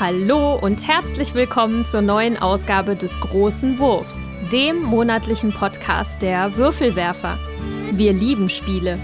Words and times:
Hallo 0.00 0.54
und 0.54 0.86
herzlich 0.86 1.34
willkommen 1.34 1.84
zur 1.84 2.02
neuen 2.02 2.36
Ausgabe 2.36 2.94
des 2.94 3.18
Großen 3.18 3.80
Wurfs, 3.80 4.16
dem 4.52 4.80
monatlichen 4.80 5.52
Podcast 5.52 6.22
der 6.22 6.56
Würfelwerfer. 6.56 7.36
Wir 7.90 8.12
lieben 8.12 8.48
Spiele. 8.48 8.96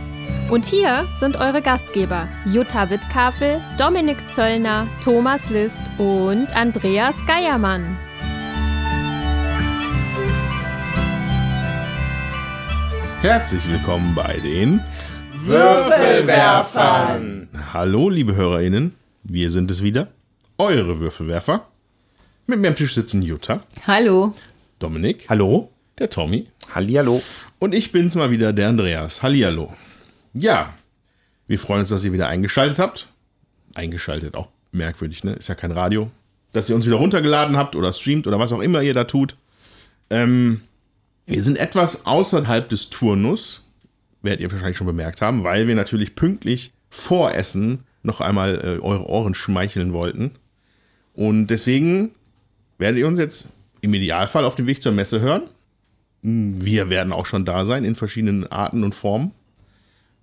Und 0.53 0.65
hier 0.65 1.05
sind 1.19 1.35
eure 1.35 1.63
Gastgeber 1.63 2.29
Jutta 2.47 2.91
Wittkafel, 2.91 3.61
Dominik 3.77 4.19
Zöllner, 4.33 4.87
Thomas 5.03 5.51
List 5.51 5.83
und 5.99 6.47
Andreas 6.55 7.17
Geiermann. 7.27 7.97
Herzlich 13.21 13.69
willkommen 13.69 14.15
bei 14.15 14.39
den 14.45 14.81
Würfelwerfern. 15.39 17.49
Hallo, 17.73 18.09
liebe 18.09 18.37
HörerInnen, 18.37 18.95
wir 19.25 19.51
sind 19.51 19.73
es 19.73 19.83
wieder, 19.83 20.07
eure 20.59 21.01
Würfelwerfer. 21.01 21.67
Mit 22.47 22.59
mir 22.61 22.69
am 22.69 22.77
Tisch 22.77 22.95
sitzen 22.95 23.23
Jutta, 23.23 23.63
Hallo. 23.87 24.35
Dominik, 24.79 25.27
Hallo? 25.29 25.71
der 25.99 26.11
Tommy 26.11 26.49
Hallihallo. 26.75 27.23
und 27.59 27.75
ich 27.75 27.93
bin's 27.93 28.15
mal 28.17 28.31
wieder, 28.31 28.53
der 28.53 28.69
Andreas. 28.69 29.23
Hallihallo. 29.23 29.73
Ja, 30.35 30.75
wir 31.47 31.59
freuen 31.59 31.81
uns, 31.81 31.89
dass 31.91 32.05
ihr 32.05 32.13
wieder 32.13 32.29
eingeschaltet 32.29 32.79
habt. 32.79 33.09
Eingeschaltet, 33.75 34.35
auch 34.35 34.49
merkwürdig, 34.73 35.25
ne? 35.25 35.33
Ist 35.35 35.49
ja 35.49 35.55
kein 35.55 35.71
Radio. 35.73 36.11
Dass 36.53 36.69
ihr 36.69 36.75
uns 36.77 36.87
wieder 36.87 36.97
runtergeladen 36.97 37.57
habt 37.57 37.77
oder 37.77 37.93
streamt 37.93 38.27
oder 38.27 38.39
was 38.39 38.53
auch 38.53 38.61
immer 38.61 38.83
ihr 38.83 38.95
da 38.95 39.05
tut. 39.05 39.37
Ähm, 40.11 40.61
wir 41.27 41.43
sind 41.43 41.59
etwas 41.59 42.07
außerhalb 42.07 42.69
des 42.69 42.91
Turnus, 42.91 43.65
werdet 44.23 44.41
ihr 44.41 44.51
wahrscheinlich 44.53 44.77
schon 44.77 44.87
bemerkt 44.87 45.21
haben, 45.23 45.45
weil 45.45 45.67
wir 45.69 45.75
natürlich 45.75 46.15
pünktlich 46.15 46.73
vor 46.91 47.33
Essen 47.35 47.85
noch 48.03 48.21
einmal 48.21 48.57
äh, 48.57 48.83
eure 48.83 49.07
Ohren 49.09 49.35
schmeicheln 49.35 49.93
wollten. 49.93 50.33
Und 51.15 51.47
deswegen 51.47 52.11
werdet 52.79 52.99
ihr 52.99 53.09
uns 53.09 53.19
jetzt 53.19 53.61
im 53.81 53.95
Idealfall 53.95 54.45
auf 54.45 54.55
dem 54.55 54.67
Weg 54.67 54.83
zur 54.83 54.93
Messe 54.93 55.21
hören. 55.21 55.43
Wir 56.23 56.91
werden 56.91 57.13
auch 57.13 57.27
schon 57.27 57.45
da 57.45 57.65
sein 57.65 57.85
in 57.85 57.95
verschiedenen 57.95 58.51
Arten 58.51 58.83
und 58.85 58.95
Formen. 58.95 59.33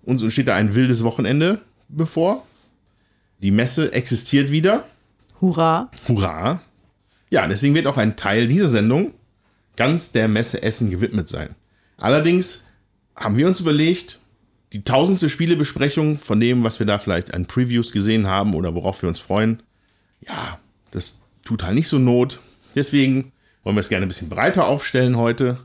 Uns 0.02 0.24
steht 0.32 0.48
da 0.48 0.54
ein 0.54 0.74
wildes 0.74 1.02
Wochenende 1.02 1.60
bevor. 1.88 2.46
Die 3.40 3.50
Messe 3.50 3.92
existiert 3.92 4.50
wieder. 4.50 4.84
Hurra. 5.40 5.90
Hurra! 6.06 6.60
Ja, 7.30 7.46
deswegen 7.46 7.74
wird 7.74 7.86
auch 7.86 7.96
ein 7.96 8.16
Teil 8.16 8.46
dieser 8.46 8.68
Sendung 8.68 9.14
ganz 9.76 10.12
der 10.12 10.28
Messe 10.28 10.62
Essen 10.62 10.90
gewidmet 10.90 11.28
sein. 11.28 11.54
Allerdings 11.96 12.66
haben 13.16 13.36
wir 13.36 13.46
uns 13.46 13.60
überlegt, 13.60 14.20
die 14.72 14.84
tausendste 14.84 15.28
Spielebesprechung 15.28 16.18
von 16.18 16.40
dem, 16.40 16.64
was 16.64 16.78
wir 16.78 16.86
da 16.86 16.98
vielleicht 16.98 17.34
an 17.34 17.46
Previews 17.46 17.92
gesehen 17.92 18.26
haben 18.26 18.54
oder 18.54 18.74
worauf 18.74 19.02
wir 19.02 19.08
uns 19.08 19.18
freuen, 19.18 19.62
ja, 20.20 20.58
das 20.92 21.22
tut 21.44 21.62
halt 21.64 21.74
nicht 21.74 21.88
so 21.88 21.98
Not. 21.98 22.40
Deswegen 22.76 23.32
wollen 23.64 23.76
wir 23.76 23.80
es 23.80 23.88
gerne 23.88 24.06
ein 24.06 24.08
bisschen 24.08 24.28
breiter 24.28 24.66
aufstellen 24.66 25.16
heute 25.16 25.58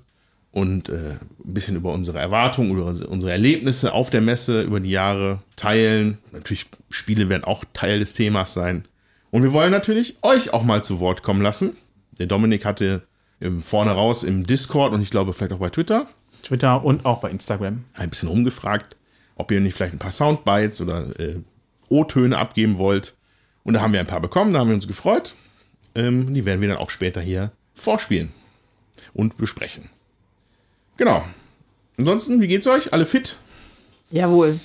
und 0.52 0.90
äh, 0.90 1.12
ein 1.46 1.54
bisschen 1.54 1.76
über 1.76 1.94
unsere 1.94 2.20
Erwartungen, 2.20 2.72
über 2.72 2.86
unsere- 2.86 3.32
Erlebnisse 3.32 3.94
auf 3.94 4.10
der 4.10 4.22
Messe 4.22 4.64
über 4.64 4.80
die 4.80 4.90
Jahre 4.90 5.40
teilen. 5.56 6.18
Natürlich, 6.32 6.66
Spiele 6.90 7.30
werden 7.30 7.44
auch 7.44 7.64
Teil 7.74 8.00
des 8.00 8.14
Themas 8.14 8.54
sein. 8.54 8.86
Und 9.30 9.44
wir 9.44 9.54
wollen 9.54 9.72
natürlich 9.72 10.16
euch 10.24 10.54
auch 10.54 10.64
mal 10.64 10.84
zu 10.84 11.00
Wort 11.00 11.22
kommen 11.22 11.42
lassen. 11.42 11.76
Der 12.18 12.26
Dominik 12.26 12.66
hatte 12.66 13.04
im, 13.40 13.62
vorne 13.62 13.92
raus 13.92 14.24
im 14.24 14.48
Discord 14.48 14.94
und 14.94 15.02
ich 15.02 15.12
glaube 15.12 15.34
vielleicht 15.34 15.54
auch 15.54 15.60
bei 15.60 15.70
Twitter 15.70 16.08
Twitter 16.44 16.84
und 16.84 17.06
auch 17.06 17.20
bei 17.20 17.30
Instagram. 17.30 17.84
ein 17.96 18.10
bisschen 18.10 18.30
rumgefragt, 18.30 18.96
ob 19.36 19.52
ihr 19.52 19.60
nicht 19.60 19.76
vielleicht 19.76 19.94
ein 19.94 20.00
paar 20.00 20.12
Soundbites 20.12 20.82
oder 20.82 21.20
äh, 21.20 21.36
O-Töne 21.90 22.38
abgeben 22.38 22.78
wollt. 22.78 23.14
Und 23.68 23.74
da 23.74 23.82
haben 23.82 23.92
wir 23.92 24.00
ein 24.00 24.08
paar 24.08 24.22
bekommen, 24.22 24.54
da 24.54 24.60
haben 24.60 24.70
wir 24.70 24.76
uns 24.76 24.88
gefreut. 24.88 25.36
Ähm, 25.94 26.34
die 26.34 26.46
werden 26.46 26.62
wir 26.62 26.70
dann 26.70 26.78
auch 26.78 26.90
später 26.90 27.20
hier 27.20 27.52
vorspielen 27.76 28.32
und 29.14 29.38
besprechen. 29.38 29.90
Genau. 30.96 31.24
Ansonsten, 31.98 32.40
wie 32.40 32.48
geht's 32.48 32.66
euch? 32.66 32.94
Alle 32.94 33.06
fit? 33.06 33.36
Jawohl. 34.10 34.58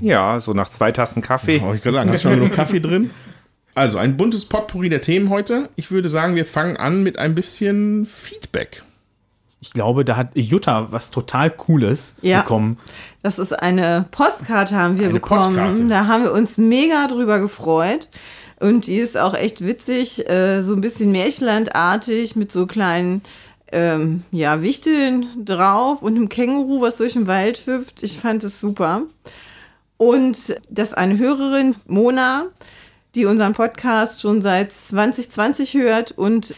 Ja, 0.00 0.38
so 0.38 0.54
nach 0.54 0.68
zwei 0.68 0.92
Tassen 0.92 1.20
Kaffee. 1.20 1.60
Wollte 1.60 1.76
ich 1.78 1.82
gerade 1.82 1.96
sagen, 1.96 2.10
hast 2.10 2.24
du 2.24 2.28
schon 2.30 2.38
genug 2.38 2.52
Kaffee 2.54 2.80
drin? 2.80 3.10
Also, 3.74 3.98
ein 3.98 4.16
buntes 4.16 4.44
Potpourri 4.44 4.88
der 4.88 5.02
Themen 5.02 5.28
heute. 5.28 5.68
Ich 5.74 5.90
würde 5.90 6.08
sagen, 6.08 6.36
wir 6.36 6.46
fangen 6.46 6.76
an 6.76 7.02
mit 7.02 7.18
ein 7.18 7.34
bisschen 7.34 8.06
Feedback. 8.06 8.82
Ich 9.60 9.72
glaube, 9.72 10.04
da 10.04 10.16
hat 10.16 10.30
Jutta 10.36 10.92
was 10.92 11.10
total 11.10 11.50
Cooles 11.50 12.14
Ja. 12.22 12.42
bekommen. 12.42 12.78
Das 13.28 13.38
ist 13.38 13.52
eine 13.52 14.06
Postkarte 14.10 14.74
haben 14.74 14.98
wir 14.98 15.04
Eine 15.04 15.12
bekommen. 15.12 15.54
Postkarte. 15.54 15.86
Da 15.86 16.06
haben 16.06 16.24
wir 16.24 16.32
uns 16.32 16.56
mega 16.56 17.06
drüber 17.08 17.40
gefreut. 17.40 18.08
Und 18.58 18.86
die 18.86 18.96
ist 18.96 19.18
auch 19.18 19.34
echt 19.34 19.62
witzig, 19.66 20.26
äh, 20.30 20.62
so 20.62 20.72
ein 20.72 20.80
bisschen 20.80 21.12
märchenlandartig 21.12 22.36
mit 22.36 22.50
so 22.50 22.66
kleinen 22.66 23.20
ähm, 23.70 24.22
ja, 24.30 24.62
Wichteln 24.62 25.26
drauf 25.44 26.02
und 26.02 26.16
einem 26.16 26.30
Känguru, 26.30 26.80
was 26.80 26.96
durch 26.96 27.12
den 27.12 27.26
Wald 27.26 27.66
hüpft. 27.66 28.02
Ich 28.02 28.18
fand 28.18 28.44
es 28.44 28.62
super. 28.62 29.02
Und 29.98 30.56
das 30.70 30.88
ist 30.88 30.94
eine 30.96 31.18
Hörerin, 31.18 31.74
Mona, 31.86 32.46
die 33.14 33.26
unseren 33.26 33.52
Podcast 33.52 34.22
schon 34.22 34.40
seit 34.40 34.72
2020 34.72 35.74
hört 35.74 36.12
und 36.12 36.54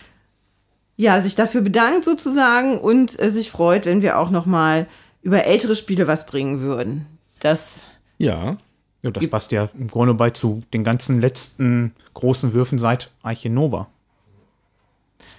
ja, 0.96 1.20
sich 1.20 1.34
dafür 1.34 1.62
bedankt 1.62 2.04
sozusagen 2.04 2.78
und 2.78 3.20
äh, 3.20 3.30
sich 3.30 3.50
freut, 3.50 3.86
wenn 3.86 4.02
wir 4.02 4.20
auch 4.20 4.30
noch 4.30 4.46
mal 4.46 4.86
über 5.22 5.44
ältere 5.44 5.74
Spiele 5.76 6.06
was 6.06 6.26
bringen 6.26 6.60
würden. 6.60 7.06
Das 7.40 7.80
Ja, 8.18 8.58
Ja, 9.02 9.10
das 9.10 9.26
passt 9.28 9.50
ja 9.52 9.70
im 9.78 9.88
Grunde 9.88 10.14
bei 10.14 10.30
zu 10.30 10.62
den 10.74 10.84
ganzen 10.84 11.20
letzten 11.20 11.94
großen 12.14 12.52
Würfen 12.52 12.78
seit 12.78 13.10
Arche 13.22 13.48
Nova. 13.50 13.88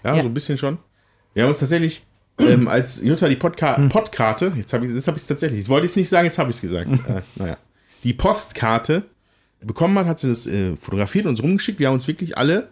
Ja, 0.04 0.16
Ja. 0.16 0.22
so 0.24 0.28
ein 0.30 0.34
bisschen 0.34 0.58
schon. 0.58 0.78
Wir 1.34 1.44
haben 1.44 1.52
uns 1.52 1.60
tatsächlich, 1.60 2.04
ähm, 2.40 2.68
als 2.68 3.02
Jutta 3.04 3.30
die 3.30 3.36
Podka 3.36 3.88
Podkarte, 3.88 4.52
jetzt 4.56 4.74
habe 4.74 4.86
ich 4.88 4.92
es 4.94 5.08
hab 5.08 5.16
tatsächlich, 5.16 5.60
jetzt 5.60 5.70
wollte 5.70 5.86
ich 5.86 5.92
es 5.92 5.96
nicht 5.96 6.10
sagen, 6.10 6.26
jetzt 6.26 6.38
habe 6.38 6.50
ich 6.50 6.56
es 6.58 6.62
gesagt. 6.62 6.88
äh, 7.08 7.22
naja. 7.36 7.58
Die 8.04 8.14
Postkarte 8.14 9.04
bekommen 9.62 9.98
hat, 10.00 10.08
hat 10.08 10.20
sie 10.20 10.28
das 10.30 10.48
äh, 10.48 10.76
fotografiert 10.78 11.26
und 11.26 11.32
uns 11.32 11.44
rumgeschickt. 11.44 11.80
Wir 11.80 11.88
haben 11.88 11.94
uns 11.94 12.08
wirklich 12.08 12.38
alle 12.38 12.70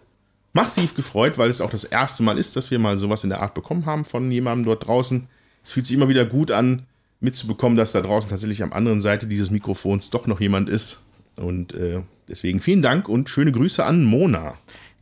massiv 0.52 0.94
gefreut, 0.96 1.38
weil 1.38 1.48
es 1.50 1.60
auch 1.60 1.70
das 1.70 1.84
erste 1.84 2.24
Mal 2.24 2.36
ist, 2.36 2.56
dass 2.56 2.72
wir 2.72 2.80
mal 2.80 2.98
sowas 2.98 3.22
in 3.22 3.30
der 3.30 3.40
Art 3.40 3.54
bekommen 3.54 3.86
haben 3.86 4.04
von 4.04 4.28
jemandem 4.32 4.64
dort 4.64 4.86
draußen. 4.88 5.28
Es 5.62 5.70
fühlt 5.70 5.86
sich 5.86 5.94
immer 5.94 6.08
wieder 6.08 6.24
gut 6.24 6.50
an, 6.50 6.86
mitzubekommen, 7.20 7.76
dass 7.76 7.92
da 7.92 8.00
draußen 8.00 8.28
tatsächlich 8.30 8.62
am 8.62 8.72
anderen 8.72 9.00
Seite 9.00 9.26
dieses 9.26 9.50
Mikrofons 9.50 10.10
doch 10.10 10.26
noch 10.26 10.40
jemand 10.40 10.68
ist. 10.68 11.02
Und 11.36 11.74
äh, 11.74 12.00
deswegen 12.28 12.60
vielen 12.60 12.82
Dank 12.82 13.08
und 13.08 13.28
schöne 13.30 13.52
Grüße 13.52 13.84
an 13.84 14.04
Mona. 14.04 14.54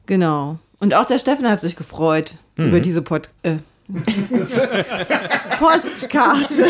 genau. 0.07 0.59
Und 0.81 0.95
auch 0.95 1.07
der 1.07 1.19
Steffen 1.19 1.49
hat 1.51 1.61
sich 1.61 1.75
gefreut 1.75 2.35
über 2.57 2.79
diese 2.79 3.03
Pod 3.03 3.31
äh, 3.43 3.57
Postkarte. 5.59 6.67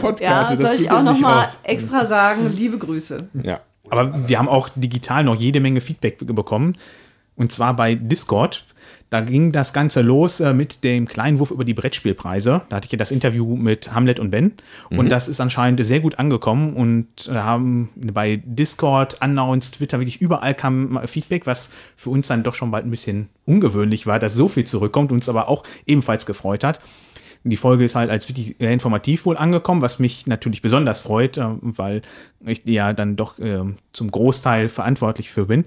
Podkarte, 0.00 0.24
Ja, 0.24 0.56
das 0.56 0.58
soll 0.70 0.80
ich 0.80 0.90
auch 0.90 0.96
jetzt 0.96 1.04
noch 1.04 1.12
nicht 1.12 1.22
mal 1.22 1.40
raus. 1.40 1.60
extra 1.62 2.06
sagen, 2.06 2.52
liebe 2.54 2.78
Grüße. 2.78 3.28
Ja. 3.42 3.60
Aber 3.90 4.28
wir 4.28 4.38
haben 4.38 4.48
auch 4.48 4.68
digital 4.74 5.24
noch 5.24 5.36
jede 5.36 5.60
Menge 5.60 5.80
Feedback 5.80 6.18
be- 6.18 6.24
bekommen. 6.32 6.76
Und 7.36 7.52
zwar 7.52 7.74
bei 7.76 7.94
Discord. 7.94 8.64
Da 9.10 9.22
ging 9.22 9.52
das 9.52 9.72
Ganze 9.72 10.02
los 10.02 10.40
äh, 10.40 10.52
mit 10.52 10.84
dem 10.84 11.08
kleinen 11.08 11.38
Wurf 11.38 11.50
über 11.50 11.64
die 11.64 11.74
Brettspielpreise. 11.74 12.62
Da 12.68 12.76
hatte 12.76 12.86
ich 12.86 12.92
ja 12.92 12.98
das 12.98 13.10
Interview 13.10 13.56
mit 13.56 13.94
Hamlet 13.94 14.20
und 14.20 14.30
Ben. 14.30 14.52
Und 14.90 15.08
das 15.08 15.28
ist 15.28 15.40
anscheinend 15.40 15.82
sehr 15.84 16.00
gut 16.00 16.18
angekommen. 16.18 16.74
Und 16.74 17.28
äh, 17.28 17.34
haben 17.34 17.88
bei 17.96 18.42
Discord, 18.44 19.22
Announced, 19.22 19.76
Twitter, 19.76 19.98
wirklich 19.98 20.20
überall 20.20 20.54
kam 20.54 20.92
mal 20.92 21.06
Feedback, 21.06 21.46
was 21.46 21.72
für 21.96 22.10
uns 22.10 22.28
dann 22.28 22.42
doch 22.42 22.54
schon 22.54 22.70
bald 22.70 22.84
ein 22.84 22.90
bisschen 22.90 23.28
ungewöhnlich 23.46 24.06
war, 24.06 24.18
dass 24.18 24.34
so 24.34 24.48
viel 24.48 24.64
zurückkommt, 24.64 25.10
uns 25.10 25.28
aber 25.28 25.48
auch 25.48 25.62
ebenfalls 25.86 26.26
gefreut 26.26 26.62
hat. 26.62 26.80
Die 27.44 27.56
Folge 27.56 27.84
ist 27.84 27.94
halt 27.94 28.10
als 28.10 28.28
wirklich 28.28 28.56
sehr 28.58 28.72
informativ 28.72 29.24
wohl 29.24 29.36
angekommen, 29.36 29.80
was 29.80 29.98
mich 29.98 30.26
natürlich 30.26 30.60
besonders 30.60 31.00
freut, 31.00 31.38
äh, 31.38 31.46
weil 31.60 32.02
ich 32.44 32.62
ja 32.64 32.92
dann 32.92 33.16
doch 33.16 33.38
äh, 33.38 33.62
zum 33.92 34.10
Großteil 34.10 34.68
verantwortlich 34.68 35.30
für 35.30 35.46
bin. 35.46 35.64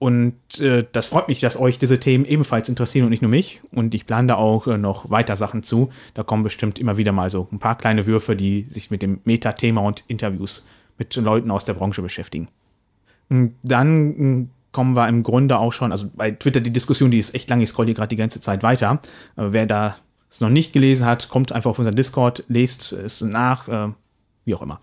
Und 0.00 0.58
äh, 0.58 0.86
das 0.92 1.04
freut 1.04 1.28
mich, 1.28 1.40
dass 1.40 1.60
euch 1.60 1.78
diese 1.78 2.00
Themen 2.00 2.24
ebenfalls 2.24 2.70
interessieren 2.70 3.04
und 3.04 3.10
nicht 3.10 3.20
nur 3.20 3.30
mich. 3.30 3.60
Und 3.70 3.94
ich 3.94 4.06
plane 4.06 4.28
da 4.28 4.36
auch 4.36 4.66
äh, 4.66 4.78
noch 4.78 5.10
weiter 5.10 5.36
Sachen 5.36 5.62
zu. 5.62 5.90
Da 6.14 6.22
kommen 6.22 6.42
bestimmt 6.42 6.78
immer 6.78 6.96
wieder 6.96 7.12
mal 7.12 7.28
so 7.28 7.46
ein 7.52 7.58
paar 7.58 7.76
kleine 7.76 8.06
Würfe, 8.06 8.34
die 8.34 8.62
sich 8.62 8.90
mit 8.90 9.02
dem 9.02 9.20
Meta-Thema 9.24 9.82
und 9.82 10.04
Interviews 10.08 10.66
mit 10.96 11.14
Leuten 11.16 11.50
aus 11.50 11.66
der 11.66 11.74
Branche 11.74 12.00
beschäftigen. 12.00 12.48
Und 13.28 13.56
Dann 13.62 14.38
mh, 14.40 14.46
kommen 14.72 14.96
wir 14.96 15.06
im 15.06 15.22
Grunde 15.22 15.58
auch 15.58 15.72
schon, 15.74 15.92
also 15.92 16.08
bei 16.14 16.30
Twitter 16.30 16.60
die 16.60 16.72
Diskussion, 16.72 17.10
die 17.10 17.18
ist 17.18 17.34
echt 17.34 17.50
lang, 17.50 17.60
ich 17.60 17.68
scroll 17.68 17.84
die 17.84 17.94
gerade 17.94 18.08
die 18.08 18.16
ganze 18.16 18.40
Zeit 18.40 18.62
weiter. 18.62 19.02
Aber 19.36 19.52
wer 19.52 19.66
da 19.66 19.96
es 20.30 20.40
noch 20.40 20.48
nicht 20.48 20.72
gelesen 20.72 21.04
hat, 21.04 21.28
kommt 21.28 21.52
einfach 21.52 21.68
auf 21.68 21.78
unseren 21.78 21.96
Discord, 21.96 22.44
lest 22.48 22.92
es 22.92 23.20
nach, 23.20 23.68
äh, 23.68 23.88
wie 24.50 24.54
auch 24.54 24.62
immer. 24.62 24.80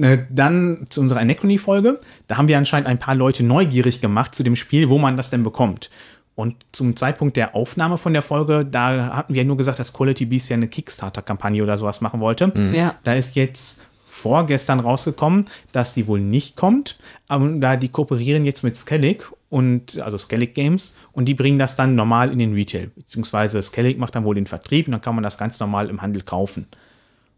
Äh, 0.00 0.18
Dann 0.30 0.86
zu 0.88 1.00
unserer 1.00 1.20
Anachrony-Folge. 1.20 2.00
Da 2.28 2.36
haben 2.36 2.48
wir 2.48 2.56
anscheinend 2.56 2.88
ein 2.88 2.98
paar 2.98 3.14
Leute 3.14 3.42
neugierig 3.42 4.00
gemacht 4.00 4.34
zu 4.34 4.42
dem 4.42 4.56
Spiel, 4.56 4.88
wo 4.88 4.98
man 4.98 5.16
das 5.16 5.30
denn 5.30 5.42
bekommt. 5.42 5.90
Und 6.36 6.56
zum 6.72 6.96
Zeitpunkt 6.96 7.36
der 7.36 7.54
Aufnahme 7.54 7.98
von 7.98 8.12
der 8.12 8.22
Folge, 8.22 8.64
da 8.64 9.16
hatten 9.16 9.34
wir 9.34 9.44
nur 9.44 9.56
gesagt, 9.56 9.78
dass 9.78 9.92
Quality 9.92 10.26
Beast 10.26 10.48
ja 10.50 10.56
eine 10.56 10.68
Kickstarter-Kampagne 10.68 11.62
oder 11.62 11.76
sowas 11.76 12.00
machen 12.00 12.20
wollte. 12.20 12.52
Ja. 12.72 12.96
Da 13.04 13.14
ist 13.14 13.36
jetzt 13.36 13.80
vorgestern 14.06 14.80
rausgekommen, 14.80 15.46
dass 15.72 15.94
die 15.94 16.06
wohl 16.06 16.20
nicht 16.20 16.56
kommt. 16.56 16.96
Aber 17.28 17.48
da 17.48 17.76
die 17.76 17.88
kooperieren 17.88 18.44
jetzt 18.44 18.62
mit 18.62 18.76
Skellig 18.76 19.24
und 19.48 20.00
also 20.00 20.18
Skellig 20.18 20.54
Games 20.54 20.96
und 21.12 21.26
die 21.26 21.34
bringen 21.34 21.58
das 21.58 21.76
dann 21.76 21.94
normal 21.94 22.32
in 22.32 22.38
den 22.38 22.54
Retail. 22.54 22.90
Beziehungsweise 22.96 23.60
Skellig 23.62 23.98
macht 23.98 24.14
dann 24.14 24.24
wohl 24.24 24.34
den 24.34 24.46
Vertrieb 24.46 24.86
und 24.86 24.92
dann 24.92 25.00
kann 25.00 25.14
man 25.14 25.24
das 25.24 25.38
ganz 25.38 25.58
normal 25.60 25.90
im 25.90 26.02
Handel 26.02 26.22
kaufen. 26.22 26.66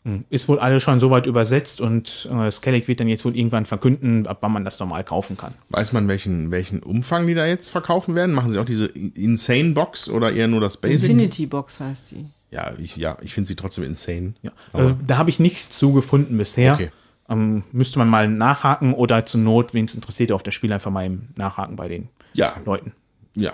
Hm, 0.06 0.24
Ist 0.30 0.48
wohl 0.48 0.60
alles 0.60 0.84
schon 0.84 1.00
soweit 1.00 1.26
übersetzt 1.26 1.80
und 1.80 2.28
äh, 2.32 2.48
Skellig 2.52 2.86
wird 2.86 3.00
dann 3.00 3.08
jetzt 3.08 3.24
wohl 3.24 3.36
irgendwann 3.36 3.64
verkünden, 3.64 4.28
ab 4.28 4.38
wann 4.40 4.52
man 4.52 4.64
das 4.64 4.78
normal 4.78 5.02
kaufen 5.02 5.36
kann. 5.36 5.52
Weiß 5.70 5.92
man, 5.92 6.06
welchen, 6.06 6.52
welchen 6.52 6.80
Umfang 6.80 7.26
die 7.26 7.34
da 7.34 7.44
jetzt 7.44 7.70
verkaufen 7.70 8.14
werden? 8.14 8.32
Machen 8.32 8.52
sie 8.52 8.60
auch 8.60 8.64
diese 8.64 8.86
Insane 8.86 9.72
Box 9.72 10.08
oder 10.08 10.32
eher 10.32 10.46
nur 10.46 10.60
das 10.60 10.76
Basic? 10.76 11.10
Infinity 11.10 11.46
Box 11.46 11.80
heißt 11.80 12.12
die. 12.12 12.26
Ja, 12.52 12.72
ich, 12.78 12.96
ja, 12.96 13.16
ich 13.20 13.34
finde 13.34 13.48
sie 13.48 13.56
trotzdem 13.56 13.82
insane. 13.82 14.34
Ja. 14.42 14.52
Also, 14.72 14.94
da 15.04 15.18
habe 15.18 15.28
ich 15.28 15.40
nichts 15.40 15.76
zu 15.76 15.92
gefunden 15.92 16.38
bisher. 16.38 16.74
Okay. 16.74 16.90
Ähm, 17.28 17.64
müsste 17.72 17.98
man 17.98 18.08
mal 18.08 18.28
nachhaken 18.28 18.94
oder 18.94 19.26
zur 19.26 19.40
Not, 19.40 19.74
wen 19.74 19.86
es 19.86 19.96
interessiert, 19.96 20.30
auf 20.30 20.44
das 20.44 20.54
Spiel 20.54 20.72
einfach 20.72 20.92
mal 20.92 21.04
im 21.04 21.22
Nachhaken 21.34 21.74
bei 21.74 21.88
den 21.88 22.08
Ja, 22.34 22.54
Leuten. 22.64 22.92
ja. 23.34 23.50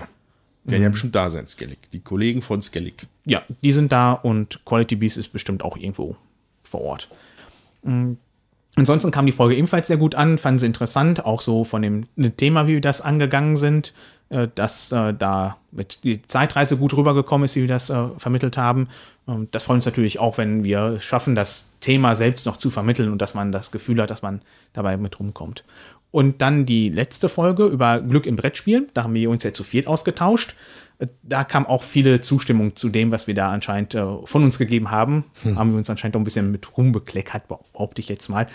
Werden 0.64 0.82
ja 0.82 0.90
bestimmt 0.90 1.14
da 1.16 1.28
sein, 1.30 1.48
Skellig. 1.48 1.78
Die 1.92 2.00
Kollegen 2.00 2.42
von 2.42 2.60
Skellig. 2.62 3.08
Ja, 3.24 3.42
die 3.64 3.72
sind 3.72 3.90
da 3.90 4.12
und 4.12 4.60
Quality 4.66 4.94
Beast 4.96 5.16
ist 5.16 5.30
bestimmt 5.30 5.64
auch 5.64 5.76
irgendwo 5.76 6.14
vor 6.72 6.82
Ort. 6.82 7.08
Mm. 7.84 8.14
Ansonsten 8.74 9.10
kam 9.10 9.26
die 9.26 9.32
Folge 9.32 9.54
ebenfalls 9.54 9.86
sehr 9.86 9.98
gut 9.98 10.14
an, 10.14 10.38
fanden 10.38 10.58
sie 10.58 10.66
interessant, 10.66 11.26
auch 11.26 11.42
so 11.42 11.62
von 11.62 11.82
dem 11.82 12.06
Thema, 12.38 12.66
wie 12.66 12.72
wir 12.72 12.80
das 12.80 13.02
angegangen 13.02 13.56
sind, 13.56 13.92
äh, 14.30 14.48
dass 14.54 14.90
äh, 14.92 15.12
da 15.12 15.58
mit 15.72 16.04
die 16.04 16.22
Zeitreise 16.22 16.78
gut 16.78 16.96
rübergekommen 16.96 17.44
ist, 17.44 17.54
wie 17.54 17.60
wir 17.60 17.68
das 17.68 17.90
äh, 17.90 18.08
vermittelt 18.16 18.56
haben. 18.56 18.88
Ähm, 19.28 19.48
das 19.50 19.64
freut 19.64 19.74
uns 19.74 19.84
natürlich 19.84 20.20
auch, 20.20 20.38
wenn 20.38 20.64
wir 20.64 20.94
es 20.96 21.04
schaffen, 21.04 21.34
das 21.34 21.70
Thema 21.80 22.14
selbst 22.14 22.46
noch 22.46 22.56
zu 22.56 22.70
vermitteln 22.70 23.12
und 23.12 23.20
dass 23.20 23.34
man 23.34 23.52
das 23.52 23.72
Gefühl 23.72 24.00
hat, 24.00 24.08
dass 24.08 24.22
man 24.22 24.40
dabei 24.72 24.96
mit 24.96 25.20
rumkommt. 25.20 25.64
Und 26.10 26.40
dann 26.40 26.64
die 26.64 26.88
letzte 26.88 27.28
Folge 27.28 27.66
über 27.66 28.00
Glück 28.00 28.24
im 28.24 28.36
Brettspiel. 28.36 28.88
Da 28.94 29.02
haben 29.04 29.14
wir 29.14 29.28
uns 29.28 29.44
ja 29.44 29.52
zu 29.52 29.64
viert 29.64 29.86
ausgetauscht. 29.86 30.56
Da 31.22 31.44
kam 31.44 31.66
auch 31.66 31.82
viele 31.82 32.20
Zustimmung 32.20 32.76
zu 32.76 32.88
dem, 32.88 33.10
was 33.10 33.26
wir 33.26 33.34
da 33.34 33.48
anscheinend 33.48 33.94
äh, 33.94 34.04
von 34.24 34.44
uns 34.44 34.58
gegeben 34.58 34.90
haben. 34.90 35.24
Haben 35.56 35.70
wir 35.70 35.78
uns 35.78 35.90
anscheinend 35.90 36.16
auch 36.16 36.20
ein 36.20 36.24
bisschen 36.24 36.52
mit 36.52 36.76
rumbekleckert, 36.76 37.48
behaupte 37.48 38.00
ich 38.00 38.08
jetzt 38.08 38.28
mal. 38.28 38.46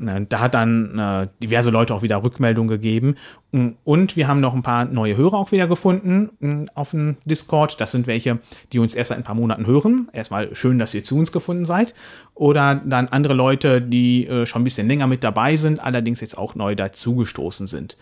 Da 0.00 0.38
hat 0.38 0.54
dann 0.54 0.96
äh, 0.96 1.26
diverse 1.42 1.70
Leute 1.70 1.92
auch 1.92 2.02
wieder 2.02 2.22
Rückmeldungen 2.22 2.68
gegeben. 2.68 3.16
Mm, 3.50 3.70
Und 3.82 4.14
wir 4.14 4.28
haben 4.28 4.38
noch 4.38 4.54
ein 4.54 4.62
paar 4.62 4.84
neue 4.84 5.16
Hörer 5.16 5.34
auch 5.34 5.50
wieder 5.50 5.66
gefunden 5.66 6.30
mm, 6.38 6.66
auf 6.76 6.92
dem 6.92 7.16
Discord. 7.24 7.80
Das 7.80 7.90
sind 7.90 8.06
welche, 8.06 8.38
die 8.72 8.78
uns 8.78 8.94
erst 8.94 9.08
seit 9.08 9.18
ein 9.18 9.24
paar 9.24 9.34
Monaten 9.34 9.66
hören. 9.66 10.08
Erstmal 10.12 10.54
schön, 10.54 10.78
dass 10.78 10.94
ihr 10.94 11.02
zu 11.02 11.16
uns 11.18 11.32
gefunden 11.32 11.64
seid. 11.64 11.96
Oder 12.34 12.76
dann 12.76 13.08
andere 13.08 13.34
Leute, 13.34 13.82
die 13.82 14.24
äh, 14.28 14.46
schon 14.46 14.62
ein 14.62 14.64
bisschen 14.64 14.86
länger 14.86 15.08
mit 15.08 15.24
dabei 15.24 15.56
sind, 15.56 15.80
allerdings 15.80 16.20
jetzt 16.20 16.38
auch 16.38 16.54
neu 16.54 16.76
dazugestoßen 16.76 17.66
sind. 17.66 17.96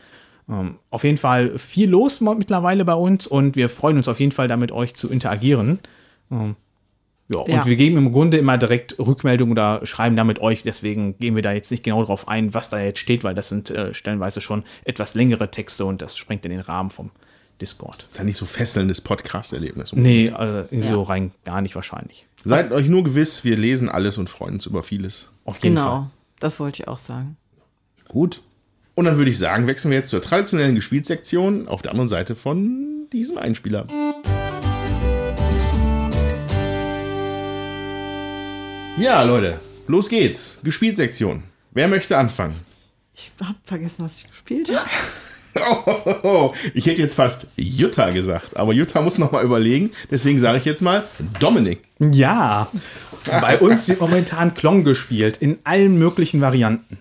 Ähm, 0.48 0.76
auf 0.90 1.02
jeden 1.04 1.16
Fall 1.18 1.58
viel 1.58 1.88
los 1.90 2.20
mittlerweile 2.20 2.84
bei 2.84 2.94
uns 2.94 3.26
und 3.26 3.56
wir 3.56 3.68
freuen 3.68 3.96
uns 3.96 4.06
auf 4.08 4.20
jeden 4.20 4.32
Fall, 4.32 4.46
da 4.48 4.56
mit 4.56 4.70
euch 4.72 4.94
zu 4.94 5.10
interagieren. 5.10 5.80
Ähm, 6.30 6.54
ja, 7.28 7.38
und 7.38 7.50
Ja. 7.50 7.64
wir 7.66 7.74
geben 7.74 7.96
im 7.96 8.12
Grunde 8.12 8.36
immer 8.38 8.56
direkt 8.56 8.96
Rückmeldung 9.00 9.50
oder 9.50 9.84
schreiben 9.84 10.14
da 10.14 10.22
mit 10.22 10.38
euch. 10.38 10.62
Deswegen 10.62 11.18
gehen 11.18 11.34
wir 11.34 11.42
da 11.42 11.50
jetzt 11.52 11.72
nicht 11.72 11.82
genau 11.82 12.04
drauf 12.04 12.28
ein, 12.28 12.54
was 12.54 12.70
da 12.70 12.78
jetzt 12.80 13.00
steht, 13.00 13.24
weil 13.24 13.34
das 13.34 13.48
sind 13.48 13.70
äh, 13.70 13.92
stellenweise 13.94 14.40
schon 14.40 14.62
etwas 14.84 15.14
längere 15.14 15.50
Texte 15.50 15.84
und 15.84 16.02
das 16.02 16.16
sprengt 16.16 16.44
in 16.44 16.52
den 16.52 16.60
Rahmen 16.60 16.90
vom 16.90 17.10
Discord. 17.60 18.04
ist 18.06 18.18
ja 18.18 18.22
nicht 18.24 18.36
so 18.36 18.44
fesselndes 18.46 19.00
Podcast-Erlebnis. 19.00 19.92
Nee, 19.94 20.30
also 20.30 20.58
irgendwie 20.70 20.88
so 20.88 21.02
rein 21.02 21.32
gar 21.44 21.62
nicht 21.62 21.74
wahrscheinlich. 21.74 22.26
Seid 22.44 22.70
euch 22.70 22.86
nur 22.88 23.02
gewiss, 23.02 23.44
wir 23.44 23.56
lesen 23.56 23.88
alles 23.88 24.18
und 24.18 24.30
freuen 24.30 24.54
uns 24.54 24.66
über 24.66 24.82
vieles. 24.84 25.32
Auf 25.44 25.58
jeden 25.64 25.76
Fall. 25.78 25.84
Genau, 25.86 26.10
das 26.38 26.60
wollte 26.60 26.82
ich 26.82 26.88
auch 26.88 26.98
sagen. 26.98 27.36
Gut. 28.08 28.42
Und 28.96 29.04
dann 29.04 29.18
würde 29.18 29.30
ich 29.30 29.38
sagen, 29.38 29.66
wechseln 29.66 29.90
wir 29.90 29.98
jetzt 29.98 30.08
zur 30.08 30.22
traditionellen 30.22 30.74
Gespielsektion 30.74 31.68
auf 31.68 31.82
der 31.82 31.90
anderen 31.90 32.08
Seite 32.08 32.34
von 32.34 33.08
diesem 33.12 33.36
Einspieler. 33.36 33.86
Ja, 38.96 39.22
Leute, 39.22 39.60
los 39.86 40.08
geht's. 40.08 40.60
Gespielsektion. 40.64 41.42
Wer 41.72 41.88
möchte 41.88 42.16
anfangen? 42.16 42.54
Ich 43.14 43.32
habe 43.38 43.58
vergessen, 43.64 44.06
was 44.06 44.16
ich 44.16 44.30
gespielt 44.30 44.70
habe. 44.74 44.88
Oh, 46.22 46.52
ich 46.74 46.84
hätte 46.84 47.00
jetzt 47.00 47.14
fast 47.14 47.50
Jutta 47.56 48.10
gesagt, 48.10 48.58
aber 48.58 48.74
Jutta 48.74 49.00
muss 49.00 49.16
noch 49.16 49.32
mal 49.32 49.42
überlegen. 49.42 49.90
Deswegen 50.10 50.38
sage 50.38 50.58
ich 50.58 50.66
jetzt 50.66 50.82
mal 50.82 51.02
Dominik. 51.40 51.80
Ja, 51.98 52.68
bei 53.24 53.58
uns 53.58 53.88
wird 53.88 54.02
momentan 54.02 54.52
Klong 54.52 54.84
gespielt, 54.84 55.38
in 55.38 55.56
allen 55.64 55.98
möglichen 55.98 56.42
Varianten. 56.42 56.98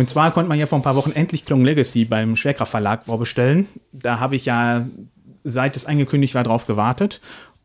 Und 0.00 0.08
zwar 0.08 0.32
konnte 0.32 0.48
man 0.48 0.58
ja 0.58 0.64
vor 0.64 0.78
ein 0.78 0.82
paar 0.82 0.96
Wochen 0.96 1.12
endlich 1.12 1.44
Klong 1.44 1.62
Legacy 1.62 2.06
beim 2.06 2.34
Schwerkraft 2.34 2.70
Verlag 2.70 3.04
vorbestellen. 3.04 3.68
Da 3.92 4.18
habe 4.18 4.34
ich 4.34 4.46
ja, 4.46 4.86
seit 5.44 5.76
es 5.76 5.84
angekündigt 5.84 6.34
war, 6.34 6.42
drauf 6.42 6.66
gewartet. 6.66 7.20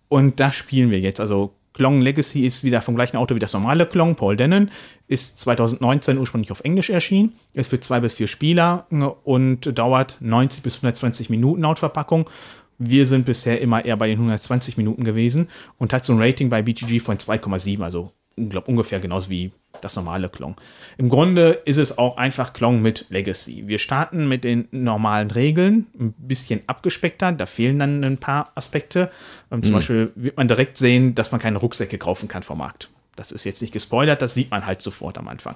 Und 0.09 0.41
das 0.41 0.53
spielen 0.53 0.91
wir 0.91 0.99
jetzt. 0.99 1.21
Also 1.21 1.53
Klong 1.71 2.01
Legacy 2.01 2.45
ist 2.45 2.65
wieder 2.65 2.81
vom 2.81 2.95
gleichen 2.95 3.15
Autor 3.15 3.35
wie 3.35 3.39
das 3.39 3.53
normale 3.53 3.85
Klong, 3.85 4.15
Paul 4.15 4.35
Dennen, 4.35 4.69
ist 5.07 5.39
2019 5.39 6.17
ursprünglich 6.17 6.51
auf 6.51 6.59
Englisch 6.65 6.89
erschienen, 6.89 7.31
ist 7.53 7.69
für 7.69 7.79
zwei 7.79 8.01
bis 8.01 8.15
vier 8.15 8.27
Spieler 8.27 8.85
äh, 8.91 8.95
und 8.95 9.79
dauert 9.79 10.17
90 10.19 10.61
bis 10.61 10.75
120 10.75 11.29
Minuten 11.29 11.61
laut 11.61 11.79
Verpackung. 11.79 12.29
Wir 12.77 13.05
sind 13.05 13.25
bisher 13.25 13.61
immer 13.61 13.85
eher 13.85 13.95
bei 13.95 14.07
den 14.07 14.17
120 14.17 14.75
Minuten 14.75 15.05
gewesen 15.05 15.47
und 15.77 15.93
hat 15.93 16.03
so 16.03 16.11
ein 16.11 16.21
Rating 16.21 16.49
bei 16.49 16.61
BGG 16.61 16.99
von 16.99 17.15
2,7, 17.15 17.81
also 17.81 18.11
glaub, 18.37 18.67
ungefähr 18.67 18.99
genauso 18.99 19.29
wie 19.29 19.51
das 19.81 19.95
normale 19.95 20.29
Klong. 20.29 20.55
Im 20.97 21.09
Grunde 21.09 21.61
ist 21.65 21.77
es 21.77 21.97
auch 21.97 22.17
einfach 22.17 22.53
Klong 22.53 22.81
mit 22.81 23.05
Legacy. 23.09 23.67
Wir 23.67 23.79
starten 23.79 24.27
mit 24.27 24.43
den 24.43 24.67
normalen 24.71 25.31
Regeln, 25.31 25.87
ein 25.99 26.13
bisschen 26.17 26.61
abgespeckter, 26.67 27.31
da 27.31 27.45
fehlen 27.45 27.79
dann 27.79 28.03
ein 28.03 28.17
paar 28.17 28.51
Aspekte. 28.55 29.11
Ähm, 29.51 29.63
zum 29.63 29.73
Beispiel 29.73 30.11
wird 30.15 30.37
man 30.37 30.47
direkt 30.47 30.77
sehen, 30.77 31.15
dass 31.15 31.31
man 31.31 31.41
keine 31.41 31.57
Rucksäcke 31.57 31.97
kaufen 31.97 32.27
kann 32.27 32.43
vom 32.43 32.57
Markt. 32.57 32.89
Das 33.15 33.31
ist 33.31 33.45
jetzt 33.45 33.61
nicht 33.61 33.71
gespoilert, 33.71 34.21
das 34.21 34.33
sieht 34.33 34.51
man 34.51 34.65
halt 34.65 34.81
sofort 34.81 35.17
am 35.17 35.27
Anfang. 35.27 35.55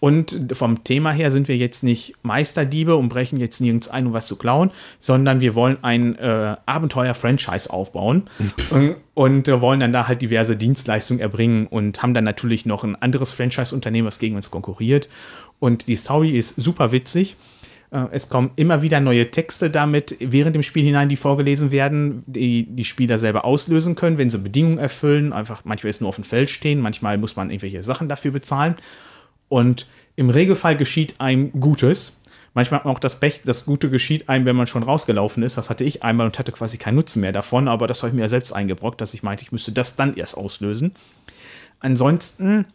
Und 0.00 0.48
vom 0.52 0.84
Thema 0.84 1.10
her 1.12 1.30
sind 1.30 1.48
wir 1.48 1.56
jetzt 1.56 1.82
nicht 1.82 2.14
Meisterdiebe 2.22 2.94
und 2.96 3.08
brechen 3.08 3.40
jetzt 3.40 3.60
nirgends 3.60 3.88
ein, 3.88 4.06
um 4.06 4.12
was 4.12 4.26
zu 4.26 4.36
klauen, 4.36 4.70
sondern 5.00 5.40
wir 5.40 5.54
wollen 5.54 5.78
ein 5.82 6.14
äh, 6.16 6.56
Abenteuer-Franchise 6.66 7.70
aufbauen 7.70 8.24
und, 8.70 8.96
und 9.14 9.48
äh, 9.48 9.60
wollen 9.60 9.80
dann 9.80 9.92
da 9.92 10.06
halt 10.06 10.22
diverse 10.22 10.56
Dienstleistungen 10.56 11.20
erbringen 11.20 11.66
und 11.66 12.02
haben 12.02 12.14
dann 12.14 12.24
natürlich 12.24 12.66
noch 12.66 12.84
ein 12.84 12.96
anderes 12.96 13.32
Franchise-Unternehmen, 13.32 14.06
was 14.06 14.18
gegen 14.18 14.36
uns 14.36 14.50
konkurriert. 14.50 15.08
Und 15.58 15.88
die 15.88 15.96
Story 15.96 16.30
ist 16.30 16.56
super 16.56 16.92
witzig. 16.92 17.36
Äh, 17.90 18.04
Es 18.12 18.28
kommen 18.28 18.50
immer 18.56 18.82
wieder 18.82 19.00
neue 19.00 19.30
Texte 19.30 19.70
damit 19.70 20.16
während 20.20 20.54
dem 20.54 20.62
Spiel 20.62 20.84
hinein, 20.84 21.08
die 21.08 21.16
vorgelesen 21.16 21.72
werden, 21.72 22.22
die 22.26 22.66
die 22.68 22.84
Spieler 22.84 23.18
selber 23.18 23.44
auslösen 23.44 23.94
können, 23.94 24.18
wenn 24.18 24.30
sie 24.30 24.38
Bedingungen 24.38 24.78
erfüllen. 24.78 25.32
Einfach 25.32 25.64
manchmal 25.64 25.90
ist 25.90 26.00
nur 26.00 26.08
auf 26.08 26.16
dem 26.16 26.24
Feld 26.24 26.50
stehen, 26.50 26.80
manchmal 26.80 27.18
muss 27.18 27.36
man 27.36 27.50
irgendwelche 27.50 27.82
Sachen 27.82 28.08
dafür 28.08 28.30
bezahlen. 28.30 28.76
Und 29.48 29.86
im 30.16 30.30
Regelfall 30.30 30.76
geschieht 30.76 31.20
einem 31.20 31.52
Gutes. 31.60 32.20
Manchmal 32.54 32.80
hat 32.80 32.86
man 32.86 32.94
auch 32.94 33.00
das 33.00 33.20
Pech, 33.20 33.42
das 33.44 33.66
Gute 33.66 33.88
geschieht 33.90 34.28
einem, 34.28 34.46
wenn 34.46 34.56
man 34.56 34.66
schon 34.66 34.82
rausgelaufen 34.82 35.42
ist. 35.42 35.56
Das 35.56 35.70
hatte 35.70 35.84
ich 35.84 36.02
einmal 36.02 36.26
und 36.26 36.38
hatte 36.38 36.52
quasi 36.52 36.76
keinen 36.76 36.96
Nutzen 36.96 37.20
mehr 37.20 37.32
davon, 37.32 37.68
aber 37.68 37.86
das 37.86 38.02
habe 38.02 38.08
ich 38.08 38.14
mir 38.14 38.22
ja 38.22 38.28
selbst 38.28 38.52
eingebrockt, 38.52 39.00
dass 39.00 39.14
ich 39.14 39.22
meinte, 39.22 39.44
ich 39.44 39.52
müsste 39.52 39.72
das 39.72 39.96
dann 39.96 40.16
erst 40.16 40.36
auslösen. 40.36 40.92
Ansonsten 41.80 42.66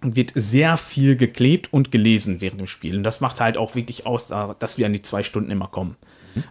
wird 0.00 0.32
sehr 0.34 0.76
viel 0.76 1.16
geklebt 1.16 1.72
und 1.72 1.92
gelesen 1.92 2.40
während 2.40 2.60
dem 2.60 2.66
Spiel. 2.66 2.96
Und 2.96 3.04
das 3.04 3.20
macht 3.20 3.40
halt 3.40 3.56
auch 3.56 3.76
wirklich 3.76 4.04
aus, 4.06 4.28
dass 4.58 4.78
wir 4.78 4.86
an 4.86 4.92
die 4.92 5.02
zwei 5.02 5.22
Stunden 5.22 5.50
immer 5.50 5.68
kommen. 5.68 5.96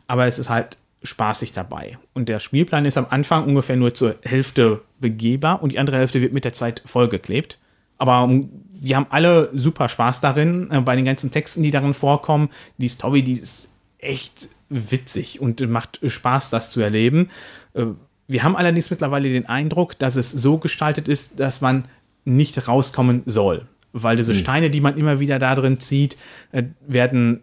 Aber 0.08 0.26
es 0.26 0.40
ist 0.40 0.50
halt 0.50 0.78
spaßig 1.04 1.52
dabei. 1.52 1.98
Und 2.14 2.30
der 2.30 2.40
Spielplan 2.40 2.86
ist 2.86 2.98
am 2.98 3.08
Anfang 3.10 3.46
ungefähr 3.46 3.76
nur 3.76 3.94
zur 3.94 4.16
Hälfte 4.22 4.82
begehbar 5.00 5.62
und 5.62 5.74
die 5.74 5.80
andere 5.80 5.98
Hälfte 5.98 6.22
wird 6.22 6.34
mit 6.34 6.46
der 6.46 6.54
Zeit 6.54 6.82
vollgeklebt. 6.86 7.58
Aber 7.98 8.24
um, 8.24 8.50
wir 8.82 8.96
haben 8.96 9.06
alle 9.12 9.50
super 9.54 9.88
Spaß 9.88 10.22
darin, 10.22 10.70
äh, 10.72 10.82
bei 10.82 10.96
den 10.96 11.06
ganzen 11.06 11.32
Texten, 11.32 11.64
die 11.64 11.72
darin 11.72 11.94
vorkommen. 11.94 12.50
Die 12.78 12.88
Story, 12.88 13.22
die 13.22 13.34
ist 13.34 13.72
echt 14.00 14.50
witzig 14.70 15.40
und 15.40 15.62
macht 15.70 16.00
Spaß, 16.06 16.50
das 16.50 16.72
zu 16.72 16.82
erleben. 16.82 17.30
Äh, 17.76 17.86
wir 18.28 18.44
haben 18.44 18.56
allerdings 18.56 18.90
mittlerweile 18.90 19.30
den 19.30 19.46
Eindruck, 19.46 20.00
dass 20.00 20.16
es 20.16 20.32
so 20.32 20.58
gestaltet 20.58 21.08
ist, 21.08 21.40
dass 21.40 21.62
man 21.62 21.86
nicht 22.26 22.68
rauskommen 22.68 23.22
soll. 23.26 23.68
Weil 23.94 24.16
diese 24.16 24.34
Steine, 24.34 24.70
die 24.70 24.82
man 24.82 24.98
immer 24.98 25.20
wieder 25.20 25.38
da 25.38 25.54
drin 25.54 25.80
zieht, 25.80 26.18
äh, 26.52 26.64
werden 26.88 27.42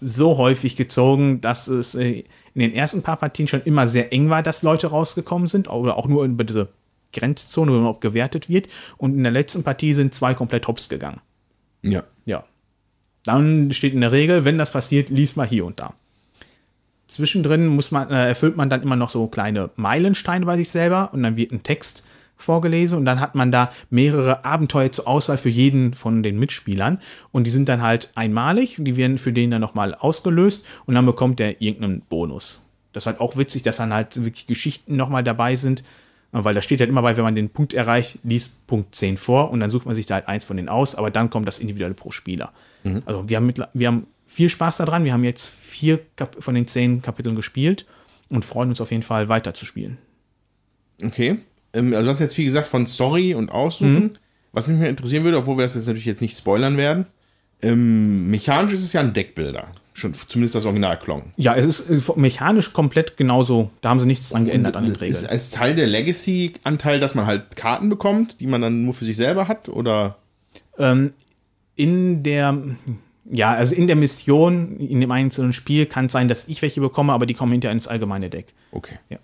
so 0.00 0.38
häufig 0.38 0.76
gezogen, 0.76 1.40
dass 1.40 1.68
es 1.68 1.94
äh, 1.94 2.24
in 2.54 2.60
den 2.60 2.74
ersten 2.74 3.02
paar 3.02 3.16
Partien 3.16 3.46
schon 3.46 3.62
immer 3.62 3.86
sehr 3.86 4.12
eng 4.12 4.28
war, 4.28 4.42
dass 4.42 4.62
Leute 4.62 4.88
rausgekommen 4.88 5.46
sind 5.46 5.68
oder 5.68 5.96
auch 5.96 6.08
nur 6.08 6.24
über 6.24 6.42
diese 6.42 6.68
Grenzzone, 7.12 7.72
wo 7.72 7.76
überhaupt 7.76 8.00
gewertet 8.00 8.48
wird. 8.48 8.68
Und 8.96 9.14
in 9.14 9.22
der 9.22 9.32
letzten 9.32 9.64
Partie 9.64 9.94
sind 9.94 10.14
zwei 10.14 10.34
komplett 10.34 10.68
hops 10.68 10.88
gegangen. 10.88 11.20
Ja. 11.82 12.04
Ja. 12.24 12.44
Dann 13.24 13.72
steht 13.72 13.94
in 13.94 14.00
der 14.00 14.12
Regel, 14.12 14.44
wenn 14.44 14.58
das 14.58 14.72
passiert, 14.72 15.10
lies 15.10 15.36
mal 15.36 15.46
hier 15.46 15.66
und 15.66 15.80
da. 15.80 15.94
Zwischendrin 17.06 17.66
muss 17.66 17.90
man, 17.90 18.10
äh, 18.10 18.28
erfüllt 18.28 18.56
man 18.56 18.70
dann 18.70 18.82
immer 18.82 18.96
noch 18.96 19.08
so 19.08 19.26
kleine 19.26 19.70
Meilensteine 19.76 20.46
bei 20.46 20.56
sich 20.56 20.68
selber 20.68 21.10
und 21.12 21.22
dann 21.22 21.36
wird 21.36 21.52
ein 21.52 21.62
Text 21.62 22.04
vorgelesen 22.36 22.98
und 22.98 23.04
dann 23.04 23.20
hat 23.20 23.34
man 23.34 23.52
da 23.52 23.72
mehrere 23.90 24.44
Abenteuer 24.44 24.92
zur 24.92 25.06
Auswahl 25.06 25.36
für 25.36 25.48
jeden 25.48 25.94
von 25.94 26.22
den 26.22 26.38
Mitspielern 26.38 26.98
und 27.32 27.44
die 27.44 27.50
sind 27.50 27.68
dann 27.68 27.82
halt 27.82 28.12
einmalig 28.14 28.78
und 28.78 28.84
die 28.86 28.96
werden 28.96 29.18
für 29.18 29.32
den 29.32 29.50
dann 29.50 29.60
nochmal 29.60 29.94
ausgelöst 29.94 30.66
und 30.86 30.94
dann 30.94 31.04
bekommt 31.04 31.38
der 31.38 31.60
irgendeinen 31.60 32.00
Bonus. 32.02 32.66
Das 32.92 33.04
ist 33.04 33.06
halt 33.06 33.20
auch 33.20 33.36
witzig, 33.36 33.62
dass 33.62 33.76
dann 33.76 33.92
halt 33.92 34.24
wirklich 34.24 34.46
Geschichten 34.46 34.96
nochmal 34.96 35.22
dabei 35.22 35.56
sind, 35.56 35.84
weil 36.32 36.54
da 36.54 36.62
steht 36.62 36.80
halt 36.80 36.90
immer 36.90 37.02
bei, 37.02 37.16
wenn 37.16 37.24
man 37.24 37.34
den 37.34 37.50
Punkt 37.50 37.74
erreicht, 37.74 38.20
liest 38.22 38.66
Punkt 38.66 38.94
10 38.94 39.16
vor 39.16 39.50
und 39.50 39.60
dann 39.60 39.70
sucht 39.70 39.86
man 39.86 39.94
sich 39.94 40.06
da 40.06 40.14
halt 40.14 40.28
eins 40.28 40.44
von 40.44 40.56
denen 40.56 40.68
aus, 40.68 40.94
aber 40.94 41.10
dann 41.10 41.30
kommt 41.30 41.46
das 41.46 41.58
individuelle 41.58 41.94
pro 41.94 42.10
Spieler. 42.10 42.52
Mhm. 42.84 43.02
Also 43.04 43.28
wir 43.28 43.36
haben, 43.36 43.46
mit, 43.46 43.60
wir 43.74 43.88
haben 43.88 44.06
viel 44.26 44.48
Spaß 44.48 44.78
daran, 44.78 45.04
wir 45.04 45.12
haben 45.12 45.24
jetzt 45.24 45.46
vier 45.48 46.00
Kap 46.16 46.36
von 46.42 46.54
den 46.54 46.66
zehn 46.66 47.02
Kapiteln 47.02 47.34
gespielt 47.34 47.86
und 48.28 48.44
freuen 48.44 48.68
uns 48.68 48.80
auf 48.80 48.90
jeden 48.90 49.02
Fall 49.02 49.28
weiter 49.28 49.54
zu 49.54 49.64
spielen. 49.64 49.98
Okay. 51.02 51.38
Ähm, 51.72 51.92
also 51.92 52.04
du 52.04 52.10
hast 52.10 52.20
jetzt 52.20 52.34
viel 52.34 52.44
gesagt 52.44 52.68
von 52.68 52.86
Story 52.86 53.34
und 53.34 53.50
Aussuchen. 53.50 53.94
Mhm. 53.94 54.10
Was 54.52 54.66
mich 54.66 54.78
mehr 54.78 54.90
interessieren 54.90 55.24
würde, 55.24 55.38
obwohl 55.38 55.56
wir 55.56 55.62
das 55.62 55.74
jetzt 55.74 55.86
natürlich 55.86 56.06
jetzt 56.06 56.20
nicht 56.20 56.36
spoilern 56.36 56.76
werden, 56.76 57.06
ähm, 57.62 58.30
mechanisch 58.30 58.72
ist 58.72 58.82
es 58.82 58.92
ja 58.92 59.00
ein 59.00 59.12
Deckbilder. 59.12 59.68
Schon, 60.00 60.14
zumindest 60.14 60.54
das 60.54 60.64
Original 60.64 60.98
Klong. 60.98 61.32
Ja, 61.36 61.54
es 61.54 61.66
ist 61.66 61.90
äh, 61.90 62.12
mechanisch 62.16 62.72
komplett 62.72 63.16
genauso. 63.16 63.70
Da 63.82 63.90
haben 63.90 64.00
sie 64.00 64.06
nichts 64.06 64.30
dran 64.30 64.46
geändert 64.46 64.76
an 64.76 64.84
den 64.84 64.94
Regeln. 64.94 65.10
Ist 65.10 65.30
es 65.30 65.50
Teil 65.50 65.74
der 65.74 65.86
Legacy-Anteil, 65.86 67.00
dass 67.00 67.14
man 67.14 67.26
halt 67.26 67.54
Karten 67.56 67.88
bekommt, 67.88 68.40
die 68.40 68.46
man 68.46 68.60
dann 68.60 68.84
nur 68.84 68.94
für 68.94 69.04
sich 69.04 69.16
selber 69.16 69.46
hat? 69.46 69.68
Oder? 69.68 70.16
Ähm, 70.78 71.12
in 71.76 72.22
der, 72.22 72.56
ja, 73.30 73.52
also 73.52 73.74
in 73.74 73.86
der 73.86 73.96
Mission, 73.96 74.78
in 74.78 75.00
dem 75.00 75.10
einzelnen 75.10 75.52
Spiel 75.52 75.86
kann 75.86 76.06
es 76.06 76.12
sein, 76.12 76.28
dass 76.28 76.48
ich 76.48 76.62
welche 76.62 76.80
bekomme, 76.80 77.12
aber 77.12 77.26
die 77.26 77.34
kommen 77.34 77.52
hinterher 77.52 77.72
ins 77.72 77.86
allgemeine 77.86 78.30
Deck. 78.30 78.54
Okay. 78.72 78.98
Ja. 79.10 79.18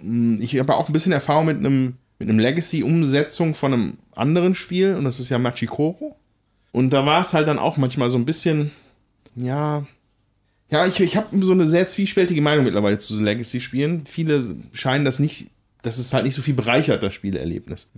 Hm, 0.00 0.40
ich 0.40 0.58
habe 0.58 0.74
auch 0.74 0.88
ein 0.88 0.92
bisschen 0.92 1.12
Erfahrung 1.12 1.46
mit 1.46 1.58
einem 1.58 1.94
mit 2.22 2.28
einem 2.28 2.38
Legacy-Umsetzung 2.38 3.54
von 3.54 3.72
einem 3.72 3.92
anderen 4.14 4.54
Spiel 4.54 4.94
und 4.94 5.04
das 5.04 5.18
ist 5.18 5.28
ja 5.28 5.38
Machikoro. 5.40 6.14
Und 6.70 6.90
da 6.90 7.04
war 7.04 7.20
es 7.20 7.32
halt 7.32 7.48
dann 7.48 7.58
auch 7.58 7.76
manchmal 7.76 8.10
so 8.10 8.16
ein 8.16 8.24
bisschen, 8.24 8.70
ja, 9.34 9.84
ja, 10.72 10.86
ich, 10.86 10.98
ich 10.98 11.16
habe 11.16 11.28
so 11.44 11.52
eine 11.52 11.66
sehr 11.66 11.86
zwiespältige 11.86 12.40
Meinung 12.40 12.64
mittlerweile 12.64 12.96
zu 12.96 13.14
so 13.14 13.22
Legacy-Spielen. 13.22 14.06
Viele 14.06 14.56
scheinen 14.72 15.04
das 15.04 15.18
nicht, 15.18 15.50
dass 15.82 15.98
es 15.98 16.14
halt 16.14 16.24
nicht 16.24 16.34
so 16.34 16.40
viel 16.40 16.54
bereichert, 16.54 17.02
das 17.02 17.12
Spielerlebnis. 17.12 17.90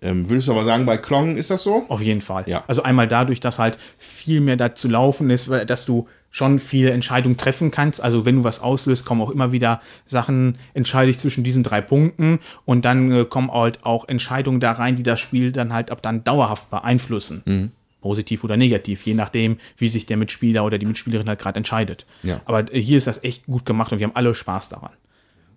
Ähm, 0.00 0.30
würdest 0.30 0.46
du 0.46 0.52
aber 0.52 0.64
sagen, 0.64 0.86
bei 0.86 0.96
Klong 0.96 1.36
ist 1.36 1.50
das 1.50 1.64
so? 1.64 1.84
Auf 1.88 2.00
jeden 2.00 2.20
Fall. 2.20 2.44
Ja. 2.46 2.62
Also 2.68 2.84
einmal 2.84 3.08
dadurch, 3.08 3.40
dass 3.40 3.58
halt 3.58 3.78
viel 3.98 4.40
mehr 4.40 4.56
dazu 4.56 4.88
laufen 4.88 5.28
ist, 5.28 5.50
dass 5.66 5.84
du 5.84 6.06
schon 6.30 6.60
viele 6.60 6.92
Entscheidungen 6.92 7.36
treffen 7.36 7.72
kannst. 7.72 8.00
Also 8.00 8.24
wenn 8.24 8.36
du 8.36 8.44
was 8.44 8.60
auslöst, 8.60 9.04
kommen 9.04 9.20
auch 9.20 9.30
immer 9.30 9.50
wieder 9.50 9.80
Sachen, 10.06 10.56
entscheide 10.72 11.10
ich 11.10 11.18
zwischen 11.18 11.42
diesen 11.42 11.64
drei 11.64 11.80
Punkten 11.80 12.38
und 12.64 12.84
dann 12.84 13.10
äh, 13.10 13.24
kommen 13.24 13.50
halt 13.50 13.84
auch 13.84 14.06
Entscheidungen 14.06 14.60
da 14.60 14.70
rein, 14.70 14.94
die 14.94 15.02
das 15.02 15.18
Spiel 15.18 15.50
dann 15.50 15.72
halt 15.72 15.90
ab 15.90 16.00
dann 16.00 16.22
dauerhaft 16.22 16.70
beeinflussen. 16.70 17.42
Mhm. 17.44 17.72
Positiv 18.00 18.44
oder 18.44 18.56
negativ, 18.56 19.02
je 19.02 19.14
nachdem, 19.14 19.58
wie 19.76 19.88
sich 19.88 20.06
der 20.06 20.16
Mitspieler 20.16 20.64
oder 20.64 20.78
die 20.78 20.86
Mitspielerin 20.86 21.28
halt 21.28 21.38
gerade 21.38 21.58
entscheidet. 21.58 22.06
Ja. 22.22 22.40
Aber 22.44 22.64
hier 22.72 22.96
ist 22.96 23.06
das 23.06 23.22
echt 23.24 23.46
gut 23.46 23.66
gemacht 23.66 23.92
und 23.92 23.98
wir 23.98 24.06
haben 24.06 24.16
alle 24.16 24.34
Spaß 24.34 24.68
daran. 24.68 24.92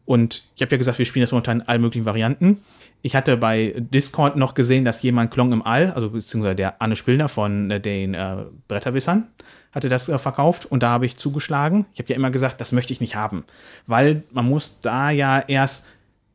Und 0.06 0.44
ich 0.56 0.62
habe 0.62 0.72
ja 0.72 0.78
gesagt, 0.78 1.00
wir 1.00 1.06
spielen 1.06 1.24
das 1.24 1.32
momentan 1.32 1.62
in 1.62 1.68
allen 1.68 1.82
möglichen 1.82 2.06
Varianten. 2.06 2.60
Ich 3.02 3.16
hatte 3.16 3.38
bei 3.38 3.74
Discord 3.78 4.36
noch 4.36 4.54
gesehen, 4.54 4.84
dass 4.84 5.02
jemand 5.02 5.32
Klong 5.32 5.54
im 5.54 5.62
All, 5.62 5.92
also 5.92 6.10
beziehungsweise 6.10 6.56
der 6.56 6.82
Anne 6.82 6.96
Spillner 6.96 7.30
von 7.30 7.72
äh, 7.72 7.80
den 7.80 8.14
äh, 8.14 8.38
Bretterwissern, 8.68 9.30
hatte 9.72 9.90
das 9.90 10.10
äh, 10.10 10.18
verkauft 10.18 10.66
und 10.66 10.84
da 10.84 10.90
habe 10.90 11.06
ich 11.06 11.18
zugeschlagen. 11.18 11.86
Ich 11.94 12.00
habe 12.00 12.10
ja 12.10 12.16
immer 12.16 12.32
gesagt, 12.32 12.60
das 12.60 12.74
möchte 12.74 12.92
ich 12.92 13.02
nicht 13.02 13.16
haben, 13.16 13.46
weil 13.88 14.24
man 14.32 14.46
muss 14.46 14.82
da 14.82 15.10
ja 15.10 15.40
erst 15.40 15.88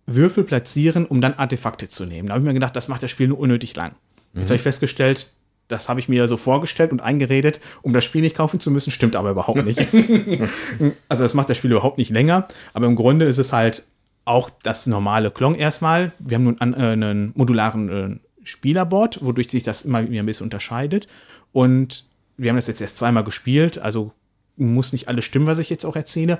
Würfel 0.07 0.45
platzieren, 0.45 1.05
um 1.05 1.21
dann 1.21 1.35
Artefakte 1.35 1.89
zu 1.89 2.07
nehmen. 2.07 2.29
Da 2.29 2.35
habe 2.35 2.43
ich 2.43 2.47
mir 2.47 2.55
gedacht, 2.55 2.75
das 2.75 2.89
macht 2.89 3.03
das 3.03 3.11
Spiel 3.11 3.29
nur 3.29 3.39
unnötig 3.39 3.77
lang. 3.77 3.95
Mhm. 4.33 4.41
Jetzt 4.41 4.51
habe 4.51 4.57
ich 4.57 4.63
festgestellt, 4.63 5.35
das 5.69 5.89
habe 5.89 6.01
ich 6.01 6.09
mir 6.09 6.27
so 6.27 6.37
vorgestellt 6.37 6.93
und 6.93 7.01
eingeredet, 7.01 7.61
um 7.83 7.93
das 7.93 8.05
Spiel 8.05 8.23
nicht 8.23 8.37
kaufen 8.37 8.59
zu 8.59 8.71
müssen, 8.71 8.91
stimmt 8.91 9.17
aber 9.17 9.31
überhaupt 9.31 9.65
nicht. 9.65 9.79
also 11.09 11.23
das 11.23 11.35
macht 11.35 11.51
das 11.51 11.59
Spiel 11.59 11.71
überhaupt 11.71 11.99
nicht 11.99 12.11
länger, 12.11 12.49
aber 12.73 12.87
im 12.87 12.97
Grunde 12.97 13.27
ist 13.27 13.39
es 13.39 13.53
halt 13.53 13.85
auch 14.25 14.51
das 14.63 14.87
normale 14.87 15.31
Klong 15.31 15.55
erstmal. 15.55 16.13
Wir 16.19 16.37
haben 16.37 16.45
nun 16.45 16.61
an, 16.61 16.75
äh, 16.75 16.77
einen 16.77 17.33
modularen 17.35 17.89
äh, 17.89 18.17
Spielerboard, 18.45 19.25
wodurch 19.25 19.51
sich 19.51 19.63
das 19.63 19.83
immer 19.85 20.09
wieder 20.09 20.23
ein 20.23 20.27
bisschen 20.27 20.45
unterscheidet. 20.45 21.09
Und 21.53 22.05
wir 22.37 22.51
haben 22.51 22.57
das 22.57 22.67
jetzt 22.67 22.81
erst 22.81 22.99
zweimal 22.99 23.25
gespielt, 23.25 23.79
also 23.79 24.13
muss 24.57 24.93
nicht 24.93 25.09
alles 25.09 25.25
stimmen, 25.25 25.47
was 25.47 25.59
ich 25.59 25.71
jetzt 25.71 25.85
auch 25.85 25.97
erzähle. 25.97 26.39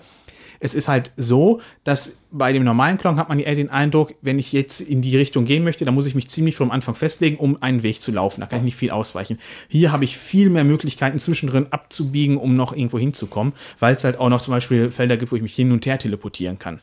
Es 0.61 0.75
ist 0.75 0.89
halt 0.89 1.13
so, 1.17 1.61
dass 1.85 2.23
bei 2.31 2.53
dem 2.53 2.65
normalen 2.65 2.99
Klon 2.99 3.17
hat 3.17 3.29
man 3.29 3.39
eher 3.39 3.55
den 3.55 3.71
Eindruck, 3.71 4.15
wenn 4.23 4.39
ich 4.39 4.53
jetzt 4.53 4.81
in 4.81 5.03
die 5.03 5.17
Richtung 5.17 5.45
gehen 5.45 5.65
möchte, 5.65 5.85
dann 5.85 5.95
muss 5.95 6.07
ich 6.07 6.15
mich 6.15 6.29
ziemlich 6.29 6.57
vom 6.57 6.71
Anfang 6.71 6.95
festlegen, 6.95 7.37
um 7.37 7.63
einen 7.63 7.83
Weg 7.83 8.01
zu 8.01 8.13
laufen. 8.13 8.41
Da 8.41 8.47
kann 8.47 8.59
ich 8.59 8.65
nicht 8.65 8.77
viel 8.77 8.91
ausweichen. 8.91 9.39
Hier 9.69 9.93
habe 9.93 10.05
ich 10.05 10.19
viel 10.19 10.51
mehr 10.51 10.65
Möglichkeiten 10.65 11.19
zwischendrin 11.19 11.69
abzubiegen, 11.71 12.37
um 12.37 12.57
noch 12.57 12.73
irgendwo 12.73 12.99
hinzukommen, 12.99 13.53
weil 13.79 13.95
es 13.95 14.05
halt 14.05 14.19
auch 14.19 14.29
noch 14.29 14.43
zum 14.43 14.53
Beispiel 14.53 14.91
Felder 14.91 15.17
gibt, 15.17 15.33
wo 15.33 15.37
ich 15.37 15.43
mich 15.43 15.55
hin 15.55 15.73
und 15.73 15.87
her 15.87 15.99
teleportieren 15.99 16.59
kann. 16.59 16.81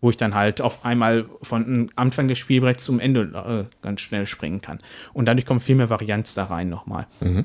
Wo 0.00 0.10
ich 0.10 0.16
dann 0.16 0.34
halt 0.34 0.60
auf 0.60 0.84
einmal 0.84 1.26
von 1.42 1.90
Anfang 1.96 2.28
des 2.28 2.38
Spielbrechts 2.38 2.84
zum 2.84 3.00
Ende 3.00 3.66
äh, 3.70 3.76
ganz 3.82 4.02
schnell 4.02 4.26
springen 4.26 4.60
kann. 4.60 4.80
Und 5.12 5.26
dadurch 5.26 5.46
kommt 5.46 5.62
viel 5.62 5.74
mehr 5.74 5.90
Varianz 5.90 6.34
da 6.34 6.44
rein 6.44 6.68
nochmal. 6.68 7.06
Mhm. 7.20 7.44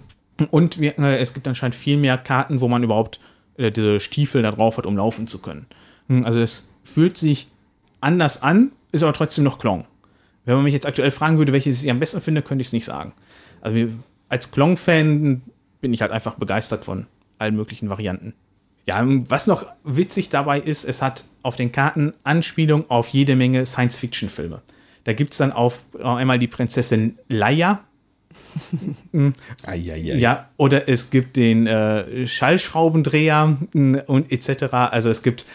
Und 0.50 0.80
wir, 0.80 0.98
äh, 1.00 1.20
es 1.20 1.34
gibt 1.34 1.48
anscheinend 1.48 1.76
viel 1.76 1.98
mehr 1.98 2.18
Karten, 2.18 2.62
wo 2.62 2.68
man 2.68 2.84
überhaupt 2.84 3.20
äh, 3.62 3.72
diese 3.72 4.00
Stiefel 4.00 4.42
da 4.42 4.52
drauf 4.52 4.78
hat, 4.78 4.86
um 4.86 4.98
laufen 4.98 5.28
zu 5.28 5.42
können. 5.42 5.66
Hm, 6.08 6.26
also 6.26 6.40
es 6.40 6.72
fühlt 6.84 7.18
sich 7.18 7.48
anders 8.00 8.42
an, 8.44 8.72
ist 8.92 9.04
aber 9.04 9.14
trotzdem 9.14 9.44
noch 9.44 9.60
Klong. 9.60 9.86
Wenn 10.46 10.56
man 10.56 10.64
mich 10.64 10.74
jetzt 10.74 10.88
aktuell 10.88 11.12
fragen 11.12 11.38
würde, 11.38 11.54
welches 11.54 11.84
ich 11.84 11.92
am 11.92 12.00
besten 12.00 12.20
finde, 12.20 12.42
könnte 12.42 12.62
ich 12.62 12.68
es 12.68 12.74
nicht 12.74 12.86
sagen. 12.86 13.14
Also 13.62 13.92
als 14.28 14.52
Klong-Fan 14.52 15.42
bin 15.82 15.94
ich 15.94 16.02
halt 16.02 16.12
einfach 16.12 16.36
begeistert 16.36 16.86
von 16.86 17.06
allen 17.38 17.56
möglichen 17.56 17.90
Varianten. 17.90 18.34
Ja, 18.88 19.04
was 19.06 19.46
noch 19.46 19.66
witzig 19.84 20.30
dabei 20.30 20.60
ist, 20.60 20.84
es 20.86 21.02
hat 21.02 21.26
auf 21.44 21.56
den 21.56 21.72
Karten 21.72 22.14
Anspielung 22.24 22.90
auf 22.90 23.10
jede 23.10 23.36
Menge 23.36 23.66
Science-Fiction-Filme. 23.66 24.62
Da 25.04 25.14
gibt 25.14 25.34
es 25.34 25.38
dann 25.38 25.52
auf 25.52 25.84
äh, 25.98 26.04
einmal 26.04 26.40
die 26.40 26.48
Prinzessin 26.48 27.18
Leia, 27.28 27.84
ja, 29.74 30.50
oder 30.58 30.88
es 30.90 31.10
gibt 31.10 31.36
den 31.36 31.68
äh, 31.68 32.28
Schallschraubendreher 32.28 33.58
mm, 33.74 33.96
und 34.08 34.32
etc. 34.32 34.74
Also 34.74 35.10
es 35.10 35.24
gibt 35.24 35.46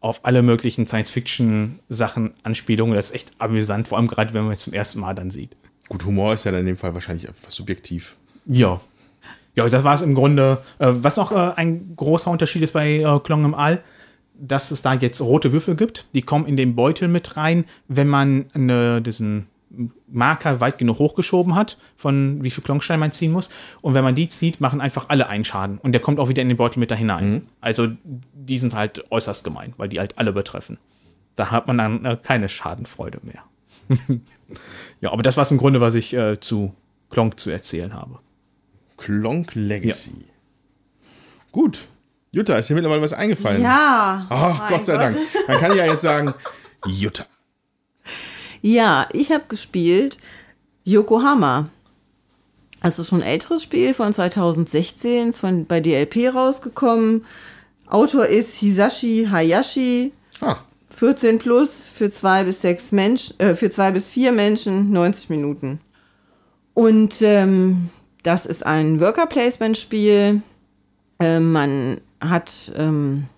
auf 0.00 0.24
alle 0.24 0.42
möglichen 0.42 0.86
Science-Fiction-Sachen 0.86 2.34
Anspielungen. 2.42 2.94
Das 2.94 3.06
ist 3.06 3.14
echt 3.14 3.32
amüsant, 3.38 3.88
vor 3.88 3.98
allem 3.98 4.06
gerade, 4.06 4.34
wenn 4.34 4.44
man 4.44 4.52
es 4.52 4.60
zum 4.60 4.72
ersten 4.72 5.00
Mal 5.00 5.14
dann 5.14 5.30
sieht. 5.30 5.56
Gut, 5.88 6.04
Humor 6.04 6.34
ist 6.34 6.44
ja 6.44 6.52
dann 6.52 6.60
in 6.60 6.66
dem 6.66 6.76
Fall 6.76 6.94
wahrscheinlich 6.94 7.28
etwas 7.28 7.54
subjektiv. 7.54 8.16
Ja. 8.46 8.80
Ja, 9.54 9.68
das 9.68 9.84
war 9.84 9.94
es 9.94 10.02
im 10.02 10.14
Grunde. 10.14 10.58
Äh, 10.78 10.88
was 10.90 11.16
noch 11.16 11.32
äh, 11.32 11.52
ein 11.56 11.94
großer 11.96 12.30
Unterschied 12.30 12.62
ist 12.62 12.72
bei 12.72 12.98
äh, 12.98 13.20
Klong 13.20 13.44
im 13.44 13.54
All, 13.54 13.82
dass 14.38 14.70
es 14.70 14.82
da 14.82 14.94
jetzt 14.94 15.20
rote 15.20 15.52
Würfel 15.52 15.76
gibt. 15.76 16.06
Die 16.14 16.22
kommen 16.22 16.46
in 16.46 16.56
den 16.56 16.76
Beutel 16.76 17.08
mit 17.08 17.36
rein, 17.36 17.64
wenn 17.88 18.08
man 18.08 18.46
eine, 18.52 19.00
diesen 19.00 19.46
Marker 20.08 20.60
weit 20.60 20.78
genug 20.78 20.98
hochgeschoben 20.98 21.54
hat, 21.54 21.78
von 21.96 22.42
wie 22.42 22.50
viel 22.50 22.62
Klonstein 22.62 23.00
man 23.00 23.12
ziehen 23.12 23.32
muss. 23.32 23.50
Und 23.80 23.94
wenn 23.94 24.04
man 24.04 24.14
die 24.14 24.28
zieht, 24.28 24.60
machen 24.60 24.80
einfach 24.80 25.08
alle 25.08 25.28
einen 25.28 25.44
Schaden. 25.44 25.78
Und 25.78 25.92
der 25.92 26.00
kommt 26.00 26.20
auch 26.20 26.28
wieder 26.28 26.42
in 26.42 26.48
den 26.48 26.56
Beutel 26.56 26.78
mit 26.78 26.90
da 26.90 26.94
hinein. 26.94 27.30
Mhm. 27.30 27.42
Also 27.60 27.88
die 28.04 28.58
sind 28.58 28.74
halt 28.74 29.04
äußerst 29.10 29.44
gemein, 29.44 29.74
weil 29.76 29.88
die 29.88 29.98
halt 29.98 30.18
alle 30.18 30.32
betreffen. 30.32 30.78
Da 31.34 31.50
hat 31.50 31.66
man 31.66 31.78
dann 31.78 32.04
äh, 32.04 32.16
keine 32.20 32.48
Schadenfreude 32.48 33.20
mehr. 33.22 33.42
ja, 35.00 35.12
aber 35.12 35.22
das 35.22 35.36
war 35.36 35.42
es 35.42 35.50
im 35.50 35.58
Grunde, 35.58 35.80
was 35.80 35.94
ich 35.94 36.14
äh, 36.14 36.40
zu 36.40 36.74
Klonk 37.10 37.38
zu 37.38 37.50
erzählen 37.50 37.92
habe. 37.94 38.18
Klonk 38.96 39.54
Legacy. 39.54 40.10
Ja. 40.10 40.26
Gut. 41.52 41.86
Jutta, 42.32 42.56
ist 42.56 42.68
dir 42.68 42.74
mittlerweile 42.74 43.02
was 43.02 43.12
eingefallen? 43.12 43.62
Ja. 43.62 44.26
Oh, 44.30 44.68
Gott 44.68 44.86
sei 44.86 44.92
Gott. 44.94 45.02
Dank. 45.02 45.16
Dann 45.46 45.58
kann 45.58 45.70
ich 45.72 45.78
ja 45.78 45.86
jetzt 45.86 46.02
sagen, 46.02 46.34
Jutta. 46.86 47.24
Ja, 48.66 49.06
ich 49.12 49.30
habe 49.30 49.44
gespielt 49.46 50.18
Yokohama. 50.82 51.68
Das 52.82 52.98
ist 52.98 53.10
schon 53.10 53.22
ein 53.22 53.28
älteres 53.28 53.62
Spiel 53.62 53.94
von 53.94 54.12
2016, 54.12 55.28
ist 55.28 55.38
von, 55.38 55.66
bei 55.66 55.78
DLP 55.78 56.34
rausgekommen. 56.34 57.24
Autor 57.86 58.26
ist 58.26 58.54
Hisashi 58.54 59.28
Hayashi. 59.30 60.12
Ah. 60.40 60.56
14 60.88 61.38
plus 61.38 61.68
für 61.94 62.10
zwei 62.10 62.42
bis 62.42 62.60
sechs 62.60 62.90
Menschen, 62.90 63.38
äh, 63.38 63.54
für 63.54 63.70
zwei 63.70 63.92
bis 63.92 64.08
vier 64.08 64.32
Menschen, 64.32 64.90
90 64.90 65.30
Minuten. 65.30 65.78
Und 66.74 67.22
ähm, 67.22 67.90
das 68.24 68.46
ist 68.46 68.66
ein 68.66 68.98
Worker 68.98 69.26
Placement 69.26 69.78
Spiel. 69.78 70.42
Äh, 71.20 71.38
man 71.38 72.00
hat 72.20 72.72
ähm, 72.76 73.28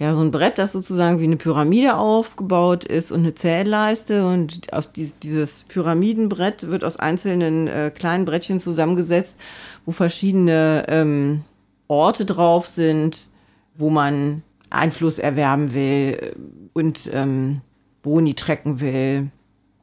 ja, 0.00 0.14
so 0.14 0.22
ein 0.22 0.30
Brett, 0.30 0.56
das 0.56 0.72
sozusagen 0.72 1.20
wie 1.20 1.24
eine 1.24 1.36
Pyramide 1.36 1.98
aufgebaut 1.98 2.86
ist 2.86 3.12
und 3.12 3.20
eine 3.20 3.34
Zählleiste. 3.34 4.26
Und 4.26 4.72
aus 4.72 4.90
dieses 4.92 5.64
Pyramidenbrett 5.68 6.70
wird 6.70 6.84
aus 6.84 6.96
einzelnen 6.96 7.68
äh, 7.68 7.92
kleinen 7.94 8.24
Brettchen 8.24 8.60
zusammengesetzt, 8.60 9.38
wo 9.84 9.92
verschiedene 9.92 10.86
ähm, 10.88 11.44
Orte 11.86 12.24
drauf 12.24 12.66
sind, 12.66 13.26
wo 13.76 13.90
man 13.90 14.42
Einfluss 14.70 15.18
erwerben 15.18 15.74
will 15.74 16.16
äh, 16.18 16.32
und 16.72 17.10
ähm, 17.12 17.60
Boni 18.02 18.32
trecken 18.32 18.80
will. 18.80 19.30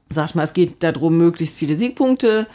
sag 0.10 0.34
mal, 0.34 0.46
es 0.46 0.54
geht 0.54 0.82
darum, 0.82 1.20
möglichst 1.20 1.56
viele 1.56 1.76
Siegpunkte 1.76 2.48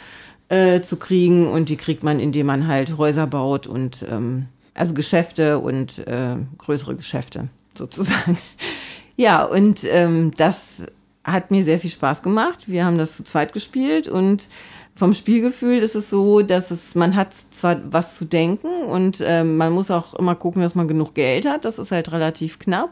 äh, 0.49 0.81
zu 0.81 0.97
kriegen 0.97 1.47
und 1.47 1.69
die 1.69 1.77
kriegt 1.77 2.03
man, 2.03 2.19
indem 2.19 2.47
man 2.47 2.67
halt 2.67 2.97
Häuser 2.97 3.25
baut 3.25 3.67
und 3.67 4.05
ähm, 4.11 4.47
also 4.73 4.93
Geschäfte 4.93 5.59
und 5.59 5.99
äh, 5.99 6.35
größere 6.57 6.95
Geschäfte 6.95 7.49
sozusagen. 7.77 8.37
ja, 9.15 9.43
und 9.43 9.83
ähm, 9.83 10.31
das 10.37 10.81
hat 11.23 11.51
mir 11.51 11.63
sehr 11.63 11.79
viel 11.79 11.89
Spaß 11.89 12.21
gemacht. 12.21 12.67
Wir 12.67 12.85
haben 12.85 12.97
das 12.97 13.15
zu 13.15 13.23
zweit 13.23 13.53
gespielt 13.53 14.07
und 14.07 14.47
vom 14.95 15.13
Spielgefühl 15.13 15.79
ist 15.79 15.95
es 15.95 16.09
so, 16.09 16.41
dass 16.41 16.69
es, 16.69 16.93
man 16.95 17.15
hat 17.15 17.29
zwar 17.51 17.81
was 17.91 18.17
zu 18.17 18.25
denken 18.25 18.67
und 18.83 19.21
äh, 19.21 19.43
man 19.43 19.73
muss 19.73 19.89
auch 19.89 20.13
immer 20.13 20.35
gucken, 20.35 20.61
dass 20.61 20.75
man 20.75 20.87
genug 20.87 21.15
Geld 21.15 21.47
hat. 21.47 21.65
Das 21.65 21.79
ist 21.79 21.91
halt 21.91 22.11
relativ 22.11 22.59
knapp. 22.59 22.91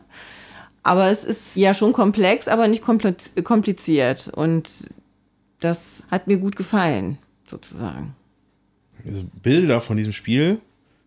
Aber 0.83 1.11
es 1.11 1.23
ist 1.23 1.55
ja 1.55 1.75
schon 1.75 1.93
komplex, 1.93 2.47
aber 2.47 2.67
nicht 2.67 2.83
kompliziert. 2.83 4.31
Und 4.33 4.89
das 5.59 6.07
hat 6.09 6.25
mir 6.25 6.37
gut 6.37 6.55
gefallen, 6.55 7.19
sozusagen. 7.47 8.15
Also 9.05 9.23
Bilder 9.43 9.79
von 9.79 9.97
diesem 9.97 10.13
Spiel 10.13 10.59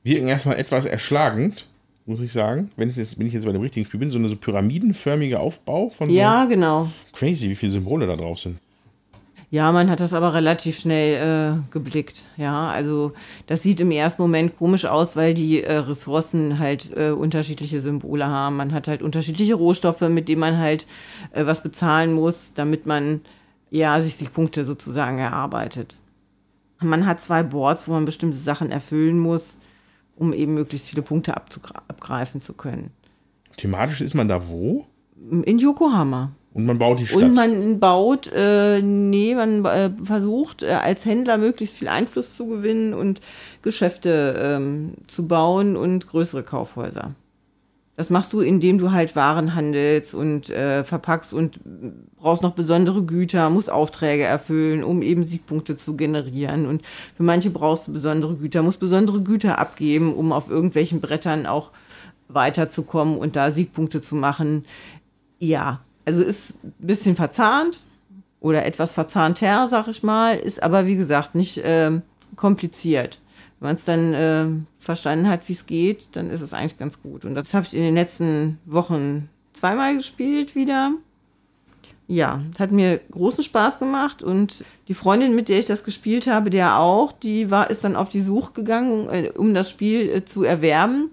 wirken 0.05 0.29
erstmal 0.29 0.57
etwas 0.57 0.85
erschlagend, 0.85 1.67
muss 2.07 2.21
ich 2.21 2.33
sagen. 2.33 2.71
Wenn 2.77 2.91
ich 2.91 2.97
jetzt, 2.97 3.19
wenn 3.19 3.27
ich 3.27 3.33
jetzt 3.33 3.47
bei 3.47 3.53
dem 3.53 3.63
richtigen 3.63 3.87
Spiel 3.87 4.01
bin, 4.01 4.13
so 4.13 4.19
eine 4.19 4.29
so 4.29 4.37
pyramidenförmige 4.37 5.41
Aufbau 5.41 5.89
von 5.89 6.09
so 6.09 6.15
Ja, 6.15 6.45
genau. 6.45 6.91
Crazy, 7.13 7.51
wie 7.51 7.57
viele 7.57 7.73
Symbole 7.73 8.07
da 8.07 8.15
drauf 8.15 8.39
sind. 8.39 8.59
Ja, 9.51 9.71
man 9.71 9.89
hat 9.89 10.01
das 10.01 10.13
aber 10.13 10.35
relativ 10.35 10.81
schnell 10.81 11.61
äh, 11.63 11.73
geblickt. 11.73 12.25
Ja, 12.37 12.71
also 12.71 13.13
das 13.47 13.63
sieht 13.63 13.81
im 13.81 13.93
ersten 13.93 14.21
Moment 14.21 14.59
komisch 14.59 14.85
aus, 14.85 15.15
weil 15.15 15.33
die 15.33 15.63
äh, 15.63 15.75
Ressourcen 15.75 16.59
halt 16.59 16.91
äh, 16.97 17.11
unterschiedliche 17.11 17.81
Symbole 17.81 18.27
haben. 18.27 18.57
Man 18.57 18.73
hat 18.73 18.89
halt 18.89 19.01
unterschiedliche 19.01 19.55
Rohstoffe, 19.55 20.01
mit 20.01 20.29
denen 20.29 20.41
man 20.41 20.59
halt 20.59 20.89
äh, 21.31 21.47
was 21.47 21.63
bezahlen 21.63 22.15
muss, 22.15 22.53
damit 22.55 22.87
man 22.87 23.21
ja 23.71 24.01
sich 24.01 24.19
die 24.19 24.25
Punkte 24.25 24.65
sozusagen 24.65 25.19
erarbeitet. 25.19 25.95
Man 26.81 27.07
hat 27.07 27.21
zwei 27.21 27.45
Boards, 27.45 27.87
wo 27.87 27.93
man 27.93 28.07
bestimmte 28.07 28.39
Sachen 28.39 28.73
erfüllen 28.73 29.21
muss, 29.21 29.59
um 30.17 30.33
eben 30.33 30.55
möglichst 30.55 30.89
viele 30.89 31.03
Punkte 31.03 31.37
abgreifen 31.37 32.41
zu 32.41 32.53
können. 32.55 32.91
Thematisch 33.57 34.01
ist 34.01 34.15
man 34.15 34.29
da 34.29 34.49
wo? 34.49 34.87
In 35.31 35.59
Yokohama. 35.59 36.33
Und 36.53 36.67
man 36.67 36.79
baut 36.79 37.01
die 37.01 37.07
Stadt. 37.07 37.23
Und 37.23 37.35
man 37.35 37.81
baut, 37.81 38.31
äh, 38.33 38.81
nee, 38.81 39.35
man 39.35 39.65
äh, 39.65 39.91
versucht 40.05 40.63
äh, 40.63 40.71
als 40.71 41.05
Händler 41.05 41.37
möglichst 41.37 41.77
viel 41.77 41.89
Einfluss 41.89 42.37
zu 42.37 42.47
gewinnen 42.47 42.95
und 42.95 43.21
Geschäfte 43.63 44.37
ähm, 44.39 44.95
zu 45.09 45.27
bauen 45.27 45.77
und 45.77 46.07
größere 46.07 46.45
Kaufhäuser. 46.45 47.17
Das 47.97 48.11
machst 48.11 48.33
du, 48.33 48.41
indem 48.41 48.79
du 48.79 48.91
halt 48.91 49.15
Waren 49.15 49.55
handelst 49.55 50.15
und 50.15 50.51
äh, 50.51 50.83
verpackst 50.83 51.33
und 51.33 51.61
brauchst 52.17 52.43
noch 52.43 52.55
besondere 52.55 53.05
Güter, 53.05 53.51
musst 53.51 53.71
Aufträge 53.71 54.25
erfüllen, 54.25 54.83
um 54.83 55.01
eben 55.01 55.23
Siegpunkte 55.23 55.77
zu 55.77 55.97
generieren. 55.97 56.67
Und 56.67 56.83
für 57.17 57.23
manche 57.23 57.51
brauchst 57.51 57.87
du 57.87 57.93
besondere 57.93 58.35
Güter, 58.35 58.63
musst 58.63 58.81
besondere 58.81 59.23
Güter 59.23 59.59
abgeben, 59.59 60.13
um 60.13 60.33
auf 60.33 60.51
irgendwelchen 60.51 61.01
Brettern 61.01 61.47
auch 61.47 61.71
weiterzukommen 62.29 63.17
und 63.17 63.37
da 63.37 63.53
Siegpunkte 63.53 64.01
zu 64.01 64.17
machen. 64.17 64.65
Ja, 65.39 65.81
also 66.05 66.23
ist 66.23 66.65
ein 66.65 66.75
bisschen 66.79 67.15
verzahnt 67.15 67.81
oder 68.41 68.67
etwas 68.67 68.93
verzahnther, 68.93 69.69
sag 69.69 69.89
ich 69.89 70.03
mal, 70.03 70.37
ist 70.37 70.63
aber 70.63 70.87
wie 70.87 70.97
gesagt 70.97 71.35
nicht 71.35 71.59
äh, 71.59 71.93
kompliziert. 72.35 73.21
Wenn 73.61 73.69
man 73.69 73.77
es 73.77 73.85
dann 73.85 74.15
äh, 74.15 74.47
verstanden 74.85 75.29
hat, 75.29 75.49
wie 75.49 75.55
es 75.55 75.67
geht, 75.67 76.17
dann 76.17 76.31
ist 76.31 76.41
es 76.41 76.53
eigentlich 76.53 76.79
ganz 76.79 77.01
gut. 77.03 77.25
Und 77.25 77.35
das 77.35 77.55
habe 77.55 77.67
ich 77.67 77.75
in 77.75 77.83
den 77.83 77.95
letzten 77.95 78.59
Wochen 78.67 79.29
zweimal 79.53 79.97
gespielt 79.97 80.55
wieder. 80.55 80.93
Ja, 82.07 82.43
hat 82.59 82.71
mir 82.71 83.01
großen 83.11 83.43
Spaß 83.43 83.79
gemacht 83.79 84.23
und 84.23 84.63
die 84.89 84.95
Freundin, 84.95 85.35
mit 85.35 85.49
der 85.49 85.59
ich 85.59 85.65
das 85.65 85.85
gespielt 85.85 86.27
habe, 86.27 86.51
der 86.51 86.79
auch, 86.79 87.13
die 87.13 87.51
war, 87.51 87.71
ist 87.71 87.83
dann 87.83 87.97
auf 87.97 88.11
die 88.11 88.21
Suche 88.21 88.53
gegangen, 88.53 89.09
äh, 89.09 89.31
um 89.35 89.55
das 89.55 89.71
Spiel 89.71 90.11
äh, 90.11 90.25
zu 90.25 90.45
erwerben. 90.45 91.11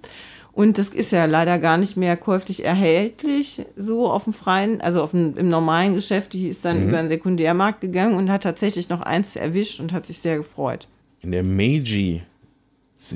Und 0.53 0.77
das 0.77 0.89
ist 0.89 1.13
ja 1.13 1.25
leider 1.25 1.59
gar 1.59 1.77
nicht 1.77 1.95
mehr 1.95 2.17
käuflich 2.17 2.65
erhältlich, 2.65 3.65
so 3.77 4.11
auf 4.11 4.25
dem 4.25 4.33
freien, 4.33 4.81
also 4.81 5.01
auf 5.01 5.11
dem, 5.11 5.37
im 5.37 5.47
normalen 5.47 5.95
Geschäft. 5.95 6.33
Die 6.33 6.49
ist 6.49 6.65
dann 6.65 6.81
mhm. 6.81 6.89
über 6.89 6.97
den 6.97 7.07
Sekundärmarkt 7.07 7.79
gegangen 7.79 8.15
und 8.15 8.29
hat 8.29 8.43
tatsächlich 8.43 8.89
noch 8.89 8.99
eins 8.99 9.37
erwischt 9.37 9.79
und 9.79 9.93
hat 9.93 10.05
sich 10.05 10.19
sehr 10.19 10.35
gefreut. 10.35 10.89
In 11.21 11.31
der 11.31 11.43
Meiji, 11.43 12.23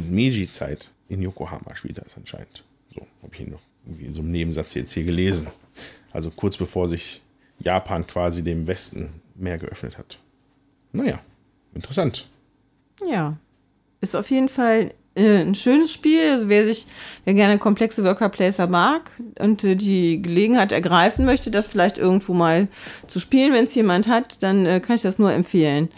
Meiji-Zeit 0.10 0.90
in 1.10 1.22
Yokohama 1.22 1.76
spielt 1.76 1.98
das 1.98 2.16
anscheinend. 2.18 2.64
So 2.94 3.02
habe 3.22 3.34
ich 3.34 3.42
ihn 3.42 3.52
noch 3.52 3.62
irgendwie 3.86 4.06
in 4.06 4.14
so 4.14 4.22
einem 4.22 4.32
Nebensatz 4.32 4.74
jetzt 4.74 4.94
hier 4.94 5.04
gelesen. 5.04 5.48
Also 6.12 6.32
kurz 6.32 6.58
bevor 6.58 6.88
sich 6.88 7.22
Japan 7.60 8.08
quasi 8.08 8.44
dem 8.44 8.68
Westen 8.68 9.22
mehr 9.36 9.58
geöffnet 9.58 9.98
hat. 9.98 10.18
Naja, 10.92 11.20
interessant. 11.74 12.28
Ja, 13.08 13.38
ist 14.02 14.16
auf 14.16 14.30
jeden 14.30 14.50
Fall 14.50 14.94
äh, 15.16 15.42
ein 15.42 15.56
schönes 15.56 15.92
Spiel. 15.92 16.32
Also 16.32 16.50
wer 16.50 16.66
sich, 16.66 16.86
wer 17.26 17.34
gerne 17.34 17.58
komplexe 17.58 18.04
Worker 18.04 18.30
Placer 18.30 18.68
mag 18.68 19.12
und 19.40 19.64
äh, 19.64 19.76
die 19.76 20.22
Gelegenheit 20.22 20.72
ergreifen 20.72 21.26
möchte, 21.26 21.52
das 21.52 21.68
vielleicht 21.68 21.98
irgendwo 21.98 22.34
mal 22.34 22.68
zu 23.08 23.20
spielen, 23.20 23.54
wenn 23.54 23.66
es 23.66 23.76
jemand 23.76 24.08
hat, 24.08 24.42
dann 24.44 24.66
äh, 24.66 24.80
kann 24.80 24.96
ich 24.96 25.02
das 25.02 25.20
nur 25.20 25.32
empfehlen. 25.32 25.90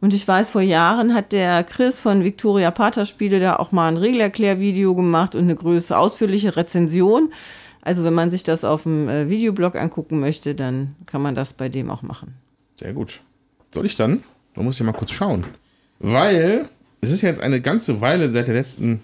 Und 0.00 0.14
ich 0.14 0.26
weiß, 0.26 0.50
vor 0.50 0.62
Jahren 0.62 1.14
hat 1.14 1.32
der 1.32 1.62
Chris 1.64 2.00
von 2.00 2.24
Victoria 2.24 2.70
Pater 2.70 3.04
Spiele 3.04 3.38
da 3.38 3.56
auch 3.56 3.70
mal 3.70 3.88
ein 3.88 3.98
Regelerklärvideo 3.98 4.94
gemacht 4.94 5.34
und 5.34 5.42
eine 5.42 5.54
größere, 5.54 5.98
ausführliche 5.98 6.56
Rezension. 6.56 7.32
Also 7.82 8.04
wenn 8.04 8.14
man 8.14 8.30
sich 8.30 8.42
das 8.42 8.64
auf 8.64 8.84
dem 8.84 9.08
äh, 9.08 9.28
Videoblog 9.28 9.76
angucken 9.76 10.20
möchte, 10.20 10.54
dann 10.54 10.94
kann 11.06 11.22
man 11.22 11.34
das 11.34 11.52
bei 11.52 11.68
dem 11.68 11.90
auch 11.90 12.02
machen. 12.02 12.34
Sehr 12.74 12.92
gut. 12.92 13.20
Soll 13.72 13.86
ich 13.86 13.96
dann? 13.96 14.22
Da 14.54 14.62
muss 14.62 14.80
ich 14.80 14.86
mal 14.86 14.92
kurz 14.92 15.12
schauen. 15.12 15.44
Weil 15.98 16.66
es 17.00 17.10
ist 17.10 17.22
jetzt 17.22 17.40
eine 17.40 17.60
ganze 17.60 18.00
Weile 18.00 18.32
seit 18.32 18.48
der 18.48 18.54
letzten 18.54 19.00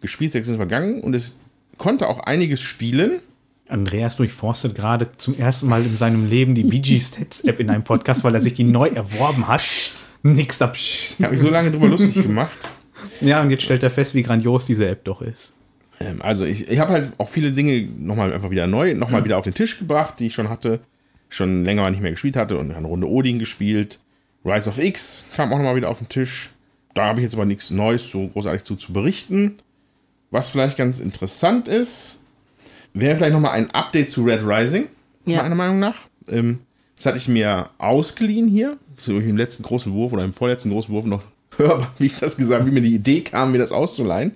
Gespielsektion 0.00 0.56
vergangen 0.56 1.00
und 1.00 1.14
es 1.14 1.38
konnte 1.78 2.08
auch 2.08 2.20
einiges 2.20 2.60
spielen. 2.60 3.20
Andreas 3.68 4.16
durchforstet 4.16 4.76
gerade 4.76 5.08
zum 5.16 5.36
ersten 5.36 5.66
Mal 5.66 5.84
in 5.84 5.96
seinem 5.96 6.28
Leben 6.28 6.54
die 6.54 6.62
BG 6.62 7.00
Stats 7.00 7.42
App 7.44 7.58
in 7.58 7.68
einem 7.68 7.82
Podcast, 7.82 8.22
weil 8.22 8.34
er 8.34 8.40
sich 8.40 8.54
die 8.54 8.64
neu 8.64 8.88
erworben 8.88 9.48
hat. 9.48 9.62
Nix 10.34 10.58
da. 10.58 10.72
Ich 10.74 11.16
habe 11.22 11.32
mich 11.32 11.40
so 11.40 11.50
lange 11.50 11.70
drüber 11.70 11.88
lustig 11.88 12.22
gemacht. 12.22 12.56
Ja, 13.20 13.42
und 13.42 13.50
jetzt 13.50 13.62
stellt 13.62 13.82
er 13.82 13.90
fest, 13.90 14.14
wie 14.14 14.22
grandios 14.22 14.66
diese 14.66 14.88
App 14.88 15.04
doch 15.04 15.22
ist. 15.22 15.52
Ähm, 16.00 16.20
also 16.22 16.44
ich, 16.44 16.68
ich 16.68 16.78
habe 16.78 16.92
halt 16.92 17.12
auch 17.18 17.28
viele 17.28 17.52
Dinge 17.52 17.88
nochmal 17.96 18.32
einfach 18.32 18.50
wieder 18.50 18.66
neu, 18.66 18.94
nochmal 18.94 19.24
wieder 19.24 19.38
auf 19.38 19.44
den 19.44 19.54
Tisch 19.54 19.78
gebracht, 19.78 20.14
die 20.18 20.26
ich 20.26 20.34
schon 20.34 20.48
hatte, 20.48 20.80
schon 21.28 21.64
länger 21.64 21.90
nicht 21.90 22.02
mehr 22.02 22.10
gespielt 22.10 22.36
hatte 22.36 22.58
und 22.58 22.72
eine 22.72 22.86
Runde 22.86 23.08
Odin 23.08 23.38
gespielt. 23.38 23.98
Rise 24.44 24.68
of 24.68 24.78
X 24.78 25.24
kam 25.34 25.52
auch 25.52 25.56
nochmal 25.56 25.76
wieder 25.76 25.88
auf 25.88 25.98
den 25.98 26.08
Tisch. 26.08 26.50
Da 26.94 27.06
habe 27.06 27.20
ich 27.20 27.24
jetzt 27.24 27.34
aber 27.34 27.44
nichts 27.44 27.70
Neues 27.70 28.10
so 28.10 28.28
großartig 28.28 28.64
zu, 28.64 28.76
zu 28.76 28.92
berichten. 28.92 29.58
Was 30.30 30.48
vielleicht 30.48 30.76
ganz 30.76 31.00
interessant 31.00 31.68
ist, 31.68 32.20
wäre 32.94 33.16
vielleicht 33.16 33.32
nochmal 33.32 33.52
ein 33.52 33.70
Update 33.70 34.10
zu 34.10 34.24
Red 34.24 34.40
Rising, 34.44 34.86
ja. 35.24 35.42
meiner 35.42 35.54
Meinung 35.54 35.78
nach. 35.78 35.96
Ähm, 36.28 36.60
das 36.96 37.06
hatte 37.06 37.18
ich 37.18 37.28
mir 37.28 37.70
ausgeliehen 37.78 38.48
hier, 38.48 38.78
so 38.96 39.18
im 39.18 39.36
letzten 39.36 39.62
großen 39.62 39.92
Wurf 39.92 40.12
oder 40.12 40.24
im 40.24 40.32
vorletzten 40.32 40.70
großen 40.70 40.92
Wurf 40.92 41.04
noch 41.04 41.22
hörbar, 41.56 41.94
wie 41.98 42.06
ich 42.06 42.16
das 42.16 42.36
gesagt 42.36 42.60
habe, 42.60 42.70
wie 42.70 42.74
mir 42.74 42.86
die 42.86 42.94
Idee 42.94 43.20
kam, 43.20 43.52
mir 43.52 43.58
das 43.58 43.72
auszuleihen. 43.72 44.32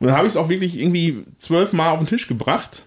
Und 0.00 0.06
dann 0.06 0.16
habe 0.16 0.26
ich 0.26 0.34
es 0.34 0.36
auch 0.36 0.48
wirklich 0.48 0.78
irgendwie 0.78 1.24
zwölfmal 1.38 1.90
auf 1.90 1.98
den 1.98 2.06
Tisch 2.06 2.28
gebracht, 2.28 2.84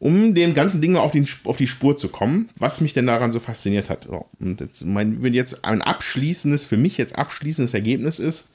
um 0.00 0.34
dem 0.34 0.54
ganzen 0.54 0.80
Ding 0.80 0.96
auf, 0.96 1.12
den, 1.12 1.26
auf 1.44 1.56
die 1.56 1.66
Spur 1.66 1.96
zu 1.96 2.08
kommen, 2.08 2.50
was 2.58 2.80
mich 2.80 2.92
denn 2.92 3.06
daran 3.06 3.32
so 3.32 3.40
fasziniert 3.40 3.90
hat. 3.90 4.06
Und 4.06 4.60
jetzt, 4.60 4.84
mein, 4.84 5.22
wenn 5.22 5.34
jetzt 5.34 5.64
ein 5.64 5.82
abschließendes, 5.82 6.64
für 6.64 6.76
mich 6.76 6.98
jetzt 6.98 7.16
abschließendes 7.16 7.74
Ergebnis 7.74 8.18
ist, 8.18 8.50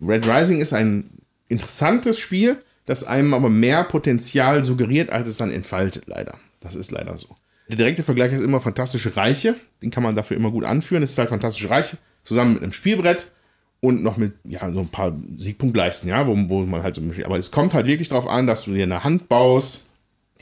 Red 0.00 0.26
Rising 0.26 0.60
ist 0.60 0.72
ein 0.72 1.04
interessantes 1.48 2.18
Spiel, 2.18 2.56
das 2.86 3.04
einem 3.04 3.34
aber 3.34 3.48
mehr 3.48 3.84
Potenzial 3.84 4.64
suggeriert, 4.64 5.10
als 5.10 5.28
es 5.28 5.36
dann 5.36 5.52
entfaltet, 5.52 6.04
leider. 6.06 6.38
Das 6.60 6.74
ist 6.74 6.90
leider 6.90 7.16
so. 7.18 7.36
Der 7.72 7.78
direkte 7.78 8.02
Vergleich 8.02 8.34
ist 8.34 8.42
immer 8.42 8.60
Fantastische 8.60 9.16
Reiche. 9.16 9.56
Den 9.80 9.90
kann 9.90 10.02
man 10.02 10.14
dafür 10.14 10.36
immer 10.36 10.50
gut 10.50 10.64
anführen. 10.64 11.02
Es 11.02 11.12
ist 11.12 11.18
halt 11.18 11.30
Fantastische 11.30 11.70
Reiche 11.70 11.96
zusammen 12.22 12.52
mit 12.52 12.62
einem 12.62 12.74
Spielbrett 12.74 13.32
und 13.80 14.02
noch 14.02 14.18
mit 14.18 14.34
ja, 14.44 14.70
so 14.70 14.80
ein 14.80 14.88
paar 14.88 15.16
Siegpunktleisten, 15.38 16.06
ja, 16.06 16.26
wo, 16.26 16.36
wo 16.50 16.60
man 16.66 16.82
halt 16.82 16.96
so. 16.96 17.02
Aber 17.24 17.38
es 17.38 17.50
kommt 17.50 17.72
halt 17.72 17.86
wirklich 17.86 18.10
darauf 18.10 18.26
an, 18.28 18.46
dass 18.46 18.64
du 18.64 18.74
dir 18.74 18.82
eine 18.82 19.04
Hand 19.04 19.30
baust, 19.30 19.86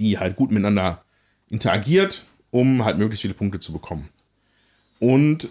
die 0.00 0.18
halt 0.18 0.34
gut 0.34 0.50
miteinander 0.50 1.04
interagiert, 1.48 2.24
um 2.50 2.84
halt 2.84 2.98
möglichst 2.98 3.22
viele 3.22 3.34
Punkte 3.34 3.60
zu 3.60 3.72
bekommen. 3.72 4.08
Und 4.98 5.50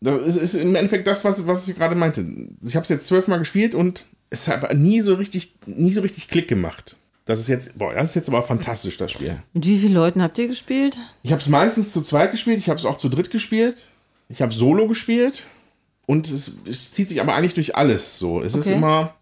das 0.00 0.34
ist 0.34 0.54
im 0.54 0.74
Endeffekt 0.74 1.06
das, 1.06 1.24
was, 1.24 1.46
was 1.46 1.68
ich 1.68 1.76
gerade 1.76 1.94
meinte. 1.94 2.26
Ich 2.60 2.74
habe 2.74 2.82
es 2.82 2.88
jetzt 2.88 3.06
zwölfmal 3.06 3.38
gespielt 3.38 3.76
und 3.76 4.04
es 4.30 4.48
hat 4.48 4.74
nie 4.74 5.00
so 5.00 5.14
richtig, 5.14 5.54
nie 5.64 5.92
so 5.92 6.00
richtig 6.00 6.26
Klick 6.26 6.48
gemacht. 6.48 6.96
Das 7.28 7.40
ist 7.40 7.48
jetzt, 7.48 7.76
boah, 7.76 7.92
das 7.92 8.08
ist 8.08 8.14
jetzt 8.14 8.28
aber 8.30 8.42
fantastisch, 8.42 8.96
das 8.96 9.12
Spiel. 9.12 9.38
Mit 9.52 9.66
wie 9.66 9.78
vielen 9.78 9.92
Leuten 9.92 10.22
habt 10.22 10.38
ihr 10.38 10.46
gespielt? 10.46 10.96
Ich 11.22 11.30
habe 11.30 11.42
es 11.42 11.46
meistens 11.46 11.92
zu 11.92 12.00
zweit 12.00 12.30
gespielt, 12.30 12.58
ich 12.58 12.70
habe 12.70 12.78
es 12.78 12.86
auch 12.86 12.96
zu 12.96 13.10
dritt 13.10 13.30
gespielt. 13.30 13.86
Ich 14.30 14.40
habe 14.40 14.54
Solo 14.54 14.88
gespielt 14.88 15.44
und 16.06 16.30
es, 16.30 16.54
es, 16.66 16.90
zieht 16.90 17.10
sich 17.10 17.20
aber 17.20 17.34
eigentlich 17.34 17.52
durch 17.52 17.76
alles 17.76 18.18
so. 18.18 18.40
Es 18.40 18.54
okay. 18.54 18.70
ist 18.70 18.74
immer, 18.74 19.14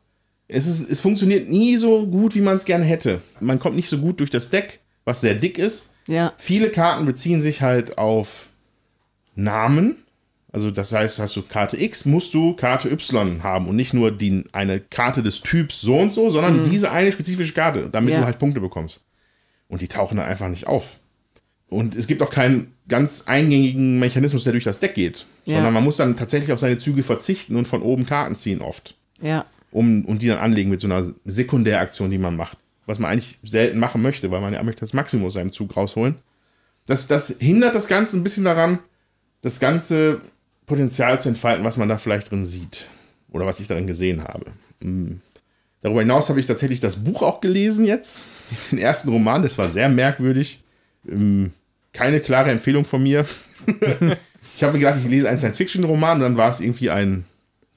es, 0.47 0.69
ist, 0.69 0.89
es 0.89 1.01
funktioniert 1.01 1.49
nie 1.49 1.79
so 1.79 2.07
gut, 2.07 2.37
wie 2.37 2.43
man 2.43 2.55
es 2.55 2.65
gerne 2.65 2.85
hätte. 2.85 3.23
Man 3.41 3.59
kommt 3.59 3.75
nicht 3.75 3.89
so 3.89 3.99
gut 3.99 4.21
durch 4.21 4.31
das 4.31 4.51
Deck, 4.51 4.79
was 5.05 5.21
sehr 5.21 5.35
dick 5.35 5.59
ist. 5.59 5.91
Ja. 6.07 6.33
Viele 6.39 6.71
Karten 6.71 7.07
beziehen 7.07 7.41
sich 7.41 7.61
halt 7.61 7.99
auf 7.99 8.51
Namen. 9.35 9.97
Also 10.57 10.71
das 10.71 10.91
heißt, 10.91 11.19
hast 11.19 11.37
du 11.37 11.43
Karte 11.43 11.77
X, 11.77 12.07
musst 12.07 12.33
du 12.33 12.55
Karte 12.55 12.91
Y 12.91 13.43
haben 13.43 13.69
und 13.69 13.77
nicht 13.77 13.93
nur 13.93 14.11
die, 14.11 14.43
eine 14.53 14.81
Karte 14.81 15.23
des 15.23 15.43
Typs 15.43 15.83
so 15.83 15.99
und 15.99 16.15
so, 16.15 16.31
sondern 16.31 16.71
diese 16.71 16.91
eine 16.91 17.13
spezifische 17.13 17.53
Karte, 17.53 17.91
damit 17.93 18.15
Ja. 18.15 18.21
du 18.21 18.25
halt 18.25 18.39
Punkte 18.39 18.59
bekommst. 18.63 19.03
Und 19.69 19.83
die 19.83 19.89
tauchen 19.89 20.17
dann 20.17 20.25
einfach 20.27 20.49
nicht 20.49 20.67
auf. 20.67 20.97
Und 21.69 21.95
es 21.95 22.07
gibt 22.07 22.23
auch 22.23 22.31
keinen 22.31 22.73
ganz 22.89 23.25
eingängigen 23.27 23.99
Mechanismus, 23.99 24.45
der 24.45 24.53
durch 24.53 24.65
das 24.65 24.81
Deck 24.81 24.95
geht, 24.95 25.27
Ja. 25.45 25.57
sondern 25.57 25.75
man 25.75 25.85
muss 25.85 25.99
dann 25.99 26.17
tatsächlich 26.17 26.51
auf 26.53 26.59
seine 26.59 26.79
Züge 26.79 27.03
verzichten 27.03 27.55
und 27.57 27.69
von 27.69 27.83
oben 27.83 28.07
Karten 28.07 28.37
ziehen 28.37 28.63
oft 28.63 28.95
Ja. 29.21 29.45
um, 29.73 30.07
und 30.07 30.23
die 30.23 30.29
dann 30.29 30.39
anlegen 30.39 30.71
mit 30.71 30.81
so 30.81 30.87
einer 30.87 31.07
Sekundäraktion, 31.27 32.11
die 32.11 32.17
man 32.17 32.35
macht. 32.35 32.57
Was 32.87 32.99
man 32.99 33.11
eigentlich 33.11 33.37
selten 33.43 33.79
machen 33.79 34.01
möchte, 34.01 34.31
weil 34.31 34.41
man 34.41 34.55
ja 34.55 34.63
möchte 34.63 34.81
das 34.81 34.95
Maximum 34.95 35.27
aus 35.27 35.35
seinem 35.35 35.53
Zug 35.53 35.77
rausholen. 35.77 36.15
Das, 36.87 37.09
das 37.09 37.37
hindert 37.41 37.75
das 37.75 37.89
Ganze 37.89 38.17
ein 38.17 38.23
bisschen 38.23 38.45
daran, 38.45 38.79
das 39.43 39.61
ganze 39.61 40.23
Potenzial 40.67 41.19
zu 41.21 41.29
entfalten, 41.29 41.65
was 41.65 41.77
man 41.77 41.89
da 41.89 41.99
vielleicht 41.99 42.31
drin 42.31 42.45
sieht. 42.45 42.89
Oder 43.31 43.47
was 43.47 43.61
ich 43.61 43.69
darin 43.69 43.87
gesehen 43.87 44.25
habe. 44.25 44.47
Mm. 44.81 45.21
Darüber 45.83 46.01
hinaus 46.01 46.29
habe 46.29 46.41
ich 46.41 46.47
tatsächlich 46.47 46.81
das 46.81 46.97
Buch 46.97 47.23
auch 47.23 47.41
gelesen 47.41 47.85
jetzt. 47.85 48.25
Den 48.71 48.79
ersten 48.79 49.09
Roman, 49.09 49.43
das 49.43 49.57
war 49.59 49.71
sehr 49.71 49.89
merkwürdig. 49.89 50.63
Ähm, 51.09 51.53
Keine 51.93 52.21
klare 52.21 52.51
Empfehlung 52.51 52.85
von 52.85 53.03
mir. 53.03 53.25
ich 54.57 54.63
habe 54.63 54.73
mir 54.73 54.81
gedacht, 54.81 54.99
ich 55.03 55.09
lese 55.09 55.29
einen 55.29 55.39
Science-Fiction-Roman 55.39 56.19
und 56.19 56.23
dann 56.23 56.37
war 56.37 56.51
es 56.51 56.61
irgendwie 56.61 56.91
ein, 56.91 57.25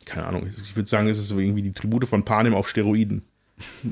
keine 0.06 0.26
Ahnung, 0.26 0.48
ich 0.48 0.76
würde 0.76 0.90
sagen, 0.90 1.08
es 1.08 1.20
ist 1.20 1.32
irgendwie 1.32 1.62
die 1.62 1.74
Tribute 1.74 2.08
von 2.08 2.26
Panem 2.26 2.56
auf 2.56 2.68
Steroiden. 2.68 3.24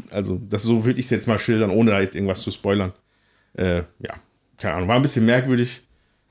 Also, 0.10 0.42
das 0.50 0.64
so 0.64 0.86
würde 0.86 1.00
ich 1.00 1.06
es 1.06 1.12
jetzt 1.12 1.28
mal 1.28 1.40
schildern, 1.40 1.70
ohne 1.70 1.92
da 1.92 2.00
jetzt 2.00 2.16
irgendwas 2.16 2.42
zu 2.42 2.52
spoilern. 2.52 2.94
Äh, 3.54 3.84
ja, 4.00 4.16
keine 4.58 4.76
Ahnung, 4.76 4.88
war 4.88 4.96
ein 4.96 5.02
bisschen 5.02 5.26
merkwürdig. 5.26 5.82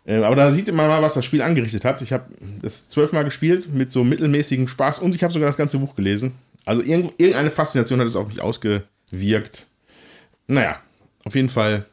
Äh, 0.07 0.23
aber 0.23 0.37
da 0.37 0.51
sieht 0.53 0.73
man 0.73 0.89
mal, 0.89 1.03
was 1.03 1.15
das 1.15 1.25
Spiel 1.25 1.43
angerichtet 1.43 1.85
hat. 1.85 2.01
Ich 2.01 2.13
habe 2.13 2.25
das 2.63 2.89
zwölfmal 2.89 3.25
gespielt 3.25 3.73
mit 3.75 3.91
so 3.91 4.05
mittelmäßigem 4.05 4.69
Spaß 4.69 5.01
und 5.01 5.15
ich 5.15 5.23
habe 5.23 5.33
sogar 5.33 5.49
das 5.49 5.57
ganze 5.57 5.79
Buch 5.79 5.97
gelesen. 5.97 6.33
Also 6.65 6.83
irgend, 6.83 7.13
irgendeine 7.19 7.51
Faszination 7.51 8.01
hat 8.01 8.07
es 8.07 8.17
auf 8.17 8.29
mich 8.29 8.41
ausgewirkt. 8.41 9.67
Naja, 10.47 10.81
auf 11.25 11.35
jeden 11.35 11.49
Fall 11.49 11.87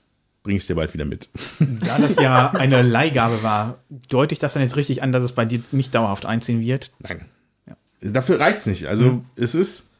bringe 0.44 0.58
ich 0.58 0.64
es 0.64 0.68
dir 0.68 0.76
bald 0.76 0.94
wieder 0.94 1.06
mit. 1.06 1.30
Da 1.60 1.98
das 1.98 2.16
ja 2.18 2.52
eine 2.52 2.82
Leihgabe 2.82 3.42
war, 3.44 3.80
deute 4.10 4.34
ich 4.34 4.40
das 4.40 4.54
dann 4.54 4.62
jetzt 4.62 4.78
richtig 4.78 5.02
an, 5.02 5.12
dass 5.12 5.24
es 5.24 5.32
bei 5.32 5.46
dir 5.46 5.62
nicht 5.72 5.96
dauerhaft 5.96 6.26
einziehen 6.26 6.62
wird? 6.62 6.92
Nein. 7.00 7.26
Dafür 8.02 8.40
reicht 8.40 8.60
es 8.60 8.66
nicht. 8.66 8.88
Also 8.88 9.24
es 9.38 9.56
ist 9.56 9.92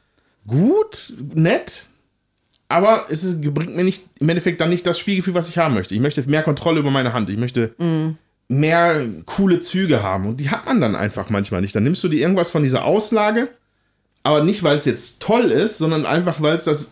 gut, 0.46 1.14
nett, 1.34 1.88
aber 2.74 3.06
es 3.10 3.24
ist, 3.24 3.42
bringt 3.54 3.76
mir 3.76 3.84
nicht 3.84 4.04
im 4.20 4.28
Endeffekt 4.30 4.60
dann 4.60 4.70
nicht 4.70 4.86
das 4.86 4.98
Spielgefühl, 4.98 5.36
was 5.36 5.48
ich 5.48 5.58
haben 5.60 5.74
möchte. 5.76 5.94
Ich 5.94 6.02
möchte 6.02 6.28
mehr 6.30 6.42
Kontrolle 6.44 6.80
über 6.80 6.90
meine 6.92 7.14
Hand. 7.14 7.30
Ich 7.30 7.38
möchte 7.38 7.74
mehr 8.50 9.06
coole 9.26 9.62
Züge 9.62 10.04
haben. 10.04 10.26
Und 10.28 10.38
die 10.40 10.50
hat 10.50 10.66
man 10.66 10.82
dann 10.82 10.96
einfach 10.96 11.30
manchmal 11.30 11.62
nicht. 11.62 11.76
Dann 11.76 11.84
nimmst 11.84 12.04
du 12.04 12.10
dir 12.10 12.20
irgendwas 12.22 12.50
von 12.50 12.64
dieser 12.64 12.86
Auslage, 12.86 13.50
aber 14.24 14.44
nicht, 14.44 14.64
weil 14.64 14.78
es 14.78 14.86
jetzt 14.86 15.22
toll 15.22 15.46
ist, 15.46 15.78
sondern 15.78 16.06
einfach, 16.06 16.42
weil 16.42 16.56
es 16.56 16.64
das 16.64 16.92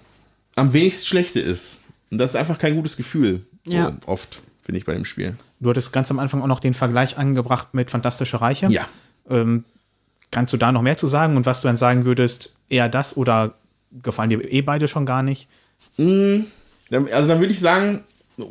am 0.55 0.73
wenigst 0.73 1.07
schlechte 1.07 1.39
ist. 1.39 1.77
Und 2.11 2.17
das 2.17 2.31
ist 2.31 2.35
einfach 2.35 2.57
kein 2.57 2.75
gutes 2.75 2.97
Gefühl. 2.97 3.45
So 3.65 3.75
Ja. 3.75 3.97
oft, 4.05 4.41
finde 4.61 4.79
ich, 4.79 4.85
bei 4.85 4.93
dem 4.93 5.05
Spiel. 5.05 5.35
Du 5.59 5.69
hattest 5.69 5.93
ganz 5.93 6.11
am 6.11 6.19
Anfang 6.19 6.41
auch 6.41 6.47
noch 6.47 6.59
den 6.59 6.73
Vergleich 6.73 7.17
angebracht 7.17 7.73
mit 7.73 7.89
Fantastische 7.91 8.41
Reiche. 8.41 8.67
Ja. 8.67 8.85
Ähm, 9.29 9.63
kannst 10.31 10.51
du 10.53 10.57
da 10.57 10.71
noch 10.71 10.81
mehr 10.81 10.97
zu 10.97 11.07
sagen 11.07 11.37
und 11.37 11.45
was 11.45 11.61
du 11.61 11.67
dann 11.67 11.77
sagen 11.77 12.05
würdest, 12.05 12.55
eher 12.69 12.89
das 12.89 13.15
oder 13.17 13.55
gefallen 14.03 14.29
dir 14.29 14.41
eh 14.51 14.61
beide 14.61 14.87
schon 14.87 15.05
gar 15.05 15.23
nicht? 15.23 15.47
Dann- 15.97 16.45
Also 17.11 17.27
dann 17.27 17.39
würde 17.39 17.53
ich 17.53 17.59
sagen, 17.59 18.03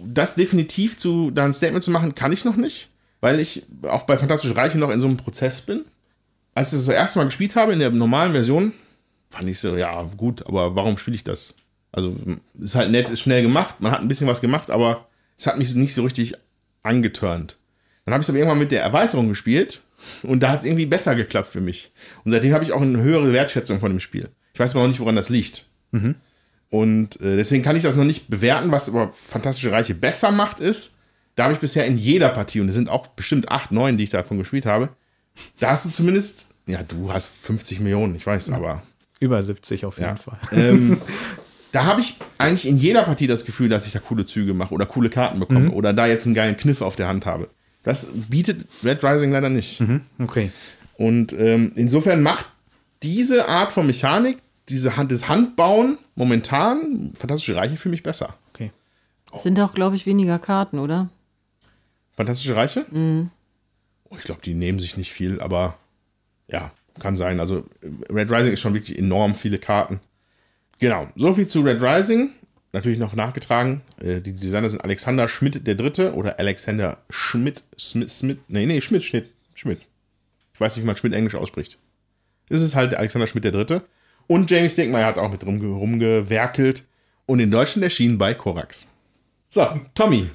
das 0.05 0.35
definitiv 0.35 0.99
zu 0.99 1.31
da 1.31 1.45
ein 1.45 1.53
Statement 1.55 1.85
zu 1.85 1.91
machen, 1.91 2.15
kann 2.15 2.33
ich 2.33 2.45
noch 2.45 2.57
nicht, 2.57 2.89
weil 3.21 3.41
ich 3.41 3.65
auch 3.83 4.03
bei 4.05 4.17
Fantastische 4.17 4.57
Reiche 4.57 4.79
noch 4.79 4.91
in 4.91 5.01
so 5.01 5.07
einem 5.09 5.17
Prozess 5.17 5.61
bin. 5.63 5.85
Als 6.55 6.69
ich 6.73 6.79
das, 6.79 6.87
das 6.87 6.95
erste 6.95 7.19
Mal 7.19 7.27
gespielt 7.27 7.57
habe 7.57 7.73
in 7.73 7.79
der 7.79 7.91
normalen 7.91 8.33
Version, 8.33 8.73
fand 9.31 9.49
ich 9.49 9.59
so, 9.59 9.77
ja, 9.77 10.03
gut, 10.17 10.47
aber 10.47 10.75
warum 10.75 10.99
spiele 10.99 11.15
ich 11.17 11.25
das? 11.25 11.55
Also, 11.93 12.17
ist 12.61 12.75
halt 12.77 12.91
nett, 12.91 13.09
ist 13.11 13.21
schnell 13.21 13.43
gemacht, 13.43 13.77
man 13.81 13.91
hat 13.93 14.01
ein 14.01 14.09
bisschen 14.09 14.27
was 14.29 14.41
gemacht, 14.41 14.71
aber 14.71 15.07
es 15.37 15.47
hat 15.47 15.59
mich 15.59 15.75
nicht 15.75 15.95
so 15.95 16.03
richtig 16.05 16.35
angeturnt. 16.83 17.57
Dann 18.05 18.15
habe 18.15 18.23
ich 18.23 18.27
es 18.27 18.31
aber 18.31 18.39
irgendwann 18.39 18.59
mit 18.59 18.73
der 18.73 18.83
Erweiterung 18.83 19.29
gespielt 19.29 19.83
und 20.23 20.41
da 20.41 20.51
hat 20.51 20.61
es 20.61 20.65
irgendwie 20.65 20.87
besser 20.87 21.15
geklappt 21.15 21.49
für 21.49 21.61
mich. 21.61 21.91
Und 22.25 22.33
seitdem 22.33 22.53
habe 22.55 22.65
ich 22.65 22.73
auch 22.73 22.81
eine 22.81 23.01
höhere 23.03 23.33
Wertschätzung 23.33 23.81
von 23.81 23.91
dem 23.91 24.01
Spiel. 24.01 24.29
Ich 24.55 24.61
weiß 24.61 24.73
aber 24.73 24.83
noch 24.83 24.89
nicht, 24.89 25.01
woran 25.01 25.17
das 25.17 25.29
liegt. 25.29 25.67
Und 26.71 27.21
äh, 27.21 27.37
deswegen 27.37 27.65
kann 27.65 27.77
ich 27.77 27.83
das 27.83 27.97
noch 27.97 28.05
nicht 28.05 28.31
bewerten, 28.31 28.71
was 28.71 28.89
aber 28.89 29.11
Fantastische 29.13 29.73
Reiche 29.73 29.95
besser 29.95 30.31
macht, 30.31 30.61
ist, 30.61 30.99
da 31.35 31.45
habe 31.45 31.55
ich 31.55 31.61
bisher 31.61 31.85
in 31.85 31.99
jeder 31.99 32.29
Partie, 32.29 32.61
und 32.61 32.69
es 32.69 32.75
sind 32.75 32.89
auch 32.89 33.09
bestimmt 33.09 33.51
acht, 33.51 33.73
neun, 33.73 33.99
die 33.99 34.05
ich 34.05 34.11
davon 34.11 34.39
gespielt 34.39 34.67
habe, 34.67 34.91
da 35.59 35.71
hast 35.71 35.85
du 35.85 35.91
zumindest, 35.91 36.49
ja, 36.67 36.83
du 36.83 37.13
hast 37.13 37.27
50 37.27 37.81
Millionen, 37.81 38.15
ich 38.15 38.27
weiß, 38.27 38.51
aber 38.51 38.83
Über 39.19 39.43
70 39.43 39.85
auf 39.85 39.99
jeden 39.99 40.11
ja. 40.11 40.17
Fall. 40.17 40.39
Ähm, 40.53 41.01
da 41.73 41.85
habe 41.85 42.01
ich 42.01 42.17
eigentlich 42.39 42.67
in 42.67 42.77
jeder 42.77 43.03
Partie 43.03 43.27
das 43.27 43.45
Gefühl, 43.45 43.69
dass 43.69 43.87
ich 43.87 43.93
da 43.93 43.99
coole 43.99 44.25
Züge 44.25 44.55
mache 44.55 44.75
oder 44.75 44.87
coole 44.87 45.11
Karten 45.11 45.41
bekomme 45.41 45.71
oder 45.73 45.93
da 45.93 46.07
jetzt 46.07 46.27
einen 46.27 46.35
geilen 46.35 46.57
Kniff 46.57 46.83
auf 46.83 46.97
der 46.97 47.09
Hand 47.09 47.27
habe. 47.27 47.49
Das 47.83 48.13
bietet 48.29 48.67
Red 48.85 49.03
Rising 49.03 49.33
leider 49.33 49.49
nicht. 49.49 49.83
Okay. 50.19 50.51
Und 50.95 51.33
ähm, 51.33 51.73
insofern 51.75 52.23
macht 52.23 52.47
diese 53.03 53.49
Art 53.49 53.73
von 53.73 53.87
Mechanik, 53.87 54.39
diese 54.71 54.97
Hand, 54.97 55.13
das 55.13 55.29
Handbauen 55.29 55.99
momentan 56.15 57.13
Fantastische 57.15 57.57
Reiche 57.57 57.77
für 57.77 57.89
mich 57.89 58.03
besser. 58.03 58.35
Okay. 58.53 58.71
Sind 59.39 59.61
auch, 59.61 59.75
glaube 59.75 59.97
ich, 59.97 60.07
weniger 60.07 60.39
Karten, 60.39 60.79
oder? 60.79 61.09
Fantastische 62.17 62.57
Reiche? 62.57 62.87
Oh, 64.05 64.17
ich 64.17 64.25
glaube, 64.25 64.43
die 64.43 64.55
nehmen 64.55 64.79
sich 64.79 64.97
nicht 64.97 65.13
viel, 65.13 65.41
aber 65.41 65.77
ja, 66.49 66.73
kann 66.99 67.17
sein. 67.17 67.41
Also 67.41 67.65
Red 68.11 68.31
Rising 68.31 68.53
ist 68.53 68.61
schon 68.61 68.75
wirklich 68.75 68.99
enorm 68.99 69.35
viele 69.35 69.59
Karten. 69.59 70.01
Genau, 70.79 71.09
so 71.17 71.35
viel 71.35 71.47
zu 71.47 71.61
Red 71.61 71.83
Rising. 71.83 72.31
Natürlich 72.73 72.99
noch 72.99 73.15
nachgetragen. 73.15 73.83
Äh, 74.01 74.21
die 74.21 74.33
Designer 74.33 74.71
sind 74.71 74.85
Alexander 74.85 75.29
Schmidt 75.29 75.67
der 75.67 75.75
Dritte 75.75 76.15
oder 76.15 76.39
Alexander 76.39 76.99
Schmidt, 77.11 77.65
Smith, 77.79 78.19
Smith, 78.19 78.39
nee, 78.49 78.67
nee, 78.67 78.81
Schmidt, 78.81 79.03
Schmidt, 79.03 79.31
Schmidt. 79.55 79.81
Ich 80.55 80.61
weiß 80.61 80.77
nicht, 80.77 80.85
wie 80.85 80.87
man 80.87 80.97
Schmidt 80.97 81.15
Englisch 81.15 81.35
ausspricht. 81.35 81.79
Das 82.49 82.63
ist 82.63 82.75
halt 82.77 82.93
der 82.93 83.01
Alexander 83.01 83.27
Schmidt 83.27 83.45
der 83.45 83.53
Dritte. 83.53 83.83
Und 84.31 84.49
Jamie 84.49 84.69
Stinkmeyer 84.69 85.07
hat 85.07 85.19
auch 85.19 85.33
mit 85.33 85.45
rumge 85.45 85.67
rumgewerkelt. 85.67 86.85
Und 87.27 87.41
in 87.41 87.51
Deutschland 87.51 87.83
erschienen 87.83 88.17
bei 88.17 88.33
Korax. 88.33 88.87
So, 89.49 89.67
Tommy, 89.97 90.29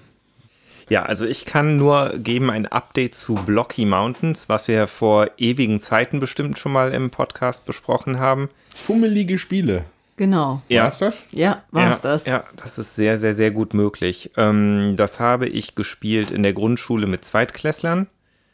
Ja, 0.90 1.04
also 1.04 1.26
ich 1.26 1.46
kann 1.46 1.78
nur 1.78 2.10
geben 2.18 2.52
ein 2.52 2.66
Update 2.66 3.16
zu 3.16 3.36
Blocky 3.36 3.86
Mountains, 3.86 4.50
was 4.50 4.68
wir 4.68 4.88
vor 4.88 5.30
ewigen 5.38 5.80
Zeiten 5.80 6.20
bestimmt 6.20 6.58
schon 6.58 6.74
mal 6.74 6.94
im 6.94 7.10
Podcast 7.10 7.66
besprochen 7.66 8.20
haben. 8.20 8.50
fummelige 8.74 9.38
Spiele. 9.38 9.86
Genau. 10.18 10.62
Ja. 10.68 10.84
War's 10.84 11.00
das? 11.00 11.28
Ja, 11.32 11.64
war's 11.72 12.04
ja, 12.04 12.10
das. 12.12 12.26
Ja, 12.26 12.44
das 12.58 12.78
ist 12.78 12.96
sehr, 12.98 13.18
sehr, 13.18 13.34
sehr 13.34 13.52
gut 13.52 13.74
möglich. 13.74 14.32
Ähm, 14.36 14.96
das 14.98 15.22
habe 15.22 15.48
ich 15.48 15.74
gespielt 15.74 16.32
in 16.32 16.44
der 16.44 16.52
Grundschule 16.52 17.08
mit 17.08 17.24
Zweitklässlern. 17.24 18.08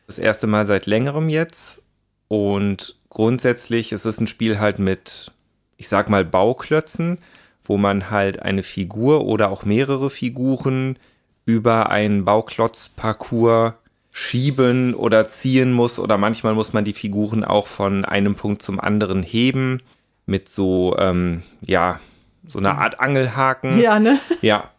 Das 0.06 0.20
erste 0.20 0.46
Mal 0.46 0.68
seit 0.68 0.86
längerem 0.86 1.30
jetzt. 1.30 1.82
Und 2.28 3.01
grundsätzlich 3.12 3.92
ist 3.92 4.06
es 4.06 4.20
ein 4.20 4.26
Spiel 4.26 4.60
halt 4.60 4.80
mit, 4.80 5.32
ich 5.78 5.88
sag 5.88 6.10
mal, 6.10 6.26
Bauklötzen, 6.26 7.20
wo 7.64 7.78
man 7.78 8.10
halt 8.10 8.42
eine 8.42 8.64
Figur 8.64 9.26
oder 9.26 9.52
auch 9.52 9.64
mehrere 9.64 10.10
Figuren 10.10 10.98
über 11.46 11.90
einen 11.90 12.26
Bauklotzparcours 12.26 13.74
schieben 14.12 14.96
oder 14.96 15.30
ziehen 15.30 15.72
muss. 15.72 16.00
Oder 16.00 16.18
manchmal 16.18 16.56
muss 16.56 16.74
man 16.74 16.86
die 16.86 16.94
Figuren 16.94 17.44
auch 17.44 17.68
von 17.68 18.06
einem 18.06 18.36
Punkt 18.36 18.62
zum 18.62 18.80
anderen 18.80 19.24
heben 19.24 19.82
mit 20.26 20.50
so, 20.50 20.96
ähm, 20.98 21.44
ja, 21.62 22.00
so 22.48 22.60
einer 22.60 22.78
Art 22.78 23.00
Angelhaken. 23.00 23.80
Ja, 23.80 24.00
ne? 24.00 24.20
Ja. 24.42 24.72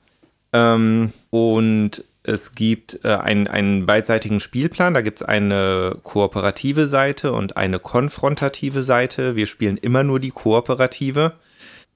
Ähm, 0.53 1.13
und 1.31 2.05
es 2.25 2.55
gibt 2.55 3.01
äh, 3.05 3.09
einen, 3.09 3.49
einen 3.49 3.87
beidseitigen 3.87 4.41
Spielplan. 4.41 4.95
Da 4.95 5.01
gibt 5.01 5.21
es 5.21 5.27
eine 5.27 5.97
kooperative 6.03 6.87
Seite 6.87 7.33
und 7.33 7.57
eine 7.57 7.79
konfrontative 7.79 8.83
Seite. 8.83 9.35
Wir 9.37 9.47
spielen 9.47 9.77
immer 9.77 10.05
nur 10.05 10.21
die 10.21 10.31
kooperative. 10.31 11.33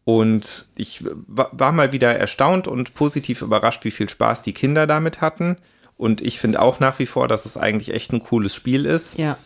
Und 0.05 0.67
ich 0.77 1.05
wa- 1.05 1.51
war 1.53 1.73
mal 1.73 1.93
wieder 1.93 2.15
erstaunt 2.15 2.69
und 2.69 2.95
positiv 2.95 3.43
überrascht, 3.43 3.85
wie 3.85 3.91
viel 3.91 4.09
Spaß 4.09 4.43
die 4.43 4.53
Kinder 4.53 4.87
damit 4.87 5.21
hatten. 5.21 5.57
Und 5.97 6.21
ich 6.21 6.39
finde 6.39 6.61
auch 6.63 6.79
nach 6.81 6.99
wie 6.99 7.07
vor, 7.07 7.27
dass 7.27 7.45
es 7.47 7.57
eigentlich 7.57 7.93
echt 7.93 8.13
ein 8.13 8.21
cooles 8.21 8.55
Spiel 8.55 8.85
ist 8.87 9.19
Ja. 9.19 9.37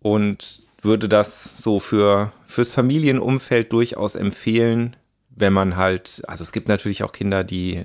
und 0.00 0.60
würde 0.82 1.08
das 1.08 1.62
so 1.62 1.80
für 1.80 2.32
fürs 2.46 2.70
Familienumfeld 2.70 3.72
durchaus 3.72 4.14
empfehlen, 4.14 4.94
wenn 5.30 5.52
man 5.52 5.76
halt, 5.76 6.22
also 6.28 6.42
es 6.44 6.52
gibt 6.52 6.68
natürlich 6.68 7.02
auch 7.02 7.12
Kinder, 7.12 7.42
die 7.42 7.84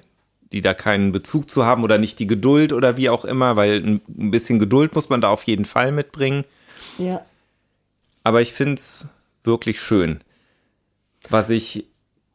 die 0.54 0.62
da 0.62 0.74
keinen 0.74 1.12
Bezug 1.12 1.50
zu 1.50 1.66
haben 1.66 1.84
oder 1.84 1.98
nicht 1.98 2.20
die 2.20 2.28
Geduld 2.28 2.72
oder 2.72 2.96
wie 2.96 3.10
auch 3.10 3.26
immer, 3.26 3.56
weil 3.56 3.84
ein 3.84 4.32
bisschen 4.32 4.60
Geduld 4.60 4.96
muss 4.96 5.10
man 5.10 5.20
da 5.20 5.30
auf 5.30 5.44
jeden 5.44 5.66
Fall 5.66 5.92
mitbringen. 5.92 6.46
Ja. 6.98 7.26
Aber 8.24 8.42
ich 8.42 8.54
finde 8.54 8.76
es 8.76 9.08
wirklich 9.44 9.82
schön. 9.82 10.22
Was 11.30 11.50
ich 11.50 11.86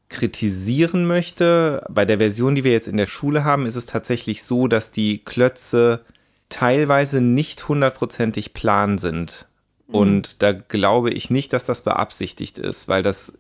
kritisieren 0.08 1.06
möchte, 1.06 1.84
bei 1.88 2.04
der 2.04 2.18
Version, 2.18 2.54
die 2.54 2.64
wir 2.64 2.72
jetzt 2.72 2.88
in 2.88 2.96
der 2.96 3.06
Schule 3.06 3.44
haben, 3.44 3.66
ist 3.66 3.76
es 3.76 3.86
tatsächlich 3.86 4.42
so, 4.42 4.66
dass 4.66 4.90
die 4.90 5.18
Klötze 5.18 6.04
teilweise 6.48 7.20
nicht 7.20 7.68
hundertprozentig 7.68 8.52
plan 8.52 8.98
sind. 8.98 9.46
Und 9.86 10.42
da 10.42 10.52
glaube 10.52 11.10
ich 11.10 11.30
nicht, 11.30 11.52
dass 11.52 11.64
das 11.64 11.82
beabsichtigt 11.82 12.58
ist, 12.58 12.88
weil 12.88 13.02
das 13.02 13.38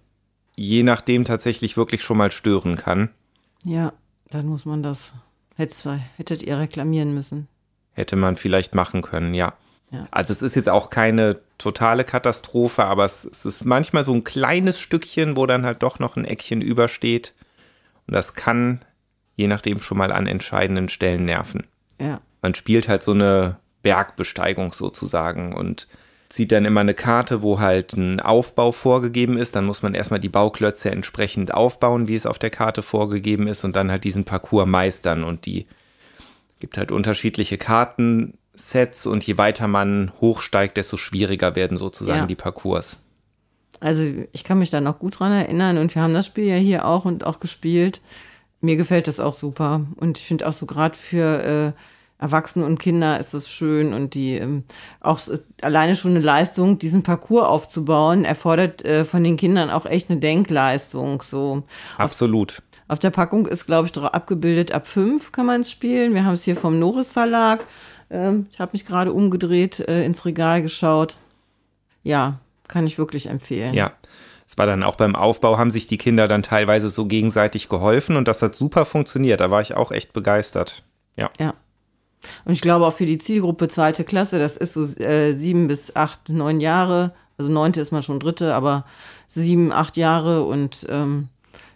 je 0.56 0.82
nachdem 0.82 1.24
tatsächlich 1.24 1.76
wirklich 1.76 2.02
schon 2.02 2.16
mal 2.16 2.30
stören 2.30 2.76
kann. 2.76 3.10
Ja, 3.64 3.92
dann 4.30 4.46
muss 4.46 4.64
man 4.64 4.82
das. 4.82 5.12
Hättet 5.56 6.42
ihr 6.42 6.58
reklamieren 6.58 7.14
müssen. 7.14 7.48
Hätte 7.92 8.14
man 8.14 8.36
vielleicht 8.36 8.74
machen 8.74 9.02
können, 9.02 9.34
ja. 9.34 9.54
Ja. 9.90 10.06
Also 10.10 10.32
es 10.32 10.42
ist 10.42 10.54
jetzt 10.54 10.68
auch 10.68 10.90
keine 10.90 11.40
totale 11.56 12.04
Katastrophe, 12.04 12.84
aber 12.84 13.04
es, 13.04 13.24
es 13.24 13.44
ist 13.44 13.64
manchmal 13.64 14.04
so 14.04 14.12
ein 14.14 14.22
kleines 14.22 14.78
Stückchen, 14.78 15.36
wo 15.36 15.46
dann 15.46 15.64
halt 15.64 15.82
doch 15.82 15.98
noch 15.98 16.16
ein 16.16 16.24
Eckchen 16.24 16.60
übersteht. 16.60 17.34
Und 18.06 18.14
das 18.14 18.34
kann 18.34 18.84
je 19.38 19.46
nachdem 19.46 19.80
schon 19.80 19.96
mal 19.96 20.12
an 20.12 20.26
entscheidenden 20.26 20.88
Stellen 20.88 21.24
nerven. 21.24 21.64
Ja. 22.00 22.20
Man 22.42 22.54
spielt 22.54 22.88
halt 22.88 23.02
so 23.02 23.12
eine 23.12 23.56
Bergbesteigung 23.82 24.72
sozusagen 24.72 25.54
und 25.54 25.86
zieht 26.28 26.52
dann 26.52 26.64
immer 26.66 26.80
eine 26.80 26.94
Karte, 26.94 27.42
wo 27.42 27.58
halt 27.58 27.94
ein 27.94 28.20
Aufbau 28.20 28.72
vorgegeben 28.72 29.38
ist. 29.38 29.56
Dann 29.56 29.64
muss 29.64 29.82
man 29.82 29.94
erstmal 29.94 30.20
die 30.20 30.28
Bauklötze 30.28 30.90
entsprechend 30.90 31.54
aufbauen, 31.54 32.06
wie 32.08 32.14
es 32.14 32.26
auf 32.26 32.38
der 32.38 32.50
Karte 32.50 32.82
vorgegeben 32.82 33.46
ist 33.48 33.64
und 33.64 33.74
dann 33.76 33.90
halt 33.90 34.04
diesen 34.04 34.24
Parcours 34.24 34.66
meistern. 34.66 35.24
Und 35.24 35.46
die 35.46 35.66
gibt 36.60 36.76
halt 36.76 36.92
unterschiedliche 36.92 37.56
Kartensets 37.56 39.06
und 39.06 39.24
je 39.24 39.38
weiter 39.38 39.68
man 39.68 40.12
hochsteigt, 40.20 40.76
desto 40.76 40.96
schwieriger 40.96 41.56
werden 41.56 41.76
sozusagen 41.78 42.20
Ja. 42.20 42.26
die 42.26 42.34
Parcours. 42.34 43.02
Also 43.80 44.02
ich 44.32 44.44
kann 44.44 44.58
mich 44.58 44.70
da 44.70 44.80
noch 44.80 44.98
gut 44.98 45.20
dran 45.20 45.32
erinnern 45.32 45.78
und 45.78 45.94
wir 45.94 46.02
haben 46.02 46.14
das 46.14 46.26
Spiel 46.26 46.44
ja 46.46 46.56
hier 46.56 46.84
auch 46.84 47.04
und 47.04 47.24
auch 47.24 47.38
gespielt. 47.38 48.00
Mir 48.60 48.76
gefällt 48.76 49.06
das 49.06 49.20
auch 49.20 49.34
super 49.34 49.82
und 49.96 50.18
ich 50.18 50.24
finde 50.26 50.48
auch 50.48 50.52
so 50.52 50.66
gerade 50.66 50.96
für 50.98 51.74
äh, 51.76 51.80
Erwachsene 52.18 52.64
und 52.64 52.78
Kinder 52.80 53.20
ist 53.20 53.32
es 53.32 53.48
schön 53.48 53.92
und 53.92 54.14
die 54.14 54.34
ähm, 54.34 54.64
auch 55.00 55.20
alleine 55.62 55.94
schon 55.94 56.12
eine 56.12 56.20
Leistung, 56.20 56.78
diesen 56.78 57.04
Parcours 57.04 57.46
aufzubauen, 57.46 58.24
erfordert 58.24 58.84
äh, 58.84 59.04
von 59.04 59.22
den 59.22 59.36
Kindern 59.36 59.70
auch 59.70 59.86
echt 59.86 60.10
eine 60.10 60.18
Denkleistung. 60.18 61.22
So 61.22 61.62
Absolut. 61.96 62.62
auf 62.88 62.98
der 62.98 63.10
Packung 63.10 63.46
ist, 63.46 63.66
glaube 63.66 63.86
ich, 63.86 63.96
abgebildet, 63.96 64.72
ab 64.72 64.88
fünf 64.88 65.30
kann 65.30 65.46
man 65.46 65.60
es 65.60 65.70
spielen. 65.70 66.14
Wir 66.14 66.24
haben 66.24 66.34
es 66.34 66.42
hier 66.42 66.56
vom 66.56 66.80
Norris 66.80 67.12
Verlag. 67.12 67.64
Ähm, 68.10 68.46
ich 68.50 68.58
habe 68.58 68.70
mich 68.72 68.84
gerade 68.84 69.12
umgedreht, 69.12 69.78
äh, 69.78 70.04
ins 70.04 70.24
Regal 70.24 70.60
geschaut. 70.60 71.16
Ja, 72.02 72.40
kann 72.66 72.86
ich 72.86 72.98
wirklich 72.98 73.28
empfehlen. 73.28 73.74
Ja. 73.74 73.92
Es 74.44 74.56
war 74.56 74.66
dann 74.66 74.82
auch 74.82 74.96
beim 74.96 75.14
Aufbau, 75.14 75.58
haben 75.58 75.70
sich 75.70 75.88
die 75.88 75.98
Kinder 75.98 76.26
dann 76.26 76.42
teilweise 76.42 76.88
so 76.88 77.04
gegenseitig 77.04 77.68
geholfen 77.68 78.16
und 78.16 78.26
das 78.26 78.40
hat 78.40 78.54
super 78.54 78.86
funktioniert. 78.86 79.40
Da 79.40 79.50
war 79.50 79.60
ich 79.60 79.74
auch 79.74 79.92
echt 79.92 80.14
begeistert. 80.14 80.82
Ja. 81.16 81.30
Ja. 81.38 81.52
Und 82.44 82.52
ich 82.52 82.60
glaube 82.60 82.86
auch 82.86 82.92
für 82.92 83.06
die 83.06 83.18
Zielgruppe 83.18 83.68
zweite 83.68 84.04
Klasse, 84.04 84.38
das 84.38 84.56
ist 84.56 84.74
so 84.74 84.84
äh, 85.00 85.34
sieben 85.34 85.68
bis 85.68 85.94
acht, 85.94 86.28
neun 86.28 86.60
Jahre. 86.60 87.12
Also 87.36 87.50
neunte 87.50 87.80
ist 87.80 87.92
man 87.92 88.02
schon 88.02 88.20
dritte, 88.20 88.54
aber 88.54 88.84
sieben, 89.28 89.72
acht 89.72 89.96
Jahre 89.96 90.44
und 90.44 90.86
ähm, 90.88 91.28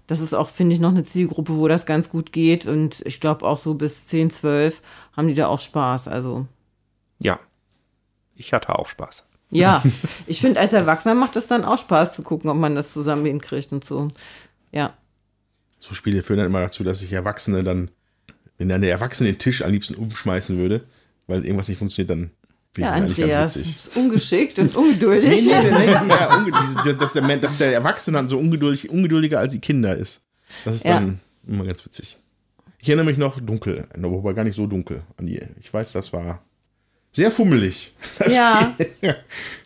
das 0.06 0.20
ist 0.20 0.34
auch, 0.34 0.50
finde 0.50 0.74
ich, 0.74 0.80
noch 0.80 0.90
eine 0.90 1.04
Zielgruppe, 1.04 1.56
wo 1.56 1.68
das 1.68 1.86
ganz 1.86 2.08
gut 2.08 2.32
geht. 2.32 2.66
Und 2.66 3.00
ich 3.06 3.20
glaube 3.20 3.46
auch 3.46 3.58
so 3.58 3.74
bis 3.74 4.08
zehn, 4.08 4.30
zwölf 4.30 4.82
haben 5.16 5.28
die 5.28 5.34
da 5.34 5.46
auch 5.46 5.60
Spaß. 5.60 6.08
Also 6.08 6.46
Ja. 7.20 7.38
Ich 8.34 8.52
hatte 8.52 8.76
auch 8.78 8.88
Spaß. 8.88 9.24
ja, 9.50 9.82
ich 10.26 10.40
finde, 10.40 10.60
als 10.60 10.72
Erwachsener 10.72 11.14
macht 11.14 11.36
es 11.36 11.46
dann 11.46 11.64
auch 11.64 11.78
Spaß 11.78 12.14
zu 12.14 12.22
gucken, 12.22 12.50
ob 12.50 12.56
man 12.56 12.74
das 12.74 12.92
zusammen 12.92 13.24
hinkriegt 13.26 13.72
und 13.72 13.84
so. 13.84 14.08
Ja. 14.72 14.94
So 15.78 15.94
Spiele 15.94 16.22
führen 16.22 16.38
dann 16.38 16.46
immer 16.46 16.60
dazu, 16.60 16.84
dass 16.84 17.00
sich 17.00 17.12
Erwachsene 17.12 17.62
dann, 17.62 17.90
wenn 18.62 18.68
dann 18.68 18.80
der 18.80 18.92
Erwachsene 18.92 19.28
den 19.32 19.38
Tisch 19.40 19.62
am 19.64 19.72
liebsten 19.72 19.96
umschmeißen 19.96 20.56
würde, 20.56 20.82
weil 21.26 21.44
irgendwas 21.44 21.66
nicht 21.68 21.78
funktioniert, 21.78 22.10
dann 22.10 22.30
finde 22.72 22.88
Ja, 22.88 22.96
ich 22.96 23.02
das 23.02 23.10
eigentlich 23.10 23.22
Andreas, 23.24 23.54
ganz 23.54 23.56
witzig. 23.66 23.76
ist 23.76 23.96
ungeschickt 23.96 24.58
und 24.60 24.76
ungeduldig. 24.76 25.44
Nee, 25.46 25.52
nee, 25.62 25.70
nee, 25.70 25.86
ja, 25.92 26.30
unge- 26.30 26.52
diese- 26.84 26.94
dass, 26.96 27.12
der, 27.14 27.36
dass 27.38 27.58
der 27.58 27.72
Erwachsene 27.72 28.18
dann 28.18 28.28
so 28.28 28.38
ungeduldig, 28.38 28.88
ungeduldiger 28.88 29.40
als 29.40 29.50
die 29.52 29.58
Kinder 29.58 29.96
ist. 29.96 30.20
Das 30.64 30.76
ist 30.76 30.84
Ja. 30.84 30.94
dann 30.94 31.18
immer 31.46 31.64
ganz 31.64 31.84
witzig. 31.84 32.16
Ich 32.78 32.88
erinnere 32.88 33.06
mich 33.06 33.18
noch 33.18 33.40
dunkel, 33.40 33.84
wobei 33.96 34.32
gar 34.32 34.44
nicht 34.44 34.54
so 34.56 34.66
dunkel 34.68 35.02
an 35.16 35.26
die. 35.26 35.40
Ich 35.60 35.72
weiß, 35.74 35.90
das 35.92 36.12
war 36.12 36.40
sehr 37.12 37.30
fummelig. 37.32 37.92
Ja, 38.28 38.74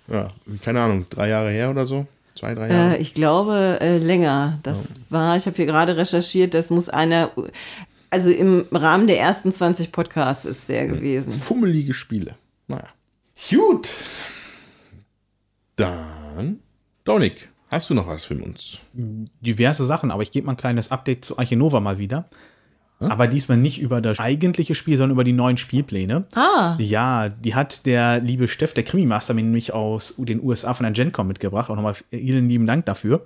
Ja, 0.08 0.32
keine 0.64 0.80
Ahnung, 0.80 1.04
drei 1.10 1.28
Jahre 1.28 1.50
her 1.50 1.68
oder 1.70 1.86
so. 1.86 2.06
Zwei, 2.34 2.54
drei 2.54 2.68
Jahre. 2.68 2.96
äh, 2.96 3.00
ich 3.00 3.14
glaube 3.14 3.78
äh, 3.80 3.98
länger. 3.98 4.58
Das 4.62 4.78
war, 5.10 5.36
ich 5.36 5.46
habe 5.46 5.56
hier 5.56 5.66
gerade 5.66 5.96
recherchiert, 5.96 6.54
das 6.54 6.70
muss 6.70 6.88
einer, 6.88 7.30
also 8.10 8.30
im 8.30 8.66
Rahmen 8.72 9.06
der 9.06 9.18
ersten 9.20 9.52
20 9.52 9.92
Podcasts 9.92 10.44
ist 10.44 10.68
der 10.68 10.86
gewesen. 10.88 11.32
Fummelige 11.34 11.94
Spiele. 11.94 12.34
Naja. 12.68 12.88
Gut. 13.50 13.88
Dann, 15.76 16.60
Dominik, 17.04 17.48
hast 17.68 17.90
du 17.90 17.94
noch 17.94 18.06
was 18.06 18.24
für 18.24 18.36
uns? 18.36 18.78
diverse 18.92 19.84
Sachen, 19.84 20.10
aber 20.10 20.22
ich 20.22 20.32
gebe 20.32 20.46
mal 20.46 20.52
ein 20.52 20.56
kleines 20.58 20.90
Update 20.90 21.24
zu 21.24 21.38
Archinova 21.38 21.80
mal 21.80 21.98
wieder. 21.98 22.28
Aber 22.98 23.26
diesmal 23.26 23.58
nicht 23.58 23.78
über 23.78 24.00
das 24.00 24.18
eigentliche 24.20 24.74
Spiel, 24.74 24.96
sondern 24.96 25.16
über 25.16 25.24
die 25.24 25.34
neuen 25.34 25.58
Spielpläne. 25.58 26.24
Ah, 26.34 26.76
Ja, 26.78 27.28
die 27.28 27.54
hat 27.54 27.84
der 27.84 28.20
liebe 28.20 28.48
Steff, 28.48 28.72
der 28.72 28.84
Krimi-Master, 28.84 29.34
mir 29.34 29.42
nämlich 29.42 29.74
aus 29.74 30.14
den 30.16 30.42
USA 30.42 30.72
von 30.72 30.84
der 30.84 30.92
GenCon 30.94 31.26
mitgebracht. 31.28 31.68
Auch 31.68 31.76
nochmal 31.76 31.94
vielen 32.10 32.48
lieben 32.48 32.66
Dank 32.66 32.86
dafür. 32.86 33.22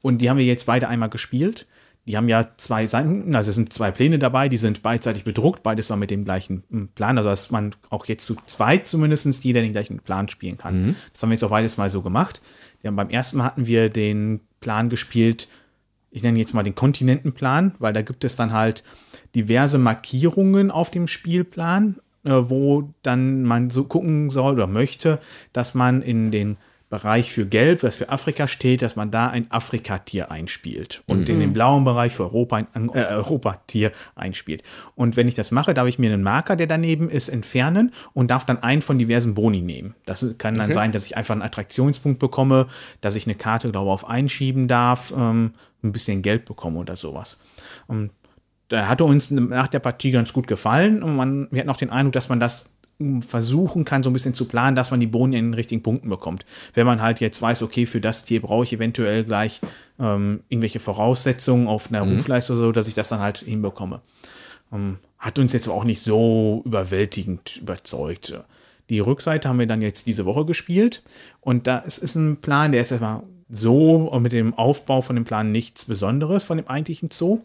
Und 0.00 0.18
die 0.18 0.30
haben 0.30 0.36
wir 0.36 0.44
jetzt 0.44 0.66
beide 0.66 0.86
einmal 0.86 1.08
gespielt. 1.10 1.66
Die 2.10 2.16
haben 2.16 2.28
ja 2.28 2.48
zwei 2.56 2.86
Seiten, 2.86 3.36
also 3.36 3.50
es 3.50 3.56
sind 3.56 3.72
zwei 3.72 3.92
Pläne 3.92 4.18
dabei, 4.18 4.48
die 4.48 4.56
sind 4.56 4.82
beidseitig 4.82 5.22
bedruckt, 5.22 5.62
beides 5.62 5.90
war 5.90 5.96
mit 5.96 6.10
dem 6.10 6.24
gleichen 6.24 6.64
hm, 6.68 6.88
Plan, 6.88 7.16
also 7.16 7.30
dass 7.30 7.52
man 7.52 7.70
auch 7.88 8.06
jetzt 8.06 8.26
zu 8.26 8.34
zweit 8.46 8.88
zumindest 8.88 9.44
jeder 9.44 9.60
den 9.60 9.70
gleichen 9.70 10.00
Plan 10.00 10.26
spielen 10.26 10.58
kann. 10.58 10.96
Das 11.12 11.22
haben 11.22 11.30
wir 11.30 11.34
jetzt 11.34 11.44
auch 11.44 11.50
beides 11.50 11.76
mal 11.76 11.88
so 11.88 12.02
gemacht. 12.02 12.42
Wir 12.80 12.88
haben 12.88 12.96
beim 12.96 13.10
ersten 13.10 13.38
Mal 13.38 13.44
hatten 13.44 13.66
wir 13.66 13.90
den 13.90 14.40
Plan 14.58 14.88
gespielt, 14.88 15.46
ich 16.10 16.24
nenne 16.24 16.40
jetzt 16.40 16.52
mal 16.52 16.64
den 16.64 16.74
Kontinentenplan, 16.74 17.76
weil 17.78 17.92
da 17.92 18.02
gibt 18.02 18.24
es 18.24 18.34
dann 18.34 18.52
halt 18.52 18.82
diverse 19.36 19.78
Markierungen 19.78 20.72
auf 20.72 20.90
dem 20.90 21.06
Spielplan, 21.06 22.00
äh, 22.24 22.32
wo 22.32 22.92
dann 23.02 23.44
man 23.44 23.70
so 23.70 23.84
gucken 23.84 24.30
soll 24.30 24.54
oder 24.54 24.66
möchte, 24.66 25.20
dass 25.52 25.74
man 25.74 26.02
in 26.02 26.32
den 26.32 26.56
Bereich 26.90 27.32
für 27.32 27.46
Gelb, 27.46 27.84
was 27.84 27.94
für 27.94 28.08
Afrika 28.08 28.48
steht, 28.48 28.82
dass 28.82 28.96
man 28.96 29.12
da 29.12 29.28
ein 29.28 29.48
Afrikatier 29.50 30.32
einspielt 30.32 31.04
und 31.06 31.28
in 31.28 31.38
den 31.38 31.52
blauen 31.52 31.84
Bereich 31.84 32.12
für 32.12 32.24
Europa 32.24 32.56
ein 32.56 32.90
äh, 32.92 33.04
Europatier 33.04 33.92
einspielt. 34.16 34.64
Und 34.96 35.16
wenn 35.16 35.28
ich 35.28 35.36
das 35.36 35.52
mache, 35.52 35.72
darf 35.72 35.86
ich 35.86 36.00
mir 36.00 36.12
einen 36.12 36.24
Marker, 36.24 36.56
der 36.56 36.66
daneben 36.66 37.08
ist, 37.08 37.28
entfernen 37.28 37.92
und 38.12 38.32
darf 38.32 38.44
dann 38.44 38.60
einen 38.64 38.82
von 38.82 38.98
diversen 38.98 39.34
Boni 39.34 39.62
nehmen. 39.62 39.94
Das 40.04 40.26
kann 40.36 40.56
dann 40.56 40.72
sein, 40.72 40.90
dass 40.90 41.06
ich 41.06 41.16
einfach 41.16 41.32
einen 41.32 41.42
Attraktionspunkt 41.42 42.18
bekomme, 42.18 42.66
dass 43.00 43.14
ich 43.14 43.24
eine 43.24 43.36
Karte 43.36 43.70
darauf 43.70 44.08
einschieben 44.08 44.66
darf, 44.66 45.12
ähm, 45.16 45.52
ein 45.84 45.92
bisschen 45.92 46.22
Geld 46.22 46.44
bekomme 46.44 46.80
oder 46.80 46.96
sowas. 46.96 47.40
Und 47.86 48.10
da 48.66 48.88
hatte 48.88 49.04
uns 49.04 49.30
nach 49.30 49.68
der 49.68 49.78
Partie 49.78 50.10
ganz 50.10 50.32
gut 50.32 50.48
gefallen 50.48 51.04
und 51.04 51.14
man, 51.14 51.46
wir 51.52 51.60
hatten 51.60 51.70
auch 51.70 51.76
den 51.76 51.90
Eindruck, 51.90 52.14
dass 52.14 52.28
man 52.28 52.40
das 52.40 52.72
versuchen 53.20 53.84
kann, 53.84 54.02
so 54.02 54.10
ein 54.10 54.12
bisschen 54.12 54.34
zu 54.34 54.46
planen, 54.46 54.76
dass 54.76 54.90
man 54.90 55.00
die 55.00 55.06
Boni 55.06 55.38
in 55.38 55.46
den 55.46 55.54
richtigen 55.54 55.82
Punkten 55.82 56.08
bekommt. 56.08 56.44
Wenn 56.74 56.86
man 56.86 57.00
halt 57.00 57.20
jetzt 57.20 57.40
weiß, 57.40 57.62
okay, 57.62 57.86
für 57.86 58.00
das 58.00 58.24
Tier 58.24 58.40
brauche 58.40 58.64
ich 58.64 58.72
eventuell 58.72 59.24
gleich 59.24 59.60
ähm, 59.98 60.40
irgendwelche 60.48 60.80
Voraussetzungen 60.80 61.66
auf 61.66 61.88
einer 61.88 62.02
Rufleiste 62.02 62.52
oder 62.52 62.62
so, 62.62 62.72
dass 62.72 62.88
ich 62.88 62.94
das 62.94 63.08
dann 63.08 63.20
halt 63.20 63.38
hinbekomme. 63.38 64.00
Ähm, 64.72 64.98
hat 65.18 65.38
uns 65.38 65.52
jetzt 65.52 65.68
auch 65.68 65.84
nicht 65.84 66.00
so 66.00 66.62
überwältigend 66.64 67.58
überzeugt. 67.58 68.38
Die 68.88 69.00
Rückseite 69.00 69.48
haben 69.48 69.58
wir 69.58 69.66
dann 69.66 69.82
jetzt 69.82 70.06
diese 70.06 70.24
Woche 70.24 70.44
gespielt 70.44 71.02
und 71.40 71.66
da 71.66 71.78
ist, 71.78 71.98
ist 71.98 72.16
ein 72.16 72.38
Plan, 72.38 72.72
der 72.72 72.80
ist 72.80 72.90
erstmal 72.90 73.22
so 73.50 73.96
und 73.96 74.22
mit 74.22 74.32
dem 74.32 74.54
Aufbau 74.54 75.00
von 75.00 75.16
dem 75.16 75.24
Plan 75.24 75.52
nichts 75.52 75.84
Besonderes 75.84 76.44
von 76.44 76.56
dem 76.56 76.68
eigentlichen 76.68 77.10
Zoo. 77.10 77.40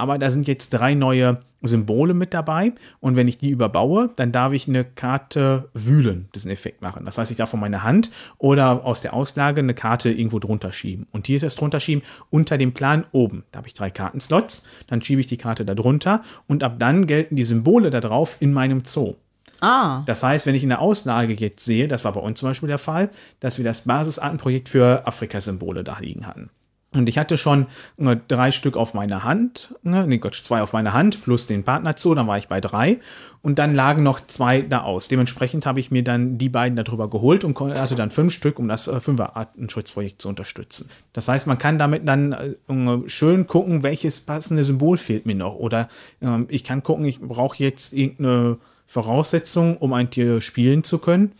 Aber 0.00 0.18
da 0.18 0.30
sind 0.30 0.48
jetzt 0.48 0.70
drei 0.70 0.94
neue 0.94 1.42
Symbole 1.62 2.14
mit 2.14 2.32
dabei. 2.32 2.72
Und 3.00 3.16
wenn 3.16 3.28
ich 3.28 3.38
die 3.38 3.50
überbaue, 3.50 4.10
dann 4.16 4.32
darf 4.32 4.52
ich 4.52 4.66
eine 4.66 4.84
Karte 4.84 5.68
wühlen, 5.74 6.28
diesen 6.34 6.50
Effekt 6.50 6.80
machen. 6.80 7.04
Das 7.04 7.18
heißt, 7.18 7.30
ich 7.30 7.36
darf 7.36 7.50
von 7.50 7.60
meiner 7.60 7.82
Hand 7.82 8.10
oder 8.38 8.84
aus 8.84 9.02
der 9.02 9.12
Auslage 9.14 9.60
eine 9.60 9.74
Karte 9.74 10.10
irgendwo 10.10 10.38
drunter 10.38 10.72
schieben. 10.72 11.06
Und 11.12 11.26
hier 11.26 11.36
ist 11.36 11.42
das 11.42 11.56
drunter 11.56 11.78
schieben 11.80 12.02
unter 12.30 12.56
dem 12.56 12.72
Plan 12.72 13.04
oben. 13.12 13.44
Da 13.52 13.58
habe 13.58 13.68
ich 13.68 13.74
drei 13.74 13.90
Kartenslots. 13.90 14.66
Dann 14.86 15.02
schiebe 15.02 15.20
ich 15.20 15.26
die 15.26 15.36
Karte 15.36 15.64
da 15.64 15.74
drunter. 15.74 16.22
Und 16.46 16.62
ab 16.62 16.76
dann 16.78 17.06
gelten 17.06 17.36
die 17.36 17.44
Symbole 17.44 17.90
da 17.90 18.00
drauf 18.00 18.38
in 18.40 18.52
meinem 18.54 18.82
Zoo. 18.84 19.16
ah, 19.60 20.02
Das 20.06 20.22
heißt, 20.22 20.46
wenn 20.46 20.54
ich 20.54 20.62
in 20.62 20.70
der 20.70 20.80
Auslage 20.80 21.34
jetzt 21.34 21.62
sehe, 21.64 21.88
das 21.88 22.04
war 22.04 22.12
bei 22.12 22.20
uns 22.20 22.38
zum 22.40 22.48
Beispiel 22.48 22.68
der 22.68 22.78
Fall, 22.78 23.10
dass 23.40 23.58
wir 23.58 23.64
das 23.66 23.82
Basisartenprojekt 23.82 24.70
für 24.70 25.06
Afrika-Symbole 25.06 25.84
da 25.84 25.98
liegen 25.98 26.26
hatten. 26.26 26.48
Und 26.92 27.08
ich 27.08 27.18
hatte 27.18 27.38
schon 27.38 27.68
äh, 27.98 28.16
drei 28.26 28.50
Stück 28.50 28.76
auf 28.76 28.94
meiner 28.94 29.22
Hand, 29.22 29.76
ne, 29.84 30.18
Gott, 30.18 30.34
zwei 30.34 30.60
auf 30.60 30.72
meiner 30.72 30.92
Hand 30.92 31.22
plus 31.22 31.46
den 31.46 31.62
Partner 31.62 31.94
Zoo, 31.96 32.14
dann 32.14 32.26
war 32.26 32.36
ich 32.36 32.48
bei 32.48 32.60
drei. 32.60 32.98
Und 33.42 33.58
dann 33.58 33.74
lagen 33.74 34.02
noch 34.02 34.20
zwei 34.26 34.60
da 34.62 34.82
aus. 34.82 35.08
Dementsprechend 35.08 35.66
habe 35.66 35.78
ich 35.80 35.90
mir 35.90 36.02
dann 36.02 36.36
die 36.36 36.48
beiden 36.48 36.76
darüber 36.76 37.08
geholt 37.08 37.44
und 37.44 37.58
hatte 37.58 37.94
dann 37.94 38.10
fünf 38.10 38.34
Stück, 38.34 38.58
um 38.58 38.66
das 38.66 38.88
äh, 38.88 38.98
Fünfer-Artenschutzprojekt 38.98 40.20
zu 40.20 40.28
unterstützen. 40.28 40.90
Das 41.12 41.28
heißt, 41.28 41.46
man 41.46 41.58
kann 41.58 41.78
damit 41.78 42.06
dann 42.08 42.32
äh, 42.32 43.08
schön 43.08 43.46
gucken, 43.46 43.84
welches 43.84 44.20
passende 44.20 44.64
Symbol 44.64 44.98
fehlt 44.98 45.26
mir 45.26 45.36
noch. 45.36 45.54
Oder 45.54 45.88
ähm, 46.20 46.46
ich 46.48 46.64
kann 46.64 46.82
gucken, 46.82 47.04
ich 47.04 47.20
brauche 47.20 47.62
jetzt 47.62 47.94
irgendeine 47.94 48.58
Voraussetzung, 48.86 49.76
um 49.76 49.92
ein 49.92 50.10
Tier 50.10 50.40
spielen 50.40 50.82
zu 50.82 50.98
können, 50.98 51.30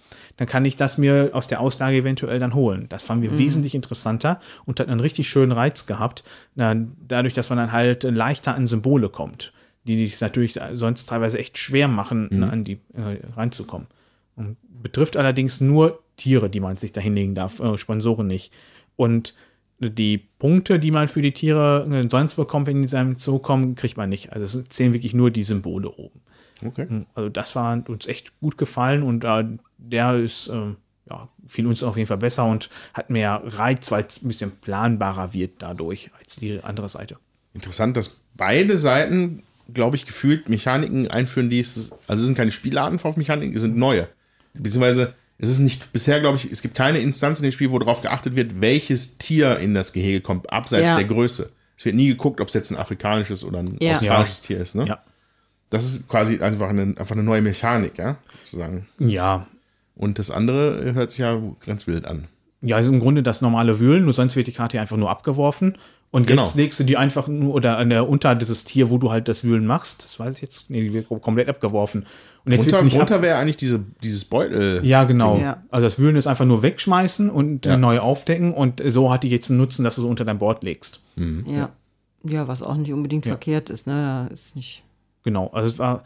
dann 0.40 0.48
kann 0.48 0.64
ich 0.64 0.74
das 0.76 0.96
mir 0.96 1.33
aus 1.35 1.48
der 1.48 1.61
Auslage 1.61 1.98
eventuell 1.98 2.38
dann 2.38 2.55
holen. 2.55 2.87
Das 2.88 3.03
fanden 3.03 3.24
wir 3.24 3.37
wesentlich 3.37 3.74
interessanter 3.74 4.40
und 4.64 4.81
hat 4.81 4.88
einen 4.88 5.00
richtig 5.00 5.29
schönen 5.29 5.53
Reiz 5.53 5.85
gehabt, 5.85 6.24
dadurch, 6.55 7.35
dass 7.35 7.50
man 7.50 7.59
dann 7.59 7.72
halt 7.72 8.05
leichter 8.05 8.55
an 8.55 8.66
Symbole 8.66 9.11
kommt, 9.11 9.53
die 9.85 10.03
es 10.03 10.22
natürlich 10.22 10.59
sonst 10.72 11.05
teilweise 11.05 11.38
echt 11.38 11.59
schwer 11.59 11.88
machen, 11.88 12.29
ne, 12.33 12.50
an 12.50 12.64
die 12.64 12.79
äh, 12.94 13.18
reinzukommen. 13.37 13.87
Und 14.35 14.57
betrifft 14.83 15.18
allerdings 15.18 15.61
nur 15.61 16.03
Tiere, 16.16 16.48
die 16.48 16.61
man 16.61 16.79
sich 16.79 16.92
da 16.92 17.03
hinlegen 17.03 17.35
darf, 17.35 17.61
äh, 17.61 17.76
Sponsoren 17.76 18.26
nicht. 18.26 18.50
Und 18.96 19.35
die 19.79 20.16
Punkte, 20.16 20.79
die 20.79 20.90
man 20.90 21.07
für 21.07 21.20
die 21.20 21.33
Tiere 21.33 21.87
äh, 21.92 22.09
sonst 22.09 22.37
bekommt, 22.37 22.66
wenn 22.66 22.76
die 22.76 22.83
in 22.85 22.88
seinem 22.88 23.16
Zoo 23.16 23.40
kommen, 23.40 23.74
kriegt 23.74 23.98
man 23.98 24.09
nicht. 24.09 24.33
Also 24.33 24.59
es 24.59 24.64
zählen 24.70 24.94
wirklich 24.94 25.12
nur 25.12 25.31
die 25.31 25.42
Symbole 25.42 25.90
oben. 25.90 26.22
Okay. 26.64 26.87
Also 27.14 27.29
das 27.29 27.55
war 27.57 27.83
uns 27.88 28.07
echt 28.07 28.38
gut 28.40 28.59
gefallen 28.59 29.03
und 29.03 29.25
äh, 29.25 29.44
der 29.79 30.16
ist, 30.16 30.49
äh, 30.49 30.75
ja, 31.09 31.29
fiel 31.46 31.66
uns 31.66 31.83
auf 31.83 31.96
jeden 31.96 32.07
Fall 32.07 32.18
besser 32.18 32.44
und 32.46 32.70
hat 32.94 33.11
mehr 33.11 33.42
Reiz, 33.44 33.90
weil 33.90 34.05
es 34.05 34.23
ein 34.23 34.29
bisschen 34.29 34.53
planbarer 34.61 35.33
wird 35.33 35.62
dadurch 35.62 36.11
als 36.18 36.37
die 36.37 36.62
andere 36.62 36.88
Seite. 36.88 37.16
Interessant, 37.55 37.96
dass 37.96 38.20
beide 38.37 38.77
Seiten, 38.77 39.42
glaube 39.73 39.96
ich, 39.96 40.07
gefühlt 40.07 40.49
Mechaniken 40.49 41.09
einführen, 41.11 41.51
die 41.51 41.61
es, 41.61 41.90
also 42.07 42.20
es 42.23 42.27
sind 42.27 42.37
keine 42.37 42.53
Spielarten 42.53 42.99
auf 43.03 43.16
Mechaniken, 43.16 43.55
es 43.57 43.62
sind 43.62 43.77
neue. 43.77 44.09
Beziehungsweise 44.55 45.14
es 45.38 45.49
ist 45.49 45.59
nicht, 45.61 45.92
bisher 45.92 46.20
glaube 46.20 46.37
ich, 46.37 46.51
es 46.53 46.61
gibt 46.62 46.75
keine 46.75 46.99
Instanz 46.99 47.38
in 47.38 47.44
dem 47.44 47.53
Spiel, 47.53 47.70
wo 47.70 47.79
darauf 47.79 48.03
geachtet 48.03 48.37
wird, 48.37 48.61
welches 48.61 49.16
Tier 49.18 49.59
in 49.59 49.75
das 49.75 49.92
Gehege 49.92 50.20
kommt, 50.20 50.53
abseits 50.53 50.85
Ja. 50.85 50.96
der 50.96 51.07
Größe. 51.07 51.51
Es 51.77 51.85
wird 51.87 51.96
nie 51.96 52.09
geguckt, 52.09 52.40
ob 52.42 52.49
es 52.49 52.55
jetzt 52.55 52.70
ein 52.70 52.77
afrikanisches 52.77 53.42
oder 53.42 53.61
ein 53.61 53.77
Ja. 53.81 53.94
australisches 53.94 54.42
Tier 54.42 54.59
ist. 54.61 54.75
Ne? 54.75 54.87
Ja. 54.87 55.03
Das 55.70 55.85
ist 55.85 56.09
quasi 56.09 56.40
einfach 56.40 56.68
eine, 56.68 56.83
einfach 56.83 57.12
eine 57.12 57.22
neue 57.22 57.42
Mechanik, 57.42 57.96
ja, 57.98 58.16
sozusagen. 58.44 58.87
Ja, 58.98 59.46
Und 59.94 60.18
das 60.18 60.30
andere 60.30 60.92
hört 60.94 61.11
sich 61.11 61.20
ja 61.20 61.38
ganz 61.64 61.87
wild 61.87 62.06
an. 62.06 62.24
Ja, 62.62 62.78
ist 62.78 62.88
im 62.88 63.00
Grunde 63.00 63.22
das 63.22 63.40
normale 63.40 63.78
Wühlen, 63.80 64.04
nur 64.04 64.12
sonst 64.12 64.37
wird 64.37 64.46
die 64.46 64.52
Karte 64.52 64.80
einfach 64.80 64.96
nur 64.96 65.11
abgeworfen. 65.11 65.76
Und 66.11 66.26
Genau. 66.26 66.42
jetzt 66.42 66.56
legst 66.56 66.80
du 66.80 66.85
die 66.85 66.96
einfach 66.96 67.28
nur 67.28 67.54
oder 67.54 67.78
an 67.78 67.88
der 67.88 68.09
unter 68.09 68.35
dieses 68.35 68.64
Tier, 68.64 68.90
wo 68.90 68.98
du 68.98 69.11
halt 69.12 69.28
das 69.28 69.44
Wühlen 69.44 69.64
machst. 69.64 70.02
Das 70.02 70.18
weiß 70.18 70.35
ich 70.37 70.42
jetzt. 70.42 70.68
Nee, 70.68 70.83
die 70.83 70.92
wird 70.92 71.09
komplett 71.22 71.48
abgeworfen. 71.48 72.04
Und 72.44 72.50
jetzt 72.52 72.66
Unter, 72.66 72.83
nicht 72.83 72.94
ab 72.94 73.06
drunter 73.06 73.22
wäre 73.22 73.38
eigentlich 73.38 73.56
diese, 73.59 73.80
dieses 74.02 74.24
Beutel. 74.24 74.85
Ja, 74.85 75.04
genau. 75.04 75.38
Ja. 75.38 75.62
Also 75.70 75.87
das 75.87 75.98
Wühlen 76.00 76.16
ist 76.16 76.26
einfach 76.26 76.44
nur 76.46 76.62
wegschmeißen 76.62 77.30
und 77.30 77.64
Ja. 77.64 77.76
neu 77.76 78.00
aufdecken. 78.00 78.52
Und 78.52 78.83
so 78.85 79.12
hat 79.12 79.22
die 79.22 79.28
jetzt 79.30 79.50
einen 79.50 79.59
Nutzen, 79.61 79.85
dass 79.85 79.94
du 79.94 80.02
so 80.02 80.09
unter 80.09 80.24
dein 80.24 80.38
Board 80.40 80.64
legst. 80.64 81.00
Ja. 81.46 81.70
Ja, 82.24 82.48
was 82.48 82.62
auch 82.62 82.76
nicht 82.76 82.92
unbedingt 82.92 83.24
verkehrt 83.26 83.70
ist, 83.70 83.87
ne? 83.87 84.28
Ist 84.33 84.56
nicht. 84.56 84.83
Genau, 85.22 85.48
also 85.48 85.68
es 85.68 85.78
war, 85.78 86.02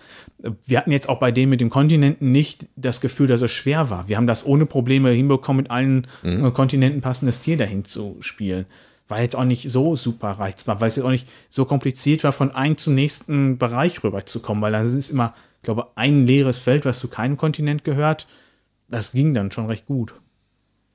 wir 0.66 0.78
hatten 0.78 0.90
jetzt 0.90 1.08
auch 1.08 1.20
bei 1.20 1.30
dem 1.30 1.48
mit 1.48 1.60
dem 1.60 1.70
Kontinenten 1.70 2.32
nicht 2.32 2.66
das 2.74 3.00
Gefühl, 3.00 3.28
dass 3.28 3.42
es 3.42 3.50
schwer 3.52 3.88
war. 3.88 4.08
Wir 4.08 4.16
haben 4.16 4.26
das 4.26 4.44
ohne 4.44 4.66
Probleme 4.66 5.10
hinbekommen, 5.10 5.62
mit 5.62 5.70
allen 5.70 6.08
äh, 6.24 6.50
Kontinenten 6.50 7.00
passendes 7.00 7.40
Tier 7.40 7.56
dahin 7.56 7.84
zu 7.84 8.16
spielen. 8.20 8.66
War 9.06 9.20
jetzt 9.20 9.36
auch 9.36 9.44
nicht 9.44 9.70
so 9.70 9.94
super 9.94 10.30
reizbar, 10.30 10.80
weil 10.80 10.88
es 10.88 10.96
jetzt 10.96 11.04
auch 11.04 11.10
nicht 11.10 11.28
so 11.48 11.64
kompliziert 11.64 12.24
war, 12.24 12.32
von 12.32 12.50
einem 12.52 12.76
zum 12.76 12.94
nächsten 12.94 13.58
Bereich 13.58 14.02
rüberzukommen, 14.02 14.62
weil 14.62 14.72
das 14.72 14.92
ist 14.92 15.10
immer, 15.10 15.34
ich 15.58 15.62
glaube, 15.62 15.88
ein 15.94 16.26
leeres 16.26 16.58
Feld, 16.58 16.84
was 16.84 16.98
zu 16.98 17.08
keinem 17.08 17.36
Kontinent 17.36 17.84
gehört. 17.84 18.26
Das 18.88 19.12
ging 19.12 19.32
dann 19.32 19.52
schon 19.52 19.66
recht 19.66 19.86
gut. 19.86 20.14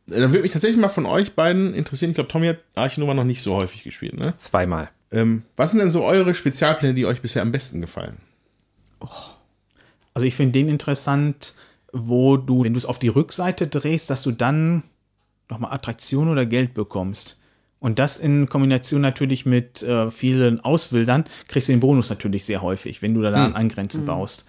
Dann 0.07 0.31
würde 0.31 0.41
mich 0.41 0.51
tatsächlich 0.51 0.79
mal 0.79 0.89
von 0.89 1.05
euch 1.05 1.35
beiden 1.35 1.73
interessieren. 1.73 2.11
Ich 2.11 2.15
glaube, 2.15 2.29
Tommy 2.29 2.47
hat 2.47 2.57
Archinova 2.75 3.13
noch 3.13 3.23
nicht 3.23 3.41
so 3.41 3.55
häufig 3.55 3.83
gespielt, 3.83 4.17
ne? 4.17 4.33
Zweimal. 4.39 4.89
Ähm, 5.11 5.43
was 5.55 5.71
sind 5.71 5.79
denn 5.79 5.91
so 5.91 6.03
eure 6.03 6.33
Spezialpläne, 6.35 6.93
die 6.93 7.05
euch 7.05 7.21
bisher 7.21 7.41
am 7.41 7.51
besten 7.51 7.81
gefallen? 7.81 8.17
Also 10.13 10.25
ich 10.25 10.35
finde 10.35 10.53
den 10.53 10.69
interessant, 10.69 11.53
wo 11.91 12.37
du, 12.37 12.63
wenn 12.63 12.73
du 12.73 12.77
es 12.77 12.85
auf 12.85 12.99
die 12.99 13.07
Rückseite 13.07 13.67
drehst, 13.67 14.09
dass 14.09 14.21
du 14.21 14.31
dann 14.31 14.83
nochmal 15.49 15.73
Attraktion 15.73 16.29
oder 16.29 16.45
Geld 16.45 16.73
bekommst. 16.73 17.41
Und 17.79 17.97
das 17.97 18.17
in 18.17 18.49
Kombination 18.49 19.01
natürlich 19.01 19.45
mit 19.45 19.81
äh, 19.83 20.11
vielen 20.11 20.59
Auswildern, 20.59 21.23
kriegst 21.47 21.69
du 21.69 21.73
den 21.73 21.79
Bonus 21.79 22.09
natürlich 22.09 22.43
sehr 22.43 22.61
häufig, 22.61 23.01
wenn 23.01 23.13
du 23.13 23.21
da 23.21 23.31
an 23.33 23.55
Eingrenzen 23.55 24.05
baust. 24.05 24.45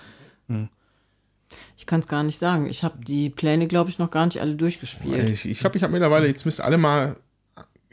Ich 1.76 1.86
kann 1.86 2.00
es 2.00 2.08
gar 2.08 2.22
nicht 2.22 2.38
sagen. 2.38 2.66
Ich 2.66 2.82
habe 2.82 3.02
die 3.04 3.30
Pläne, 3.30 3.68
glaube 3.68 3.88
ich, 3.88 3.98
noch 3.98 4.10
gar 4.10 4.26
nicht 4.26 4.40
alle 4.40 4.54
durchgespielt. 4.54 5.28
Ich 5.28 5.42
glaube, 5.42 5.52
ich, 5.52 5.58
glaub, 5.60 5.76
ich 5.76 5.82
habe 5.82 5.92
mittlerweile 5.92 6.26
jetzt 6.26 6.44
müsst 6.44 6.60
alle 6.60 6.76
mal, 6.76 7.16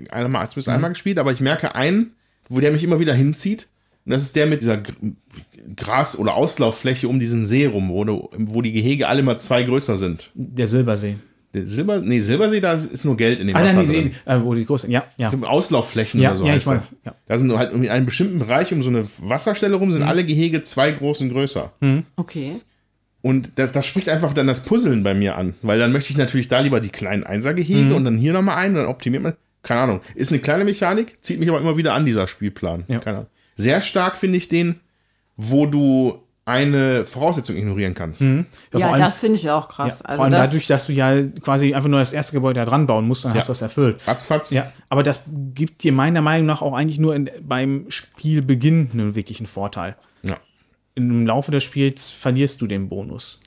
alle 0.09 0.27
mal, 0.27 0.43
jetzt 0.43 0.55
müsst 0.55 0.69
einmal 0.69 0.91
gespielt, 0.91 1.19
aber 1.19 1.31
ich 1.31 1.39
merke 1.39 1.75
einen, 1.75 2.15
wo 2.49 2.59
der 2.59 2.71
mich 2.71 2.83
immer 2.83 2.99
wieder 2.99 3.13
hinzieht. 3.13 3.67
Und 4.05 4.11
das 4.13 4.21
ist 4.23 4.35
der 4.35 4.45
mit 4.47 4.61
dieser 4.61 4.77
Gr- 4.77 4.93
Gras- 5.75 6.17
oder 6.17 6.35
Auslauffläche 6.35 7.07
um 7.07 7.19
diesen 7.19 7.45
See 7.45 7.65
rum, 7.65 7.89
wo, 7.89 8.03
du, 8.05 8.29
wo 8.37 8.61
die 8.61 8.71
Gehege 8.71 9.07
alle 9.07 9.21
mal 9.23 9.37
zwei 9.37 9.63
größer 9.63 9.97
sind. 9.97 10.31
Der 10.35 10.67
Silbersee. 10.67 11.15
Der 11.53 11.65
Silber, 11.65 11.99
nee, 12.01 12.19
Silbersee, 12.19 12.59
da 12.59 12.73
ist 12.73 13.03
nur 13.05 13.17
Geld 13.17 13.39
in 13.39 13.47
dem 13.47 13.55
Ah, 13.55 13.63
Wasser 13.63 13.77
nein, 13.77 13.87
drin. 13.87 14.11
nee, 14.25 14.31
äh, 14.31 14.41
wo 14.43 14.53
die 14.53 14.65
großen, 14.65 14.91
ja, 14.91 15.05
ja. 15.17 15.31
Auslaufflächen 15.43 16.21
Ja, 16.21 16.29
oder 16.31 16.37
so 16.39 16.45
ja, 16.45 16.51
heißt 16.51 16.61
ich 16.61 16.67
weiß, 16.67 16.79
das. 16.79 16.95
ja. 17.05 17.15
Da 17.25 17.37
sind 17.39 17.57
halt 17.57 17.73
in 17.73 17.87
einem 17.89 18.05
bestimmten 18.05 18.39
Bereich 18.39 18.71
um 18.73 18.83
so 18.83 18.89
eine 18.89 19.05
Wasserstelle 19.21 19.75
rum, 19.75 19.87
Mhm. 19.89 19.93
sind 19.93 20.03
alle 20.03 20.25
Gehege 20.25 20.61
zwei 20.63 20.91
groß 20.91 21.21
und 21.21 21.29
größer. 21.29 21.71
Okay. 22.17 22.57
Und 23.21 23.53
das, 23.55 23.71
das 23.71 23.85
spricht 23.85 24.09
einfach 24.09 24.33
dann 24.33 24.45
das 24.47 24.63
Puzzeln 24.63 25.03
bei 25.03 25.13
mir 25.13 25.35
an. 25.37 25.55
Weil 25.61 25.79
dann 25.79 25.91
möchte 25.91 26.11
ich 26.11 26.17
natürlich 26.17 26.47
da 26.49 26.59
lieber 26.59 26.79
die 26.79 26.89
kleinen 26.89 27.21
Mhm. 27.21 27.27
Einsergehege 27.27 27.95
und 27.95 28.03
dann 28.05 28.17
hier 28.17 28.33
nochmal 28.33 28.57
ein, 28.57 28.75
dann 28.75 28.85
optimiert 28.87 29.23
man. 29.23 29.33
Keine 29.67 29.81
Ahnung. 29.81 30.01
Ist 30.15 30.31
eine 30.31 30.39
kleine 30.41 30.63
Mechanik, 30.63 31.17
zieht 31.21 31.39
mich 31.39 31.49
aber 31.49 31.59
immer 31.59 31.75
wieder 31.77 31.93
an, 31.93 32.05
dieser 32.05 32.27
Spielplan. 32.27 32.85
Ja. 32.87 32.99
Keine 32.99 33.17
Ahnung. 33.17 33.29
Sehr 33.55 33.81
stark 33.81 34.17
finde 34.17 34.37
ich 34.37 34.47
den, 34.47 34.79
wo 35.35 35.65
du 35.65 36.23
eine 36.45 37.05
Voraussetzung 37.05 37.57
ignorieren 37.57 37.93
kannst. 37.93 38.21
Ja, 38.21 38.45
vor 38.71 38.79
Ja, 38.79 38.91
allem- 38.91 39.01
das 39.01 39.17
finde 39.17 39.35
ich 39.35 39.49
auch 39.49 39.63
Ja, 39.69 39.75
krass. 39.75 39.97
vor 39.97 40.09
also 40.09 40.23
allem 40.23 40.31
das, 40.31 40.41
dadurch, 40.45 40.67
dass 40.67 40.87
du 40.87 40.93
ja 40.93 41.21
quasi 41.41 41.73
einfach 41.73 41.89
nur 41.89 41.99
das 41.99 42.13
erste 42.13 42.31
Gebäude 42.33 42.61
da 42.61 42.65
dran 42.65 42.85
bauen 42.87 43.05
musst, 43.05 43.25
dann 43.25 43.33
Ja. 43.33 43.39
hast 43.39 43.49
du 43.49 43.51
das 43.51 43.61
erfüllt. 43.61 43.99
Ratzfatz. 44.07 44.51
Ja, 44.51 44.71
aber 44.87 45.03
das 45.03 45.25
gibt 45.53 45.83
dir 45.83 45.91
meiner 45.91 46.21
Meinung 46.21 46.45
nach 46.47 46.61
auch 46.61 46.73
eigentlich 46.73 46.99
nur 46.99 47.13
in, 47.15 47.29
beim 47.41 47.87
Spielbeginn 47.89 48.89
einen 48.93 49.15
wirklichen 49.15 49.45
Vorteil. 49.45 49.97
Ja. 50.23 50.37
Im 50.95 51.27
Laufe 51.27 51.51
des 51.51 51.63
Spiels 51.65 52.09
verlierst 52.11 52.61
du 52.61 52.67
den 52.67 52.87
Bonus. 52.87 53.41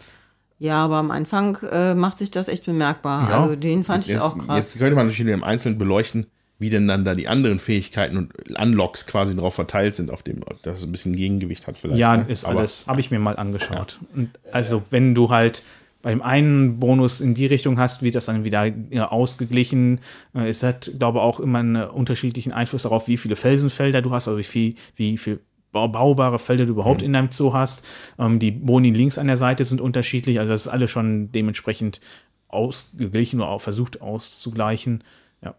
Ja, 0.61 0.85
aber 0.85 0.96
am 0.96 1.11
Anfang 1.11 1.57
äh, 1.70 1.94
macht 1.94 2.18
sich 2.18 2.31
das 2.31 2.49
echt 2.49 2.66
bemerkbar. 2.66 3.31
Ja. 3.31 3.42
Also 3.42 3.57
den 3.57 3.83
fand 3.83 4.05
ich 4.05 4.11
Jetzt, 4.11 4.20
auch 4.20 4.37
krass. 4.37 4.59
jetzt 4.59 4.79
könnte 4.79 4.94
man 4.94 5.07
natürlich 5.07 5.33
im 5.33 5.42
Einzelnen 5.42 5.79
beleuchten, 5.79 6.27
wie 6.59 6.68
denn 6.68 6.87
dann 6.87 7.07
da 7.07 7.14
die 7.14 7.29
anderen 7.29 7.59
Fähigkeiten 7.59 8.18
und 8.18 8.33
Unlocks 8.61 9.07
quasi 9.07 9.35
drauf 9.35 9.55
verteilt 9.55 9.94
sind, 9.94 10.11
auf 10.11 10.23
dem 10.23 10.40
das 10.62 10.85
ein 10.85 10.92
bisschen 10.92 11.16
Gegengewicht 11.16 11.66
hat 11.66 11.79
vielleicht. 11.79 11.99
Ja, 11.99 12.18
ne? 12.18 12.27
ist 12.29 12.44
Aber 12.44 12.59
alles, 12.59 12.87
habe 12.87 13.01
ich 13.01 13.11
mir 13.11 13.18
mal 13.18 13.37
angeschaut. 13.37 14.01
Und 14.14 14.29
also, 14.53 14.83
wenn 14.90 15.14
du 15.14 15.31
halt 15.31 15.64
beim 16.03 16.20
einen 16.20 16.79
Bonus 16.79 17.23
in 17.23 17.33
die 17.33 17.46
Richtung 17.46 17.79
hast, 17.79 18.03
wird 18.03 18.14
das 18.14 18.27
dann 18.27 18.44
wieder 18.44 18.70
ja, 18.90 19.09
ausgeglichen. 19.11 20.01
Äh, 20.35 20.49
Es 20.49 20.62
hat, 20.62 20.92
glaube 20.99 21.18
ich, 21.18 21.23
auch 21.23 21.40
immer 21.40 21.61
einen 21.61 21.85
unterschiedlichen 21.85 22.53
Einfluss 22.53 22.83
darauf, 22.83 23.09
wie 23.09 23.16
viele 23.16 23.37
Felsenfelder 23.37 24.03
du 24.03 24.11
hast, 24.11 24.29
also 24.29 24.38
wie 24.38 24.44
viel, 24.44 24.75
wie 24.96 25.16
viel 25.16 25.40
baubare 25.73 26.39
Felder 26.39 26.67
du 26.67 26.73
überhaupt 26.73 27.03
in 27.03 27.13
deinem 27.13 27.31
Zoo 27.31 27.53
hast. 27.53 27.85
Ähm, 28.19 28.39
die 28.39 28.51
Boni 28.51 28.91
links 28.91 29.19
an 29.19 29.27
der 29.27 29.37
Seite 29.37 29.65
sind 29.65 29.81
unterschiedlich, 29.81 30.39
also 30.39 30.51
das 30.51 30.67
ist 30.67 30.73
alles 30.73 30.91
schon 30.91 31.33
dementsprechend 31.33 32.01
ausgeglichen 32.49 33.41
oder 33.41 33.51
auch 33.51 33.61
versucht 33.61 34.01
auszugleichen. 34.01 35.05
Ja. 35.43 35.55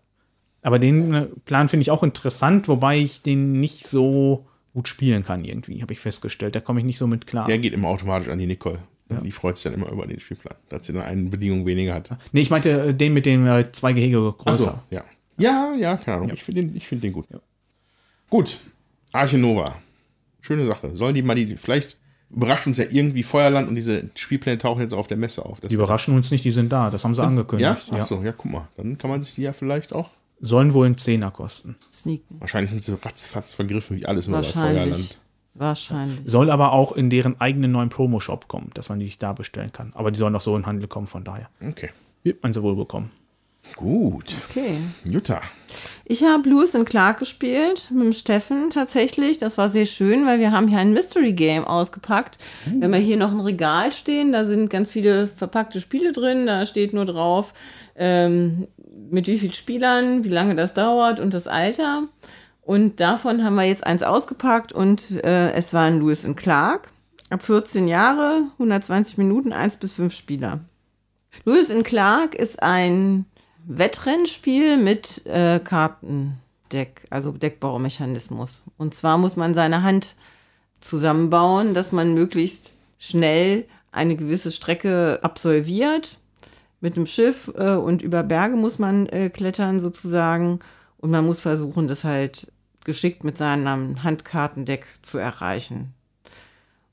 Aber 0.61 0.79
den 0.79 1.13
äh, 1.13 1.25
Plan 1.45 1.69
finde 1.69 1.81
ich 1.81 1.91
auch 1.91 2.03
interessant, 2.03 2.67
wobei 2.67 2.97
ich 2.97 3.23
den 3.23 3.59
nicht 3.59 3.87
so 3.87 4.45
gut 4.73 4.87
spielen 4.87 5.23
kann 5.23 5.43
irgendwie, 5.43 5.81
habe 5.81 5.93
ich 5.93 5.99
festgestellt. 5.99 6.55
Da 6.55 6.59
komme 6.59 6.79
ich 6.79 6.85
nicht 6.85 6.97
so 6.97 7.07
mit 7.07 7.27
klar. 7.27 7.47
Der 7.47 7.57
geht 7.57 7.73
immer 7.73 7.89
automatisch 7.89 8.29
an 8.29 8.39
die 8.39 8.47
Nicole. 8.47 8.79
Die 9.23 9.31
freut 9.31 9.57
sich 9.57 9.65
dann 9.65 9.73
immer 9.73 9.91
über 9.91 10.07
den 10.07 10.21
Spielplan, 10.21 10.55
dass 10.69 10.85
sie 10.85 10.93
dann 10.93 11.03
eine 11.03 11.29
Bedingung 11.29 11.65
weniger 11.65 11.93
hat. 11.95 12.15
Nee, 12.31 12.41
ich 12.41 12.49
meinte 12.49 12.69
äh, 12.69 12.93
den 12.93 13.13
mit 13.13 13.25
den 13.25 13.45
äh, 13.45 13.69
zwei 13.71 13.91
Gehege 13.91 14.17
größer. 14.37 14.67
Achso, 14.69 14.79
ja. 14.89 15.03
Ja, 15.37 15.73
ja, 15.77 15.97
keine 15.97 16.17
Ahnung. 16.17 16.31
Ich 16.33 16.43
finde 16.43 16.61
den, 16.61 16.75
ich 16.75 16.87
find 16.87 17.03
den 17.03 17.11
gut. 17.11 17.25
Gut. 18.29 18.59
Arche 19.11 19.37
Nova. 19.37 19.75
Schöne 20.41 20.65
Sache. 20.65 20.95
Sollen 20.95 21.15
die 21.15 21.21
mal 21.21 21.35
die, 21.35 21.55
vielleicht 21.55 21.99
überrascht 22.29 22.67
uns 22.67 22.77
ja 22.77 22.85
irgendwie 22.89 23.23
Feuerland 23.23 23.67
und 23.67 23.75
diese 23.75 24.09
Spielpläne 24.15 24.57
tauchen 24.57 24.81
jetzt 24.81 24.93
auf 24.93 25.07
der 25.07 25.17
Messe 25.17 25.45
auf. 25.45 25.59
Das 25.59 25.69
Die 25.69 25.75
überraschen 25.75 26.15
uns 26.15 26.31
nicht, 26.31 26.43
die 26.43 26.51
sind 26.51 26.71
da. 26.71 26.89
Das 26.89 27.03
haben 27.03 27.13
sie 27.13 27.21
ja? 27.21 27.27
angekündigt. 27.27 27.91
Achso, 27.91 28.21
ja, 28.23 28.31
guck 28.31 28.51
mal. 28.51 28.67
Dann 28.77 28.97
kann 28.97 29.09
man 29.09 29.21
sich 29.21 29.35
die 29.35 29.43
ja 29.43 29.53
vielleicht 29.53 29.93
auch. 29.93 30.09
Sollen 30.39 30.73
wohl 30.73 30.87
einen 30.87 30.97
Zehner 30.97 31.29
kosten. 31.29 31.75
Sneaken. 31.93 32.37
Wahrscheinlich 32.39 32.71
sind 32.71 32.81
sie 32.81 32.97
ratzfatz 32.99 33.53
vergriffen, 33.53 33.97
wie 33.97 34.05
alles 34.05 34.27
nur 34.27 34.39
bei. 34.39 34.43
Feuerland. 34.43 35.19
Wahrscheinlich. 35.53 36.21
Soll 36.25 36.49
aber 36.49 36.71
auch 36.71 36.93
in 36.93 37.09
deren 37.09 37.39
eigenen 37.39 37.71
neuen 37.71 37.89
Promo-Shop 37.89 38.47
kommen, 38.47 38.71
dass 38.73 38.89
man 38.89 38.99
die 38.99 39.05
sich 39.05 39.19
da 39.19 39.33
bestellen 39.33 39.71
kann. 39.71 39.91
Aber 39.93 40.09
die 40.11 40.17
sollen 40.17 40.35
auch 40.35 40.41
so 40.41 40.55
in 40.55 40.61
den 40.61 40.67
Handel 40.67 40.87
kommen, 40.87 41.07
von 41.07 41.23
daher. 41.23 41.49
Okay. 41.61 41.89
Wird 42.23 42.41
man 42.41 42.53
sie 42.53 42.61
wohl 42.61 42.75
bekommen. 42.75 43.11
Gut. 43.75 44.35
Okay. 44.49 44.77
Jutta. 45.03 45.41
Ich 46.05 46.23
habe 46.23 46.49
Lewis 46.49 46.75
and 46.75 46.87
Clark 46.87 47.19
gespielt 47.19 47.89
mit 47.91 48.03
dem 48.03 48.13
Steffen 48.13 48.69
tatsächlich. 48.69 49.37
Das 49.37 49.57
war 49.57 49.69
sehr 49.69 49.85
schön, 49.85 50.25
weil 50.25 50.39
wir 50.39 50.51
haben 50.51 50.67
hier 50.67 50.79
ein 50.79 50.93
Mystery 50.93 51.31
Game 51.31 51.63
ausgepackt. 51.63 52.37
Wir 52.65 52.83
haben 52.83 52.93
ja 52.93 52.99
hier 52.99 53.17
noch 53.17 53.31
ein 53.31 53.39
Regal 53.39 53.93
stehen, 53.93 54.33
da 54.33 54.43
sind 54.43 54.69
ganz 54.69 54.91
viele 54.91 55.29
verpackte 55.29 55.79
Spiele 55.79 56.11
drin. 56.11 56.47
Da 56.47 56.65
steht 56.65 56.93
nur 56.93 57.05
drauf, 57.05 57.53
ähm, 57.95 58.67
mit 59.09 59.27
wie 59.27 59.39
vielen 59.39 59.53
Spielern, 59.53 60.23
wie 60.25 60.29
lange 60.29 60.55
das 60.55 60.73
dauert 60.73 61.19
und 61.21 61.33
das 61.33 61.47
Alter. 61.47 62.07
Und 62.61 62.99
davon 62.99 63.43
haben 63.43 63.55
wir 63.55 63.63
jetzt 63.63 63.85
eins 63.85 64.03
ausgepackt 64.03 64.73
und 64.73 65.23
äh, 65.23 65.51
es 65.53 65.73
war 65.73 65.83
ein 65.83 65.99
Lewis 65.99 66.25
and 66.25 66.37
Clark. 66.37 66.89
ab 67.29 67.41
14 67.41 67.87
Jahre, 67.87 68.43
120 68.53 69.17
Minuten, 69.17 69.53
1 69.53 69.77
bis 69.77 69.93
5 69.93 70.13
Spieler. 70.13 70.59
Lewis 71.45 71.69
in 71.69 71.83
Clark 71.83 72.35
ist 72.35 72.61
ein 72.61 73.25
Wettrennspiel 73.77 74.77
mit 74.77 75.25
äh, 75.25 75.59
Kartendeck, 75.59 77.05
also 77.09 77.31
Deckbaumechanismus. 77.31 78.61
Und 78.77 78.93
zwar 78.93 79.17
muss 79.17 79.35
man 79.35 79.53
seine 79.53 79.83
Hand 79.83 80.15
zusammenbauen, 80.81 81.73
dass 81.73 81.91
man 81.91 82.13
möglichst 82.13 82.75
schnell 82.97 83.65
eine 83.91 84.15
gewisse 84.15 84.51
Strecke 84.51 85.19
absolviert. 85.21 86.17
Mit 86.81 86.97
dem 86.97 87.05
Schiff 87.05 87.51
äh, 87.55 87.75
und 87.75 88.01
über 88.01 88.23
Berge 88.23 88.55
muss 88.55 88.79
man 88.79 89.05
äh, 89.07 89.29
klettern 89.29 89.79
sozusagen. 89.79 90.59
Und 90.97 91.11
man 91.11 91.25
muss 91.25 91.39
versuchen, 91.39 91.87
das 91.87 92.03
halt 92.03 92.51
geschickt 92.83 93.23
mit 93.23 93.37
seinem 93.37 94.03
Handkartendeck 94.03 94.85
zu 95.01 95.17
erreichen. 95.17 95.93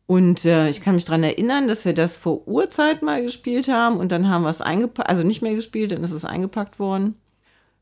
Und 0.09 0.47
äh, 0.47 0.71
ich 0.71 0.81
kann 0.81 0.95
mich 0.95 1.05
daran 1.05 1.23
erinnern, 1.23 1.69
dass 1.69 1.85
wir 1.85 1.93
das 1.93 2.17
vor 2.17 2.49
Urzeit 2.49 3.03
mal 3.03 3.23
gespielt 3.23 3.69
haben 3.69 3.99
und 3.99 4.11
dann 4.11 4.31
haben 4.31 4.45
wir 4.45 4.49
es 4.49 4.63
eingepackt, 4.63 5.07
also 5.07 5.23
nicht 5.23 5.43
mehr 5.43 5.55
gespielt, 5.55 5.93
dann 5.93 6.03
ist 6.03 6.13
es 6.13 6.25
eingepackt 6.25 6.79
worden. 6.79 7.17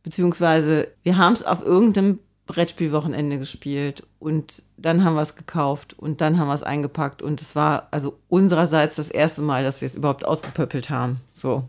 Beziehungsweise 0.03 0.89
wir 1.05 1.19
haben 1.19 1.35
es 1.35 1.45
auf 1.45 1.65
irgendeinem 1.65 2.19
Brettspielwochenende 2.47 3.39
gespielt 3.39 4.03
und 4.19 4.65
dann 4.77 5.05
haben 5.05 5.15
wir 5.15 5.23
es 5.23 5.37
gekauft 5.37 5.97
und 5.97 6.21
dann 6.21 6.41
haben 6.41 6.49
wir 6.49 6.55
es 6.55 6.65
eingepackt 6.65 7.23
und 7.23 7.41
es 7.41 7.55
war 7.55 7.87
also 7.93 8.19
unsererseits 8.29 8.97
das 8.97 9.09
erste 9.09 9.41
Mal, 9.41 9.63
dass 9.63 9.81
wir 9.81 9.87
es 9.87 9.95
überhaupt 9.95 10.25
ausgepöppelt 10.25 10.91
haben. 10.91 11.21
So. 11.33 11.69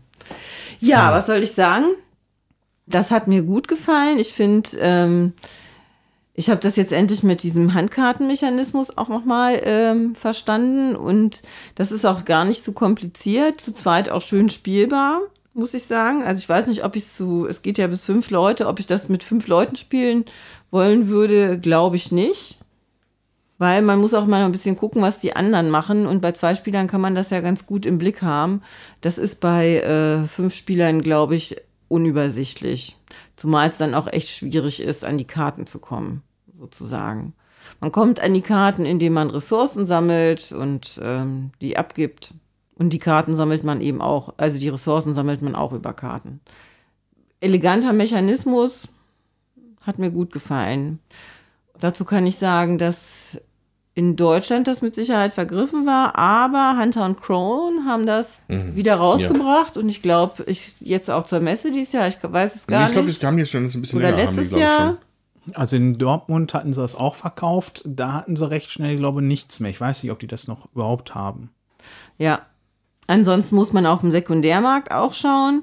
Ja, 0.80 1.10
ja. 1.10 1.12
was 1.12 1.28
soll 1.28 1.38
ich 1.38 1.52
sagen? 1.52 1.84
Das 2.86 3.12
hat 3.12 3.28
mir 3.28 3.42
gut 3.44 3.68
gefallen. 3.68 4.18
Ich 4.18 4.32
finde, 4.32 4.70
ähm, 4.80 5.34
ich 6.38 6.48
habe 6.50 6.60
das 6.60 6.76
jetzt 6.76 6.92
endlich 6.92 7.24
mit 7.24 7.42
diesem 7.42 7.74
Handkartenmechanismus 7.74 8.96
auch 8.96 9.08
nochmal 9.08 9.60
ähm, 9.64 10.14
verstanden 10.14 10.94
und 10.94 11.42
das 11.74 11.90
ist 11.90 12.04
auch 12.04 12.24
gar 12.24 12.44
nicht 12.44 12.62
so 12.62 12.70
kompliziert, 12.70 13.60
zu 13.60 13.74
zweit 13.74 14.08
auch 14.08 14.22
schön 14.22 14.48
spielbar, 14.48 15.20
muss 15.52 15.74
ich 15.74 15.82
sagen. 15.82 16.22
Also 16.22 16.38
ich 16.38 16.48
weiß 16.48 16.68
nicht, 16.68 16.84
ob 16.84 16.94
ich 16.94 17.08
so, 17.08 17.44
es 17.48 17.62
geht 17.62 17.76
ja 17.76 17.88
bis 17.88 18.02
fünf 18.02 18.30
Leute, 18.30 18.68
ob 18.68 18.78
ich 18.78 18.86
das 18.86 19.08
mit 19.08 19.24
fünf 19.24 19.48
Leuten 19.48 19.74
spielen 19.74 20.26
wollen 20.70 21.08
würde, 21.08 21.58
glaube 21.58 21.96
ich 21.96 22.12
nicht. 22.12 22.58
Weil 23.58 23.82
man 23.82 23.98
muss 23.98 24.14
auch 24.14 24.26
mal 24.26 24.44
ein 24.44 24.52
bisschen 24.52 24.76
gucken, 24.76 25.02
was 25.02 25.18
die 25.18 25.34
anderen 25.34 25.70
machen. 25.70 26.06
Und 26.06 26.20
bei 26.22 26.30
zwei 26.30 26.54
Spielern 26.54 26.86
kann 26.86 27.00
man 27.00 27.16
das 27.16 27.30
ja 27.30 27.40
ganz 27.40 27.66
gut 27.66 27.84
im 27.84 27.98
Blick 27.98 28.22
haben. 28.22 28.62
Das 29.00 29.18
ist 29.18 29.40
bei 29.40 29.80
äh, 29.80 30.28
fünf 30.28 30.54
Spielern, 30.54 31.02
glaube 31.02 31.34
ich, 31.34 31.56
unübersichtlich. 31.88 32.96
Zumal 33.34 33.70
es 33.70 33.76
dann 33.76 33.96
auch 33.96 34.06
echt 34.06 34.28
schwierig 34.28 34.80
ist, 34.80 35.04
an 35.04 35.18
die 35.18 35.26
Karten 35.26 35.66
zu 35.66 35.80
kommen 35.80 36.22
sozusagen. 36.58 37.34
Man 37.80 37.92
kommt 37.92 38.20
an 38.20 38.34
die 38.34 38.42
Karten, 38.42 38.84
indem 38.84 39.14
man 39.14 39.30
Ressourcen 39.30 39.86
sammelt 39.86 40.52
und 40.52 41.00
ähm, 41.02 41.50
die 41.60 41.76
abgibt. 41.76 42.34
Und 42.74 42.92
die 42.92 42.98
Karten 42.98 43.34
sammelt 43.34 43.64
man 43.64 43.80
eben 43.80 44.00
auch, 44.00 44.34
also 44.36 44.58
die 44.58 44.68
Ressourcen 44.68 45.14
sammelt 45.14 45.42
man 45.42 45.54
auch 45.54 45.72
über 45.72 45.92
Karten. 45.92 46.40
Eleganter 47.40 47.92
Mechanismus, 47.92 48.88
hat 49.84 49.98
mir 49.98 50.10
gut 50.10 50.32
gefallen. 50.32 50.98
Dazu 51.80 52.04
kann 52.04 52.26
ich 52.26 52.36
sagen, 52.36 52.78
dass 52.78 53.40
in 53.94 54.14
Deutschland 54.14 54.68
das 54.68 54.80
mit 54.80 54.94
Sicherheit 54.94 55.32
vergriffen 55.32 55.86
war, 55.86 56.16
aber 56.16 56.80
Hunter 56.80 57.04
und 57.04 57.20
Crone 57.20 57.84
haben 57.84 58.06
das 58.06 58.42
mhm. 58.46 58.76
wieder 58.76 58.94
rausgebracht 58.94 59.74
ja. 59.74 59.82
und 59.82 59.88
ich 59.88 60.02
glaube, 60.02 60.44
ich 60.46 60.74
jetzt 60.80 61.10
auch 61.10 61.24
zur 61.24 61.40
Messe 61.40 61.72
dieses 61.72 61.92
Jahr, 61.92 62.06
ich 62.06 62.18
weiß 62.22 62.54
es 62.54 62.66
gar 62.66 62.86
ich 62.86 62.92
glaub, 62.92 63.06
nicht. 63.06 63.14
Ich 63.14 63.20
glaube, 63.20 63.20
die 63.20 63.26
haben 63.26 63.38
jetzt 63.38 63.50
schon 63.50 63.64
ein 63.64 63.80
bisschen 63.80 63.98
Oder 63.98 64.12
länger, 64.12 64.32
letztes 64.32 64.56
Jahr. 64.56 64.98
Also 65.54 65.76
in 65.76 65.98
Dortmund 65.98 66.54
hatten 66.54 66.72
sie 66.72 66.80
das 66.80 66.94
auch 66.94 67.14
verkauft. 67.14 67.82
Da 67.86 68.12
hatten 68.12 68.36
sie 68.36 68.50
recht 68.50 68.70
schnell, 68.70 68.96
glaube 68.96 69.20
ich, 69.20 69.26
nichts 69.26 69.60
mehr. 69.60 69.70
Ich 69.70 69.80
weiß 69.80 70.02
nicht, 70.02 70.12
ob 70.12 70.18
die 70.18 70.26
das 70.26 70.48
noch 70.48 70.68
überhaupt 70.74 71.14
haben. 71.14 71.50
Ja. 72.18 72.42
Ansonsten 73.06 73.54
muss 73.54 73.72
man 73.72 73.86
auf 73.86 74.00
dem 74.00 74.10
Sekundärmarkt 74.10 74.92
auch 74.92 75.14
schauen. 75.14 75.62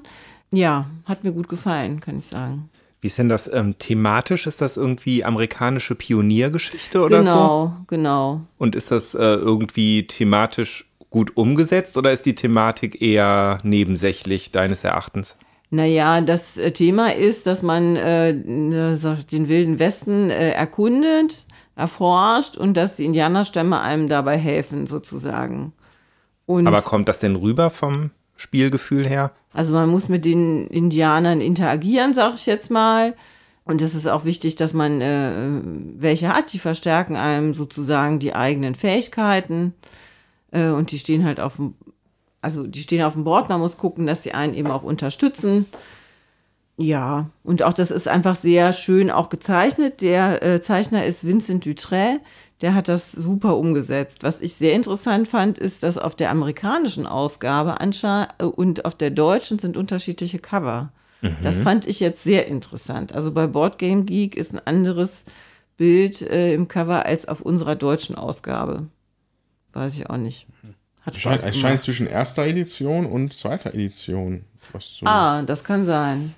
Ja, 0.50 0.86
hat 1.04 1.22
mir 1.22 1.32
gut 1.32 1.48
gefallen, 1.48 2.00
kann 2.00 2.18
ich 2.18 2.26
sagen. 2.26 2.70
Wie 3.00 3.08
ist 3.08 3.18
denn 3.18 3.28
das 3.28 3.52
ähm, 3.52 3.78
thematisch? 3.78 4.46
Ist 4.46 4.60
das 4.60 4.76
irgendwie 4.76 5.24
amerikanische 5.24 5.94
Pioniergeschichte 5.94 7.00
oder 7.00 7.18
genau, 7.18 7.32
so? 7.32 7.84
Genau, 7.86 7.86
genau. 7.86 8.40
Und 8.58 8.74
ist 8.74 8.90
das 8.90 9.14
äh, 9.14 9.18
irgendwie 9.18 10.06
thematisch 10.06 10.86
gut 11.10 11.36
umgesetzt 11.36 11.96
oder 11.96 12.12
ist 12.12 12.26
die 12.26 12.34
Thematik 12.34 13.00
eher 13.00 13.60
nebensächlich 13.62 14.50
deines 14.50 14.82
Erachtens? 14.82 15.34
Naja, 15.70 16.20
das 16.20 16.56
äh, 16.56 16.70
Thema 16.70 17.14
ist, 17.14 17.46
dass 17.46 17.62
man 17.62 17.96
äh, 17.96 18.32
ne, 18.32 18.98
den 19.30 19.48
Wilden 19.48 19.78
Westen 19.78 20.30
äh, 20.30 20.52
erkundet, 20.52 21.44
erforscht 21.74 22.56
und 22.56 22.76
dass 22.76 22.96
die 22.96 23.04
Indianerstämme 23.04 23.80
einem 23.80 24.08
dabei 24.08 24.36
helfen, 24.36 24.86
sozusagen. 24.86 25.72
Und 26.46 26.66
Aber 26.66 26.82
kommt 26.82 27.08
das 27.08 27.18
denn 27.18 27.36
rüber 27.36 27.70
vom 27.70 28.10
Spielgefühl 28.36 29.06
her? 29.06 29.32
Also 29.52 29.74
man 29.74 29.88
muss 29.88 30.08
mit 30.08 30.24
den 30.24 30.68
Indianern 30.68 31.40
interagieren, 31.40 32.14
sag 32.14 32.34
ich 32.34 32.46
jetzt 32.46 32.70
mal. 32.70 33.14
Und 33.64 33.82
es 33.82 33.96
ist 33.96 34.06
auch 34.06 34.24
wichtig, 34.24 34.54
dass 34.54 34.74
man 34.74 35.00
äh, 35.00 35.32
welche 35.98 36.28
hat, 36.28 36.52
die 36.52 36.60
verstärken 36.60 37.16
einem 37.16 37.52
sozusagen 37.54 38.20
die 38.20 38.34
eigenen 38.34 38.76
Fähigkeiten. 38.76 39.74
Äh, 40.52 40.68
und 40.68 40.92
die 40.92 40.98
stehen 41.00 41.24
halt 41.24 41.40
auf 41.40 41.56
dem 41.56 41.74
also 42.46 42.64
die 42.64 42.78
stehen 42.78 43.02
auf 43.02 43.14
dem 43.14 43.24
Board, 43.24 43.48
man 43.48 43.58
muss 43.58 43.76
gucken, 43.76 44.06
dass 44.06 44.22
sie 44.22 44.30
einen 44.30 44.54
eben 44.54 44.70
auch 44.70 44.84
unterstützen. 44.84 45.66
Ja, 46.76 47.28
und 47.42 47.64
auch 47.64 47.72
das 47.72 47.90
ist 47.90 48.06
einfach 48.06 48.36
sehr 48.36 48.72
schön 48.72 49.10
auch 49.10 49.30
gezeichnet. 49.30 50.00
Der 50.00 50.44
äh, 50.44 50.60
Zeichner 50.60 51.04
ist 51.04 51.26
Vincent 51.26 51.66
Dutray, 51.66 52.20
der 52.60 52.76
hat 52.76 52.86
das 52.86 53.10
super 53.10 53.56
umgesetzt. 53.56 54.22
Was 54.22 54.40
ich 54.40 54.54
sehr 54.54 54.74
interessant 54.74 55.26
fand, 55.26 55.58
ist, 55.58 55.82
dass 55.82 55.98
auf 55.98 56.14
der 56.14 56.30
amerikanischen 56.30 57.08
Ausgabe 57.08 57.78
äh, 57.80 58.44
und 58.44 58.84
auf 58.84 58.94
der 58.94 59.10
deutschen 59.10 59.58
sind 59.58 59.76
unterschiedliche 59.76 60.38
Cover. 60.38 60.92
Mhm. 61.22 61.38
Das 61.42 61.58
fand 61.58 61.84
ich 61.88 61.98
jetzt 61.98 62.22
sehr 62.22 62.46
interessant. 62.46 63.12
Also 63.12 63.32
bei 63.32 63.48
Board 63.48 63.78
Game 63.78 64.06
Geek 64.06 64.36
ist 64.36 64.54
ein 64.54 64.64
anderes 64.64 65.24
Bild 65.76 66.22
äh, 66.22 66.54
im 66.54 66.68
Cover 66.68 67.06
als 67.06 67.26
auf 67.26 67.40
unserer 67.40 67.74
deutschen 67.74 68.14
Ausgabe. 68.14 68.86
Weiß 69.72 69.94
ich 69.94 70.08
auch 70.08 70.16
nicht. 70.16 70.46
Mhm. 70.62 70.75
Hat 71.06 71.16
Spaß 71.16 71.44
es 71.44 71.56
scheint 71.56 71.82
zwischen 71.82 72.08
erster 72.08 72.44
Edition 72.46 73.06
und 73.06 73.32
zweiter 73.32 73.72
Edition 73.72 74.44
was 74.72 74.94
zu. 74.94 75.06
Ah, 75.06 75.42
das 75.42 75.62
kann 75.62 75.86
sein. 75.86 76.34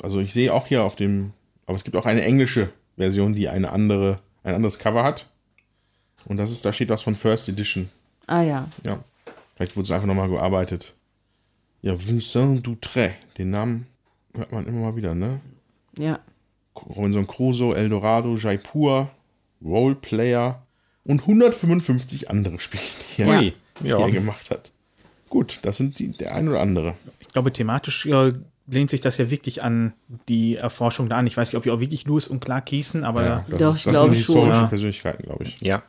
Also 0.00 0.20
ich 0.20 0.32
sehe 0.32 0.54
auch 0.54 0.68
hier 0.68 0.84
auf 0.84 0.94
dem, 0.94 1.32
aber 1.66 1.74
es 1.74 1.82
gibt 1.82 1.96
auch 1.96 2.06
eine 2.06 2.22
englische 2.22 2.70
Version, 2.96 3.34
die 3.34 3.48
eine 3.48 3.72
andere, 3.72 4.20
ein 4.44 4.54
anderes 4.54 4.78
Cover 4.78 5.02
hat. 5.02 5.26
Und 6.26 6.36
das 6.36 6.52
ist, 6.52 6.64
da 6.64 6.72
steht 6.72 6.88
was 6.88 7.02
von 7.02 7.16
First 7.16 7.48
Edition. 7.48 7.90
Ah 8.28 8.42
ja. 8.42 8.68
Ja. 8.84 9.02
Vielleicht 9.56 9.76
wurde 9.76 9.84
es 9.84 9.90
einfach 9.90 10.06
nochmal 10.06 10.28
gearbeitet. 10.28 10.94
Ja, 11.82 11.94
Vincent 12.06 12.64
Dutray. 12.66 13.14
Den 13.36 13.50
Namen 13.50 13.86
hört 14.34 14.52
man 14.52 14.66
immer 14.66 14.80
mal 14.86 14.96
wieder, 14.96 15.14
ne? 15.14 15.40
Ja. 15.98 16.20
Robinson 16.76 17.26
Crusoe, 17.26 17.74
Eldorado, 17.74 18.36
Jaipur, 18.36 19.10
Roleplayer 19.62 20.62
und 21.04 21.20
155 21.22 22.30
andere 22.30 22.58
Spiele, 22.60 22.82
er 23.18 23.52
ja 23.82 23.98
hier 23.98 24.12
gemacht 24.12 24.50
hat. 24.50 24.70
Gut, 25.28 25.58
das 25.62 25.76
sind 25.76 25.98
die, 25.98 26.12
der 26.12 26.34
ein 26.34 26.48
oder 26.48 26.60
andere. 26.60 26.94
Ich 27.20 27.28
glaube, 27.28 27.52
thematisch 27.52 28.06
äh, 28.06 28.32
lehnt 28.66 28.90
sich 28.90 29.00
das 29.00 29.18
ja 29.18 29.30
wirklich 29.30 29.62
an 29.62 29.92
die 30.28 30.56
Erforschung 30.56 31.08
da 31.08 31.16
an. 31.16 31.26
Ich 31.26 31.36
weiß 31.36 31.52
nicht, 31.52 31.58
ob 31.58 31.66
ihr 31.66 31.74
auch 31.74 31.80
wirklich 31.80 32.06
Lewis 32.06 32.28
und 32.28 32.40
Clark 32.40 32.68
hießen, 32.68 33.04
aber 33.04 33.24
ja, 33.24 33.46
das, 33.48 33.58
doch, 33.58 33.74
ist, 33.74 33.86
das 33.86 33.96
sind 33.96 34.12
historische 34.12 34.60
schon. 34.60 34.68
Persönlichkeiten, 34.68 35.22
glaube 35.24 35.44
ich. 35.44 35.60
Ja. 35.60 35.82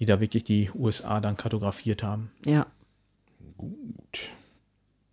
Die 0.00 0.06
da 0.06 0.20
wirklich 0.20 0.44
die 0.44 0.70
USA 0.74 1.20
dann 1.20 1.36
kartografiert 1.36 2.02
haben. 2.02 2.30
Ja. 2.44 2.66
Gut. 3.56 4.30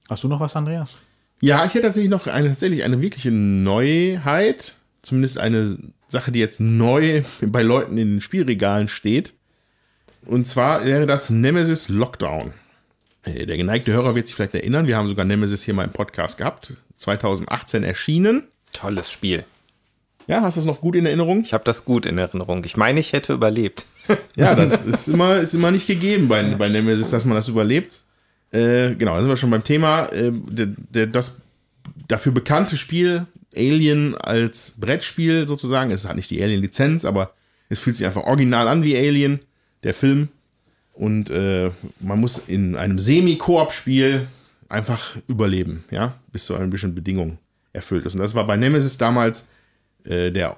Hast 0.10 0.24
du 0.24 0.28
noch 0.28 0.40
was, 0.40 0.56
Andreas? 0.56 0.98
Ja, 1.42 1.66
ich 1.66 1.74
hätte 1.74 1.84
tatsächlich 1.84 2.12
noch 2.12 2.28
eine, 2.28 2.50
tatsächlich 2.50 2.84
eine 2.84 3.02
wirkliche 3.02 3.32
Neuheit. 3.32 4.76
Zumindest 5.02 5.40
eine 5.40 5.78
Sache, 6.08 6.32
die 6.32 6.40
jetzt 6.40 6.60
neu 6.60 7.24
bei 7.42 7.64
Leuten 7.64 7.98
in 7.98 8.16
den 8.16 8.22
Spielregalen 8.22 8.88
steht. 8.88 9.34
Und 10.26 10.46
zwar 10.46 10.86
wäre 10.86 11.06
das 11.06 11.30
Nemesis 11.30 11.90
Lockdown. 11.90 12.54
Äh, 13.24 13.46
der 13.46 13.58
geneigte 13.58 13.92
Hörer 13.92 14.16
wird 14.16 14.28
sich 14.28 14.36
vielleicht 14.36 14.56
erinnern, 14.56 14.88
wir 14.88 14.98
haben 14.98 15.08
sogar 15.08 15.26
Nemesis 15.26 15.64
hier 15.64 15.74
mal 15.74 15.84
im 15.84 15.92
Podcast 15.92 16.38
gehabt. 16.38 16.74
2018 16.94 17.84
erschienen. 17.84 18.44
Tolles 18.74 19.12
Spiel. 19.12 19.44
Ja, 20.28 20.42
hast 20.42 20.56
du 20.56 20.62
das 20.62 20.68
noch 20.68 20.82
gut 20.82 20.96
in 20.96 21.06
Erinnerung? 21.06 21.42
Ich 21.42 21.54
habe 21.54 21.64
das 21.64 21.84
gut 21.84 22.06
in 22.06 22.18
Erinnerung. 22.18 22.64
Ich 22.64 22.78
meine, 22.78 23.00
ich 23.00 23.14
hätte 23.14 23.34
überlebt. 23.34 23.86
ja, 24.36 24.56
das 24.56 24.86
ist 24.86 25.08
immer, 25.08 25.38
ist 25.38 25.54
immer 25.54 25.72
nicht 25.72 25.88
gegeben 25.88 26.28
bei, 26.28 26.44
bei 26.44 26.70
Nemesis, 26.70 27.10
dass 27.10 27.26
man 27.26 27.36
das 27.36 27.48
überlebt. 27.48 28.00
Äh, 28.52 28.96
genau, 28.96 29.16
da 29.16 29.22
sind 29.22 29.30
wir 29.30 29.38
schon 29.38 29.50
beim 29.50 29.64
Thema. 29.64 30.06
Äh, 30.08 30.32
der, 30.32 30.68
der, 30.68 31.08
das 31.08 31.42
dafür 32.08 32.32
bekannte 32.32 32.78
Spiel 32.78 33.26
Alien 33.56 34.16
als 34.16 34.76
Brettspiel 34.80 35.48
sozusagen. 35.48 35.92
Es 35.92 36.08
hat 36.08 36.16
nicht 36.16 36.30
die 36.30 36.42
Alien-Lizenz, 36.42 37.06
aber 37.06 37.34
es 37.70 37.80
fühlt 37.80 37.96
sich 37.96 38.06
einfach 38.06 38.24
original 38.24 38.68
an 38.68 38.84
wie 38.84 38.98
Alien 38.98 39.40
der 39.84 39.94
Film. 39.94 40.30
Und 40.94 41.30
äh, 41.30 41.72
man 42.00 42.20
muss 42.20 42.38
in 42.48 42.76
einem 42.76 43.00
Semi-Koop-Spiel 43.00 44.28
einfach 44.70 45.16
überleben, 45.28 45.84
ja, 45.90 46.16
bis 46.32 46.46
zu 46.46 46.56
einer 46.56 46.68
bestimmten 46.68 46.96
Bedingung 46.96 47.38
erfüllt 47.74 48.06
ist. 48.06 48.14
Und 48.14 48.20
das 48.20 48.36
war 48.36 48.46
bei 48.46 48.58
Nemesis 48.58 48.98
damals, 48.98 49.52
äh, 50.06 50.32
der, 50.32 50.58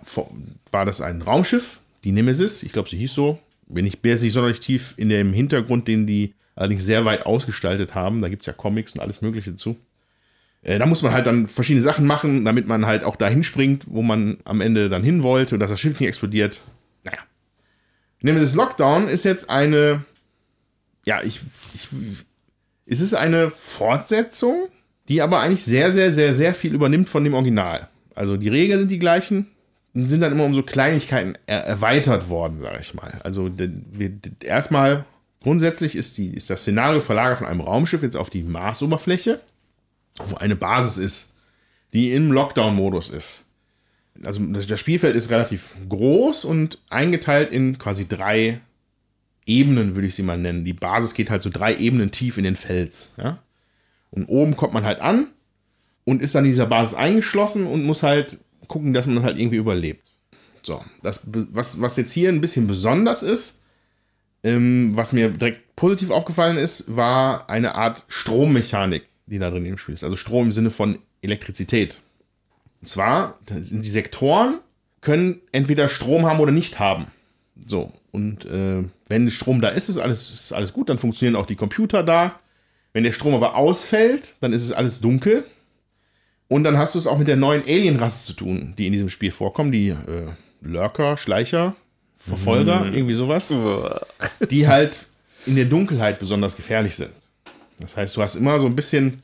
war 0.71 0.85
das 0.85 1.01
ein 1.01 1.21
Raumschiff, 1.21 1.81
die 2.03 2.11
Nemesis, 2.11 2.63
ich 2.63 2.73
glaube, 2.73 2.89
sie 2.89 2.97
hieß 2.97 3.13
so, 3.13 3.39
bin 3.67 3.85
ich 3.85 4.03
nicht 4.03 4.33
sonderlich 4.33 4.59
tief 4.59 4.93
in 4.97 5.09
dem 5.09 5.33
Hintergrund, 5.33 5.87
den 5.87 6.05
die 6.05 6.33
allerdings 6.55 6.85
sehr 6.85 7.05
weit 7.05 7.25
ausgestaltet 7.25 7.95
haben. 7.95 8.21
Da 8.21 8.29
gibt 8.29 8.43
es 8.43 8.47
ja 8.47 8.53
Comics 8.53 8.93
und 8.93 8.99
alles 8.99 9.21
Mögliche 9.21 9.55
zu. 9.55 9.77
Äh, 10.61 10.79
da 10.79 10.85
muss 10.85 11.01
man 11.01 11.13
halt 11.13 11.27
dann 11.27 11.47
verschiedene 11.47 11.81
Sachen 11.81 12.05
machen, 12.05 12.45
damit 12.45 12.67
man 12.67 12.85
halt 12.85 13.03
auch 13.03 13.15
dahin 13.15 13.43
springt, 13.43 13.85
wo 13.87 14.01
man 14.01 14.37
am 14.45 14.61
Ende 14.61 14.89
dann 14.89 15.03
hin 15.03 15.23
wollte 15.23 15.55
und 15.55 15.59
dass 15.59 15.69
das 15.69 15.79
Schiff 15.79 15.99
nicht 15.99 16.07
explodiert. 16.07 16.61
Nemesis 18.23 18.55
Lockdown 18.55 19.09
ist 19.09 19.25
jetzt 19.25 19.49
eine, 19.49 20.03
ja, 21.05 21.21
ich, 21.21 21.41
ich, 21.75 21.89
es 22.85 23.01
ist 23.01 23.13
eine 23.13 23.51
Fortsetzung, 23.51 24.69
die 25.09 25.21
aber 25.21 25.41
eigentlich 25.41 25.65
sehr, 25.65 25.91
sehr, 25.91 26.13
sehr, 26.13 26.33
sehr 26.33 26.55
viel 26.55 26.73
übernimmt 26.73 27.09
von 27.09 27.23
dem 27.23 27.33
Original. 27.33 27.89
Also 28.15 28.37
die 28.37 28.47
Regeln 28.47 28.79
sind 28.79 28.91
die 28.91 28.99
gleichen, 28.99 29.47
sind 29.93 30.21
dann 30.21 30.31
immer 30.31 30.45
um 30.45 30.55
so 30.55 30.63
Kleinigkeiten 30.63 31.37
er 31.45 31.65
erweitert 31.65 32.29
worden, 32.29 32.59
sage 32.59 32.79
ich 32.81 32.93
mal. 32.93 33.19
Also 33.23 33.51
erstmal 34.39 35.03
grundsätzlich 35.41 35.95
ist, 35.95 36.17
die, 36.17 36.33
ist 36.33 36.49
das 36.49 36.61
Szenario 36.61 37.01
verlagert 37.01 37.39
von 37.39 37.47
einem 37.47 37.59
Raumschiff 37.61 38.03
jetzt 38.03 38.15
auf 38.15 38.29
die 38.29 38.43
Marsoberfläche, 38.43 39.41
wo 40.23 40.37
eine 40.37 40.55
Basis 40.55 40.97
ist, 40.97 41.33
die 41.91 42.13
im 42.13 42.31
Lockdown-Modus 42.31 43.09
ist. 43.09 43.45
Also 44.21 44.41
das 44.43 44.79
Spielfeld 44.79 45.15
ist 45.15 45.31
relativ 45.31 45.73
groß 45.89 46.45
und 46.45 46.79
eingeteilt 46.89 47.51
in 47.51 47.77
quasi 47.77 48.07
drei 48.07 48.59
Ebenen, 49.45 49.95
würde 49.95 50.07
ich 50.07 50.15
sie 50.15 50.23
mal 50.23 50.37
nennen. 50.37 50.65
Die 50.65 50.73
Basis 50.73 51.13
geht 51.13 51.29
halt 51.29 51.43
so 51.43 51.49
drei 51.49 51.75
Ebenen 51.75 52.11
tief 52.11 52.37
in 52.37 52.43
den 52.43 52.55
Fels. 52.55 53.13
Ja? 53.17 53.39
Und 54.11 54.25
oben 54.25 54.55
kommt 54.55 54.73
man 54.73 54.85
halt 54.85 55.01
an 55.01 55.27
und 56.05 56.21
ist 56.21 56.35
in 56.35 56.43
dieser 56.43 56.67
Basis 56.67 56.95
eingeschlossen 56.95 57.65
und 57.65 57.85
muss 57.85 58.03
halt 58.03 58.37
gucken, 58.67 58.93
dass 58.93 59.07
man 59.07 59.23
halt 59.23 59.37
irgendwie 59.37 59.57
überlebt. 59.57 60.03
So, 60.61 60.83
das, 61.01 61.21
was, 61.25 61.81
was 61.81 61.97
jetzt 61.97 62.13
hier 62.13 62.29
ein 62.29 62.39
bisschen 62.39 62.67
besonders 62.67 63.21
ist, 63.23 63.61
ähm, 64.43 64.91
was 64.95 65.11
mir 65.11 65.29
direkt 65.29 65.75
positiv 65.75 66.09
aufgefallen 66.09 66.57
ist, 66.57 66.95
war 66.95 67.49
eine 67.49 67.75
Art 67.75 68.05
Strommechanik, 68.07 69.03
die 69.25 69.39
da 69.39 69.49
drin 69.49 69.65
im 69.65 69.77
Spiel 69.77 69.93
ist. 69.93 70.03
Also 70.03 70.15
Strom 70.15 70.47
im 70.47 70.51
Sinne 70.51 70.71
von 70.71 70.99
Elektrizität. 71.21 71.99
Und 72.83 72.89
zwar 72.89 73.39
sind 73.47 73.85
die 73.85 73.89
Sektoren 73.89 74.59
können 74.99 75.39
entweder 75.53 75.87
Strom 75.87 76.25
haben 76.25 76.41
oder 76.41 76.51
nicht 76.51 76.79
haben. 76.79 77.07
So, 77.65 77.93
und 78.11 78.43
äh, 78.43 78.83
wenn 79.07 79.31
Strom 79.31 79.61
da 79.61 79.69
ist, 79.69 79.87
ist 79.87 79.99
alles, 79.99 80.31
ist 80.31 80.51
alles 80.51 80.73
gut, 80.73 80.89
dann 80.89 80.99
funktionieren 80.99 81.37
auch 81.37 81.45
die 81.45 81.55
Computer 81.55 82.03
da. 82.03 82.41
Wenn 82.91 83.05
der 83.05 83.13
Strom 83.13 83.35
aber 83.35 83.55
ausfällt, 83.55 84.35
dann 84.41 84.51
ist 84.51 84.63
es 84.63 84.73
alles 84.73 84.99
dunkel. 84.99 85.45
Und 86.49 86.65
dann 86.65 86.77
hast 86.77 86.95
du 86.95 86.99
es 86.99 87.07
auch 87.07 87.17
mit 87.17 87.29
der 87.29 87.37
neuen 87.37 87.61
Alien-Rasse 87.61 88.25
zu 88.25 88.33
tun, 88.33 88.73
die 88.77 88.87
in 88.87 88.91
diesem 88.91 89.09
Spiel 89.09 89.31
vorkommen, 89.31 89.71
die 89.71 89.91
äh, 89.91 89.95
Lurker, 90.59 91.15
Schleicher, 91.15 91.77
Verfolger, 92.17 92.81
mhm. 92.81 92.95
irgendwie 92.95 93.13
sowas, 93.13 93.53
die 94.51 94.67
halt 94.67 95.07
in 95.45 95.55
der 95.55 95.65
Dunkelheit 95.65 96.19
besonders 96.19 96.57
gefährlich 96.57 96.97
sind. 96.97 97.13
Das 97.79 97.95
heißt, 97.95 98.17
du 98.17 98.21
hast 98.21 98.35
immer 98.35 98.59
so 98.59 98.65
ein 98.65 98.75
bisschen, 98.75 99.23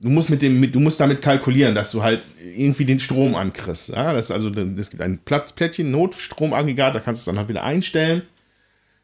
du 0.00 0.08
musst 0.08 0.30
mit 0.30 0.42
dem, 0.42 0.70
du 0.70 0.80
musst 0.80 1.00
damit 1.00 1.22
kalkulieren, 1.22 1.74
dass 1.74 1.92
du 1.92 2.02
halt 2.02 2.22
irgendwie 2.56 2.84
den 2.84 3.00
Strom 3.00 3.34
ankriegst. 3.34 3.90
Ja? 3.90 4.12
Das 4.12 4.26
ist 4.26 4.30
also, 4.30 4.50
es 4.50 4.90
gibt 4.90 5.02
ein 5.02 5.18
Plättchen, 5.18 5.90
Notstromaggregat, 5.90 6.94
da 6.94 7.00
kannst 7.00 7.20
du 7.20 7.30
es 7.30 7.34
dann 7.34 7.38
halt 7.38 7.48
wieder 7.48 7.64
einstellen. 7.64 8.22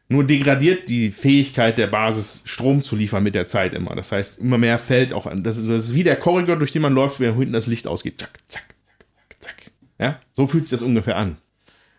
Nur 0.09 0.25
degradiert 0.25 0.89
die 0.89 1.11
Fähigkeit 1.11 1.77
der 1.77 1.87
Basis, 1.87 2.43
Strom 2.45 2.83
zu 2.83 2.95
liefern 2.95 3.23
mit 3.23 3.35
der 3.35 3.47
Zeit 3.47 3.73
immer. 3.73 3.95
Das 3.95 4.11
heißt, 4.11 4.39
immer 4.39 4.57
mehr 4.57 4.77
fällt 4.77 5.13
auch 5.13 5.25
an. 5.25 5.43
Das 5.43 5.57
ist, 5.57 5.69
das 5.69 5.85
ist 5.85 5.95
wie 5.95 6.03
der 6.03 6.17
Korridor, 6.17 6.57
durch 6.57 6.71
den 6.71 6.81
man 6.81 6.93
läuft, 6.93 7.19
wenn 7.19 7.35
hinten 7.35 7.53
das 7.53 7.67
Licht 7.67 7.87
ausgeht. 7.87 8.19
Zack, 8.19 8.39
zack, 8.47 8.65
zack, 8.67 9.07
zack, 9.29 9.41
zack. 9.41 9.71
Ja, 9.99 10.19
so 10.33 10.45
fühlt 10.45 10.65
sich 10.65 10.71
das 10.71 10.81
ungefähr 10.81 11.17
an. 11.17 11.37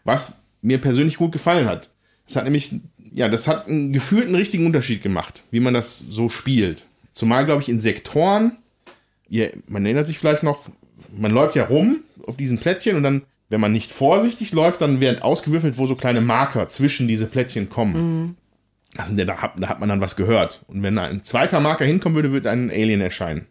Was 0.04 0.42
mir 0.60 0.78
persönlich 0.78 1.16
gut 1.16 1.32
gefallen 1.32 1.66
hat. 1.66 1.90
Das 2.26 2.36
hat 2.36 2.44
nämlich, 2.44 2.72
ja, 3.12 3.28
das 3.28 3.48
hat 3.48 3.68
einen 3.68 3.92
gefühlten 3.92 4.34
richtigen 4.34 4.66
Unterschied 4.66 5.02
gemacht, 5.02 5.42
wie 5.50 5.60
man 5.60 5.74
das 5.74 5.98
so 5.98 6.28
spielt. 6.28 6.86
Zumal, 7.12 7.44
glaube 7.44 7.62
ich, 7.62 7.68
in 7.68 7.80
Sektoren, 7.80 8.58
ihr, 9.34 9.52
man 9.66 9.84
erinnert 9.84 10.06
sich 10.06 10.18
vielleicht 10.18 10.42
noch, 10.42 10.68
man 11.16 11.32
läuft 11.32 11.54
ja 11.54 11.64
rum 11.64 12.00
auf 12.26 12.36
diesen 12.36 12.58
Plättchen 12.58 12.96
und 12.96 13.02
dann 13.02 13.22
wenn 13.54 13.60
man 13.60 13.72
nicht 13.72 13.92
vorsichtig 13.92 14.52
läuft, 14.52 14.80
dann 14.80 15.00
werden 15.00 15.22
ausgewürfelt, 15.22 15.78
wo 15.78 15.86
so 15.86 15.94
kleine 15.94 16.20
Marker 16.20 16.66
zwischen 16.66 17.06
diese 17.06 17.26
Plättchen 17.26 17.68
kommen. 17.68 17.94
Mhm. 17.94 18.36
Also 18.96 19.14
da 19.14 19.36
hat, 19.38 19.52
da 19.58 19.68
hat 19.68 19.80
man 19.80 19.88
dann 19.88 20.00
was 20.00 20.16
gehört. 20.16 20.64
Und 20.66 20.82
wenn 20.82 20.98
ein 20.98 21.22
zweiter 21.22 21.60
Marker 21.60 21.84
hinkommen 21.84 22.16
würde, 22.16 22.32
würde 22.32 22.50
ein 22.50 22.70
Alien 22.70 23.00
erscheinen. 23.00 23.46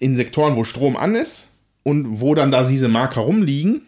In 0.00 0.16
Sektoren, 0.16 0.56
wo 0.56 0.64
Strom 0.64 0.96
an 0.96 1.14
ist 1.14 1.54
und 1.82 2.20
wo 2.20 2.34
dann 2.34 2.50
da 2.50 2.64
diese 2.64 2.88
Marker 2.88 3.20
rumliegen, 3.20 3.82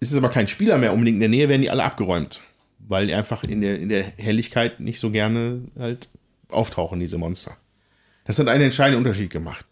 ist 0.00 0.12
es 0.12 0.18
aber 0.18 0.28
kein 0.28 0.48
Spieler 0.48 0.78
mehr 0.78 0.92
unbedingt 0.92 1.16
in 1.16 1.20
der 1.20 1.28
Nähe, 1.28 1.48
werden 1.48 1.62
die 1.62 1.70
alle 1.70 1.84
abgeräumt. 1.84 2.40
Weil 2.78 3.08
die 3.08 3.14
einfach 3.14 3.44
in 3.44 3.60
der, 3.60 3.78
in 3.78 3.88
der 3.88 4.02
Helligkeit 4.02 4.80
nicht 4.80 5.00
so 5.00 5.10
gerne 5.10 5.62
halt 5.78 6.08
auftauchen, 6.48 7.00
diese 7.00 7.18
Monster. 7.18 7.56
Das 8.24 8.38
hat 8.38 8.48
einen 8.48 8.64
entscheidenden 8.64 9.04
Unterschied 9.04 9.30
gemacht. 9.30 9.66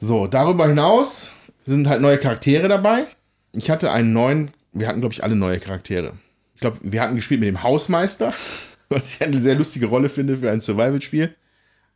So, 0.00 0.26
darüber 0.26 0.66
hinaus 0.66 1.30
sind 1.66 1.88
halt 1.88 2.00
neue 2.00 2.18
Charaktere 2.18 2.66
dabei 2.66 3.06
ich 3.52 3.70
hatte 3.70 3.90
einen 3.90 4.12
neuen, 4.12 4.50
wir 4.72 4.88
hatten, 4.88 5.00
glaube 5.00 5.12
ich, 5.12 5.24
alle 5.24 5.36
neue 5.36 5.58
Charaktere. 5.58 6.14
Ich 6.54 6.60
glaube, 6.60 6.78
wir 6.82 7.00
hatten 7.00 7.16
gespielt 7.16 7.40
mit 7.40 7.48
dem 7.48 7.62
Hausmeister, 7.62 8.34
was 8.88 9.14
ich 9.14 9.22
eine 9.22 9.40
sehr 9.40 9.54
lustige 9.54 9.86
Rolle 9.86 10.08
finde 10.08 10.36
für 10.36 10.50
ein 10.50 10.60
Survival-Spiel. 10.60 11.34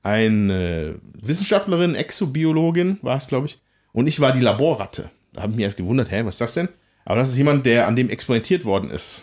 Eine 0.03 0.97
Wissenschaftlerin, 1.21 1.95
Exobiologin 1.95 2.99
war 3.03 3.17
es, 3.17 3.29
glaube 3.29 3.47
ich. 3.47 3.59
Und 3.93 4.07
ich 4.07 4.21
war 4.21 4.33
die 4.33 4.41
Laborratte. 4.41 5.11
Da 5.33 5.43
habe 5.43 5.53
ich 5.53 5.57
mich 5.57 5.65
erst 5.65 5.77
gewundert, 5.77 6.11
hä, 6.11 6.23
was 6.25 6.35
ist 6.35 6.41
das 6.41 6.55
denn? 6.55 6.69
Aber 7.05 7.17
das 7.17 7.31
ist 7.31 7.37
jemand, 7.37 7.65
der 7.67 7.87
an 7.87 7.97
dem 7.97 8.11
experimentiert 8.11 8.65
worden 8.65 8.91
ist, 8.91 9.23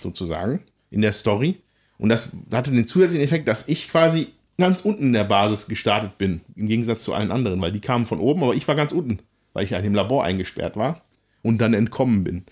sozusagen, 0.00 0.62
in 0.90 1.00
der 1.00 1.12
Story. 1.12 1.60
Und 1.98 2.08
das 2.10 2.32
hatte 2.52 2.70
den 2.70 2.86
zusätzlichen 2.86 3.24
Effekt, 3.24 3.48
dass 3.48 3.68
ich 3.68 3.88
quasi 3.88 4.28
ganz 4.60 4.82
unten 4.82 5.04
in 5.04 5.12
der 5.12 5.24
Basis 5.24 5.66
gestartet 5.66 6.18
bin, 6.18 6.40
im 6.56 6.68
Gegensatz 6.68 7.04
zu 7.04 7.14
allen 7.14 7.32
anderen, 7.32 7.60
weil 7.60 7.72
die 7.72 7.80
kamen 7.80 8.06
von 8.06 8.20
oben, 8.20 8.42
aber 8.42 8.54
ich 8.54 8.68
war 8.68 8.74
ganz 8.74 8.92
unten, 8.92 9.18
weil 9.52 9.64
ich 9.64 9.72
in 9.72 9.82
dem 9.82 9.94
Labor 9.94 10.24
eingesperrt 10.24 10.76
war 10.76 11.02
und 11.42 11.58
dann 11.58 11.74
entkommen 11.74 12.24
bin. 12.24 12.44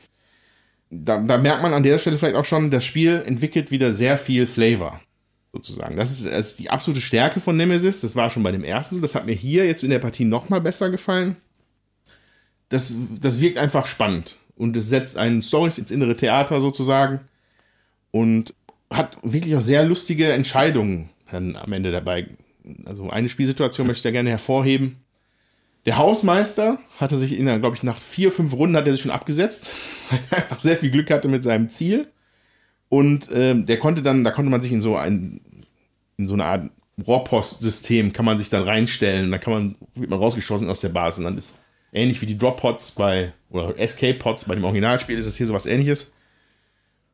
Da, 0.91 1.21
da, 1.21 1.39
merkt 1.39 1.63
man 1.63 1.75
an 1.75 1.83
der 1.83 1.99
Stelle 1.99 2.17
vielleicht 2.17 2.37
auch 2.37 2.45
schon, 2.45 2.71
das 2.71 2.85
Spiel 2.85 3.23
entwickelt 3.27 3.71
wieder 3.71 3.93
sehr 3.93 4.17
viel 4.17 4.47
Flavor, 4.47 5.01
sozusagen. 5.53 5.97
Das 5.97 6.11
ist, 6.11 6.27
das 6.27 6.51
ist 6.51 6.59
die 6.59 6.71
absolute 6.71 7.03
Stärke 7.03 7.41
von 7.41 7.57
Nemesis. 7.57 8.01
Das 8.01 8.17
war 8.17 8.31
schon 8.31 8.43
bei 8.43 8.53
dem 8.53 8.65
ersten 8.65 8.97
so. 8.97 9.01
Das 9.03 9.15
hat 9.15 9.27
mir 9.27 9.35
hier 9.35 9.67
jetzt 9.67 9.85
in 9.85 9.91
der 9.91 9.99
Partie 9.99 10.25
noch 10.25 10.49
mal 10.49 10.63
besser 10.63 10.91
gefallen. 10.91 11.37
Das, 12.71 12.95
das 13.21 13.41
wirkt 13.41 13.59
einfach 13.59 13.87
spannend 13.87 14.39
und 14.57 14.77
es 14.77 14.89
setzt 14.89 15.17
einen 15.17 15.43
Stories 15.43 15.79
ins 15.79 15.91
innere 15.91 16.17
Theater 16.17 16.61
sozusagen 16.61 17.21
und 18.11 18.55
hat 18.93 19.19
wirklich 19.23 19.55
auch 19.57 19.61
sehr 19.61 19.85
lustige 19.85 20.33
Entscheidungen 20.33 21.11
dann 21.31 21.57
am 21.57 21.73
Ende 21.73 21.93
dabei. 21.93 22.29
Also 22.85 23.11
eine 23.11 23.29
Spielsituation 23.29 23.87
möchte 23.87 24.01
ich 24.01 24.05
da 24.05 24.11
gerne 24.11 24.31
hervorheben. 24.31 24.97
Der 25.87 25.97
Hausmeister 25.97 26.79
hatte 27.01 27.17
sich 27.17 27.39
in, 27.39 27.47
glaube 27.61 27.77
ich, 27.77 27.83
nach 27.83 28.01
vier, 28.01 28.31
fünf 28.31 28.53
Runden 28.53 28.77
hat 28.77 28.87
er 28.87 28.93
sich 28.93 29.03
schon 29.03 29.11
abgesetzt, 29.11 29.75
weil 30.11 30.21
er 30.31 30.37
einfach 30.39 30.61
sehr 30.61 30.77
viel 30.77 30.91
Glück 30.91 31.11
hatte 31.11 31.29
mit 31.29 31.43
seinem 31.43 31.69
Ziel. 31.69 32.09
Und 32.89 33.29
ähm, 33.33 33.67
der 33.67 33.79
konnte 33.79 34.03
dann, 34.03 34.25
da 34.25 34.31
konnte 34.31 34.51
man 34.51 34.63
sich 34.63 34.73
in 34.73 34.81
so 34.81 34.97
ein, 34.97 35.41
in 36.17 36.27
so 36.27 36.35
eine 36.35 36.45
Art 36.45 36.71
Rohrpostsystem 37.07 38.13
kann 38.13 38.25
man 38.25 38.39
sich 38.39 38.51
dann 38.51 38.65
reinstellen. 38.65 39.31
Da 39.31 39.39
kann 39.39 39.53
man, 39.53 39.75
wird 39.95 40.11
man 40.11 40.19
rausgeschossen 40.19 40.69
aus 40.69 40.81
der 40.81 40.89
Basis. 40.89 41.19
Und 41.19 41.25
dann 41.25 41.39
ist 41.39 41.59
ähnlich 41.93 42.21
wie 42.21 42.27
die 42.27 42.39
Drop-Pods 42.39 42.93
bei, 42.93 43.33
oder 43.51 43.79
Escape-Pods 43.79 44.47
bei 44.47 44.55
dem 44.55 44.65
Originalspiel 44.65 45.17
ist 45.17 45.27
es 45.27 45.37
hier 45.37 45.47
sowas 45.47 45.67
ähnliches. 45.67 46.13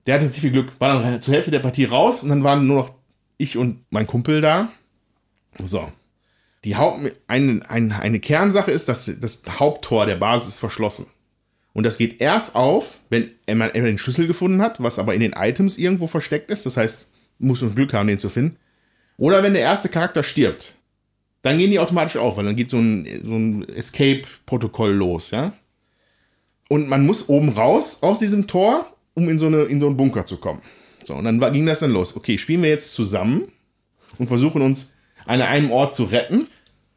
Der 0.06 0.14
hatte 0.14 0.28
sich 0.28 0.40
viel 0.40 0.52
Glück, 0.52 0.72
war 0.80 1.02
dann 1.02 1.22
zur 1.22 1.34
Hälfte 1.34 1.50
der 1.50 1.60
Partie 1.60 1.84
raus 1.84 2.22
und 2.22 2.28
dann 2.28 2.44
waren 2.44 2.66
nur 2.66 2.76
noch 2.76 2.94
ich 3.36 3.56
und 3.56 3.84
mein 3.90 4.06
Kumpel 4.06 4.40
da. 4.40 4.72
So, 5.64 5.90
die 6.64 6.76
Haupt, 6.76 7.12
eine, 7.26 7.60
eine, 7.68 8.00
eine 8.00 8.20
Kernsache 8.20 8.70
ist, 8.70 8.88
dass 8.88 9.10
das 9.20 9.42
Haupttor 9.58 10.06
der 10.06 10.16
Basis 10.16 10.54
ist 10.54 10.58
verschlossen. 10.58 11.06
Und 11.72 11.84
das 11.84 11.98
geht 11.98 12.20
erst 12.20 12.54
auf, 12.54 13.00
wenn 13.10 13.30
man 13.52 13.72
den 13.72 13.98
Schlüssel 13.98 14.26
gefunden 14.26 14.62
hat, 14.62 14.82
was 14.82 14.98
aber 14.98 15.14
in 15.14 15.20
den 15.20 15.32
Items 15.32 15.76
irgendwo 15.76 16.06
versteckt 16.06 16.50
ist. 16.50 16.64
Das 16.66 16.76
heißt, 16.76 17.10
muss 17.38 17.62
man 17.62 17.74
Glück 17.74 17.92
haben, 17.92 18.06
den 18.06 18.18
zu 18.18 18.28
finden. 18.28 18.56
Oder 19.16 19.42
wenn 19.42 19.54
der 19.54 19.62
erste 19.62 19.88
Charakter 19.88 20.22
stirbt. 20.22 20.76
Dann 21.42 21.58
gehen 21.58 21.70
die 21.70 21.78
automatisch 21.78 22.16
auf, 22.16 22.36
weil 22.36 22.46
dann 22.46 22.56
geht 22.56 22.70
so 22.70 22.78
ein, 22.78 23.06
so 23.22 23.34
ein 23.34 23.68
Escape-Protokoll 23.68 24.92
los, 24.92 25.30
ja. 25.30 25.52
Und 26.70 26.88
man 26.88 27.04
muss 27.04 27.28
oben 27.28 27.50
raus 27.50 27.98
aus 28.02 28.20
diesem 28.20 28.46
Tor, 28.46 28.96
um 29.12 29.28
in 29.28 29.38
so, 29.38 29.46
eine, 29.46 29.64
in 29.64 29.78
so 29.80 29.86
einen 29.86 29.96
Bunker 29.96 30.24
zu 30.24 30.38
kommen. 30.38 30.62
So, 31.06 31.14
und 31.14 31.24
dann 31.24 31.40
ging 31.52 31.66
das 31.66 31.80
dann 31.80 31.92
los. 31.92 32.16
Okay, 32.16 32.38
spielen 32.38 32.62
wir 32.62 32.70
jetzt 32.70 32.94
zusammen 32.94 33.48
und 34.18 34.28
versuchen 34.28 34.62
uns 34.62 34.92
an 35.26 35.40
einem 35.40 35.70
Ort 35.70 35.94
zu 35.94 36.04
retten? 36.04 36.48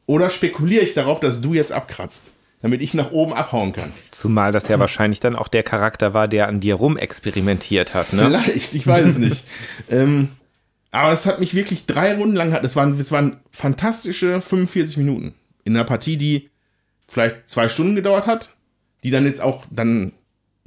Oder 0.05 0.29
spekuliere 0.29 0.83
ich 0.83 0.93
darauf, 0.93 1.19
dass 1.19 1.41
du 1.41 1.53
jetzt 1.53 1.71
abkratzt, 1.71 2.31
damit 2.61 2.81
ich 2.81 2.93
nach 2.93 3.11
oben 3.11 3.33
abhauen 3.33 3.73
kann? 3.73 3.91
Zumal 4.11 4.51
das 4.51 4.69
ja 4.69 4.79
wahrscheinlich 4.79 5.19
dann 5.19 5.35
auch 5.35 5.49
der 5.49 5.63
Charakter 5.63 6.13
war, 6.13 6.27
der 6.27 6.47
an 6.47 6.59
dir 6.59 6.75
rumexperimentiert 6.75 7.93
hat, 7.93 8.13
ne? 8.13 8.25
Vielleicht, 8.25 8.73
ich 8.73 8.87
weiß 8.87 9.05
es 9.05 9.17
nicht. 9.17 9.43
ähm, 9.89 10.29
aber 10.91 11.11
es 11.11 11.25
hat 11.25 11.39
mich 11.39 11.53
wirklich 11.53 11.85
drei 11.85 12.15
Runden 12.15 12.35
lang, 12.35 12.57
das 12.61 12.75
waren, 12.75 12.97
das 12.97 13.11
waren 13.11 13.41
fantastische 13.51 14.41
45 14.41 14.97
Minuten 14.97 15.33
in 15.65 15.75
einer 15.75 15.83
Partie, 15.83 16.15
die 16.15 16.49
vielleicht 17.07 17.49
zwei 17.49 17.67
Stunden 17.67 17.95
gedauert 17.95 18.25
hat, 18.25 18.51
die 19.03 19.11
dann 19.11 19.25
jetzt 19.25 19.41
auch 19.41 19.65
dann 19.69 20.13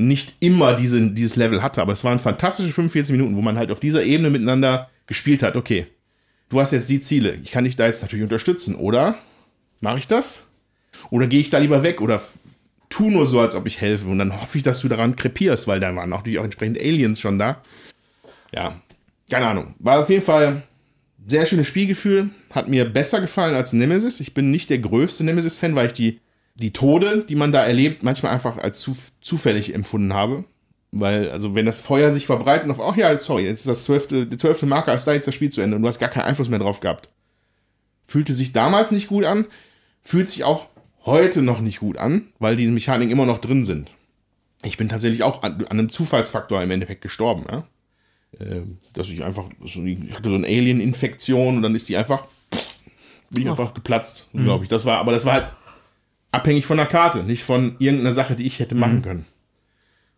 nicht 0.00 0.36
immer 0.40 0.74
diese, 0.74 1.10
dieses 1.10 1.36
Level 1.36 1.62
hatte, 1.62 1.82
aber 1.82 1.92
es 1.92 2.04
waren 2.04 2.18
fantastische 2.18 2.72
45 2.72 3.12
Minuten, 3.12 3.36
wo 3.36 3.42
man 3.42 3.56
halt 3.56 3.70
auf 3.70 3.80
dieser 3.80 4.02
Ebene 4.02 4.30
miteinander 4.30 4.90
gespielt 5.06 5.42
hat. 5.42 5.56
Okay, 5.56 5.86
du 6.48 6.60
hast 6.60 6.72
jetzt 6.72 6.90
die 6.90 7.00
Ziele, 7.00 7.34
ich 7.42 7.50
kann 7.50 7.64
dich 7.64 7.76
da 7.76 7.86
jetzt 7.86 8.02
natürlich 8.02 8.22
unterstützen, 8.22 8.74
oder? 8.74 9.16
Mache 9.80 9.98
ich 9.98 10.08
das? 10.08 10.48
Oder 11.10 11.26
gehe 11.26 11.40
ich 11.40 11.50
da 11.50 11.58
lieber 11.58 11.82
weg 11.82 12.00
oder 12.00 12.20
tu 12.88 13.10
nur 13.10 13.26
so, 13.26 13.40
als 13.40 13.54
ob 13.54 13.66
ich 13.66 13.80
helfe 13.80 14.08
und 14.08 14.18
dann 14.18 14.40
hoffe 14.40 14.58
ich, 14.58 14.64
dass 14.64 14.80
du 14.80 14.88
daran 14.88 15.16
krepierst, 15.16 15.68
weil 15.68 15.80
da 15.80 15.94
waren 15.94 16.10
natürlich 16.10 16.38
auch 16.38 16.44
entsprechend 16.44 16.78
Aliens 16.78 17.20
schon 17.20 17.38
da. 17.38 17.62
Ja, 18.52 18.74
keine 19.30 19.46
Ahnung. 19.46 19.74
War 19.78 20.00
auf 20.00 20.10
jeden 20.10 20.24
Fall 20.24 20.62
sehr 21.26 21.46
schönes 21.46 21.68
Spielgefühl. 21.68 22.30
Hat 22.50 22.68
mir 22.68 22.84
besser 22.84 23.20
gefallen 23.20 23.54
als 23.54 23.72
Nemesis. 23.72 24.20
Ich 24.20 24.34
bin 24.34 24.50
nicht 24.50 24.70
der 24.70 24.78
größte 24.78 25.24
Nemesis-Fan, 25.24 25.76
weil 25.76 25.86
ich 25.86 25.92
die, 25.92 26.20
die 26.60 26.72
Tode, 26.72 27.24
die 27.28 27.36
man 27.36 27.52
da 27.52 27.64
erlebt, 27.64 28.02
manchmal 28.02 28.32
einfach 28.32 28.58
als 28.58 28.80
zu, 28.80 28.96
zufällig 29.20 29.74
empfunden 29.74 30.12
habe. 30.12 30.44
Weil, 30.92 31.30
also, 31.30 31.54
wenn 31.54 31.66
das 31.66 31.80
Feuer 31.80 32.12
sich 32.12 32.26
verbreitet 32.26 32.64
und 32.64 32.72
auf, 32.72 32.80
ach 32.80 32.96
ja, 32.96 33.16
sorry, 33.16 33.44
jetzt 33.44 33.60
ist 33.60 33.68
das 33.68 33.84
zwölfte, 33.84 34.26
der 34.26 34.38
zwölfte 34.38 34.66
Marker, 34.66 34.92
ist 34.92 35.04
da 35.04 35.12
jetzt 35.12 35.28
das 35.28 35.34
Spiel 35.34 35.50
zu 35.50 35.60
Ende 35.60 35.76
und 35.76 35.82
du 35.82 35.88
hast 35.88 36.00
gar 36.00 36.08
keinen 36.08 36.24
Einfluss 36.24 36.48
mehr 36.48 36.58
drauf 36.58 36.80
gehabt. 36.80 37.08
Fühlte 38.04 38.32
sich 38.32 38.52
damals 38.52 38.90
nicht 38.90 39.06
gut 39.06 39.24
an, 39.24 39.46
fühlt 40.02 40.28
sich 40.28 40.42
auch 40.42 40.66
heute 41.06 41.42
noch 41.42 41.60
nicht 41.60 41.78
gut 41.78 41.96
an, 41.96 42.26
weil 42.40 42.56
die 42.56 42.66
Mechaniken 42.66 43.12
immer 43.12 43.26
noch 43.26 43.38
drin 43.38 43.64
sind. 43.64 43.92
Ich 44.64 44.76
bin 44.76 44.88
tatsächlich 44.88 45.22
auch 45.22 45.42
an, 45.44 45.60
an 45.60 45.78
einem 45.78 45.90
Zufallsfaktor 45.90 46.60
im 46.60 46.70
Endeffekt 46.70 47.02
gestorben, 47.02 47.44
ja. 47.50 47.64
Äh, 48.38 48.62
dass 48.92 49.08
ich 49.10 49.24
einfach, 49.24 49.44
ich 49.64 50.14
hatte 50.14 50.28
so 50.28 50.36
eine 50.36 50.46
Alien-Infektion 50.46 51.56
und 51.56 51.62
dann 51.62 51.74
ist 51.74 51.88
die 51.88 51.96
einfach, 51.96 52.24
bin 53.30 53.42
ich 53.42 53.48
oh. 53.48 53.52
einfach 53.52 53.74
geplatzt, 53.74 54.28
glaube 54.32 54.64
ich. 54.64 54.70
Das 54.70 54.84
war, 54.84 54.98
aber 54.98 55.12
das 55.12 55.24
war 55.24 55.34
halt 55.34 55.46
abhängig 56.32 56.66
von 56.66 56.76
der 56.76 56.86
Karte, 56.86 57.24
nicht 57.24 57.44
von 57.44 57.76
irgendeiner 57.78 58.14
Sache, 58.14 58.36
die 58.36 58.46
ich 58.46 58.58
hätte 58.58 58.74
machen 58.74 58.98
mhm. 58.98 59.02
können. 59.02 59.26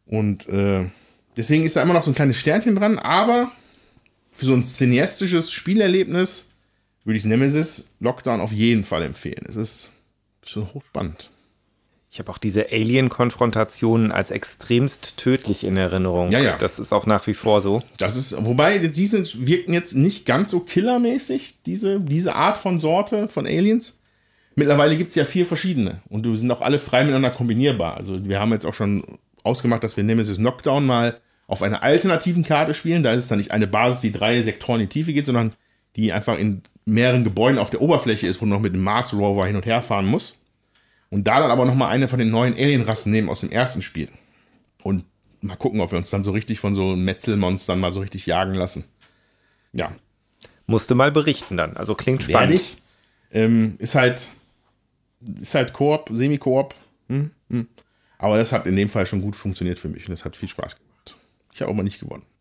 Und 0.06 0.48
äh, 0.48 0.84
deswegen 1.36 1.64
ist 1.64 1.76
da 1.76 1.82
immer 1.82 1.94
noch 1.94 2.02
so 2.02 2.10
ein 2.10 2.14
kleines 2.14 2.38
Sternchen 2.38 2.76
dran, 2.76 2.98
aber 2.98 3.50
für 4.30 4.46
so 4.46 4.54
ein 4.54 4.64
cineastisches 4.64 5.52
Spielerlebnis 5.52 6.50
würde 7.04 7.16
ich 7.16 7.24
Nemesis 7.24 7.92
Lockdown 8.00 8.40
auf 8.40 8.52
jeden 8.52 8.84
Fall 8.84 9.02
empfehlen. 9.02 9.44
Es 9.48 9.56
ist 9.56 9.92
schon 10.44 10.72
hochspannend. 10.74 11.30
Ich 12.10 12.18
habe 12.18 12.30
auch 12.30 12.36
diese 12.36 12.70
Alien-Konfrontationen 12.70 14.12
als 14.12 14.30
extremst 14.30 15.16
tödlich 15.16 15.64
in 15.64 15.78
Erinnerung. 15.78 16.30
Ja, 16.30 16.40
ja. 16.40 16.58
Das 16.58 16.78
ist 16.78 16.92
auch 16.92 17.06
nach 17.06 17.26
wie 17.26 17.32
vor 17.32 17.62
so. 17.62 17.82
Das 17.96 18.16
ist, 18.16 18.36
wobei, 18.44 18.76
die 18.76 19.06
sind, 19.06 19.46
wirken 19.46 19.72
jetzt 19.72 19.94
nicht 19.94 20.26
ganz 20.26 20.50
so 20.50 20.60
killermäßig, 20.60 21.60
diese, 21.64 22.00
diese 22.00 22.34
Art 22.34 22.58
von 22.58 22.80
Sorte 22.80 23.28
von 23.28 23.46
Aliens. 23.46 23.98
Mittlerweile 24.54 24.96
gibt 24.96 25.10
es 25.10 25.14
ja 25.14 25.24
vier 25.24 25.46
verschiedene 25.46 26.02
und 26.08 26.26
die 26.26 26.36
sind 26.36 26.50
auch 26.50 26.60
alle 26.60 26.78
frei 26.78 27.02
miteinander 27.02 27.30
kombinierbar. 27.30 27.96
Also 27.96 28.24
wir 28.26 28.38
haben 28.40 28.52
jetzt 28.52 28.66
auch 28.66 28.74
schon 28.74 29.04
ausgemacht, 29.42 29.82
dass 29.82 29.96
wir 29.96 30.04
Nemesis 30.04 30.36
Knockdown 30.36 30.84
mal 30.84 31.18
auf 31.46 31.62
einer 31.62 31.82
alternativen 31.82 32.44
Karte 32.44 32.74
spielen. 32.74 33.02
Da 33.02 33.12
ist 33.12 33.24
es 33.24 33.28
dann 33.28 33.38
nicht 33.38 33.50
eine 33.50 33.66
Basis, 33.66 34.00
die 34.00 34.12
drei 34.12 34.40
Sektoren 34.42 34.80
in 34.80 34.88
die 34.88 34.92
Tiefe 34.92 35.12
geht, 35.12 35.26
sondern 35.26 35.52
die 35.96 36.12
einfach 36.12 36.38
in 36.38 36.62
mehreren 36.84 37.24
Gebäuden 37.24 37.58
auf 37.58 37.70
der 37.70 37.80
Oberfläche 37.80 38.26
ist, 38.26 38.40
wo 38.40 38.46
man 38.46 38.56
noch 38.56 38.62
mit 38.62 38.74
dem 38.74 38.82
Mars 38.82 39.12
Rover 39.12 39.46
hin 39.46 39.56
und 39.56 39.66
her 39.66 39.82
fahren 39.82 40.06
muss. 40.06 40.36
Und 41.10 41.26
da 41.26 41.40
dann 41.40 41.50
aber 41.50 41.66
nochmal 41.66 41.90
eine 41.90 42.08
von 42.08 42.18
den 42.18 42.30
neuen 42.30 42.54
Alien-Rassen 42.54 43.12
nehmen 43.12 43.28
aus 43.28 43.40
dem 43.40 43.50
ersten 43.50 43.82
Spiel. 43.82 44.08
Und 44.82 45.04
mal 45.42 45.56
gucken, 45.56 45.80
ob 45.80 45.90
wir 45.92 45.98
uns 45.98 46.10
dann 46.10 46.24
so 46.24 46.30
richtig 46.30 46.58
von 46.58 46.74
so 46.74 46.96
Metzelmonstern 46.96 47.78
mal 47.78 47.92
so 47.92 48.00
richtig 48.00 48.26
jagen 48.26 48.54
lassen. 48.54 48.84
Ja. 49.72 49.92
Musste 50.66 50.94
mal 50.94 51.12
berichten 51.12 51.56
dann. 51.56 51.76
Also 51.76 51.94
klingt 51.94 52.22
spannend. 52.22 52.54
Ich. 52.54 52.76
Ähm, 53.30 53.74
ist 53.78 53.94
halt, 53.94 54.28
ist 55.40 55.54
halt 55.54 55.72
Koop, 55.72 56.10
Semi-Koop. 56.12 56.74
Hm, 57.08 57.30
hm. 57.50 57.68
Aber 58.18 58.36
das 58.36 58.52
hat 58.52 58.66
in 58.66 58.76
dem 58.76 58.88
Fall 58.88 59.06
schon 59.06 59.20
gut 59.20 59.36
funktioniert 59.36 59.78
für 59.78 59.88
mich 59.88 60.06
und 60.08 60.12
das 60.12 60.24
hat 60.24 60.36
viel 60.36 60.48
Spaß 60.48 60.76
gemacht. 60.76 61.16
Ich 61.52 61.60
habe 61.60 61.70
auch 61.70 61.74
mal 61.74 61.82
nicht 61.82 62.00
gewonnen. 62.00 62.24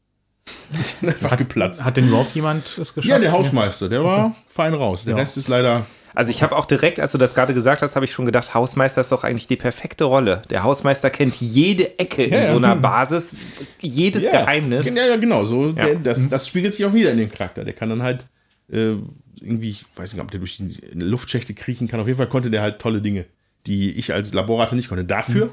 Ich 0.79 0.95
bin 0.95 1.09
einfach 1.09 1.31
hat, 1.31 1.37
geplatzt. 1.37 1.83
Hat 1.83 1.97
denn 1.97 2.07
überhaupt 2.07 2.33
jemand 2.33 2.77
das 2.77 2.93
geschafft? 2.93 3.09
Ja, 3.09 3.19
der 3.19 3.33
Hausmeister, 3.33 3.89
der 3.89 4.03
war 4.03 4.27
okay. 4.27 4.35
fein 4.47 4.73
raus. 4.73 5.03
Der 5.03 5.15
ja. 5.15 5.19
Rest 5.19 5.35
ist 5.37 5.49
leider 5.49 5.85
also 6.13 6.31
ich 6.31 6.43
habe 6.43 6.55
auch 6.55 6.65
direkt, 6.65 6.99
als 6.99 7.13
du 7.13 7.17
das 7.17 7.33
gerade 7.33 7.53
gesagt 7.53 7.81
hast, 7.81 7.95
habe 7.95 8.05
ich 8.05 8.11
schon 8.11 8.25
gedacht, 8.25 8.53
Hausmeister 8.53 9.01
ist 9.01 9.11
doch 9.11 9.23
eigentlich 9.23 9.47
die 9.47 9.55
perfekte 9.55 10.03
Rolle. 10.03 10.41
Der 10.49 10.63
Hausmeister 10.63 11.09
kennt 11.09 11.35
jede 11.39 11.97
Ecke 11.99 12.27
ja, 12.27 12.41
in 12.41 12.47
so 12.47 12.57
einer 12.57 12.75
Basis, 12.75 13.35
jedes 13.79 14.23
ja. 14.23 14.31
Geheimnis. 14.31 14.85
Ja, 14.85 15.05
ja, 15.05 15.15
genau. 15.15 15.45
So, 15.45 15.67
ja. 15.67 15.85
Der, 15.85 15.95
das, 15.95 16.29
das 16.29 16.47
spiegelt 16.47 16.73
sich 16.73 16.85
auch 16.85 16.93
wieder 16.93 17.11
in 17.11 17.17
dem 17.17 17.31
Charakter. 17.31 17.63
Der 17.63 17.73
kann 17.73 17.89
dann 17.89 18.03
halt 18.03 18.25
äh, 18.71 18.95
irgendwie, 19.39 19.71
ich 19.71 19.85
weiß 19.95 20.13
nicht, 20.13 20.21
ob 20.21 20.31
der 20.31 20.39
durch 20.39 20.57
die 20.57 20.77
Luftschächte 20.93 21.53
kriechen 21.53 21.87
kann. 21.87 21.99
Auf 21.99 22.07
jeden 22.07 22.17
Fall 22.17 22.29
konnte 22.29 22.49
der 22.49 22.61
halt 22.61 22.79
tolle 22.79 23.01
Dinge, 23.01 23.25
die 23.65 23.91
ich 23.91 24.13
als 24.13 24.33
Laborator 24.33 24.75
nicht 24.75 24.87
konnte. 24.87 25.05
Dafür 25.05 25.47
mhm. 25.47 25.51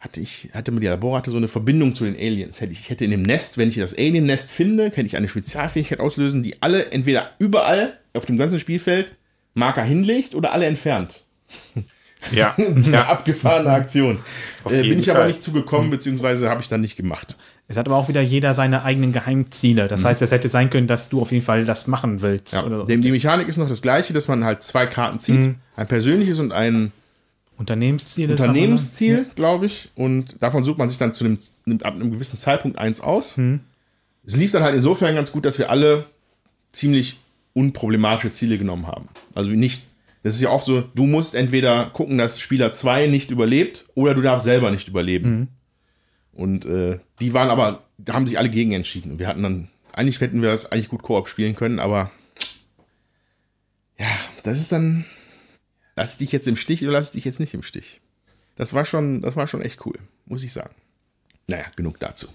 hatte 0.00 0.20
ich, 0.20 0.50
hatte 0.52 0.72
mir 0.72 0.80
die 0.80 0.86
Laborator 0.86 1.32
so 1.32 1.38
eine 1.38 1.48
Verbindung 1.48 1.94
zu 1.94 2.04
den 2.04 2.16
Aliens. 2.16 2.60
Hätte 2.60 2.72
ich, 2.72 2.80
ich 2.80 2.90
hätte 2.90 3.04
in 3.04 3.10
dem 3.10 3.22
Nest, 3.22 3.56
wenn 3.58 3.68
ich 3.70 3.76
das 3.76 3.96
Alien-Nest 3.96 4.50
finde, 4.50 4.90
könnte 4.90 5.06
ich 5.06 5.16
eine 5.16 5.28
Spezialfähigkeit 5.28 6.00
auslösen, 6.00 6.42
die 6.42 6.60
alle 6.62 6.90
entweder 6.92 7.30
überall 7.38 7.98
auf 8.12 8.26
dem 8.26 8.36
ganzen 8.36 8.60
Spielfeld 8.60 9.16
Marker 9.54 9.82
hinlegt 9.82 10.34
oder 10.34 10.52
alle 10.52 10.66
entfernt. 10.66 11.24
Ja. 12.32 12.54
das 12.58 12.76
ist 12.76 12.86
eine 12.86 12.96
ja. 12.96 13.06
abgefahrene 13.06 13.70
Aktion. 13.70 14.18
Äh, 14.68 14.82
bin 14.82 14.98
ich 14.98 15.06
Fall. 15.06 15.16
aber 15.16 15.26
nicht 15.26 15.42
zugekommen, 15.42 15.90
beziehungsweise 15.90 16.50
habe 16.50 16.60
ich 16.60 16.68
dann 16.68 16.80
nicht 16.80 16.96
gemacht. 16.96 17.36
Es 17.70 17.76
hat 17.76 17.86
aber 17.86 17.96
auch 17.96 18.08
wieder 18.08 18.22
jeder 18.22 18.54
seine 18.54 18.82
eigenen 18.82 19.12
Geheimziele. 19.12 19.88
Das 19.88 20.00
mhm. 20.00 20.06
heißt, 20.06 20.22
es 20.22 20.32
hätte 20.32 20.48
sein 20.48 20.70
können, 20.70 20.86
dass 20.86 21.10
du 21.10 21.20
auf 21.20 21.32
jeden 21.32 21.44
Fall 21.44 21.66
das 21.66 21.86
machen 21.86 22.22
willst. 22.22 22.54
Ja. 22.54 22.66
So. 22.66 22.84
Die 22.84 22.96
Mechanik 22.96 23.46
ist 23.46 23.58
noch 23.58 23.68
das 23.68 23.82
gleiche, 23.82 24.14
dass 24.14 24.26
man 24.26 24.42
halt 24.42 24.62
zwei 24.62 24.86
Karten 24.86 25.20
zieht. 25.20 25.40
Mhm. 25.40 25.56
Ein 25.76 25.86
persönliches 25.86 26.38
und 26.38 26.52
ein 26.52 26.92
Unternehmensziel. 27.58 28.30
Unternehmensziel, 28.30 29.26
glaube 29.34 29.66
ich. 29.66 29.90
Und 29.96 30.40
davon 30.40 30.64
sucht 30.64 30.78
man 30.78 30.88
sich 30.88 30.96
dann 30.96 31.12
zu 31.12 31.24
einem, 31.24 31.38
ab 31.82 31.94
einem 31.94 32.10
gewissen 32.10 32.38
Zeitpunkt 32.38 32.78
eins 32.78 33.02
aus. 33.02 33.36
Mhm. 33.36 33.60
Es 34.24 34.34
lief 34.36 34.50
dann 34.52 34.62
halt 34.62 34.74
insofern 34.74 35.14
ganz 35.14 35.30
gut, 35.30 35.44
dass 35.44 35.58
wir 35.58 35.68
alle 35.68 36.06
ziemlich 36.72 37.20
unproblematische 37.52 38.32
Ziele 38.32 38.56
genommen 38.56 38.86
haben. 38.86 39.08
Also 39.34 39.50
nicht, 39.50 39.82
das 40.22 40.34
ist 40.34 40.40
ja 40.40 40.50
oft 40.50 40.64
so, 40.64 40.84
du 40.94 41.04
musst 41.04 41.34
entweder 41.34 41.86
gucken, 41.92 42.16
dass 42.16 42.40
Spieler 42.40 42.72
2 42.72 43.08
nicht 43.08 43.30
überlebt 43.30 43.84
oder 43.94 44.14
du 44.14 44.22
darfst 44.22 44.44
selber 44.44 44.70
nicht 44.70 44.88
überleben. 44.88 45.48
Und 46.38 46.66
äh, 46.66 47.00
die 47.18 47.34
waren 47.34 47.50
aber, 47.50 47.82
da 47.98 48.14
haben 48.14 48.28
sich 48.28 48.38
alle 48.38 48.48
gegen 48.48 48.70
entschieden. 48.70 49.18
Wir 49.18 49.26
hatten 49.26 49.42
dann, 49.42 49.68
eigentlich 49.92 50.20
hätten 50.20 50.40
wir 50.40 50.50
das 50.50 50.70
eigentlich 50.70 50.88
gut 50.88 51.02
Koop 51.02 51.28
spielen 51.28 51.56
können, 51.56 51.80
aber 51.80 52.12
ja, 53.98 54.06
das 54.44 54.60
ist 54.60 54.70
dann, 54.70 55.04
lass 55.96 56.12
ich 56.12 56.18
dich 56.18 56.30
jetzt 56.30 56.46
im 56.46 56.56
Stich 56.56 56.84
oder 56.84 56.92
lass 56.92 57.06
ich 57.06 57.14
dich 57.14 57.24
jetzt 57.24 57.40
nicht 57.40 57.54
im 57.54 57.64
Stich? 57.64 58.00
Das 58.54 58.72
war 58.72 58.84
schon, 58.84 59.20
das 59.20 59.34
war 59.34 59.48
schon 59.48 59.62
echt 59.62 59.84
cool, 59.84 59.98
muss 60.26 60.44
ich 60.44 60.52
sagen. 60.52 60.76
Naja, 61.48 61.64
genug 61.74 61.98
dazu. 61.98 62.28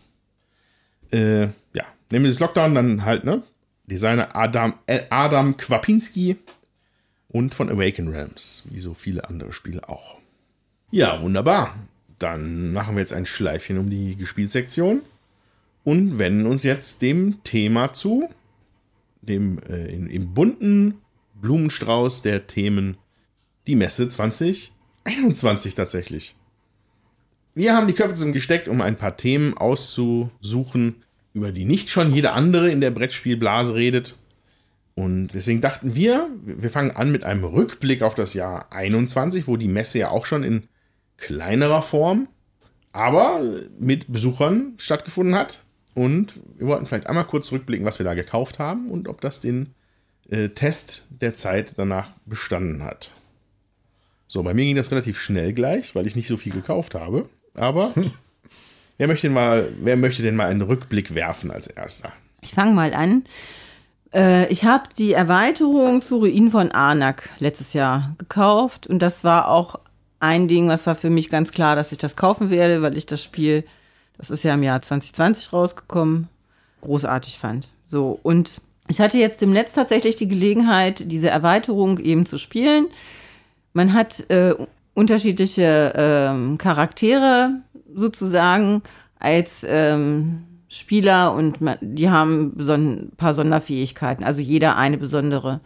Äh, 1.14 1.44
ja, 1.44 1.86
nehmen 2.10 2.26
wir 2.26 2.32
das 2.32 2.42
Lockdown 2.42 2.76
dann 2.76 3.06
halt, 3.06 3.24
ne? 3.24 3.42
Designer 3.86 4.36
Adam, 4.36 4.74
äh, 4.86 5.04
Adam 5.10 5.56
Kwapinski 5.56 6.36
und 7.30 7.56
von 7.56 7.70
Awaken 7.70 8.10
Realms, 8.10 8.68
wie 8.70 8.80
so 8.82 8.94
viele 8.96 9.30
andere 9.30 9.54
Spiele 9.54 9.88
auch. 9.88 10.18
Ja, 10.92 11.22
wunderbar. 11.22 11.74
Dann 12.24 12.72
machen 12.72 12.96
wir 12.96 13.02
jetzt 13.02 13.12
ein 13.12 13.26
Schleifchen 13.26 13.78
um 13.78 13.90
die 13.90 14.16
Gespielsektion 14.16 15.02
und 15.84 16.20
wenden 16.20 16.46
uns 16.46 16.64
jetzt 16.64 17.02
dem 17.02 17.44
Thema 17.44 17.92
zu, 17.92 18.30
dem 19.22 19.60
äh, 19.70 19.94
in, 19.94 20.08
im 20.08 20.34
bunten 20.34 21.02
Blumenstrauß 21.42 22.22
der 22.22 22.48
Themen, 22.48 22.96
die 23.68 23.76
Messe 23.76 24.08
2021 24.08 25.76
tatsächlich. 25.76 26.34
Wir 27.56 27.76
haben 27.76 27.88
die 27.88 27.94
Köpfe 27.94 28.14
zusammengesteckt, 28.14 28.70
um 28.70 28.80
ein 28.80 28.96
paar 28.96 29.18
Themen 29.18 29.58
auszusuchen, 29.58 31.04
über 31.34 31.52
die 31.52 31.66
nicht 31.66 31.90
schon 31.90 32.14
jeder 32.14 32.36
andere 32.36 32.72
in 32.72 32.80
der 32.80 32.92
Brettspielblase 32.92 33.76
redet. 33.76 34.18
Und 34.96 35.32
deswegen 35.34 35.60
dachten 35.60 35.94
wir, 35.94 36.30
wir 36.46 36.70
fangen 36.70 36.92
an 36.92 37.12
mit 37.12 37.26
einem 37.26 37.44
Rückblick 37.44 38.02
auf 38.02 38.16
das 38.16 38.34
Jahr 38.34 38.72
21, 38.72 39.46
wo 39.46 39.58
die 39.58 39.68
Messe 39.68 40.00
ja 40.00 40.10
auch 40.10 40.26
schon 40.26 40.44
in 40.44 40.70
kleinerer 41.26 41.82
Form, 41.82 42.28
aber 42.92 43.42
mit 43.80 44.12
Besuchern 44.12 44.74
stattgefunden 44.78 45.36
hat. 45.36 45.62
Und 45.96 46.40
wir 46.58 46.68
wollten 46.68 46.88
vielleicht 46.88 47.08
einmal 47.08 47.26
kurz 47.26 47.48
zurückblicken, 47.48 47.86
was 47.86 48.00
wir 48.00 48.04
da 48.04 48.14
gekauft 48.14 48.60
haben 48.60 48.90
und 48.90 49.08
ob 49.08 49.22
das 49.22 49.42
den 49.42 49.74
äh, 50.30 50.50
Test 50.50 51.08
der 51.10 51.36
Zeit 51.36 51.74
danach 51.78 52.10
bestanden 52.26 52.84
hat. 52.84 53.12
So, 54.28 54.42
bei 54.42 54.54
mir 54.54 54.66
ging 54.66 54.76
das 54.76 54.92
relativ 54.92 55.20
schnell 55.20 55.54
gleich, 55.54 55.94
weil 55.94 56.08
ich 56.08 56.16
nicht 56.16 56.28
so 56.28 56.38
viel 56.38 56.52
gekauft 56.52 56.96
habe. 56.96 57.30
Aber 57.54 57.94
Wer 58.98 59.08
möchte, 59.08 59.28
denn 59.28 59.34
mal, 59.34 59.70
wer 59.82 59.98
möchte 59.98 60.22
denn 60.22 60.36
mal 60.36 60.48
einen 60.48 60.62
Rückblick 60.62 61.16
werfen 61.16 61.52
als 61.52 61.68
erster? 61.68 62.12
Ich 62.42 62.52
fange 62.52 62.74
mal 62.74 62.94
an. 62.94 63.24
Äh, 64.14 64.48
ich 64.52 64.66
habe 64.66 64.84
die 64.98 65.14
Erweiterung 65.14 66.02
zu 66.02 66.18
Ruinen 66.18 66.52
von 66.52 66.72
Arnak 66.72 67.30
letztes 67.40 67.74
Jahr 67.74 68.16
gekauft 68.18 68.86
und 68.86 69.00
das 69.00 69.24
war 69.24 69.50
auch 69.50 69.80
ein 70.24 70.48
Ding, 70.48 70.70
was 70.70 70.88
war 70.88 70.96
für 70.96 71.10
mich 71.10 71.30
ganz 71.30 71.52
klar, 71.52 71.76
dass 71.76 71.92
ich 71.92 71.98
das 71.98 72.16
kaufen 72.16 72.50
werde, 72.50 72.82
weil 72.82 72.98
ich 72.98 73.06
das 73.06 73.22
Spiel, 73.22 73.66
das 74.18 74.30
ist 74.30 74.44
ja 74.44 74.54
im 74.54 74.64
Jahr 74.64 74.82
2020 74.82 75.52
rausgekommen, 75.52 76.30
großartig 76.82 77.38
fand. 77.38 77.68
So, 77.86 78.20
und 78.24 78.62
ich 78.88 79.02
hatte 79.02 79.18
jetzt 79.18 79.44
im 79.44 79.52
Netz 79.52 79.74
tatsächlich 79.74 80.16
die 80.16 80.30
Gelegenheit, 80.30 81.12
diese 81.12 81.30
Erweiterung 81.30 82.00
eben 82.00 82.26
zu 82.26 82.38
spielen. 82.38 82.88
Man 83.74 83.94
hat 83.94 84.30
äh, 84.30 84.56
unterschiedliche 84.94 85.94
äh, 85.94 86.58
Charaktere 86.58 87.62
sozusagen 87.94 88.82
als 89.20 89.66
ähm, 89.68 90.44
Spieler 90.70 91.34
und 91.34 91.60
man, 91.60 91.78
die 91.82 92.10
haben 92.10 92.54
so 92.58 92.74
ein 92.74 93.12
paar 93.18 93.34
Sonderfähigkeiten, 93.34 94.24
also 94.24 94.40
jeder 94.40 94.78
eine 94.78 94.98
besondere. 94.98 95.60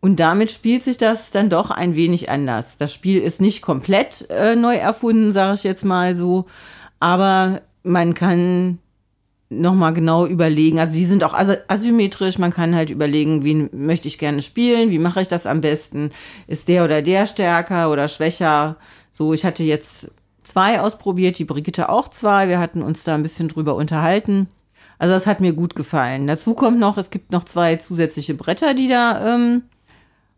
Und 0.00 0.20
damit 0.20 0.50
spielt 0.50 0.84
sich 0.84 0.96
das 0.96 1.30
dann 1.30 1.50
doch 1.50 1.70
ein 1.70 1.96
wenig 1.96 2.30
anders. 2.30 2.78
Das 2.78 2.92
Spiel 2.92 3.20
ist 3.20 3.40
nicht 3.40 3.62
komplett 3.62 4.30
äh, 4.30 4.54
neu 4.54 4.76
erfunden, 4.76 5.32
sage 5.32 5.54
ich 5.54 5.64
jetzt 5.64 5.84
mal 5.84 6.14
so, 6.14 6.46
aber 7.00 7.62
man 7.82 8.14
kann 8.14 8.78
nochmal 9.50 9.92
genau 9.92 10.26
überlegen. 10.26 10.78
Also 10.78 10.94
die 10.94 11.06
sind 11.06 11.24
auch 11.24 11.34
asymmetrisch. 11.34 12.38
Man 12.38 12.52
kann 12.52 12.74
halt 12.74 12.90
überlegen, 12.90 13.44
wen 13.44 13.70
möchte 13.72 14.08
ich 14.08 14.18
gerne 14.18 14.42
spielen, 14.42 14.90
wie 14.90 14.98
mache 14.98 15.22
ich 15.22 15.28
das 15.28 15.46
am 15.46 15.60
besten? 15.60 16.10
Ist 16.46 16.68
der 16.68 16.84
oder 16.84 17.02
der 17.02 17.26
stärker 17.26 17.90
oder 17.90 18.08
schwächer? 18.08 18.76
So, 19.10 19.32
ich 19.32 19.44
hatte 19.44 19.62
jetzt 19.62 20.10
zwei 20.42 20.80
ausprobiert, 20.80 21.38
die 21.38 21.44
Brigitte 21.44 21.88
auch 21.88 22.08
zwei. 22.08 22.48
Wir 22.48 22.58
hatten 22.58 22.82
uns 22.82 23.04
da 23.04 23.14
ein 23.14 23.22
bisschen 23.22 23.48
drüber 23.48 23.74
unterhalten. 23.74 24.48
Also 24.98 25.14
das 25.14 25.26
hat 25.26 25.40
mir 25.40 25.52
gut 25.52 25.74
gefallen. 25.74 26.26
Dazu 26.26 26.54
kommt 26.54 26.78
noch, 26.78 26.98
es 26.98 27.10
gibt 27.10 27.32
noch 27.32 27.44
zwei 27.44 27.76
zusätzliche 27.76 28.34
Bretter, 28.34 28.74
die 28.74 28.88
da 28.88 29.34
ähm, 29.34 29.62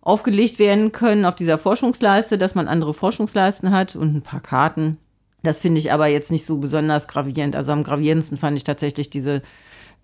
aufgelegt 0.02 0.58
werden 0.58 0.92
können 0.92 1.24
auf 1.24 1.34
dieser 1.34 1.58
Forschungsleiste, 1.58 2.38
dass 2.38 2.54
man 2.54 2.68
andere 2.68 2.94
Forschungsleisten 2.94 3.70
hat 3.70 3.96
und 3.96 4.14
ein 4.14 4.22
paar 4.22 4.40
Karten. 4.40 4.98
Das 5.42 5.60
finde 5.60 5.80
ich 5.80 5.92
aber 5.92 6.06
jetzt 6.06 6.30
nicht 6.30 6.44
so 6.44 6.58
besonders 6.58 7.08
gravierend. 7.08 7.56
Also 7.56 7.72
am 7.72 7.82
gravierendsten 7.82 8.38
fand 8.38 8.56
ich 8.56 8.64
tatsächlich 8.64 9.10
diese 9.10 9.42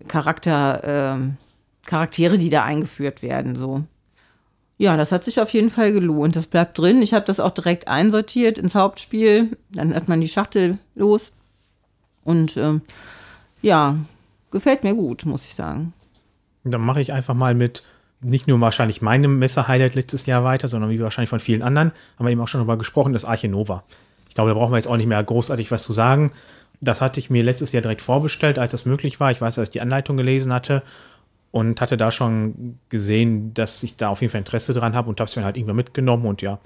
Charakter, 0.07 1.17
äh, 1.17 1.19
Charaktere, 1.85 2.37
die 2.37 2.49
da 2.49 2.63
eingeführt 2.63 3.21
werden. 3.21 3.55
So. 3.55 3.83
Ja, 4.77 4.97
das 4.97 5.11
hat 5.11 5.23
sich 5.23 5.39
auf 5.39 5.49
jeden 5.51 5.69
Fall 5.69 5.91
gelohnt. 5.91 6.35
Das 6.35 6.47
bleibt 6.47 6.77
drin. 6.77 7.01
Ich 7.01 7.13
habe 7.13 7.25
das 7.25 7.39
auch 7.39 7.51
direkt 7.51 7.87
einsortiert 7.87 8.57
ins 8.57 8.75
Hauptspiel. 8.75 9.57
Dann 9.71 9.95
hat 9.95 10.07
man 10.07 10.21
die 10.21 10.27
Schachtel 10.27 10.77
los. 10.95 11.31
Und 12.23 12.57
ähm, 12.57 12.81
ja, 13.61 13.95
gefällt 14.51 14.83
mir 14.83 14.95
gut, 14.95 15.25
muss 15.25 15.45
ich 15.45 15.55
sagen. 15.55 15.93
Dann 16.63 16.81
mache 16.81 17.01
ich 17.01 17.13
einfach 17.13 17.33
mal 17.33 17.55
mit 17.55 17.83
nicht 18.27 18.47
nur 18.47 18.59
wahrscheinlich 18.61 19.01
meinem 19.01 19.39
Messer-Highlight 19.39 19.95
letztes 19.95 20.25
Jahr 20.25 20.43
weiter, 20.43 20.67
sondern 20.67 20.89
wie 20.89 20.99
wahrscheinlich 20.99 21.29
von 21.29 21.39
vielen 21.39 21.61
anderen, 21.61 21.91
haben 22.17 22.25
wir 22.25 22.31
eben 22.31 22.41
auch 22.41 22.47
schon 22.47 22.59
darüber 22.59 22.77
gesprochen, 22.77 23.13
das 23.13 23.25
Arche 23.25 23.47
Nova. 23.47 23.83
Ich 24.27 24.35
glaube, 24.35 24.49
da 24.49 24.53
brauchen 24.53 24.71
wir 24.71 24.77
jetzt 24.77 24.87
auch 24.87 24.97
nicht 24.97 25.07
mehr 25.07 25.23
großartig 25.23 25.71
was 25.71 25.83
zu 25.83 25.93
sagen. 25.93 26.31
Das 26.81 27.01
hatte 27.01 27.19
ich 27.19 27.29
mir 27.29 27.43
letztes 27.43 27.71
Jahr 27.71 27.81
direkt 27.81 28.01
vorbestellt, 28.01 28.59
als 28.59 28.71
das 28.71 28.85
möglich 28.85 29.19
war. 29.19 29.31
Ich 29.31 29.41
weiß, 29.41 29.55
dass 29.55 29.63
ich 29.63 29.69
die 29.69 29.81
Anleitung 29.81 30.17
gelesen 30.17 30.53
hatte 30.53 30.83
und 31.51 31.81
hatte 31.81 31.97
da 31.97 32.11
schon 32.11 32.77
gesehen, 32.89 33.53
dass 33.53 33.81
ich 33.81 33.97
da 33.97 34.09
auf 34.09 34.21
jeden 34.21 34.31
Fall 34.31 34.39
Interesse 34.39 34.73
dran 34.73 34.93
habe 34.93 35.09
und 35.09 35.19
habe 35.19 35.29
es 35.29 35.35
mir 35.35 35.43
halt 35.43 35.57
irgendwann 35.57 35.77
mitgenommen 35.77 36.25
und 36.25 36.41
ja, 36.41 36.59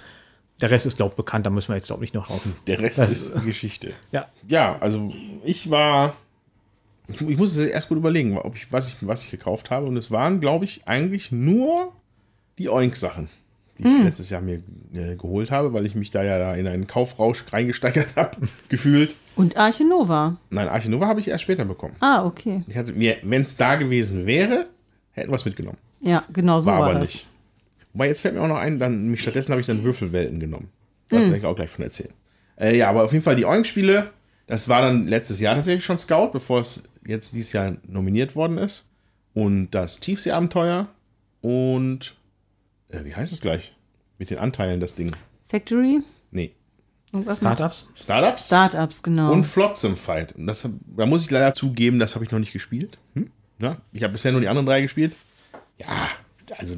der 0.60 0.70
Rest 0.70 0.86
ist, 0.86 0.98
glaube 0.98 1.12
ich, 1.12 1.16
bekannt, 1.16 1.46
da 1.46 1.50
müssen 1.50 1.70
wir 1.70 1.76
jetzt, 1.76 1.88
glaube 1.88 2.04
ich, 2.04 2.14
nicht 2.14 2.22
noch 2.22 2.28
drauf. 2.28 2.42
Der 2.68 2.80
Rest 2.80 3.00
das 3.00 3.12
ist 3.12 3.46
Geschichte. 3.46 3.94
Ja. 4.12 4.28
Ja, 4.48 4.78
also 4.80 5.12
ich 5.44 5.72
war, 5.72 6.14
ich, 7.16 7.22
ich 7.22 7.38
muss 7.38 7.58
erst 7.58 7.90
gut 7.90 7.98
überlegen, 7.98 8.38
ob 8.38 8.56
ich, 8.56 8.72
was, 8.72 8.90
ich, 8.90 8.96
was 9.02 9.24
ich 9.24 9.32
gekauft 9.32 9.70
habe 9.70 9.88
und 9.88 9.98
es 9.98 10.12
waren, 10.12 10.40
glaube 10.40 10.66
ich, 10.66 10.88
eigentlich 10.88 11.32
nur 11.32 11.94
die 12.58 12.70
Oink-Sachen 12.70 13.30
die 13.82 13.88
ich 13.88 13.96
hm. 13.96 14.04
letztes 14.04 14.30
Jahr 14.30 14.42
mir 14.42 14.60
äh, 14.94 15.16
geholt 15.16 15.50
habe, 15.50 15.74
weil 15.74 15.86
ich 15.86 15.96
mich 15.96 16.10
da 16.10 16.24
ja 16.24 16.38
da 16.38 16.54
in 16.54 16.68
einen 16.68 16.88
Kaufrausch 16.88 17.44
reingesteigert 17.52 18.10
habe, 18.16 18.38
gefühlt. 18.70 19.16
Und 19.36 19.58
Arche 19.58 19.88
Nova? 19.88 20.38
Nein, 20.50 20.68
Arche 20.68 20.90
Nova 20.90 21.08
habe 21.08 21.20
ich 21.20 21.28
erst 21.28 21.44
später 21.44 21.66
bekommen. 21.66 21.96
Ah, 22.00 22.26
okay. 22.26 22.64
Ich 22.68 22.78
hatte 22.78 22.94
mir, 22.94 23.18
wenn 23.24 23.42
es 23.42 23.58
da 23.58 23.76
gewesen 23.76 24.28
wäre, 24.28 24.68
hätten 25.12 25.32
wir 25.32 25.36
es 25.36 25.46
mitgenommen. 25.46 25.78
Ja, 26.02 26.24
genau 26.32 26.60
so 26.60 26.68
war, 26.68 26.80
war 26.80 26.90
aber 26.90 27.00
das. 27.00 27.10
nicht. 27.10 27.28
Wobei 27.94 28.08
jetzt 28.08 28.22
fällt 28.22 28.36
mir 28.36 28.42
auch 28.42 28.48
noch 28.48 28.58
ein, 28.58 28.80
dann 28.80 29.16
stattdessen 29.18 29.52
habe 29.52 29.62
ich 29.62 29.68
dann 29.68 29.84
Würfelwelten 29.84 30.40
genommen. 30.40 30.70
Da 31.10 31.18
hm. 31.18 31.34
ich 31.34 31.46
auch 31.46 31.56
gleich 31.56 31.70
von 31.70 31.84
erzählen. 31.84 32.14
Äh, 32.60 32.78
ja, 32.78 32.90
aber 32.90 33.04
auf 33.04 33.12
jeden 33.12 33.24
Fall 33.24 33.36
die 33.36 33.46
Oink-Spiele, 33.46 34.12
das 34.48 34.68
war 34.68 34.82
dann 34.82 35.08
letztes 35.08 35.40
Jahr 35.40 35.56
tatsächlich 35.56 35.86
schon 35.86 35.98
Scout, 35.98 36.32
bevor 36.34 36.62
es 36.62 36.84
jetzt 37.06 37.34
dieses 37.34 37.54
Jahr 37.54 37.78
nominiert 37.88 38.36
worden 38.36 38.58
ist. 38.58 38.86
Und 39.34 39.72
das 39.72 40.00
Tiefsee-Abenteuer 40.00 40.88
und 41.42 42.16
äh, 42.90 43.04
wie 43.06 43.16
heißt 43.16 43.32
es 43.32 43.42
gleich? 43.42 43.74
Mit 44.18 44.30
den 44.30 44.38
Anteilen, 44.38 44.80
das 44.80 44.96
Ding. 44.96 45.16
Factory? 45.50 46.02
Nee. 46.32 46.54
Startups? 47.32 47.90
Startups? 47.96 48.46
Startups, 48.46 49.04
genau. 49.04 49.32
Und 49.32 49.44
Flotsam 49.44 49.98
Fight. 49.98 50.34
Und 50.34 50.48
das, 50.48 50.68
da 50.96 51.06
muss 51.06 51.24
ich 51.24 51.32
leider 51.32 51.54
zugeben, 51.54 52.00
das 52.00 52.16
habe 52.16 52.24
ich 52.24 52.32
noch 52.32 52.40
nicht 52.40 52.54
gespielt. 52.54 52.98
Hm? 53.16 53.32
Ja, 53.60 53.78
ich 53.92 54.04
habe 54.04 54.14
bisher 54.14 54.32
nur 54.32 54.42
die 54.42 54.48
anderen 54.48 54.66
drei 54.66 54.82
gespielt. 54.82 55.16
Ja, 55.80 56.10
also, 56.58 56.76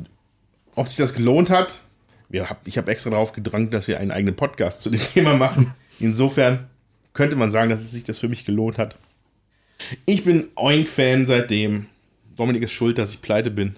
ob 0.76 0.88
sich 0.88 0.98
das 0.98 1.14
gelohnt 1.14 1.50
hat, 1.50 1.82
wir 2.30 2.50
hab, 2.50 2.68
ich 2.68 2.78
habe 2.78 2.92
extra 2.92 3.12
darauf 3.12 3.34
gedrängt, 3.34 3.74
dass 3.74 3.88
wir 3.88 4.00
einen 4.00 4.12
eigenen 4.12 4.36
Podcast 4.36 4.82
zu 4.82 4.90
dem 4.90 5.02
Thema 5.14 5.36
machen. 5.36 5.74
Insofern 6.00 6.68
könnte 7.14 7.36
man 7.36 7.52
sagen, 7.52 7.70
dass 7.70 7.82
es 7.82 7.92
sich 7.92 8.04
das 8.04 8.20
für 8.20 8.30
mich 8.30 8.46
gelohnt 8.46 8.78
hat. 8.78 8.98
Ich 10.06 10.24
bin 10.24 10.50
Oink-Fan 10.56 11.28
seitdem. 11.28 11.88
Dominik 12.36 12.64
ist 12.64 12.72
schuld, 12.72 12.98
dass 12.98 13.14
ich 13.14 13.22
pleite 13.22 13.52
bin. 13.52 13.76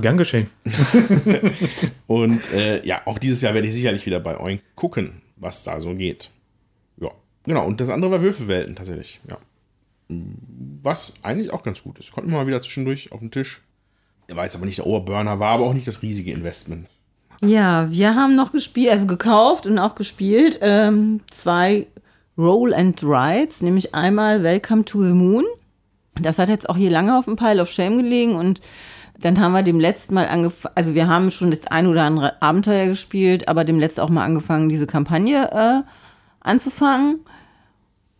Gern 0.00 0.16
geschehen. 0.16 0.50
und 2.06 2.52
äh, 2.52 2.84
ja, 2.86 3.02
auch 3.06 3.18
dieses 3.18 3.40
Jahr 3.40 3.54
werde 3.54 3.68
ich 3.68 3.74
sicherlich 3.74 4.04
wieder 4.06 4.20
bei 4.20 4.38
Oink 4.38 4.60
gucken, 4.74 5.22
was 5.36 5.64
da 5.64 5.80
so 5.80 5.94
geht. 5.94 6.30
Ja, 7.00 7.10
genau. 7.44 7.64
Und 7.66 7.80
das 7.80 7.88
andere 7.88 8.10
war 8.10 8.22
Würfelwelten 8.22 8.76
tatsächlich. 8.76 9.20
Ja. 9.28 9.38
Was 10.08 11.14
eigentlich 11.22 11.52
auch 11.52 11.62
ganz 11.62 11.82
gut 11.82 11.98
ist. 11.98 12.12
Konnten 12.12 12.30
wir 12.30 12.38
mal 12.38 12.46
wieder 12.46 12.60
zwischendurch 12.60 13.12
auf 13.12 13.20
den 13.20 13.30
Tisch. 13.30 13.62
Er 14.26 14.36
war 14.36 14.44
jetzt 14.44 14.56
aber 14.56 14.66
nicht 14.66 14.78
der 14.78 14.86
Oberburner, 14.86 15.38
war 15.38 15.52
aber 15.52 15.64
auch 15.64 15.74
nicht 15.74 15.86
das 15.86 16.02
riesige 16.02 16.32
Investment. 16.32 16.88
Ja, 17.42 17.90
wir 17.90 18.14
haben 18.14 18.36
noch 18.36 18.52
gespielt, 18.52 18.90
also 18.90 19.06
gekauft 19.06 19.66
und 19.66 19.78
auch 19.78 19.94
gespielt, 19.94 20.58
ähm, 20.62 21.20
zwei 21.30 21.86
Roll 22.36 22.74
and 22.74 23.02
Rides, 23.02 23.62
nämlich 23.62 23.94
einmal 23.94 24.42
Welcome 24.42 24.84
to 24.84 25.04
the 25.04 25.12
Moon. 25.12 25.44
Das 26.20 26.38
hat 26.38 26.48
jetzt 26.48 26.68
auch 26.68 26.76
hier 26.76 26.90
lange 26.90 27.18
auf 27.18 27.26
dem 27.26 27.36
Pile 27.36 27.62
of 27.62 27.70
Shame 27.70 27.98
gelegen 27.98 28.34
und 28.34 28.60
dann 29.18 29.38
haben 29.40 29.52
wir 29.52 29.62
dem 29.62 29.78
letzten 29.78 30.14
Mal 30.14 30.26
angefangen, 30.26 30.74
also 30.74 30.94
wir 30.94 31.08
haben 31.08 31.30
schon 31.30 31.50
das 31.50 31.66
ein 31.68 31.86
oder 31.86 32.02
andere 32.02 32.42
Abenteuer 32.42 32.86
gespielt, 32.86 33.48
aber 33.48 33.64
dem 33.64 33.78
letzten 33.78 34.00
auch 34.00 34.08
mal 34.08 34.24
angefangen, 34.24 34.68
diese 34.68 34.86
Kampagne 34.86 35.50
äh, 35.52 35.82
anzufangen. 36.40 37.20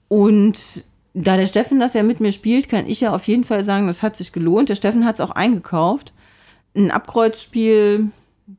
Und 0.09 0.85
da 1.15 1.37
der 1.37 1.47
Steffen 1.47 1.81
das 1.81 1.95
ja 1.95 2.03
mit 2.03 2.21
mir 2.21 2.33
spielt, 2.33 2.69
kann 2.69 2.87
ich 2.87 3.01
ja 3.01 3.15
auf 3.15 3.27
jeden 3.27 3.45
Fall 3.45 3.65
sagen, 3.65 3.87
das 3.87 4.03
hat 4.03 4.17
sich 4.17 4.33
gelohnt. 4.33 4.69
Der 4.69 4.77
Steffen 4.77 5.05
hat 5.05 5.17
es 5.17 5.21
auch 5.21 5.31
eingekauft. 5.33 6.13
Ein 6.77 6.91
Abkreuzspiel, 6.91 8.11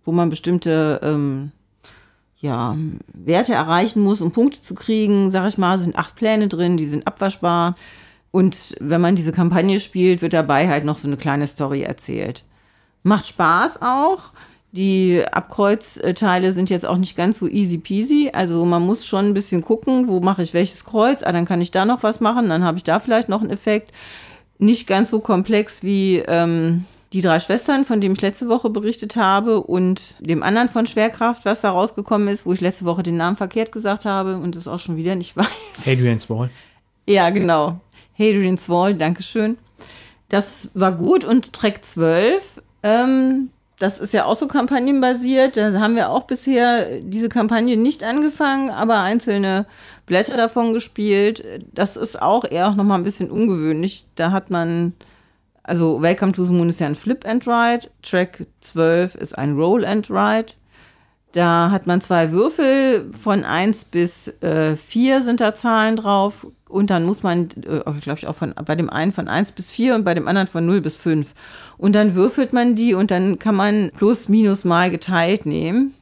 wo 0.03 0.11
man 0.11 0.29
bestimmte 0.29 0.99
ähm, 1.03 1.51
ja, 2.39 2.75
Werte 3.13 3.53
erreichen 3.53 4.01
muss, 4.01 4.21
um 4.21 4.31
Punkte 4.31 4.61
zu 4.61 4.75
kriegen, 4.75 5.31
sag 5.31 5.47
ich 5.47 5.57
mal, 5.57 5.77
sind 5.77 5.97
acht 5.97 6.15
Pläne 6.15 6.47
drin, 6.47 6.77
die 6.77 6.85
sind 6.85 7.07
abwaschbar. 7.07 7.75
Und 8.31 8.75
wenn 8.81 9.01
man 9.01 9.15
diese 9.15 9.31
Kampagne 9.31 9.79
spielt, 9.79 10.21
wird 10.21 10.33
dabei 10.33 10.67
halt 10.67 10.83
noch 10.83 10.97
so 10.97 11.07
eine 11.07 11.17
kleine 11.17 11.47
Story 11.47 11.83
erzählt. 11.83 12.43
Macht 13.03 13.27
Spaß 13.27 13.81
auch. 13.81 14.33
Die 14.73 15.23
Abkreuzteile 15.31 16.51
sind 16.51 16.69
jetzt 16.69 16.85
auch 16.85 16.97
nicht 16.97 17.15
ganz 17.15 17.39
so 17.39 17.47
easy 17.47 17.77
peasy. 17.77 18.31
Also 18.33 18.65
man 18.65 18.81
muss 18.81 19.05
schon 19.05 19.27
ein 19.27 19.33
bisschen 19.33 19.61
gucken, 19.61 20.09
wo 20.09 20.19
mache 20.19 20.41
ich 20.41 20.53
welches 20.53 20.83
Kreuz. 20.83 21.23
Ah, 21.23 21.31
dann 21.31 21.45
kann 21.45 21.61
ich 21.61 21.71
da 21.71 21.85
noch 21.85 22.03
was 22.03 22.19
machen. 22.19 22.49
Dann 22.49 22.65
habe 22.65 22.77
ich 22.77 22.83
da 22.83 22.99
vielleicht 22.99 23.29
noch 23.29 23.39
einen 23.39 23.51
Effekt. 23.51 23.93
Nicht 24.57 24.85
ganz 24.85 25.11
so 25.11 25.19
komplex 25.19 25.81
wie 25.81 26.17
ähm, 26.17 26.83
die 27.15 27.21
drei 27.21 27.39
Schwestern, 27.39 27.85
von 27.85 28.01
dem 28.01 28.11
ich 28.11 28.21
letzte 28.21 28.49
Woche 28.49 28.69
berichtet 28.69 29.15
habe, 29.15 29.61
und 29.61 30.15
dem 30.19 30.43
anderen 30.43 30.67
von 30.67 30.85
Schwerkraft, 30.85 31.45
was 31.45 31.61
da 31.61 31.71
rausgekommen 31.71 32.27
ist, 32.27 32.45
wo 32.45 32.51
ich 32.51 32.59
letzte 32.59 32.83
Woche 32.83 33.03
den 33.03 33.15
Namen 33.15 33.37
verkehrt 33.37 33.71
gesagt 33.71 34.03
habe 34.03 34.35
und 34.35 34.57
es 34.57 34.67
auch 34.67 34.79
schon 34.79 34.97
wieder 34.97 35.15
nicht 35.15 35.37
weiß. 35.37 35.47
Hadrian's 35.85 36.29
Wall. 36.29 36.49
Ja, 37.07 37.29
genau. 37.29 37.79
Hadrian's 38.19 38.67
Wall, 38.67 38.95
Dankeschön. 38.95 39.57
Das 40.27 40.71
war 40.73 40.91
gut 40.91 41.23
und 41.23 41.53
Track 41.53 41.85
12, 41.85 42.61
ähm, 42.83 43.49
das 43.79 43.99
ist 43.99 44.13
ja 44.13 44.25
auch 44.25 44.37
so 44.37 44.47
kampagnenbasiert. 44.47 45.55
Da 45.55 45.79
haben 45.79 45.95
wir 45.95 46.09
auch 46.09 46.23
bisher 46.23 46.99
diese 46.99 47.29
Kampagne 47.29 47.77
nicht 47.77 48.03
angefangen, 48.03 48.71
aber 48.71 48.99
einzelne 48.99 49.65
Blätter 50.05 50.35
davon 50.35 50.73
gespielt. 50.73 51.43
Das 51.73 51.95
ist 51.95 52.21
auch 52.21 52.43
eher 52.43 52.71
noch 52.71 52.83
mal 52.83 52.95
ein 52.95 53.03
bisschen 53.03 53.29
ungewöhnlich. 53.29 54.05
Da 54.15 54.31
hat 54.31 54.49
man, 54.49 54.93
also 55.67 56.01
Welcome 56.01 56.31
to 56.33 56.45
the 56.45 56.53
Moon 56.53 56.69
ist 56.69 56.79
ja 56.79 56.87
ein 56.87 56.95
Flip 56.95 57.25
and 57.27 57.47
Ride, 57.47 57.89
Track 58.03 58.45
12 58.61 59.15
ist 59.15 59.37
ein 59.37 59.55
Roll 59.55 59.83
and 59.85 60.09
Ride. 60.09 60.53
Da 61.31 61.69
hat 61.69 61.85
man 61.85 61.99
zwei 61.99 62.31
Würfel, 62.31 63.11
von 63.11 63.43
1 63.43 63.85
bis 63.85 64.29
äh, 64.41 64.77
4 64.77 65.21
sind 65.21 65.41
da 65.41 65.53
Zahlen 65.53 65.97
drauf. 65.97 66.47
Und 66.69 66.89
dann 66.89 67.03
muss 67.03 67.23
man, 67.23 67.49
äh, 67.67 67.81
glaube 67.99 68.19
ich, 68.19 68.27
auch 68.27 68.35
von, 68.35 68.53
bei 68.65 68.75
dem 68.75 68.89
einen 68.89 69.11
von 69.11 69.27
1 69.27 69.51
bis 69.51 69.69
4 69.69 69.95
und 69.95 70.05
bei 70.05 70.13
dem 70.13 70.29
anderen 70.29 70.47
von 70.47 70.65
0 70.65 70.79
bis 70.79 70.95
5. 70.95 71.33
Und 71.77 71.93
dann 71.93 72.15
würfelt 72.15 72.53
man 72.53 72.75
die 72.75 72.93
und 72.93 73.11
dann 73.11 73.37
kann 73.37 73.55
man 73.55 73.91
plus, 73.97 74.29
minus 74.29 74.63
mal 74.63 74.89
geteilt 74.89 75.45
nehmen, 75.45 75.93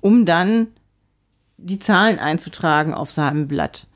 um 0.00 0.24
dann 0.24 0.68
die 1.56 1.78
Zahlen 1.78 2.18
einzutragen 2.18 2.92
auf 2.92 3.12
seinem 3.12 3.46
Blatt. 3.46 3.86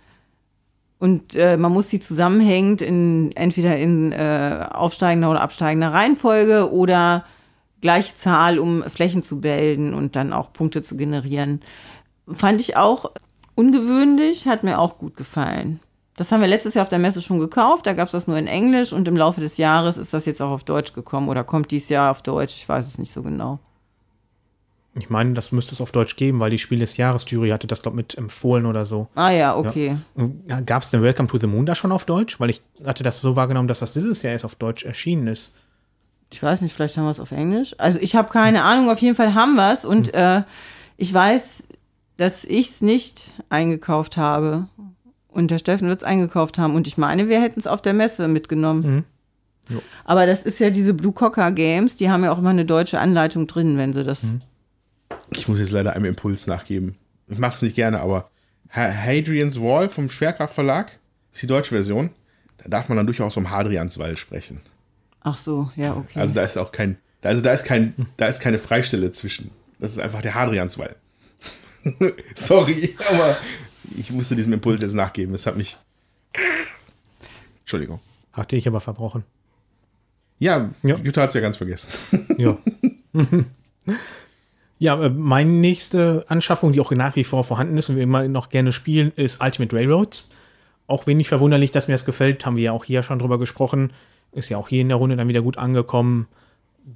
Und 1.05 1.35
äh, 1.35 1.59
man 1.59 1.71
muss 1.71 1.91
sie 1.91 2.01
zusammenhängend 2.01 2.81
in 2.81 3.31
entweder 3.37 3.77
in 3.77 4.11
äh, 4.13 4.67
aufsteigender 4.73 5.31
oder 5.31 5.43
absteigender 5.43 5.93
Reihenfolge 5.93 6.73
oder 6.73 7.27
gleiche 7.83 8.17
Zahl, 8.17 8.59
um 8.59 8.83
Flächen 8.85 9.23
zu 9.23 9.39
bilden 9.39 9.93
und 9.93 10.17
dann 10.17 10.33
auch 10.33 10.55
Punkte 10.55 10.81
zu 10.81 10.97
generieren. 10.97 11.61
Fand 12.27 12.59
ich 12.63 12.79
auch 12.79 13.11
ungewöhnlich, 13.55 14.49
hat 14.49 14.65
mir 14.65 14.79
auch 14.79 14.97
gut 14.97 15.15
gefallen. 15.15 15.79
Das 16.17 16.33
haben 16.33 16.41
wir 16.41 16.49
letztes 16.49 16.73
Jahr 16.73 16.85
auf 16.85 16.89
der 16.89 16.99
Messe 16.99 17.21
schon 17.21 17.39
gekauft, 17.39 17.87
da 17.87 17.93
gab 17.93 18.07
es 18.07 18.13
das 18.13 18.27
nur 18.27 18.39
in 18.39 18.47
Englisch 18.47 18.95
und 18.95 19.07
im 19.07 19.19
Laufe 19.19 19.43
des 19.43 19.59
Jahres 19.59 19.99
ist 19.99 20.15
das 20.15 20.25
jetzt 20.25 20.41
auch 20.41 20.53
auf 20.53 20.65
Deutsch 20.65 20.95
gekommen 20.95 21.29
oder 21.29 21.45
kommt 21.45 21.71
dieses 21.71 21.91
Jahr 21.91 22.13
auf 22.13 22.23
Deutsch, 22.23 22.55
ich 22.55 22.67
weiß 22.67 22.87
es 22.87 22.97
nicht 22.97 23.13
so 23.13 23.23
genau. 23.23 23.59
Ich 24.97 25.11
meine, 25.11 25.33
das 25.33 25.51
müsste 25.51 25.75
es 25.75 25.81
auf 25.81 25.91
Deutsch 25.91 26.15
geben, 26.15 26.39
weil 26.39 26.51
die 26.51 26.59
Spiel 26.59 26.79
des 26.79 26.97
Jahres 26.97 27.29
Jury 27.29 27.51
hatte 27.51 27.67
das, 27.67 27.83
glaube 27.83 27.97
ich, 27.97 28.05
mit 28.05 28.19
empfohlen 28.19 28.65
oder 28.65 28.85
so. 28.85 29.09
Ah 29.17 29.31
ja, 29.31 29.57
okay. 29.57 29.97
Ja. 30.47 30.61
Gab 30.61 30.83
es 30.83 30.91
denn 30.91 31.03
Welcome 31.03 31.29
to 31.29 31.37
the 31.39 31.49
Moon 31.49 31.67
da 31.67 31.75
schon 31.75 31.91
auf 31.91 32.05
Deutsch? 32.05 32.39
Weil 32.39 32.51
ich 32.51 32.63
hatte 32.85 33.03
das 33.03 33.21
so 33.21 33.35
wahrgenommen, 33.35 33.67
dass 33.67 33.81
das 33.81 33.93
dieses 33.93 34.23
Jahr 34.23 34.33
erst 34.33 34.45
auf 34.45 34.55
Deutsch 34.55 34.85
erschienen 34.85 35.27
ist. 35.27 35.57
Ich 36.31 36.43
weiß 36.43 36.61
nicht, 36.61 36.73
vielleicht 36.73 36.97
haben 36.97 37.05
wir 37.05 37.11
es 37.11 37.21
auf 37.21 37.33
Englisch. 37.33 37.75
Also 37.79 37.99
ich 37.99 38.15
habe 38.15 38.31
keine 38.31 38.63
Ahnung, 38.63 38.89
auf 38.89 38.99
jeden 39.01 39.17
Fall 39.17 39.35
haben 39.35 39.57
wir 39.57 39.73
es 39.73 39.85
und 39.85 40.09
Hm. 40.09 40.15
äh, 40.15 40.43
ich 40.97 41.13
weiß, 41.13 41.65
dass 42.17 42.45
ich 42.45 42.71
es 42.71 42.81
nicht 42.81 43.33
eingekauft 43.49 44.17
habe. 44.17 44.69
Und 45.29 45.51
der 45.51 45.59
Steffen 45.59 45.89
wird 45.89 45.99
es 45.99 46.05
eingekauft 46.05 46.59
haben. 46.59 46.77
Und 46.77 46.87
ich 46.87 46.97
meine, 46.97 47.29
wir 47.29 47.43
hätten 47.43 47.59
es 47.59 47.67
auf 47.67 47.83
der 47.83 47.93
Messe 47.93 48.29
mitgenommen. 48.29 49.05
Jo. 49.69 49.83
Aber 50.05 50.27
das 50.27 50.45
ist 50.45 50.61
ja 50.61 50.71
diese 50.71 50.95
Blue 50.95 51.13
Cocker 51.13 51.51
Games, 51.51 51.97
die 51.97 52.09
haben 52.11 52.23
ja 52.23 52.31
auch 52.31 52.39
immer 52.39 52.51
eine 52.51 52.65
deutsche 52.65 53.01
Anleitung 53.01 53.49
drin, 53.49 53.77
wenn 53.77 53.93
sie 53.93 54.05
das. 54.05 54.23
Mhm. 54.23 54.41
Ich 55.37 55.49
muss 55.49 55.59
jetzt 55.59 55.73
leider 55.73 55.95
einem 55.95 56.05
Impuls 56.07 56.47
nachgeben. 56.47 56.97
Ich 57.29 57.39
mache 57.39 57.55
es 57.57 57.63
nicht 57.63 57.75
gerne, 57.77 58.01
aber 58.01 58.31
Ha- 58.75 58.91
Hadrian's 58.93 59.61
Wall 59.61 59.89
vom 59.89 60.11
Schwerkraft 60.11 60.55
Verlag 60.55 60.99
ist 61.33 61.43
die 61.43 61.47
deutsche 61.47 61.71
Version. 61.75 62.11
Da 62.59 62.69
darf 62.69 62.89
man 62.89 62.97
dann 62.97 63.07
durchaus 63.07 63.35
vom 63.35 63.51
Hadrianswall 63.51 64.17
sprechen. 64.17 64.61
Ach 65.21 65.37
so, 65.37 65.71
ja, 65.77 65.95
okay. 65.97 66.19
Also 66.19 66.35
da 66.35 66.43
ist 66.43 66.57
auch 66.59 66.71
kein, 66.73 66.99
also 67.23 67.43
da 67.43 67.53
ist 67.53 67.65
kein, 67.65 67.95
da 68.17 68.27
ist 68.27 68.41
keine 68.41 68.59
Freistelle 68.59 69.11
zwischen. 69.11 69.51
Das 69.79 69.93
ist 69.93 69.99
einfach 69.99 70.23
der 70.23 70.35
Hadrianswall. 70.35 70.97
Sorry, 72.35 72.97
aber 73.11 73.37
ich 73.97 74.11
musste 74.13 74.37
diesem 74.37 74.53
Impuls 74.53 74.81
jetzt 74.81 74.95
nachgeben. 74.95 75.35
Es 75.35 75.47
hat 75.47 75.57
mich. 75.57 75.77
Entschuldigung. 77.61 78.01
Hatte 78.33 78.57
ich 78.57 78.67
aber 78.69 78.81
verbrochen. 78.81 79.25
Ja, 80.39 80.71
Ja. 80.83 80.97
Jutta 80.97 81.23
hat 81.23 81.29
es 81.29 81.35
ja 81.35 81.41
ganz 81.41 81.57
vergessen. 81.57 81.91
Ja. 82.39 82.57
ja, 84.79 85.01
äh, 85.01 85.11
meine 85.11 85.51
nächste 85.51 86.25
Anschaffung, 86.29 86.73
die 86.73 86.81
auch 86.81 86.91
nach 86.91 87.17
wie 87.17 87.25
vor 87.25 87.45
vorhanden 87.45 87.79
ist 87.79 87.89
und 87.89 87.97
wir 87.97 88.03
immer 88.03 88.27
noch 88.29 88.49
gerne 88.49 88.73
spielen, 88.73 89.13
ist 89.17 89.43
Ultimate 89.43 89.75
Railroads. 89.75 90.31
Auch 90.87 91.07
wenig 91.07 91.29
verwunderlich, 91.29 91.71
dass 91.71 91.89
mir 91.89 91.95
das 91.95 92.05
gefällt, 92.05 92.45
haben 92.45 92.57
wir 92.57 92.65
ja 92.65 92.73
auch 92.73 92.85
hier 92.85 93.03
schon 93.03 93.19
drüber 93.19 93.39
gesprochen. 93.39 93.93
Ist 94.33 94.49
ja 94.49 94.59
auch 94.59 94.69
hier 94.69 94.83
in 94.83 94.89
der 94.89 94.99
Runde 94.99 95.17
dann 95.17 95.29
wieder 95.29 95.43
gut 95.43 95.57
angekommen. 95.57 96.27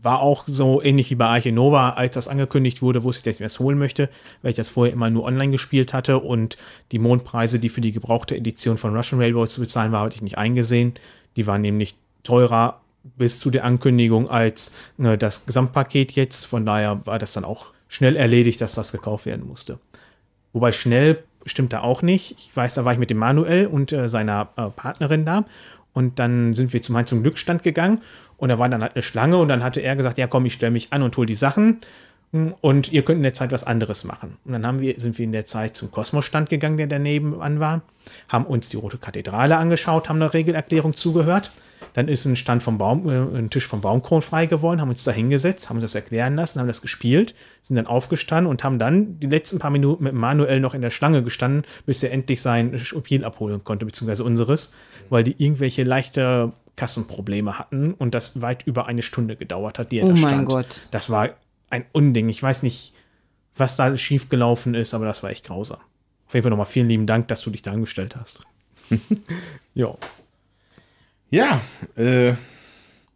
War 0.02 0.20
auch 0.20 0.44
so 0.46 0.82
ähnlich 0.82 1.10
wie 1.10 1.14
bei 1.14 1.24
Arche 1.24 1.50
Nova, 1.50 1.90
als 1.90 2.14
das 2.14 2.28
angekündigt 2.28 2.82
wurde, 2.82 3.04
wusste 3.04 3.20
ich, 3.20 3.24
dass 3.24 3.36
ich 3.36 3.40
mir 3.40 3.46
das 3.46 3.58
holen 3.58 3.78
möchte, 3.78 4.10
weil 4.42 4.50
ich 4.50 4.56
das 4.56 4.68
vorher 4.68 4.92
immer 4.92 5.08
nur 5.08 5.24
online 5.24 5.50
gespielt 5.50 5.94
hatte 5.94 6.18
und 6.18 6.58
die 6.92 6.98
Mondpreise, 6.98 7.58
die 7.58 7.70
für 7.70 7.80
die 7.80 7.92
gebrauchte 7.92 8.36
Edition 8.36 8.76
von 8.76 8.94
Russian 8.94 9.18
Railroads 9.18 9.54
zu 9.54 9.62
bezahlen 9.62 9.92
war, 9.92 10.02
hatte 10.02 10.16
ich 10.16 10.22
nicht 10.22 10.36
eingesehen. 10.36 10.92
Die 11.36 11.46
waren 11.46 11.62
nämlich 11.62 11.94
teurer 12.22 12.82
bis 13.02 13.38
zu 13.38 13.50
der 13.50 13.64
Ankündigung 13.64 14.28
als 14.28 14.74
ne, 14.96 15.16
das 15.16 15.46
Gesamtpaket 15.46 16.12
jetzt. 16.12 16.44
Von 16.46 16.66
daher 16.66 17.04
war 17.06 17.18
das 17.18 17.32
dann 17.32 17.44
auch 17.44 17.66
schnell 17.88 18.16
erledigt, 18.16 18.60
dass 18.60 18.74
das 18.74 18.92
gekauft 18.92 19.26
werden 19.26 19.46
musste. 19.46 19.78
Wobei 20.52 20.72
schnell 20.72 21.22
stimmt 21.46 21.72
da 21.72 21.80
auch 21.80 22.02
nicht. 22.02 22.36
Ich 22.38 22.56
weiß, 22.56 22.74
da 22.74 22.84
war 22.84 22.92
ich 22.92 22.98
mit 22.98 23.10
dem 23.10 23.18
Manuel 23.18 23.66
und 23.66 23.92
äh, 23.92 24.08
seiner 24.08 24.48
äh, 24.56 24.68
Partnerin 24.68 25.24
da. 25.24 25.44
Und 25.92 26.18
dann 26.18 26.54
sind 26.54 26.72
wir 26.72 26.82
zum 26.82 26.92
Mainz 26.92 27.08
zum 27.08 27.22
Glücksstand 27.22 27.62
gegangen. 27.62 28.02
Und 28.36 28.50
da 28.50 28.58
war 28.58 28.68
dann 28.68 28.82
halt 28.82 28.94
eine 28.94 29.02
Schlange. 29.02 29.38
Und 29.38 29.48
dann 29.48 29.64
hatte 29.64 29.80
er 29.80 29.96
gesagt, 29.96 30.18
ja 30.18 30.26
komm, 30.26 30.46
ich 30.46 30.52
stelle 30.54 30.70
mich 30.70 30.92
an 30.92 31.02
und 31.02 31.16
hol 31.16 31.26
die 31.26 31.34
Sachen. 31.34 31.80
Und 32.30 32.92
ihr 32.92 33.04
könnt 33.04 33.18
in 33.18 33.22
der 33.22 33.32
Zeit 33.32 33.52
was 33.52 33.64
anderes 33.64 34.04
machen. 34.04 34.36
Und 34.44 34.52
dann 34.52 34.66
haben 34.66 34.80
wir, 34.80 35.00
sind 35.00 35.16
wir 35.16 35.24
in 35.24 35.32
der 35.32 35.46
Zeit 35.46 35.74
zum 35.76 35.90
Kosmosstand 35.90 36.50
gegangen, 36.50 36.76
der 36.76 36.86
daneben 36.86 37.40
an 37.40 37.58
war, 37.58 37.80
haben 38.28 38.44
uns 38.44 38.68
die 38.68 38.76
Rote 38.76 38.98
Kathedrale 38.98 39.56
angeschaut, 39.56 40.08
haben 40.08 40.16
eine 40.16 40.34
Regelerklärung 40.34 40.92
zugehört. 40.92 41.52
Dann 41.94 42.06
ist 42.06 42.26
ein 42.26 42.36
Stand 42.36 42.62
vom 42.62 42.76
Baum, 42.76 43.08
äh, 43.08 43.38
ein 43.38 43.48
Tisch 43.50 43.66
vom 43.66 43.80
Baumkron 43.80 44.20
frei 44.20 44.44
geworden, 44.46 44.80
haben 44.80 44.90
uns 44.90 45.04
da 45.04 45.10
hingesetzt, 45.10 45.70
haben 45.70 45.76
uns 45.78 45.84
das 45.84 45.94
erklären 45.94 46.34
lassen, 46.34 46.60
haben 46.60 46.66
das 46.66 46.82
gespielt, 46.82 47.34
sind 47.62 47.76
dann 47.76 47.86
aufgestanden 47.86 48.50
und 48.50 48.62
haben 48.62 48.78
dann 48.78 49.18
die 49.20 49.26
letzten 49.26 49.58
paar 49.58 49.70
Minuten 49.70 50.04
mit 50.04 50.12
Manuel 50.12 50.60
noch 50.60 50.74
in 50.74 50.82
der 50.82 50.90
Schlange 50.90 51.22
gestanden, 51.22 51.64
bis 51.86 52.02
er 52.02 52.12
endlich 52.12 52.42
sein 52.42 52.78
Spiel 52.78 53.24
abholen 53.24 53.64
konnte, 53.64 53.86
beziehungsweise 53.86 54.24
unseres, 54.24 54.74
weil 55.08 55.24
die 55.24 55.34
irgendwelche 55.42 55.82
leichte 55.82 56.52
Kassenprobleme 56.76 57.58
hatten 57.58 57.94
und 57.94 58.14
das 58.14 58.40
weit 58.42 58.66
über 58.66 58.86
eine 58.86 59.02
Stunde 59.02 59.36
gedauert 59.36 59.78
hat, 59.78 59.90
die 59.90 59.98
er 59.98 60.04
Oh 60.04 60.08
da 60.08 60.14
mein 60.14 60.28
stand. 60.28 60.48
Gott. 60.48 60.80
Das 60.90 61.10
war 61.10 61.30
ein 61.70 61.84
Unding. 61.92 62.28
Ich 62.28 62.42
weiß 62.42 62.62
nicht, 62.62 62.94
was 63.56 63.76
da 63.76 63.96
schiefgelaufen 63.96 64.74
ist, 64.74 64.94
aber 64.94 65.04
das 65.04 65.22
war 65.22 65.30
echt 65.30 65.46
grausam. 65.46 65.78
Auf 66.26 66.34
jeden 66.34 66.42
Fall 66.44 66.50
nochmal 66.50 66.66
vielen 66.66 66.88
lieben 66.88 67.06
Dank, 67.06 67.28
dass 67.28 67.40
du 67.42 67.50
dich 67.50 67.62
da 67.62 67.72
angestellt 67.72 68.16
hast. 68.16 68.42
ja. 69.74 69.94
Ja, 71.30 71.60
äh, 71.96 72.34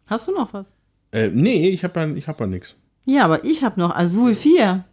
Hast 0.07 0.27
du 0.27 0.33
noch 0.33 0.53
was? 0.53 0.67
äh 1.11 1.29
nee, 1.29 1.69
ich 1.69 1.83
habe 1.83 1.99
ja, 1.99 2.07
ich 2.15 2.27
hab 2.27 2.39
ja 2.39 2.45
nichts. 2.47 2.75
Ja, 3.05 3.25
aber 3.25 3.43
ich 3.43 3.63
habe 3.63 3.79
noch 3.79 3.95
Azul 3.95 4.35
4. 4.35 4.83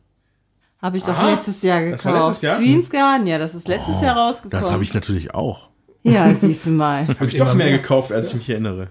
Habe 0.81 0.97
ich 0.97 1.03
doch 1.05 1.17
Ah, 1.17 1.31
letztes 1.35 1.61
Jahr 1.63 1.81
gekauft. 1.83 2.05
das 2.07 2.13
war 2.13 2.27
letztes 2.29 2.43
Jahr? 2.43 2.59
Queen's 2.59 2.89
Garden, 2.91 3.27
ja, 3.27 3.39
das 3.39 3.55
ist 3.55 3.69
letztes 3.69 4.01
Jahr 4.01 4.17
rausgekommen. 4.17 4.63
Das 4.63 4.71
habe 4.73 4.83
ich 4.83 4.95
natürlich 4.95 5.35
auch. 5.35 5.69
Ja, 6.03 6.33
siehst 6.35 6.65
du 6.65 6.71
mal. 6.71 7.07
Habe 7.07 7.27
ich 7.27 7.37
doch 7.37 7.53
mehr 7.55 7.71
gekauft, 7.71 8.11
als 8.13 8.29
ich 8.29 8.35
mich 8.37 8.49
erinnere. 8.51 8.89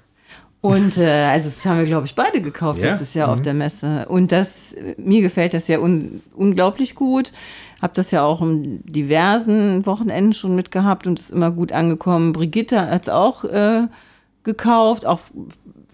Und 0.61 0.97
äh, 0.97 1.05
also 1.05 1.45
das 1.45 1.65
haben 1.65 1.79
wir, 1.79 1.85
glaube 1.85 2.05
ich, 2.05 2.15
beide 2.15 2.41
gekauft 2.41 2.79
Ja? 2.79 2.91
letztes 2.91 3.13
Jahr 3.13 3.29
auf 3.29 3.41
der 3.41 3.53
Messe. 3.53 4.05
Und 4.09 4.31
das, 4.31 4.75
mir 4.97 5.21
gefällt 5.21 5.53
das 5.53 5.67
ja 5.69 5.79
un 5.79 6.21
unglaublich 6.33 6.95
gut. 6.95 7.31
Hab 7.81 7.93
das 7.93 8.11
ja 8.11 8.23
auch 8.23 8.41
in 8.41 8.83
diversen 8.83 9.85
Wochenenden 9.85 10.33
schon 10.33 10.55
mitgehabt 10.55 11.07
und 11.07 11.19
ist 11.19 11.31
immer 11.31 11.51
gut 11.51 11.71
angekommen. 11.71 12.33
Brigitte 12.33 12.89
hat 12.89 13.03
es 13.03 13.09
auch 13.09 13.45
äh, 13.45 13.87
gekauft, 14.43 15.05
auch 15.05 15.21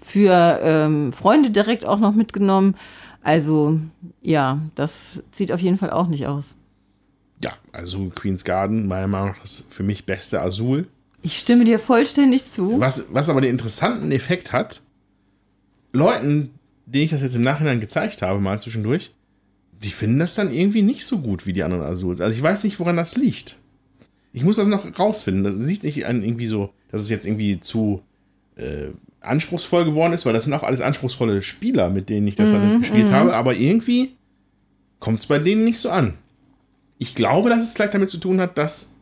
für 0.01 0.59
ähm, 0.63 1.13
Freunde 1.13 1.51
direkt 1.51 1.85
auch 1.85 1.99
noch 1.99 2.13
mitgenommen. 2.13 2.75
Also 3.21 3.79
ja, 4.21 4.59
das 4.73 5.21
sieht 5.31 5.51
auf 5.51 5.59
jeden 5.59 5.77
Fall 5.77 5.91
auch 5.91 6.07
nicht 6.07 6.25
aus. 6.25 6.55
Ja, 7.43 7.51
also 7.71 8.09
Queen's 8.09 8.43
Garden, 8.45 8.87
meiner 8.87 9.07
Meinung 9.07 9.29
nach 9.29 9.41
das 9.41 9.65
für 9.69 9.83
mich 9.83 10.05
beste 10.05 10.41
Azul. 10.41 10.87
Ich 11.25 11.39
stimme 11.39 11.65
dir 11.65 11.79
vollständig 11.79 12.51
zu. 12.51 12.79
Was, 12.79 13.07
was 13.11 13.29
aber 13.29 13.41
den 13.41 13.49
interessanten 13.49 14.11
Effekt 14.11 14.53
hat, 14.53 14.83
Leuten, 15.91 16.51
denen 16.85 17.05
ich 17.05 17.09
das 17.09 17.23
jetzt 17.23 17.35
im 17.35 17.41
Nachhinein 17.41 17.79
gezeigt 17.79 18.21
habe, 18.21 18.39
mal 18.39 18.61
zwischendurch, 18.61 19.11
die 19.83 19.89
finden 19.89 20.19
das 20.19 20.35
dann 20.35 20.53
irgendwie 20.53 20.83
nicht 20.83 21.03
so 21.03 21.17
gut 21.17 21.47
wie 21.47 21.53
die 21.53 21.63
anderen 21.63 21.81
Azuls. 21.81 22.21
Also 22.21 22.35
ich 22.35 22.43
weiß 22.43 22.63
nicht, 22.63 22.79
woran 22.79 22.95
das 22.95 23.17
liegt. 23.17 23.57
Ich 24.33 24.43
muss 24.43 24.57
das 24.57 24.67
noch 24.67 24.99
rausfinden. 24.99 25.43
Das 25.43 25.57
liegt 25.57 25.83
nicht 25.83 26.05
an 26.05 26.21
irgendwie 26.21 26.45
so, 26.45 26.69
dass 26.91 27.01
es 27.01 27.09
jetzt 27.09 27.25
irgendwie 27.25 27.59
zu 27.59 28.03
äh, 28.55 28.89
anspruchsvoll 29.19 29.83
geworden 29.83 30.13
ist, 30.13 30.27
weil 30.27 30.33
das 30.33 30.43
sind 30.43 30.53
auch 30.53 30.61
alles 30.61 30.81
anspruchsvolle 30.81 31.41
Spieler, 31.41 31.89
mit 31.89 32.07
denen 32.07 32.27
ich 32.27 32.35
das 32.35 32.51
dann 32.51 32.67
jetzt 32.67 32.79
gespielt 32.79 33.09
habe, 33.09 33.35
aber 33.35 33.55
irgendwie 33.55 34.15
kommt 34.99 35.21
es 35.21 35.25
bei 35.25 35.39
denen 35.39 35.63
nicht 35.63 35.79
so 35.79 35.89
an. 35.89 36.13
Ich 36.99 37.15
glaube, 37.15 37.49
dass 37.49 37.63
es 37.63 37.73
vielleicht 37.73 37.95
damit 37.95 38.11
zu 38.11 38.19
tun 38.19 38.39
hat, 38.39 38.59
dass 38.59 38.93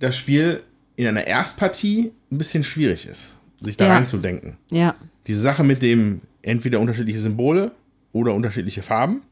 das 0.00 0.16
Spiel 0.16 0.60
in 0.96 1.06
einer 1.06 1.26
Erstpartie 1.26 2.12
ein 2.32 2.38
bisschen 2.38 2.64
schwierig 2.64 3.06
ist, 3.06 3.38
sich 3.60 3.76
da 3.76 3.86
Ja. 3.86 3.94
reinzudenken. 3.94 4.56
Ja. 4.70 4.94
Diese 5.26 5.40
Sache 5.40 5.62
mit 5.64 5.82
dem 5.82 6.20
entweder 6.42 6.80
unterschiedliche 6.80 7.18
Symbole 7.20 7.72
oder 8.12 8.32
unterschiedliche 8.34 8.82
Farben, 8.82 9.22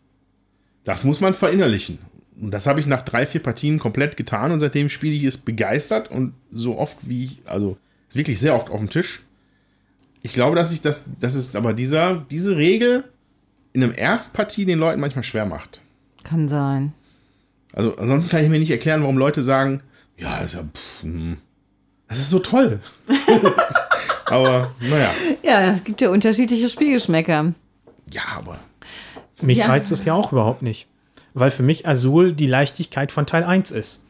das 0.85 1.05
muss 1.05 1.21
man 1.21 1.35
verinnerlichen. 1.35 1.99
Und 2.41 2.51
das 2.51 2.67
habe 2.67 2.81
ich 2.81 2.87
nach 2.87 3.03
drei, 3.03 3.27
vier 3.27 3.43
Partien 3.43 3.79
komplett 3.79 4.17
getan 4.17 4.51
und 4.53 4.61
seitdem 4.61 4.89
spiele 4.91 5.15
ich 5.15 5.25
es 5.25 5.37
begeistert 5.39 6.11
und 6.11 6.35
so 6.51 6.77
oft 6.79 6.99
wie 7.09 7.25
ich, 7.25 7.39
also 7.45 7.77
wirklich 8.13 8.41
sehr 8.41 8.55
oft 8.57 8.71
auf 8.71 8.79
dem 8.81 8.91
Tisch. 8.91 9.23
Ich 10.23 10.33
glaube, 10.33 10.57
dass 10.57 10.73
ich 10.73 10.81
das, 10.81 11.11
das 11.21 11.35
ist 11.35 11.55
aber 11.55 11.73
dieser, 11.75 12.25
diese 12.31 12.57
Regel 12.57 13.05
in 13.73 13.83
einem 13.83 13.93
Erstpartie 13.97 14.65
den 14.65 14.79
Leuten 14.79 15.01
manchmal 15.01 15.25
schwer 15.25 15.47
macht. 15.47 15.81
Kann 16.25 16.49
sein. 16.49 16.93
Also 17.73 17.97
ansonsten 17.97 18.31
kann 18.31 18.43
ich 18.45 18.51
mir 18.51 18.59
nicht 18.59 18.71
erklären, 18.71 19.03
warum 19.03 19.19
Leute 19.19 19.43
sagen, 19.43 19.81
ja, 20.17 20.39
ist 20.39 20.55
ja, 20.55 20.63
pff, 20.63 21.03
hm, 21.03 21.37
das 22.09 22.19
ist 22.19 22.31
so 22.31 22.39
toll. 22.39 22.81
aber 24.27 24.73
naja, 24.81 25.11
Ja, 25.43 25.75
es 25.75 25.85
gibt 25.85 26.01
ja 26.01 26.11
unterschiedliche 26.11 26.69
Spielgeschmäcker. 26.69 27.53
ja, 28.13 28.23
aber 28.37 28.59
Mich 29.43 29.59
Ja. 29.59 29.67
reizt 29.67 29.91
es 29.93 30.05
ja 30.05 30.15
auch 30.15 30.33
überhaupt 30.33 30.63
nicht. 30.63 30.87
Weil 31.35 31.51
für 31.51 31.63
mich 31.65 31.87
Azul 31.89 32.33
die 32.33 32.47
Leichtigkeit 32.47 33.11
von 33.11 33.27
Teil 33.27 33.43
1 33.45 33.73
ist. 33.73 34.03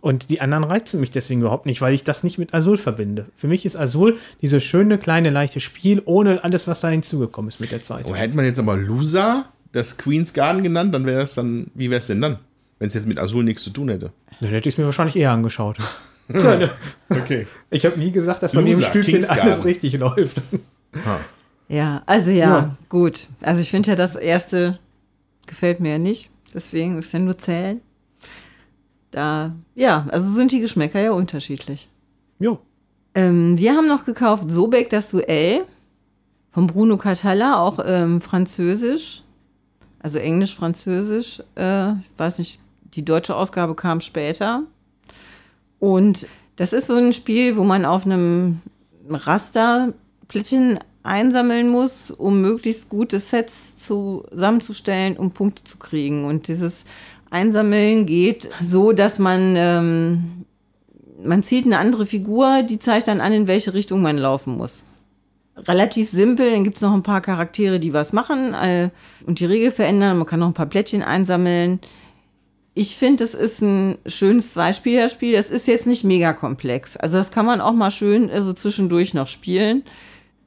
Und 0.00 0.30
die 0.30 0.40
anderen 0.40 0.64
reizen 0.64 0.98
mich 0.98 1.10
deswegen 1.10 1.40
überhaupt 1.42 1.66
nicht, 1.66 1.80
weil 1.82 1.92
ich 1.94 2.04
das 2.04 2.24
nicht 2.24 2.38
mit 2.38 2.54
Azul 2.54 2.76
verbinde. 2.78 3.26
Für 3.36 3.46
mich 3.48 3.64
ist 3.66 3.76
Azul 3.76 4.18
dieses 4.40 4.64
schöne, 4.64 4.98
kleine, 4.98 5.28
leichte 5.30 5.60
Spiel, 5.60 6.02
ohne 6.06 6.42
alles, 6.42 6.66
was 6.66 6.80
da 6.80 6.88
hinzugekommen 6.88 7.48
ist 7.48 7.60
mit 7.60 7.70
der 7.70 7.82
Zeit. 7.82 8.06
Oh, 8.08 8.14
hätte 8.14 8.34
man 8.34 8.46
jetzt 8.46 8.58
aber 8.58 8.76
Loser 8.76 9.44
das 9.72 9.98
Queen's 9.98 10.32
Garden 10.32 10.62
genannt, 10.64 10.92
dann 10.94 11.06
wäre 11.06 11.22
es 11.22 11.34
dann, 11.34 11.70
wie 11.74 11.90
wäre 11.90 12.00
es 12.00 12.06
denn 12.08 12.20
dann? 12.20 12.38
Wenn 12.78 12.88
es 12.88 12.94
jetzt 12.94 13.06
mit 13.06 13.18
Azul 13.18 13.44
nichts 13.44 13.62
zu 13.62 13.70
tun 13.70 13.88
hätte. 13.90 14.10
Dann 14.40 14.48
hätte 14.50 14.68
ich 14.68 14.74
es 14.74 14.78
mir 14.78 14.86
wahrscheinlich 14.86 15.16
eher 15.16 15.30
angeschaut. 15.32 15.76
Okay. 17.10 17.46
ich 17.70 17.84
habe 17.86 17.98
nie 17.98 18.12
gesagt, 18.12 18.42
dass 18.42 18.52
bei 18.52 18.62
mir 18.62 18.74
im 18.74 18.82
Stübchen 18.82 19.24
alles 19.28 19.64
richtig 19.64 19.94
läuft. 19.98 20.40
Ja, 21.68 22.02
also 22.06 22.30
ja, 22.30 22.36
Ja. 22.48 22.76
gut. 22.88 23.26
Also 23.40 23.60
ich 23.60 23.70
finde 23.70 23.90
ja, 23.90 23.96
das 23.96 24.16
erste 24.16 24.78
gefällt 25.46 25.80
mir 25.80 25.92
ja 25.92 25.98
nicht. 25.98 26.30
Deswegen 26.54 26.98
ist 26.98 27.12
ja 27.12 27.18
nur 27.18 27.36
zählen. 27.38 27.80
da, 29.12 29.52
ja, 29.74 30.06
also 30.10 30.30
sind 30.30 30.52
die 30.52 30.60
Geschmäcker 30.60 31.00
ja 31.00 31.12
unterschiedlich. 31.12 31.88
Jo. 32.38 32.60
Ähm, 33.14 33.58
wir 33.58 33.72
haben 33.74 33.88
noch 33.88 34.04
gekauft 34.04 34.44
Sobek, 34.50 34.88
das 34.90 35.10
Duell 35.10 35.64
von 36.52 36.66
Bruno 36.68 36.96
Catalla, 36.96 37.58
auch 37.60 37.78
ähm, 37.84 38.20
französisch, 38.20 39.22
also 40.00 40.18
englisch-französisch. 40.18 41.42
Äh, 41.56 41.90
ich 41.92 42.18
weiß 42.18 42.38
nicht, 42.38 42.60
die 42.94 43.04
deutsche 43.04 43.34
Ausgabe 43.36 43.74
kam 43.74 44.00
später. 44.00 44.62
Und 45.80 46.26
das 46.56 46.72
ist 46.72 46.86
so 46.86 46.94
ein 46.94 47.12
Spiel, 47.12 47.56
wo 47.56 47.64
man 47.64 47.84
auf 47.84 48.04
einem 48.04 48.60
Raster 49.08 49.92
Plättchen 50.28 50.78
einsammeln 51.02 51.68
muss, 51.68 52.10
um 52.10 52.40
möglichst 52.40 52.88
gute 52.88 53.18
Sets 53.18 53.78
zusammenzustellen, 53.78 55.16
um 55.16 55.32
Punkte 55.32 55.64
zu 55.64 55.78
kriegen. 55.78 56.24
Und 56.26 56.48
dieses 56.48 56.84
Einsammeln 57.30 58.06
geht 58.06 58.50
so, 58.60 58.92
dass 58.92 59.18
man, 59.18 59.54
ähm, 59.56 60.44
man 61.24 61.42
zieht 61.42 61.64
eine 61.64 61.78
andere 61.78 62.06
Figur, 62.06 62.62
die 62.62 62.78
zeigt 62.78 63.08
dann 63.08 63.20
an, 63.20 63.32
in 63.32 63.46
welche 63.46 63.72
Richtung 63.72 64.02
man 64.02 64.18
laufen 64.18 64.56
muss. 64.56 64.84
Relativ 65.56 66.10
simpel, 66.10 66.50
dann 66.52 66.64
gibt 66.64 66.76
es 66.76 66.82
noch 66.82 66.94
ein 66.94 67.02
paar 67.02 67.20
Charaktere, 67.20 67.80
die 67.80 67.92
was 67.92 68.12
machen 68.12 68.54
äh, 68.54 68.90
und 69.26 69.40
die 69.40 69.46
Regel 69.46 69.70
verändern. 69.70 70.18
Man 70.18 70.26
kann 70.26 70.40
noch 70.40 70.46
ein 70.46 70.54
paar 70.54 70.66
Plättchen 70.66 71.02
einsammeln. 71.02 71.80
Ich 72.74 72.96
finde, 72.96 73.24
es 73.24 73.34
ist 73.34 73.62
ein 73.62 73.98
schönes 74.06 74.54
Zweispielerspiel. 74.54 75.32
Das 75.32 75.50
ist 75.50 75.66
jetzt 75.66 75.86
nicht 75.86 76.04
mega 76.04 76.32
komplex. 76.32 76.96
Also 76.96 77.16
das 77.16 77.30
kann 77.30 77.46
man 77.46 77.60
auch 77.60 77.72
mal 77.72 77.90
schön 77.90 78.30
so 78.42 78.52
zwischendurch 78.52 79.12
noch 79.12 79.26
spielen. 79.26 79.82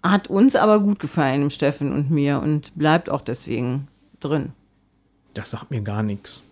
Hat 0.01 0.29
uns 0.29 0.55
aber 0.55 0.79
gut 0.79 0.99
gefallen, 0.99 1.41
dem 1.41 1.49
Steffen 1.49 1.91
und 1.91 2.09
mir 2.09 2.39
und 2.41 2.75
bleibt 2.75 3.09
auch 3.09 3.21
deswegen 3.21 3.87
drin. 4.19 4.53
Das 5.33 5.51
sagt 5.51 5.71
mir 5.71 5.81
gar 5.81 6.03
nichts. 6.03 6.43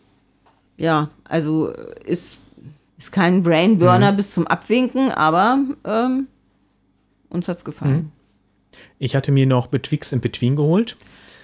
Ja, 0.77 1.09
also 1.25 1.73
äh, 1.73 1.93
ist, 2.05 2.37
ist 2.97 3.11
kein 3.11 3.43
Brainburner 3.43 4.13
bis 4.13 4.33
zum 4.33 4.47
Abwinken, 4.47 5.11
aber 5.11 5.59
ähm, 5.85 6.27
uns 7.29 7.47
hat's 7.47 7.63
gefallen. 7.63 8.11
Ich 8.99 9.15
hatte 9.15 9.31
mir 9.31 9.45
noch 9.45 9.67
Betwixt 9.67 10.13
in 10.13 10.21
Between 10.21 10.55
geholt. 10.55 10.97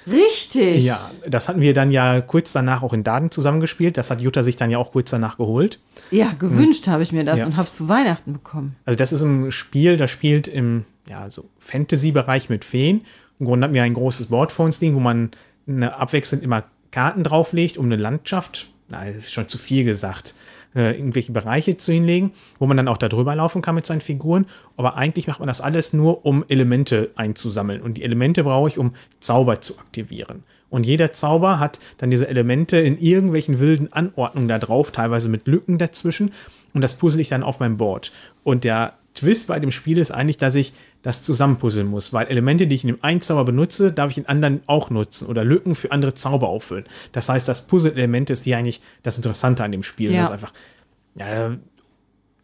Richtig. 0.09 0.83
Ja, 0.85 1.11
das 1.25 1.49
hatten 1.49 1.61
wir 1.61 1.73
dann 1.73 1.91
ja 1.91 2.21
kurz 2.21 2.53
danach 2.53 2.81
auch 2.83 2.93
in 2.93 3.03
Daden 3.03 3.31
zusammengespielt. 3.31 3.97
Das 3.97 4.09
hat 4.09 4.21
Jutta 4.21 4.43
sich 4.43 4.55
dann 4.55 4.69
ja 4.69 4.77
auch 4.77 4.91
kurz 4.91 5.11
danach 5.11 5.37
geholt. 5.37 5.79
Ja, 6.11 6.31
gewünscht 6.39 6.87
habe 6.87 7.03
ich 7.03 7.11
mir 7.11 7.23
das 7.25 7.39
Ja. 7.39 7.45
und 7.45 7.57
habe 7.57 7.67
es 7.67 7.75
zu 7.75 7.89
Weihnachten 7.89 8.33
bekommen. 8.33 8.75
Also 8.85 8.97
das 8.97 9.11
ist 9.11 9.21
ein 9.21 9.51
Spiel, 9.51 9.97
das 9.97 10.09
spielt 10.11 10.47
im 10.47 10.85
ja, 11.09 11.29
so 11.29 11.45
Fantasy-Bereich 11.59 12.49
mit 12.49 12.65
Feen. 12.65 13.05
Im 13.39 13.45
Grunde 13.45 13.65
hatten 13.65 13.73
wir 13.73 13.83
ein 13.83 13.93
großes 13.93 14.27
Board 14.27 14.51
vor 14.51 14.65
uns 14.65 14.81
liegen, 14.81 14.95
wo 14.95 14.99
man 14.99 15.31
eine, 15.67 15.95
abwechselnd 15.97 16.43
immer 16.43 16.63
Karten 16.91 17.23
drauflegt, 17.23 17.77
um 17.77 17.85
eine 17.85 17.97
Landschaft, 17.97 18.69
na, 18.89 19.03
ist 19.05 19.31
schon 19.33 19.47
zu 19.47 19.57
viel 19.57 19.83
gesagt, 19.83 20.33
äh, 20.75 20.97
irgendwelche 20.97 21.31
Bereiche 21.31 21.77
zu 21.77 21.91
hinlegen, 21.91 22.31
wo 22.59 22.67
man 22.67 22.77
dann 22.77 22.87
auch 22.87 22.97
da 22.97 23.09
drüber 23.09 23.35
laufen 23.35 23.61
kann 23.61 23.75
mit 23.75 23.85
seinen 23.85 24.01
Figuren. 24.01 24.45
Aber 24.75 24.95
eigentlich 24.95 25.27
macht 25.27 25.39
man 25.39 25.47
das 25.47 25.61
alles 25.61 25.93
nur, 25.93 26.25
um 26.25 26.45
Elemente 26.47 27.11
einzusammeln. 27.15 27.81
Und 27.81 27.95
die 27.95 28.03
Elemente 28.03 28.43
brauche 28.43 28.69
ich, 28.69 28.77
um 28.77 28.93
Zauber 29.19 29.61
zu 29.61 29.77
aktivieren. 29.79 30.43
Und 30.69 30.85
jeder 30.85 31.11
Zauber 31.11 31.59
hat 31.59 31.79
dann 31.97 32.11
diese 32.11 32.27
Elemente 32.27 32.77
in 32.77 32.97
irgendwelchen 32.97 33.59
wilden 33.59 33.93
Anordnungen 33.93 34.49
da 34.49 34.59
drauf, 34.59 34.91
teilweise 34.91 35.29
mit 35.29 35.47
Lücken 35.47 35.77
dazwischen. 35.77 36.33
Und 36.73 36.81
das 36.81 36.95
puzzle 36.95 37.21
ich 37.21 37.29
dann 37.29 37.43
auf 37.43 37.59
meinem 37.59 37.77
Board. 37.77 38.11
Und 38.43 38.63
der 38.63 38.93
Twist 39.13 39.47
bei 39.47 39.59
dem 39.59 39.71
Spiel 39.71 39.97
ist 39.97 40.11
eigentlich, 40.11 40.37
dass 40.37 40.55
ich 40.55 40.73
das 41.07 41.23
zusammenpuzzeln 41.23 41.87
muss, 41.87 42.11
weil 42.11 42.27
Elemente, 42.27 42.67
die 42.67 42.75
ich 42.75 42.83
in 42.83 42.89
dem 42.89 43.01
einen 43.01 43.21
Zauber 43.21 43.45
benutze, 43.45 43.93
darf 43.93 44.11
ich 44.11 44.17
in 44.17 44.25
anderen 44.25 44.59
auch 44.67 44.89
nutzen 44.89 45.27
oder 45.29 45.45
Lücken 45.45 45.73
für 45.73 45.93
andere 45.93 46.13
Zauber 46.13 46.49
auffüllen. 46.49 46.83
Das 47.13 47.29
heißt, 47.29 47.47
das 47.47 47.65
Puzzle-Element 47.65 48.29
ist 48.29 48.43
hier 48.43 48.57
eigentlich 48.57 48.81
das 49.03 49.15
Interessante 49.15 49.63
an 49.63 49.71
dem 49.71 49.83
Spiel. 49.83 50.11
Ja. 50.11 50.19
Das 50.19 50.27
ist 50.27 50.33
einfach 50.33 50.53
ja, 51.15 51.55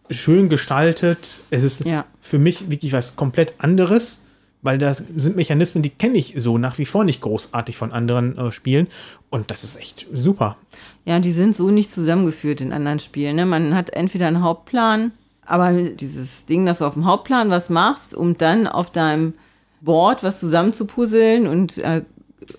schön 0.10 0.48
gestaltet. 0.48 1.42
Es 1.50 1.64
ist 1.64 1.84
Ja. 1.86 2.06
für 2.22 2.40
mich 2.40 2.72
wirklich 2.72 2.94
was 2.94 3.18
komplett 3.18 3.56
anderes, 3.58 4.24
weil 4.62 4.78
das 4.78 5.04
sind 5.14 5.36
Mechanismen, 5.36 5.84
die 5.84 5.90
kenne 5.90 6.18
ich 6.18 6.36
so 6.38 6.58
nach 6.58 6.78
wie 6.78 6.86
vor 6.86 7.04
nicht 7.04 7.20
großartig 7.20 7.76
von 7.76 7.92
anderen 7.92 8.38
äh, 8.38 8.54
Spielen. 8.54 8.88
Und 9.30 9.52
das 9.52 9.66
ist 9.66 9.78
echt 9.78 10.08
super. 10.14 10.56
Ja, 11.04 11.20
die 11.20 11.34
sind 11.34 11.54
so 11.54 11.70
nicht 11.70 11.94
zusammengeführt 11.94 12.62
in 12.62 12.72
anderen 12.72 13.00
Spielen. 13.00 13.36
Ne? 13.36 13.46
Man 13.46 13.76
hat 13.76 13.90
entweder 13.90 14.28
einen 14.28 14.42
Hauptplan, 14.42 15.12
aber 15.46 15.74
dieses 15.74 16.46
Ding, 16.46 16.66
dass 16.66 16.80
du 16.80 16.86
auf 16.86 16.94
dem 16.94 17.06
Hauptplan 17.06 17.50
was 17.50 17.70
machst, 17.70 18.16
um 18.16 18.38
dann 18.38 18.68
auf 18.68 18.92
deinem 18.92 19.34
Board 19.82 20.24
was 20.24 20.40
zusammenzupuzzeln 20.40 21.48
und 21.48 21.78
äh, 21.78 22.04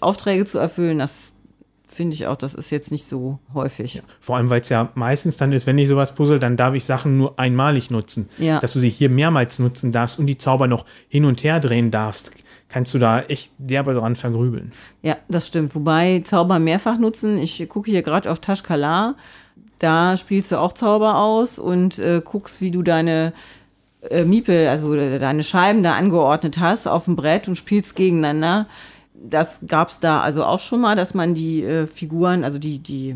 Aufträge 0.01 0.45
zu 0.45 0.59
erfüllen, 0.59 0.99
das 0.99 1.33
finde 1.95 2.15
ich 2.15 2.27
auch, 2.27 2.37
das 2.37 2.55
ist 2.55 2.71
jetzt 2.71 2.91
nicht 2.91 3.07
so 3.07 3.39
häufig. 3.55 4.03
Vor 4.21 4.37
allem, 4.37 4.51
weil 4.51 4.61
es 4.61 4.69
ja 4.69 4.91
meistens 4.95 5.37
dann 5.37 5.53
ist, 5.53 5.67
wenn 5.67 5.79
ich 5.79 5.89
sowas 5.89 6.15
puzzle, 6.15 6.41
dann 6.41 6.57
darf 6.57 6.75
ich 6.75 6.85
Sachen 6.85 7.17
nur 7.17 7.39
einmalig 7.39 7.91
nutzen. 7.91 8.29
Ja. 8.39 8.59
Dass 8.59 8.73
du 8.73 8.81
sie 8.81 8.91
hier 8.91 9.09
mehrmals 9.09 9.59
nutzen 9.59 9.93
darfst 9.93 10.19
und 10.19 10.27
die 10.27 10.37
Zauber 10.37 10.67
noch 10.67 10.85
hin 11.09 11.25
und 11.25 11.45
her 11.45 11.61
drehen 11.61 11.91
darfst, 11.91 12.33
kannst 12.69 12.93
du 12.95 12.99
da 12.99 13.23
echt 13.23 13.53
derbe 13.59 13.95
dran 13.95 14.17
vergrübeln. 14.17 14.73
Ja, 15.03 15.17
das 15.29 15.47
stimmt. 15.47 15.75
Wobei 15.75 16.23
Zauber 16.25 16.59
mehrfach 16.59 16.99
nutzen. 16.99 17.39
Ich 17.39 17.69
gucke 17.69 17.91
hier 17.91 18.03
gerade 18.03 18.31
auf 18.31 18.41
Tashkala. 18.41 19.15
Da 19.85 20.17
spielst 20.17 20.51
du 20.51 20.59
auch 20.59 20.73
Zauber 20.73 21.19
aus 21.19 21.59
und 21.59 21.99
äh, 21.99 22.23
guckst, 22.25 22.63
wie 22.63 22.71
du 22.71 22.83
deine 22.83 23.35
äh, 24.09 24.25
Miepel, 24.25 24.69
also 24.69 24.95
äh, 24.95 25.19
deine 25.19 25.43
Scheiben 25.43 25.83
da 25.83 25.95
angeordnet 25.95 26.59
hast 26.59 26.89
auf 26.89 27.05
dem 27.05 27.17
Brett 27.17 27.49
und 27.49 27.57
spielst 27.57 27.95
gegeneinander. 27.95 28.67
Das 29.13 29.59
gab's 29.67 30.01
da 30.01 30.23
also 30.23 30.43
auch 30.43 30.61
schon 30.61 30.81
mal, 30.81 30.97
dass 30.97 31.13
man 31.13 31.35
die 31.35 31.63
äh, 31.63 31.87
Figuren, 31.87 32.45
also 32.45 32.57
die, 32.57 32.79
die 32.79 33.15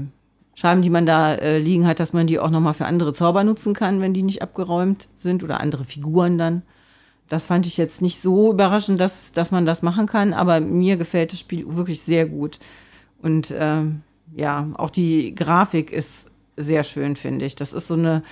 Scheiben, 0.54 0.82
die 0.82 0.90
man 0.90 1.06
da 1.06 1.36
äh, 1.36 1.56
liegen 1.56 1.86
hat, 1.86 2.00
dass 2.00 2.12
man 2.12 2.26
die 2.26 2.38
auch 2.38 2.50
nochmal 2.50 2.74
für 2.74 2.84
andere 2.84 3.14
Zauber 3.14 3.44
nutzen 3.44 3.72
kann, 3.72 4.02
wenn 4.02 4.12
die 4.12 4.22
nicht 4.22 4.42
abgeräumt 4.42 5.08
sind 5.16 5.42
oder 5.42 5.62
andere 5.62 5.86
Figuren 5.86 6.36
dann. 6.36 6.60
Das 7.30 7.46
fand 7.46 7.64
ich 7.64 7.78
jetzt 7.78 8.02
nicht 8.02 8.20
so 8.20 8.52
überraschend, 8.52 9.00
dass, 9.00 9.32
dass 9.32 9.50
man 9.50 9.64
das 9.64 9.80
machen 9.80 10.04
kann, 10.04 10.34
aber 10.34 10.60
mir 10.60 10.98
gefällt 10.98 11.32
das 11.32 11.40
Spiel 11.40 11.64
wirklich 11.74 12.02
sehr 12.02 12.26
gut. 12.26 12.58
Und 13.22 13.54
ähm, 13.58 14.02
ja, 14.36 14.68
auch 14.74 14.90
die 14.90 15.34
Grafik 15.34 15.90
ist 15.90 16.27
sehr 16.58 16.84
schön, 16.84 17.16
finde 17.16 17.44
ich. 17.44 17.56
Das 17.56 17.72
ist 17.72 17.88
so 17.88 17.94
eine 17.94 18.22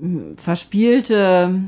mm, 0.00 0.36
verspielte 0.36 1.60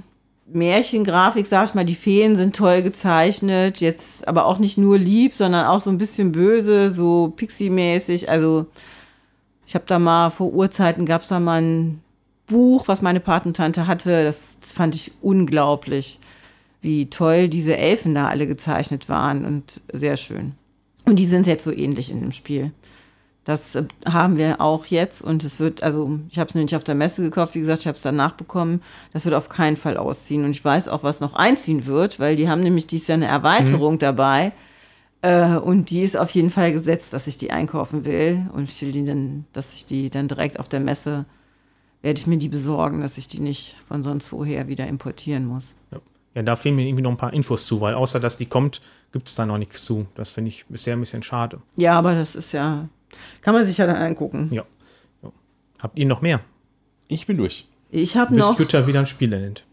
Märchengrafik, 0.47 1.47
sag 1.47 1.69
ich 1.69 1.75
mal. 1.75 1.85
Die 1.85 1.95
Feen 1.95 2.37
sind 2.37 2.55
toll 2.55 2.83
gezeichnet, 2.83 3.79
jetzt 3.79 4.27
aber 4.29 4.47
auch 4.47 4.59
nicht 4.59 4.79
nur 4.79 4.99
lieb, 4.99 5.35
sondern 5.35 5.67
auch 5.67 5.81
so 5.81 5.91
ein 5.91 5.99
bisschen 5.99 6.33
böse, 6.33 6.91
so 6.91 7.33
Pixie-mäßig. 7.37 8.29
Also 8.29 8.67
ich 9.67 9.75
habe 9.75 9.85
da 9.87 9.99
mal 9.99 10.31
vor 10.31 10.53
Urzeiten 10.53 11.07
gab 11.07 11.23
es 11.23 11.29
da 11.29 11.41
mal 11.41 11.63
ein 11.63 12.03
Buch, 12.47 12.87
was 12.87 13.03
meine 13.03 13.21
Patentante 13.21 13.87
hatte. 13.87 14.25
Das 14.25 14.57
fand 14.61 14.95
ich 14.95 15.13
unglaublich, 15.21 16.21
wie 16.81 17.11
toll 17.11 17.49
diese 17.49 17.77
Elfen 17.77 18.15
da 18.15 18.29
alle 18.29 18.47
gezeichnet 18.47 19.09
waren 19.09 19.45
und 19.45 19.81
sehr 19.93 20.17
schön. 20.17 20.53
Und 21.05 21.17
die 21.17 21.27
sind 21.27 21.47
jetzt 21.47 21.65
so 21.65 21.73
ähnlich 21.73 22.11
in 22.11 22.21
dem 22.21 22.33
Spiel. 22.33 22.73
Das 23.47 23.77
äh, 23.77 23.85
haben 24.05 24.37
wir 24.37 24.61
auch 24.61 24.87
jetzt 24.87 25.23
und 25.23 25.45
es 25.45 25.61
wird, 25.61 25.83
also 25.83 26.19
ich 26.29 26.39
habe 26.39 26.49
es 26.49 26.55
nicht 26.57 26.75
auf 26.75 26.83
der 26.83 26.97
Messe 26.97 27.23
gekauft, 27.23 27.55
wie 27.55 27.61
gesagt, 27.61 27.81
ich 27.81 27.87
habe 27.87 27.97
es 27.97 28.03
danach 28.03 28.33
bekommen. 28.33 28.83
Das 29.13 29.25
wird 29.25 29.37
auf 29.37 29.49
keinen 29.49 29.77
Fall 29.77 29.97
ausziehen 29.97 30.45
und 30.45 30.51
ich 30.51 30.65
weiß 30.65 30.89
auch, 30.89 31.05
was 31.05 31.21
noch 31.21 31.35
einziehen 31.35 31.87
wird, 31.87 32.19
weil 32.19 32.35
die 32.35 32.49
haben 32.49 32.61
nämlich 32.61 32.89
dieses 32.89 33.07
Jahr 33.07 33.17
eine 33.17 33.29
Erweiterung 33.29 33.99
dabei 33.99 34.53
äh, 35.23 35.55
und 35.55 35.91
die 35.91 36.01
ist 36.01 36.17
auf 36.17 36.31
jeden 36.31 36.51
Fall 36.51 36.73
gesetzt, 36.73 37.13
dass 37.13 37.29
ich 37.29 37.39
die 37.39 37.53
einkaufen 37.53 38.05
will 38.05 38.47
und 38.53 38.65
ich 38.65 38.83
will 38.83 38.91
die 38.91 39.07
dann, 39.07 39.47
dass 39.53 39.75
ich 39.75 39.87
die 39.87 40.11
dann 40.11 40.27
direkt 40.27 40.59
auf 40.59 40.69
der 40.69 40.81
Messe 40.81 41.25
werde 42.03 42.19
ich 42.19 42.27
mir 42.27 42.39
die 42.39 42.49
besorgen, 42.49 43.01
dass 43.01 43.17
ich 43.17 43.29
die 43.29 43.41
nicht 43.41 43.77
von 43.87 44.03
sonst 44.03 44.33
woher 44.33 44.67
wieder 44.67 44.89
importieren 44.89 45.47
muss. 45.47 45.77
Ja. 45.93 46.01
ja, 46.35 46.43
da 46.43 46.57
fehlen 46.57 46.75
mir 46.75 46.87
irgendwie 46.87 47.03
noch 47.03 47.13
ein 47.13 47.17
paar 47.17 47.33
Infos 47.33 47.67
zu, 47.67 47.81
weil 47.81 47.95
außer 47.95 48.19
dass 48.19 48.39
die 48.39 48.47
kommt, 48.47 48.81
gibt 49.13 49.29
es 49.29 49.37
da 49.37 49.47
noch 49.47 49.59
nichts 49.59 49.85
zu. 49.85 50.07
Das 50.17 50.31
finde 50.31 50.49
ich 50.49 50.67
bisher 50.67 50.95
ein 50.95 51.01
bisschen 51.01 51.23
schade. 51.23 51.63
Ja, 51.77 51.97
aber 51.97 52.15
das 52.15 52.35
ist 52.35 52.53
ja, 52.53 52.89
kann 53.41 53.55
man 53.55 53.65
sich 53.65 53.79
ja 53.79 53.87
dann 53.87 53.97
angucken. 53.97 54.49
Ja. 54.53 54.65
Habt 55.83 55.99
ihr 55.99 56.07
noch 56.07 56.21
mehr? 56.21 56.41
Ich 57.09 57.27
bin 57.27 57.37
durch. 57.37 57.67
Ich 57.91 58.17
habe 58.17 58.35
noch, 58.35 58.59
Jutta 58.59 58.87
wieder 58.87 59.01
ein 59.01 59.07
Spiel 59.07 59.29
nennt. 59.29 59.65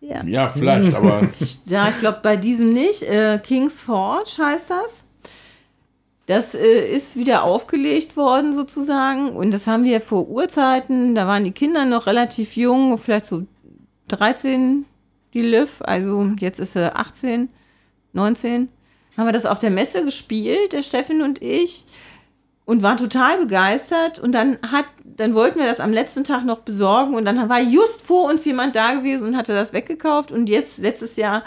ja, 0.00 0.22
Ja, 0.24 0.48
vielleicht, 0.48 0.94
aber 0.94 1.28
Ja, 1.66 1.88
ich 1.88 1.98
glaube 1.98 2.20
bei 2.22 2.36
diesem 2.36 2.72
nicht. 2.72 3.02
Äh, 3.02 3.40
King's 3.42 3.80
Forge 3.80 4.36
heißt 4.38 4.70
das. 4.70 5.04
Das 6.26 6.54
äh, 6.54 6.94
ist 6.94 7.16
wieder 7.16 7.44
aufgelegt 7.44 8.16
worden 8.16 8.54
sozusagen 8.54 9.30
und 9.30 9.52
das 9.52 9.66
haben 9.66 9.84
wir 9.84 10.00
vor 10.00 10.28
Urzeiten, 10.28 11.14
da 11.14 11.26
waren 11.28 11.44
die 11.44 11.52
Kinder 11.52 11.84
noch 11.84 12.06
relativ 12.06 12.56
jung, 12.56 12.98
vielleicht 12.98 13.26
so 13.26 13.46
13, 14.08 14.84
die 15.34 15.42
Liv, 15.42 15.80
also 15.82 16.32
jetzt 16.38 16.58
ist 16.58 16.72
sie 16.72 16.94
18, 16.94 17.48
19. 18.12 18.68
Haben 19.16 19.26
wir 19.26 19.32
das 19.32 19.46
auf 19.46 19.60
der 19.60 19.70
Messe 19.70 20.04
gespielt, 20.04 20.72
der 20.72 20.82
Steffen 20.82 21.22
und 21.22 21.40
ich 21.40 21.86
und 22.66 22.82
waren 22.82 22.98
total 22.98 23.38
begeistert. 23.38 24.18
Und 24.18 24.32
dann 24.32 24.58
hat 24.70 24.84
dann 25.16 25.34
wollten 25.34 25.58
wir 25.58 25.66
das 25.66 25.80
am 25.80 25.92
letzten 25.92 26.24
Tag 26.24 26.44
noch 26.44 26.58
besorgen. 26.58 27.14
Und 27.14 27.24
dann 27.24 27.48
war 27.48 27.60
just 27.60 28.02
vor 28.02 28.28
uns 28.28 28.44
jemand 28.44 28.76
da 28.76 28.94
gewesen 28.94 29.26
und 29.26 29.36
hatte 29.36 29.54
das 29.54 29.72
weggekauft. 29.72 30.32
Und 30.32 30.48
jetzt 30.48 30.78
letztes 30.78 31.16
Jahr 31.16 31.42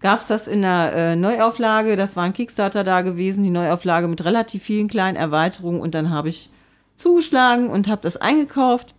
gab 0.00 0.18
es 0.18 0.26
das 0.26 0.46
in 0.46 0.62
der 0.62 0.92
äh, 0.94 1.16
Neuauflage, 1.16 1.96
das 1.96 2.16
war 2.16 2.24
ein 2.24 2.34
Kickstarter 2.34 2.84
da 2.84 3.00
gewesen, 3.00 3.42
die 3.42 3.50
Neuauflage 3.50 4.08
mit 4.08 4.24
relativ 4.24 4.62
vielen 4.62 4.88
kleinen 4.88 5.16
Erweiterungen. 5.16 5.80
Und 5.80 5.94
dann 5.94 6.10
habe 6.10 6.28
ich 6.28 6.50
zugeschlagen 6.96 7.68
und 7.68 7.88
habe 7.88 8.02
das 8.02 8.16
eingekauft. 8.16 8.94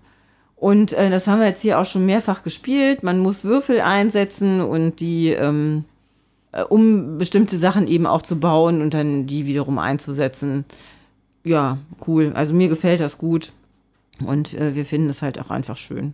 Und 0.56 0.94
äh, 0.94 1.10
das 1.10 1.28
haben 1.28 1.40
wir 1.40 1.48
jetzt 1.48 1.62
hier 1.62 1.80
auch 1.80 1.86
schon 1.86 2.06
mehrfach 2.06 2.44
gespielt. 2.44 3.04
Man 3.04 3.20
muss 3.20 3.44
Würfel 3.44 3.82
einsetzen 3.82 4.62
und 4.62 5.00
die, 5.00 5.30
ähm, 5.30 5.84
äh, 6.52 6.64
um 6.64 7.18
bestimmte 7.18 7.60
Sachen 7.60 7.88
eben 7.88 8.08
auch 8.08 8.22
zu 8.22 8.40
bauen 8.40 8.82
und 8.82 8.94
dann 8.94 9.28
die 9.28 9.46
wiederum 9.46 9.78
einzusetzen. 9.78 10.66
Ja, 11.46 11.78
cool. 12.08 12.34
Also 12.34 12.54
mir 12.54 12.68
gefällt 12.68 13.00
das 13.00 13.18
gut. 13.18 13.54
Und 14.26 14.54
äh, 14.54 14.76
wir 14.76 14.86
finden 14.86 15.10
es 15.10 15.22
halt 15.22 15.40
auch 15.40 15.50
einfach 15.50 15.78
schön. 15.78 16.14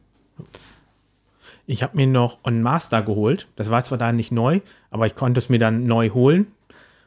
Ich 1.66 1.84
habe 1.84 1.96
mir 1.96 2.08
noch 2.08 2.40
On 2.44 2.62
Master 2.62 3.02
geholt. 3.02 3.48
Das 3.56 3.70
war 3.70 3.84
zwar 3.84 3.98
da 3.98 4.12
nicht 4.12 4.32
neu, 4.32 4.60
aber 4.90 5.06
ich 5.06 5.16
konnte 5.16 5.40
es 5.40 5.50
mir 5.50 5.60
dann 5.60 5.86
neu 5.86 6.10
holen. 6.10 6.48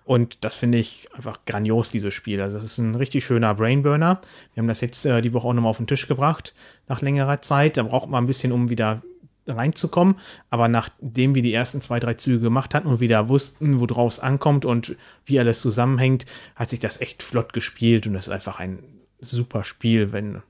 Und 0.04 0.44
das 0.44 0.54
finde 0.54 0.78
ich 0.78 1.08
einfach 1.14 1.40
grandios, 1.46 1.90
dieses 1.90 2.12
Spiel. 2.12 2.40
Also, 2.40 2.56
das 2.56 2.64
ist 2.64 2.78
ein 2.78 2.94
richtig 2.94 3.24
schöner 3.24 3.54
Brainburner. 3.54 4.20
Wir 4.52 4.60
haben 4.60 4.68
das 4.68 4.82
jetzt 4.82 5.06
äh, 5.06 5.22
die 5.22 5.32
Woche 5.32 5.48
auch 5.48 5.54
nochmal 5.54 5.70
auf 5.70 5.78
den 5.78 5.86
Tisch 5.86 6.06
gebracht, 6.06 6.54
nach 6.88 7.00
längerer 7.00 7.40
Zeit. 7.40 7.78
Da 7.78 7.84
braucht 7.84 8.08
man 8.08 8.24
ein 8.24 8.26
bisschen, 8.26 8.52
um 8.52 8.68
wieder 8.68 9.02
reinzukommen. 9.46 10.16
Aber 10.50 10.68
nachdem 10.68 11.34
wir 11.34 11.42
die 11.42 11.52
ersten 11.52 11.80
zwei, 11.80 12.00
drei 12.00 12.14
Züge 12.14 12.40
gemacht 12.40 12.74
hatten 12.74 12.88
und 12.88 13.00
wieder 13.00 13.28
wussten, 13.28 13.80
worauf 13.80 14.12
es 14.12 14.20
ankommt 14.20 14.64
und 14.64 14.96
wie 15.24 15.38
alles 15.38 15.60
zusammenhängt, 15.60 16.26
hat 16.56 16.70
sich 16.70 16.80
das 16.80 17.00
echt 17.00 17.22
flott 17.22 17.52
gespielt. 17.52 18.06
Und 18.06 18.14
das 18.14 18.26
ist 18.26 18.32
einfach 18.32 18.60
ein 18.60 18.82
super 19.20 19.64
Spiel. 19.64 20.12
Wenn 20.12 20.42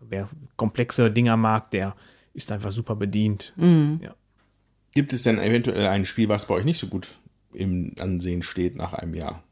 wer 0.00 0.28
komplexe 0.56 1.10
Dinger 1.10 1.36
mag, 1.36 1.70
der 1.70 1.94
ist 2.34 2.52
einfach 2.52 2.70
super 2.70 2.94
bedient. 2.96 3.52
Ja. 3.56 4.14
Gibt 4.92 5.12
es 5.12 5.22
denn 5.22 5.38
eventuell 5.38 5.86
ein 5.88 6.06
Spiel, 6.06 6.28
was 6.28 6.46
bei 6.46 6.54
euch 6.54 6.64
nicht 6.64 6.78
so 6.78 6.86
gut 6.86 7.08
im 7.52 7.94
Ansehen 7.98 8.42
steht 8.42 8.76
nach 8.76 8.92
einem 8.92 9.14
Jahr? 9.14 9.42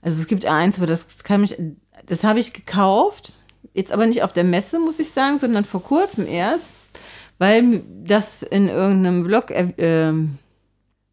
Also 0.00 0.20
es 0.20 0.28
gibt 0.28 0.46
eins, 0.46 0.76
aber 0.76 0.86
das 0.86 1.18
kann 1.24 1.40
mich, 1.40 1.56
das 2.06 2.22
habe 2.22 2.38
ich 2.38 2.52
gekauft, 2.52 3.32
jetzt 3.74 3.92
aber 3.92 4.06
nicht 4.06 4.22
auf 4.22 4.32
der 4.32 4.44
Messe, 4.44 4.78
muss 4.78 4.98
ich 4.98 5.10
sagen, 5.10 5.38
sondern 5.38 5.64
vor 5.64 5.82
kurzem 5.82 6.26
erst, 6.26 6.66
weil 7.38 7.82
das 8.04 8.42
in 8.42 8.68
irgendeinem 8.68 9.24
Blog 9.24 9.50
äh, 9.50 9.72
ähm, 9.78 10.38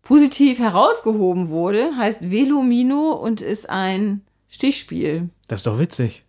positiv 0.01 0.59
herausgehoben 0.59 1.49
wurde, 1.49 1.95
heißt 1.97 2.31
Velomino 2.31 3.11
und 3.11 3.41
ist 3.41 3.69
ein 3.69 4.21
Stichspiel. 4.49 5.29
Das 5.47 5.59
ist 5.59 5.67
doch 5.67 5.79
witzig. 5.79 6.25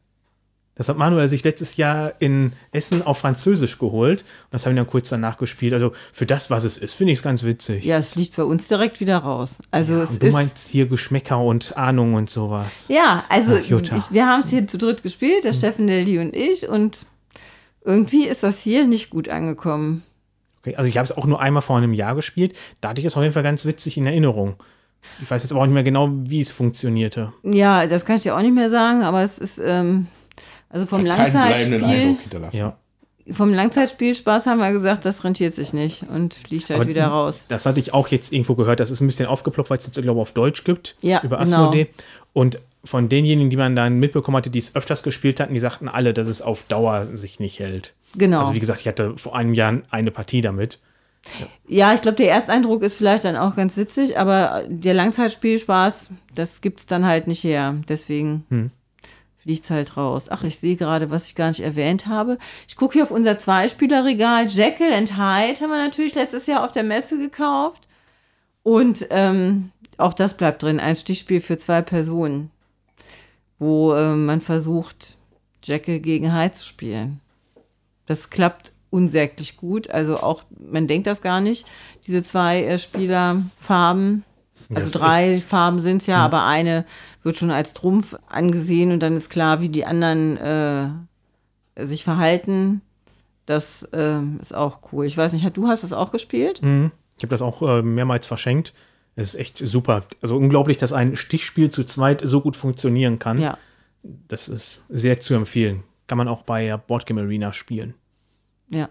Das 0.76 0.90
hat 0.90 0.98
Manuel 0.98 1.26
sich 1.26 1.42
letztes 1.42 1.78
Jahr 1.78 2.12
in 2.18 2.52
Essen 2.70 3.02
auf 3.02 3.18
Französisch 3.18 3.78
geholt. 3.78 4.20
Und 4.20 4.52
das 4.52 4.66
haben 4.66 4.74
wir 4.74 4.82
dann 4.82 4.90
kurz 4.90 5.08
danach 5.08 5.38
gespielt. 5.38 5.72
Also 5.72 5.92
für 6.12 6.26
das, 6.26 6.50
was 6.50 6.64
es 6.64 6.76
ist, 6.76 6.92
finde 6.92 7.14
ich 7.14 7.20
es 7.20 7.22
ganz 7.22 7.44
witzig. 7.44 7.82
Ja, 7.82 7.96
es 7.96 8.08
fliegt 8.08 8.36
bei 8.36 8.44
uns 8.44 8.68
direkt 8.68 9.00
wieder 9.00 9.16
raus. 9.16 9.56
Also 9.70 9.94
und 9.94 10.22
du 10.22 10.30
meinst 10.30 10.68
hier 10.68 10.86
Geschmäcker 10.86 11.40
und 11.40 11.78
Ahnung 11.78 12.12
und 12.12 12.28
sowas. 12.28 12.86
Ja, 12.88 13.24
also 13.30 13.52
Ach, 13.52 13.58
ich, 13.58 14.12
wir 14.12 14.26
haben 14.26 14.42
es 14.42 14.50
hier 14.50 14.66
zu 14.68 14.76
dritt 14.76 15.02
gespielt, 15.02 15.44
der 15.44 15.54
Steffen, 15.54 15.86
der 15.86 16.04
Lee 16.04 16.18
und 16.18 16.36
ich. 16.36 16.68
Und 16.68 17.06
irgendwie 17.86 18.26
ist 18.26 18.42
das 18.42 18.60
hier 18.60 18.86
nicht 18.86 19.10
gut 19.10 19.28
angekommen. 19.28 20.02
Okay, 20.60 20.76
also 20.76 20.88
ich 20.88 20.98
habe 20.98 21.04
es 21.04 21.16
auch 21.16 21.26
nur 21.26 21.40
einmal 21.40 21.62
vor 21.62 21.78
einem 21.78 21.94
Jahr 21.94 22.14
gespielt. 22.14 22.54
Da 22.80 22.88
hatte 22.90 23.00
ich 23.00 23.04
das 23.04 23.16
auf 23.16 23.22
jeden 23.22 23.32
Fall 23.32 23.44
ganz 23.44 23.64
witzig 23.64 23.96
in 23.96 24.06
Erinnerung. 24.06 24.56
Ich 25.22 25.30
weiß 25.30 25.42
jetzt 25.42 25.52
aber 25.52 25.60
auch 25.60 25.66
nicht 25.66 25.74
mehr 25.74 25.84
genau, 25.84 26.10
wie 26.12 26.40
es 26.40 26.50
funktionierte. 26.50 27.32
Ja, 27.44 27.86
das 27.86 28.04
kann 28.04 28.16
ich 28.16 28.22
dir 28.22 28.36
auch 28.36 28.42
nicht 28.42 28.54
mehr 28.54 28.70
sagen, 28.70 29.02
aber 29.02 29.22
es 29.22 29.38
ist, 29.38 29.60
ähm, 29.64 30.08
also 30.68 30.86
vom 30.86 31.08
Hat 31.08 31.32
Langzeitspiel. 31.32 32.16
Ja. 32.52 32.76
vom 33.30 33.54
Langzeitspielspaß 33.54 34.46
haben 34.46 34.58
wir 34.58 34.72
gesagt, 34.72 35.04
das 35.04 35.22
rentiert 35.22 35.54
sich 35.54 35.72
nicht 35.72 36.04
und 36.08 36.34
fliegt 36.34 36.70
halt 36.70 36.80
Aber 36.80 36.88
wieder 36.88 37.06
raus. 37.06 37.46
Das 37.48 37.66
hatte 37.66 37.78
ich 37.78 37.94
auch 37.94 38.08
jetzt 38.08 38.32
irgendwo 38.32 38.56
gehört. 38.56 38.80
Das 38.80 38.90
ist 38.90 39.00
ein 39.00 39.06
bisschen 39.06 39.26
aufgeploppt, 39.26 39.70
weil 39.70 39.78
es 39.78 39.86
jetzt, 39.86 39.94
glaube 39.94 40.18
ich, 40.18 40.22
auf 40.22 40.32
Deutsch 40.32 40.64
gibt. 40.64 40.96
Ja, 41.00 41.22
Über 41.22 41.38
genau. 41.38 41.62
Asmodee. 41.68 41.88
Und 42.32 42.60
von 42.84 43.08
denjenigen, 43.08 43.50
die 43.50 43.56
man 43.56 43.74
dann 43.74 43.98
mitbekommen 43.98 44.36
hatte, 44.36 44.50
die 44.50 44.58
es 44.60 44.76
öfters 44.76 45.02
gespielt 45.02 45.40
hatten, 45.40 45.54
die 45.54 45.60
sagten 45.60 45.88
alle, 45.88 46.14
dass 46.14 46.26
es 46.26 46.42
auf 46.42 46.64
Dauer 46.64 47.06
sich 47.06 47.40
nicht 47.40 47.58
hält. 47.58 47.94
Genau. 48.14 48.40
Also 48.40 48.54
wie 48.54 48.60
gesagt, 48.60 48.80
ich 48.80 48.88
hatte 48.88 49.16
vor 49.16 49.34
einem 49.34 49.54
Jahr 49.54 49.80
eine 49.90 50.10
Partie 50.10 50.40
damit. 50.40 50.78
Ja, 51.66 51.92
ich 51.92 52.02
glaube, 52.02 52.16
der 52.16 52.30
Ersteindruck 52.30 52.82
ist 52.84 52.94
vielleicht 52.96 53.24
dann 53.24 53.34
auch 53.36 53.56
ganz 53.56 53.76
witzig, 53.76 54.18
aber 54.18 54.62
der 54.68 54.94
Langzeitspielspaß, 54.94 56.10
das 56.34 56.60
gibt's 56.60 56.86
dann 56.86 57.04
halt 57.04 57.26
nicht 57.26 57.42
her. 57.42 57.74
Deswegen 57.88 58.46
Hm. 58.50 58.70
fliegt's 59.38 59.70
halt 59.70 59.96
raus. 59.96 60.26
Ach, 60.30 60.44
ich 60.44 60.60
sehe 60.60 60.76
gerade, 60.76 61.10
was 61.10 61.26
ich 61.26 61.34
gar 61.34 61.48
nicht 61.48 61.60
erwähnt 61.60 62.06
habe. 62.06 62.38
Ich 62.68 62.76
gucke 62.76 62.92
hier 62.94 63.02
auf 63.02 63.10
unser 63.10 63.38
Zweispielerregal. 63.38 64.46
Jekyll 64.46 64.92
and 64.92 65.16
Hyde 65.16 65.60
haben 65.60 65.70
wir 65.70 65.84
natürlich 65.84 66.14
letztes 66.14 66.46
Jahr 66.46 66.64
auf 66.64 66.70
der 66.70 66.84
Messe 66.84 67.18
gekauft. 67.18 67.88
Und 68.62 69.06
ähm, 69.10 69.70
auch 69.96 70.14
das 70.14 70.36
bleibt 70.36 70.62
drin. 70.62 70.78
Ein 70.78 70.94
Stichspiel 70.96 71.40
für 71.40 71.58
zwei 71.58 71.82
Personen, 71.82 72.50
wo 73.58 73.94
ähm, 73.94 74.26
man 74.26 74.40
versucht, 74.40 75.16
Jekyll 75.62 76.00
gegen 76.00 76.34
Hyde 76.34 76.52
zu 76.52 76.64
spielen. 76.64 77.20
Das 78.06 78.30
klappt 78.30 78.72
unsäglich 78.90 79.56
gut. 79.56 79.90
Also 79.90 80.18
auch, 80.18 80.42
man 80.58 80.86
denkt 80.86 81.06
das 81.06 81.22
gar 81.22 81.40
nicht, 81.40 81.66
diese 82.06 82.22
zwei 82.22 82.64
äh, 82.64 82.78
Spielerfarben. 82.78 84.24
Das 84.68 84.76
Also 84.78 84.86
ist 84.86 84.92
drei 85.00 85.40
Farben 85.40 85.80
sind 85.80 86.02
es 86.02 86.08
ja, 86.08 86.18
aber 86.18 86.44
eine 86.44 86.84
wird 87.22 87.36
schon 87.36 87.52
als 87.52 87.72
Trumpf 87.72 88.16
angesehen 88.28 88.90
und 88.90 89.00
dann 89.00 89.16
ist 89.16 89.30
klar, 89.30 89.60
wie 89.60 89.68
die 89.68 89.84
anderen 89.84 90.36
äh, 90.38 90.88
sich 91.84 92.02
verhalten. 92.02 92.80
Das 93.46 93.86
ähm, 93.92 94.38
ist 94.40 94.54
auch 94.54 94.80
cool. 94.90 95.06
Ich 95.06 95.16
weiß 95.16 95.32
nicht, 95.32 95.56
du 95.56 95.68
hast 95.68 95.84
das 95.84 95.92
auch 95.92 96.10
gespielt? 96.10 96.62
Mhm. 96.62 96.90
Ich 97.16 97.22
habe 97.22 97.30
das 97.30 97.42
auch 97.42 97.62
äh, 97.62 97.82
mehrmals 97.82 98.26
verschenkt. 98.26 98.74
Es 99.16 99.34
ist 99.34 99.40
echt 99.40 99.58
super. 99.58 100.04
Also 100.20 100.36
unglaublich, 100.36 100.76
dass 100.76 100.92
ein 100.92 101.16
Stichspiel 101.16 101.70
zu 101.70 101.84
zweit 101.84 102.20
so 102.22 102.42
gut 102.42 102.54
funktionieren 102.54 103.18
kann. 103.18 103.40
Ja. 103.40 103.58
Das 104.28 104.48
ist 104.48 104.84
sehr 104.88 105.18
zu 105.20 105.34
empfehlen. 105.34 105.82
Kann 106.06 106.18
man 106.18 106.28
auch 106.28 106.42
bei 106.42 106.76
Boardgame 106.76 107.22
Arena 107.22 107.52
spielen. 107.52 107.94
Ja. 108.68 108.88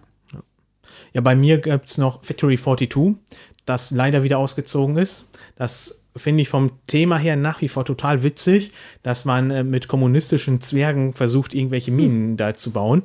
Ja, 1.13 1.21
bei 1.21 1.36
mir 1.36 1.59
gibt 1.59 1.89
es 1.89 1.97
noch 1.97 2.23
Factory 2.23 2.57
42, 2.57 3.15
das 3.65 3.91
leider 3.91 4.23
wieder 4.23 4.38
ausgezogen 4.38 4.97
ist. 4.97 5.30
Das 5.55 6.01
finde 6.15 6.41
ich 6.41 6.49
vom 6.49 6.71
Thema 6.88 7.17
her 7.17 7.36
nach 7.36 7.61
wie 7.61 7.67
vor 7.67 7.86
total 7.86 8.23
witzig, 8.23 8.71
dass 9.03 9.26
man 9.26 9.51
äh, 9.51 9.63
mit 9.63 9.88
kommunistischen 9.88 10.61
Zwergen 10.61 11.13
versucht, 11.13 11.53
irgendwelche 11.53 11.91
Minen 11.91 12.38
da 12.38 12.55
zu 12.55 12.71
bauen. 12.71 13.03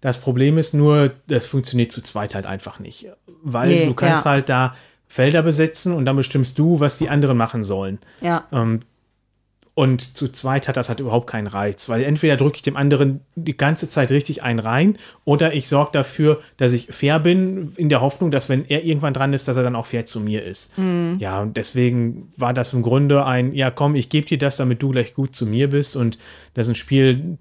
Das 0.00 0.20
Problem 0.20 0.58
ist 0.58 0.74
nur, 0.74 1.12
das 1.26 1.46
funktioniert 1.46 1.92
zu 1.92 2.02
zweit 2.02 2.34
halt 2.34 2.46
einfach 2.46 2.78
nicht. 2.80 3.08
Weil 3.42 3.68
Nee, 3.68 3.86
du 3.86 3.94
kannst 3.94 4.24
ja. 4.24 4.32
halt 4.32 4.48
da 4.48 4.74
Felder 5.08 5.42
besetzen 5.42 5.92
und 5.92 6.04
dann 6.04 6.16
bestimmst 6.16 6.58
du, 6.58 6.80
was 6.80 6.98
die 6.98 7.08
anderen 7.08 7.36
machen 7.36 7.64
sollen. 7.64 7.98
Ja. 8.20 8.44
Ähm, 8.52 8.80
und 9.78 10.16
zu 10.16 10.32
zweit 10.32 10.68
hat 10.68 10.78
das 10.78 10.88
halt 10.88 11.00
überhaupt 11.00 11.26
keinen 11.26 11.48
Reiz, 11.48 11.90
weil 11.90 12.02
entweder 12.02 12.38
drücke 12.38 12.56
ich 12.56 12.62
dem 12.62 12.78
anderen 12.78 13.20
die 13.34 13.58
ganze 13.58 13.90
Zeit 13.90 14.10
richtig 14.10 14.42
einen 14.42 14.58
rein 14.58 14.96
oder 15.26 15.52
ich 15.52 15.68
sorge 15.68 15.90
dafür, 15.92 16.40
dass 16.56 16.72
ich 16.72 16.86
fair 16.86 17.20
bin, 17.20 17.74
in 17.76 17.90
der 17.90 18.00
Hoffnung, 18.00 18.30
dass 18.30 18.48
wenn 18.48 18.64
er 18.64 18.84
irgendwann 18.84 19.12
dran 19.12 19.34
ist, 19.34 19.48
dass 19.48 19.58
er 19.58 19.62
dann 19.62 19.76
auch 19.76 19.84
fair 19.84 20.06
zu 20.06 20.18
mir 20.18 20.44
ist. 20.44 20.72
Ja, 21.18 21.42
und 21.42 21.58
deswegen 21.58 22.32
war 22.38 22.54
das 22.54 22.72
im 22.72 22.80
Grunde 22.80 23.26
ein, 23.26 23.52
ja 23.52 23.70
komm, 23.70 23.96
ich 23.96 24.08
gebe 24.08 24.26
dir 24.26 24.38
das, 24.38 24.56
damit 24.56 24.82
du 24.82 24.92
gleich 24.92 25.12
gut 25.12 25.34
zu 25.34 25.44
mir 25.44 25.68
bist 25.68 25.94
und 25.94 26.18
das 26.54 26.68
ist 26.68 26.70
ein 26.70 26.74
Spiel, 26.74 27.36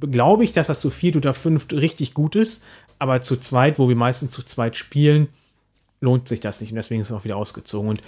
glaube 0.00 0.44
ich, 0.44 0.52
dass 0.52 0.68
das 0.68 0.78
zu 0.80 0.90
viert 0.90 1.16
oder 1.16 1.34
fünft 1.34 1.72
richtig 1.72 2.14
gut 2.14 2.36
ist, 2.36 2.62
aber 3.00 3.22
zu 3.22 3.36
zweit, 3.38 3.80
wo 3.80 3.88
wir 3.88 3.96
meistens 3.96 4.30
zu 4.30 4.44
zweit 4.44 4.76
spielen, 4.76 5.26
lohnt 6.00 6.28
sich 6.28 6.40
das 6.40 6.60
nicht 6.60 6.70
und 6.70 6.76
deswegen 6.76 7.00
ist 7.00 7.10
es 7.10 7.16
auch 7.16 7.24
wieder 7.24 7.36
ausgezogen. 7.36 7.88
Und 7.90 8.02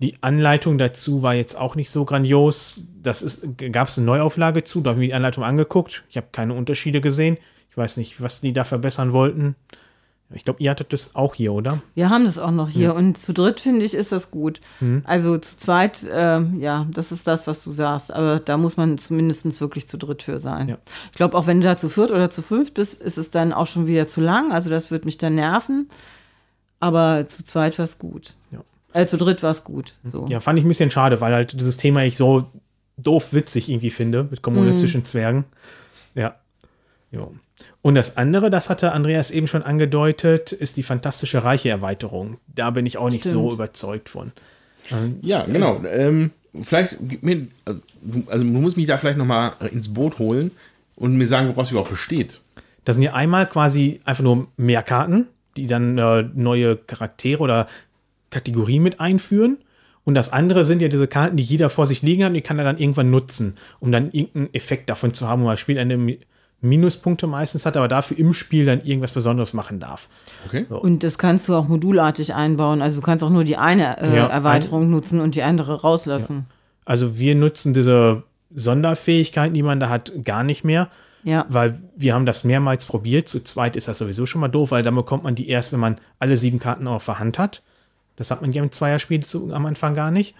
die 0.00 0.16
Anleitung 0.22 0.78
dazu 0.78 1.22
war 1.22 1.34
jetzt 1.34 1.56
auch 1.56 1.76
nicht 1.76 1.90
so 1.90 2.04
grandios. 2.04 2.84
Das 3.02 3.42
gab 3.72 3.88
es 3.88 3.98
eine 3.98 4.06
Neuauflage 4.06 4.64
zu, 4.64 4.80
da 4.80 4.90
habe 4.90 4.98
ich 4.98 5.00
mir 5.00 5.08
die 5.08 5.14
Anleitung 5.14 5.44
angeguckt. 5.44 6.04
Ich 6.10 6.16
habe 6.16 6.26
keine 6.32 6.54
Unterschiede 6.54 7.00
gesehen. 7.00 7.38
Ich 7.70 7.76
weiß 7.76 7.96
nicht, 7.96 8.20
was 8.20 8.40
die 8.40 8.52
da 8.52 8.64
verbessern 8.64 9.12
wollten. 9.12 9.56
Ich 10.32 10.44
glaube, 10.44 10.62
ihr 10.62 10.70
hattet 10.70 10.92
das 10.92 11.14
auch 11.14 11.34
hier, 11.34 11.52
oder? 11.52 11.80
Wir 11.94 12.08
haben 12.08 12.24
das 12.24 12.38
auch 12.38 12.50
noch 12.50 12.68
hier 12.68 12.94
und 12.94 13.16
zu 13.18 13.32
dritt 13.32 13.60
finde 13.60 13.84
ich 13.84 13.94
ist 13.94 14.10
das 14.10 14.30
gut. 14.30 14.60
Also 15.04 15.38
zu 15.38 15.56
zweit, 15.56 16.04
ähm, 16.10 16.60
ja, 16.60 16.86
das 16.90 17.12
ist 17.12 17.26
das, 17.26 17.46
was 17.46 17.62
du 17.62 17.72
sagst. 17.72 18.12
Aber 18.12 18.40
da 18.40 18.56
muss 18.56 18.76
man 18.76 18.98
zumindest 18.98 19.60
wirklich 19.60 19.86
zu 19.86 19.98
dritt 19.98 20.22
für 20.22 20.40
sein. 20.40 20.68
Ja. 20.68 20.78
Ich 21.12 21.16
glaube, 21.16 21.36
auch 21.36 21.46
wenn 21.46 21.60
du 21.60 21.64
da 21.68 21.76
zu 21.76 21.88
viert 21.88 22.10
oder 22.10 22.30
zu 22.30 22.42
fünft 22.42 22.74
bist, 22.74 23.00
ist 23.00 23.18
es 23.18 23.30
dann 23.30 23.52
auch 23.52 23.66
schon 23.66 23.86
wieder 23.86 24.08
zu 24.08 24.20
lang. 24.20 24.50
Also 24.50 24.70
das 24.70 24.90
wird 24.90 25.04
mich 25.04 25.18
dann 25.18 25.34
nerven. 25.34 25.88
Aber 26.84 27.26
zu 27.26 27.42
zweit 27.44 27.78
war 27.78 27.84
es 27.84 27.98
gut. 27.98 28.34
Ja. 28.50 28.60
Äh, 28.92 29.06
zu 29.06 29.16
dritt 29.16 29.42
war 29.42 29.50
es 29.50 29.64
gut. 29.64 29.94
So. 30.12 30.26
Ja, 30.28 30.40
fand 30.40 30.58
ich 30.58 30.64
ein 30.64 30.68
bisschen 30.68 30.90
schade, 30.90 31.20
weil 31.22 31.32
halt 31.32 31.58
dieses 31.58 31.78
Thema 31.78 32.04
ich 32.04 32.16
so 32.18 32.44
doof 32.98 33.28
witzig 33.32 33.70
irgendwie 33.70 33.90
finde 33.90 34.24
mit 34.30 34.42
kommunistischen 34.42 35.02
Zwergen. 35.04 35.44
Ja. 36.14 36.34
ja. 37.10 37.26
Und 37.80 37.94
das 37.94 38.16
andere, 38.18 38.50
das 38.50 38.68
hatte 38.70 38.92
Andreas 38.92 39.30
eben 39.30 39.46
schon 39.46 39.62
angedeutet, 39.62 40.52
ist 40.52 40.76
die 40.76 40.82
fantastische 40.82 41.42
Reiche-Erweiterung. 41.42 42.36
Da 42.54 42.70
bin 42.70 42.84
ich 42.86 42.98
auch 42.98 43.10
nicht 43.10 43.24
so 43.24 43.30
Stimmt. 43.46 43.52
überzeugt 43.54 44.08
von. 44.10 44.32
Ähm, 44.90 45.18
Ja, 45.22 45.44
genau. 45.44 45.82
Ähm, 45.84 46.30
vielleicht 46.62 46.96
gib 47.00 47.22
mir, 47.22 47.46
also 47.64 47.80
du- 48.02 48.24
also 48.28 48.44
du 48.44 48.50
musst 48.50 48.76
mich 48.76 48.86
da 48.86 48.98
vielleicht 48.98 49.18
noch 49.18 49.24
mal 49.26 49.52
ins 49.72 49.92
Boot 49.92 50.18
holen 50.18 50.50
und 50.96 51.16
mir 51.16 51.26
sagen, 51.26 51.48
woraus 51.48 51.68
es 51.68 51.70
überhaupt 51.72 51.90
besteht. 51.90 52.40
Das 52.84 52.96
sind 52.96 53.02
ja 53.02 53.14
einmal 53.14 53.48
quasi 53.48 54.00
einfach 54.04 54.22
nur 54.22 54.46
mehr 54.58 54.82
Karten, 54.82 55.28
die 55.56 55.66
dann 55.66 55.98
äh, 55.98 56.24
neue 56.34 56.76
Charaktere 56.76 57.42
oder 57.42 57.66
Kategorien 58.30 58.82
mit 58.82 59.00
einführen. 59.00 59.58
Und 60.04 60.14
das 60.14 60.32
andere 60.32 60.64
sind 60.64 60.82
ja 60.82 60.88
diese 60.88 61.06
Karten, 61.06 61.36
die 61.36 61.42
jeder 61.42 61.70
vor 61.70 61.86
sich 61.86 62.02
liegen 62.02 62.24
hat 62.24 62.30
und 62.30 62.34
die 62.34 62.42
kann 62.42 62.58
er 62.58 62.64
dann 62.64 62.78
irgendwann 62.78 63.10
nutzen, 63.10 63.56
um 63.80 63.90
dann 63.90 64.10
irgendeinen 64.12 64.52
Effekt 64.52 64.90
davon 64.90 65.14
zu 65.14 65.28
haben. 65.28 65.42
Und 65.42 65.46
man 65.46 65.56
spielt 65.56 65.78
eine 65.78 66.18
Minuspunkte 66.60 67.26
meistens 67.26 67.64
hat, 67.64 67.76
aber 67.76 67.88
dafür 67.88 68.18
im 68.18 68.32
Spiel 68.32 68.66
dann 68.66 68.80
irgendwas 68.82 69.12
Besonderes 69.12 69.52
machen 69.52 69.80
darf. 69.80 70.08
Okay. 70.46 70.66
Und 70.68 71.02
das 71.04 71.18
kannst 71.18 71.48
du 71.48 71.54
auch 71.54 71.68
modulartig 71.68 72.34
einbauen. 72.34 72.82
Also 72.82 72.96
du 72.96 73.02
kannst 73.02 73.22
auch 73.24 73.30
nur 73.30 73.44
die 73.44 73.56
eine 73.56 74.00
äh, 74.00 74.16
Ja, 74.16 74.26
Erweiterung 74.26 74.90
nutzen 74.90 75.20
und 75.20 75.34
die 75.34 75.42
andere 75.42 75.82
rauslassen. 75.82 76.46
Also 76.84 77.18
wir 77.18 77.34
nutzen 77.34 77.72
diese 77.72 78.24
Sonderfähigkeiten, 78.54 79.54
die 79.54 79.62
man 79.62 79.80
da 79.80 79.88
hat, 79.88 80.12
gar 80.24 80.42
nicht 80.42 80.64
mehr, 80.64 80.88
Ja. 81.24 81.46
weil 81.48 81.80
wir 81.96 82.14
haben 82.14 82.26
das 82.26 82.44
mehrmals 82.44 82.86
probiert. 82.86 83.28
Zu 83.28 83.42
zweit 83.42 83.76
ist 83.76 83.88
das 83.88 83.98
sowieso 83.98 84.26
schon 84.26 84.40
mal 84.40 84.48
doof, 84.48 84.70
weil 84.70 84.82
dann 84.82 84.94
bekommt 84.94 85.24
man 85.24 85.34
die 85.34 85.48
erst, 85.48 85.72
wenn 85.72 85.80
man 85.80 85.98
alle 86.18 86.36
sieben 86.36 86.58
Karten 86.58 86.86
auf 86.86 87.06
der 87.06 87.18
Hand 87.18 87.38
hat. 87.38 87.62
Das 88.16 88.30
hat 88.30 88.42
man 88.42 88.52
ja 88.52 88.62
im 88.62 88.70
Zweierspiel 88.70 89.24
zu, 89.24 89.52
am 89.52 89.66
Anfang 89.66 89.94
gar 89.94 90.10
nicht. 90.10 90.34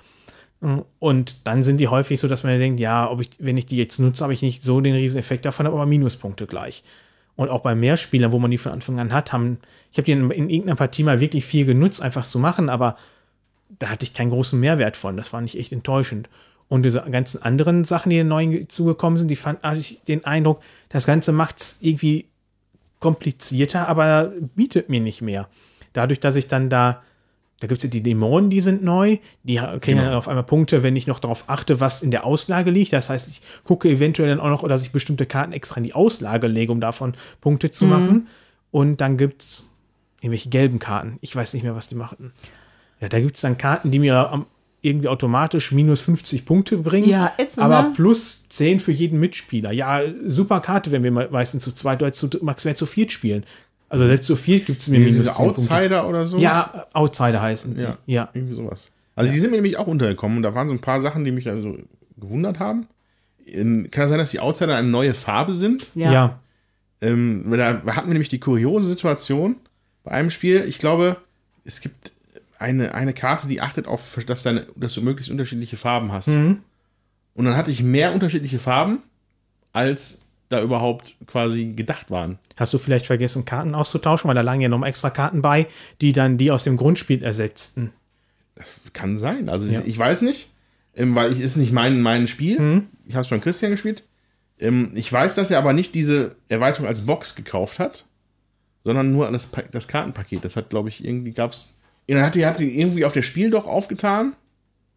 Und 0.98 1.46
dann 1.46 1.62
sind 1.62 1.78
die 1.78 1.88
häufig 1.88 2.20
so, 2.20 2.28
dass 2.28 2.42
man 2.42 2.58
denkt, 2.58 2.80
ja, 2.80 3.10
ob 3.10 3.20
ich, 3.20 3.30
wenn 3.38 3.56
ich 3.56 3.66
die 3.66 3.76
jetzt 3.76 3.98
nutze, 3.98 4.22
habe 4.22 4.32
ich 4.32 4.42
nicht 4.42 4.62
so 4.62 4.80
den 4.80 4.94
riesen 4.94 5.18
Effekt 5.18 5.44
davon, 5.44 5.66
aber 5.66 5.84
Minuspunkte 5.84 6.46
gleich. 6.46 6.84
Und 7.36 7.50
auch 7.50 7.60
bei 7.60 7.74
Mehrspielern, 7.74 8.32
wo 8.32 8.38
man 8.38 8.50
die 8.50 8.58
von 8.58 8.72
Anfang 8.72 9.00
an 9.00 9.12
hat, 9.12 9.32
haben, 9.32 9.58
ich 9.90 9.98
habe 9.98 10.06
die 10.06 10.12
in, 10.12 10.30
in 10.30 10.48
irgendeiner 10.48 10.76
Partie 10.76 11.02
mal 11.02 11.20
wirklich 11.20 11.44
viel 11.44 11.66
genutzt, 11.66 12.00
einfach 12.00 12.24
zu 12.24 12.38
machen, 12.38 12.68
aber 12.68 12.96
da 13.78 13.90
hatte 13.90 14.04
ich 14.04 14.14
keinen 14.14 14.30
großen 14.30 14.58
Mehrwert 14.58 14.96
von. 14.96 15.16
Das 15.16 15.28
fand 15.28 15.48
ich 15.48 15.58
echt 15.58 15.72
enttäuschend. 15.72 16.28
Und 16.68 16.82
diese 16.84 17.02
ganzen 17.02 17.42
anderen 17.42 17.84
Sachen, 17.84 18.10
die 18.10 18.22
neu 18.24 18.64
zugekommen 18.68 19.18
sind, 19.18 19.28
die 19.28 19.36
fand 19.36 19.58
ich 19.76 20.00
den 20.08 20.24
Eindruck, 20.24 20.60
das 20.88 21.06
Ganze 21.06 21.32
macht 21.32 21.60
es 21.60 21.78
irgendwie 21.80 22.26
komplizierter, 23.00 23.88
aber 23.88 24.32
bietet 24.54 24.88
mir 24.88 25.00
nicht 25.00 25.20
mehr. 25.22 25.48
Dadurch, 25.92 26.20
dass 26.20 26.36
ich 26.36 26.48
dann 26.48 26.70
da, 26.70 27.02
da 27.60 27.66
gibt 27.66 27.78
es 27.78 27.84
ja 27.84 27.90
die 27.90 28.02
Dämonen, 28.02 28.50
die 28.50 28.60
sind 28.60 28.82
neu, 28.82 29.18
die 29.42 29.60
kriegen 29.80 29.98
dann 29.98 30.14
auf 30.14 30.26
einmal 30.26 30.44
Punkte, 30.44 30.82
wenn 30.82 30.96
ich 30.96 31.06
noch 31.06 31.18
darauf 31.18 31.44
achte, 31.48 31.80
was 31.80 32.02
in 32.02 32.10
der 32.10 32.24
Auslage 32.24 32.70
liegt. 32.70 32.92
Das 32.92 33.10
heißt, 33.10 33.28
ich 33.28 33.42
gucke 33.62 33.88
eventuell 33.88 34.28
dann 34.30 34.40
auch 34.40 34.48
noch, 34.48 34.66
dass 34.66 34.82
ich 34.82 34.90
bestimmte 34.92 35.26
Karten 35.26 35.52
extra 35.52 35.76
in 35.78 35.84
die 35.84 35.94
Auslage 35.94 36.46
lege, 36.46 36.72
um 36.72 36.80
davon 36.80 37.14
Punkte 37.40 37.70
zu 37.70 37.84
machen. 37.84 38.28
Und 38.70 39.00
dann 39.00 39.16
gibt 39.18 39.42
es 39.42 39.70
irgendwelche 40.20 40.48
gelben 40.48 40.78
Karten. 40.78 41.18
Ich 41.20 41.36
weiß 41.36 41.52
nicht 41.54 41.62
mehr, 41.62 41.76
was 41.76 41.88
die 41.88 41.94
machten. 41.94 42.32
Ja, 43.00 43.08
da 43.08 43.20
gibt 43.20 43.34
es 43.36 43.42
dann 43.42 43.58
Karten, 43.58 43.90
die 43.90 43.98
mir 43.98 44.30
am- 44.30 44.46
irgendwie 44.84 45.08
automatisch 45.08 45.72
minus 45.72 46.00
50 46.00 46.44
Punkte 46.44 46.76
bringen. 46.76 47.08
Ja, 47.08 47.32
ätzend, 47.38 47.62
aber 47.64 47.82
ne? 47.82 47.92
plus 47.94 48.48
10 48.48 48.80
für 48.80 48.92
jeden 48.92 49.18
Mitspieler. 49.18 49.72
Ja, 49.72 50.00
super 50.26 50.60
Karte, 50.60 50.90
wenn 50.92 51.02
wir 51.02 51.10
me- 51.10 51.28
meistens 51.30 51.62
zu 51.62 51.72
zweit 51.72 52.02
oder 52.02 52.12
zu 52.12 52.28
maximal 52.42 52.76
zu 52.76 52.86
viert 52.86 53.10
spielen. 53.12 53.44
Also 53.88 54.06
selbst 54.06 54.26
zu 54.26 54.36
viert 54.36 54.66
gibt 54.66 54.80
es 54.80 54.88
mir 54.88 54.98
minus 55.00 55.18
Diese 55.22 55.32
10 55.32 55.44
Punkte. 55.44 55.60
Outsider 55.62 56.08
oder 56.08 56.26
so? 56.26 56.38
Ja, 56.38 56.86
Outsider 56.92 57.40
heißen 57.40 57.76
die. 57.76 57.82
Ja. 57.82 57.98
Ja. 58.06 58.28
Irgendwie 58.32 58.54
sowas. 58.54 58.90
Also 59.16 59.30
die 59.32 59.38
sind 59.38 59.50
mir 59.50 59.56
nämlich 59.58 59.76
auch 59.76 59.86
untergekommen 59.86 60.38
und 60.38 60.42
da 60.42 60.54
waren 60.54 60.66
so 60.68 60.74
ein 60.74 60.80
paar 60.80 61.00
Sachen, 61.00 61.24
die 61.24 61.30
mich 61.30 61.48
also 61.48 61.78
gewundert 62.16 62.58
haben. 62.58 62.86
Ähm, 63.46 63.88
Kann 63.90 64.04
es 64.04 64.10
sein, 64.10 64.18
dass 64.18 64.30
die 64.32 64.40
Outsider 64.40 64.76
eine 64.76 64.88
neue 64.88 65.14
Farbe 65.14 65.54
sind? 65.54 65.86
Ja. 65.94 66.12
Ja. 66.12 66.40
Ähm, 67.00 67.44
da 67.50 67.82
hatten 67.94 68.08
wir 68.08 68.14
nämlich 68.14 68.28
die 68.30 68.40
kuriose 68.40 68.88
Situation 68.88 69.56
bei 70.02 70.12
einem 70.12 70.30
Spiel. 70.30 70.64
Ich 70.66 70.78
glaube, 70.78 71.16
es 71.64 71.80
gibt 71.80 72.12
eine, 72.58 72.94
eine 72.94 73.12
Karte, 73.12 73.48
die 73.48 73.60
achtet 73.60 73.86
auf, 73.86 74.18
dass, 74.26 74.42
deine, 74.42 74.66
dass 74.76 74.94
du 74.94 75.02
möglichst 75.02 75.30
unterschiedliche 75.30 75.76
Farben 75.76 76.12
hast. 76.12 76.28
Mhm. 76.28 76.60
Und 77.34 77.44
dann 77.44 77.56
hatte 77.56 77.70
ich 77.70 77.82
mehr 77.82 78.12
unterschiedliche 78.14 78.58
Farben, 78.58 78.98
als 79.72 80.22
da 80.48 80.62
überhaupt 80.62 81.16
quasi 81.26 81.72
gedacht 81.72 82.10
waren. 82.10 82.38
Hast 82.56 82.72
du 82.72 82.78
vielleicht 82.78 83.06
vergessen, 83.06 83.44
Karten 83.44 83.74
auszutauschen? 83.74 84.28
Weil 84.28 84.34
da 84.34 84.42
lagen 84.42 84.60
ja 84.60 84.68
noch 84.68 84.84
extra 84.84 85.10
Karten 85.10 85.42
bei, 85.42 85.66
die 86.00 86.12
dann 86.12 86.38
die 86.38 86.50
aus 86.50 86.64
dem 86.64 86.76
Grundspiel 86.76 87.22
ersetzten. 87.22 87.90
Das 88.54 88.76
kann 88.92 89.18
sein. 89.18 89.48
Also 89.48 89.68
Ja. 89.68 89.80
ich, 89.80 89.86
ich 89.86 89.98
weiß 89.98 90.22
nicht, 90.22 90.52
ähm, 90.94 91.14
weil 91.16 91.32
ich 91.32 91.40
ist 91.40 91.56
nicht 91.56 91.72
mein, 91.72 92.00
mein 92.00 92.28
Spiel. 92.28 92.60
Mhm. 92.60 92.86
Ich 93.06 93.14
habe 93.14 93.24
es 93.24 93.30
beim 93.30 93.40
Christian 93.40 93.72
gespielt. 93.72 94.04
Ähm, 94.60 94.92
ich 94.94 95.12
weiß, 95.12 95.34
dass 95.34 95.50
er 95.50 95.58
aber 95.58 95.72
nicht 95.72 95.94
diese 95.94 96.36
Erweiterung 96.48 96.86
als 96.86 97.04
Box 97.04 97.34
gekauft 97.34 97.80
hat, 97.80 98.04
sondern 98.84 99.10
nur 99.12 99.28
das, 99.32 99.50
das 99.72 99.88
Kartenpaket. 99.88 100.44
Das 100.44 100.56
hat, 100.56 100.70
glaube 100.70 100.88
ich, 100.88 101.04
irgendwie 101.04 101.32
gab's. 102.06 102.20
Er 102.20 102.26
hat 102.26 102.34
die, 102.34 102.46
hat 102.46 102.58
die 102.58 102.80
irgendwie 102.80 103.04
auf 103.04 103.12
der 103.12 103.22
Spiel 103.22 103.50
doch 103.50 103.66
aufgetan. 103.66 104.34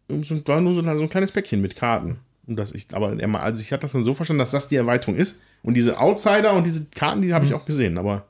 Und 0.08 0.24
so- 0.24 0.40
war 0.46 0.60
nur 0.60 0.74
so, 0.74 0.80
ein- 0.80 0.96
so 0.96 1.02
ein 1.02 1.10
kleines 1.10 1.32
Päckchen 1.32 1.60
mit 1.60 1.76
Karten. 1.76 2.18
Und 2.46 2.56
das 2.56 2.72
ich, 2.72 2.86
aber 2.94 3.12
er, 3.18 3.28
mal- 3.28 3.40
also 3.42 3.60
ich 3.60 3.72
hatte 3.72 3.82
das 3.82 3.92
dann 3.92 4.04
so 4.04 4.14
verstanden, 4.14 4.38
dass 4.38 4.52
das 4.52 4.68
die 4.68 4.76
Erweiterung 4.76 5.16
ist. 5.16 5.40
Und 5.62 5.74
diese 5.74 5.98
Outsider 6.00 6.54
und 6.54 6.64
diese 6.64 6.86
Karten, 6.86 7.20
die 7.22 7.34
habe 7.34 7.44
Mhm. 7.44 7.50
ich 7.50 7.54
auch 7.54 7.66
gesehen. 7.66 7.98
Aber 7.98 8.24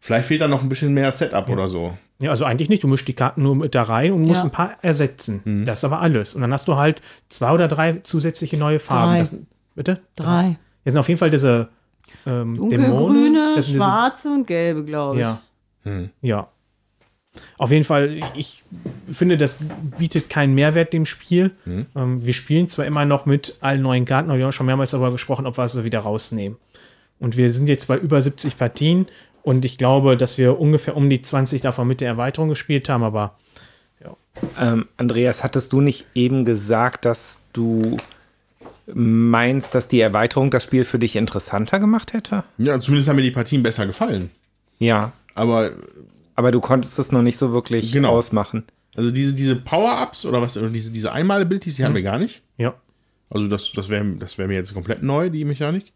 vielleicht 0.00 0.26
fehlt 0.26 0.40
da 0.40 0.48
noch 0.48 0.62
ein 0.62 0.68
bisschen 0.68 0.92
mehr 0.92 1.12
Setup 1.12 1.48
oder 1.48 1.68
so. 1.68 1.96
Ja, 2.20 2.30
also 2.30 2.44
eigentlich 2.44 2.68
nicht. 2.68 2.82
Du 2.82 2.88
mischst 2.88 3.06
die 3.06 3.12
Karten 3.14 3.42
nur 3.42 3.54
mit 3.54 3.74
da 3.74 3.82
rein 3.82 4.12
und 4.12 4.22
musst 4.22 4.40
Ja. 4.42 4.44
ein 4.48 4.50
paar 4.50 4.76
ersetzen. 4.82 5.64
Das 5.64 5.78
ist 5.78 5.84
aber 5.84 6.00
alles. 6.00 6.34
Und 6.34 6.40
dann 6.42 6.52
hast 6.52 6.66
du 6.68 6.76
halt 6.76 7.00
zwei 7.28 7.52
oder 7.52 7.68
drei 7.68 7.94
zusätzliche 8.02 8.56
neue 8.56 8.78
Farben. 8.78 9.12
Drei. 9.12 9.18
Das, 9.20 9.34
bitte? 9.74 10.00
Drei. 10.16 10.58
Das 10.84 10.92
sind 10.94 11.00
auf 11.00 11.08
jeden 11.08 11.18
Fall 11.18 11.30
diese 11.30 11.68
ähm, 12.26 12.54
Dämonen. 12.54 12.70
Dunkelgrüne, 12.70 13.52
Das 13.56 13.66
sind 13.66 13.74
diese- 13.74 13.84
schwarze 13.84 14.28
und 14.30 14.46
gelbe, 14.46 14.84
glaube 14.84 15.16
ich. 15.16 15.20
Ja. 15.22 15.40
Ja. 16.22 16.48
Auf 17.58 17.70
jeden 17.70 17.84
Fall, 17.84 18.20
ich 18.34 18.64
finde, 19.10 19.36
das 19.36 19.58
bietet 19.98 20.28
keinen 20.30 20.54
Mehrwert 20.54 20.92
dem 20.92 21.06
Spiel. 21.06 21.52
Ähm, 21.94 22.24
wir 22.24 22.32
spielen 22.32 22.68
zwar 22.68 22.86
immer 22.86 23.04
noch 23.04 23.26
mit 23.26 23.56
allen 23.60 23.82
neuen 23.82 24.04
Karten, 24.04 24.30
aber 24.30 24.38
wir 24.38 24.44
haben 24.46 24.52
schon 24.52 24.66
mehrmals 24.66 24.90
darüber 24.90 25.12
gesprochen, 25.12 25.46
ob 25.46 25.56
wir 25.56 25.68
sie 25.68 25.84
wieder 25.84 26.00
rausnehmen. 26.00 26.58
Und 27.18 27.36
wir 27.36 27.52
sind 27.52 27.68
jetzt 27.68 27.86
bei 27.86 27.96
über 27.98 28.20
70 28.20 28.56
Partien 28.58 29.06
und 29.42 29.64
ich 29.64 29.78
glaube, 29.78 30.16
dass 30.16 30.38
wir 30.38 30.58
ungefähr 30.58 30.96
um 30.96 31.08
die 31.10 31.22
20 31.22 31.60
davon 31.60 31.86
mit 31.86 32.00
der 32.00 32.08
Erweiterung 32.08 32.48
gespielt 32.48 32.88
haben, 32.88 33.04
aber 33.04 33.36
Ähm, 34.58 34.86
Andreas, 34.96 35.42
hattest 35.44 35.72
du 35.72 35.80
nicht 35.80 36.06
eben 36.14 36.44
gesagt, 36.44 37.04
dass 37.04 37.40
du 37.52 37.96
meinst, 38.94 39.74
dass 39.74 39.88
die 39.88 40.00
Erweiterung 40.00 40.50
das 40.50 40.64
Spiel 40.64 40.84
für 40.84 40.98
dich 40.98 41.16
interessanter 41.16 41.78
gemacht 41.78 42.12
hätte? 42.12 42.44
Ja, 42.58 42.78
zumindest 42.80 43.08
haben 43.08 43.16
mir 43.16 43.22
die 43.22 43.30
Partien 43.32 43.62
besser 43.62 43.86
gefallen. 43.86 44.30
Ja, 44.78 45.12
Aber 45.34 45.70
aber 46.40 46.50
du 46.52 46.60
konntest 46.60 46.98
es 46.98 47.12
noch 47.12 47.20
nicht 47.22 47.36
so 47.36 47.52
wirklich 47.52 47.92
Genau. 47.92 48.08
ausmachen. 48.16 48.64
Also 48.96 49.10
diese, 49.10 49.34
diese 49.34 49.56
Power-Ups 49.56 50.24
oder 50.24 50.40
was, 50.40 50.56
oder 50.56 50.70
diese, 50.70 50.90
diese 50.90 51.12
Einmal-Abilities, 51.12 51.76
die 51.76 51.84
haben 51.84 51.94
wir 51.94 52.02
gar 52.02 52.18
nicht. 52.18 52.42
ja. 52.56 52.74
Also 53.32 53.46
das, 53.46 53.70
das 53.72 53.88
wäre 53.90 54.04
das 54.18 54.38
wär 54.38 54.48
mir 54.48 54.54
jetzt 54.54 54.74
komplett 54.74 55.02
neu, 55.04 55.30
die 55.30 55.44
Mechanik. 55.44 55.92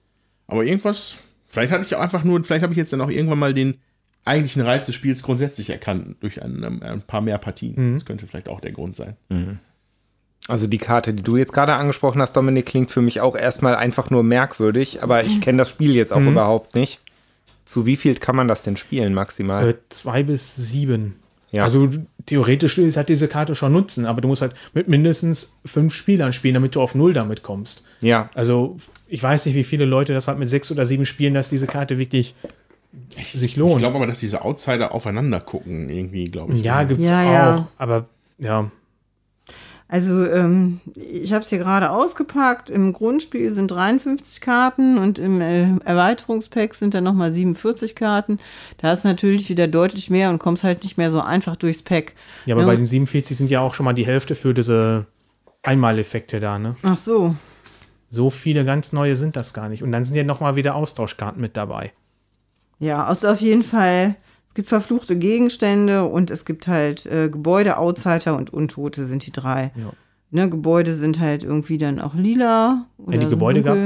Aber 0.47 0.63
irgendwas, 0.65 1.17
vielleicht 1.47 1.73
hatte 1.73 1.85
ich 1.85 1.95
auch 1.97 2.01
einfach 2.01 2.23
nur, 2.23 2.45
vielleicht 2.45 2.63
habe 2.63 2.73
ich 2.75 2.77
jetzt 2.77 2.93
dann 2.93 3.01
auch 3.01 3.11
irgendwann 3.11 3.41
mal 3.41 3.53
den 3.55 3.79
eigentlichen 4.25 4.63
Reiz 4.63 4.87
des 4.87 4.95
Spiels 4.95 5.23
grundsätzlich 5.25 5.71
erkannt 5.71 6.17
durch 6.21 6.41
ein, 6.43 6.63
ein 6.83 7.01
paar 7.03 7.23
mehr 7.23 7.39
Partien. 7.39 7.95
Das 7.95 8.05
könnte 8.05 8.27
vielleicht 8.29 8.49
auch 8.49 8.61
der 8.61 8.71
Grund 8.71 8.95
sein. 8.97 9.17
Also 10.47 10.67
die 10.67 10.79
Karte, 10.79 11.15
die 11.15 11.23
du 11.25 11.37
jetzt 11.37 11.53
gerade 11.53 11.75
angesprochen 11.75 12.21
hast, 12.21 12.35
Dominik, 12.37 12.67
klingt 12.67 12.91
für 12.93 13.01
mich 13.03 13.21
auch 13.21 13.35
erstmal 13.35 13.75
einfach 13.77 14.11
nur 14.11 14.23
merkwürdig, 14.23 15.03
aber 15.03 15.25
ich 15.25 15.41
kenne 15.41 15.59
das 15.59 15.71
Spiel 15.71 15.95
jetzt 15.97 16.13
auch 16.13 16.21
überhaupt 16.21 16.75
nicht. 16.75 17.01
Zu 17.65 17.87
wie 17.87 17.97
viel 17.97 18.15
kann 18.17 18.37
man 18.37 18.49
das 18.49 18.63
denn 18.63 18.77
spielen 18.77 19.15
maximal? 19.15 19.69
Äh, 19.71 19.75
zwei 19.89 20.23
bis 20.23 20.55
sieben. 20.57 21.17
Ja. 21.51 21.63
Also 21.65 21.89
theoretisch 22.27 22.77
hat 22.97 23.09
diese 23.09 23.29
Karte 23.29 23.55
schon 23.55 23.73
Nutzen, 23.73 24.07
aber 24.07 24.21
du 24.21 24.27
musst 24.29 24.43
halt 24.43 24.55
mit 24.75 24.89
mindestens 24.89 25.57
fünf 25.65 25.95
Spielern 25.95 26.33
spielen, 26.33 26.55
damit 26.55 26.75
du 26.75 26.81
auf 26.83 26.95
null 26.97 27.13
damit 27.13 27.43
kommst. 27.43 27.85
ja, 28.01 28.29
Also 28.35 28.77
ich 29.07 29.23
weiß 29.23 29.47
nicht, 29.47 29.55
wie 29.55 29.63
viele 29.65 29.85
Leute 29.85 30.13
das 30.15 30.27
halt 30.27 30.39
mit 30.39 30.49
sechs 30.49 30.73
oder 30.73 30.85
sieben 30.85 31.07
spielen, 31.07 31.33
dass 31.35 31.51
diese 31.51 31.67
Karte 31.69 31.97
wirklich 31.99 32.35
sich 33.35 33.57
lohnt. 33.57 33.75
Ich 33.77 33.79
glaube 33.79 33.97
aber, 33.97 34.07
dass 34.07 34.21
diese 34.21 34.43
Outsider 34.45 34.93
aufeinander 34.93 35.41
gucken, 35.41 35.89
irgendwie, 35.89 36.25
glaube 36.25 36.55
ich. 36.55 36.63
ja, 36.65 36.83
gibt's 36.85 37.09
Ja, 37.09 37.21
auch. 37.23 37.33
ja. 37.33 37.69
Aber 37.79 38.07
ja, 38.39 38.71
Also, 39.87 40.27
ähm, 40.27 40.81
ich 40.95 41.33
habe 41.33 41.45
es 41.45 41.51
hier 41.51 41.59
gerade 41.59 41.91
ausgepackt. 41.91 42.71
Im 42.71 42.93
Grundspiel 42.93 43.53
sind 43.53 43.71
53 43.71 44.41
Karten 44.41 44.97
und 44.99 45.19
im 45.19 45.41
äh, 45.41 45.77
Erweiterungspack 45.85 46.75
sind 46.75 46.95
dann 46.95 47.05
nochmal 47.05 47.31
47 47.33 47.95
Karten. 47.95 48.39
Da 48.79 48.93
ist 48.93 49.05
natürlich 49.05 49.49
wieder 49.51 49.69
deutlich 49.69 50.09
mehr 50.11 50.31
und 50.31 50.39
kommst 50.39 50.65
halt 50.65 50.83
nicht 50.83 50.97
mehr 50.97 51.11
so 51.11 51.21
einfach 51.21 51.57
durchs 51.57 51.83
Pack. 51.83 52.15
ja 52.47 52.55
aber 52.55 52.63
Ja. 52.63 52.69
bei 52.69 52.77
den 52.77 52.87
47 52.87 53.37
sind 53.37 53.51
ja 53.51 53.61
auch 53.61 53.75
schon 53.75 53.85
mal 53.85 53.93
die 53.93 54.07
Hälfte 54.07 54.35
für 54.35 54.55
diese 54.55 55.07
Einmaleffekte 55.63 56.41
da, 56.41 56.59
ne? 56.59 56.77
Ach 56.83 56.97
so. 56.97 57.35
So 58.09 58.31
viele 58.31 58.65
ganz 58.65 58.93
neue 58.93 59.17
sind 59.17 59.37
das 59.37 59.53
gar 59.55 59.69
nicht. 59.69 59.83
Und 59.83 59.93
dann 59.93 60.05
sind 60.05 60.17
ja 60.17 60.25
noch 60.25 60.41
mal 60.41 60.57
wieder 60.57 60.75
Austauschkarten 60.77 61.41
mit 61.41 61.57
dabei. 61.57 61.93
Ja, 62.79 63.05
also 63.05 63.29
auf 63.29 63.41
jeden 63.41 63.65
Fall. 63.65 64.17
Es 64.55 64.57
gibt 64.57 64.69
verfluchte 64.69 65.19
Gegenstände 65.19 66.05
und 66.05 66.31
es 66.31 66.45
gibt 66.45 66.69
halt 66.69 67.07
äh, 67.07 67.29
Gebäude, 67.29 67.77
Outsider 67.77 68.37
und 68.37 68.53
Untote 68.53 69.05
sind 69.05 69.27
die 69.27 69.33
drei. 69.33 69.73
Ja. 69.75 69.91
Ne, 70.31 70.49
Gebäude 70.49 70.95
sind 70.95 71.19
halt 71.19 71.43
irgendwie 71.43 71.77
dann 71.77 71.99
auch 71.99 72.15
lila. 72.15 72.87
Oder 72.97 73.17
Ja, 73.17 73.21
die 73.25 73.29
Gebäude 73.31 73.63
gab. 73.63 73.77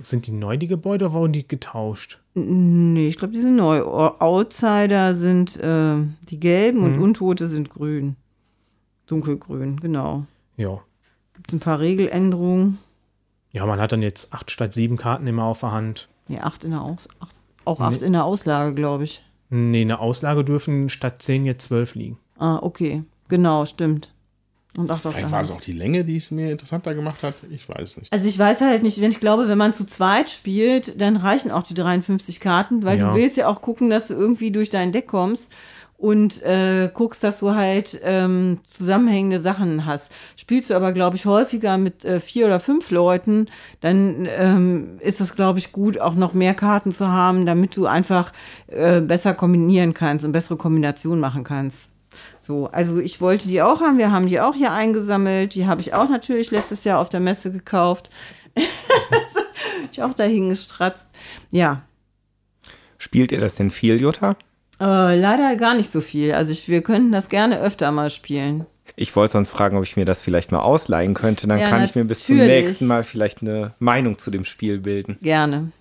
Sind 0.00 0.26
die 0.26 0.32
neu, 0.32 0.56
die 0.56 0.66
Gebäude, 0.66 1.04
oder 1.04 1.12
wurden 1.12 1.34
die 1.34 1.46
getauscht? 1.46 2.22
Nee, 2.32 3.06
ich 3.06 3.18
glaube, 3.18 3.34
die 3.34 3.40
sind 3.42 3.56
neu. 3.56 3.82
Outsider 3.82 5.14
sind 5.14 5.58
äh, 5.58 5.96
die 6.22 6.40
gelben 6.40 6.84
und 6.84 6.96
Untote 6.96 7.46
sind 7.46 7.68
grün. 7.68 8.16
Dunkelgrün, 9.04 9.78
genau. 9.78 10.24
Ja. 10.56 10.80
Gibt 11.34 11.52
ein 11.52 11.60
paar 11.60 11.80
Regeländerungen. 11.80 12.78
Ja, 13.50 13.66
man 13.66 13.78
hat 13.78 13.92
dann 13.92 14.00
jetzt 14.00 14.32
acht 14.32 14.50
statt 14.50 14.72
sieben 14.72 14.96
Karten 14.96 15.26
immer 15.26 15.44
auf 15.44 15.60
der 15.60 15.72
Hand. 15.72 16.08
Nee, 16.28 16.38
acht 16.40 16.64
in 16.64 16.70
der 16.70 16.80
Aus 16.80 17.08
acht, 17.20 17.36
auch 17.66 17.80
acht 17.80 18.00
in 18.00 18.14
der 18.14 18.24
Auslage, 18.24 18.74
glaube 18.74 19.04
ich. 19.04 19.22
Nee, 19.54 19.82
eine 19.82 20.00
Auslage 20.00 20.44
dürfen 20.44 20.88
statt 20.88 21.22
zehn 21.22 21.44
jetzt 21.44 21.66
zwölf 21.66 21.94
liegen. 21.94 22.18
Ah, 22.38 22.58
okay. 22.60 23.04
Genau, 23.28 23.64
stimmt. 23.64 24.10
Und 24.76 24.90
auch 24.90 24.98
doch 25.00 25.12
Vielleicht 25.12 25.30
war 25.30 25.40
es 25.40 25.52
auch 25.52 25.60
die 25.60 25.72
Länge, 25.72 26.04
die 26.04 26.16
es 26.16 26.32
mir 26.32 26.50
interessanter 26.50 26.94
gemacht 26.94 27.22
hat. 27.22 27.34
Ich 27.50 27.68
weiß 27.68 27.98
nicht. 27.98 28.12
Also 28.12 28.26
ich 28.26 28.36
weiß 28.36 28.60
halt 28.60 28.82
nicht, 28.82 29.00
wenn 29.00 29.12
ich 29.12 29.20
glaube, 29.20 29.46
wenn 29.46 29.56
man 29.58 29.72
zu 29.72 29.86
zweit 29.86 30.28
spielt, 30.28 31.00
dann 31.00 31.16
reichen 31.16 31.52
auch 31.52 31.62
die 31.62 31.74
53 31.74 32.40
Karten, 32.40 32.82
weil 32.82 32.98
Ja. 32.98 33.10
du 33.10 33.14
willst 33.16 33.36
ja 33.36 33.46
auch 33.46 33.62
gucken, 33.62 33.88
dass 33.88 34.08
du 34.08 34.14
irgendwie 34.14 34.50
durch 34.50 34.70
dein 34.70 34.90
Deck 34.90 35.06
kommst 35.06 35.52
und 35.96 36.42
äh, 36.42 36.90
guckst, 36.92 37.24
dass 37.24 37.38
du 37.38 37.54
halt 37.54 38.00
ähm, 38.02 38.58
zusammenhängende 38.70 39.40
Sachen 39.40 39.86
hast. 39.86 40.12
Spielst 40.36 40.70
du 40.70 40.74
aber, 40.74 40.92
glaube 40.92 41.16
ich, 41.16 41.26
häufiger 41.26 41.78
mit 41.78 42.04
äh, 42.04 42.20
vier 42.20 42.46
oder 42.46 42.60
fünf 42.60 42.90
Leuten, 42.90 43.46
dann 43.80 44.28
ähm, 44.36 44.98
ist 45.00 45.20
es, 45.20 45.34
glaube 45.34 45.58
ich, 45.58 45.72
gut, 45.72 45.98
auch 45.98 46.14
noch 46.14 46.34
mehr 46.34 46.54
Karten 46.54 46.92
zu 46.92 47.08
haben, 47.08 47.46
damit 47.46 47.76
du 47.76 47.86
einfach 47.86 48.32
äh, 48.66 49.00
besser 49.00 49.34
kombinieren 49.34 49.94
kannst 49.94 50.24
und 50.24 50.32
bessere 50.32 50.56
Kombinationen 50.56 51.20
machen 51.20 51.44
kannst. 51.44 51.90
So, 52.40 52.68
also 52.68 52.98
ich 52.98 53.20
wollte 53.20 53.48
die 53.48 53.62
auch 53.62 53.80
haben. 53.80 53.98
Wir 53.98 54.12
haben 54.12 54.26
die 54.26 54.40
auch 54.40 54.54
hier 54.54 54.72
eingesammelt. 54.72 55.54
Die 55.54 55.66
habe 55.66 55.80
ich 55.80 55.94
auch 55.94 56.08
natürlich 56.08 56.50
letztes 56.50 56.84
Jahr 56.84 57.00
auf 57.00 57.08
der 57.08 57.20
Messe 57.20 57.50
gekauft. 57.50 58.10
ich 59.92 60.02
auch 60.02 60.14
dahin 60.14 60.50
gestratzt. 60.50 61.08
Ja, 61.50 61.82
Spielt 63.04 63.32
ihr 63.32 63.40
das 63.40 63.56
denn 63.56 63.70
viel, 63.70 64.00
Jutta? 64.00 64.34
Äh, 64.80 65.18
leider 65.18 65.56
gar 65.56 65.74
nicht 65.74 65.90
so 65.92 66.00
viel. 66.00 66.32
Also 66.32 66.52
ich, 66.52 66.68
wir 66.68 66.82
könnten 66.82 67.12
das 67.12 67.28
gerne 67.28 67.60
öfter 67.60 67.90
mal 67.92 68.10
spielen. 68.10 68.66
Ich 68.96 69.14
wollte 69.16 69.32
sonst 69.32 69.50
fragen, 69.50 69.76
ob 69.76 69.84
ich 69.84 69.96
mir 69.96 70.04
das 70.04 70.20
vielleicht 70.20 70.52
mal 70.52 70.60
ausleihen 70.60 71.14
könnte. 71.14 71.46
Dann 71.48 71.58
Ja, 71.58 71.68
kann 71.68 71.82
ich 71.84 71.94
mir 71.94 72.04
bis 72.04 72.26
zum 72.26 72.36
nächsten 72.36 72.86
Mal 72.86 73.02
vielleicht 73.02 73.42
eine 73.42 73.74
Meinung 73.78 74.18
zu 74.18 74.30
dem 74.30 74.44
Spiel 74.44 74.78
bilden. 74.78 75.18
Gerne. 75.22 75.72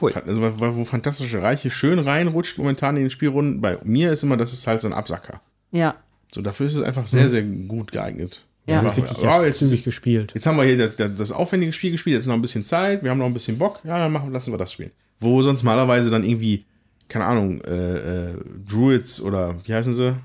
Cool. 0.00 0.12
Also, 0.14 0.40
wo 0.40 0.76
wo 0.76 0.84
fantastische 0.84 1.42
Reiche 1.42 1.70
schön 1.70 1.98
reinrutscht 1.98 2.58
momentan 2.58 2.96
in 2.96 3.02
den 3.04 3.10
Spielrunden. 3.10 3.60
Bei 3.60 3.78
mir 3.84 4.12
ist 4.12 4.22
immer, 4.22 4.36
das 4.36 4.52
ist 4.52 4.66
halt 4.66 4.80
so 4.80 4.88
ein 4.88 4.92
Absacker. 4.94 5.40
Ja. 5.72 5.94
So, 6.32 6.42
dafür 6.42 6.66
ist 6.66 6.74
es 6.74 6.82
einfach 6.82 7.06
sehr, 7.06 7.28
sehr 7.28 7.42
gut 7.42 7.92
geeignet. 7.92 8.44
Ja. 8.66 8.76
Also, 8.76 8.88
Das 8.88 8.96
ist 8.98 9.04
wirklich 9.04 9.22
ja, 9.22 9.38
ja, 9.40 9.44
jetzt, 9.46 9.58
zügig 9.58 9.84
gespielt. 9.84 10.32
jetzt 10.34 10.46
haben 10.46 10.56
wir 10.56 10.64
hier 10.64 10.78
das, 10.78 10.96
das, 10.96 11.14
das 11.14 11.32
aufwendige 11.32 11.72
Spiel 11.72 11.90
gespielt, 11.92 12.16
jetzt 12.16 12.26
noch 12.26 12.34
ein 12.34 12.42
bisschen 12.42 12.64
Zeit, 12.64 13.02
wir 13.04 13.10
haben 13.10 13.18
noch 13.18 13.26
ein 13.26 13.34
bisschen 13.34 13.58
Bock, 13.58 13.80
ja, 13.84 13.98
dann 13.98 14.10
machen, 14.10 14.32
lassen 14.32 14.52
wir 14.52 14.58
das 14.58 14.72
spielen. 14.72 14.90
Wo 15.20 15.42
sonst 15.42 15.62
malerweise 15.62 16.10
dann 16.10 16.24
irgendwie, 16.24 16.64
keine 17.08 17.26
Ahnung, 17.26 17.60
äh, 17.62 18.30
äh, 18.30 18.34
Druids 18.68 19.20
oder 19.20 19.56
wie 19.64 19.74
heißen 19.74 19.94
sie? 19.94 20.16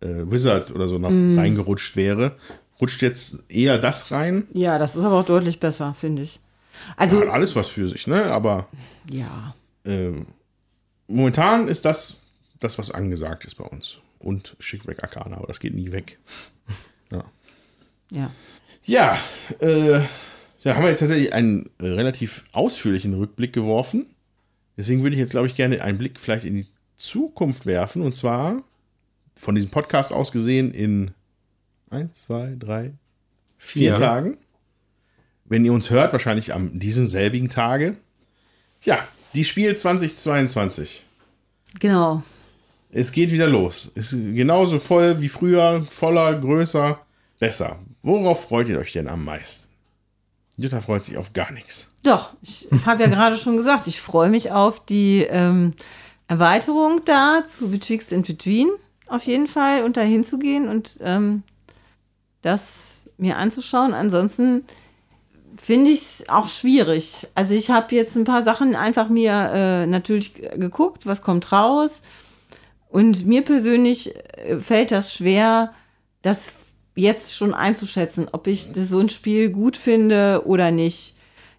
Äh, 0.00 0.30
Wizard 0.30 0.72
oder 0.72 0.88
so 0.88 0.98
noch 0.98 1.10
reingerutscht 1.10 1.96
wäre. 1.96 2.32
Rutscht 2.80 3.02
jetzt 3.02 3.44
eher 3.48 3.78
das 3.78 4.10
rein. 4.10 4.46
Ja, 4.52 4.78
das 4.78 4.96
ist 4.96 5.04
aber 5.04 5.20
auch 5.20 5.26
deutlich 5.26 5.60
besser, 5.60 5.94
finde 5.98 6.22
ich. 6.22 6.40
Also, 6.96 7.20
Hat 7.20 7.28
alles 7.28 7.54
was 7.54 7.68
für 7.68 7.88
sich, 7.88 8.06
ne? 8.06 8.24
Aber 8.26 8.68
ja. 9.10 9.54
ähm, 9.84 10.26
momentan 11.06 11.68
ist 11.68 11.84
das 11.84 12.20
das, 12.60 12.78
was 12.78 12.90
angesagt 12.90 13.44
ist 13.44 13.56
bei 13.56 13.64
uns. 13.64 13.98
Und 14.18 14.56
Schickback 14.58 15.02
Arcana, 15.02 15.36
aber 15.36 15.46
das 15.46 15.60
geht 15.60 15.74
nie 15.74 15.92
weg. 15.92 16.18
Ja. 18.10 18.30
Ja, 18.84 19.18
äh, 19.60 20.00
da 20.62 20.74
haben 20.74 20.82
wir 20.82 20.90
jetzt 20.90 21.00
tatsächlich 21.00 21.32
einen 21.32 21.68
äh, 21.78 21.86
relativ 21.86 22.44
ausführlichen 22.52 23.14
Rückblick 23.14 23.52
geworfen. 23.52 24.06
Deswegen 24.76 25.02
würde 25.02 25.14
ich 25.14 25.20
jetzt, 25.20 25.30
glaube 25.30 25.46
ich, 25.46 25.54
gerne 25.54 25.82
einen 25.82 25.98
Blick 25.98 26.18
vielleicht 26.18 26.44
in 26.44 26.54
die 26.54 26.66
Zukunft 26.96 27.66
werfen. 27.66 28.02
Und 28.02 28.16
zwar 28.16 28.62
von 29.36 29.54
diesem 29.54 29.70
Podcast 29.70 30.12
aus 30.12 30.32
gesehen 30.32 30.72
in 30.72 31.12
eins, 31.90 32.22
zwei, 32.22 32.54
drei, 32.58 32.92
vier 33.58 33.92
Ja. 33.92 33.98
Tagen. 33.98 34.36
Wenn 35.44 35.64
ihr 35.64 35.72
uns 35.72 35.90
hört, 35.90 36.12
wahrscheinlich 36.12 36.54
am 36.54 36.78
diesem 36.78 37.06
selbigen 37.06 37.50
Tage. 37.50 37.96
Ja, 38.82 39.06
die 39.34 39.44
Spiel 39.44 39.76
2022. 39.76 41.04
Genau. 41.80 42.22
Es 42.90 43.12
geht 43.12 43.30
wieder 43.32 43.48
los. 43.48 43.86
Ist 43.94 44.10
genauso 44.12 44.78
voll 44.78 45.20
wie 45.20 45.28
früher, 45.28 45.84
voller, 45.90 46.38
größer, 46.38 47.04
besser. 47.38 47.78
Worauf 48.02 48.44
freut 48.48 48.68
ihr 48.68 48.78
euch 48.78 48.92
denn 48.92 49.08
am 49.08 49.24
meisten? 49.24 49.68
Jutta 50.56 50.80
freut 50.80 51.04
sich 51.04 51.16
auf 51.16 51.32
gar 51.32 51.50
nichts. 51.50 51.90
Doch, 52.04 52.30
ich 52.42 52.68
habe 52.84 53.02
ja 53.02 53.08
gerade 53.08 53.36
schon 53.36 53.56
gesagt, 53.56 53.86
ich 53.86 54.00
freue 54.00 54.28
mich 54.28 54.52
auf 54.52 54.84
die 54.84 55.22
ähm, 55.22 55.72
Erweiterung 56.28 57.00
da 57.06 57.44
zu 57.48 57.70
Betwixt 57.70 58.12
and 58.12 58.26
Between 58.26 58.68
auf 59.06 59.24
jeden 59.24 59.48
Fall 59.48 59.84
und 59.84 59.96
da 59.96 60.02
hinzugehen 60.02 60.68
und 60.68 60.98
ähm, 61.00 61.42
das 62.42 63.02
mir 63.16 63.38
anzuschauen. 63.38 63.94
Ansonsten 63.94 64.64
finde 65.56 65.90
ich 65.90 66.02
es 66.02 66.28
auch 66.28 66.48
schwierig. 66.48 67.26
Also 67.34 67.54
ich 67.54 67.70
habe 67.70 67.94
jetzt 67.94 68.16
ein 68.16 68.24
paar 68.24 68.42
Sachen 68.42 68.76
einfach 68.76 69.08
mir 69.08 69.50
äh, 69.54 69.86
natürlich 69.86 70.34
geguckt, 70.34 71.06
was 71.06 71.22
kommt 71.22 71.52
raus. 71.52 72.02
Und 72.90 73.26
mir 73.26 73.42
persönlich 73.42 74.14
äh, 74.36 74.58
fällt 74.60 74.90
das 74.90 75.12
schwer, 75.12 75.72
das 76.20 76.54
jetzt 76.96 77.34
schon 77.34 77.54
einzuschätzen, 77.54 78.28
ob 78.30 78.46
ich 78.46 78.68
so 78.74 79.00
ein 79.00 79.08
Spiel 79.08 79.48
gut 79.48 79.78
finde 79.78 80.42
oder 80.44 80.70
nicht. 80.70 81.13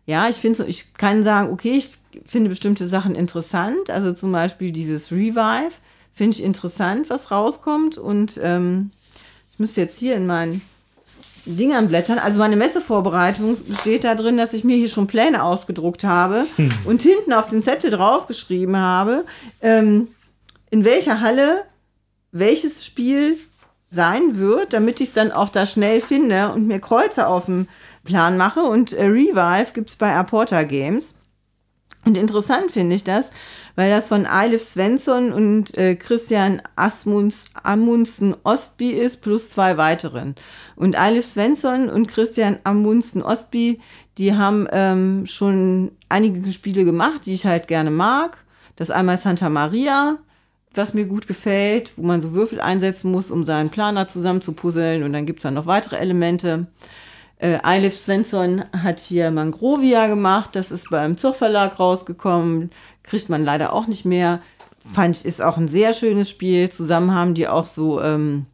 Ja, 0.06 0.30
ich 0.30 0.36
finde, 0.36 0.65
ich 0.65 0.94
kann 0.94 1.23
sagen, 1.23 1.52
okay, 1.52 1.73
ich 1.77 1.90
finde 2.26 2.49
bestimmte 2.49 2.88
Sachen 2.88 3.15
interessant. 3.15 3.90
Also 3.90 4.14
zum 4.14 4.32
Beispiel 4.32 4.72
dieses 4.72 5.11
Revive 5.11 5.72
finde 6.14 6.38
ich 6.38 6.44
interessant, 6.44 7.10
was 7.10 7.32
rauskommt. 7.32 7.98
Und 7.98 8.40
ähm, 8.41 8.91
ich 9.52 9.60
müsste 9.60 9.82
jetzt 9.82 9.98
hier 9.98 10.15
in 10.15 10.26
meinen 10.26 10.61
Dingern 11.45 11.88
blättern. 11.88 12.19
Also 12.19 12.40
meine 12.40 12.56
Messevorbereitung 12.56 13.57
steht 13.80 14.03
da 14.03 14.15
drin, 14.15 14.38
dass 14.38 14.53
ich 14.53 14.64
mir 14.64 14.77
hier 14.77 14.90
schon 14.90 15.07
Pläne 15.07 15.44
ausgedruckt 15.44 16.03
habe 16.03 16.45
und 16.86 17.02
hinten 17.02 17.34
auf 17.34 17.49
den 17.49 17.64
Zettel 17.64 17.91
draufgeschrieben 17.91 18.77
habe, 18.77 19.26
ähm, 19.61 20.07
in 20.72 20.84
welcher 20.84 21.22
Halle 21.22 21.64
welches 22.32 22.86
Spiel 22.86 23.38
sein 23.91 24.38
wird, 24.38 24.73
damit 24.73 24.99
ich 24.99 25.10
es 25.10 25.14
dann 25.14 25.32
auch 25.32 25.49
da 25.49 25.65
schnell 25.65 26.02
finde 26.02 26.52
und 26.52 26.68
mir 26.68 26.80
Kreuze 26.80 27.27
auf 27.27 27.45
dem 27.45 27.68
Plan 28.06 28.38
mache. 28.38 28.61
Und 28.61 28.94
äh, 28.94 29.06
Revive 29.06 29.73
gibt 29.73 29.90
es 29.90 29.98
bei 29.98 30.15
Aporta 30.15 30.64
Games. 30.64 31.14
Und 32.06 32.15
interessant 32.18 32.72
finde 32.72 32.95
ich 32.95 33.03
das, 33.03 33.30
weil 33.76 33.90
das 33.90 34.07
von 34.07 34.27
Eilif 34.27 34.64
Svensson 34.64 35.34
und 35.34 35.76
äh, 35.76 35.95
Christian 35.95 36.61
Asmunds, 36.76 37.45
Amundsen 37.64 38.36
Ostby 38.44 38.91
ist, 38.91 39.22
plus 39.22 39.49
zwei 39.49 39.77
weiteren. 39.77 40.36
Und 40.76 40.98
Eilif 40.98 41.26
Svensson 41.26 41.90
und 41.90 42.07
Christian 42.07 42.60
Amundsen 42.64 43.23
Ostby, 43.23 43.82
die 44.19 44.36
haben 44.36 44.68
ähm, 44.72 45.26
schon 45.26 45.91
einige 46.07 46.53
Spiele 46.53 46.86
gemacht, 46.86 47.26
die 47.26 47.34
ich 47.34 47.48
halt 47.48 47.68
gerne 47.68 47.90
mag. 47.90 48.38
Das 48.76 48.91
einmal 48.91 49.18
Santa 49.18 49.49
Maria, 49.49 50.19
was 50.76 50.94
mir 50.94 51.06
gut 51.06 51.27
gefällt, 51.27 51.94
wo 51.95 52.03
man 52.03 52.22
so 52.22 52.34
Würfel 52.34 52.61
einsetzen 52.61 53.11
muss, 53.11 53.32
um 53.32 53.45
seinen 53.45 53.72
Planer 53.72 54.07
zusammenzupuzzeln. 54.07 55.02
Und 55.02 55.14
dann 55.14 55.26
gibt's 55.26 55.44
dann 55.44 55.56
noch 55.56 55.65
weitere 55.65 55.95
Elemente. 55.95 56.68
Äh, 57.37 57.59
Eilif 57.63 57.97
Svensson 57.97 58.63
hat 58.71 58.99
hier 58.99 59.29
Mangrovia 59.31 60.07
gemacht. 60.07 60.51
Das 60.53 60.71
ist 60.71 60.89
beim 60.89 61.17
Zug 61.17 61.35
Verlag 61.35 61.79
rausgekommen. 61.79 62.69
Kriegt 63.03 63.29
man 63.29 63.43
leider 63.43 63.73
auch 63.73 63.87
nicht 63.87 64.05
mehr. 64.05 64.41
Fand 64.93 65.17
ich, 65.17 65.25
ist 65.25 65.41
auch 65.41 65.57
ein 65.57 65.67
sehr 65.67 65.93
schönes 65.93 66.29
Spiel. 66.29 66.69
Zusammen 66.69 67.13
haben 67.13 67.33
die 67.33 67.47
auch 67.47 67.65
so, 67.65 68.01
ähm, 68.01 68.45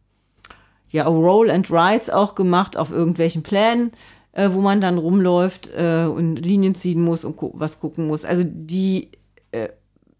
ja, 0.89 1.05
Roll 1.05 1.51
and 1.51 1.69
Rides 1.71 2.09
auch 2.09 2.35
gemacht 2.35 2.75
auf 2.75 2.91
irgendwelchen 2.91 3.43
Plänen, 3.43 3.91
äh, 4.31 4.49
wo 4.51 4.61
man 4.61 4.81
dann 4.81 4.97
rumläuft 4.97 5.69
äh, 5.75 6.05
und 6.05 6.37
Linien 6.37 6.75
ziehen 6.75 7.01
muss 7.01 7.23
und 7.23 7.37
gu 7.37 7.51
was 7.53 7.79
gucken 7.79 8.07
muss. 8.07 8.25
Also 8.25 8.43
die, 8.45 9.09
äh, 9.51 9.69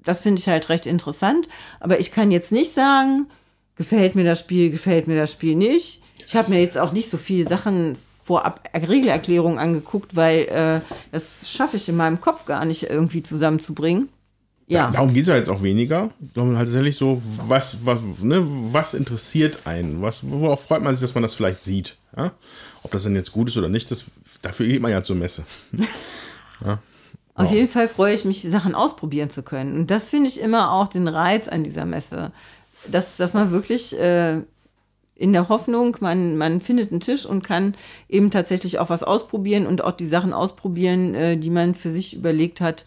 das 0.04 0.22
finde 0.22 0.40
ich 0.40 0.48
halt 0.48 0.70
recht 0.70 0.86
interessant. 0.86 1.48
Aber 1.80 2.00
ich 2.00 2.12
kann 2.12 2.30
jetzt 2.30 2.52
nicht 2.52 2.74
sagen, 2.74 3.28
gefällt 3.76 4.16
mir 4.16 4.24
das 4.24 4.40
Spiel, 4.40 4.70
gefällt 4.70 5.08
mir 5.08 5.18
das 5.18 5.32
Spiel 5.32 5.56
nicht. 5.56 6.04
Ich 6.26 6.36
habe 6.36 6.52
mir 6.52 6.62
jetzt 6.62 6.78
auch 6.78 6.92
nicht 6.92 7.10
so 7.10 7.18
viele 7.18 7.50
Sachen 7.50 7.98
vorab 8.24 8.70
Regelerklärungen 8.74 9.60
angeguckt, 9.60 10.16
weil 10.16 10.40
äh, 10.42 10.82
das 11.12 11.50
schaffe 11.50 11.78
ich 11.78 11.90
in 11.90 11.96
meinem 11.96 12.22
Kopf 12.22 12.46
gar 12.46 12.66
nicht 12.66 12.84
irgendwie 12.84 13.24
zusammenzubringen. 13.24 14.10
Ja. 14.68 14.90
Darum 14.90 15.14
geht 15.14 15.24
es 15.24 15.28
ja 15.28 15.36
jetzt 15.36 15.50
auch 15.50 15.64
weniger. 15.64 16.12
Sondern 16.34 16.58
halt 16.58 16.68
tatsächlich 16.68 16.96
so, 16.96 17.22
was, 17.48 17.86
was, 17.86 18.00
ne, 18.22 18.42
was 18.46 18.94
interessiert 18.94 19.60
einen? 19.66 20.02
Was, 20.02 20.22
worauf 20.30 20.64
freut 20.64 20.82
man 20.82 20.96
sich, 20.96 21.02
dass 21.02 21.14
man 21.14 21.24
das 21.24 21.34
vielleicht 21.34 21.62
sieht? 21.62 21.98
Ja? 22.16 22.32
Ob 22.84 22.92
das 22.92 23.04
denn 23.04 23.16
jetzt 23.16 23.34
gut 23.34 23.50
ist 23.50 23.58
oder 23.58 23.68
nicht, 23.68 23.92
das, 23.92 24.06
dafür 24.42 24.68
geht 24.68 24.82
man 24.82 24.92
ja 24.92 25.04
zur 25.04 25.18
Messe. 25.18 25.46
Auf 27.36 27.52
jeden 27.52 27.70
Fall 27.70 27.88
freue 27.90 28.14
ich 28.14 28.24
mich, 28.24 28.42
Sachen 28.44 28.76
ausprobieren 28.76 29.30
zu 29.30 29.42
können. 29.42 29.76
Und 29.76 29.92
das 29.92 30.10
finde 30.10 30.30
ich 30.30 30.40
immer 30.40 30.72
auch 30.72 30.88
den 30.88 31.08
Reiz 31.08 31.48
an 31.48 31.64
dieser 31.64 31.86
Messe. 31.86 32.32
Dass, 32.88 33.18
dass 33.18 33.34
man 33.34 33.52
wirklich 33.52 33.98
äh, 33.98 34.42
in 35.22 35.34
der 35.34 35.50
Hoffnung, 35.50 35.96
man, 36.00 36.36
man 36.36 36.62
findet 36.62 36.92
einen 36.92 37.00
Tisch 37.00 37.26
und 37.26 37.44
kann 37.44 37.76
eben 38.10 38.32
tatsächlich 38.32 38.80
auch 38.80 38.90
was 38.90 39.04
ausprobieren 39.04 39.68
und 39.68 39.84
auch 39.84 39.92
die 39.92 40.08
Sachen 40.08 40.34
ausprobieren, 40.34 41.14
äh, 41.14 41.38
die 41.38 41.52
man 41.52 41.76
für 41.76 41.92
sich 41.92 42.16
überlegt 42.16 42.60
hat, 42.60 42.86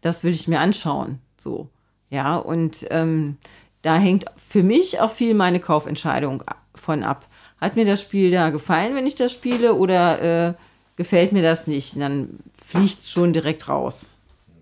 das 0.00 0.24
will 0.24 0.32
ich 0.32 0.48
mir 0.48 0.60
anschauen. 0.60 1.20
So. 1.38 1.68
Ja, 2.10 2.36
und 2.36 2.86
ähm, 2.90 3.36
da 3.82 3.96
hängt 3.96 4.24
für 4.36 4.64
mich 4.64 5.00
auch 5.00 5.12
viel 5.12 5.34
meine 5.34 5.60
Kaufentscheidung 5.60 6.42
von 6.74 7.04
ab. 7.04 7.26
Hat 7.60 7.76
mir 7.76 7.84
das 7.84 8.02
Spiel 8.02 8.30
da 8.32 8.50
gefallen, 8.50 8.96
wenn 8.96 9.06
ich 9.06 9.14
das 9.14 9.32
spiele, 9.32 9.74
oder 9.74 10.48
äh, 10.48 10.54
gefällt 10.96 11.32
mir 11.32 11.42
das 11.42 11.68
nicht? 11.68 11.98
Dann 11.98 12.40
fliegt 12.62 12.98
es 12.98 13.10
schon 13.10 13.32
direkt 13.32 13.68
raus. 13.68 14.06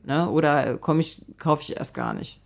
Ne? 0.04 0.28
Oder 0.28 0.76
komme 0.76 1.00
ich, 1.00 1.22
kaufe 1.38 1.62
ich 1.62 1.76
erst 1.76 1.94
gar 1.94 2.12
nicht. 2.12 2.38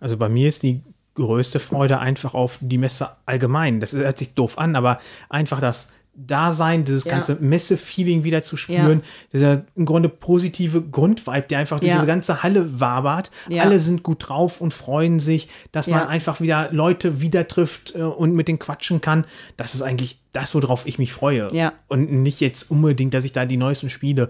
Also 0.00 0.16
bei 0.18 0.28
mir 0.28 0.48
ist 0.48 0.62
die 0.62 0.82
größte 1.14 1.58
Freude 1.60 1.98
einfach 1.98 2.34
auf 2.34 2.58
die 2.60 2.78
Messe 2.78 3.10
allgemein. 3.26 3.80
Das 3.80 3.92
hört 3.92 4.18
sich 4.18 4.34
doof 4.34 4.58
an, 4.58 4.76
aber 4.76 4.98
einfach 5.28 5.60
das 5.60 5.92
Dasein, 6.14 6.84
dieses 6.84 7.04
Ja. 7.04 7.12
ganze 7.12 7.36
Messe-Feeling 7.40 8.22
wieder 8.22 8.42
zu 8.42 8.58
spüren, 8.58 8.98
Ja. 9.00 9.06
dieser 9.32 9.64
im 9.74 9.86
Grunde 9.86 10.10
positive 10.10 10.82
Grundvibe, 10.82 11.46
der 11.48 11.58
einfach 11.60 11.80
durch 11.80 11.88
Ja. 11.88 11.94
diese 11.96 12.06
ganze 12.06 12.42
Halle 12.42 12.80
wabert. 12.80 13.30
Alle 13.58 13.78
sind 13.78 14.02
gut 14.02 14.28
drauf 14.28 14.60
und 14.60 14.74
freuen 14.74 15.20
sich, 15.20 15.48
dass 15.72 15.86
man 15.88 16.06
einfach 16.08 16.42
wieder 16.42 16.68
Leute 16.70 17.22
wieder 17.22 17.48
trifft 17.48 17.94
äh, 17.94 18.02
und 18.02 18.34
mit 18.34 18.48
denen 18.48 18.58
quatschen 18.58 19.00
kann. 19.00 19.24
Das 19.56 19.74
ist 19.74 19.80
eigentlich 19.80 20.18
das, 20.32 20.54
worauf 20.54 20.86
ich 20.86 20.98
mich 20.98 21.14
freue. 21.14 21.48
Ja. 21.54 21.72
Und 21.88 22.12
nicht 22.12 22.40
jetzt 22.40 22.70
unbedingt, 22.70 23.14
dass 23.14 23.24
ich 23.24 23.32
da 23.32 23.46
die 23.46 23.56
neuesten 23.56 23.88
Spiele. 23.88 24.28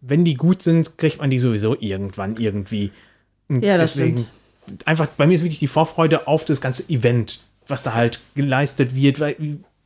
Wenn 0.00 0.24
die 0.24 0.34
gut 0.34 0.62
sind, 0.62 0.98
kriegt 0.98 1.18
man 1.18 1.30
die 1.30 1.38
sowieso 1.40 1.76
irgendwann 1.78 2.36
irgendwie. 2.36 2.92
Und 3.48 3.64
Ja, 3.64 3.76
das 3.76 3.94
stimmt. 3.94 4.26
Einfach, 4.84 5.06
bei 5.06 5.26
mir 5.26 5.34
ist 5.34 5.42
wirklich 5.42 5.58
die 5.58 5.66
Vorfreude 5.66 6.26
auf 6.26 6.44
das 6.44 6.60
ganze 6.60 6.88
Event, 6.88 7.40
was 7.66 7.82
da 7.82 7.94
halt 7.94 8.20
geleistet 8.34 8.94
wird, 8.94 9.20
weil 9.20 9.36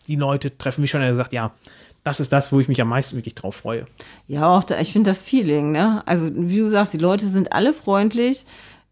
die 0.06 0.16
Leute 0.16 0.56
treffen 0.56 0.80
mich 0.80 0.90
schon 0.90 1.02
und 1.02 1.08
gesagt, 1.08 1.32
ja, 1.32 1.52
das 2.04 2.20
ist 2.20 2.32
das, 2.32 2.52
wo 2.52 2.60
ich 2.60 2.68
mich 2.68 2.80
am 2.80 2.88
meisten 2.88 3.16
wirklich 3.16 3.34
drauf 3.34 3.56
freue. 3.56 3.86
Ja, 4.26 4.56
auch 4.56 4.64
da, 4.64 4.80
ich 4.80 4.92
finde 4.92 5.10
das 5.10 5.22
Feeling, 5.22 5.72
ne? 5.72 6.02
Also, 6.06 6.30
wie 6.34 6.58
du 6.58 6.70
sagst, 6.70 6.92
die 6.94 6.98
Leute 6.98 7.26
sind 7.26 7.52
alle 7.52 7.72
freundlich. 7.72 8.46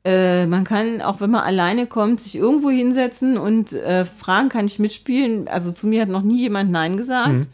Äh, 0.04 0.46
man 0.46 0.64
kann, 0.64 1.02
auch 1.02 1.20
wenn 1.20 1.30
man 1.30 1.42
alleine 1.42 1.86
kommt, 1.86 2.20
sich 2.20 2.36
irgendwo 2.36 2.70
hinsetzen 2.70 3.38
und 3.38 3.72
äh, 3.72 4.04
fragen, 4.04 4.48
kann 4.48 4.66
ich 4.66 4.78
mitspielen? 4.78 5.48
Also 5.48 5.72
zu 5.72 5.88
mir 5.88 6.02
hat 6.02 6.08
noch 6.08 6.22
nie 6.22 6.42
jemand 6.42 6.70
Nein 6.70 6.96
gesagt. 6.96 7.48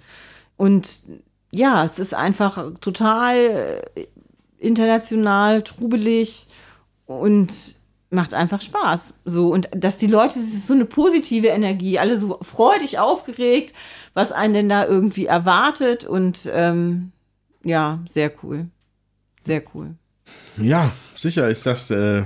Und 0.59 0.89
ja, 1.51 1.85
es 1.85 1.99
ist 1.99 2.13
einfach 2.13 2.75
total 2.81 3.37
äh, 3.95 4.07
international, 4.59 5.63
trubelig 5.63 6.47
und 7.07 7.53
macht 8.13 8.35
einfach 8.35 8.61
Spaß. 8.61 9.15
So, 9.25 9.53
und 9.53 9.69
dass 9.75 9.99
die 9.99 10.07
Leute, 10.07 10.39
es 10.39 10.53
ist 10.53 10.67
so 10.67 10.75
eine 10.75 10.85
positive 10.85 11.49
Energie, 11.49 11.99
alle 11.99 12.19
so 12.19 12.39
freudig 12.43 12.99
aufgeregt, 12.99 13.75
was 14.15 14.33
einen 14.33 14.55
denn 14.55 14.69
da 14.69 14.87
irgendwie 14.87 15.27
erwartet 15.27 16.05
und 16.05 16.49
ähm, 16.53 17.13
ja, 17.65 18.01
sehr 18.09 18.31
cool. 18.43 18.67
Sehr 19.45 19.63
cool. 19.75 19.95
Ja, 20.59 20.93
sicher 21.15 21.49
ist 21.49 21.67
das. 21.67 21.91
Äh, 21.91 22.25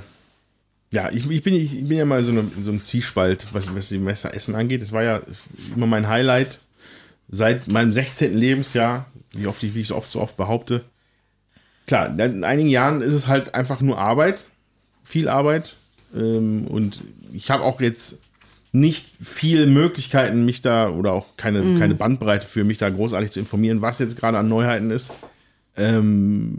ja, 0.91 1.11
ich, 1.11 1.29
ich, 1.29 1.43
bin, 1.43 1.55
ich 1.55 1.87
bin 1.87 1.99
ja 1.99 2.05
mal 2.05 2.25
so, 2.25 2.31
eine, 2.31 2.41
in 2.41 2.65
so 2.65 2.71
einem 2.71 2.81
Zwiespalt, 2.81 3.49
was, 3.53 3.75
was 3.75 3.89
die 3.89 3.99
Messeressen 3.99 4.55
angeht. 4.55 4.83
Es 4.83 4.93
war 4.93 5.03
ja 5.03 5.21
immer 5.75 5.87
mein 5.87 6.09
Highlight 6.09 6.59
seit 7.29 7.69
meinem 7.69 7.93
16. 7.93 8.37
Lebensjahr, 8.37 9.07
wie, 9.33 9.47
oft 9.47 9.63
ich, 9.63 9.75
wie 9.75 9.81
ich 9.81 9.89
so 9.89 9.97
oft 9.97 10.11
so 10.11 10.21
oft 10.21 10.37
behaupte. 10.37 10.85
Klar, 11.87 12.19
in 12.19 12.45
einigen 12.45 12.69
Jahren 12.69 13.03
ist 13.03 13.15
es 13.15 13.29
halt 13.29 13.55
einfach 13.55 13.81
nur 13.81 13.99
Arbeit, 13.99 14.45
viel 15.07 15.29
Arbeit. 15.29 15.77
Ähm, 16.15 16.67
und 16.67 17.01
ich 17.33 17.51
habe 17.51 17.63
auch 17.65 17.81
jetzt 17.81 18.23
nicht 18.73 19.07
viele 19.23 19.67
Möglichkeiten, 19.67 20.45
mich 20.45 20.61
da 20.61 20.91
oder 20.91 21.13
auch 21.13 21.37
keine, 21.37 21.79
keine 21.79 21.95
Bandbreite 21.95 22.47
für 22.47 22.65
mich 22.65 22.77
da 22.79 22.91
großartig 22.91 23.31
zu 23.31 23.41
informieren, 23.41 23.81
was 23.81 23.99
jetzt 23.99 24.19
gerade 24.19 24.37
an 24.39 24.49
Neuheiten 24.49 24.91
ist. 24.91 25.11
Ähm, 25.77 26.59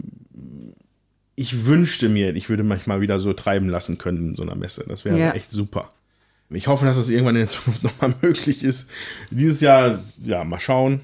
ich 1.36 1.66
wünschte 1.66 2.08
mir, 2.08 2.34
ich 2.34 2.48
würde 2.48 2.64
mich 2.64 2.86
mal 2.88 3.00
wieder 3.00 3.20
so 3.20 3.32
treiben 3.32 3.68
lassen 3.68 3.98
können 3.98 4.30
in 4.30 4.36
so 4.36 4.42
einer 4.42 4.56
Messe. 4.56 4.84
Das 4.88 5.04
wäre 5.04 5.18
Ja. 5.18 5.32
echt 5.32 5.52
super. 5.52 5.88
Ich 6.50 6.66
hoffe, 6.66 6.86
dass 6.86 6.96
das 6.96 7.08
irgendwann 7.10 7.36
in 7.36 7.42
der 7.42 7.48
Zukunft 7.50 7.82
nochmal 7.84 8.14
möglich 8.22 8.64
ist. 8.64 8.88
Dieses 9.30 9.60
Jahr, 9.60 10.02
ja, 10.24 10.42
mal 10.42 10.58
schauen. 10.60 11.00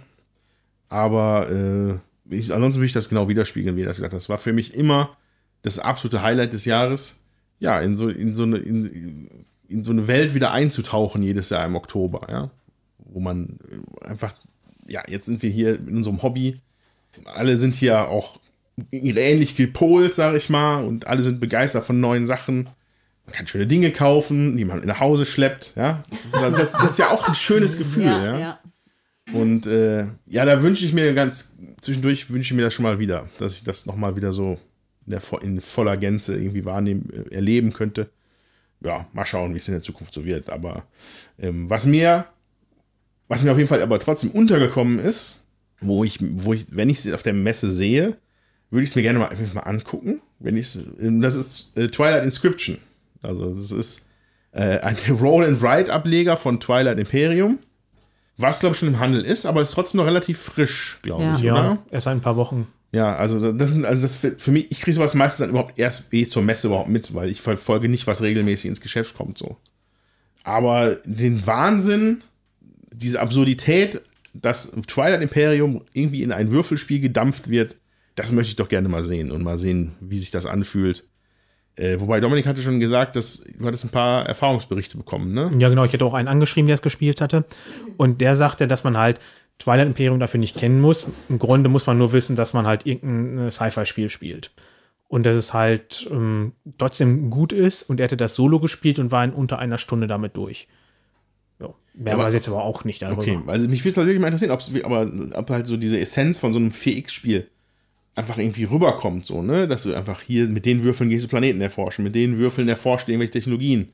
Aber 0.88 1.50
äh, 1.50 2.34
ich, 2.34 2.52
ansonsten 2.52 2.80
würde 2.80 2.86
ich 2.86 2.92
das 2.92 3.08
genau 3.08 3.28
widerspiegeln, 3.28 3.76
wie 3.76 3.84
das 3.84 3.96
gesagt 3.96 4.12
habt. 4.12 4.22
Das 4.22 4.28
war 4.28 4.38
für 4.38 4.52
mich 4.52 4.74
immer 4.74 5.16
das 5.62 5.78
absolute 5.78 6.22
Highlight 6.22 6.52
des 6.52 6.64
Jahres. 6.64 7.20
Ja, 7.64 7.80
in 7.80 7.96
so, 7.96 8.08
in 8.08 8.34
so, 8.34 8.42
eine, 8.42 8.58
in, 8.58 9.28
in 9.68 9.84
so 9.84 9.92
eine 9.92 10.06
Welt 10.06 10.34
wieder 10.34 10.52
einzutauchen 10.52 11.22
jedes 11.22 11.50
Jahr 11.50 11.64
im 11.64 11.76
Oktober, 11.76 12.26
ja. 12.30 12.50
Wo 12.98 13.20
man 13.20 13.58
einfach, 14.02 14.34
ja, 14.86 15.02
jetzt 15.08 15.26
sind 15.26 15.42
wir 15.42 15.50
hier 15.50 15.76
in 15.76 15.96
unserem 15.96 16.22
Hobby. 16.22 16.60
Alle 17.24 17.56
sind 17.56 17.74
hier 17.74 18.08
auch 18.08 18.38
ähnlich 18.90 19.56
gepolt, 19.56 20.14
sag 20.14 20.34
ich 20.34 20.50
mal, 20.50 20.84
und 20.84 21.06
alle 21.06 21.22
sind 21.22 21.40
begeistert 21.40 21.86
von 21.86 22.00
neuen 22.00 22.26
Sachen. 22.26 22.68
Man 23.24 23.34
kann 23.34 23.46
schöne 23.46 23.66
Dinge 23.66 23.92
kaufen, 23.92 24.56
die 24.56 24.64
man 24.64 24.84
nach 24.84 25.00
Hause 25.00 25.24
schleppt, 25.24 25.72
ja. 25.76 26.04
Das 26.10 26.24
ist, 26.24 26.34
das, 26.34 26.72
das 26.72 26.90
ist 26.90 26.98
ja 26.98 27.10
auch 27.10 27.26
ein 27.26 27.34
schönes 27.34 27.78
Gefühl, 27.78 28.04
ja. 28.04 28.58
Und 29.32 29.66
äh, 29.66 30.06
ja, 30.26 30.44
da 30.44 30.62
wünsche 30.62 30.84
ich 30.84 30.92
mir 30.92 31.14
ganz, 31.14 31.56
zwischendurch 31.80 32.30
wünsche 32.30 32.52
ich 32.52 32.56
mir 32.56 32.64
das 32.64 32.74
schon 32.74 32.82
mal 32.82 32.98
wieder, 32.98 33.28
dass 33.38 33.54
ich 33.56 33.64
das 33.64 33.86
nochmal 33.86 34.16
wieder 34.16 34.32
so 34.32 34.58
in, 35.06 35.10
der, 35.10 35.22
in 35.42 35.60
voller 35.60 35.96
Gänze 35.96 36.36
irgendwie 36.36 36.64
wahrnehmen, 36.64 37.10
äh, 37.12 37.34
erleben 37.34 37.72
könnte. 37.72 38.10
Ja, 38.82 39.06
mal 39.12 39.24
schauen, 39.24 39.54
wie 39.54 39.58
es 39.58 39.68
in 39.68 39.74
der 39.74 39.82
Zukunft 39.82 40.12
so 40.14 40.24
wird. 40.24 40.50
Aber 40.50 40.84
ähm, 41.38 41.70
was 41.70 41.86
mir, 41.86 42.26
was 43.28 43.42
mir 43.42 43.52
auf 43.52 43.58
jeden 43.58 43.68
Fall 43.68 43.82
aber 43.82 43.98
trotzdem 43.98 44.30
untergekommen 44.30 44.98
ist, 44.98 45.40
wo 45.80 46.04
ich, 46.04 46.18
wo 46.20 46.52
ich, 46.52 46.66
wenn 46.70 46.90
ich 46.90 47.04
es 47.04 47.12
auf 47.12 47.22
der 47.22 47.32
Messe 47.32 47.70
sehe, 47.70 48.16
würde 48.70 48.84
ich 48.84 48.90
es 48.90 48.96
mir 48.96 49.02
gerne 49.02 49.18
mal, 49.18 49.36
mal 49.54 49.60
angucken. 49.60 50.20
Wenn 50.38 50.56
ich 50.56 50.76
das 50.98 51.34
ist 51.34 51.76
äh, 51.76 51.88
Twilight 51.88 52.24
Inscription. 52.24 52.78
Also 53.22 53.54
das 53.54 53.70
ist 53.70 54.06
äh, 54.52 54.78
ein 54.78 54.96
Roll 55.20 55.44
and 55.44 55.62
Write 55.62 55.92
Ableger 55.92 56.36
von 56.36 56.60
Twilight 56.60 56.98
Imperium. 56.98 57.58
Was, 58.36 58.60
glaube 58.60 58.74
ich, 58.74 58.78
schon 58.80 58.88
im 58.88 58.98
Handel 58.98 59.24
ist, 59.24 59.46
aber 59.46 59.62
ist 59.62 59.72
trotzdem 59.72 59.98
noch 59.98 60.06
relativ 60.06 60.38
frisch, 60.38 60.98
glaube 61.02 61.22
Ja. 61.22 61.34
ich, 61.36 61.40
Ja, 61.42 61.52
oder? 61.54 61.78
erst 61.90 62.08
ein 62.08 62.20
paar 62.20 62.36
Wochen. 62.36 62.66
Ja, 62.92 63.16
also 63.16 63.52
das 63.52 63.70
sind, 63.72 63.84
also 63.84 64.02
das 64.02 64.14
für, 64.16 64.32
für 64.38 64.50
mich, 64.52 64.70
ich 64.70 64.80
kriege 64.80 64.94
sowas 64.94 65.14
meistens 65.14 65.38
dann 65.38 65.50
überhaupt 65.50 65.78
erst 65.78 66.12
eh 66.14 66.26
zur 66.26 66.42
Messe 66.42 66.68
überhaupt 66.68 66.88
mit, 66.88 67.12
weil 67.14 67.28
ich 67.28 67.40
verfolge 67.40 67.88
nicht, 67.88 68.06
was 68.06 68.22
regelmäßig 68.22 68.66
ins 68.66 68.80
Geschäft 68.80 69.16
kommt, 69.16 69.38
so. 69.38 69.56
Aber 70.44 70.96
den 71.04 71.46
Wahnsinn, 71.46 72.22
diese 72.92 73.20
Absurdität, 73.20 74.00
dass 74.32 74.72
Twilight 74.86 75.22
Imperium 75.22 75.82
irgendwie 75.92 76.22
in 76.22 76.32
ein 76.32 76.50
Würfelspiel 76.50 77.00
gedampft 77.00 77.48
wird, 77.48 77.76
das 78.16 78.30
möchte 78.30 78.50
ich 78.50 78.56
doch 78.56 78.68
gerne 78.68 78.88
mal 78.88 79.02
sehen 79.04 79.30
und 79.32 79.42
mal 79.42 79.58
sehen, 79.58 79.92
wie 80.00 80.18
sich 80.18 80.30
das 80.30 80.46
anfühlt. 80.46 81.04
Äh, 81.76 81.98
wobei 82.00 82.20
Dominik 82.20 82.46
hatte 82.46 82.62
schon 82.62 82.78
gesagt, 82.78 83.16
dass 83.16 83.44
du 83.58 83.66
hattest 83.66 83.84
ein 83.84 83.88
paar 83.90 84.26
Erfahrungsberichte 84.26 84.96
bekommen, 84.96 85.32
ne? 85.34 85.50
Ja, 85.58 85.68
genau. 85.68 85.84
Ich 85.84 85.92
hätte 85.92 86.04
auch 86.04 86.14
einen 86.14 86.28
angeschrieben, 86.28 86.66
der 86.68 86.74
es 86.74 86.82
gespielt 86.82 87.20
hatte. 87.20 87.44
Und 87.96 88.20
der 88.20 88.36
sagte, 88.36 88.68
dass 88.68 88.84
man 88.84 88.96
halt 88.96 89.18
Twilight 89.58 89.86
Imperium 89.88 90.20
dafür 90.20 90.38
nicht 90.38 90.56
kennen 90.56 90.80
muss. 90.80 91.08
Im 91.28 91.38
Grunde 91.38 91.68
muss 91.68 91.86
man 91.86 91.98
nur 91.98 92.12
wissen, 92.12 92.36
dass 92.36 92.54
man 92.54 92.66
halt 92.66 92.86
irgendein 92.86 93.46
äh, 93.46 93.50
Sci-Fi-Spiel 93.50 94.08
spielt. 94.08 94.52
Und 95.08 95.26
dass 95.26 95.36
es 95.36 95.52
halt 95.52 96.08
ähm, 96.10 96.52
trotzdem 96.78 97.30
gut 97.30 97.52
ist. 97.52 97.82
Und 97.82 97.98
er 98.00 98.04
hätte 98.04 98.16
das 98.16 98.34
Solo 98.36 98.60
gespielt 98.60 98.98
und 99.00 99.10
war 99.10 99.24
in 99.24 99.32
unter 99.32 99.58
einer 99.58 99.78
Stunde 99.78 100.06
damit 100.06 100.36
durch. 100.36 100.68
Ja, 101.60 101.74
mehr 101.94 102.14
Aber- 102.14 102.24
weiß 102.24 102.34
jetzt 102.34 102.48
aber 102.48 102.62
auch 102.62 102.84
nicht 102.84 103.02
darüber. 103.02 103.20
Okay, 103.22 103.38
also 103.46 103.68
mich 103.68 103.84
würde 103.84 103.96
wirklich 103.96 104.20
mal 104.20 104.28
interessieren, 104.28 104.50
ob's, 104.52 104.70
aber, 104.82 105.10
ob 105.34 105.50
halt 105.50 105.66
so 105.66 105.76
diese 105.76 105.98
Essenz 105.98 106.38
von 106.38 106.52
so 106.52 106.58
einem 106.58 106.70
4X-Spiel 106.70 107.48
einfach 108.14 108.38
irgendwie 108.38 108.64
rüberkommt, 108.64 109.26
so, 109.26 109.42
ne? 109.42 109.66
Dass 109.66 109.82
du 109.82 109.94
einfach 109.94 110.22
hier 110.22 110.46
mit 110.46 110.64
den 110.66 110.84
Würfeln 110.84 111.10
gehst 111.10 111.24
du 111.24 111.28
Planeten 111.28 111.60
erforschen, 111.60 112.04
mit 112.04 112.14
den 112.14 112.38
Würfeln 112.38 112.68
erforscht 112.68 113.08
irgendwelche 113.08 113.32
Technologien. 113.32 113.92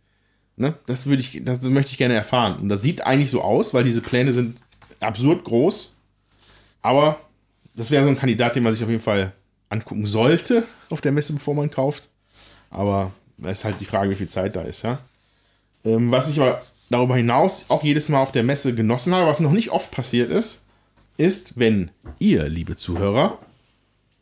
Ne? 0.57 0.75
Das 0.87 1.07
würde 1.07 1.23
ich, 1.23 1.41
das 1.43 1.63
möchte 1.63 1.93
ich 1.93 1.99
gerne 1.99 2.15
erfahren. 2.15 2.61
Und 2.61 2.69
das 2.69 2.83
sieht 2.83 3.07
eigentlich 3.07 3.31
so 3.31 3.43
aus, 3.43 3.73
weil 3.73 3.85
diese 3.85 4.03
Pläne 4.03 4.33
sind 4.33 4.59
absurd 5.01 5.45
groß. 5.45 5.95
Aber 6.83 7.19
das 7.75 7.91
wäre 7.91 8.05
so 8.05 8.11
ein 8.11 8.19
Kandidat, 8.19 8.57
den 8.57 8.63
man 8.63 8.75
sich 8.75 8.83
auf 8.83 8.91
jeden 8.91 9.03
Fall 9.03 9.33
angucken 9.71 10.05
sollte 10.05 10.65
auf 10.91 11.01
der 11.01 11.13
Messe, 11.13 11.33
bevor 11.33 11.55
man 11.55 11.71
kauft. 11.71 12.09
Aber 12.69 13.13
da 13.39 13.51
ist 13.51 13.65
halt 13.65 13.81
die 13.81 13.87
Frage, 13.87 14.11
wie 14.11 14.17
viel 14.17 14.29
Zeit 14.29 14.55
da 14.55 14.63
ist, 14.63 14.83
ja. 14.83 14.99
Ähm, 15.85 16.11
was 16.11 16.29
ich 16.29 16.39
aber 16.39 16.61
darüber 16.91 17.17
hinaus 17.17 17.67
auch 17.69 17.83
jedes 17.83 18.11
Mal 18.11 18.21
auf 18.21 18.33
der 18.33 18.43
Messe 18.43 18.75
genossen 18.75 19.15
habe, 19.15 19.27
was 19.27 19.41
noch 19.41 19.53
nicht 19.53 19.71
oft 19.71 19.91
passiert 19.91 20.31
ist, 20.31 20.67
ist, 21.17 21.59
wenn 21.59 21.91
ihr, 22.19 22.49
liebe 22.49 22.77
Zuhörer, 22.77 23.39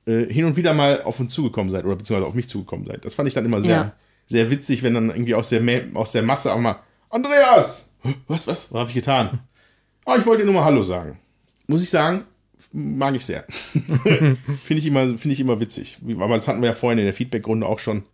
äh, 0.09 0.33
hin 0.33 0.45
und 0.47 0.57
wieder 0.57 0.75
mal 0.75 1.03
auf 1.03 1.21
uns 1.21 1.33
zugekommen 1.35 1.71
seid 1.71 1.85
oder 1.85 1.97
beziehungsweise 1.97 2.27
auf 2.27 2.35
mich 2.35 2.49
zugekommen 2.49 2.87
seid. 2.87 3.05
Das 3.05 3.15
fand 3.15 3.29
ich 3.29 3.35
dann 3.35 3.45
immer 3.45 3.61
sehr, 3.63 3.71
Ja. 3.71 3.93
sehr 4.27 4.51
witzig, 4.51 4.83
wenn 4.83 4.95
dann 4.95 5.11
irgendwie 5.11 5.35
aus 5.35 5.49
der, 5.51 5.63
aus 5.95 6.13
der 6.13 6.23
Masse 6.23 6.53
auch 6.53 6.59
mal, 6.59 6.77
Andreas! 7.11 7.91
Was, 8.27 8.47
was? 8.47 8.73
Was 8.73 8.79
habe 8.81 8.89
ich 8.91 8.95
getan? 8.95 9.41
Oh, 10.07 10.15
ich 10.19 10.25
wollte 10.27 10.43
dir 10.43 10.47
nur 10.51 10.61
mal 10.61 10.65
Hallo 10.65 10.83
sagen. 10.83 11.19
Muss 11.67 11.83
ich 11.83 11.91
sagen, 11.91 12.25
mag 12.73 13.15
ich 13.15 13.25
sehr. 13.27 13.45
Finde 13.75 14.37
ich, 14.79 14.87
immer, 14.87 15.19
finde 15.19 15.33
ich 15.35 15.41
immer 15.41 15.61
witzig. 15.61 15.99
Aber 16.19 16.35
das 16.37 16.49
hatten 16.49 16.61
wir 16.61 16.69
ja 16.69 16.75
vorhin 16.75 16.99
in 16.99 17.05
der 17.05 17.15
Feedback-Runde 17.15 17.67
auch 17.67 17.79
schon. 17.79 18.05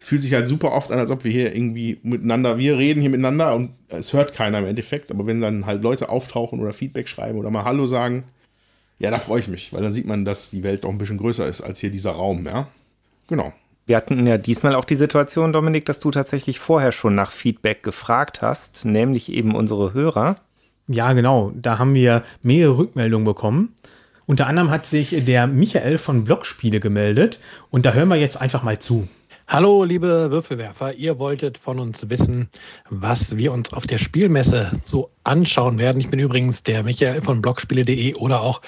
Es 0.00 0.06
fühlt 0.08 0.22
sich 0.22 0.32
halt 0.34 0.46
super 0.46 0.72
oft 0.72 0.92
an, 0.92 0.98
als 0.98 1.10
ob 1.10 1.24
wir 1.24 1.32
hier 1.32 1.54
irgendwie 1.54 1.98
miteinander, 2.02 2.58
wir 2.58 2.78
reden 2.78 3.00
hier 3.00 3.10
miteinander 3.10 3.54
und 3.54 3.70
es 3.88 4.12
hört 4.12 4.32
keiner 4.32 4.58
im 4.58 4.66
Endeffekt. 4.66 5.10
Aber 5.10 5.26
wenn 5.26 5.40
dann 5.40 5.66
halt 5.66 5.82
Leute 5.82 6.08
auftauchen 6.08 6.60
oder 6.60 6.72
Feedback 6.72 7.08
schreiben 7.08 7.38
oder 7.38 7.50
mal 7.50 7.64
Hallo 7.64 7.86
sagen, 7.86 8.24
ja, 8.98 9.10
da 9.10 9.18
freue 9.18 9.40
ich 9.40 9.48
mich, 9.48 9.72
weil 9.72 9.82
dann 9.82 9.92
sieht 9.92 10.06
man, 10.06 10.24
dass 10.24 10.50
die 10.50 10.62
Welt 10.62 10.84
doch 10.84 10.90
ein 10.90 10.98
bisschen 10.98 11.18
größer 11.18 11.46
ist 11.46 11.60
als 11.60 11.78
hier 11.78 11.90
dieser 11.90 12.12
Raum, 12.12 12.46
ja. 12.46 12.68
Genau. 13.28 13.52
Wir 13.86 13.96
hatten 13.96 14.26
ja 14.26 14.36
diesmal 14.36 14.74
auch 14.74 14.84
die 14.84 14.96
Situation, 14.96 15.52
Dominik, 15.52 15.86
dass 15.86 16.00
du 16.00 16.10
tatsächlich 16.10 16.58
vorher 16.58 16.92
schon 16.92 17.14
nach 17.14 17.30
Feedback 17.30 17.82
gefragt 17.82 18.42
hast, 18.42 18.84
nämlich 18.84 19.32
eben 19.32 19.54
unsere 19.54 19.94
Hörer. 19.94 20.36
Ja, 20.88 21.12
genau. 21.12 21.52
Da 21.54 21.78
haben 21.78 21.94
wir 21.94 22.22
mehrere 22.42 22.78
Rückmeldungen 22.78 23.24
bekommen. 23.24 23.74
Unter 24.26 24.46
anderem 24.46 24.70
hat 24.70 24.84
sich 24.84 25.24
der 25.24 25.46
Michael 25.46 25.96
von 25.96 26.24
Blockspiele 26.24 26.80
gemeldet. 26.80 27.40
Und 27.70 27.86
da 27.86 27.92
hören 27.92 28.08
wir 28.08 28.16
jetzt 28.16 28.38
einfach 28.38 28.62
mal 28.62 28.78
zu. 28.78 29.08
Hallo, 29.50 29.82
liebe 29.82 30.30
Würfelwerfer. 30.30 30.92
Ihr 30.92 31.18
wolltet 31.18 31.56
von 31.56 31.78
uns 31.78 32.10
wissen, 32.10 32.50
was 32.90 33.38
wir 33.38 33.50
uns 33.50 33.72
auf 33.72 33.86
der 33.86 33.96
Spielmesse 33.96 34.72
so 34.84 35.10
anschauen 35.24 35.78
werden. 35.78 36.02
Ich 36.02 36.10
bin 36.10 36.20
übrigens 36.20 36.64
der 36.64 36.82
Michael 36.82 37.22
von 37.22 37.40
blogspiele.de 37.40 38.16
oder 38.16 38.42
auch 38.42 38.60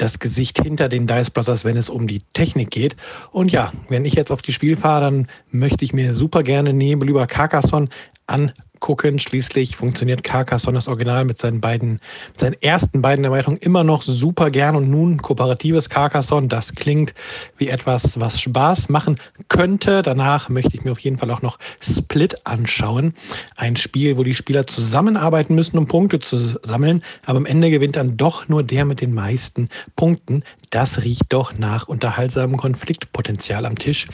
das 0.00 0.18
Gesicht 0.18 0.62
hinter 0.62 0.88
den 0.88 1.06
Dice 1.06 1.30
Brothers, 1.30 1.64
wenn 1.64 1.76
es 1.76 1.90
um 1.90 2.06
die 2.06 2.22
Technik 2.32 2.70
geht. 2.70 2.96
Und 3.32 3.52
ja, 3.52 3.72
wenn 3.88 4.04
ich 4.04 4.14
jetzt 4.14 4.32
auf 4.32 4.42
die 4.42 4.52
Spiel 4.52 4.76
fahre, 4.76 5.02
dann 5.02 5.26
möchte 5.50 5.84
ich 5.84 5.92
mir 5.92 6.14
super 6.14 6.42
gerne 6.42 6.72
Nebel 6.72 7.08
über 7.08 7.26
Carcassonne 7.26 7.88
angucken 8.26 8.70
gucken. 8.80 9.18
Schließlich 9.18 9.76
funktioniert 9.76 10.24
Carcassonne 10.24 10.78
das 10.78 10.88
Original 10.88 11.24
mit 11.24 11.38
seinen 11.38 11.60
beiden, 11.60 12.00
mit 12.30 12.40
seinen 12.40 12.60
ersten 12.60 13.02
beiden 13.02 13.24
Erweiterungen 13.24 13.60
immer 13.60 13.84
noch 13.84 14.02
super 14.02 14.50
gern 14.50 14.74
und 14.74 14.90
nun 14.90 15.22
kooperatives 15.22 15.88
Carcassonne. 15.88 16.48
Das 16.48 16.74
klingt 16.74 17.14
wie 17.58 17.68
etwas, 17.68 18.18
was 18.18 18.40
Spaß 18.40 18.88
machen 18.88 19.16
könnte. 19.48 20.02
Danach 20.02 20.48
möchte 20.48 20.74
ich 20.74 20.84
mir 20.84 20.92
auf 20.92 20.98
jeden 20.98 21.18
Fall 21.18 21.30
auch 21.30 21.42
noch 21.42 21.58
Split 21.80 22.46
anschauen. 22.46 23.14
Ein 23.56 23.76
Spiel, 23.76 24.16
wo 24.16 24.24
die 24.24 24.34
Spieler 24.34 24.66
zusammenarbeiten 24.66 25.54
müssen, 25.54 25.78
um 25.78 25.86
Punkte 25.86 26.18
zu 26.18 26.58
sammeln. 26.62 27.02
Aber 27.26 27.38
am 27.38 27.46
Ende 27.46 27.70
gewinnt 27.70 27.96
dann 27.96 28.16
doch 28.16 28.48
nur 28.48 28.62
der 28.62 28.84
mit 28.84 29.00
den 29.00 29.14
meisten 29.14 29.68
Punkten. 29.96 30.44
Das 30.70 31.02
riecht 31.02 31.26
doch 31.30 31.56
nach 31.58 31.88
unterhaltsamem 31.88 32.56
Konfliktpotenzial 32.56 33.66
am 33.66 33.76
Tisch. 33.76 34.06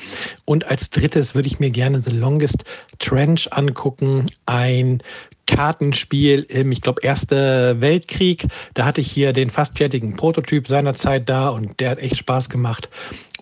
Und 0.44 0.66
als 0.66 0.90
drittes 0.90 1.34
würde 1.34 1.48
ich 1.48 1.60
mir 1.60 1.70
gerne 1.70 2.00
The 2.00 2.12
Longest 2.12 2.64
Trench 2.98 3.52
angucken. 3.52 4.26
Ein 4.46 5.02
Kartenspiel 5.46 6.42
im, 6.48 6.72
ich 6.72 6.80
glaube, 6.80 7.02
Erste 7.02 7.80
Weltkrieg. 7.80 8.46
Da 8.74 8.84
hatte 8.84 9.00
ich 9.00 9.10
hier 9.10 9.32
den 9.32 9.50
fast 9.50 9.78
fertigen 9.78 10.16
Prototyp 10.16 10.66
seinerzeit 10.66 11.28
da 11.28 11.48
und 11.48 11.78
der 11.80 11.90
hat 11.90 11.98
echt 11.98 12.18
Spaß 12.18 12.48
gemacht. 12.48 12.88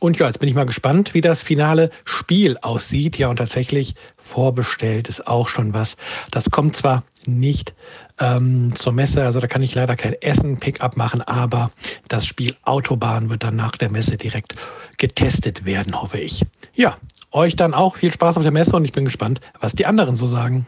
Und 0.01 0.19
ja, 0.19 0.27
jetzt 0.27 0.39
bin 0.39 0.49
ich 0.49 0.55
mal 0.55 0.67
gespannt, 0.67 1.15
wie 1.15 1.23
das 1.23 1.43
finale 1.43 1.91
Spiel 2.05 2.59
aussieht. 2.61 3.17
Ja, 3.17 3.29
und 3.29 3.37
tatsächlich 3.37 3.95
vorbestellt 4.19 5.09
ist 5.09 5.27
auch 5.27 5.49
schon 5.49 5.73
was. 5.73 5.97
Das 6.31 6.51
kommt 6.51 6.77
zwar 6.77 7.05
nicht 7.27 7.75
ähm, 8.19 8.75
zur 8.75 8.93
Messe. 8.93 9.25
Also 9.25 9.41
da 9.41 9.47
kann 9.47 9.63
ich 9.63 9.75
leider 9.75 9.97
kein 9.97 10.15
Essen-Pickup 10.21 10.97
machen, 10.97 11.21
aber 11.23 11.71
das 12.09 12.27
Spiel 12.27 12.55
Autobahn 12.63 13.31
wird 13.31 13.43
dann 13.43 13.57
nach 13.57 13.77
der 13.77 13.91
Messe 13.91 14.17
direkt 14.17 14.55
getestet 14.99 15.65
werden, 15.65 16.01
hoffe 16.01 16.19
ich. 16.19 16.45
Ja, 16.75 16.97
euch 17.33 17.57
dann 17.57 17.75
auch 17.75 17.97
viel 17.97 18.13
Spaß 18.13 18.37
auf 18.37 18.43
der 18.43 18.53
Messe 18.53 18.77
und 18.77 18.85
ich 18.85 18.93
bin 18.93 19.05
gespannt, 19.05 19.41
was 19.61 19.75
die 19.75 19.87
anderen 19.87 20.17
so 20.17 20.27
sagen. 20.27 20.67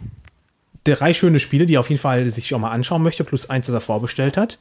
Drei 0.85 1.14
schöne 1.14 1.40
Spiele, 1.40 1.66
die 1.66 1.78
auf 1.78 1.90
jeden 1.90 2.01
Fall 2.01 2.28
sich 2.31 2.48
schon 2.48 2.60
mal 2.60 2.70
anschauen 2.70 3.02
möchte, 3.02 3.24
plus 3.24 3.51
eins, 3.51 3.66
das 3.66 3.74
er 3.74 3.81
vorbestellt 3.81 4.36
hat. 4.36 4.59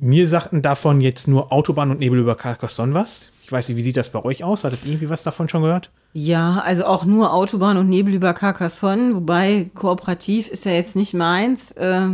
Mir 0.00 0.28
sagten 0.28 0.60
davon 0.60 1.00
jetzt 1.00 1.28
nur 1.28 1.50
Autobahn 1.52 1.90
und 1.90 2.00
Nebel 2.00 2.18
über 2.18 2.34
Carcassonne 2.34 2.94
was. 2.94 3.31
Weiß 3.52 3.68
nicht, 3.68 3.76
wie 3.76 3.82
sieht 3.82 3.96
das 3.96 4.10
bei 4.10 4.24
euch 4.24 4.42
aus? 4.44 4.64
Hattet 4.64 4.84
ihr 4.84 4.92
irgendwie 4.92 5.10
was 5.10 5.22
davon 5.22 5.48
schon 5.48 5.62
gehört? 5.62 5.90
Ja, 6.14 6.60
also 6.60 6.84
auch 6.84 7.04
nur 7.04 7.32
Autobahn 7.32 7.76
und 7.76 7.88
Nebel 7.88 8.14
über 8.14 8.34
Carcassonne, 8.34 9.14
wobei 9.14 9.70
kooperativ 9.74 10.48
ist 10.48 10.64
ja 10.64 10.72
jetzt 10.72 10.96
nicht 10.96 11.14
meins. 11.14 11.70
Äh, 11.72 12.08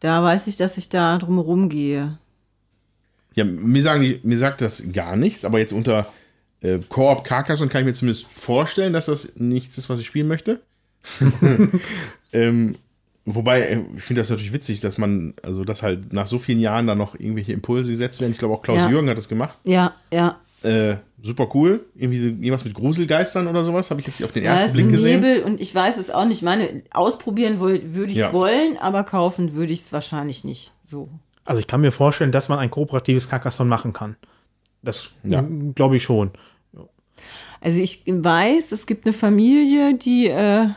da 0.00 0.22
weiß 0.22 0.46
ich, 0.46 0.56
dass 0.56 0.78
ich 0.78 0.88
da 0.88 1.18
drumherum 1.18 1.68
gehe. 1.68 2.18
Ja, 3.34 3.44
mir, 3.44 3.82
sagen 3.82 4.02
die, 4.02 4.20
mir 4.22 4.38
sagt 4.38 4.60
das 4.60 4.92
gar 4.92 5.16
nichts, 5.16 5.44
aber 5.44 5.58
jetzt 5.58 5.72
unter 5.72 6.06
äh, 6.60 6.78
Koop 6.88 7.24
Carcassonne 7.24 7.70
kann 7.70 7.82
ich 7.82 7.86
mir 7.86 7.94
zumindest 7.94 8.26
vorstellen, 8.26 8.92
dass 8.92 9.06
das 9.06 9.36
nichts 9.36 9.76
ist, 9.78 9.88
was 9.88 9.98
ich 9.98 10.06
spielen 10.06 10.28
möchte. 10.28 10.60
ähm, 12.32 12.76
wobei, 13.34 13.60
äh, 13.62 13.80
ich 13.96 14.02
finde 14.02 14.20
das 14.22 14.30
natürlich 14.30 14.52
witzig, 14.52 14.80
dass 14.80 14.98
man, 14.98 15.34
also 15.42 15.64
dass 15.64 15.82
halt 15.82 16.12
nach 16.12 16.26
so 16.26 16.38
vielen 16.38 16.60
Jahren 16.60 16.86
da 16.86 16.94
noch 16.94 17.14
irgendwelche 17.18 17.52
Impulse 17.52 17.90
gesetzt 17.92 18.20
werden. 18.20 18.32
Ich 18.32 18.38
glaube 18.38 18.54
auch 18.54 18.62
Klaus 18.62 18.78
Ja. 18.78 18.88
Jürgen 18.90 19.08
hat 19.10 19.16
das 19.18 19.28
gemacht. 19.28 19.58
Ja, 19.64 19.94
ja. 20.12 20.38
Äh, 20.62 20.96
super 21.22 21.48
cool. 21.54 21.86
Irgendwie 21.94 22.18
irgendwas 22.18 22.64
mit 22.64 22.74
Gruselgeistern 22.74 23.46
oder 23.46 23.64
sowas, 23.64 23.90
habe 23.90 24.00
ich 24.00 24.06
jetzt 24.08 24.16
hier 24.16 24.26
auf 24.26 24.32
den 24.32 24.42
Ja, 24.44 24.52
ersten 24.52 24.64
es 24.64 24.70
ist 24.72 24.76
Blick 24.76 24.86
ein 24.86 24.92
gesehen. 24.92 25.20
Nebel 25.20 25.42
und 25.42 25.60
ich 25.60 25.72
weiß 25.74 25.96
es 25.98 26.10
auch 26.10 26.24
nicht. 26.24 26.38
Ich 26.38 26.42
meine, 26.42 26.82
ausprobieren 26.92 27.60
würde 27.60 27.78
ich 28.06 28.12
es 28.12 28.18
Ja. 28.18 28.32
wollen, 28.32 28.76
aber 28.78 29.04
kaufen 29.04 29.54
würde 29.54 29.72
ich 29.72 29.82
es 29.82 29.92
wahrscheinlich 29.92 30.42
nicht. 30.44 30.72
So. 30.84 31.08
Also 31.44 31.60
ich 31.60 31.66
kann 31.66 31.80
mir 31.80 31.92
vorstellen, 31.92 32.32
dass 32.32 32.48
man 32.48 32.58
ein 32.58 32.70
kooperatives 32.70 33.28
Carcassonne 33.28 33.70
machen 33.70 33.92
kann. 33.92 34.16
Das 34.82 35.12
Ja. 35.24 35.44
glaube 35.74 35.96
ich 35.96 36.02
schon. 36.02 36.30
Also 37.60 37.78
ich 37.78 38.04
weiß, 38.06 38.70
es 38.72 38.86
gibt 38.86 39.04
eine 39.06 39.12
Familie, 39.12 39.94
die, 39.94 40.28
äh, 40.28 40.68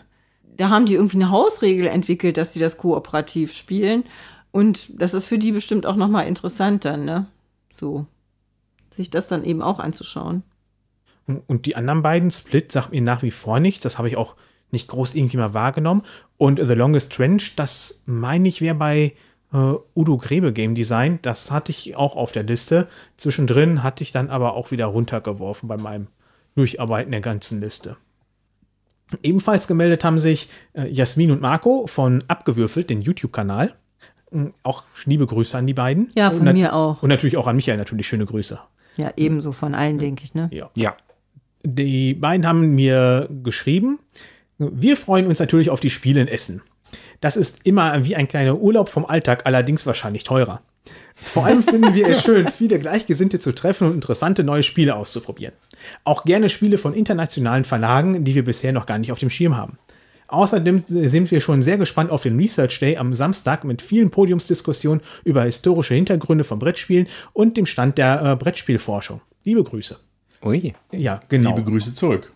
da 0.62 0.70
haben 0.70 0.86
die 0.86 0.94
irgendwie 0.94 1.18
eine 1.18 1.32
Hausregel 1.32 1.88
entwickelt, 1.88 2.38
dass 2.38 2.54
sie 2.54 2.60
das 2.60 2.78
kooperativ 2.78 3.52
spielen. 3.52 4.04
Und 4.52 4.90
das 5.02 5.16
ist 5.16 5.26
für 5.26 5.40
die 5.40 5.52
bestimmt 5.52 5.88
auch 5.88 5.96
nochmal 5.96 6.28
interessant 6.28 6.86
dann, 6.86 7.04
ne? 7.04 7.26
So. 7.74 8.06
Sich 8.94 9.10
das 9.10 9.28
dann 9.28 9.44
eben 9.44 9.64
auch 9.64 9.80
anzuschauen. 9.80 10.44
Und 11.48 11.66
die 11.66 11.76
anderen 11.76 12.04
beiden, 12.04 12.30
Split, 12.30 12.72
sagt 12.72 12.92
mir 12.92 13.02
nach 13.02 13.24
wie 13.24 13.32
vor 13.32 13.60
nichts. 13.60 13.82
Das 13.82 13.98
habe 13.98 14.08
ich 14.08 14.18
auch 14.18 14.36
nicht 14.70 14.88
groß 14.88 15.16
irgendwie 15.16 15.38
mal 15.38 15.56
wahrgenommen. 15.56 16.04
Und 16.38 16.60
The 16.64 16.76
Longest 16.76 17.14
Trench, 17.14 17.56
das 17.56 18.04
meine 18.06 18.48
ich, 18.48 18.62
wäre 18.62 18.76
bei 18.76 19.14
äh, 19.54 19.74
Udo 19.96 20.18
Grebe 20.18 20.54
Game 20.54 20.76
Design. 20.76 21.18
Das 21.24 21.50
hatte 21.50 21.72
ich 21.72 21.96
auch 21.96 22.16
auf 22.16 22.34
der 22.34 22.44
Liste. 22.44 22.88
Zwischendrin 23.18 23.82
hatte 23.82 24.04
ich 24.04 24.12
dann 24.12 24.30
aber 24.30 24.54
auch 24.54 24.70
wieder 24.70 24.86
runtergeworfen 24.86 25.68
bei 25.68 25.78
meinem 25.78 26.06
Durcharbeiten 26.54 27.12
der 27.12 27.22
ganzen 27.22 27.62
Liste. 27.62 27.98
Ebenfalls 29.24 29.68
gemeldet 29.68 30.04
haben 30.04 30.20
sich 30.20 30.50
äh, 30.74 30.88
Jasmin 30.88 31.32
und 31.32 31.42
Marco 31.42 31.88
von 31.88 32.24
Abgewürfelt, 32.28 32.90
den 32.90 33.02
YouTube-Kanal. 33.02 33.76
Mm, 34.32 34.48
Auch 34.64 34.84
liebe 35.06 35.26
Grüße 35.26 35.58
an 35.58 35.68
die 35.68 35.74
beiden. 35.74 36.10
Ja, 36.16 36.32
von 36.32 36.48
Und 36.48 36.54
mir 36.54 36.74
auch. 36.74 37.02
Und 37.04 37.10
natürlich 37.10 37.38
auch 37.38 37.48
an 37.48 37.56
Michael 37.56 37.78
natürlich 37.78 38.08
schöne 38.08 38.26
Grüße. 38.26 38.60
Ja, 38.98 39.12
ebenso 39.18 39.52
von 39.52 39.74
allen, 39.76 39.98
denke 40.00 40.24
ich, 40.24 40.34
ne? 40.34 40.50
Ja. 40.52 40.70
Ja. 40.76 40.96
Die 41.64 42.14
beiden 42.14 42.46
haben 42.46 42.76
mir 42.76 43.30
geschrieben, 43.44 44.00
wir 44.58 44.98
freuen 44.98 45.28
uns 45.28 45.40
natürlich 45.40 45.70
auf 45.70 45.80
die 45.80 45.90
Spiele 45.90 46.22
in 46.22 46.28
Essen. 46.28 46.62
Das 47.22 47.38
ist 47.38 47.60
immer 47.66 48.04
wie 48.04 48.16
ein 48.16 48.28
kleiner 48.28 48.58
Urlaub 48.58 48.90
vom 48.90 49.06
Alltag, 49.06 49.44
allerdings 49.46 49.86
wahrscheinlich 49.86 50.24
teurer. 50.24 50.62
Vor 51.16 51.46
allem 51.46 51.62
finden 51.62 51.94
wir 51.94 52.08
es 52.08 52.22
schön, 52.24 52.48
viele 52.50 52.80
Gleichgesinnte 52.80 53.40
zu 53.40 53.54
treffen 53.54 53.88
und 53.88 53.94
interessante 53.94 54.44
neue 54.44 54.64
Spiele 54.64 54.96
auszuprobieren. 54.96 55.54
Auch 56.04 56.26
gerne 56.26 56.50
Spiele 56.50 56.78
von 56.78 56.94
internationalen 56.94 57.64
Verlagen, 57.64 58.24
die 58.24 58.36
wir 58.36 58.44
bisher 58.44 58.74
noch 58.74 58.88
gar 58.88 58.98
nicht 58.98 59.12
auf 59.12 59.20
dem 59.20 59.30
Schirm 59.30 59.56
haben. 59.56 59.78
Außerdem 60.28 60.84
sind 60.88 61.30
wir 61.30 61.42
schon 61.42 61.62
sehr 61.62 61.78
gespannt 61.78 62.10
auf 62.10 62.24
den 62.24 62.38
Research 62.38 62.80
Day 62.80 62.98
am 62.98 63.14
Samstag 63.14 63.66
mit 63.66 63.82
vielen 63.82 64.10
Podiumsdiskussionen 64.10 65.02
über 65.26 65.44
historische 65.44 65.94
Hintergründe 65.94 66.46
von 66.46 66.58
Brettspielen 66.58 67.08
und 67.34 67.58
dem 67.58 67.66
Stand 67.66 67.98
der 67.98 68.22
äh, 68.24 68.36
Brettspielforschung. 68.38 69.22
Liebe 69.44 69.64
Grüße. 69.64 70.00
Ui. 70.44 70.74
Ja, 70.92 71.20
genau. 71.28 71.50
Liebe 71.50 71.70
Grüße 71.70 71.94
zurück. 71.94 72.32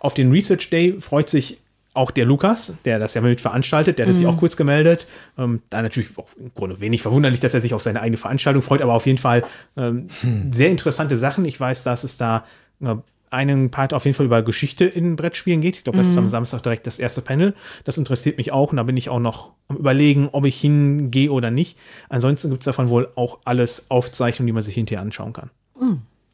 Auf 0.00 0.14
den 0.14 0.32
Research 0.32 0.70
Day 0.70 0.98
freut 0.98 1.28
sich 1.28 1.60
auch 1.92 2.10
der 2.10 2.24
Lukas, 2.24 2.74
der 2.84 2.98
das 2.98 3.14
ja 3.14 3.20
mit 3.20 3.40
veranstaltet, 3.40 3.98
der 3.98 4.06
hat 4.06 4.14
sich 4.14 4.26
auch 4.26 4.36
kurz 4.36 4.56
gemeldet. 4.56 5.08
Ähm, 5.36 5.62
da 5.70 5.82
natürlich 5.82 6.16
auch 6.18 6.28
im 6.38 6.52
Grunde 6.54 6.80
wenig 6.80 7.02
verwunderlich, 7.02 7.40
dass 7.40 7.52
er 7.52 7.60
sich 7.60 7.74
auf 7.74 7.82
seine 7.82 8.00
eigene 8.00 8.16
Veranstaltung 8.16 8.62
freut, 8.62 8.80
aber 8.80 8.94
auf 8.94 9.06
jeden 9.06 9.18
Fall 9.18 9.42
ähm, 9.76 10.06
sehr 10.52 10.70
interessante 10.70 11.16
Sachen. 11.16 11.44
Ich 11.44 11.58
weiß, 11.58 11.82
dass 11.82 12.04
es 12.04 12.16
da 12.16 12.44
äh, 12.80 12.94
einen 13.30 13.70
Part 13.70 13.94
auf 13.94 14.04
jeden 14.04 14.16
Fall 14.16 14.26
über 14.26 14.42
Geschichte 14.42 14.84
in 14.84 15.16
Brettspielen 15.16 15.60
geht. 15.60 15.76
Ich 15.76 15.84
glaube, 15.84 15.98
das 15.98 16.08
ist 16.08 16.18
am 16.18 16.28
Samstag 16.28 16.62
direkt 16.62 16.86
das 16.86 16.98
erste 16.98 17.22
Panel. 17.22 17.54
Das 17.84 17.96
interessiert 17.96 18.38
mich 18.38 18.52
auch 18.52 18.72
und 18.72 18.76
da 18.76 18.82
bin 18.82 18.96
ich 18.96 19.08
auch 19.08 19.20
noch 19.20 19.52
am 19.68 19.76
überlegen, 19.76 20.28
ob 20.32 20.44
ich 20.46 20.60
hingehe 20.60 21.30
oder 21.30 21.50
nicht. 21.50 21.78
Ansonsten 22.08 22.50
gibt 22.50 22.62
es 22.62 22.64
davon 22.64 22.88
wohl 22.88 23.08
auch 23.14 23.38
alles 23.44 23.90
Aufzeichnungen, 23.90 24.48
die 24.48 24.52
man 24.52 24.62
sich 24.62 24.74
hinterher 24.74 25.00
anschauen 25.02 25.32
kann. 25.32 25.50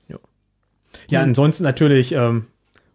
Ja. 0.08 0.16
ja, 1.08 1.20
ansonsten 1.20 1.64
natürlich 1.64 2.12
ähm, 2.12 2.46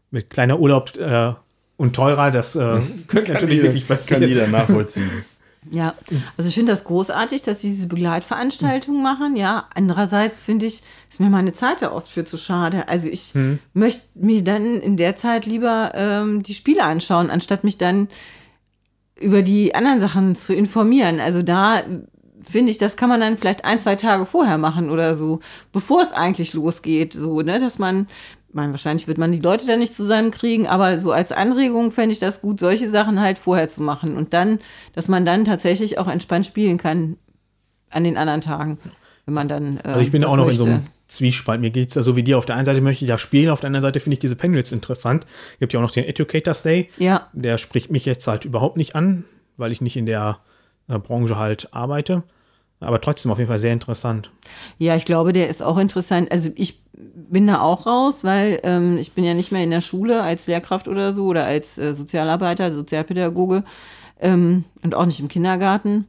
mit 0.09 0.31
kleiner 0.31 0.59
Urlaub 0.59 0.97
äh, 0.97 1.33
und 1.81 1.95
teurer, 1.95 2.29
das 2.29 2.55
äh, 2.55 2.79
könnte 3.07 3.33
natürlich 3.33 3.55
jeder, 3.55 3.63
wirklich 3.69 3.87
Kann 3.87 3.97
passieren. 3.97 4.27
jeder 4.27 4.47
nachvollziehen. 4.47 5.09
Ja, 5.69 5.93
also 6.37 6.49
ich 6.49 6.55
finde 6.55 6.71
das 6.71 6.85
großartig, 6.85 7.43
dass 7.43 7.61
sie 7.61 7.69
diese 7.69 7.85
Begleitveranstaltungen 7.85 9.03
machen. 9.03 9.35
Ja, 9.35 9.67
andererseits 9.75 10.39
finde 10.39 10.65
ich, 10.65 10.81
ist 11.07 11.19
mir 11.19 11.29
meine 11.29 11.53
Zeit 11.53 11.83
da 11.83 11.91
oft 11.91 12.07
für 12.07 12.25
zu 12.25 12.35
schade. 12.35 12.89
Also 12.89 13.07
ich 13.07 13.33
möchte 13.75 14.01
mir 14.15 14.43
dann 14.43 14.81
in 14.81 14.97
der 14.97 15.15
Zeit 15.15 15.45
lieber 15.45 15.91
ähm, 15.93 16.41
die 16.41 16.55
Spiele 16.55 16.83
anschauen, 16.83 17.29
anstatt 17.29 17.63
mich 17.63 17.77
dann 17.77 18.07
über 19.19 19.43
die 19.43 19.75
anderen 19.75 19.99
Sachen 19.99 20.35
zu 20.35 20.55
informieren. 20.55 21.19
Also 21.19 21.43
da 21.43 21.83
finde 22.43 22.71
ich, 22.71 22.77
das 22.77 22.95
kann 22.95 23.09
man 23.09 23.19
dann 23.19 23.37
vielleicht 23.37 23.65
ein, 23.65 23.79
zwei 23.79 23.95
Tage 23.95 24.25
vorher 24.25 24.57
machen 24.57 24.89
oder 24.89 25.13
so, 25.15 25.39
bevor 25.71 26.01
es 26.01 26.11
eigentlich 26.11 26.53
losgeht, 26.53 27.13
so, 27.13 27.41
ne, 27.41 27.59
dass 27.59 27.79
man, 27.79 28.07
meine, 28.53 28.71
wahrscheinlich 28.71 29.07
wird 29.07 29.17
man 29.17 29.31
die 29.31 29.39
Leute 29.39 29.65
dann 29.67 29.79
nicht 29.79 29.93
zusammenkriegen, 29.95 30.67
aber 30.67 30.99
so 30.99 31.11
als 31.11 31.31
Anregung 31.31 31.91
fände 31.91 32.13
ich 32.13 32.19
das 32.19 32.41
gut, 32.41 32.59
solche 32.59 32.89
Sachen 32.89 33.19
halt 33.21 33.37
vorher 33.37 33.69
zu 33.69 33.81
machen 33.81 34.17
und 34.17 34.33
dann, 34.33 34.59
dass 34.93 35.07
man 35.07 35.25
dann 35.25 35.45
tatsächlich 35.45 35.97
auch 35.97 36.07
entspannt 36.07 36.45
spielen 36.45 36.77
kann 36.77 37.17
an 37.89 38.03
den 38.03 38.17
anderen 38.17 38.41
Tagen, 38.41 38.77
wenn 39.25 39.33
man 39.33 39.47
dann. 39.47 39.77
Äh, 39.77 39.81
Also 39.83 39.99
ich 40.01 40.11
bin 40.11 40.21
das 40.21 40.31
auch 40.31 40.35
noch 40.35 40.43
in 40.43 40.49
möchte. 40.49 40.63
so 40.63 40.69
einem 40.69 40.87
Zwiespalt. 41.07 41.59
Mir 41.59 41.71
geht 41.71 41.89
es 41.89 41.95
ja 41.95 42.03
so 42.03 42.15
wie 42.15 42.23
dir. 42.23 42.37
Auf 42.37 42.45
der 42.45 42.55
einen 42.55 42.63
Seite 42.65 42.79
möchte 42.81 43.03
ich 43.03 43.09
ja 43.09 43.17
spielen, 43.17 43.49
auf 43.49 43.59
der 43.59 43.67
anderen 43.67 43.81
Seite 43.81 43.99
finde 43.99 44.13
ich 44.13 44.19
diese 44.19 44.35
Panels 44.37 44.71
interessant. 44.71 45.25
Gibt 45.59 45.73
ja 45.73 45.79
auch 45.79 45.83
noch 45.83 45.91
den 45.91 46.05
Educators 46.05 46.63
Day. 46.63 46.89
Ja, 46.97 47.27
Der 47.33 47.57
spricht 47.57 47.91
mich 47.91 48.05
jetzt 48.05 48.25
halt 48.27 48.45
überhaupt 48.45 48.77
nicht 48.77 48.95
an, 48.95 49.25
weil 49.57 49.71
ich 49.73 49.81
nicht 49.81 49.97
in 49.97 50.05
der 50.05 50.39
äh, 50.87 50.97
Branche 50.99 51.37
halt 51.37 51.69
arbeite. 51.73 52.23
Aber 52.81 52.99
trotzdem 52.99 53.31
auf 53.31 53.37
jeden 53.37 53.47
Fall 53.47 53.59
sehr 53.59 53.73
interessant. 53.73 54.31
Ja, 54.77 54.95
ich 54.95 55.05
glaube, 55.05 55.33
der 55.33 55.47
ist 55.49 55.61
auch 55.61 55.77
interessant. 55.77 56.31
Also 56.31 56.49
ich 56.55 56.81
bin 56.93 57.47
da 57.47 57.61
auch 57.61 57.85
raus, 57.85 58.23
weil 58.23 58.59
ähm, 58.63 58.97
ich 58.97 59.13
bin 59.13 59.23
ja 59.23 59.33
nicht 59.33 59.51
mehr 59.51 59.63
in 59.63 59.71
der 59.71 59.81
Schule 59.81 60.21
als 60.21 60.47
Lehrkraft 60.47 60.87
oder 60.87 61.13
so 61.13 61.25
oder 61.25 61.45
als 61.45 61.77
äh, 61.77 61.93
Sozialarbeiter, 61.93 62.73
Sozialpädagoge 62.73 63.63
ähm, 64.19 64.65
und 64.83 64.95
auch 64.95 65.05
nicht 65.05 65.19
im 65.19 65.27
Kindergarten. 65.27 66.05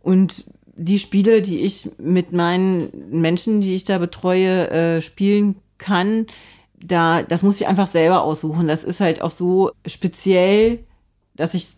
Und 0.00 0.44
die 0.74 0.98
Spiele, 0.98 1.42
die 1.42 1.60
ich 1.60 1.90
mit 1.98 2.32
meinen 2.32 2.88
Menschen, 3.10 3.60
die 3.60 3.74
ich 3.74 3.84
da 3.84 3.98
betreue, 3.98 4.70
äh, 4.70 5.02
spielen 5.02 5.56
kann, 5.78 6.26
da, 6.80 7.22
das 7.22 7.42
muss 7.42 7.60
ich 7.60 7.66
einfach 7.66 7.86
selber 7.86 8.22
aussuchen. 8.22 8.68
Das 8.68 8.84
ist 8.84 9.00
halt 9.00 9.22
auch 9.22 9.30
so 9.30 9.70
speziell, 9.86 10.80
dass 11.34 11.54
ich 11.54 11.68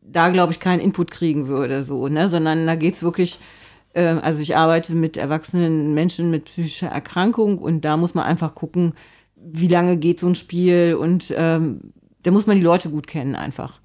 da, 0.00 0.30
glaube 0.30 0.52
ich, 0.52 0.60
keinen 0.60 0.80
Input 0.80 1.10
kriegen 1.10 1.48
würde, 1.48 1.82
so, 1.82 2.08
ne, 2.08 2.28
sondern 2.28 2.66
da 2.66 2.74
geht's 2.74 3.02
wirklich, 3.02 3.34
äh, 3.34 3.57
also 4.04 4.40
ich 4.40 4.56
arbeite 4.56 4.94
mit 4.94 5.16
erwachsenen 5.16 5.94
Menschen 5.94 6.30
mit 6.30 6.46
psychischer 6.46 6.88
Erkrankung 6.88 7.58
und 7.58 7.84
da 7.84 7.96
muss 7.96 8.14
man 8.14 8.24
einfach 8.24 8.54
gucken, 8.54 8.94
wie 9.36 9.68
lange 9.68 9.96
geht 9.96 10.20
so 10.20 10.26
ein 10.26 10.34
Spiel 10.34 10.96
und 10.98 11.32
ähm, 11.36 11.92
da 12.22 12.30
muss 12.30 12.46
man 12.46 12.56
die 12.56 12.62
Leute 12.62 12.90
gut 12.90 13.06
kennen 13.06 13.34
einfach. 13.34 13.80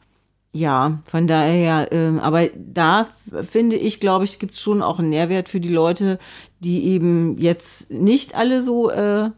Ja, 0.55 1.01
von 1.05 1.25
daher, 1.25 1.91
ähm, 1.91 2.19
aber 2.19 2.47
da 2.55 3.07
finde 3.41 3.75
ich, 3.75 3.99
glaube 3.99 4.25
ich, 4.25 4.37
gibt 4.37 4.53
es 4.53 4.59
schon 4.59 4.83
auch 4.83 4.99
einen 4.99 5.09
Nährwert 5.09 5.49
für 5.49 5.59
die 5.59 5.69
Leute, 5.69 6.19
die 6.59 6.83
eben 6.85 7.39
jetzt 7.39 7.89
nicht 7.89 8.35
alle 8.35 8.61
so 8.61 8.91
äh, 8.91 9.31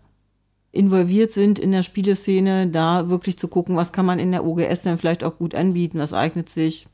involviert 0.73 1.31
sind 1.31 1.57
in 1.57 1.71
der 1.71 1.83
Spieleszene, 1.83 2.67
da 2.67 3.09
wirklich 3.09 3.39
zu 3.39 3.47
gucken, 3.47 3.77
was 3.77 3.93
kann 3.93 4.05
man 4.05 4.19
in 4.19 4.31
der 4.31 4.45
OGS 4.45 4.81
dann 4.81 4.97
vielleicht 4.97 5.23
auch 5.23 5.37
gut 5.37 5.55
anbieten, 5.55 5.99
was 5.99 6.11
eignet 6.11 6.49
sich. 6.49 6.87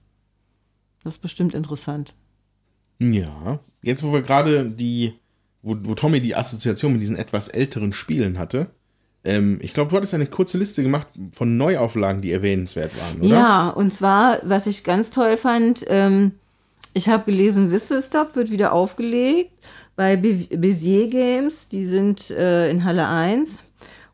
Das 1.04 1.16
ist 1.16 1.22
bestimmt 1.22 1.56
interessant. 1.56 2.14
Ja, 3.00 3.60
jetzt 3.82 4.04
wo 4.04 4.14
wir 4.14 4.22
gerade 4.22 4.70
die, 4.70 5.14
wo, 5.62 5.76
wo 5.84 5.96
Tommy 5.96 6.22
die 6.22 6.36
Assoziation 6.36 6.94
mit 6.94 7.02
diesen 7.02 7.18
etwas 7.18 7.48
älteren 7.48 7.94
Spielen 7.94 8.40
hatte, 8.40 8.68
ähm, 9.24 9.60
ich 9.62 9.74
glaube, 9.74 9.92
du 9.92 9.98
hattest 9.98 10.14
eine 10.14 10.26
kurze 10.26 10.58
Liste 10.58 10.82
gemacht 10.82 11.08
von 11.34 11.58
Neuauflagen, 11.58 12.22
die 12.22 12.32
erwähnenswert 12.32 12.92
waren, 13.00 13.22
oder? 13.22 13.30
Ja, 13.30 13.70
und 13.70 13.94
zwar, 13.94 14.40
was 14.44 14.66
ich 14.66 14.84
ganz 14.84 15.12
toll 15.12 15.38
fand, 15.38 15.86
ähm, 15.88 16.32
ich 16.94 17.08
habe 17.08 17.32
gelesen, 17.32 17.72
Whistle 17.72 18.02
Stop 18.02 18.36
wird 18.36 18.52
wieder 18.52 18.74
aufgelegt 18.74 19.52
bei 19.96 20.16
Bezier 20.16 21.08
Games, 21.08 21.70
die 21.70 21.86
sind 21.86 22.32
äh, 22.32 22.70
in 22.70 22.84
Halle 22.84 23.08
1. 23.08 23.52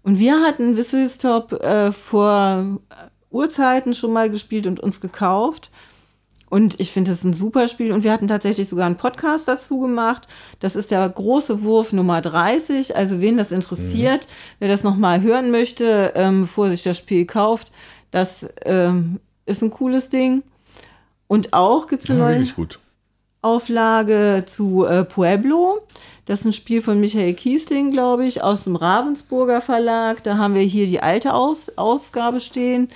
Und 0.03 0.19
wir 0.19 0.41
hatten 0.41 0.77
Whistle 0.77 1.10
Stop 1.10 1.53
äh, 1.53 1.91
vor 1.91 2.80
Urzeiten 3.30 3.95
schon 3.95 4.14
mal 4.14 4.30
gespielt 4.30 4.68
und 4.68 4.80
uns 4.80 5.02
gekauft. 5.02 5.72
Und 6.49 6.80
ich 6.80 6.91
finde 6.91 7.11
es 7.11 7.24
ein 7.24 7.34
super 7.34 7.68
Spiel. 7.68 7.91
Und 7.91 8.03
wir 8.03 8.11
hatten 8.11 8.28
tatsächlich 8.28 8.69
sogar 8.69 8.86
einen 8.86 8.95
Podcast 8.95 9.48
dazu 9.48 9.80
gemacht. 9.80 10.28
Das 10.60 10.76
ist 10.76 10.91
der 10.91 11.07
große 11.07 11.64
Wurf 11.64 11.91
Nummer 11.91 12.22
30. 12.22 12.95
Also 12.95 13.19
wen 13.22 13.38
das 13.38 13.52
interessiert, 13.52 14.26
mhm. 14.26 14.56
wer 14.60 14.68
das 14.69 14.84
nochmal 14.84 15.22
hören 15.22 15.52
möchte, 15.52 16.14
ähm, 16.15 16.41
bevor 16.41 16.69
sich 16.69 16.84
das 16.84 16.98
Spiel 16.98 17.26
kauft, 17.26 17.72
das 18.11 18.48
ähm, 18.65 19.19
ist 19.45 19.61
ein 19.61 19.72
cooles 19.72 20.10
Ding. 20.10 20.44
Und 21.28 21.52
auch 21.52 21.88
gibt 21.88 22.06
es 22.06 22.10
eine 22.10 22.19
ja, 22.19 22.26
neue 22.26 22.68
Auflage 23.41 24.45
zu 24.48 24.86
äh, 24.86 25.03
Pueblo. 25.03 25.80
Das 26.26 26.41
ist 26.41 26.45
ein 26.45 26.53
Spiel 26.53 26.82
von 26.82 26.99
Michael 26.99 27.34
Kiesling, 27.34 27.91
glaube 27.91 28.26
ich, 28.26 28.44
aus 28.44 28.64
dem 28.64 28.76
Ravensburger 28.76 29.61
Verlag. 29.61 30.24
Da 30.24 30.38
haben 30.38 30.56
wir 30.56 30.61
hier 30.61 30.88
die 30.88 31.02
alte 31.02 31.34
Aus 31.34 31.72
Ausgabe 31.78 32.40
stehen. 32.40 32.90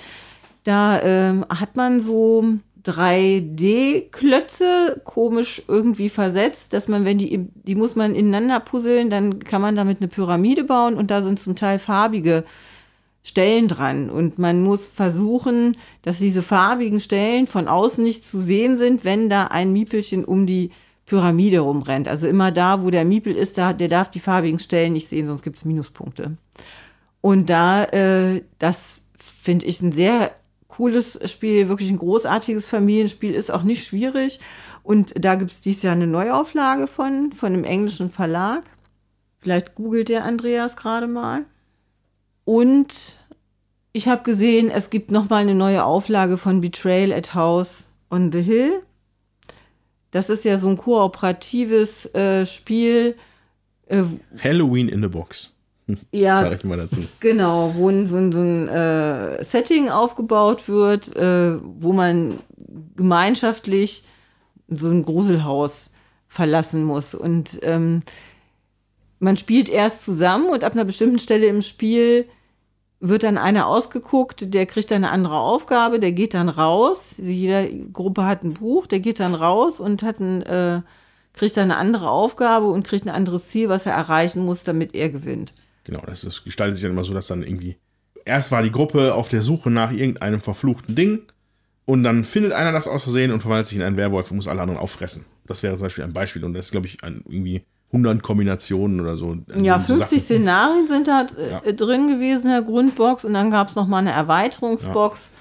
Da 0.63 1.01
ähm, 1.01 1.45
hat 1.49 1.75
man 1.75 2.01
so 2.01 2.45
3D-Klötze 2.85 5.01
komisch 5.03 5.63
irgendwie 5.67 6.09
versetzt, 6.09 6.73
dass 6.73 6.87
man, 6.87 7.05
wenn 7.05 7.17
die, 7.17 7.47
die 7.53 7.75
muss 7.75 7.95
man 7.95 8.15
ineinander 8.15 8.59
puzzeln, 8.59 9.09
dann 9.09 9.39
kann 9.39 9.61
man 9.61 9.75
damit 9.75 9.99
eine 9.99 10.07
Pyramide 10.07 10.63
bauen 10.63 10.95
und 10.95 11.11
da 11.11 11.21
sind 11.21 11.39
zum 11.39 11.55
Teil 11.55 11.79
farbige 11.79 12.43
Stellen 13.23 13.67
dran. 13.67 14.09
Und 14.09 14.39
man 14.39 14.63
muss 14.63 14.87
versuchen, 14.87 15.77
dass 16.01 16.17
diese 16.17 16.41
farbigen 16.41 16.99
Stellen 16.99 17.47
von 17.47 17.67
außen 17.67 18.03
nicht 18.03 18.25
zu 18.25 18.41
sehen 18.41 18.77
sind, 18.77 19.05
wenn 19.05 19.29
da 19.29 19.45
ein 19.45 19.71
Miepelchen 19.71 20.25
um 20.25 20.47
die 20.47 20.71
Pyramide 21.05 21.59
rumrennt. 21.59 22.07
Also 22.07 22.27
immer 22.27 22.51
da, 22.51 22.83
wo 22.83 22.89
der 22.89 23.05
Miepel 23.05 23.35
ist, 23.35 23.57
da, 23.57 23.73
der 23.73 23.89
darf 23.89 24.09
die 24.09 24.19
farbigen 24.19 24.59
Stellen 24.59 24.93
nicht 24.93 25.07
sehen, 25.07 25.27
sonst 25.27 25.43
gibt 25.43 25.57
es 25.57 25.65
Minuspunkte. 25.65 26.37
Und 27.21 27.49
da, 27.49 27.83
äh, 27.83 28.41
das 28.57 29.01
finde 29.41 29.65
ich 29.65 29.81
ein 29.81 29.91
sehr 29.91 30.31
cooles 30.71 31.19
Spiel, 31.29 31.69
wirklich 31.69 31.91
ein 31.91 31.97
großartiges 31.97 32.67
Familienspiel, 32.67 33.33
ist 33.33 33.51
auch 33.51 33.63
nicht 33.63 33.85
schwierig. 33.85 34.39
Und 34.83 35.13
da 35.23 35.35
gibt 35.35 35.51
es 35.51 35.61
dieses 35.61 35.83
Jahr 35.83 35.93
eine 35.93 36.07
Neuauflage 36.07 36.87
von, 36.87 37.33
von 37.33 37.53
einem 37.53 37.63
englischen 37.63 38.09
Verlag. 38.09 38.63
Vielleicht 39.39 39.75
googelt 39.75 40.09
der 40.09 40.23
Andreas 40.23 40.75
gerade 40.75 41.07
mal. 41.07 41.45
Und 42.45 42.93
ich 43.91 44.07
habe 44.07 44.23
gesehen, 44.23 44.71
es 44.71 44.89
gibt 44.89 45.11
noch 45.11 45.29
mal 45.29 45.37
eine 45.37 45.55
neue 45.55 45.83
Auflage 45.83 46.37
von 46.37 46.61
Betrayal 46.61 47.11
at 47.11 47.35
House 47.35 47.87
on 48.09 48.31
the 48.31 48.41
Hill. 48.41 48.81
Das 50.11 50.29
ist 50.29 50.45
ja 50.45 50.57
so 50.57 50.69
ein 50.69 50.77
kooperatives 50.77 52.05
äh, 52.15 52.45
Spiel. 52.45 53.15
Äh, 53.87 54.03
Halloween 54.41 54.87
in 54.87 55.01
the 55.01 55.07
Box. 55.09 55.53
Ja, 56.11 56.41
sag 56.41 56.57
ich 56.57 56.63
mal 56.63 56.77
dazu. 56.77 57.01
Genau, 57.19 57.73
wo, 57.75 57.91
wo 57.91 58.31
so 58.31 58.39
ein 58.39 58.67
äh, 58.67 59.43
Setting 59.43 59.89
aufgebaut 59.89 60.67
wird, 60.67 61.15
äh, 61.15 61.57
wo 61.61 61.93
man 61.93 62.35
gemeinschaftlich 62.95 64.03
so 64.67 64.87
ein 64.87 65.03
Gruselhaus 65.03 65.89
verlassen 66.27 66.83
muss. 66.83 67.13
Und 67.13 67.59
ähm, 67.63 68.03
man 69.19 69.37
spielt 69.37 69.69
erst 69.69 70.03
zusammen 70.03 70.49
und 70.49 70.63
ab 70.63 70.73
einer 70.73 70.85
bestimmten 70.85 71.19
Stelle 71.19 71.47
im 71.47 71.61
Spiel 71.61 72.25
wird 73.01 73.23
dann 73.23 73.37
einer 73.37 73.67
ausgeguckt, 73.67 74.53
der 74.53 74.67
kriegt 74.67 74.91
dann 74.91 75.03
eine 75.03 75.11
andere 75.11 75.39
Aufgabe, 75.39 75.99
der 75.99 76.11
geht 76.11 76.35
dann 76.35 76.49
raus. 76.49 77.15
Jede 77.17 77.69
Gruppe 77.91 78.25
hat 78.25 78.43
ein 78.43 78.53
Buch, 78.53 78.85
der 78.85 78.99
geht 78.99 79.19
dann 79.19 79.33
raus 79.33 79.79
und 79.79 80.03
hat 80.03 80.19
ein, 80.19 80.43
äh, 80.43 80.81
kriegt 81.33 81.57
dann 81.57 81.71
eine 81.71 81.77
andere 81.77 82.09
Aufgabe 82.09 82.67
und 82.67 82.85
kriegt 82.85 83.05
ein 83.05 83.13
anderes 83.13 83.49
Ziel, 83.49 83.69
was 83.69 83.87
er 83.87 83.93
erreichen 83.93 84.45
muss, 84.45 84.63
damit 84.63 84.93
er 84.93 85.09
gewinnt. 85.09 85.53
Genau, 85.83 86.01
das 86.05 86.23
ist, 86.23 86.43
gestaltet 86.43 86.75
sich 86.75 86.83
dann 86.83 86.91
immer 86.91 87.03
so, 87.03 87.13
dass 87.13 87.27
dann 87.27 87.43
irgendwie. 87.43 87.77
Erst 88.23 88.51
war 88.51 88.61
die 88.61 88.71
Gruppe 88.71 89.15
auf 89.15 89.29
der 89.29 89.41
Suche 89.41 89.71
nach 89.71 89.91
irgendeinem 89.91 90.41
verfluchten 90.41 90.95
Ding 90.95 91.21
und 91.85 92.03
dann 92.03 92.23
findet 92.23 92.53
einer 92.53 92.71
das 92.71 92.87
aus 92.87 93.03
Versehen 93.03 93.31
und 93.31 93.41
verwandelt 93.41 93.67
sich 93.67 93.77
in 93.77 93.83
einen 93.83 93.97
Werwolf 93.97 94.29
und 94.29 94.37
muss 94.37 94.47
alle 94.47 94.61
anderen 94.61 94.79
auffressen. 94.79 95.25
Das 95.45 95.63
wäre 95.63 95.75
zum 95.75 95.83
Beispiel 95.83 96.03
ein 96.03 96.13
Beispiel 96.13 96.43
und 96.43 96.53
das 96.53 96.67
ist, 96.67 96.71
glaube 96.71 96.87
ich, 96.87 97.03
ein, 97.03 97.23
irgendwie 97.27 97.63
100 97.91 98.23
Kombinationen 98.23 99.01
oder 99.01 99.17
so. 99.17 99.37
Ja, 99.59 99.79
50 99.79 100.07
Sachen. 100.07 100.19
Szenarien 100.19 100.87
sind 100.87 101.07
da 101.07 101.25
ja. 101.49 101.61
Äh, 101.63 101.73
drin 101.73 102.07
gewesen 102.07 102.45
in 102.45 102.51
der 102.51 102.61
Grundbox 102.61 103.25
und 103.25 103.33
dann 103.33 103.51
gab 103.51 103.69
es 103.69 103.75
nochmal 103.75 103.99
eine 103.99 104.11
Erweiterungsbox. 104.11 105.31
Ja. 105.33 105.37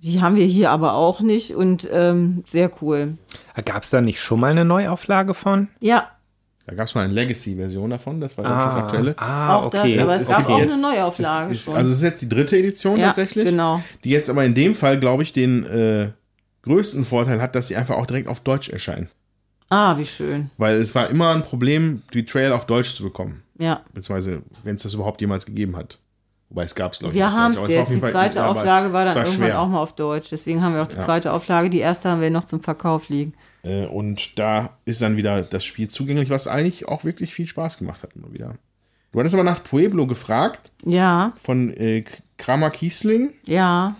Die 0.00 0.20
haben 0.20 0.36
wir 0.36 0.44
hier 0.44 0.70
aber 0.70 0.94
auch 0.94 1.20
nicht 1.20 1.54
und 1.56 1.88
ähm, 1.90 2.44
sehr 2.46 2.70
cool. 2.82 3.16
Gab 3.64 3.82
es 3.82 3.90
da 3.90 4.00
nicht 4.00 4.20
schon 4.20 4.38
mal 4.38 4.50
eine 4.50 4.64
Neuauflage 4.64 5.34
von? 5.34 5.68
Ja, 5.80 6.08
da 6.68 6.74
gab 6.74 6.86
es 6.86 6.94
mal 6.94 7.06
eine 7.06 7.14
Legacy-Version 7.14 7.88
davon, 7.88 8.20
das 8.20 8.36
war 8.36 8.44
ah, 8.44 8.66
das 8.66 8.76
aktuelle. 8.76 9.14
Ah, 9.16 9.56
auch 9.56 9.66
okay. 9.66 9.96
Das, 9.96 10.04
aber 10.04 10.16
es, 10.16 10.22
es 10.22 10.28
gab 10.28 10.50
auch 10.50 10.58
jetzt, 10.58 10.70
eine 10.70 10.82
Neuauflage. 10.82 11.54
Ist, 11.54 11.66
also 11.66 11.90
es 11.90 11.96
ist 11.96 12.02
jetzt 12.02 12.20
die 12.20 12.28
dritte 12.28 12.58
Edition 12.58 12.98
ja, 12.98 13.06
tatsächlich. 13.06 13.46
Genau. 13.46 13.82
Die 14.04 14.10
jetzt 14.10 14.28
aber 14.28 14.44
in 14.44 14.54
dem 14.54 14.74
Fall, 14.74 15.00
glaube 15.00 15.22
ich, 15.22 15.32
den 15.32 15.64
äh, 15.64 16.10
größten 16.64 17.06
Vorteil 17.06 17.40
hat, 17.40 17.54
dass 17.54 17.68
sie 17.68 17.76
einfach 17.76 17.96
auch 17.96 18.04
direkt 18.04 18.28
auf 18.28 18.40
Deutsch 18.40 18.68
erscheinen. 18.68 19.08
Ah, 19.70 19.96
wie 19.96 20.04
schön. 20.04 20.50
Weil 20.58 20.76
es 20.76 20.94
war 20.94 21.08
immer 21.08 21.34
ein 21.34 21.42
Problem, 21.42 22.02
die 22.12 22.26
Trail 22.26 22.52
auf 22.52 22.66
Deutsch 22.66 22.94
zu 22.94 23.02
bekommen. 23.02 23.44
Ja. 23.58 23.80
Beziehungsweise, 23.94 24.42
wenn 24.62 24.74
es 24.74 24.82
das 24.82 24.92
überhaupt 24.92 25.22
jemals 25.22 25.46
gegeben 25.46 25.74
hat. 25.74 25.98
Wobei 26.50 26.64
es 26.64 26.74
gab 26.74 26.92
es, 26.92 26.98
glaube 26.98 27.14
ich. 27.14 27.18
Wir 27.18 27.32
haben 27.32 27.54
es 27.54 27.66
jetzt. 27.68 27.90
Die 27.90 28.00
zweite 28.00 28.44
Auflage 28.44 28.92
war 28.92 29.06
dann 29.06 29.14
war 29.14 29.24
irgendwann 29.24 29.48
schwer. 29.48 29.60
auch 29.60 29.68
mal 29.68 29.80
auf 29.80 29.94
Deutsch. 29.94 30.28
Deswegen 30.30 30.62
haben 30.62 30.74
wir 30.74 30.82
auch 30.82 30.86
die 30.86 30.96
ja. 30.96 31.02
zweite 31.02 31.32
Auflage. 31.32 31.70
Die 31.70 31.78
erste 31.78 32.10
haben 32.10 32.20
wir 32.20 32.30
noch 32.30 32.44
zum 32.44 32.60
Verkauf 32.60 33.08
liegen. 33.08 33.32
Äh, 33.62 33.86
und 33.86 34.38
da 34.38 34.76
ist 34.84 35.02
dann 35.02 35.16
wieder 35.16 35.42
das 35.42 35.64
Spiel 35.64 35.88
zugänglich, 35.88 36.30
was 36.30 36.46
eigentlich 36.46 36.86
auch 36.88 37.04
wirklich 37.04 37.34
viel 37.34 37.46
Spaß 37.46 37.78
gemacht 37.78 38.02
hat 38.02 38.14
immer 38.14 38.32
wieder. 38.32 38.54
Du 39.12 39.18
hattest 39.18 39.34
aber 39.34 39.44
nach 39.44 39.62
Pueblo 39.62 40.06
gefragt. 40.06 40.70
Ja. 40.84 41.32
Von 41.36 41.72
äh, 41.72 42.04
Kramer 42.36 42.70
Kiesling. 42.70 43.30
Ja. 43.44 43.96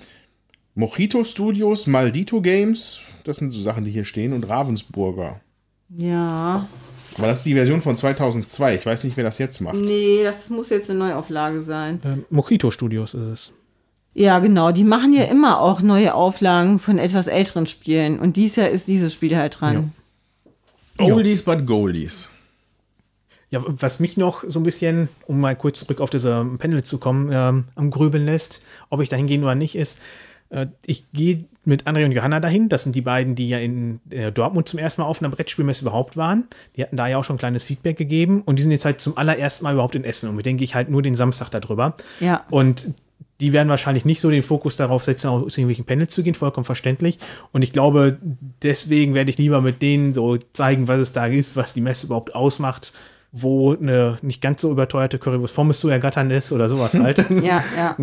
Mojito 0.74 1.24
Studios, 1.24 1.86
Maldito 1.86 2.40
Games, 2.40 3.01
das 3.24 3.39
sind 3.39 3.51
so 3.51 3.60
Sachen, 3.60 3.85
die 3.85 3.90
hier 3.90 4.05
stehen, 4.05 4.32
und 4.32 4.48
Ravensburger. 4.48 5.40
Ja. 5.97 6.68
Aber 7.16 7.26
das 7.26 7.39
ist 7.39 7.47
die 7.47 7.55
Version 7.55 7.82
von 7.82 7.97
2002. 7.97 8.76
Ich 8.76 8.86
weiß 8.86 9.02
nicht, 9.02 9.16
wer 9.16 9.24
das 9.24 9.39
jetzt 9.39 9.60
macht. 9.60 9.74
Nee, 9.74 10.22
das 10.22 10.51
muss 10.51 10.70
jetzt 10.70 10.89
eine 10.89 11.01
Neuauflage 11.01 11.62
sein. 11.62 12.01
Ähm, 12.05 12.24
Mojito 12.30 12.70
Studios 12.70 13.14
ist 13.14 13.26
es. 13.26 13.52
Ja, 14.14 14.39
genau. 14.40 14.72
Die 14.72 14.85
machen 14.85 15.12
ja 15.12 15.24
immer 15.24 15.60
auch 15.60 15.80
neue 15.80 16.14
Auflagen 16.14 16.78
von 16.78 16.98
etwas 16.98 17.26
älteren 17.26 17.66
Spielen. 17.66 18.18
Und 18.18 18.36
dies 18.36 18.56
Jahr 18.56 18.68
ist 18.68 18.89
dieses 18.89 19.12
Spiel 19.14 19.36
halt 19.36 19.60
dran. 19.60 19.93
Ja. 20.98 21.06
Oldies 21.06 21.44
but 21.44 21.66
Goldies. 21.66 22.30
Ja, 23.51 23.60
was 23.64 24.01
mich 24.01 24.16
noch 24.16 24.44
so 24.47 24.60
ein 24.60 24.64
bisschen, 24.64 25.09
um 25.26 25.40
mal 25.40 25.56
kurz 25.56 25.78
zurück 25.80 26.01
auf 26.01 26.10
diese 26.10 26.44
Panel 26.59 26.82
zu 26.82 26.98
kommen, 26.98 27.30
ähm, 27.32 27.64
am 27.76 27.90
Grübeln 27.90 28.26
lässt, 28.26 28.62
ob 28.90 29.01
ich 29.01 29.09
da 29.09 29.16
hingehen 29.16 29.43
oder 29.43 29.55
nicht, 29.55 29.74
ist, 29.74 30.01
Äh, 30.51 30.66
ich 30.86 31.10
gehe 31.12 31.44
mit 31.64 31.86
André 31.86 32.05
und 32.05 32.12
Johanna 32.12 32.40
dahin. 32.40 32.68
Das 32.68 32.82
sind 32.82 32.97
die 32.97 33.02
beiden, 33.02 33.35
die 33.35 33.48
ja 33.48 33.59
in 33.59 34.01
äh, 34.10 34.32
Dortmund 34.32 34.68
zum 34.68 34.78
ersten 34.78 35.02
Mal 35.02 35.09
auf 35.09 35.20
einer 35.20 35.28
Brettspielmesse 35.28 35.82
überhaupt 35.82 36.16
waren. 36.16 36.48
Die 36.76 36.82
hatten 36.82 36.97
da 36.97 37.06
ja 37.06 37.18
auch 37.18 37.24
schon 37.24 37.36
ein 37.36 37.39
kleines 37.39 37.64
Feedback 37.64 37.98
gegeben. 37.98 38.43
Und 38.43 38.56
die 38.56 38.62
sind 38.62 38.72
jetzt 38.72 38.85
halt 38.85 39.01
zum 39.01 39.16
allerersten 39.18 39.64
Mal 39.64 39.74
überhaupt 39.74 39.94
in 39.94 40.05
Essen. 40.05 40.28
Und 40.28 40.36
mit 40.36 40.47
denen 40.47 40.56
gehe 40.59 40.64
ich 40.64 40.74
halt 40.74 40.89
nur 40.89 41.02
den 41.02 41.14
Samstag 41.14 41.51
darüber. 41.51 41.97
Ja. 42.20 42.44
Und 42.51 42.94
die 43.40 43.52
werden 43.52 43.69
wahrscheinlich 43.69 44.05
nicht 44.05 44.20
so 44.20 44.31
den 44.31 44.43
Fokus 44.43 44.77
darauf 44.77 45.05
setzen, 45.05 45.28
aus 45.28 45.56
irgendwelchen 45.56 45.85
Panels 45.85 46.12
zu 46.12 46.23
gehen, 46.23 46.35
vollkommen 46.35 46.65
verständlich. 46.65 47.19
Und 47.52 47.62
ich 47.62 47.73
glaube, 47.73 48.19
deswegen 48.62 49.15
werde 49.15 49.31
ich 49.31 49.39
lieber 49.39 49.60
mit 49.60 49.81
denen 49.81 50.12
so 50.12 50.36
zeigen, 50.52 50.89
was 50.89 51.01
es 51.01 51.12
da 51.12 51.27
ist, 51.27 51.55
was 51.56 51.73
die 51.74 51.81
Messe 51.81 52.06
überhaupt 52.06 52.35
ausmacht, 52.35 52.93
wo 53.31 53.74
eine 53.74 54.19
nicht 54.23 54.40
ganz 54.43 54.62
so 54.62 54.70
überteuerte 54.73 55.19
Currywurst 55.19 55.55
Pommes 55.55 55.78
zu 55.81 55.89
ergattern 55.89 56.31
ist 56.31 56.51
oder 56.51 56.69
sowas 56.69 56.94
halt. 56.98 57.24
Ja, 57.43 57.62
ja. 57.77 57.97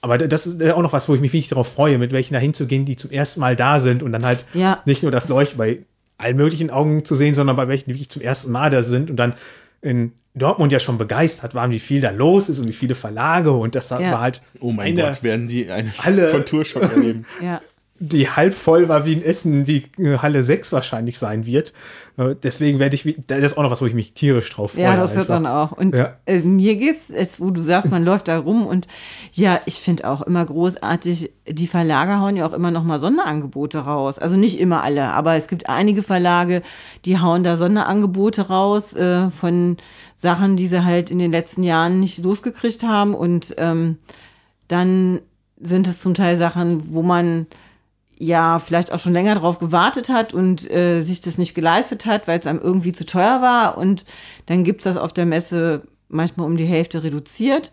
Aber 0.00 0.18
das 0.18 0.46
ist 0.46 0.62
auch 0.72 0.82
noch 0.82 0.92
was, 0.92 1.08
wo 1.08 1.14
ich 1.14 1.20
mich 1.20 1.32
wirklich 1.32 1.48
darauf 1.48 1.72
freue, 1.72 1.98
mit 1.98 2.12
welchen 2.12 2.34
da 2.34 2.40
hinzugehen, 2.40 2.84
die 2.84 2.96
zum 2.96 3.10
ersten 3.10 3.38
Mal 3.40 3.54
da 3.54 3.78
sind 3.78 4.02
und 4.02 4.12
dann 4.12 4.24
halt 4.24 4.46
Ja. 4.54 4.80
nicht 4.84 5.02
nur 5.02 5.12
das 5.12 5.28
Leuchten 5.28 5.58
bei 5.58 5.80
allen 6.18 6.36
möglichen 6.36 6.70
Augen 6.70 7.04
zu 7.04 7.14
sehen, 7.16 7.34
sondern 7.34 7.56
bei 7.56 7.68
welchen, 7.68 7.90
die 7.90 7.94
wirklich 7.94 8.10
zum 8.10 8.22
ersten 8.22 8.50
Mal 8.50 8.70
da 8.70 8.82
sind 8.82 9.10
und 9.10 9.16
dann 9.16 9.34
in 9.80 10.12
Dortmund 10.34 10.72
ja 10.72 10.78
schon 10.78 10.96
begeistert 10.98 11.54
waren, 11.54 11.70
wie 11.70 11.78
viel 11.78 12.00
da 12.00 12.10
los 12.10 12.48
ist 12.48 12.58
und 12.58 12.68
wie 12.68 12.72
viele 12.72 12.94
Verlage 12.94 13.50
und 13.52 13.74
das 13.74 13.90
Ja. 13.90 14.00
war 14.00 14.20
halt 14.20 14.40
Oh 14.60 14.72
mein 14.72 14.88
eine, 14.98 15.02
Gott, 15.02 15.22
werden 15.22 15.48
die 15.48 15.70
einen 15.70 15.92
alle- 15.98 16.30
Konturschock 16.32 16.82
erleben. 16.84 17.26
ja. 17.42 17.60
Die 18.04 18.28
halb 18.28 18.54
voll 18.54 18.88
war 18.88 19.04
wie 19.06 19.12
in 19.12 19.22
Essen, 19.22 19.62
die 19.62 19.84
äh, 19.96 20.18
Halle 20.18 20.42
6 20.42 20.72
wahrscheinlich 20.72 21.18
sein 21.18 21.46
wird. 21.46 21.72
Äh, 22.16 22.34
deswegen 22.42 22.80
werde 22.80 22.96
ich, 22.96 23.16
das 23.28 23.38
ist 23.38 23.56
auch 23.56 23.62
noch 23.62 23.70
was, 23.70 23.80
wo 23.80 23.86
ich 23.86 23.94
mich 23.94 24.12
tierisch 24.12 24.50
drauf 24.50 24.72
freue. 24.72 24.82
Ja, 24.82 24.96
das 24.96 25.14
wird 25.14 25.28
dann 25.28 25.46
auch. 25.46 25.70
Und 25.70 25.94
Ja. 25.94 26.16
äh, 26.26 26.40
mir 26.40 26.74
geht's, 26.74 27.10
jetzt, 27.10 27.40
wo 27.40 27.50
du 27.50 27.60
sagst, 27.60 27.92
man 27.92 28.04
läuft 28.04 28.26
da 28.26 28.38
rum 28.38 28.66
und 28.66 28.88
ja, 29.32 29.60
ich 29.66 29.76
finde 29.76 30.10
auch 30.10 30.20
immer 30.22 30.44
großartig, 30.44 31.30
die 31.48 31.66
Verlage 31.68 32.18
hauen 32.18 32.36
ja 32.36 32.44
auch 32.44 32.52
immer 32.52 32.72
noch 32.72 32.82
mal 32.82 32.98
Sonderangebote 32.98 33.78
raus. 33.78 34.18
Also 34.18 34.36
nicht 34.36 34.58
immer 34.58 34.82
alle, 34.82 35.04
aber 35.12 35.36
es 35.36 35.46
gibt 35.46 35.68
einige 35.68 36.02
Verlage, 36.02 36.62
die 37.04 37.20
hauen 37.20 37.44
da 37.44 37.54
Sonderangebote 37.54 38.48
raus 38.48 38.94
äh, 38.94 39.30
von 39.30 39.76
Sachen, 40.16 40.56
die 40.56 40.66
sie 40.66 40.84
halt 40.84 41.12
in 41.12 41.20
den 41.20 41.30
letzten 41.30 41.62
Jahren 41.62 42.00
nicht 42.00 42.18
losgekriegt 42.18 42.82
haben 42.82 43.14
und 43.14 43.54
ähm, 43.58 43.98
dann 44.66 45.20
sind 45.60 45.86
es 45.86 46.00
zum 46.02 46.14
Teil 46.14 46.36
Sachen, 46.36 46.92
wo 46.92 47.02
man 47.02 47.46
ja 48.22 48.60
vielleicht 48.60 48.92
auch 48.92 49.00
schon 49.00 49.12
länger 49.12 49.34
drauf 49.34 49.58
gewartet 49.58 50.08
hat 50.08 50.32
und 50.32 50.70
äh, 50.70 51.02
sich 51.02 51.20
das 51.20 51.38
nicht 51.38 51.54
geleistet 51.54 52.06
hat, 52.06 52.28
weil 52.28 52.38
es 52.38 52.46
einem 52.46 52.60
irgendwie 52.60 52.92
zu 52.92 53.04
teuer 53.04 53.42
war. 53.42 53.76
Und 53.76 54.04
dann 54.46 54.64
gibt's 54.64 54.84
das 54.84 54.96
auf 54.96 55.12
der 55.12 55.26
Messe 55.26 55.82
manchmal 56.08 56.46
um 56.46 56.56
die 56.56 56.64
Hälfte 56.64 57.02
reduziert. 57.02 57.72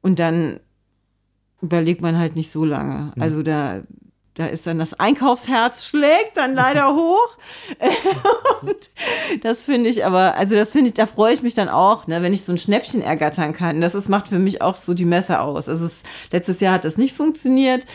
Und 0.00 0.18
dann 0.18 0.60
überlegt 1.60 2.00
man 2.00 2.18
halt 2.18 2.36
nicht 2.36 2.50
so 2.50 2.64
lange. 2.64 3.12
Also 3.18 3.42
da, 3.42 3.82
da 4.34 4.46
ist 4.46 4.66
dann 4.66 4.78
das 4.78 4.94
Einkaufsherz 4.94 5.84
schlägt 5.84 6.36
dann 6.36 6.54
leider 6.54 6.94
hoch. 6.96 7.36
und 8.62 8.90
das 9.42 9.64
finde 9.64 9.90
ich 9.90 10.06
aber, 10.06 10.36
also 10.36 10.56
das 10.56 10.72
finde 10.72 10.88
ich, 10.88 10.94
da 10.94 11.04
freue 11.04 11.34
ich 11.34 11.42
mich 11.42 11.54
dann 11.54 11.68
auch, 11.68 12.06
ne, 12.06 12.22
wenn 12.22 12.32
ich 12.32 12.44
so 12.44 12.52
ein 12.52 12.58
Schnäppchen 12.58 13.02
ergattern 13.02 13.52
kann. 13.52 13.82
Das 13.82 13.94
ist, 13.94 14.08
macht 14.08 14.30
für 14.30 14.38
mich 14.38 14.62
auch 14.62 14.76
so 14.76 14.94
die 14.94 15.04
Messe 15.04 15.40
aus. 15.40 15.68
Also 15.68 15.84
es, 15.84 16.02
letztes 16.30 16.60
Jahr 16.60 16.74
hat 16.74 16.84
das 16.86 16.96
nicht 16.96 17.14
funktioniert, 17.14 17.86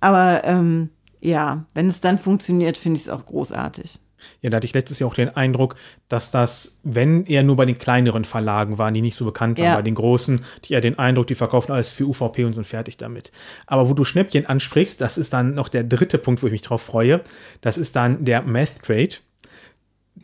aber 0.00 0.42
ähm, 0.44 0.90
ja, 1.20 1.64
wenn 1.74 1.86
es 1.88 2.00
dann 2.00 2.18
funktioniert, 2.18 2.78
finde 2.78 2.98
ich 2.98 3.04
es 3.06 3.10
auch 3.10 3.24
großartig. 3.26 3.98
Ja, 4.40 4.48
da 4.48 4.56
hatte 4.56 4.66
ich 4.66 4.72
letztes 4.72 4.98
Jahr 4.98 5.10
auch 5.10 5.14
den 5.14 5.28
Eindruck, 5.28 5.76
dass 6.08 6.30
das, 6.30 6.80
wenn 6.82 7.26
eher 7.26 7.42
nur 7.42 7.54
bei 7.56 7.66
den 7.66 7.76
kleineren 7.78 8.24
Verlagen 8.24 8.78
waren, 8.78 8.94
die 8.94 9.02
nicht 9.02 9.14
so 9.14 9.24
bekannt 9.26 9.58
waren, 9.58 9.66
Ja. 9.66 9.74
bei 9.76 9.82
den 9.82 9.94
großen, 9.94 10.42
die 10.64 10.72
eher 10.72 10.80
den 10.80 10.98
Eindruck, 10.98 11.26
die 11.26 11.34
verkaufen 11.34 11.72
alles 11.72 11.92
für 11.92 12.06
UVP 12.06 12.44
und 12.44 12.54
sind 12.54 12.66
fertig 12.66 12.96
damit. 12.96 13.30
Aber 13.66 13.88
wo 13.90 13.94
du 13.94 14.04
Schnäppchen 14.04 14.46
ansprichst, 14.46 15.00
das 15.02 15.18
ist 15.18 15.32
dann 15.34 15.54
noch 15.54 15.68
der 15.68 15.84
dritte 15.84 16.16
Punkt, 16.18 16.42
wo 16.42 16.46
ich 16.46 16.52
mich 16.52 16.62
drauf 16.62 16.82
freue. 16.82 17.20
Das 17.60 17.76
ist 17.76 17.94
dann 17.94 18.24
der 18.24 18.40
Math 18.42 18.82
Trade. 18.82 19.16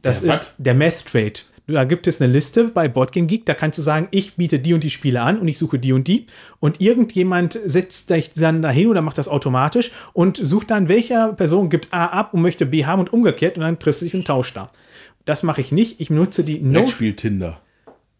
Das 0.02 0.22
Der 0.22 0.30
ist 0.32 0.38
was? 0.40 0.54
der 0.56 0.74
Math 0.74 1.06
Trade. 1.06 1.32
Da 1.68 1.84
gibt 1.84 2.06
es 2.06 2.20
eine 2.20 2.32
Liste 2.32 2.64
bei 2.64 2.88
Boardgame 2.88 3.26
Geek, 3.28 3.46
da 3.46 3.54
kannst 3.54 3.78
du 3.78 3.82
sagen, 3.82 4.08
ich 4.10 4.34
biete 4.34 4.58
die 4.58 4.74
und 4.74 4.82
die 4.82 4.90
Spiele 4.90 5.22
an 5.22 5.38
und 5.38 5.46
ich 5.46 5.58
suche 5.58 5.78
die 5.78 5.92
und 5.92 6.08
die. 6.08 6.26
Und 6.58 6.80
irgendjemand 6.80 7.58
setzt 7.64 8.10
dich 8.10 8.32
dann 8.32 8.62
dahin 8.62 8.88
oder 8.88 9.00
macht 9.00 9.18
das 9.18 9.28
automatisch 9.28 9.92
und 10.12 10.36
sucht 10.36 10.72
dann, 10.72 10.88
welcher 10.88 11.32
Person 11.32 11.70
gibt 11.70 11.94
A 11.94 12.06
ab 12.06 12.34
und 12.34 12.42
möchte 12.42 12.66
B 12.66 12.84
haben 12.84 13.00
und 13.00 13.12
umgekehrt 13.12 13.56
und 13.56 13.62
dann 13.62 13.78
triffst 13.78 14.02
du 14.02 14.06
dich 14.06 14.14
und 14.14 14.26
tauscht 14.26 14.56
da. 14.56 14.70
Das 15.24 15.44
mache 15.44 15.60
ich 15.60 15.70
nicht. 15.70 16.00
Ich 16.00 16.10
nutze 16.10 16.42
die 16.42 16.58
No 16.58 16.80
Brettspiel 16.80 17.14
Tinder. 17.14 17.60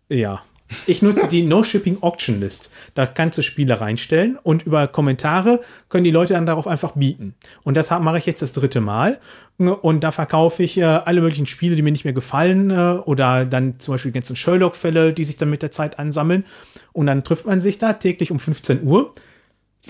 ja. 0.09 0.43
Ich 0.87 1.03
nutze 1.03 1.29
die 1.29 1.43
No 1.43 1.63
Shipping 1.63 1.99
Auction 2.03 2.41
List. 2.41 2.71
Da 2.95 3.07
kannst 3.07 3.39
du 3.39 3.43
Spiele 3.43 3.81
reinstellen 3.81 4.39
und 4.43 4.65
über 4.65 4.87
Kommentare 4.89 5.61
können 5.89 6.05
die 6.05 6.11
Leute 6.11 6.35
dann 6.35 6.47
darauf 6.47 6.67
einfach 6.67 6.93
bieten. 6.93 7.35
Und 7.63 7.77
das 7.77 7.91
mache 7.91 8.19
ich 8.19 8.27
jetzt 8.27 8.43
das 8.43 8.53
dritte 8.53 8.81
Mal. 8.81 9.19
Und 9.59 10.03
da 10.03 10.11
verkaufe 10.11 10.63
ich 10.63 10.79
äh, 10.79 10.85
alle 10.85 11.21
möglichen 11.21 11.47
Spiele, 11.47 11.77
die 11.77 11.83
mir 11.83 11.93
nicht 11.93 12.05
mehr 12.05 12.13
gefallen 12.13 12.71
äh, 12.71 12.99
oder 13.05 13.45
dann 13.45 13.79
zum 13.79 13.95
Beispiel 13.95 14.11
die 14.11 14.19
ganzen 14.19 14.37
Sherlock-Fälle, 14.37 15.13
die 15.13 15.25
sich 15.25 15.37
dann 15.37 15.51
mit 15.51 15.63
der 15.63 15.71
Zeit 15.71 15.99
ansammeln. 15.99 16.45
Und 16.93 17.07
dann 17.07 17.23
trifft 17.23 17.47
man 17.47 17.61
sich 17.61 17.79
da 17.79 17.93
täglich 17.93 18.31
um 18.31 18.39
15 18.39 18.83
Uhr 18.85 19.13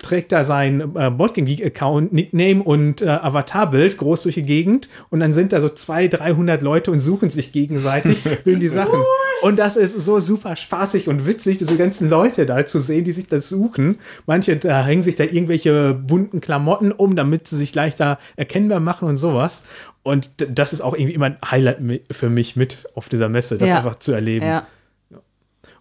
trägt 0.00 0.32
da 0.32 0.42
sein 0.42 0.80
äh, 0.96 1.10
Boardgame 1.10 1.46
Geek 1.46 1.64
Account, 1.64 2.12
Nickname 2.12 2.62
und 2.62 3.02
äh, 3.02 3.08
Avatarbild 3.08 3.98
groß 3.98 4.22
durch 4.22 4.36
die 4.36 4.42
Gegend 4.42 4.88
und 5.10 5.20
dann 5.20 5.32
sind 5.32 5.52
da 5.52 5.60
so 5.60 5.68
200, 5.68 6.20
300 6.20 6.62
Leute 6.62 6.90
und 6.90 6.98
suchen 6.98 7.28
sich 7.28 7.52
gegenseitig, 7.52 8.22
will 8.44 8.58
die 8.58 8.68
Sachen. 8.68 8.98
Und 9.42 9.58
das 9.58 9.74
ist 9.74 9.98
so 9.98 10.20
super 10.20 10.54
spaßig 10.54 11.08
und 11.08 11.26
witzig, 11.26 11.58
diese 11.58 11.76
ganzen 11.76 12.08
Leute 12.08 12.46
da 12.46 12.64
zu 12.64 12.78
sehen, 12.78 13.04
die 13.04 13.10
sich 13.10 13.26
das 13.26 13.48
suchen. 13.48 13.98
Manche 14.24 14.56
da 14.56 14.84
hängen 14.84 15.02
sich 15.02 15.16
da 15.16 15.24
irgendwelche 15.24 15.94
bunten 15.94 16.40
Klamotten 16.40 16.92
um, 16.92 17.16
damit 17.16 17.48
sie 17.48 17.56
sich 17.56 17.74
leichter 17.74 18.18
erkennbar 18.36 18.78
machen 18.78 19.08
und 19.08 19.16
sowas. 19.16 19.64
Und 20.04 20.30
das 20.48 20.72
ist 20.72 20.80
auch 20.80 20.94
irgendwie 20.94 21.14
immer 21.14 21.26
ein 21.26 21.38
Highlight 21.44 22.02
für 22.12 22.30
mich 22.30 22.54
mit 22.54 22.88
auf 22.94 23.08
dieser 23.08 23.28
Messe, 23.28 23.58
das 23.58 23.68
Ja. 23.68 23.78
einfach 23.78 23.96
zu 23.96 24.12
erleben. 24.12 24.46
Ja. 24.46 24.64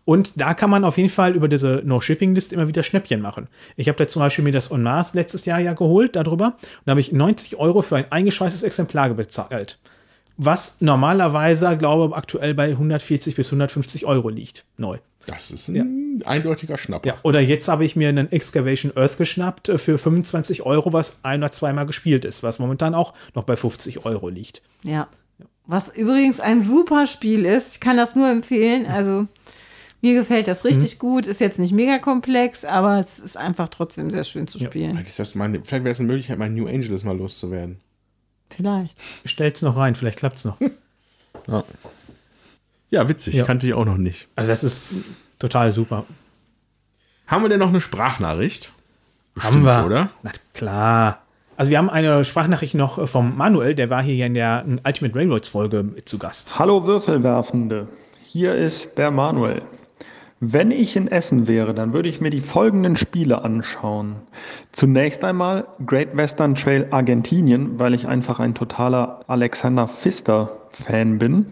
Und 0.05 0.41
da 0.41 0.55
kann 0.55 0.71
man 0.71 0.83
auf 0.83 0.97
jeden 0.97 1.09
Fall 1.09 1.35
über 1.35 1.47
diese 1.47 1.83
No-Shipping-List 1.85 2.53
immer 2.53 2.67
wieder 2.67 2.81
Schnäppchen 2.81 3.21
machen. 3.21 3.47
Ich 3.75 3.87
habe 3.87 3.97
da 3.97 4.07
zum 4.07 4.21
Beispiel 4.21 4.43
mir 4.43 4.51
das 4.51 4.71
On 4.71 4.81
Mars 4.81 5.13
letztes 5.13 5.45
Jahr 5.45 5.59
ja 5.59 5.73
geholt, 5.73 6.15
darüber. 6.15 6.45
Und 6.47 6.81
da 6.85 6.91
habe 6.91 6.99
ich 6.99 7.11
90 7.11 7.57
Euro 7.57 7.83
für 7.83 7.97
ein 7.97 8.11
eingeschweißtes 8.11 8.63
Exemplar 8.63 9.09
bezahlt. 9.11 9.77
Was 10.37 10.77
normalerweise, 10.81 11.77
glaube 11.77 12.09
ich, 12.09 12.17
aktuell 12.17 12.53
bei 12.53 12.69
140 12.69 13.35
bis 13.35 13.47
150 13.47 14.05
Euro 14.05 14.29
liegt. 14.29 14.65
Neu. 14.77 14.97
Das 15.27 15.51
ist 15.51 15.67
ein 15.67 16.23
eindeutiger 16.25 16.77
Schnapper. 16.77 17.07
Ja, 17.07 17.15
oder 17.23 17.39
jetzt 17.39 17.67
habe 17.67 17.85
ich 17.85 17.95
mir 17.95 18.09
einen 18.09 18.31
Excavation 18.31 18.91
Earth 18.95 19.17
geschnappt 19.17 19.69
äh, 19.69 19.77
für 19.77 19.97
25 19.97 20.63
Euro, 20.63 20.93
was 20.93 21.23
ein 21.23 21.41
oder 21.41 21.51
zweimal 21.51 21.85
gespielt 21.85 22.25
ist, 22.25 22.43
was 22.43 22.59
momentan 22.59 22.95
auch 22.95 23.13
noch 23.35 23.43
bei 23.43 23.55
50 23.55 24.05
Euro 24.05 24.29
liegt. 24.29 24.61
Ja. 24.83 25.07
Was 25.67 25.95
übrigens 25.95 26.39
ein 26.39 26.61
super 26.61 27.05
Spiel 27.05 27.45
ist. 27.45 27.75
Ich 27.75 27.79
kann 27.79 27.97
das 27.97 28.15
nur 28.15 28.29
empfehlen. 28.29 28.87
Also 28.87 29.27
mir 30.01 30.15
gefällt 30.15 30.47
das 30.47 30.65
richtig 30.65 30.97
gut. 30.97 31.27
Ist 31.27 31.39
jetzt 31.39 31.59
nicht 31.59 31.71
mega 31.71 31.99
komplex, 31.99 32.65
aber 32.65 32.99
es 32.99 33.19
ist 33.19 33.37
einfach 33.37 33.69
trotzdem 33.69 34.09
sehr 34.09 34.23
schön 34.23 34.47
zu 34.47 34.59
spielen. 34.59 34.91
Vielleicht, 34.91 35.09
ist 35.09 35.19
das 35.19 35.35
meine, 35.35 35.61
vielleicht 35.63 35.83
wäre 35.83 35.93
es 35.93 35.99
eine 35.99 36.07
Möglichkeit, 36.07 36.39
mein 36.39 36.55
New 36.55 36.67
Angeles 36.67 37.03
mal 37.03 37.15
loszuwerden. 37.15 37.79
Vielleicht. 38.55 38.97
Stell's 39.25 39.61
noch 39.61 39.77
rein, 39.77 39.95
vielleicht 39.95 40.19
klappt's 40.19 40.45
noch. 40.45 40.57
Ja, 42.89 43.07
witzig. 43.07 43.35
Ja. 43.35 43.45
Kannte 43.45 43.67
ich 43.67 43.73
auch 43.73 43.85
noch 43.85 43.97
nicht. 43.97 44.27
Also 44.35 44.51
das 44.51 44.63
ist 44.63 44.85
total 45.39 45.71
super. 45.71 46.05
Haben 47.27 47.43
wir 47.43 47.49
denn 47.49 47.59
noch 47.59 47.69
eine 47.69 47.81
Sprachnachricht? 47.81 48.71
haben 49.39 49.63
wir. 49.63 49.85
oder? 49.85 50.09
Na 50.23 50.31
klar. 50.53 51.21
Also 51.55 51.71
wir 51.71 51.77
haben 51.77 51.89
eine 51.89 52.25
Sprachnachricht 52.25 52.75
noch 52.75 53.07
vom 53.07 53.37
Manuel, 53.37 53.75
der 53.75 53.89
war 53.89 54.03
hier 54.03 54.25
in 54.25 54.33
der 54.33 54.65
Ultimate 54.85 55.15
Railroads 55.15 55.47
Folge 55.47 55.95
zu 56.05 56.17
Gast. 56.17 56.57
Hallo 56.57 56.85
Würfelwerfende, 56.85 57.87
hier 58.25 58.55
ist 58.55 58.97
der 58.97 59.11
Manuel. 59.11 59.61
Wenn 60.43 60.71
ich 60.71 60.95
in 60.95 61.07
Essen 61.07 61.47
wäre, 61.47 61.75
dann 61.75 61.93
würde 61.93 62.09
ich 62.09 62.19
mir 62.19 62.31
die 62.31 62.39
folgenden 62.39 62.95
Spiele 62.95 63.43
anschauen. 63.43 64.15
Zunächst 64.71 65.23
einmal 65.23 65.67
Great 65.85 66.17
Western 66.17 66.55
Trail 66.55 66.87
Argentinien, 66.89 67.77
weil 67.77 67.93
ich 67.93 68.07
einfach 68.07 68.39
ein 68.39 68.55
totaler 68.55 69.19
Alexander 69.27 69.87
Pfister 69.87 70.57
Fan 70.71 71.19
bin 71.19 71.45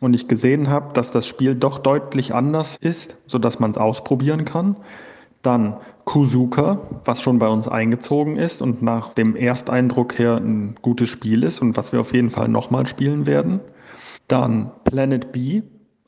und 0.00 0.12
ich 0.12 0.28
gesehen 0.28 0.68
habe, 0.68 0.92
dass 0.92 1.12
das 1.12 1.26
Spiel 1.26 1.54
doch 1.54 1.78
deutlich 1.78 2.34
anders 2.34 2.76
ist, 2.78 3.16
sodass 3.26 3.58
man 3.58 3.70
es 3.70 3.78
ausprobieren 3.78 4.44
kann. 4.44 4.76
Dann 5.40 5.78
Kuzuka, 6.04 6.80
was 7.06 7.22
schon 7.22 7.38
bei 7.38 7.48
uns 7.48 7.68
eingezogen 7.68 8.36
ist 8.36 8.60
und 8.60 8.82
nach 8.82 9.14
dem 9.14 9.34
Ersteindruck 9.34 10.18
her 10.18 10.36
ein 10.36 10.74
gutes 10.82 11.08
Spiel 11.08 11.42
ist 11.42 11.62
und 11.62 11.78
was 11.78 11.92
wir 11.92 12.00
auf 12.00 12.12
jeden 12.12 12.28
Fall 12.28 12.48
nochmal 12.48 12.86
spielen 12.86 13.24
werden. 13.24 13.60
Dann 14.28 14.72
Planet 14.84 15.32
B, 15.32 15.62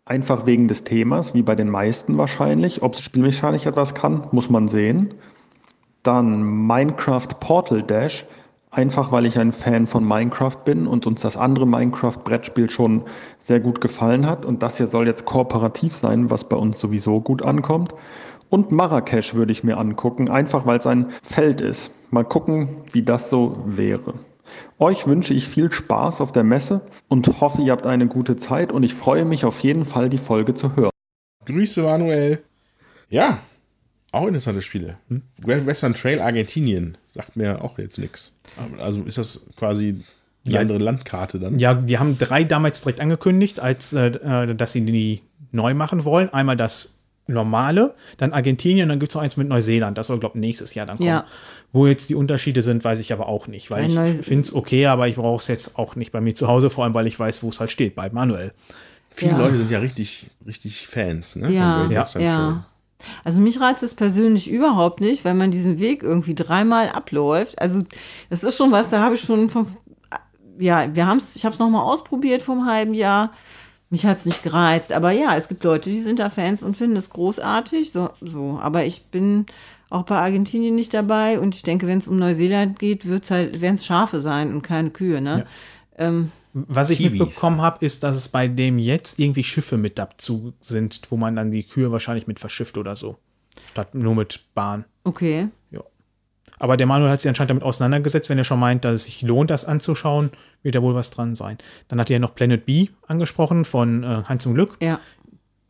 einfach 0.08 0.46
wegen 0.46 0.68
des 0.68 0.84
Themas, 0.84 1.34
wie 1.34 1.42
bei 1.42 1.54
den 1.54 1.68
meisten 1.68 2.16
wahrscheinlich. 2.16 2.82
Ob 2.82 2.94
es 2.94 3.02
spielmechanisch 3.02 3.66
etwas 3.66 3.94
kann, 3.94 4.26
muss 4.32 4.48
man 4.48 4.68
sehen. 4.68 5.14
Dann 6.02 6.42
Minecraft 6.66 7.28
Portal 7.40 7.82
Dash, 7.82 8.24
einfach 8.70 9.12
weil 9.12 9.26
ich 9.26 9.38
ein 9.38 9.52
Fan 9.52 9.86
von 9.86 10.06
Minecraft 10.06 10.56
bin 10.64 10.86
und 10.86 11.06
uns 11.06 11.20
das 11.20 11.36
andere 11.36 11.66
Minecraft-Brettspiel 11.66 12.70
schon 12.70 13.02
sehr 13.38 13.60
gut 13.60 13.80
gefallen 13.82 14.26
hat. 14.26 14.46
Und 14.46 14.62
das 14.62 14.78
hier 14.78 14.86
soll 14.86 15.06
jetzt 15.06 15.26
kooperativ 15.26 15.94
sein, 15.94 16.30
was 16.30 16.44
bei 16.44 16.56
uns 16.56 16.78
sowieso 16.78 17.20
gut 17.20 17.42
ankommt. 17.42 17.94
Und 18.48 18.72
Marrakesch 18.72 19.34
würde 19.34 19.52
ich 19.52 19.62
mir 19.62 19.76
angucken, 19.76 20.30
einfach 20.30 20.64
weil 20.64 20.78
es 20.78 20.86
ein 20.86 21.10
Feld 21.22 21.60
ist. 21.60 21.90
Mal 22.10 22.24
gucken, 22.24 22.68
wie 22.92 23.02
das 23.02 23.28
so 23.28 23.62
wäre. 23.66 24.14
Euch 24.78 25.06
wünsche 25.06 25.34
ich 25.34 25.48
viel 25.48 25.70
Spaß 25.72 26.20
auf 26.20 26.32
der 26.32 26.44
Messe 26.44 26.82
und 27.08 27.40
hoffe, 27.40 27.62
ihr 27.62 27.72
habt 27.72 27.86
eine 27.86 28.06
gute 28.06 28.36
Zeit 28.36 28.72
und 28.72 28.82
ich 28.82 28.94
freue 28.94 29.24
mich 29.24 29.44
auf 29.44 29.60
jeden 29.60 29.84
Fall, 29.84 30.08
die 30.08 30.18
Folge 30.18 30.54
zu 30.54 30.76
hören. 30.76 30.90
Grüße, 31.46 31.82
Manuel. 31.82 32.42
Ja, 33.10 33.38
auch 34.12 34.26
interessante 34.26 34.62
Spiele. 34.62 34.96
Hm? 35.08 35.22
Grand 35.42 35.66
Western 35.66 35.94
Trail 35.94 36.20
Argentinien 36.20 36.96
sagt 37.12 37.36
mir 37.36 37.62
auch 37.64 37.78
jetzt 37.78 37.98
nichts. 37.98 38.32
Also 38.78 39.02
ist 39.02 39.18
das 39.18 39.46
quasi 39.56 40.02
die 40.44 40.52
Ja. 40.52 40.60
andere 40.60 40.78
Landkarte 40.78 41.38
dann? 41.38 41.58
Ja, 41.58 41.74
die 41.74 41.98
haben 41.98 42.16
drei 42.18 42.44
damals 42.44 42.82
direkt 42.82 43.00
angekündigt, 43.00 43.60
als 43.60 43.92
äh, 43.92 44.06
äh, 44.08 44.54
dass 44.54 44.72
sie 44.72 44.84
die 44.84 45.22
neu 45.52 45.74
machen 45.74 46.04
wollen. 46.04 46.32
Einmal 46.32 46.56
das 46.56 46.94
normale, 47.28 47.94
dann 48.16 48.32
Argentinien 48.32 48.84
und 48.84 48.88
dann 48.88 48.98
gibt 48.98 49.12
es 49.12 49.14
noch 49.14 49.22
eins 49.22 49.36
mit 49.36 49.48
Neuseeland. 49.48 49.96
Das 49.96 50.08
soll, 50.08 50.18
glaube 50.18 50.38
ich, 50.38 50.40
nächstes 50.40 50.74
Jahr 50.74 50.86
dann 50.86 50.96
kommen. 50.96 51.08
Ja. 51.08 51.24
Wo 51.72 51.86
jetzt 51.86 52.08
die 52.10 52.14
Unterschiede 52.14 52.62
sind, 52.62 52.82
weiß 52.84 52.98
ich 53.00 53.12
aber 53.12 53.28
auch 53.28 53.46
nicht, 53.46 53.70
weil 53.70 53.88
Bei 53.94 54.10
ich 54.10 54.26
finde 54.26 54.42
es 54.42 54.54
okay, 54.54 54.86
aber 54.86 55.08
ich 55.08 55.16
brauche 55.16 55.40
es 55.40 55.48
jetzt 55.48 55.78
auch 55.78 55.94
nicht 55.96 56.10
bei 56.12 56.20
mir 56.20 56.34
zu 56.34 56.48
Hause, 56.48 56.70
vor 56.70 56.84
allem 56.84 56.94
weil 56.94 57.06
ich 57.06 57.18
weiß, 57.18 57.42
wo 57.42 57.50
es 57.50 57.60
halt 57.60 57.70
steht, 57.70 57.94
bei 57.94 58.10
Manuel. 58.10 58.52
Viele 59.10 59.32
Ja. 59.32 59.38
Leute 59.38 59.58
sind 59.58 59.70
ja 59.70 59.78
richtig, 59.78 60.30
richtig 60.46 60.86
Fans, 60.86 61.36
ne? 61.36 61.50
Ja, 61.52 61.88
ja. 61.90 62.06
Ja. 62.18 62.64
Also 63.24 63.40
mich 63.40 63.60
reizt 63.60 63.82
es 63.82 63.94
persönlich 63.94 64.50
überhaupt 64.50 65.00
nicht, 65.00 65.24
weil 65.24 65.34
man 65.34 65.50
diesen 65.50 65.78
Weg 65.78 66.02
irgendwie 66.02 66.34
dreimal 66.34 66.88
abläuft. 66.88 67.60
Also 67.60 67.84
das 68.30 68.42
ist 68.42 68.56
schon 68.56 68.72
was, 68.72 68.90
da 68.90 69.00
habe 69.00 69.14
ich 69.14 69.20
schon 69.20 69.48
von, 69.48 69.66
ja, 70.58 70.94
wir 70.94 71.06
haben 71.06 71.18
es, 71.18 71.36
ich 71.36 71.44
habe 71.44 71.52
es 71.52 71.58
nochmal 71.60 71.82
ausprobiert 71.82 72.42
vor 72.42 72.56
einem 72.56 72.66
halben 72.66 72.94
Jahr. 72.94 73.32
Mich 73.90 74.04
hat 74.04 74.18
es 74.18 74.26
nicht 74.26 74.42
gereizt. 74.42 74.92
Aber 74.92 75.12
ja, 75.12 75.36
es 75.36 75.48
gibt 75.48 75.64
Leute, 75.64 75.90
die 75.90 76.02
sind 76.02 76.18
da 76.18 76.28
Fans 76.30 76.62
und 76.62 76.76
finden 76.76 76.96
es 76.96 77.10
großartig. 77.10 77.90
So, 77.90 78.10
so. 78.20 78.58
Aber 78.60 78.84
ich 78.84 79.06
bin 79.06 79.46
auch 79.90 80.02
bei 80.02 80.16
Argentinien 80.16 80.74
nicht 80.74 80.92
dabei 80.92 81.40
und 81.40 81.54
ich 81.54 81.62
denke, 81.62 81.86
wenn 81.86 81.98
es 81.98 82.08
um 82.08 82.18
Neuseeland 82.18 82.78
geht, 82.78 83.06
wird's 83.06 83.30
halt, 83.30 83.60
werden 83.62 83.76
es 83.76 83.86
Schafe 83.86 84.20
sein 84.20 84.52
und 84.52 84.60
keine 84.62 84.90
Kühe, 84.90 85.20
ne? 85.22 85.46
Ähm, 85.96 86.30
Was 86.52 86.90
ich 86.90 86.98
Kiwis. 86.98 87.18
mitbekommen 87.18 87.62
habe, 87.62 87.84
ist, 87.84 88.02
dass 88.02 88.14
es 88.14 88.28
bei 88.28 88.48
dem 88.48 88.78
jetzt 88.78 89.18
irgendwie 89.18 89.42
Schiffe 89.44 89.78
mit 89.78 89.98
dazu 89.98 90.52
sind, 90.60 91.00
wo 91.08 91.16
man 91.16 91.36
dann 91.36 91.50
die 91.50 91.62
Kühe 91.64 91.90
wahrscheinlich 91.90 92.26
mit 92.26 92.38
verschifft 92.38 92.76
oder 92.76 92.94
so. 92.96 93.16
Statt 93.70 93.94
nur 93.94 94.14
mit 94.14 94.44
Bahn. 94.54 94.84
okay. 95.04 95.48
Aber 96.58 96.76
der 96.76 96.86
Manuel 96.86 97.10
hat 97.10 97.20
sich 97.20 97.28
anscheinend 97.28 97.50
damit 97.50 97.62
auseinandergesetzt, 97.62 98.28
wenn 98.30 98.38
er 98.38 98.44
schon 98.44 98.58
meint, 98.60 98.84
dass 98.84 98.94
es 98.94 99.04
sich 99.04 99.22
lohnt, 99.22 99.50
das 99.50 99.64
anzuschauen, 99.64 100.30
wird 100.62 100.74
da 100.74 100.82
wohl 100.82 100.94
was 100.94 101.10
dran 101.10 101.34
sein. 101.34 101.58
Dann 101.88 102.00
hat 102.00 102.10
er 102.10 102.14
ja 102.14 102.18
noch 102.20 102.34
Planet 102.34 102.64
B 102.66 102.88
angesprochen 103.06 103.64
von 103.64 104.02
äh, 104.02 104.22
Hans 104.24 104.42
zum 104.42 104.54
Glück. 104.54 104.76
Ja. 104.80 105.00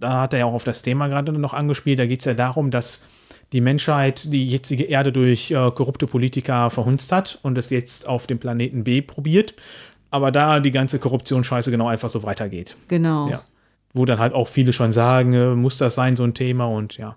Da 0.01 0.23
hat 0.23 0.33
er 0.33 0.41
ja 0.41 0.45
auch 0.47 0.55
auf 0.55 0.65
das 0.65 0.83
Thema 0.83 1.09
gerade 1.09 1.33
noch 1.33 1.55
angespielt. 1.55 1.99
Da 1.99 2.07
geht 2.07 2.21
es 2.21 2.25
ja 2.25 2.35
darum, 2.35 2.71
dass 2.71 3.05
die 3.53 3.61
Menschheit 3.61 4.33
die 4.33 4.47
jetzige 4.47 4.85
Erde 4.85 5.11
durch 5.13 5.51
äh, 5.51 5.71
korrupte 5.73 6.07
Politiker 6.07 6.71
verhunzt 6.71 7.13
hat 7.13 7.39
und 7.43 7.59
es 7.59 7.71
jetzt 7.71 8.09
auf 8.09 8.27
dem 8.27 8.39
Planeten 8.39 8.85
B 8.85 9.03
probiert. 9.03 9.55
Aber 10.11 10.31
da 10.31 10.61
die 10.61 10.71
ganze 10.71 10.99
Korruptionsscheiße 10.99 11.71
genau 11.71 11.89
einfach 11.89 12.09
so 12.09 12.23
weitergeht. 12.23 12.77
Genau. 12.89 13.29
Ja. 13.29 13.43
Wo 13.93 14.05
dann 14.05 14.19
halt 14.19 14.33
auch 14.35 14.49
viele 14.49 14.73
schon 14.73 14.93
sagen, 14.93 15.33
äh, 15.33 15.55
muss 15.55 15.79
das 15.79 15.95
sein, 15.95 16.17
so 16.17 16.25
ein 16.25 16.35
Thema 16.35 16.67
und 16.67 16.97
ja. 16.97 17.17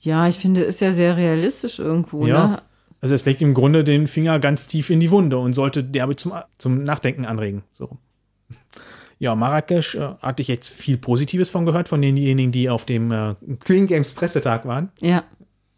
Ja, 0.00 0.28
ich 0.28 0.36
finde, 0.36 0.60
ist 0.60 0.80
ja 0.80 0.92
sehr 0.92 1.16
realistisch 1.16 1.78
irgendwo, 1.78 2.26
Ja. 2.26 2.46
ne? 2.46 2.62
Also 3.04 3.14
es 3.14 3.26
legt 3.26 3.42
im 3.42 3.52
Grunde 3.52 3.84
den 3.84 4.06
Finger 4.06 4.38
ganz 4.38 4.66
tief 4.66 4.88
in 4.88 4.98
die 4.98 5.10
Wunde 5.10 5.36
und 5.36 5.52
sollte 5.52 5.84
derbe 5.84 6.16
zum, 6.16 6.32
zum 6.56 6.84
Nachdenken 6.84 7.26
anregen. 7.26 7.62
So. 7.74 7.98
Ja, 9.20 9.36
Marrakesch 9.36 9.94
äh, 9.94 10.14
hatte 10.20 10.42
ich 10.42 10.48
jetzt 10.48 10.68
viel 10.68 10.96
Positives 10.96 11.48
von 11.48 11.64
gehört, 11.64 11.88
von 11.88 12.02
denjenigen, 12.02 12.50
die 12.50 12.68
auf 12.68 12.84
dem 12.84 13.12
äh, 13.12 13.36
Queen 13.60 13.86
Games 13.86 14.12
Pressetag 14.12 14.66
waren. 14.66 14.90
Ja, 15.00 15.22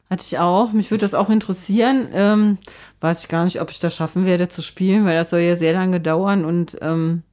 hatte 0.08 0.24
ich 0.26 0.38
auch. 0.38 0.72
Mich 0.72 0.90
würde 0.90 1.02
das 1.02 1.14
auch 1.14 1.28
interessieren. 1.28 2.08
Ähm, 2.14 2.58
weiß 3.00 3.22
ich 3.22 3.28
gar 3.28 3.44
nicht, 3.44 3.60
ob 3.60 3.70
ich 3.70 3.78
das 3.78 3.94
schaffen 3.94 4.24
werde 4.24 4.48
zu 4.48 4.62
spielen, 4.62 5.04
weil 5.04 5.16
das 5.16 5.30
soll 5.30 5.40
ja 5.40 5.54
sehr 5.56 5.74
lange 5.74 6.00
dauern. 6.00 6.46
Und 6.46 6.78
ähm, 6.80 7.24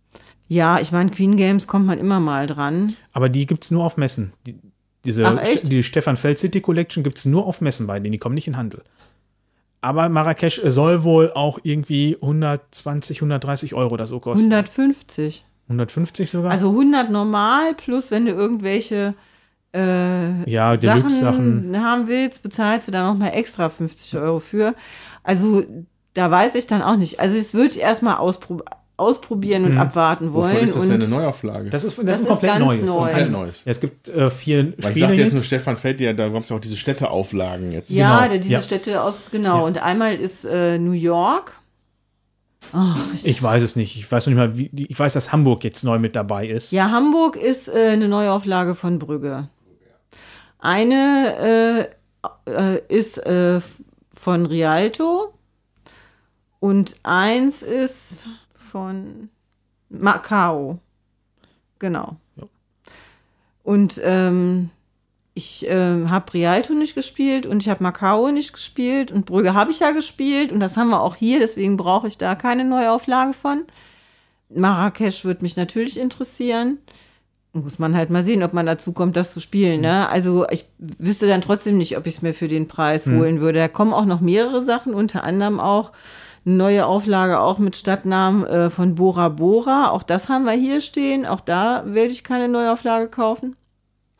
ja, 0.50 0.80
ich 0.80 0.92
meine, 0.92 1.10
Queen 1.10 1.38
Games 1.38 1.68
kommt 1.68 1.86
man 1.86 2.00
immer 2.00 2.20
mal 2.20 2.48
dran. 2.48 2.96
Aber 3.14 3.30
die 3.30 3.46
gibt 3.46 3.64
es 3.64 3.72
nur 3.72 3.86
auf 3.86 3.96
Messen. 3.96 4.34
Die, 4.46 4.60
diese 5.06 5.26
Ach, 5.26 5.42
echt? 5.42 5.72
die 5.72 5.84
Stefan 5.84 6.18
Feld 6.18 6.38
City 6.38 6.62
Collection 6.62 7.04
gibt 7.04 7.18
es 7.20 7.26
nur 7.26 7.48
auf 7.48 7.62
Messen 7.62 7.88
bei 7.88 8.00
denen, 8.00 8.12
die 8.12 8.20
kommen 8.20 8.36
nicht 8.36 8.48
in 8.48 8.58
Handel. 8.58 8.84
Aber 9.84 10.08
Marrakesch 10.08 10.62
soll 10.64 11.04
wohl 11.04 11.32
auch 11.34 11.60
irgendwie 11.64 12.18
120, 12.22 13.18
130 13.18 13.74
Euro 13.74 13.94
oder 13.94 14.08
so 14.08 14.20
kosten. 14.20 14.52
150. 14.52 15.44
150 15.68 16.30
sogar? 16.30 16.52
Also 16.52 16.70
100 16.70 17.10
normal, 17.10 17.74
plus 17.76 18.10
wenn 18.10 18.26
du 18.26 18.32
irgendwelche 18.32 19.14
äh, 19.74 20.50
ja, 20.50 20.78
Deluxe-Sachen. 20.78 21.72
Sachen 21.72 21.84
haben 21.84 22.08
willst, 22.08 22.44
bezahlst 22.44 22.88
du 22.88 22.92
da 22.94 23.06
nochmal 23.06 23.32
extra 23.34 23.70
50 23.70 24.18
Euro 24.20 24.40
für. 24.40 24.74
Also 25.24 25.66
da 26.14 26.32
weiß 26.32 26.56
ich 26.56 26.68
dann 26.68 26.82
auch 26.82 26.96
nicht. 26.96 27.20
Also 27.20 27.36
das 27.36 27.54
würde 27.54 27.72
ich 27.72 27.82
erstmal 27.82 28.18
auspro 28.18 28.62
ausprobieren 29.04 29.66
und 29.66 29.78
abwarten 29.78 30.34
wollen. 30.34 30.54
Wovon 30.54 30.64
ist 30.64 30.76
das 30.76 30.84
denn 30.88 30.94
eine 31.02 31.08
Neuauflage? 31.08 31.70
Das 31.70 31.84
ist, 31.84 31.98
das 31.98 32.06
Das 32.06 32.20
ist 32.20 32.20
ein 32.22 32.24
ist 32.24 32.30
komplett 32.30 32.52
ganz 32.54 32.66
neues. 32.66 32.82
Das 32.82 32.90
ist 32.90 32.96
neu. 33.06 33.14
ein- 33.14 33.32
neues. 33.32 33.62
Ja, 33.66 33.72
es 33.72 33.80
gibt 33.80 34.08
äh, 34.10 34.30
vier 34.30 34.58
Weil 34.64 34.74
ich 34.80 34.86
Spiele 34.86 35.06
sagte 35.08 35.22
jetzt 35.22 35.34
nur. 35.34 35.44
Stefan 35.44 35.78
Feld, 35.78 36.00
ja, 36.00 36.14
da 36.14 36.30
gab 36.30 36.44
es 36.44 36.50
ja 36.50 36.56
auch 36.56 36.60
diese 36.62 36.78
Städteauflagen 36.78 37.72
jetzt. 37.72 37.92
Ja, 37.92 38.26
Genau, 38.28 38.38
diese 38.38 38.50
ja. 38.50 38.62
Städte 38.62 39.04
aus, 39.04 39.30
genau. 39.32 39.66
Und 39.66 39.84
einmal 39.84 40.16
ist 40.16 40.46
äh, 40.46 40.78
New 40.80 40.92
York. 40.94 41.54
Ach, 42.72 42.98
ich, 43.14 43.26
Ich 43.28 43.44
weiß 43.44 43.62
es 43.62 43.76
nicht. 43.76 43.98
Ich 43.98 44.10
weiß 44.12 44.26
noch 44.26 44.32
nicht 44.34 44.38
mal, 44.38 44.58
wie, 44.58 44.70
ich 44.88 44.98
weiß, 44.98 45.14
dass 45.14 45.32
Hamburg 45.34 45.64
jetzt 45.66 45.84
neu 45.84 46.00
mit 46.00 46.16
dabei 46.16 46.48
ist. 46.48 46.72
ja, 46.72 46.90
Hamburg 46.92 47.36
ist 47.36 47.68
äh, 47.68 47.90
eine 47.92 48.08
Neuauflage 48.08 48.74
von 48.74 49.00
Brügge. 49.00 49.50
Eine 50.60 51.90
äh, 52.48 52.72
äh, 52.76 52.82
ist 52.88 53.18
äh, 53.18 53.60
von 54.14 54.46
Rialto 54.46 55.34
und 56.60 56.96
eins 57.04 57.62
ist 57.62 58.14
von 58.74 59.30
Macau. 59.90 60.80
Genau. 61.78 62.16
Ja. 62.36 62.44
Und 63.62 64.02
ähm, 64.04 64.72
ich 65.36 65.66
ähm, 65.70 66.10
habe 66.10 66.34
Rialto 66.34 66.74
nicht 66.74 66.96
gespielt 66.96 67.46
und 67.46 67.62
ich 67.62 67.70
habe 67.70 67.84
Macau 67.84 68.32
nicht 68.32 68.52
gespielt 68.52 69.12
und 69.12 69.26
Brügge 69.26 69.54
habe 69.54 69.70
ich 69.70 69.80
ja 69.80 69.92
gespielt 69.92 70.52
und 70.52 70.60
das 70.60 70.76
haben 70.76 70.90
wir 70.90 71.02
auch 71.02 71.16
hier, 71.16 71.40
deswegen 71.40 71.78
brauche 71.78 72.08
ich 72.08 72.18
da 72.18 72.34
keine 72.34 72.66
Neuauflage 72.66 73.34
von. 73.34 73.64
Marrakesch 74.50 75.24
würde 75.24 75.44
mich 75.44 75.56
natürlich 75.56 76.00
interessieren. 76.00 76.80
Muss 77.54 77.78
man 77.78 77.96
halt 77.96 78.10
mal 78.10 78.24
sehen, 78.24 78.42
ob 78.42 78.54
man 78.54 78.66
dazu 78.66 78.92
kommt, 78.92 79.16
das 79.16 79.34
zu 79.34 79.40
spielen. 79.40 79.82
Ne? 79.82 80.10
Also 80.10 80.48
ich 80.50 80.66
wüsste 80.80 81.28
dann 81.28 81.42
trotzdem 81.42 81.78
nicht, 81.78 81.96
ob 81.96 82.08
ich 82.08 82.16
es 82.16 82.22
mir 82.24 82.34
für 82.34 82.48
den 82.48 82.68
Preis 82.68 83.06
holen 83.06 83.40
würde. 83.40 83.60
Da 83.60 83.68
kommen 83.68 83.94
auch 83.94 84.06
noch 84.06 84.22
mehrere 84.22 84.64
Sachen, 84.64 84.96
unter 84.96 85.24
anderem 85.24 85.60
auch 85.60 85.92
neue 86.44 86.86
Auflage 86.86 87.40
auch 87.40 87.58
mit 87.58 87.76
Stadtnamen 87.76 88.46
äh, 88.46 88.70
von 88.70 88.96
Bora 88.96 89.30
Bora. 89.30 89.90
Auch 89.92 90.04
das 90.04 90.30
haben 90.30 90.46
wir 90.46 90.52
hier 90.54 90.82
stehen. 90.82 91.26
Auch 91.26 91.42
da 91.42 91.84
werde 91.86 92.12
ich 92.12 92.24
keine 92.24 92.50
Neuauflage 92.50 93.08
kaufen. 93.08 93.56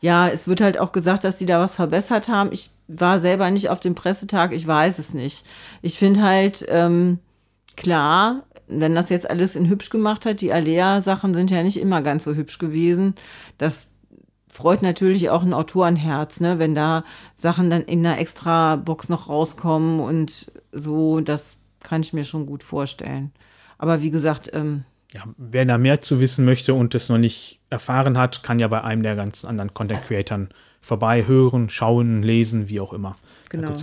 Ja, 0.00 0.28
es 0.28 0.48
wird 0.48 0.60
halt 0.60 0.78
auch 0.78 0.92
gesagt, 0.92 1.24
dass 1.24 1.38
sie 1.38 1.46
da 1.46 1.60
was 1.60 1.74
verbessert 1.74 2.28
haben. 2.28 2.52
Ich 2.52 2.70
war 2.88 3.20
selber 3.20 3.50
nicht 3.50 3.70
auf 3.70 3.80
dem 3.80 3.94
Pressetag, 3.94 4.52
ich 4.52 4.66
weiß 4.66 4.98
es 4.98 5.14
nicht. 5.14 5.46
Ich 5.80 5.98
finde 5.98 6.22
halt, 6.22 6.64
ähm, 6.68 7.20
klar, 7.76 8.42
wenn 8.66 8.94
das 8.94 9.08
jetzt 9.08 9.28
alles 9.28 9.56
in 9.56 9.68
hübsch 9.68 9.90
gemacht 9.90 10.26
hat, 10.26 10.40
die 10.40 10.52
Alea-Sachen 10.52 11.32
sind 11.32 11.50
ja 11.50 11.62
nicht 11.62 11.78
immer 11.80 12.02
ganz 12.02 12.24
so 12.24 12.34
hübsch 12.34 12.58
gewesen. 12.58 13.14
Das 13.56 13.88
freut 14.48 14.82
natürlich 14.82 15.30
auch 15.30 15.42
ein 15.42 15.54
Autorenherz, 15.54 16.38
ne, 16.40 16.58
wenn 16.58 16.74
da 16.74 17.04
Sachen 17.34 17.70
dann 17.70 17.82
in 17.82 18.04
einer 18.06 18.18
extra 18.18 18.76
Box 18.76 19.08
noch 19.08 19.28
rauskommen 19.28 20.00
und 20.00 20.52
so, 20.70 21.20
das 21.20 21.56
kann 21.84 22.00
ich 22.00 22.12
mir 22.12 22.24
schon 22.24 22.46
gut 22.46 22.64
vorstellen. 22.64 23.30
Aber 23.78 24.02
wie 24.02 24.10
gesagt, 24.10 24.50
ähm, 24.52 24.82
Ja, 25.12 25.22
wer 25.36 25.64
da 25.64 25.78
mehr 25.78 26.00
zu 26.00 26.18
wissen 26.18 26.44
möchte 26.44 26.74
und 26.74 26.92
es 26.96 27.08
noch 27.08 27.18
nicht 27.18 27.60
erfahren 27.70 28.18
hat, 28.18 28.42
kann 28.42 28.58
ja 28.58 28.66
bei 28.66 28.82
einem 28.82 29.04
der 29.04 29.14
ganzen 29.14 29.46
anderen 29.46 29.72
Content 29.72 30.02
Creatoren 30.04 30.48
vorbei 30.80 31.26
hören, 31.26 31.68
schauen, 31.70 32.22
lesen, 32.22 32.68
wie 32.68 32.80
auch 32.80 32.92
immer. 32.92 33.16
Genau. 33.48 33.74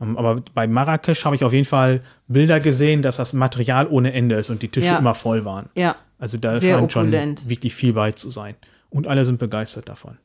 Ähm, 0.00 0.18
Aber 0.18 0.42
bei 0.54 0.66
Marrakesch 0.66 1.24
habe 1.24 1.36
ich 1.36 1.44
auf 1.44 1.52
jeden 1.52 1.64
Fall 1.64 2.02
Bilder 2.26 2.58
gesehen, 2.58 3.02
dass 3.02 3.16
das 3.18 3.32
Material 3.32 3.86
ohne 3.86 4.12
Ende 4.12 4.34
ist 4.34 4.50
und 4.50 4.60
die 4.62 4.68
Tische 4.68 4.88
Ja. 4.88 4.98
immer 4.98 5.14
voll 5.14 5.44
waren. 5.44 5.68
ja, 5.76 5.94
Also 6.18 6.36
da 6.38 6.58
Sehr 6.58 6.78
scheint 6.78 6.92
schon 6.92 7.06
opulent. 7.08 7.48
wirklich 7.48 7.74
viel 7.74 7.92
bei 7.92 8.10
zu 8.12 8.30
sein. 8.30 8.56
Und 8.90 9.06
alle 9.06 9.24
sind 9.24 9.38
begeistert 9.38 9.88
davon. 9.88 10.18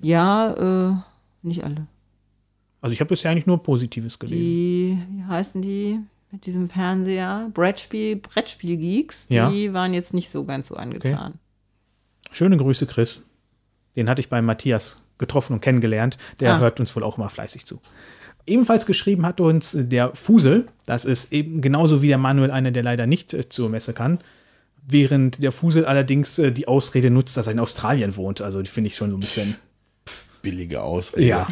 ja, 0.00 0.52
äh, 0.90 0.94
nicht 1.42 1.64
alle. 1.64 1.86
Also 2.80 2.92
ich 2.92 3.00
habe 3.00 3.08
bisher 3.08 3.30
eigentlich 3.30 3.46
nur 3.46 3.62
Positives 3.62 4.18
gelesen. 4.18 4.42
Die, 4.42 4.98
wie 5.10 5.24
heißen 5.24 5.60
die 5.62 6.00
mit 6.30 6.46
diesem 6.46 6.68
Fernseher? 6.68 7.50
Brettspiel, 7.54 8.16
Brettspiel-Geeks, 8.16 9.28
die 9.28 9.34
Ja. 9.34 9.72
waren 9.72 9.94
jetzt 9.94 10.14
nicht 10.14 10.30
so 10.30 10.44
ganz 10.44 10.68
so 10.68 10.76
angetan. 10.76 11.34
Schöne 12.32 12.56
Grüße, 12.56 12.86
Chris. 12.86 13.24
Den 13.96 14.08
hatte 14.10 14.20
ich 14.20 14.28
bei 14.28 14.42
Matthias 14.42 15.06
getroffen 15.18 15.54
und 15.54 15.60
kennengelernt. 15.60 16.18
Der 16.40 16.54
Ah. 16.54 16.58
hört 16.58 16.80
uns 16.80 16.94
wohl 16.94 17.02
auch 17.02 17.16
immer 17.16 17.30
fleißig 17.30 17.64
zu. 17.64 17.80
Ebenfalls 18.46 18.86
geschrieben 18.86 19.24
hat 19.26 19.40
uns 19.40 19.72
der 19.76 20.14
Fusel. 20.14 20.68
Das 20.84 21.04
ist 21.04 21.32
eben 21.32 21.60
genauso 21.62 22.02
wie 22.02 22.08
der 22.08 22.18
Manuel 22.18 22.50
einer, 22.50 22.70
der 22.70 22.82
leider 22.82 23.06
nicht 23.06 23.32
äh, 23.34 23.48
zur 23.48 23.70
Messe 23.70 23.92
kann. 23.94 24.18
Während 24.88 25.42
der 25.42 25.50
Fusel 25.50 25.84
allerdings 25.84 26.38
äh, 26.38 26.52
die 26.52 26.68
Ausrede 26.68 27.10
nutzt, 27.10 27.36
dass 27.36 27.46
er 27.48 27.54
in 27.54 27.58
Australien 27.58 28.16
wohnt. 28.16 28.40
Also 28.42 28.62
die 28.62 28.68
finde 28.70 28.88
ich 28.88 28.96
schon 28.96 29.10
so 29.10 29.16
ein 29.16 29.20
bisschen, 29.20 29.56
billige 30.46 30.80
Ausrede. 30.80 31.26
Ja. 31.26 31.48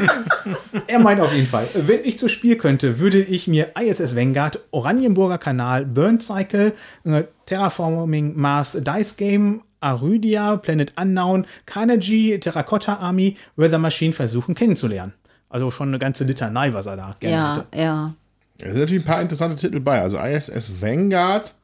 er 0.86 0.98
meint 1.00 1.20
auf 1.20 1.34
jeden 1.34 1.46
Fall, 1.46 1.68
wenn 1.74 2.00
ich 2.02 2.18
zu 2.18 2.30
Spiel 2.30 2.56
könnte, 2.56 2.98
würde 2.98 3.20
ich 3.20 3.46
mir 3.46 3.72
ISS 3.78 4.16
Vanguard, 4.16 4.58
Oranienburger 4.70 5.36
Kanal, 5.36 5.84
Burn 5.84 6.18
Cycle, 6.18 6.72
äh, 7.04 7.24
Terraforming 7.44 8.34
Mars 8.34 8.72
Dice 8.80 9.16
Game, 9.18 9.60
Arydia, 9.80 10.56
Planet 10.56 10.94
Unknown, 10.98 11.46
Carnegie, 11.66 12.38
Terracotta 12.40 12.96
Army, 12.96 13.36
Weather 13.56 13.78
Machine 13.78 14.14
versuchen 14.14 14.54
kennenzulernen. 14.54 15.12
Also 15.50 15.70
schon 15.70 15.88
eine 15.88 15.98
ganze 15.98 16.24
Litanei, 16.24 16.72
was 16.72 16.86
er 16.86 16.96
da 16.96 17.16
gerne 17.20 17.36
Ja, 17.36 17.56
hätte. 17.56 17.66
ja. 17.82 18.14
Da 18.58 18.70
sind 18.70 18.80
natürlich 18.80 19.02
ein 19.02 19.06
paar 19.06 19.20
interessante 19.20 19.56
Titel 19.56 19.80
bei. 19.80 20.00
Also 20.00 20.18
ISS 20.18 20.80
Vanguard 20.80 21.54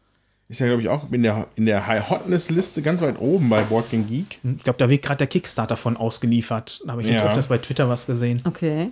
ist 0.48 0.60
ja, 0.60 0.66
glaube 0.66 0.80
ich, 0.82 0.88
auch 0.88 1.10
in 1.12 1.22
der, 1.22 1.46
in 1.56 1.66
der 1.66 1.86
High 1.86 2.08
Hotness-Liste 2.08 2.80
ganz 2.82 3.00
weit 3.02 3.20
oben 3.20 3.48
bei 3.50 3.62
Board 3.62 3.90
Game 3.90 4.06
Geek. 4.06 4.38
Ich 4.56 4.64
glaube, 4.64 4.78
da 4.78 4.88
wird 4.88 5.02
gerade 5.02 5.18
der 5.18 5.26
Kickstarter 5.26 5.76
von 5.76 5.96
ausgeliefert. 5.96 6.80
Da 6.86 6.92
habe 6.92 7.02
ich 7.02 7.08
jetzt 7.08 7.20
Ja. 7.20 7.26
öfters 7.26 7.48
bei 7.48 7.58
Twitter 7.58 7.88
was 7.88 8.06
gesehen. 8.06 8.40
Okay. 8.44 8.90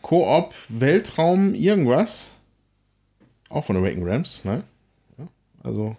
Koop 0.00 0.54
Weltraum 0.68 1.54
irgendwas. 1.54 2.28
Auch 3.50 3.64
von 3.64 3.76
Awaken 3.76 4.06
Rams, 4.08 4.44
ne? 4.44 4.62
Ja, 5.18 5.28
also. 5.62 5.96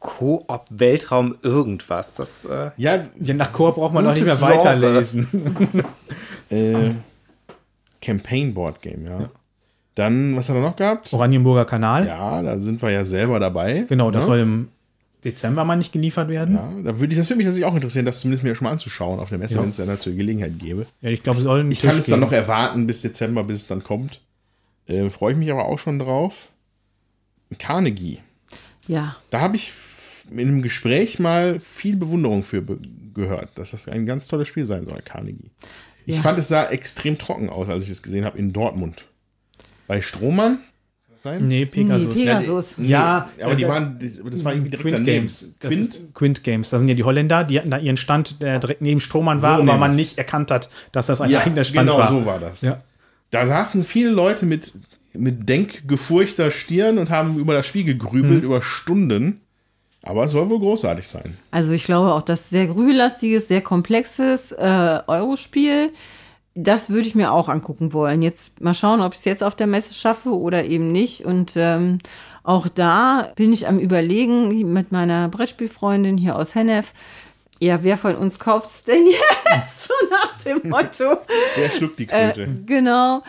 Koop 0.00 0.64
Weltraum 0.70 1.36
irgendwas. 1.42 2.14
Das 2.14 2.44
äh, 2.44 2.70
Ja, 2.76 3.06
Ja, 3.20 3.34
nach 3.34 3.52
Chor 3.52 3.74
braucht 3.74 3.94
man 3.94 4.04
doch 4.04 4.14
nicht 4.14 4.24
mehr 4.24 4.40
weiterlesen. 4.40 5.28
äh, 6.50 6.90
Campaign 8.00 8.52
Board 8.54 8.80
Game, 8.82 9.06
ja. 9.06 9.30
Dann, 9.94 10.36
was 10.36 10.48
hat 10.48 10.56
er 10.56 10.62
noch 10.62 10.76
gehabt? 10.76 11.12
Oranienburger 11.12 11.64
Kanal. 11.64 12.06
Ja, 12.06 12.42
da 12.42 12.58
sind 12.58 12.80
wir 12.80 12.90
ja 12.90 13.04
selber 13.04 13.38
dabei. 13.40 13.84
Genau, 13.88 14.10
das 14.10 14.24
ne? 14.24 14.28
soll 14.28 14.38
im 14.40 14.68
Dezember 15.24 15.64
mal 15.64 15.76
nicht 15.76 15.92
geliefert 15.92 16.28
werden. 16.28 16.54
Ja, 16.54 16.70
Ja, 16.70 16.82
da 16.92 17.00
würde 17.00 17.12
ich, 17.12 17.18
das 17.18 17.28
würde 17.28 17.38
mich 17.38 17.46
natürlich 17.46 17.66
auch 17.66 17.74
interessieren, 17.74 18.06
das 18.06 18.20
zumindest 18.20 18.42
mir 18.44 18.54
schon 18.54 18.64
mal 18.66 18.70
anzuschauen 18.72 19.18
auf 19.20 19.28
der 19.28 19.38
Messe, 19.38 19.60
wenn 19.60 19.68
es 19.70 19.76
dann 19.76 19.88
dazu 19.88 20.14
Gelegenheit 20.14 20.58
gäbe. 20.58 20.86
ich 21.02 21.22
glaube, 21.22 21.38
es 21.38 21.44
soll 21.44 21.70
Ich 21.72 21.82
kann 21.82 21.90
Tisch 21.90 22.00
es 22.00 22.06
dann 22.06 22.20
geben. 22.20 22.30
noch 22.30 22.32
erwarten 22.36 22.86
bis 22.86 23.02
Dezember, 23.02 23.44
bis 23.44 23.62
es 23.62 23.66
dann 23.66 23.82
kommt. 23.82 24.20
Äh, 24.86 25.10
Freue 25.10 25.32
ich 25.32 25.38
mich 25.38 25.50
aber 25.50 25.66
auch 25.66 25.78
schon 25.78 25.98
drauf. 25.98 26.48
Carnegie. 27.58 28.20
Ja. 28.86 29.16
Da 29.30 29.40
habe 29.40 29.56
ich 29.56 29.72
in 30.30 30.38
einem 30.38 30.62
Gespräch 30.62 31.18
mal 31.18 31.58
viel 31.60 31.96
Bewunderung 31.96 32.42
für 32.44 32.62
be 32.62 32.78
gehört, 33.12 33.50
dass 33.56 33.72
das 33.72 33.88
ein 33.88 34.06
ganz 34.06 34.28
tolles 34.28 34.46
Spiel 34.46 34.64
sein 34.66 34.86
soll, 34.86 35.00
Carnegie. 35.04 35.50
Ich 36.06 36.14
Ja. 36.16 36.22
fand, 36.22 36.38
es 36.38 36.48
sah 36.48 36.68
extrem 36.70 37.18
trocken 37.18 37.50
aus, 37.50 37.68
als 37.68 37.84
ich 37.84 37.90
es 37.90 38.02
gesehen 38.02 38.24
habe 38.24 38.38
in 38.38 38.52
Dortmund. 38.52 39.04
Bei 39.90 40.02
Strohmann? 40.02 40.58
Sein? 41.24 41.48
Nee, 41.48 41.66
Pegasus. 41.66 42.14
Nee, 42.14 42.24
Pegasus. 42.24 42.74
Ja, 42.78 43.28
Nee, 43.36 43.42
aber 43.42 43.56
die 43.56 43.64
äh, 43.64 43.68
waren, 43.68 43.98
das 44.30 44.44
war 44.44 44.52
irgendwie 44.52 44.70
direkt 44.70 44.82
Quint 44.84 44.98
daneben. 44.98 45.16
Games. 45.22 45.54
Das 45.58 45.70
Quint? 45.72 45.84
ist 45.84 46.14
Quint 46.14 46.44
Games. 46.44 46.70
Das 46.70 46.78
sind 46.78 46.88
ja 46.88 46.94
die 46.94 47.02
Holländer, 47.02 47.42
die 47.42 47.58
hatten 47.58 47.72
da 47.72 47.78
ihren 47.78 47.96
Stand, 47.96 48.40
der 48.40 48.60
direkt 48.60 48.82
neben 48.82 49.00
Strohmann 49.00 49.42
war, 49.42 49.56
So 49.56 49.64
aber 49.64 49.78
man 49.78 49.96
nicht 49.96 50.16
erkannt 50.16 50.52
hat, 50.52 50.70
dass 50.92 51.06
das 51.06 51.20
ein 51.20 51.28
ja, 51.28 51.40
eigener 51.40 51.64
Stand 51.64 51.88
genau 51.88 51.98
war. 51.98 52.08
so 52.08 52.24
war 52.24 52.38
das. 52.38 52.60
Ja. 52.60 52.80
Da 53.32 53.48
saßen 53.48 53.82
viele 53.82 54.10
Leute 54.10 54.46
mit, 54.46 54.70
mit 55.14 55.48
denkgefurchter 55.48 56.52
Stirn 56.52 56.96
und 56.98 57.10
haben 57.10 57.36
über 57.36 57.54
das 57.54 57.66
Spiel 57.66 57.82
gegrübelt, 57.82 58.44
über 58.44 58.62
Stunden. 58.62 59.40
Aber 60.04 60.22
es 60.22 60.30
soll 60.30 60.48
wohl 60.50 60.60
großartig 60.60 61.08
sein. 61.08 61.36
Also 61.50 61.72
ich 61.72 61.82
glaube 61.82 62.14
auch, 62.14 62.22
das 62.22 62.48
sehr 62.48 62.68
grübellastiges, 62.68 63.48
sehr 63.48 63.60
komplexes 63.60 64.52
äh, 64.52 65.00
Eurospiel, 65.08 65.90
das 66.62 66.90
würde 66.90 67.06
ich 67.06 67.14
mir 67.14 67.32
auch 67.32 67.48
angucken 67.48 67.92
wollen. 67.92 68.22
Jetzt 68.22 68.60
mal 68.60 68.74
schauen, 68.74 69.00
ob 69.00 69.12
ich 69.14 69.20
es 69.20 69.24
jetzt 69.24 69.42
auf 69.42 69.54
der 69.54 69.66
Messe 69.66 69.94
schaffe 69.94 70.30
oder 70.30 70.64
eben 70.64 70.92
nicht. 70.92 71.24
Und 71.24 71.54
ähm, 71.56 71.98
auch 72.42 72.68
da 72.68 73.28
bin 73.36 73.52
ich 73.52 73.68
am 73.68 73.78
Überlegen 73.78 74.72
mit 74.72 74.92
meiner 74.92 75.28
Brettspielfreundin 75.28 76.16
hier 76.16 76.36
aus 76.36 76.54
Hennef. 76.54 76.92
Ja, 77.60 77.82
wer 77.82 77.98
von 77.98 78.14
uns 78.16 78.38
kauft 78.38 78.70
es 78.74 78.84
denn 78.84 79.06
jetzt? 79.06 79.88
so 79.88 79.94
nach 80.10 80.36
dem 80.44 80.60
Motto. 80.70 81.18
Der 81.56 81.70
schluckt 81.70 81.98
die 81.98 82.06
Kröte. 82.06 82.48
Genau. 82.66 83.22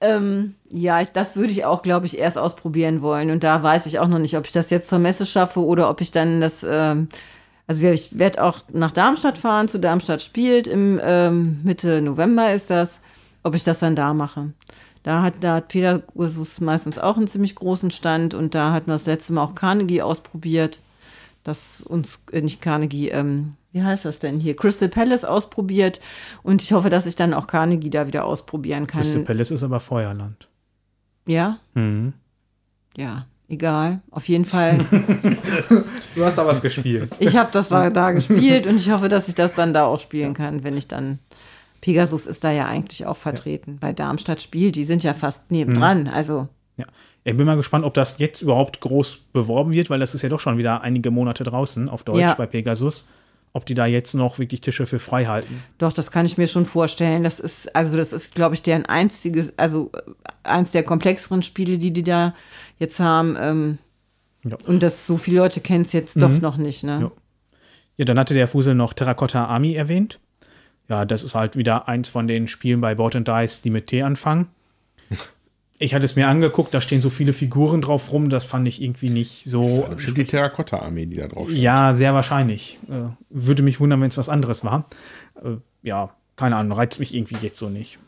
Ähm, 0.00 0.54
ja, 0.70 1.00
ich- 1.00 1.08
das 1.08 1.36
würde 1.36 1.52
ich 1.52 1.64
auch, 1.64 1.82
glaube 1.82 2.06
ich, 2.06 2.18
erst 2.18 2.38
ausprobieren 2.38 3.02
wollen. 3.02 3.30
Und 3.30 3.44
da 3.44 3.62
weiß 3.62 3.86
ich 3.86 3.98
auch 3.98 4.08
noch 4.08 4.18
nicht, 4.18 4.36
ob 4.36 4.46
ich 4.46 4.52
das 4.52 4.70
jetzt 4.70 4.88
zur 4.88 4.98
Messe 4.98 5.26
schaffe 5.26 5.60
oder 5.60 5.88
ob 5.90 6.00
ich 6.00 6.10
dann 6.10 6.40
das. 6.40 6.64
Ähm, 6.68 7.08
also 7.66 7.86
ich 7.86 8.18
werde 8.18 8.42
auch 8.42 8.60
nach 8.72 8.92
Darmstadt 8.92 9.38
fahren, 9.38 9.68
zu 9.68 9.78
Darmstadt 9.78 10.22
spielt. 10.22 10.66
Im 10.66 11.00
ähm, 11.02 11.60
Mitte 11.64 12.00
November 12.00 12.52
ist 12.52 12.70
das. 12.70 13.00
Ob 13.42 13.54
ich 13.54 13.64
das 13.64 13.78
dann 13.78 13.94
da 13.94 14.12
mache. 14.12 14.52
Da 15.04 15.22
hat, 15.22 15.34
da 15.40 15.54
hat 15.54 15.68
Peter 15.68 16.02
Ursus 16.14 16.60
meistens 16.60 16.98
auch 16.98 17.16
einen 17.16 17.28
ziemlich 17.28 17.54
großen 17.54 17.92
Stand 17.92 18.34
und 18.34 18.56
da 18.56 18.72
hatten 18.72 18.88
wir 18.88 18.94
das 18.94 19.06
letzte 19.06 19.32
Mal 19.32 19.44
auch 19.44 19.54
Carnegie 19.54 20.02
ausprobiert. 20.02 20.80
Das 21.44 21.80
uns, 21.80 22.18
äh, 22.32 22.40
nicht 22.40 22.60
Carnegie, 22.60 23.10
ähm, 23.10 23.54
wie 23.70 23.84
heißt 23.84 24.04
das 24.04 24.18
denn 24.18 24.40
hier? 24.40 24.56
Crystal 24.56 24.88
Palace 24.88 25.24
ausprobiert. 25.24 26.00
Und 26.42 26.60
ich 26.60 26.72
hoffe, 26.72 26.90
dass 26.90 27.06
ich 27.06 27.14
dann 27.14 27.34
auch 27.34 27.46
Carnegie 27.46 27.90
da 27.90 28.08
wieder 28.08 28.24
ausprobieren 28.24 28.88
kann. 28.88 29.02
Crystal 29.02 29.22
Palace 29.22 29.52
ist 29.52 29.62
aber 29.62 29.78
Feuerland. 29.78 30.48
Ja? 31.24 31.60
Mhm. 31.74 32.14
Ja, 32.96 33.26
egal. 33.48 34.00
Auf 34.10 34.28
jeden 34.28 34.44
Fall. 34.44 34.78
Du 36.14 36.24
hast 36.24 36.38
da 36.38 36.46
was 36.46 36.62
gespielt. 36.62 37.10
Ich 37.18 37.36
habe 37.36 37.50
das 37.52 37.70
war 37.70 37.90
da 37.90 38.10
gespielt 38.12 38.66
und 38.66 38.76
ich 38.76 38.90
hoffe, 38.90 39.10
dass 39.10 39.28
ich 39.28 39.34
das 39.34 39.52
dann 39.52 39.74
da 39.74 39.84
auch 39.84 40.00
spielen 40.00 40.32
kann, 40.32 40.64
wenn 40.64 40.74
ich 40.76 40.88
dann. 40.88 41.18
Pegasus 41.82 42.24
ist 42.26 42.42
da 42.42 42.50
ja 42.50 42.64
eigentlich 42.66 43.04
auch 43.06 43.18
vertreten. 43.18 43.76
Bei 43.80 43.92
Darmstadt 43.92 44.40
spielt, 44.40 44.76
die 44.76 44.84
sind 44.86 45.04
ja 45.04 45.12
fast 45.12 45.50
nebendran. 45.50 46.08
Also, 46.08 46.48
Ja. 46.78 46.86
Ich 47.24 47.36
bin 47.36 47.44
mal 47.44 47.56
gespannt, 47.56 47.84
ob 47.84 47.92
das 47.92 48.18
jetzt 48.18 48.40
überhaupt 48.40 48.80
groß 48.80 49.26
beworben 49.32 49.72
wird, 49.74 49.90
weil 49.90 49.98
das 50.00 50.14
ist 50.14 50.22
ja 50.22 50.28
doch 50.30 50.40
schon 50.40 50.56
wieder 50.58 50.80
einige 50.80 51.10
Monate 51.10 51.44
draußen 51.44 51.88
auf 51.90 52.02
Deutsch 52.02 52.20
Ja. 52.20 52.34
bei 52.34 52.46
Pegasus. 52.46 53.08
Ob 53.56 53.64
die 53.64 53.72
da 53.72 53.86
jetzt 53.86 54.12
noch 54.12 54.38
wirklich 54.38 54.60
Tische 54.60 54.84
für 54.84 54.98
frei 54.98 55.24
halten. 55.24 55.62
doch, 55.78 55.90
das 55.94 56.10
kann 56.10 56.26
ich 56.26 56.36
mir 56.36 56.46
schon 56.46 56.66
vorstellen. 56.66 57.24
Das 57.24 57.40
ist, 57.40 57.74
also, 57.74 57.96
das 57.96 58.12
ist, 58.12 58.34
glaube 58.34 58.54
ich, 58.54 58.62
deren 58.62 58.84
einziges, 58.84 59.54
also 59.56 59.90
äh, 59.94 60.02
eins 60.48 60.72
der 60.72 60.82
komplexeren 60.82 61.42
Spiele, 61.42 61.78
die 61.78 61.90
die 61.90 62.02
da 62.02 62.34
jetzt 62.78 63.00
haben. 63.00 63.34
Ähm, 63.40 63.78
Ja. 64.44 64.58
Und 64.66 64.82
das 64.82 65.06
so 65.06 65.16
viele 65.16 65.38
Leute 65.38 65.60
kennen 65.60 65.82
es 65.82 65.92
jetzt 65.92 66.20
doch 66.20 66.38
noch 66.40 66.58
nicht, 66.58 66.84
ne? 66.84 66.98
Ja. 67.00 67.10
Ja, 67.96 68.04
dann 68.04 68.18
hatte 68.18 68.34
der 68.34 68.46
Fusel 68.46 68.74
noch 68.74 68.92
Terracotta 68.92 69.46
Army 69.46 69.74
erwähnt. 69.74 70.20
Ja, 70.90 71.06
das 71.06 71.22
ist 71.22 71.34
halt 71.34 71.56
wieder 71.56 71.88
eins 71.88 72.08
von 72.10 72.26
den 72.28 72.46
Spielen 72.46 72.82
bei 72.82 72.94
Board 72.94 73.16
and 73.16 73.26
Dice, 73.26 73.62
die 73.62 73.70
mit 73.70 73.86
T 73.86 74.02
anfangen. 74.02 74.48
Ich 75.78 75.94
hatte 75.94 76.04
es 76.04 76.16
mir 76.16 76.26
angeguckt, 76.26 76.72
da 76.72 76.80
stehen 76.80 77.02
so 77.02 77.10
viele 77.10 77.32
Figuren 77.32 77.82
drauf 77.82 78.10
rum, 78.10 78.30
das 78.30 78.44
fand 78.44 78.66
ich 78.66 78.80
irgendwie 78.80 79.10
nicht 79.10 79.44
so. 79.44 79.62
Das 79.66 79.82
war 79.82 79.88
bestimmt 79.90 80.18
die 80.18 80.24
Terrakotta-Armee, 80.24 81.06
die 81.06 81.16
da 81.16 81.28
drauf 81.28 81.50
steht. 81.50 81.62
Ja, 81.62 81.92
sehr 81.92 82.14
wahrscheinlich. 82.14 82.78
Äh, 82.88 83.10
würde 83.28 83.62
mich 83.62 83.78
wundern, 83.78 84.00
wenn 84.00 84.08
es 84.08 84.16
was 84.16 84.30
anderes 84.30 84.64
war. 84.64 84.86
Äh, 85.44 85.56
ja, 85.82 86.10
keine 86.36 86.56
Ahnung, 86.56 86.78
reizt 86.78 86.98
mich 86.98 87.14
irgendwie 87.14 87.36
jetzt 87.42 87.58
so 87.58 87.68
nicht. 87.68 87.98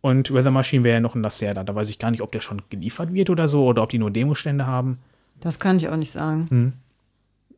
Und 0.00 0.34
Weather 0.34 0.50
Machine 0.50 0.84
wäre 0.84 0.96
ja 0.96 1.00
noch 1.00 1.14
ein 1.14 1.22
Lacerda. 1.22 1.64
Da 1.64 1.74
weiß 1.74 1.88
ich 1.88 1.98
gar 1.98 2.10
nicht, 2.10 2.20
ob 2.20 2.32
der 2.32 2.40
schon 2.40 2.62
geliefert 2.68 3.14
wird 3.14 3.30
oder 3.30 3.48
so 3.48 3.64
oder 3.64 3.82
ob 3.82 3.90
die 3.90 3.98
nur 3.98 4.10
Demostände 4.10 4.66
haben. 4.66 4.98
Das 5.40 5.58
kann 5.58 5.76
ich 5.76 5.88
auch 5.88 5.96
nicht 5.96 6.10
sagen. 6.10 6.74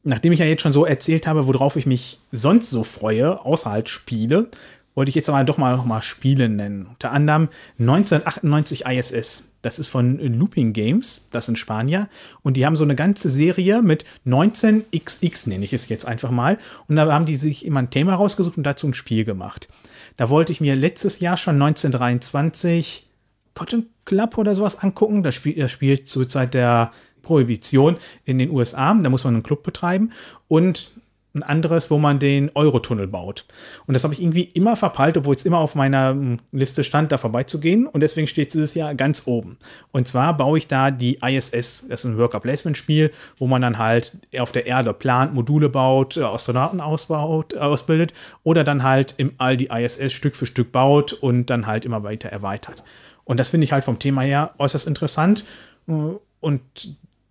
Nachdem 0.05 0.33
ich 0.33 0.39
ja 0.39 0.47
jetzt 0.47 0.62
schon 0.62 0.73
so 0.73 0.85
erzählt 0.85 1.27
habe, 1.27 1.49
worauf 1.49 1.74
ich 1.74 1.87
mich 1.87 2.20
sonst 2.31 2.70
so 2.70 2.85
freue, 2.85 3.45
außer 3.45 3.70
halt 3.70 3.89
Spiele, 3.89 4.49
wollte 4.97 5.10
ich 5.10 5.14
jetzt 5.14 5.28
aber 5.28 5.44
doch 5.44 5.59
mal 5.59 5.77
noch 5.77 5.85
mal 5.85 6.02
Spiele 6.02 6.48
nennen. 6.48 6.86
Unter 6.86 7.12
anderem 7.12 7.48
1998 7.78 8.86
ISS. 8.86 9.44
Das 9.62 9.78
ist 9.78 9.89
von 9.89 10.18
Looping 10.18 10.73
Games, 10.73 11.28
das 11.32 11.47
sind 11.47 11.59
Spanier. 11.59 12.09
Und 12.43 12.56
die 12.56 12.64
haben 12.64 12.77
so 12.77 12.85
eine 12.85 12.94
ganze 12.94 13.28
Serie 13.28 13.82
mit 13.82 14.05
19XX, 14.24 15.48
nenne 15.48 15.64
ich 15.64 15.73
es 15.73 15.89
jetzt 15.89 16.06
einfach 16.06 16.31
mal. 16.31 16.59
Und 16.89 16.97
da 16.97 17.12
haben 17.12 17.27
die 17.27 17.36
sich 17.36 17.66
immer 17.66 17.81
ein 17.81 17.90
Thema 17.90 18.14
rausgesucht 18.14 18.56
und 18.56 18.62
dazu 18.62 18.86
ein 18.86 18.94
Spiel 18.94 19.24
gemacht. 19.24 19.68
Da 20.16 20.31
wollte 20.31 20.52
ich 20.52 20.60
mir 20.60 20.77
letztes 20.77 21.20
Jahr 21.20 21.36
schon 21.36 21.60
1923 21.60 23.06
Cotton 23.55 23.86
Club 24.05 24.39
oder 24.39 24.55
sowas 24.55 24.78
angucken. 24.78 25.23
Das 25.23 25.35
spielt, 25.35 25.59
das 25.59 25.73
spielt 25.73 26.09
zur 26.09 26.28
Zeit 26.28 26.55
der 26.55 26.93
Prohibition 27.23 27.97
in 28.24 28.39
den 28.39 28.51
USA. 28.51 28.94
Da 28.94 29.10
muss 29.10 29.24
man 29.24 29.35
einen 29.35 29.43
Club 29.43 29.62
betreiben. 29.62 30.12
Und 30.48 30.93
ein 31.36 31.42
anderes, 31.42 31.90
wo 31.90 31.98
man 31.98 32.18
den 32.18 32.50
Eurotunnel 32.54 33.06
baut. 33.06 33.46
Und 33.86 33.94
das 33.94 34.04
habe 34.04 34.14
ich 34.14 34.20
irgendwie 34.20 34.42
immer 34.42 34.76
verpeilt, 34.76 35.16
obwohl 35.16 35.34
es 35.34 35.44
immer 35.44 35.58
auf 35.58 35.74
meiner 35.74 36.10
hm, 36.10 36.38
Liste 36.52 36.84
stand, 36.84 37.12
da 37.12 37.18
vorbeizugehen. 37.18 37.86
Und 37.86 38.00
deswegen 38.00 38.26
steht 38.26 38.48
es 38.48 38.52
dieses 38.52 38.74
Jahr 38.74 38.94
ganz 38.94 39.26
oben. 39.26 39.58
Und 39.92 40.08
zwar 40.08 40.36
baue 40.36 40.58
ich 40.58 40.68
da 40.68 40.90
die 40.90 41.18
ISS. 41.22 41.86
Das 41.88 42.00
ist 42.00 42.04
ein 42.04 42.18
Worker-Placement-Spiel, 42.18 43.12
wo 43.38 43.46
man 43.46 43.62
dann 43.62 43.78
halt 43.78 44.16
auf 44.38 44.52
der 44.52 44.66
Erde 44.66 44.92
plant, 44.92 45.34
Module 45.34 45.68
baut, 45.68 46.16
äh, 46.16 46.22
Astronauten 46.22 46.80
ausbaut, 46.80 47.54
äh, 47.54 47.58
ausbildet 47.58 48.14
oder 48.42 48.64
dann 48.64 48.82
halt 48.82 49.14
im 49.18 49.32
All 49.38 49.56
die 49.56 49.66
ISS 49.66 50.12
Stück 50.12 50.34
für 50.34 50.46
Stück 50.46 50.72
baut 50.72 51.12
und 51.12 51.50
dann 51.50 51.66
halt 51.66 51.84
immer 51.84 52.02
weiter 52.02 52.28
erweitert. 52.28 52.82
Und 53.24 53.38
das 53.40 53.48
finde 53.48 53.64
ich 53.64 53.72
halt 53.72 53.84
vom 53.84 53.98
Thema 53.98 54.22
her 54.22 54.54
äußerst 54.58 54.86
interessant. 54.86 55.44
Äh, 55.88 55.92
Und 56.40 56.62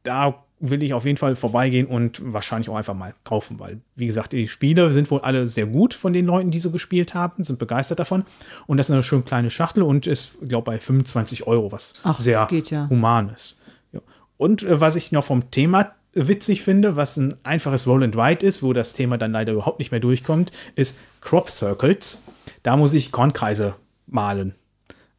da 0.04 0.45
will 0.60 0.84
ich 0.84 0.94
auf 0.94 1.06
jeden 1.06 1.18
Fall 1.18 1.36
vorbeigehen 1.36 1.86
und 1.86 2.22
wahrscheinlich 2.34 2.70
auch 2.70 2.76
einfach 2.76 2.94
mal 2.94 3.14
kaufen, 3.24 3.60
weil, 3.60 3.82
wie 3.96 4.06
gesagt, 4.06 4.32
die 4.34 4.48
Spiele 4.48 4.92
sind 4.92 5.12
wohl 5.12 5.22
alle 5.22 5.48
sehr 5.48 5.66
gut 5.66 5.94
von 5.94 6.14
den 6.14 6.26
Leuten, 6.26 6.52
die 6.52 6.60
so 6.60 6.72
gespielt 6.72 7.14
haben, 7.14 7.44
sind 7.44 7.60
begeistert 7.60 8.00
davon. 8.00 8.24
Und 8.66 8.78
das 8.78 8.88
ist 8.88 8.94
eine 8.94 9.04
schön 9.04 9.26
kleine 9.26 9.50
Schachtel 9.50 9.84
und 9.84 10.08
ist, 10.08 10.38
glaube 10.48 10.74
ich, 10.74 10.78
bei 10.78 10.80
25 10.80 11.48
Euro, 11.48 11.72
was 11.72 11.96
Ach, 12.04 12.20
sehr 12.20 12.46
geht 12.50 12.72
ja. 12.72 12.90
human 12.90 13.30
ist. 13.30 13.60
Ja. 13.92 14.00
Und 14.38 14.64
äh, 14.64 14.80
was 14.80 14.96
ich 14.96 15.12
noch 15.12 15.26
vom 15.26 15.52
Thema 15.52 15.92
witzig 16.14 16.62
finde, 16.62 16.96
was 16.96 17.18
ein 17.18 17.36
einfaches 17.44 17.86
Roll 17.86 18.04
and 18.04 18.16
Write 18.16 18.46
ist, 18.46 18.64
wo 18.64 18.72
das 18.72 18.94
Thema 18.94 19.18
dann 19.18 19.34
leider 19.34 19.54
überhaupt 19.54 19.80
nicht 19.80 19.92
mehr 19.92 20.00
durchkommt, 20.00 20.52
ist 20.76 20.98
Crop 21.20 21.50
Circles. 21.50 22.24
Da 22.64 22.78
muss 22.78 22.94
ich 22.94 23.12
Kornkreise 23.12 23.76
malen. 24.08 24.54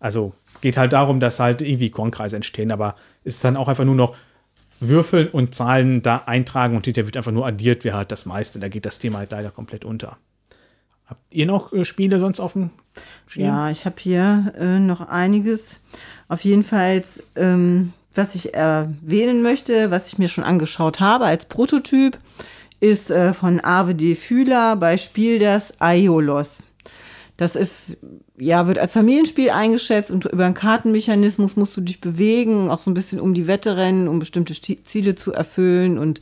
Also 0.00 0.32
geht 0.62 0.78
halt 0.78 0.94
darum, 0.94 1.20
dass 1.20 1.38
halt 1.38 1.60
irgendwie 1.60 1.90
Kornkreise 1.90 2.36
entstehen, 2.36 2.72
aber 2.72 2.96
ist 3.24 3.44
dann 3.44 3.56
auch 3.56 3.68
einfach 3.68 3.84
nur 3.84 3.94
noch 3.94 4.16
Würfel 4.80 5.28
und 5.28 5.54
Zahlen 5.54 6.02
da 6.02 6.24
eintragen 6.26 6.76
und 6.76 6.84
hinterher 6.84 7.06
wird 7.06 7.16
einfach 7.16 7.32
nur 7.32 7.46
addiert, 7.46 7.84
wer 7.84 7.94
halt 7.94 8.12
das 8.12 8.26
meiste. 8.26 8.58
Da 8.58 8.68
geht 8.68 8.86
das 8.86 8.98
Thema 8.98 9.18
halt 9.18 9.30
leider 9.30 9.50
komplett 9.50 9.84
unter. 9.84 10.18
Habt 11.06 11.22
ihr 11.32 11.46
noch 11.46 11.72
äh, 11.72 11.84
Spiele 11.84 12.18
sonst 12.18 12.40
Schirm? 13.26 13.46
Ja, 13.46 13.70
ich 13.70 13.86
habe 13.86 13.96
hier 13.98 14.52
äh, 14.58 14.78
noch 14.78 15.00
einiges. 15.08 15.80
Auf 16.28 16.44
jeden 16.44 16.64
Fall, 16.64 17.04
ähm, 17.36 17.92
was 18.14 18.34
ich 18.34 18.54
erwähnen 18.54 19.42
möchte, 19.42 19.90
was 19.90 20.08
ich 20.08 20.18
mir 20.18 20.28
schon 20.28 20.44
angeschaut 20.44 21.00
habe 21.00 21.26
als 21.26 21.44
Prototyp, 21.44 22.18
ist 22.80 23.10
äh, 23.10 23.32
von 23.32 23.60
Arve 23.60 23.94
D. 23.94 24.16
Fühler 24.16 24.76
bei 24.76 24.96
Spiel 24.96 25.38
das 25.38 25.80
Aiolos. 25.80 26.58
Das 27.36 27.54
ist, 27.54 27.98
ja, 28.38 28.66
wird 28.66 28.78
als 28.78 28.92
Familienspiel 28.92 29.50
eingeschätzt 29.50 30.10
und 30.10 30.24
über 30.24 30.46
einen 30.46 30.54
Kartenmechanismus 30.54 31.56
musst 31.56 31.76
du 31.76 31.82
dich 31.82 32.00
bewegen, 32.00 32.70
auch 32.70 32.80
so 32.80 32.90
ein 32.90 32.94
bisschen 32.94 33.20
um 33.20 33.34
die 33.34 33.46
Wette 33.46 33.76
rennen, 33.76 34.08
um 34.08 34.18
bestimmte 34.18 34.54
Ziele 34.54 35.14
zu 35.14 35.32
erfüllen 35.34 35.98
und 35.98 36.20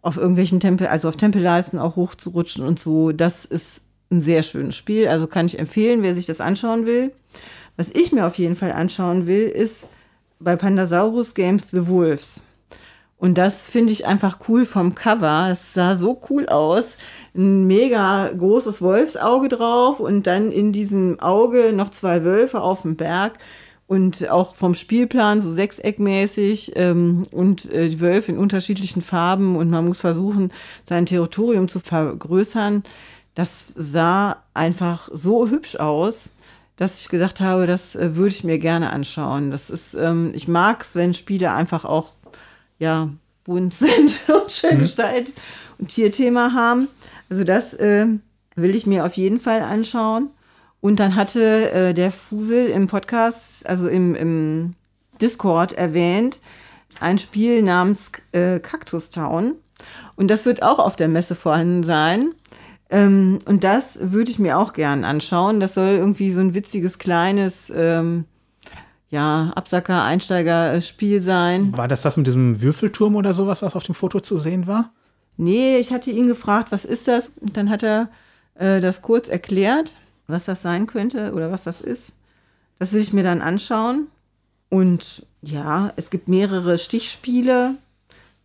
auf 0.00 0.16
irgendwelchen 0.16 0.60
Tempel, 0.60 0.86
also 0.86 1.08
auf 1.08 1.16
Tempelleisten 1.16 1.78
auch 1.78 1.96
hochzurutschen 1.96 2.64
und 2.64 2.78
so. 2.78 3.12
Das 3.12 3.44
ist 3.44 3.82
ein 4.10 4.22
sehr 4.22 4.42
schönes 4.42 4.74
Spiel, 4.74 5.08
also 5.08 5.26
kann 5.26 5.46
ich 5.46 5.58
empfehlen, 5.58 6.02
wer 6.02 6.14
sich 6.14 6.24
das 6.24 6.40
anschauen 6.40 6.86
will. 6.86 7.12
Was 7.76 7.90
ich 7.90 8.12
mir 8.12 8.26
auf 8.26 8.38
jeden 8.38 8.56
Fall 8.56 8.72
anschauen 8.72 9.26
will, 9.26 9.46
ist 9.46 9.86
bei 10.40 10.56
Pandasaurus 10.56 11.34
Games 11.34 11.64
The 11.70 11.88
Wolves. 11.88 12.42
Und 13.18 13.36
das 13.36 13.66
finde 13.66 13.92
ich 13.92 14.06
einfach 14.06 14.38
cool 14.48 14.64
vom 14.64 14.94
Cover. 14.94 15.50
Es 15.50 15.74
sah 15.74 15.96
so 15.96 16.20
cool 16.30 16.48
aus. 16.48 16.96
Ein 17.38 17.68
mega 17.68 18.28
großes 18.36 18.82
Wolfsauge 18.82 19.48
drauf 19.48 20.00
und 20.00 20.26
dann 20.26 20.50
in 20.50 20.72
diesem 20.72 21.20
Auge 21.20 21.72
noch 21.72 21.90
zwei 21.90 22.24
Wölfe 22.24 22.60
auf 22.60 22.82
dem 22.82 22.96
Berg 22.96 23.38
und 23.86 24.28
auch 24.28 24.54
vom 24.54 24.74
Spielplan 24.74 25.40
so 25.40 25.50
sechseckmäßig 25.50 26.72
ähm, 26.76 27.22
und 27.30 27.72
äh, 27.72 27.88
die 27.88 28.00
Wölfe 28.00 28.32
in 28.32 28.38
unterschiedlichen 28.38 29.02
Farben 29.02 29.56
und 29.56 29.70
man 29.70 29.86
muss 29.86 30.00
versuchen, 30.00 30.52
sein 30.86 31.06
Territorium 31.06 31.68
zu 31.68 31.80
vergrößern. 31.80 32.82
Das 33.34 33.72
sah 33.76 34.42
einfach 34.52 35.08
so 35.12 35.48
hübsch 35.48 35.76
aus, 35.76 36.30
dass 36.76 37.00
ich 37.00 37.08
gedacht 37.08 37.40
habe, 37.40 37.66
das 37.66 37.94
äh, 37.96 38.16
würde 38.16 38.28
ich 38.28 38.44
mir 38.44 38.58
gerne 38.58 38.90
anschauen. 38.90 39.50
Das 39.50 39.70
ist, 39.70 39.94
ähm, 39.94 40.32
ich 40.34 40.48
mag 40.48 40.82
es, 40.82 40.94
wenn 40.94 41.14
Spiele 41.14 41.52
einfach 41.52 41.84
auch 41.84 42.10
ja, 42.78 43.10
bunt 43.48 43.72
sind 43.72 44.20
und 44.28 44.52
schön 44.52 44.76
mhm. 44.76 44.80
gestaltet 44.80 45.34
und 45.78 45.88
Tierthema 45.88 46.52
haben. 46.52 46.88
Also 47.30 47.42
das 47.42 47.74
äh, 47.74 48.06
will 48.54 48.76
ich 48.76 48.86
mir 48.86 49.04
auf 49.04 49.14
jeden 49.14 49.40
Fall 49.40 49.62
anschauen. 49.62 50.30
Und 50.80 51.00
dann 51.00 51.16
hatte 51.16 51.72
äh, 51.72 51.94
der 51.94 52.12
Fusel 52.12 52.66
im 52.66 52.86
Podcast, 52.86 53.66
also 53.66 53.88
im, 53.88 54.14
im 54.14 54.74
Discord 55.20 55.72
erwähnt, 55.72 56.38
ein 57.00 57.18
Spiel 57.18 57.62
namens 57.62 58.12
äh, 58.30 58.60
Cactus 58.60 59.10
Town. 59.10 59.54
Und 60.14 60.28
das 60.28 60.44
wird 60.44 60.62
auch 60.62 60.78
auf 60.78 60.94
der 60.94 61.08
Messe 61.08 61.34
vorhanden 61.34 61.82
sein. 61.82 62.32
Ähm, 62.90 63.40
und 63.46 63.64
das 63.64 63.98
würde 64.00 64.30
ich 64.30 64.38
mir 64.38 64.58
auch 64.58 64.72
gern 64.72 65.04
anschauen. 65.04 65.58
Das 65.58 65.74
soll 65.74 65.96
irgendwie 65.96 66.32
so 66.32 66.40
ein 66.40 66.54
witziges, 66.54 66.98
kleines 66.98 67.72
ähm, 67.74 68.26
ja, 69.10 69.52
Absacker, 69.54 70.04
Einsteiger-Spiel 70.04 71.22
sein. 71.22 71.76
War 71.76 71.88
das 71.88 72.02
das 72.02 72.16
mit 72.16 72.26
diesem 72.26 72.60
Würfelturm 72.60 73.16
oder 73.16 73.32
sowas, 73.32 73.62
was 73.62 73.76
auf 73.76 73.84
dem 73.84 73.94
Foto 73.94 74.20
zu 74.20 74.36
sehen 74.36 74.66
war? 74.66 74.90
Nee, 75.36 75.78
ich 75.78 75.92
hatte 75.92 76.10
ihn 76.10 76.26
gefragt, 76.26 76.72
was 76.72 76.84
ist 76.84 77.08
das? 77.08 77.32
Und 77.40 77.56
dann 77.56 77.70
hat 77.70 77.82
er 77.82 78.08
äh, 78.56 78.80
das 78.80 79.02
kurz 79.02 79.28
erklärt, 79.28 79.92
was 80.26 80.44
das 80.44 80.62
sein 80.62 80.86
könnte 80.86 81.32
oder 81.32 81.50
was 81.50 81.64
das 81.64 81.80
ist. 81.80 82.12
Das 82.78 82.92
will 82.92 83.00
ich 83.00 83.12
mir 83.12 83.22
dann 83.22 83.40
anschauen. 83.40 84.08
Und 84.68 85.26
ja, 85.40 85.92
es 85.96 86.10
gibt 86.10 86.28
mehrere 86.28 86.76
Stichspiele, 86.76 87.76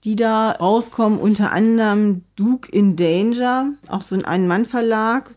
die 0.04 0.16
da 0.16 0.52
rauskommen, 0.52 1.20
unter 1.20 1.52
anderem 1.52 2.24
Duke 2.36 2.72
in 2.72 2.96
Danger, 2.96 3.74
auch 3.88 4.02
so 4.02 4.16
ein 4.16 4.26
Ein-Mann-Verlag. 4.26 5.32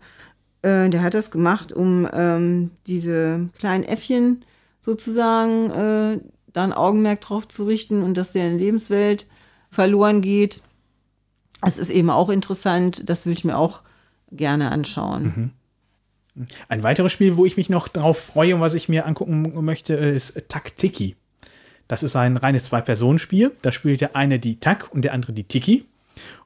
Äh, 0.63 0.89
der 0.91 1.03
hat 1.03 1.15
das 1.15 1.31
gemacht, 1.31 1.73
um 1.73 2.09
ähm, 2.13 2.71
diese 2.87 3.49
kleinen 3.59 3.85
Äffchen 3.85 4.45
sozusagen 4.87 5.71
äh, 5.71 6.21
da 6.53 6.65
ein 6.65 6.73
Augenmerk 6.73 7.21
drauf 7.21 7.47
zu 7.49 7.65
richten 7.65 8.05
und 8.05 8.17
dass 8.17 8.33
deren 8.33 8.57
Lebenswelt 8.57 9.27
verloren 9.69 10.23
geht. 10.23 10.61
Es 11.61 11.77
ist 11.77 11.91
eben 11.91 12.09
auch 12.09 12.31
interessant, 12.31 13.03
das 13.11 13.27
will 13.27 13.33
ich 13.33 13.45
mir 13.45 13.59
auch 13.59 13.83
gerne 14.31 14.71
anschauen. 14.71 15.53
Mhm. 16.35 16.47
Ein 16.69 16.83
weiteres 16.85 17.13
Spiel, 17.13 17.37
wo 17.37 17.45
ich 17.45 17.57
mich 17.57 17.69
noch 17.69 17.89
drauf 17.89 18.19
freue 18.19 18.55
und 18.55 18.61
was 18.61 18.75
ich 18.75 18.89
mir 18.89 19.07
angucken 19.07 19.53
möchte, 19.65 19.95
ist 19.95 20.49
Taktiki. 20.49 21.17
Das 21.89 22.05
ist 22.05 22.15
ein 22.15 22.37
reines 22.37 22.67
Zwei-Personen-Spiel. 22.67 23.53
Da 23.63 23.73
spielt 23.73 24.01
der 24.01 24.15
eine 24.15 24.39
die 24.39 24.61
Tak 24.61 24.93
und 24.93 25.03
der 25.03 25.15
andere 25.15 25.33
die 25.33 25.45
Tiki. 25.45 25.85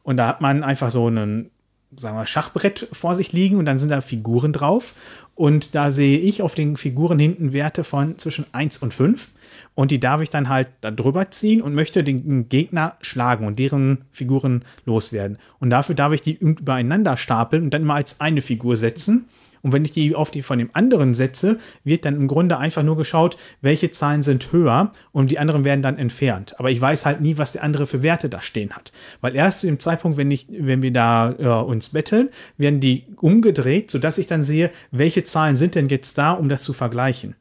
Und 0.03 0.17
da 0.17 0.29
hat 0.29 0.41
man 0.41 0.63
einfach 0.63 0.91
so 0.91 1.07
einen 1.09 1.51
sagen 1.97 2.17
wir, 2.17 2.27
Schachbrett 2.27 2.89
vor 2.93 3.17
sich 3.17 3.33
liegen 3.33 3.57
und 3.57 3.65
dann 3.65 3.79
sind 3.79 3.91
da 3.91 4.01
Figuren 4.01 4.53
drauf. 4.53 4.95
Und 5.35 5.75
da 5.75 5.91
sehe 5.91 6.19
ich 6.19 6.43
auf 6.43 6.55
den 6.55 6.77
Figuren 6.77 7.19
hinten 7.19 7.53
Werte 7.53 7.85
von 7.85 8.19
zwischen 8.19 8.47
1 8.53 8.79
und 8.79 8.95
5. 8.95 9.29
Und 9.75 9.91
die 9.91 10.01
darf 10.01 10.21
ich 10.21 10.31
dann 10.31 10.49
halt 10.49 10.69
da 10.81 10.91
drüber 10.91 11.31
ziehen 11.31 11.63
und 11.63 11.75
möchte 11.75 12.05
den 12.05 12.49
Gegner 12.49 12.97
schlagen 13.01 13.47
und 13.47 13.59
deren 13.59 14.05
Figuren 14.13 14.65
loswerden. 14.85 15.39
Und 15.59 15.71
dafür 15.71 15.95
darf 15.95 16.13
ich 16.13 16.21
die 16.21 16.37
übereinander 16.37 17.17
stapeln 17.17 17.65
und 17.65 17.75
dann 17.75 17.85
mal 17.85 17.97
als 17.97 18.21
eine 18.21 18.43
Figur 18.43 18.77
setzen. 18.77 19.27
Und 19.63 19.73
wenn 19.73 19.85
ich 19.85 19.93
die 19.93 20.15
auf 20.15 20.31
die 20.31 20.43
von 20.43 20.59
dem 20.59 20.71
anderen 20.73 21.15
setze, 21.15 21.59
wird 21.85 22.05
dann 22.05 22.17
im 22.17 22.29
Grunde 22.29 22.59
einfach 22.59 22.83
nur 22.83 22.97
geschaut, 22.97 23.37
welche 23.61 23.91
Zahlen 23.91 24.23
sind 24.23 24.53
höher 24.53 24.93
und 25.13 25.31
die 25.31 25.39
anderen 25.39 25.65
werden 25.65 25.83
dann 25.83 25.99
entfernt. 25.99 26.59
Aber 26.59 26.71
ich 26.71 26.81
weiß 26.81 27.07
halt 27.07 27.21
nie, 27.21 27.39
was 27.39 27.53
der 27.53 27.63
andere 27.63 27.87
für 27.87 28.03
Werte 28.03 28.29
da 28.29 28.41
stehen 28.41 28.71
hat. 28.71 28.93
Weil 29.21 29.37
erst 29.37 29.61
zu 29.61 29.67
dem 29.67 29.79
Zeitpunkt, 29.79 30.17
wenn, 30.17 30.31
ich, 30.31 30.47
wenn 30.51 30.83
wir 30.83 30.93
da 30.93 31.35
äh, 31.39 31.47
uns 31.65 31.91
betteln, 31.91 32.31
werden 32.57 32.81
die 32.81 33.05
umgedreht, 33.17 33.91
sodass 33.91 34.19
ich 34.19 34.27
dann 34.27 34.43
sehe, 34.43 34.71
welche 34.91 35.25
Zahlen 35.25 35.57
sind 35.57 35.75
denn 35.75 35.89
jetzt 35.89 36.17
da, 36.19 36.33
um 36.33 36.49
das 36.49 36.63
zu 36.63 36.73
vergleichen. 36.73 37.35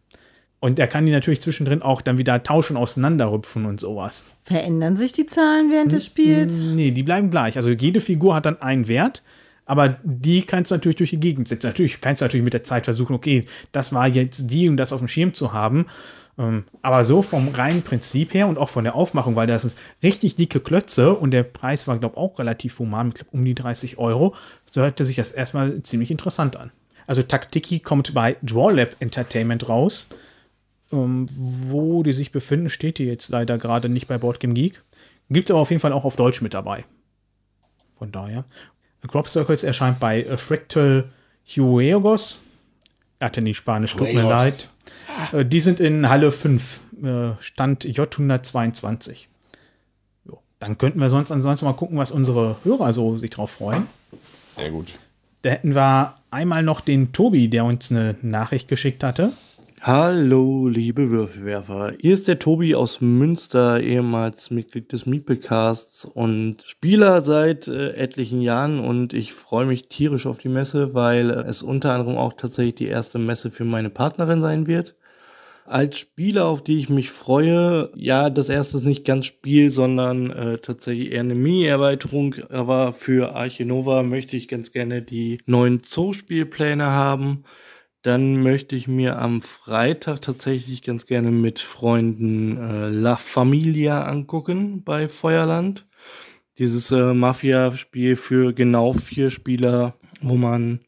Und 0.62 0.78
er 0.78 0.88
kann 0.88 1.06
die 1.06 1.12
natürlich 1.12 1.42
zwischendrin 1.42 1.82
auch 1.82 2.02
dann 2.02 2.18
wieder 2.18 2.44
tauschen, 2.44 2.76
auseinanderrüpfen 2.76 3.66
und 3.66 3.80
sowas. 3.80 4.26
Verändern 4.44 4.98
sich 4.98 5.14
die 5.14 5.26
Zahlen 5.26 5.72
während 5.72 5.94
des 5.94 6.06
Spiels? 6.06 6.52
Nee, 6.52 6.92
die 6.92 7.04
bleiben 7.04 7.30
gleich. 7.30 7.56
Also 7.56 7.70
jede 7.70 8.02
Figur 8.02 8.36
hat 8.36 8.46
dann 8.46 8.62
einen 8.62 8.90
Wert 8.90 9.24
aber 9.70 10.00
die 10.04 10.42
kannst 10.42 10.72
du 10.72 10.76
natürlich 10.76 10.96
durch 10.96 11.12
die 11.12 11.20
Gegend 11.20 11.48
setzen. 11.48 11.68
Natürlich 11.68 12.02
kannst 12.02 12.22
du 12.22 12.26
natürlich 12.26 12.44
mit 12.44 12.56
der 12.56 12.64
Zeit 12.64 12.86
versuchen, 12.86 13.14
okay, 13.14 13.46
das 13.72 13.94
war 13.94 14.08
jetzt 14.08 14.50
die, 14.50 14.68
um 14.68 14.78
das 14.78 14.92
auf 14.92 14.98
dem 14.98 15.08
Schirm 15.08 15.36
zu 15.36 15.54
haben. 15.54 15.86
Ähm, 16.40 16.64
aber 16.82 17.04
so 17.04 17.22
vom 17.22 17.50
reinen 17.50 17.84
Prinzip 17.84 18.34
her 18.34 18.48
und 18.48 18.58
auch 18.58 18.70
von 18.70 18.84
der 18.84 18.96
Aufmachung, 18.96 19.36
weil 19.36 19.46
das 19.46 19.62
sind 19.62 19.76
richtig 20.02 20.38
dicke 20.38 20.60
Klötze 20.60 21.14
und 21.14 21.30
der 21.30 21.44
Preis 21.44 21.88
war, 21.88 22.00
glaube 22.00 22.16
ich, 22.16 22.18
auch 22.18 22.40
relativ 22.40 22.80
human, 22.80 23.10
mit 23.10 23.26
um 23.32 23.46
die 23.46 23.54
30 23.54 24.00
Euro, 24.00 24.34
so 24.66 24.82
hörte 24.82 25.06
sich 25.06 25.18
das 25.18 25.34
erstmal 25.34 25.84
ziemlich 25.84 26.10
interessant 26.10 26.58
an. 26.58 26.72
Also 27.06 27.22
Taktiki 27.22 27.80
kommt 27.80 28.16
bei 28.16 28.38
Drawlab 28.42 28.96
Entertainment 29.00 29.70
raus. 29.70 30.10
Ähm, 30.92 31.28
wo 31.36 32.02
die 32.02 32.14
sich 32.14 32.32
befinden, 32.32 32.72
steht 32.72 32.98
die 32.98 33.04
jetzt 33.04 33.30
leider 33.30 33.60
gerade 33.60 33.88
nicht 33.88 34.08
bei 34.08 34.18
Boardgame 34.18 34.56
Geek. 34.56 34.82
Gibt 35.30 35.48
es 35.48 35.54
aber 35.54 35.62
auf 35.62 35.70
jeden 35.70 35.80
Fall 35.80 35.94
auch 35.94 36.06
auf 36.06 36.16
Deutsch 36.16 36.42
mit 36.42 36.56
dabei. 36.56 36.86
Von 38.00 38.12
daher. 38.12 38.46
Crop 39.08 39.28
Circles 39.28 39.64
erscheint 39.64 40.00
bei 40.00 40.24
äh, 40.24 40.38
Fractal 40.38 41.10
Huegos. 41.48 42.40
Er 43.20 43.26
hatte 43.26 43.42
nie 43.42 43.54
Spanisch, 43.54 43.96
tut 43.96 44.14
mir 44.14 44.24
leid. 44.24 44.70
Äh, 45.34 45.46
die 45.46 45.60
sind 45.60 45.80
in 45.80 46.10
Halle 46.10 46.32
5, 46.32 46.80
äh, 47.04 47.32
Stand 47.40 47.86
J122. 47.86 49.26
Jo. 50.26 50.42
Dann 50.60 50.78
könnten 50.78 51.00
wir 51.00 51.10
sonst 51.10 51.32
ansonsten 51.32 51.66
mal 51.66 51.74
gucken, 51.74 51.98
was 51.98 52.12
unsere 52.12 52.58
Hörer 52.64 52.94
so 52.94 53.18
sich 53.18 53.32
drauf 53.32 53.52
freuen. 53.52 53.88
Sehr 54.56 54.72
gut. 54.72 55.00
Da 55.42 55.52
hätten 55.52 55.76
wir 55.76 56.16
einmal 56.32 56.64
noch 56.64 56.82
den 56.82 57.14
Tobi, 57.14 57.48
der 57.48 57.66
uns 57.66 57.92
eine 57.92 58.16
Nachricht 58.22 58.68
geschickt 58.68 59.04
hatte. 59.04 59.34
Hallo, 59.82 60.68
liebe 60.68 61.10
Würfelwerfer. 61.10 61.94
Hier 62.02 62.14
ist 62.14 62.28
der 62.28 62.38
Tobi 62.38 62.76
aus 62.76 63.00
Münster, 63.00 63.80
ehemals 63.80 64.52
Mitglied 64.52 64.92
des 64.92 65.06
Meeplecasts 65.06 66.04
und 66.04 66.64
Spieler 66.68 67.22
seit 67.22 67.70
äh, 67.70 67.92
etlichen 67.92 68.42
Jahren 68.42 68.82
und 68.82 69.14
ich 69.14 69.32
freue 69.32 69.66
mich 69.66 69.88
tierisch 69.88 70.26
auf 70.26 70.38
die 70.38 70.50
Messe, 70.50 70.94
weil 70.96 71.30
es 71.30 71.64
unter 71.64 71.94
anderem 71.94 72.18
auch 72.18 72.34
tatsächlich 72.34 72.76
die 72.76 72.88
erste 72.88 73.20
Messe 73.20 73.52
für 73.52 73.64
meine 73.64 73.90
Partnerin 73.90 74.42
sein 74.42 74.68
wird. 74.68 74.98
Als 75.66 75.98
Spieler, 75.98 76.48
auf 76.48 76.62
die 76.62 76.78
ich 76.78 76.90
mich 76.90 77.10
freue, 77.10 77.90
ja, 77.96 78.30
das 78.30 78.50
erste 78.50 78.76
ist 78.76 78.86
nicht 78.86 79.06
ganz 79.06 79.28
Spiel, 79.28 79.72
sondern 79.72 80.30
äh, 80.30 80.58
tatsächlich 80.58 81.14
eher 81.14 81.22
eine 81.22 81.36
Mini-Erweiterung, 81.36 82.36
aber 82.50 82.92
für 82.92 83.34
Archinova 83.34 84.04
möchte 84.04 84.36
ich 84.36 84.50
ganz 84.50 84.74
gerne 84.74 85.02
die 85.02 85.38
neuen 85.46 85.82
Zoo-Spielpläne 85.86 86.88
haben 86.88 87.46
dann 88.02 88.42
möchte 88.42 88.76
ich 88.76 88.88
mir 88.88 89.20
am 89.20 89.42
Freitag 89.42 90.22
tatsächlich 90.22 90.84
ganz 90.84 91.06
gerne 91.06 91.32
mit 91.32 91.60
Freunden 91.60 92.58
äh, 92.58 92.90
La 92.90 93.18
Familia 93.18 94.04
angucken 94.04 94.84
bei 94.84 95.08
Feuerland. 95.08 95.86
Dieses 96.58 96.92
äh, 96.92 97.14
Mafia-Spiel 97.14 98.16
für 98.16 98.54
genau 98.54 98.94
vier 98.94 99.32
Spieler, 99.32 99.96
wo 100.22 100.36
man 100.36 100.80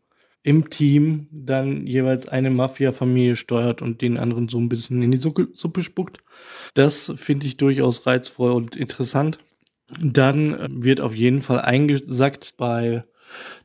im 0.43 0.69
Team 0.69 1.27
dann 1.31 1.85
jeweils 1.85 2.27
eine 2.27 2.49
Mafia-Familie 2.49 3.35
steuert 3.35 3.81
und 3.81 4.01
den 4.01 4.17
anderen 4.17 4.47
so 4.47 4.57
ein 4.57 4.69
bisschen 4.69 5.01
in 5.01 5.11
die 5.11 5.19
Suppe, 5.19 5.83
spuckt. 5.83 6.19
Das 6.73 7.13
finde 7.17 7.45
ich 7.45 7.57
durchaus 7.57 8.07
reizvoll 8.07 8.51
und 8.53 8.75
interessant. 8.75 9.37
Dann 9.99 10.53
äh, 10.53 10.67
wird 10.69 11.01
auf 11.01 11.13
jeden 11.13 11.41
Fall 11.41 11.59
eingesackt 11.59 12.55
bei 12.57 13.03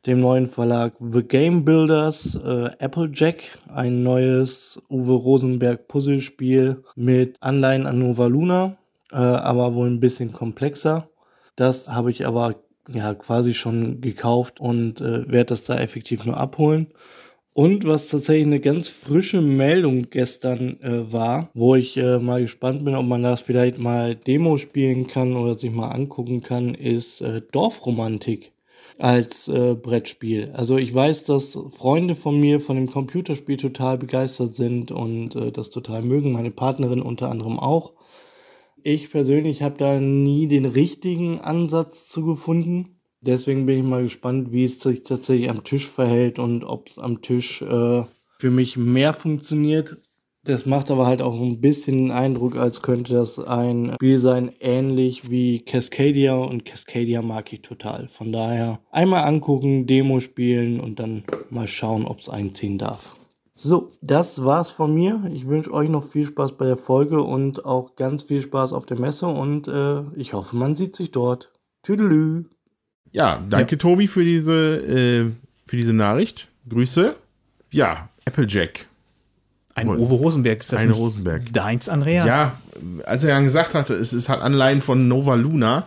dem 0.06 0.20
neuen 0.20 0.47
Verlag 0.47 0.94
The 1.01 1.22
Game 1.22 1.64
Builders 1.64 2.34
äh, 2.36 2.70
Applejack, 2.78 3.59
ein 3.68 4.02
neues 4.02 4.80
Uwe 4.90 5.14
Rosenberg 5.14 5.88
Puzzlespiel 5.88 6.82
mit 6.94 7.36
Anleihen 7.40 7.86
an 7.86 7.98
Nova 7.98 8.26
Luna, 8.26 8.76
äh, 9.12 9.16
aber 9.16 9.74
wohl 9.74 9.88
ein 9.88 10.01
bisschen 10.01 10.32
komplexer. 10.32 11.09
Das 11.56 11.90
habe 11.90 12.10
ich 12.10 12.26
aber 12.26 12.56
ja 12.93 13.14
quasi 13.14 13.55
schon 13.55 14.01
gekauft 14.01 14.60
und 14.60 15.01
äh, 15.01 15.28
werde 15.30 15.47
das 15.47 15.64
da 15.64 15.76
effektiv 15.78 16.24
nur 16.24 16.36
abholen. 16.36 16.88
Und 17.56 17.86
was 17.86 18.09
tatsächlich 18.09 18.47
eine 18.47 18.60
ganz 18.60 18.88
frische 18.88 19.40
Meldung 19.40 20.10
gestern 20.10 20.78
äh, 20.82 21.10
war, 21.10 21.48
wo 21.55 21.74
ich 21.74 21.97
äh, 21.97 22.18
mal 22.18 22.43
gespannt 22.43 22.84
bin, 22.84 22.94
ob 22.94 23.06
man 23.06 23.22
das 23.22 23.40
vielleicht 23.40 23.78
mal 23.78 24.14
Demo 24.14 24.59
spielen 24.59 25.06
kann 25.06 25.34
oder 25.34 25.59
sich 25.59 25.72
mal 25.72 25.88
angucken 25.88 26.43
kann, 26.43 26.74
ist 26.74 27.22
äh, 27.22 27.40
Dorfromantik 27.52 28.52
als 28.98 29.48
äh, 29.48 29.74
Brettspiel. 29.74 30.52
Also 30.55 30.77
ich 30.77 30.93
weiß, 30.94 31.24
dass 31.24 31.59
Freunde 31.70 32.14
von 32.14 32.39
mir 32.40 32.60
von 32.60 32.77
dem 32.77 32.90
Computerspiel 32.90 33.56
total 33.56 33.98
begeistert 33.98 34.55
sind 34.55 34.90
und 34.90 35.35
äh, 35.35 35.52
das 35.52 35.70
total 35.70 36.02
mögen, 36.02 36.32
meine 36.32 36.51
Partnerin 36.51 37.02
unter 37.02 37.31
anderem 37.31 37.59
auch. 37.59 37.93
Ich 38.82 39.10
persönlich 39.10 39.62
habe 39.62 39.77
da 39.78 40.01
nie 40.01 40.47
den 40.47 40.64
richtigen 40.64 41.40
Ansatz 41.40 42.09
zu 42.09 42.24
gefunden. 42.24 43.01
Deswegen 43.20 43.66
bin 43.66 43.78
ich 43.78 43.85
mal 43.85 44.02
gespannt, 44.02 44.52
wie 44.52 44.64
es 44.64 44.81
sich 44.81 45.02
tatsächlich 45.02 45.51
am 45.51 45.64
Tisch 45.64 45.89
verhält 45.89 46.39
und 46.39 46.64
ob 46.64 46.89
es 46.89 46.98
am 46.98 47.20
Tisch 47.20 47.62
äh, 47.62 48.05
für 48.36 48.51
mich 48.51 48.77
mehr 48.77 49.12
funktioniert. 49.12 49.97
Das 50.47 50.64
macht 50.64 50.93
aber 50.93 51.06
halt 51.06 51.23
auch 51.23 51.40
ein 51.40 51.60
bisschen 51.60 51.97
den 51.97 52.10
Eindruck, 52.12 52.56
als 52.56 52.81
könnte 52.81 53.14
das 53.14 53.40
ein 53.40 53.94
Spiel 53.97 54.20
sein, 54.20 54.52
ähnlich 54.60 55.28
wie 55.28 55.59
Cascadia 55.59 56.35
und 56.35 56.64
Cascadia 56.64 57.20
mag 57.20 57.52
ich 57.52 57.62
total. 57.62 58.06
Von 58.06 58.31
daher 58.31 58.78
einmal 58.93 59.24
angucken, 59.24 59.89
Demo 59.89 60.20
spielen 60.20 60.78
und 60.78 61.01
dann 61.01 61.24
mal 61.51 61.66
schauen, 61.66 62.05
ob 62.05 62.20
es 62.20 62.28
einziehen 62.28 62.78
darf. 62.78 63.16
So, 63.56 63.90
das 64.02 64.44
war's 64.44 64.70
von 64.70 64.94
mir. 64.94 65.28
Ich 65.35 65.48
wünsche 65.48 65.73
euch 65.73 65.89
noch 65.89 66.05
viel 66.05 66.27
Spaß 66.27 66.52
bei 66.52 66.66
der 66.66 66.77
Folge 66.77 67.23
und 67.23 67.64
auch 67.64 67.97
ganz 67.97 68.23
viel 68.23 68.40
Spaß 68.40 68.73
auf 68.73 68.86
der 68.86 69.01
Messe 69.01 69.27
und 69.27 69.66
äh, 69.66 70.02
ich 70.14 70.32
hoffe, 70.32 70.55
man 70.55 70.77
sieht 70.77 70.94
sich 70.94 71.10
dort. 71.10 71.51
Tüdelü. 71.82 72.44
Ja, 73.10 73.43
danke 73.51 73.74
ja. 73.74 73.78
Tobi 73.78 74.06
für 74.06 74.24
diese, 74.24 74.55
äh, 74.55 75.32
für 75.66 75.77
diese 75.77 75.93
Nachricht. 75.93 76.51
Grüße. 76.68 77.16
Ja, 77.73 78.10
Applejack. 78.27 78.86
Ein 79.76 79.88
Uwe 79.88 80.14
Rosenberg 80.14 80.60
ist 80.60 80.72
das 80.72 80.80
Ein 80.80 80.90
Rosenberg. 80.90 81.52
Deins, 81.52 81.90
Andreas? 81.90 82.26
Ja, 82.26 82.52
als 83.04 83.22
er 83.24 83.30
ja 83.30 83.40
gesagt 83.40 83.74
hatte, 83.74 83.92
es 83.92 84.14
ist 84.14 84.30
halt 84.30 84.40
Anleihen 84.40 84.80
von 84.80 85.06
Nova 85.06 85.34
Luna. 85.34 85.86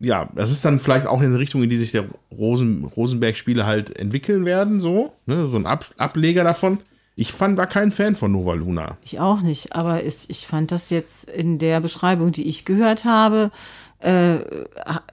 Ja, 0.00 0.28
das 0.34 0.50
ist 0.50 0.64
dann 0.64 0.80
vielleicht 0.80 1.06
auch 1.06 1.20
in 1.20 1.28
eine 1.28 1.38
Richtung, 1.38 1.62
in 1.62 1.70
die 1.70 1.76
sich 1.76 1.92
der 1.92 2.04
Rosen, 2.36 2.84
Rosenberg-Spiele 2.84 3.64
halt 3.64 3.96
entwickeln 3.96 4.44
werden, 4.44 4.80
so. 4.80 5.12
Ne, 5.26 5.48
so 5.48 5.56
ein 5.56 5.66
Ab 5.66 5.86
Ableger 5.98 6.42
davon. 6.42 6.78
Ich 7.14 7.32
fand, 7.32 7.56
war 7.56 7.68
kein 7.68 7.92
Fan 7.92 8.16
von 8.16 8.32
Nova 8.32 8.54
Luna. 8.54 8.96
Ich 9.04 9.20
auch 9.20 9.40
nicht, 9.40 9.76
aber 9.76 10.02
ist, 10.02 10.28
ich 10.28 10.48
fand 10.48 10.72
das 10.72 10.90
jetzt 10.90 11.30
in 11.30 11.60
der 11.60 11.78
Beschreibung, 11.78 12.32
die 12.32 12.48
ich 12.48 12.64
gehört 12.64 13.04
habe, 13.04 13.52
äh, 14.00 14.38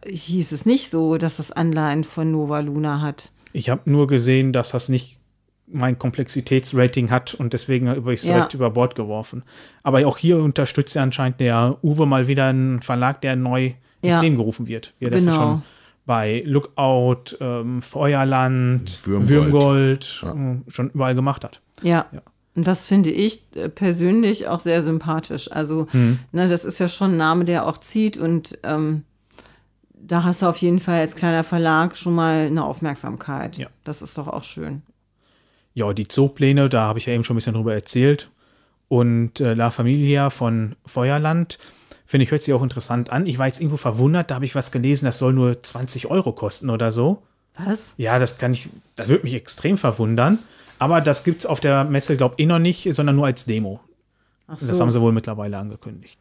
hieß 0.07 0.51
es 0.51 0.65
nicht 0.65 0.89
so, 0.89 1.17
dass 1.17 1.37
das 1.37 1.51
Anleihen 1.51 2.03
von 2.03 2.31
Nova 2.31 2.61
Luna 2.61 3.01
hat. 3.01 3.29
Ich 3.53 3.69
habe 3.69 3.87
nur 3.91 4.07
gesehen, 4.07 4.51
dass 4.51 4.71
das 4.71 4.89
nicht 4.89 5.18
mein 5.71 5.99
Komplexitätsrating 5.99 7.11
hat 7.11 7.33
und 7.33 7.53
deswegen 7.53 7.89
habe 7.89 8.13
ich 8.13 8.21
es 8.21 8.25
direkt 8.25 8.53
ja. 8.53 8.57
über 8.57 8.71
Bord 8.71 8.95
geworfen. 8.95 9.43
Aber 9.83 10.05
auch 10.07 10.17
hier 10.17 10.37
unterstützt 10.37 10.95
ja 10.95 11.03
anscheinend 11.03 11.39
der 11.39 11.77
Uwe 11.83 12.05
mal 12.05 12.27
wieder 12.27 12.47
einen 12.47 12.81
Verlag, 12.81 13.21
der 13.21 13.35
neu 13.35 13.73
ja. 14.01 14.13
ins 14.13 14.21
Leben 14.21 14.35
gerufen 14.35 14.67
wird. 14.67 14.93
Wie 14.99 15.05
er 15.05 15.11
genau. 15.11 15.25
das 15.25 15.35
ja 15.35 15.41
schon 15.41 15.61
bei 16.05 16.41
Lookout, 16.45 17.37
ähm, 17.39 17.83
Feuerland, 17.83 19.05
Würmgold, 19.05 19.29
Würmgold 19.29 20.19
ja. 20.23 20.33
äh, 20.33 20.57
schon 20.69 20.89
überall 20.89 21.13
gemacht 21.13 21.43
hat. 21.43 21.61
Ja. 21.83 22.07
ja. 22.11 22.21
Und 22.55 22.65
das 22.65 22.87
finde 22.87 23.11
ich 23.11 23.45
äh, 23.55 23.69
persönlich 23.69 24.47
auch 24.47 24.59
sehr 24.59 24.81
sympathisch. 24.81 25.51
Also, 25.51 25.87
mhm. 25.93 26.19
ne, 26.31 26.47
das 26.47 26.65
ist 26.65 26.79
ja 26.79 26.89
schon 26.89 27.11
ein 27.11 27.17
Name, 27.17 27.45
der 27.45 27.67
auch 27.67 27.77
zieht 27.77 28.17
und 28.17 28.57
ähm, 28.63 29.03
da 29.93 30.23
hast 30.23 30.41
du 30.41 30.47
auf 30.47 30.57
jeden 30.57 30.79
Fall 30.79 31.01
als 31.01 31.15
kleiner 31.15 31.43
Verlag 31.43 31.95
schon 31.95 32.15
mal 32.15 32.47
eine 32.47 32.63
Aufmerksamkeit. 32.63 33.57
Ja. 33.57 33.67
Das 33.83 34.01
ist 34.01 34.17
doch 34.17 34.27
auch 34.27 34.43
schön. 34.43 34.81
Ja, 35.79 35.93
die 35.93 36.09
Zoopläne, 36.09 36.67
da 36.67 36.81
habe 36.81 36.99
ich 36.99 37.05
ja 37.05 37.13
eben 37.13 37.23
schon 37.23 37.35
ein 37.35 37.37
bisschen 37.37 37.53
drüber 37.53 37.73
erzählt. 37.73 38.29
Und 38.89 39.39
äh, 39.39 39.53
La 39.53 39.71
Familia 39.71 40.29
von 40.29 40.75
Feuerland, 40.85 41.57
finde 42.05 42.25
ich, 42.25 42.31
hört 42.31 42.41
sich 42.41 42.53
auch 42.53 42.61
interessant 42.61 43.11
an. 43.11 43.25
Ich 43.25 43.39
war 43.39 43.45
jetzt 43.45 43.61
irgendwo 43.61 43.77
verwundert, 43.77 44.29
da 44.29 44.35
habe 44.35 44.43
ich 44.43 44.55
was 44.55 44.73
gelesen, 44.73 45.05
das 45.05 45.19
soll 45.19 45.31
nur 45.31 45.63
20 45.63 46.07
Euro 46.07 46.33
kosten 46.33 46.69
oder 46.69 46.91
so. 46.91 47.23
Was? 47.57 47.93
Ja, 47.95 48.19
das 48.19 48.37
kann 48.37 48.51
ich, 48.51 48.67
das 48.97 49.07
würde 49.07 49.23
mich 49.23 49.35
extrem 49.35 49.77
verwundern. 49.77 50.39
Aber 50.79 50.99
das 50.99 51.23
gibt 51.23 51.39
es 51.39 51.45
auf 51.45 51.61
der 51.61 51.85
Messe, 51.85 52.17
glaube 52.17 52.35
ich, 52.37 52.43
eh 52.43 52.45
noch 52.45 52.59
nicht, 52.59 52.93
sondern 52.93 53.15
nur 53.15 53.27
als 53.27 53.45
Demo. 53.45 53.79
Ach 54.47 54.57
so. 54.59 54.67
Das 54.67 54.81
haben 54.81 54.91
sie 54.91 54.99
wohl 54.99 55.13
mittlerweile 55.13 55.57
angekündigt. 55.57 56.17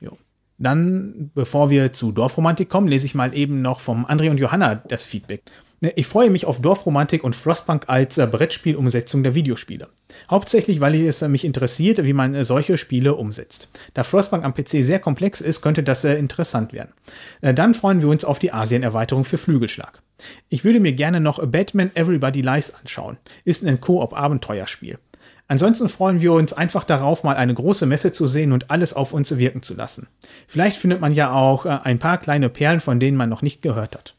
Jo. 0.00 0.18
Dann, 0.58 1.30
bevor 1.34 1.70
wir 1.70 1.94
zu 1.94 2.12
Dorfromantik 2.12 2.68
kommen, 2.68 2.88
lese 2.88 3.06
ich 3.06 3.14
mal 3.14 3.34
eben 3.34 3.62
noch 3.62 3.80
vom 3.80 4.04
André 4.04 4.30
und 4.30 4.38
Johanna 4.38 4.74
das 4.74 5.02
Feedback. 5.02 5.44
Ne, 5.80 5.92
ich 5.94 6.08
freue 6.08 6.30
mich 6.30 6.44
auf 6.44 6.60
Dorfromantik 6.60 7.22
und 7.22 7.36
Frostpunk 7.36 7.84
als 7.86 8.18
äh, 8.18 8.26
Brettspielumsetzung 8.26 9.22
der 9.22 9.36
Videospiele. 9.36 9.88
Hauptsächlich, 10.28 10.80
weil 10.80 10.96
es 10.96 11.20
mich 11.20 11.44
interessiert, 11.44 12.04
wie 12.04 12.12
man 12.12 12.34
äh, 12.34 12.42
solche 12.42 12.76
Spiele 12.76 13.14
umsetzt. 13.14 13.70
Da 13.94 14.02
Frostpunk 14.02 14.44
am 14.44 14.54
PC 14.54 14.82
sehr 14.82 14.98
komplex 14.98 15.40
ist, 15.40 15.62
könnte 15.62 15.84
das 15.84 16.02
äh, 16.04 16.14
interessant 16.14 16.72
werden. 16.72 16.92
dann 17.40 17.74
freuen 17.74 18.02
wir 18.02 18.08
uns 18.08 18.24
auf 18.24 18.38
die 18.38 18.52
Asien-Erweiterung 18.52 19.24
für 19.24 19.38
Flügelschlag. 19.38 20.02
Ich 20.48 20.64
würde 20.64 20.80
mir 20.80 20.92
gerne 20.92 21.20
noch 21.20 21.44
Batman 21.46 21.90
Everybody 21.94 22.40
Lies 22.40 22.74
anschauen. 22.74 23.18
Ist 23.44 23.64
ein 23.64 23.80
Koop-Abenteuerspiel. 23.80 24.98
Ansonsten 25.46 25.88
freuen 25.88 26.20
wir 26.20 26.32
uns 26.32 26.52
einfach 26.52 26.84
darauf, 26.84 27.22
mal 27.22 27.36
eine 27.36 27.54
große 27.54 27.86
Messe 27.86 28.12
zu 28.12 28.26
sehen 28.26 28.52
und 28.52 28.70
alles 28.70 28.92
auf 28.92 29.12
uns 29.12 29.38
wirken 29.38 29.62
zu 29.62 29.74
lassen. 29.74 30.08
Vielleicht 30.46 30.78
findet 30.78 31.00
man 31.00 31.12
ja 31.12 31.32
auch 31.32 31.64
ein 31.64 31.98
paar 31.98 32.18
kleine 32.18 32.48
Perlen, 32.48 32.80
von 32.80 33.00
denen 33.00 33.16
man 33.16 33.28
noch 33.28 33.42
nicht 33.42 33.62
gehört 33.62 33.94
hat 33.94 34.17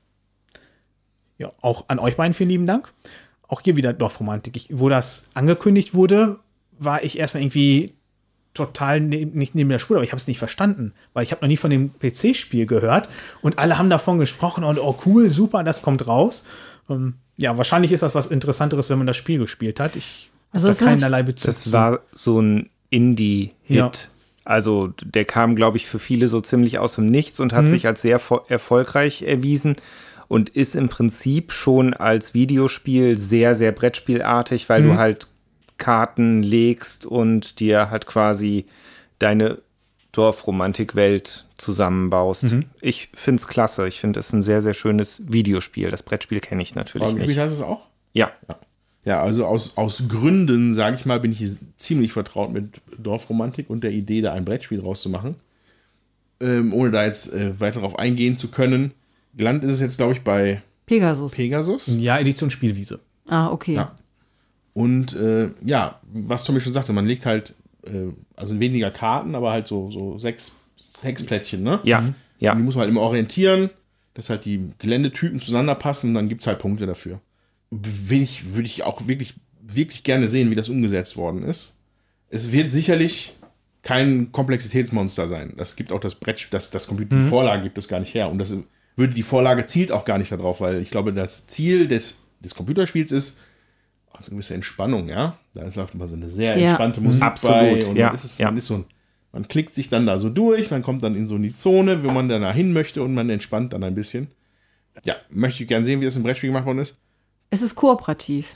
ja, 1.40 1.52
auch 1.62 1.86
an 1.88 1.98
euch 1.98 2.18
beiden 2.18 2.36
vielen 2.36 2.50
lieben 2.50 2.68
Dank. 2.68 2.94
Auch 3.48 3.62
hier 3.62 3.76
wieder 3.76 3.94
Dorfromantik. 3.94 4.56
Ich, 4.56 4.68
wo 4.72 4.90
das 4.90 5.30
angekündigt 5.34 5.96
wurde, 5.96 6.38
war 6.78 7.04
ich 7.04 7.18
erstmal 7.18 7.42
irgendwie 7.42 7.94
total 8.54 9.00
ne 9.00 9.26
nicht 9.26 9.56
neben 9.56 9.70
der 9.70 9.80
Spur, 9.80 9.98
aber 9.98 10.04
ich 10.04 10.12
habe 10.12 10.20
es 10.20 10.28
nicht 10.28 10.38
verstanden, 10.38 10.94
weil 11.14 11.24
ich 11.24 11.32
habe 11.32 11.42
noch 11.42 11.48
nie 11.48 11.58
von 11.58 11.72
dem 11.72 11.92
PC-Spiel 12.00 12.66
gehört 12.66 13.10
und 13.42 13.58
alle 13.58 13.78
haben 13.78 13.90
davon 13.90 14.20
gesprochen 14.20 14.64
und 14.64 14.80
oh 14.80 14.98
cool, 15.06 15.30
super, 15.30 15.64
das 15.64 15.82
kommt 15.82 16.08
raus. 16.08 16.46
Ähm, 16.90 17.16
ja, 17.38 17.58
wahrscheinlich 17.58 17.92
ist 17.92 18.04
das 18.04 18.16
was 18.16 18.28
Interessanteres, 18.28 18.90
wenn 18.90 18.98
man 18.98 19.08
das 19.08 19.18
Spiel 19.18 19.40
gespielt 19.40 19.80
hat. 19.80 19.96
Ich 19.96 20.32
also 20.52 20.68
da 20.68 20.74
keinerlei 20.74 21.24
Bezug. 21.24 21.46
Das 21.46 21.72
war 21.72 22.00
so 22.12 22.42
ein 22.42 22.70
Indie-Hit. 22.90 23.78
Ja. 23.78 23.92
Also 24.44 24.94
der 25.04 25.26
kam, 25.26 25.56
glaube 25.56 25.78
ich, 25.78 25.86
für 25.86 26.00
viele 26.00 26.28
so 26.28 26.42
ziemlich 26.42 26.80
aus 26.80 26.96
dem 26.96 27.06
Nichts 27.06 27.40
und 27.40 27.54
hat 27.54 27.66
mhm. 27.66 27.70
sich 27.70 27.86
als 27.86 28.02
sehr 28.02 28.20
erfolgreich 28.48 29.22
erwiesen 29.22 29.76
und 30.30 30.50
ist 30.50 30.76
im 30.76 30.88
Prinzip 30.88 31.52
schon 31.52 31.94
als 31.94 32.34
Videospiel 32.34 33.18
sehr, 33.18 33.56
sehr 33.56 33.74
Brettspielartig, 33.74 34.70
weil 34.70 34.84
mhm. 34.84 34.88
du 34.88 34.98
halt 34.98 35.28
Karten 35.78 36.44
legst 36.44 37.06
und 37.06 37.60
dir 37.60 37.90
halt 37.90 38.06
quasi 38.06 38.66
deine 39.18 39.58
Dorfromantikwelt 40.12 41.48
zusammenbaust. 41.58 42.44
Mhm. 42.44 42.66
Ich 42.80 43.10
finde 43.14 43.42
es 43.42 43.48
klasse. 43.48 43.88
Ich 43.88 44.00
finde 44.00 44.20
es 44.20 44.32
ein 44.32 44.44
sehr, 44.44 44.62
sehr 44.62 44.74
schönes 44.74 45.22
Videospiel. 45.28 45.90
Das 45.90 46.04
Brettspiel 46.04 46.40
kenne 46.40 46.62
ich 46.62 46.76
natürlich 46.76 47.08
Aber 47.08 47.18
nicht. 47.18 47.38
du 47.38 47.44
es 47.44 47.62
auch? 47.62 47.88
Ja. 48.14 48.32
ja. 48.48 48.60
Ja, 49.06 49.24
also 49.24 49.46
aus, 49.46 49.78
aus 49.78 50.04
Gründen, 50.10 50.74
sage 50.74 50.96
ich 50.96 51.06
mal, 51.06 51.20
bin 51.20 51.32
ich 51.32 51.58
ziemlich 51.78 52.12
vertraut 52.12 52.52
mit 52.52 52.82
Dorfromantik 52.98 53.70
und 53.70 53.84
der 53.84 53.92
Idee, 53.92 54.22
da 54.22 54.34
ein 54.34 54.46
Brettspiel 54.46 54.82
draus 54.82 55.02
zu 55.02 55.10
machen. 55.10 55.36
Ähm, 56.42 56.74
ohne 56.74 56.92
da 56.92 57.06
jetzt 57.06 57.34
äh, 57.34 57.60
weiter 57.60 57.80
darauf 57.80 57.98
eingehen 57.98 58.38
zu 58.38 58.50
können. 58.50 58.92
Gelandet 59.40 59.64
ist 59.64 59.76
es 59.76 59.80
jetzt, 59.80 59.96
glaube 59.96 60.12
ich, 60.12 60.22
bei 60.22 60.62
Pegasus. 60.86 61.32
Pegasus. 61.32 61.88
Ja, 61.98 62.20
Edition 62.20 62.50
Spielwiese. 62.50 63.00
Ah, 63.26 63.50
okay. 63.50 63.76
Ja. 63.76 63.96
Und 64.74 65.16
äh, 65.16 65.48
ja, 65.64 66.02
was 66.12 66.44
Tommy 66.44 66.60
schon 66.60 66.74
sagte, 66.74 66.92
man 66.92 67.06
legt 67.06 67.26
halt, 67.26 67.54
äh, 67.86 68.08
also 68.36 68.60
weniger 68.60 68.92
Karten, 68.92 69.36
aber 69.36 69.52
halt 69.52 69.66
so, 69.66 69.90
so 69.92 70.20
sechs 70.20 70.52
Hexplättchen, 71.02 71.64
ne? 71.64 71.80
Ja. 71.86 72.02
Mhm. 72.02 72.16
ja. 72.40 72.52
Und 72.52 72.58
die 72.58 72.64
muss 72.66 72.76
man 72.76 72.82
halt 72.82 72.92
immer 72.92 73.00
orientieren, 73.00 73.70
dass 74.14 74.30
halt 74.30 74.44
die 74.44 74.74
Geländetypen 74.78 75.40
zueinander 75.40 75.76
passen 75.76 76.10
und 76.10 76.16
dann 76.16 76.28
gibt 76.28 76.42
es 76.42 76.48
halt 76.48 76.60
Punkte 76.60 76.86
dafür. 76.86 77.22
Ich, 78.10 78.54
würde 78.54 78.68
ich 78.68 78.84
auch 78.84 79.08
wirklich, 79.08 79.36
wirklich 79.62 80.04
gerne 80.04 80.28
sehen, 80.28 80.52
wie 80.52 80.56
das 80.56 80.68
umgesetzt 80.68 81.16
worden 81.16 81.44
ist. 81.44 81.76
Es 82.28 82.52
wird 82.52 82.74
sicherlich 82.74 83.32
kein 83.84 84.34
Komplexitätsmonster 84.34 85.30
sein. 85.30 85.54
Das 85.56 85.78
gibt 85.78 85.94
auch 85.94 86.02
das 86.02 86.16
Brett, 86.16 86.50
das, 86.52 86.72
das 86.72 86.88
Computer, 86.88 87.16
mhm. 87.16 87.24
die 87.24 87.30
Vorlage 87.30 87.64
gibt 87.64 87.78
es 87.78 87.88
gar 87.88 88.02
nicht 88.02 88.14
her. 88.14 88.30
Und 88.30 88.38
das 88.40 88.54
würde 88.96 89.14
die 89.14 89.24
Vorlage 89.24 89.66
zielt 89.66 89.92
auch 89.92 90.06
gar 90.06 90.18
nicht 90.18 90.32
darauf, 90.32 90.62
weil 90.62 90.82
ich 90.82 90.92
glaube, 90.92 91.14
das 91.14 91.48
Ziel 91.48 91.88
des, 91.88 92.22
des 92.40 92.56
Computerspiels 92.56 93.12
ist 93.12 93.40
also 94.12 94.32
eine 94.32 94.36
gewisse 94.38 94.56
Entspannung, 94.56 95.08
ja. 95.08 95.38
Da 95.54 95.64
läuft 95.76 95.94
immer 95.94 96.08
so 96.08 96.16
eine 96.16 96.30
sehr 96.30 96.58
Ja. 96.58 96.68
entspannte 96.70 97.00
Musik 97.02 97.24
Absolut, 97.24 97.56
bei 97.56 97.86
und 97.86 97.96
ja, 97.96 98.08
man, 98.08 98.16
ist 98.16 98.24
es, 98.26 98.38
ja. 98.38 98.48
man 98.48 98.58
ist 98.58 98.68
so 98.68 98.76
ein, 98.76 98.86
man 99.32 99.48
klickt 99.48 99.74
sich 99.74 99.88
dann 99.90 100.06
da 100.06 100.20
so 100.20 100.30
durch, 100.30 100.72
man 100.72 100.82
kommt 100.82 101.04
dann 101.04 101.16
in 101.16 101.28
so 101.28 101.38
die 101.38 101.56
Zone, 101.56 102.04
wo 102.04 102.10
man 102.12 102.28
dann 102.28 102.42
dahin 102.42 102.74
möchte 102.74 103.04
und 103.04 103.14
man 103.14 103.30
entspannt 103.30 103.74
dann 103.74 103.84
ein 103.84 103.96
bisschen. 103.96 104.28
Ja, 105.06 105.16
möchte 105.30 105.64
ich 105.64 105.70
gerne 105.70 105.86
sehen, 105.86 106.02
wie 106.02 106.06
das 106.06 106.16
im 106.16 106.24
Brettspiel 106.24 106.50
gemacht 106.50 106.66
worden 106.66 106.80
ist. 106.80 106.98
Es 107.52 107.62
ist 107.62 107.76
kooperativ. 107.76 108.56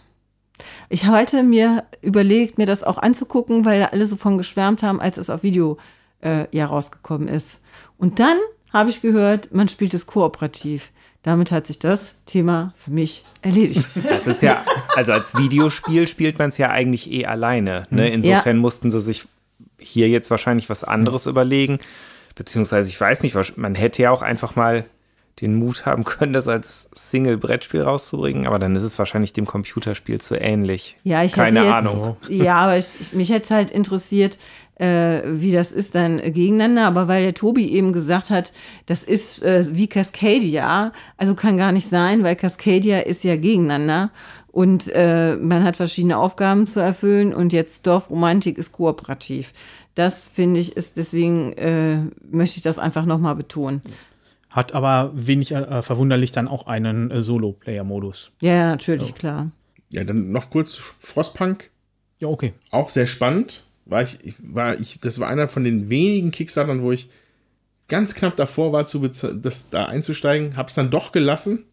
Ich 0.89 1.05
hatte 1.05 1.43
mir 1.43 1.83
überlegt, 2.01 2.57
mir 2.57 2.65
das 2.65 2.83
auch 2.83 2.97
anzugucken, 2.97 3.65
weil 3.65 3.79
da 3.79 3.85
alle 3.87 4.05
so 4.07 4.15
von 4.15 4.37
geschwärmt 4.37 4.83
haben, 4.83 4.99
als 4.99 5.17
es 5.17 5.29
auf 5.29 5.43
Video 5.43 5.77
äh, 6.21 6.45
ja 6.51 6.65
rausgekommen 6.65 7.27
ist. 7.27 7.59
Und 7.97 8.19
dann 8.19 8.37
habe 8.73 8.89
ich 8.89 9.01
gehört, 9.01 9.53
man 9.53 9.69
spielt 9.69 9.93
es 9.93 10.05
kooperativ. 10.05 10.89
Damit 11.21 11.51
hat 11.51 11.67
sich 11.67 11.79
das 11.79 12.15
Thema 12.25 12.73
für 12.75 12.91
mich 12.91 13.23
erledigt. 13.41 13.87
Das 14.03 14.27
ist 14.27 14.41
ja, 14.41 14.65
also 14.95 15.13
als 15.13 15.37
Videospiel 15.37 16.07
spielt 16.07 16.37
man 16.37 16.49
es 16.49 16.57
ja 16.57 16.69
eigentlich 16.69 17.09
eh 17.11 17.25
alleine. 17.25 17.87
Ne? 17.91 18.09
Insofern 18.09 18.57
mussten 18.57 18.91
sie 18.91 18.99
sich 18.99 19.23
hier 19.79 20.09
jetzt 20.09 20.29
wahrscheinlich 20.29 20.69
was 20.69 20.83
anderes 20.83 21.25
überlegen. 21.25 21.79
Beziehungsweise, 22.35 22.89
ich 22.89 22.99
weiß 22.99 23.21
nicht, 23.21 23.57
man 23.57 23.75
hätte 23.75 24.01
ja 24.01 24.11
auch 24.11 24.21
einfach 24.21 24.55
mal 24.55 24.85
den 25.41 25.55
Mut 25.55 25.85
haben 25.85 26.03
können, 26.03 26.33
das 26.33 26.47
als 26.47 26.89
Single-Brettspiel 26.93 27.81
rauszubringen, 27.81 28.45
aber 28.45 28.59
dann 28.59 28.75
ist 28.75 28.83
es 28.83 28.99
wahrscheinlich 28.99 29.33
dem 29.33 29.45
Computerspiel 29.45 30.21
zu 30.21 30.35
ähnlich. 30.35 30.97
Ja, 31.03 31.23
ich 31.23 31.33
Keine 31.33 31.63
jetzt, 31.63 31.73
Ahnung. 31.73 32.17
Ja, 32.29 32.57
aber 32.57 32.77
ich, 32.77 32.99
ich, 33.01 33.13
mich 33.13 33.29
hätte 33.29 33.55
halt 33.55 33.71
interessiert, 33.71 34.37
äh, 34.75 35.21
wie 35.25 35.51
das 35.51 35.71
ist 35.71 35.95
dann 35.95 36.17
gegeneinander. 36.17 36.85
Aber 36.85 37.07
weil 37.07 37.23
der 37.23 37.33
Tobi 37.33 37.71
eben 37.71 37.93
gesagt 37.93 38.29
hat, 38.29 38.53
das 38.85 39.03
ist 39.03 39.43
äh, 39.43 39.65
wie 39.71 39.87
Cascadia, 39.87 40.91
also 41.17 41.35
kann 41.35 41.57
gar 41.57 41.71
nicht 41.71 41.89
sein, 41.89 42.23
weil 42.23 42.35
Cascadia 42.35 42.99
ist 42.99 43.23
ja 43.23 43.35
gegeneinander 43.35 44.11
und 44.51 44.91
äh, 44.93 45.35
man 45.35 45.63
hat 45.63 45.77
verschiedene 45.77 46.17
Aufgaben 46.17 46.67
zu 46.67 46.79
erfüllen 46.79 47.33
und 47.33 47.53
jetzt 47.53 47.87
Dorfromantik 47.87 48.57
ist 48.57 48.71
kooperativ. 48.71 49.51
Das 49.95 50.27
finde 50.27 50.59
ich 50.59 50.75
ist 50.75 50.97
deswegen 50.97 51.53
äh, 51.53 51.97
möchte 52.29 52.57
ich 52.57 52.63
das 52.63 52.79
einfach 52.79 53.05
nochmal 53.05 53.35
betonen. 53.35 53.81
Hat 54.53 54.73
aber 54.73 55.11
wenig 55.15 55.51
äh, 55.51 55.81
verwunderlich 55.81 56.31
dann 56.31 56.47
auch 56.47 56.67
einen 56.67 57.09
äh, 57.09 57.23
Solo-Player-Modus. 57.23 58.33
Ja, 58.39 58.67
natürlich, 58.67 59.15
klar. 59.15 59.51
Ja, 59.91 60.03
dann 60.03 60.31
noch 60.31 60.51
kurz 60.51 60.75
Frostpunk. 60.75 61.71
Ja, 62.19 62.27
okay. 62.27 62.53
Auch 62.69 62.89
sehr 62.89 63.07
spannend. 63.07 63.65
War 63.85 64.03
ich, 64.03 64.19
ich, 64.23 64.35
war 64.39 64.79
ich, 64.79 64.99
das 64.99 65.19
war 65.19 65.27
einer 65.27 65.49
von 65.49 65.63
den 65.63 65.89
wenigen 65.89 66.29
Kickstartern, 66.29 66.83
wo 66.83 66.91
ich 66.91 67.09
ganz 67.87 68.13
knapp 68.13 68.35
davor 68.35 68.71
war, 68.71 68.85
zu 68.85 68.99
das 69.07 69.71
da 69.71 69.85
einzusteigen. 69.87 70.55
Hab's 70.55 70.75
dann 70.75 70.91
doch 70.91 71.11
gelassen. 71.11 71.65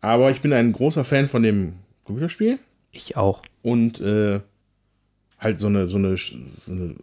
Aber 0.00 0.32
ich 0.32 0.40
bin 0.40 0.52
ein 0.52 0.72
großer 0.72 1.04
Fan 1.04 1.28
von 1.28 1.44
dem 1.44 1.74
Computerspiel. 2.04 2.58
Ich 2.90 3.16
auch. 3.16 3.40
und 3.62 4.00
äh, 4.00 4.40
halt 5.38 5.60
so 5.60 5.68
eine, 5.68 5.86
so 5.86 5.98
eine, 5.98 6.16
so 6.16 6.36
eine, 6.66 6.96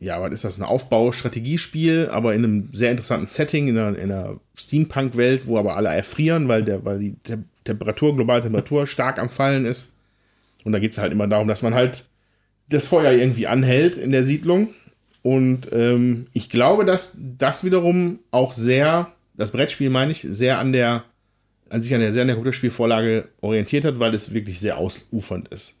ja, 0.00 0.20
was 0.20 0.32
ist 0.32 0.44
das, 0.44 0.58
ein 0.58 0.64
Aufbau-Strategiespiel, 0.64 2.08
aber 2.10 2.34
in 2.34 2.42
einem 2.42 2.70
sehr 2.72 2.90
interessanten 2.90 3.26
Setting, 3.26 3.68
in 3.68 3.78
einer, 3.78 3.98
in 3.98 4.10
einer 4.10 4.40
Steampunk-Welt, 4.56 5.46
wo 5.46 5.58
aber 5.58 5.76
alle 5.76 5.90
erfrieren, 5.90 6.48
weil, 6.48 6.64
der, 6.64 6.84
weil 6.84 6.98
die 6.98 7.16
Te 7.22 7.44
Temperatur, 7.64 8.16
globale 8.16 8.40
Temperatur 8.40 8.86
stark 8.86 9.18
am 9.18 9.28
Fallen 9.28 9.66
ist. 9.66 9.92
Und 10.64 10.72
da 10.72 10.78
geht 10.78 10.92
es 10.92 10.98
halt 10.98 11.12
immer 11.12 11.28
darum, 11.28 11.46
dass 11.46 11.60
man 11.60 11.74
halt 11.74 12.06
das 12.70 12.86
Feuer 12.86 13.12
irgendwie 13.12 13.46
anhält 13.46 13.96
in 13.96 14.12
der 14.12 14.24
Siedlung. 14.24 14.68
Und 15.22 15.68
ähm, 15.70 16.28
ich 16.32 16.48
glaube, 16.48 16.86
dass 16.86 17.18
das 17.20 17.62
wiederum 17.62 18.20
auch 18.30 18.54
sehr, 18.54 19.12
das 19.36 19.50
Brettspiel 19.50 19.90
meine 19.90 20.12
ich, 20.12 20.22
sehr 20.22 20.58
an 20.58 20.72
der, 20.72 21.04
an 21.68 21.82
sich 21.82 21.92
an 21.92 22.00
der, 22.00 22.14
sehr 22.14 22.22
an 22.22 22.28
der 22.28 22.36
Computerspielvorlage 22.36 23.28
orientiert 23.42 23.84
hat, 23.84 23.98
weil 23.98 24.14
es 24.14 24.32
wirklich 24.32 24.58
sehr 24.58 24.78
ausufernd 24.78 25.48
ist. 25.48 25.78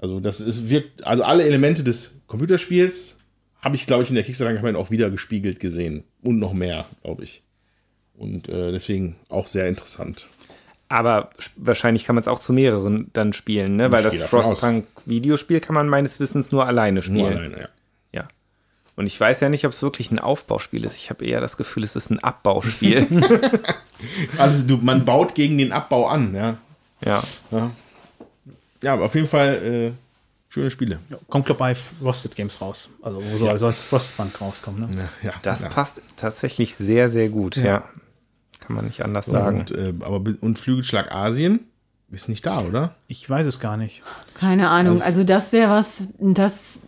Also 0.00 0.20
das 0.20 0.40
ist 0.40 0.70
wirkt, 0.70 1.06
also 1.06 1.22
alle 1.22 1.44
Elemente 1.44 1.84
des 1.84 2.22
Computerspiels 2.26 3.18
habe 3.64 3.74
ich, 3.76 3.86
glaube 3.86 4.02
ich, 4.02 4.10
in 4.10 4.14
der 4.14 4.24
Kickstarter-Kampagne 4.24 4.78
auch 4.78 4.90
wieder 4.90 5.10
gespiegelt 5.10 5.58
gesehen. 5.58 6.04
Und 6.22 6.38
noch 6.38 6.52
mehr, 6.52 6.84
glaube 7.02 7.24
ich. 7.24 7.42
Und 8.16 8.48
äh, 8.48 8.70
deswegen 8.70 9.16
auch 9.28 9.46
sehr 9.48 9.66
interessant. 9.68 10.28
Aber 10.88 11.30
sch- 11.38 11.50
wahrscheinlich 11.56 12.04
kann 12.04 12.14
man 12.14 12.22
es 12.22 12.28
auch 12.28 12.38
zu 12.38 12.52
mehreren 12.52 13.10
dann 13.14 13.32
spielen, 13.32 13.74
ne? 13.76 13.90
Weil 13.90 14.02
das. 14.04 14.14
Frostpunk-Videospiel 14.22 15.58
kann 15.60 15.74
man 15.74 15.88
meines 15.88 16.20
Wissens 16.20 16.52
nur 16.52 16.66
alleine 16.66 17.02
spielen. 17.02 17.16
Nur 17.18 17.30
alleine, 17.30 17.58
ja. 17.58 17.68
Ja. 18.12 18.28
Und 18.94 19.06
ich 19.06 19.18
weiß 19.18 19.40
ja 19.40 19.48
nicht, 19.48 19.64
ob 19.64 19.72
es 19.72 19.82
wirklich 19.82 20.12
ein 20.12 20.20
Aufbauspiel 20.20 20.84
ist. 20.84 20.94
Ich 20.96 21.10
habe 21.10 21.24
eher 21.24 21.40
das 21.40 21.56
Gefühl, 21.56 21.82
es 21.82 21.96
ist 21.96 22.10
ein 22.10 22.22
Abbauspiel. 22.22 23.06
Also 24.36 24.66
du, 24.66 24.76
man 24.76 25.04
baut 25.06 25.34
gegen 25.34 25.56
den 25.56 25.72
Abbau 25.72 26.06
an, 26.06 26.34
ja. 26.34 26.58
ja. 27.06 27.22
Ja, 28.82 28.92
aber 28.92 29.06
auf 29.06 29.14
jeden 29.14 29.28
Fall 29.28 29.94
äh, 29.94 30.03
schöne 30.54 30.70
Spiele. 30.70 31.00
Kommt, 31.28 31.46
glaube 31.46 31.58
bei 31.58 31.74
Frosted 31.74 32.36
Games 32.36 32.60
raus. 32.60 32.90
Also, 33.02 33.20
wo 33.22 33.38
soll 33.38 33.58
sonst 33.58 33.80
Frostpunk 33.80 34.40
rauskommen, 34.40 34.88
ne? 34.88 35.08
Ja, 35.22 35.30
ja, 35.30 35.34
Das 35.42 35.62
ja. 35.62 35.68
passt 35.68 36.00
tatsächlich 36.16 36.76
sehr, 36.76 37.10
sehr 37.10 37.28
gut, 37.28 37.56
ja. 37.56 37.82
Kann 38.60 38.76
man 38.76 38.84
nicht 38.86 39.04
anders 39.04 39.26
sagen. 39.26 39.60
Und, 39.60 39.70
äh, 39.72 39.92
aber, 40.00 40.22
und 40.40 40.58
Flügelschlag 40.58 41.12
Asien 41.12 41.60
ist 42.10 42.28
nicht 42.28 42.46
da, 42.46 42.60
oder? 42.62 42.94
Ich 43.08 43.28
weiß 43.28 43.44
es 43.46 43.58
gar 43.58 43.76
nicht. 43.76 44.02
Keine 44.38 44.70
Ahnung. 44.70 44.94
Also- 44.94 45.04
Also 45.04 45.24
das 45.24 45.52
wäre 45.52 45.70
was, 45.70 45.94
das 46.18 46.82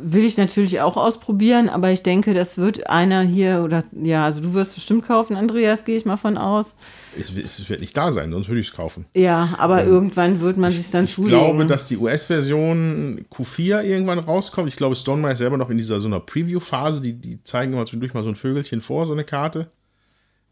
will 0.00 0.24
ich 0.24 0.36
natürlich 0.36 0.80
auch 0.80 0.96
ausprobieren, 0.96 1.68
aber 1.68 1.90
ich 1.90 2.02
denke, 2.02 2.34
das 2.34 2.58
wird 2.58 2.88
einer 2.88 3.22
hier 3.22 3.62
oder 3.64 3.84
ja, 3.92 4.24
also 4.24 4.40
du 4.40 4.54
wirst 4.54 4.74
bestimmt 4.74 5.04
kaufen, 5.04 5.36
Andreas, 5.36 5.84
gehe 5.84 5.96
ich 5.96 6.04
mal 6.04 6.16
von 6.16 6.36
aus. 6.36 6.74
Es, 7.18 7.34
es, 7.34 7.68
wird 7.68 7.80
nicht 7.80 7.96
da 7.96 8.12
sein, 8.12 8.30
sonst 8.30 8.48
würde 8.48 8.60
ich 8.60 8.68
es 8.68 8.74
kaufen. 8.74 9.06
Ja, 9.14 9.54
aber 9.58 9.84
irgendwann 9.84 10.40
wird 10.40 10.56
man 10.56 10.70
sich 10.70 10.90
dann 10.90 11.04
Ich 11.04 11.14
zulegen. 11.14 11.38
glaube, 11.38 11.66
dass 11.66 11.88
die 11.88 11.96
US-Version 11.96 13.24
Q4 13.32 13.82
irgendwann 13.82 14.18
rauskommt. 14.18 14.68
Ich 14.68 14.76
glaube, 14.76 14.96
Stonemeyer 14.96 15.32
ist 15.32 15.38
selber 15.38 15.56
noch 15.56 15.70
in 15.70 15.76
dieser 15.76 16.00
so 16.00 16.08
einer 16.08 16.20
Preview-Phase. 16.20 17.00
Die, 17.00 17.14
die 17.14 17.42
zeigen 17.42 17.72
immer 17.72 17.86
zwischendurch 17.86 18.12
mal 18.12 18.22
so 18.22 18.28
ein 18.28 18.36
Vögelchen 18.36 18.80
vor, 18.80 19.06
so 19.06 19.12
eine 19.12 19.24
Karte. 19.24 19.70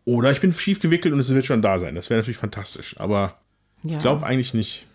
Oder 0.05 0.31
ich 0.32 0.40
bin 0.40 0.52
schief 0.52 0.81
gewickelt 0.81 1.12
und 1.15 1.20
es 1.20 1.32
wird 1.32 1.44
schon 1.44 1.62
da 1.62 1.78
sein. 1.78 1.94
Das 1.94 2.11
wäre 2.11 2.20
natürlich 2.20 2.39
fantastisch. 2.39 2.98
Aber 2.98 3.39
ja. 3.82 3.97
ich 3.97 3.98
glaube 3.98 4.24
eigentlich 4.24 4.55
nicht. 4.55 4.86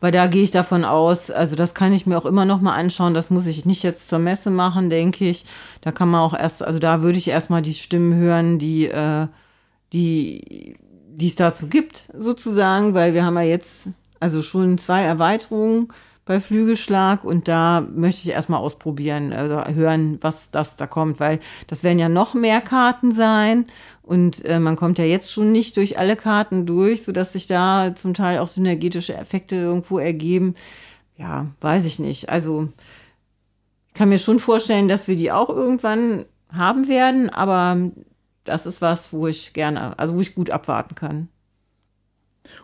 Aber 0.00 0.10
da 0.10 0.26
gehe 0.26 0.42
ich 0.42 0.50
davon 0.50 0.84
aus, 0.84 1.30
also 1.30 1.56
das 1.56 1.74
kann 1.74 1.92
ich 1.92 2.06
mir 2.06 2.16
auch 2.16 2.26
immer 2.26 2.44
noch 2.44 2.60
mal 2.60 2.74
anschauen. 2.74 3.14
Das 3.14 3.30
muss 3.30 3.46
ich 3.46 3.66
nicht 3.66 3.82
jetzt 3.82 4.08
zur 4.08 4.18
Messe 4.18 4.50
machen, 4.50 4.90
denke 4.90 5.28
ich. 5.28 5.44
Da 5.80 5.92
kann 5.92 6.08
man 6.08 6.20
auch 6.20 6.34
erst, 6.34 6.62
also 6.62 6.78
da 6.78 7.02
würde 7.02 7.18
ich 7.18 7.28
erstmal 7.28 7.62
die 7.62 7.74
Stimmen 7.74 8.14
hören, 8.14 8.58
die, 8.58 8.86
äh, 8.86 9.26
die, 9.92 10.76
die 11.10 11.28
es 11.28 11.34
dazu 11.34 11.66
gibt, 11.66 12.08
sozusagen, 12.16 12.94
weil 12.94 13.14
wir 13.14 13.24
haben 13.24 13.36
ja 13.36 13.42
jetzt 13.42 13.88
also 14.20 14.42
schon 14.42 14.78
zwei 14.78 15.02
Erweiterungen 15.02 15.88
bei 16.28 16.40
Flügelschlag 16.40 17.24
und 17.24 17.48
da 17.48 17.80
möchte 17.80 18.28
ich 18.28 18.34
erstmal 18.34 18.60
ausprobieren, 18.60 19.32
also 19.32 19.64
hören, 19.74 20.18
was 20.20 20.50
das 20.50 20.76
da 20.76 20.86
kommt, 20.86 21.20
weil 21.20 21.40
das 21.66 21.82
werden 21.82 21.98
ja 21.98 22.10
noch 22.10 22.34
mehr 22.34 22.60
Karten 22.60 23.12
sein 23.12 23.66
und 24.02 24.44
äh, 24.44 24.60
man 24.60 24.76
kommt 24.76 24.98
ja 24.98 25.06
jetzt 25.06 25.32
schon 25.32 25.52
nicht 25.52 25.76
durch 25.78 25.98
alle 25.98 26.16
Karten 26.16 26.66
durch, 26.66 27.02
sodass 27.02 27.32
sich 27.32 27.46
da 27.46 27.94
zum 27.94 28.12
Teil 28.12 28.38
auch 28.38 28.48
synergetische 28.48 29.16
Effekte 29.16 29.56
irgendwo 29.56 29.98
ergeben. 29.98 30.54
Ja, 31.16 31.46
weiß 31.60 31.86
ich 31.86 31.98
nicht. 31.98 32.28
Also 32.28 32.68
ich 33.88 33.94
kann 33.94 34.10
mir 34.10 34.18
schon 34.18 34.38
vorstellen, 34.38 34.86
dass 34.86 35.08
wir 35.08 35.16
die 35.16 35.32
auch 35.32 35.48
irgendwann 35.48 36.26
haben 36.52 36.88
werden, 36.88 37.30
aber 37.30 37.90
das 38.44 38.66
ist 38.66 38.82
was, 38.82 39.14
wo 39.14 39.26
ich 39.26 39.54
gerne, 39.54 39.98
also 39.98 40.14
wo 40.14 40.20
ich 40.20 40.34
gut 40.34 40.50
abwarten 40.50 40.94
kann. 40.94 41.28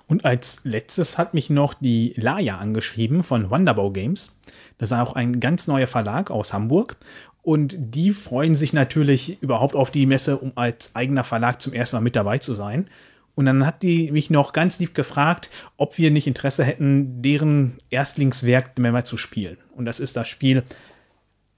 Und 0.07 0.25
als 0.25 0.61
letztes 0.65 1.19
hat 1.19 1.35
mich 1.35 1.51
noch 1.51 1.75
die 1.75 2.15
Laia 2.17 2.59
angeschrieben 2.59 3.23
von 3.23 3.51
Wonderbau 3.51 3.91
Games. 3.91 4.39
Das 4.79 4.91
ist 4.91 4.99
auch 4.99 5.15
ein 5.15 5.41
ganz 5.41 5.67
neuer 5.67 5.87
Verlag 5.87 6.31
aus 6.31 6.53
Hamburg. 6.53 6.97
Und 7.43 7.77
die 7.79 8.13
freuen 8.13 8.55
sich 8.55 8.73
natürlich 8.73 9.43
überhaupt 9.43 9.75
auf 9.75 9.91
die 9.91 10.07
Messe, 10.07 10.39
um 10.39 10.53
als 10.55 10.97
eigener 10.97 11.25
Verlag 11.25 11.61
zum 11.61 11.73
ersten 11.73 11.97
Mal 11.97 12.03
mit 12.03 12.17
dabei 12.17 12.39
zu 12.39 12.55
sein. 12.55 12.89
Und 13.35 13.47
dann 13.47 13.67
hat 13.67 13.83
die 13.83 14.11
mich 14.13 14.31
noch 14.31 14.53
ganz 14.53 14.79
lieb 14.79 14.95
gefragt, 14.95 15.51
ob 15.77 15.99
wir 15.99 16.11
nicht 16.11 16.27
Interesse 16.27 16.65
hätten, 16.65 17.21
deren 17.21 17.79
Erstlingswerk 17.91 18.79
mal 18.79 19.05
zu 19.05 19.17
spielen. 19.17 19.59
Und 19.75 19.85
das 19.87 20.01
ist 20.01 20.17
das 20.17 20.29
Spiel 20.29 20.63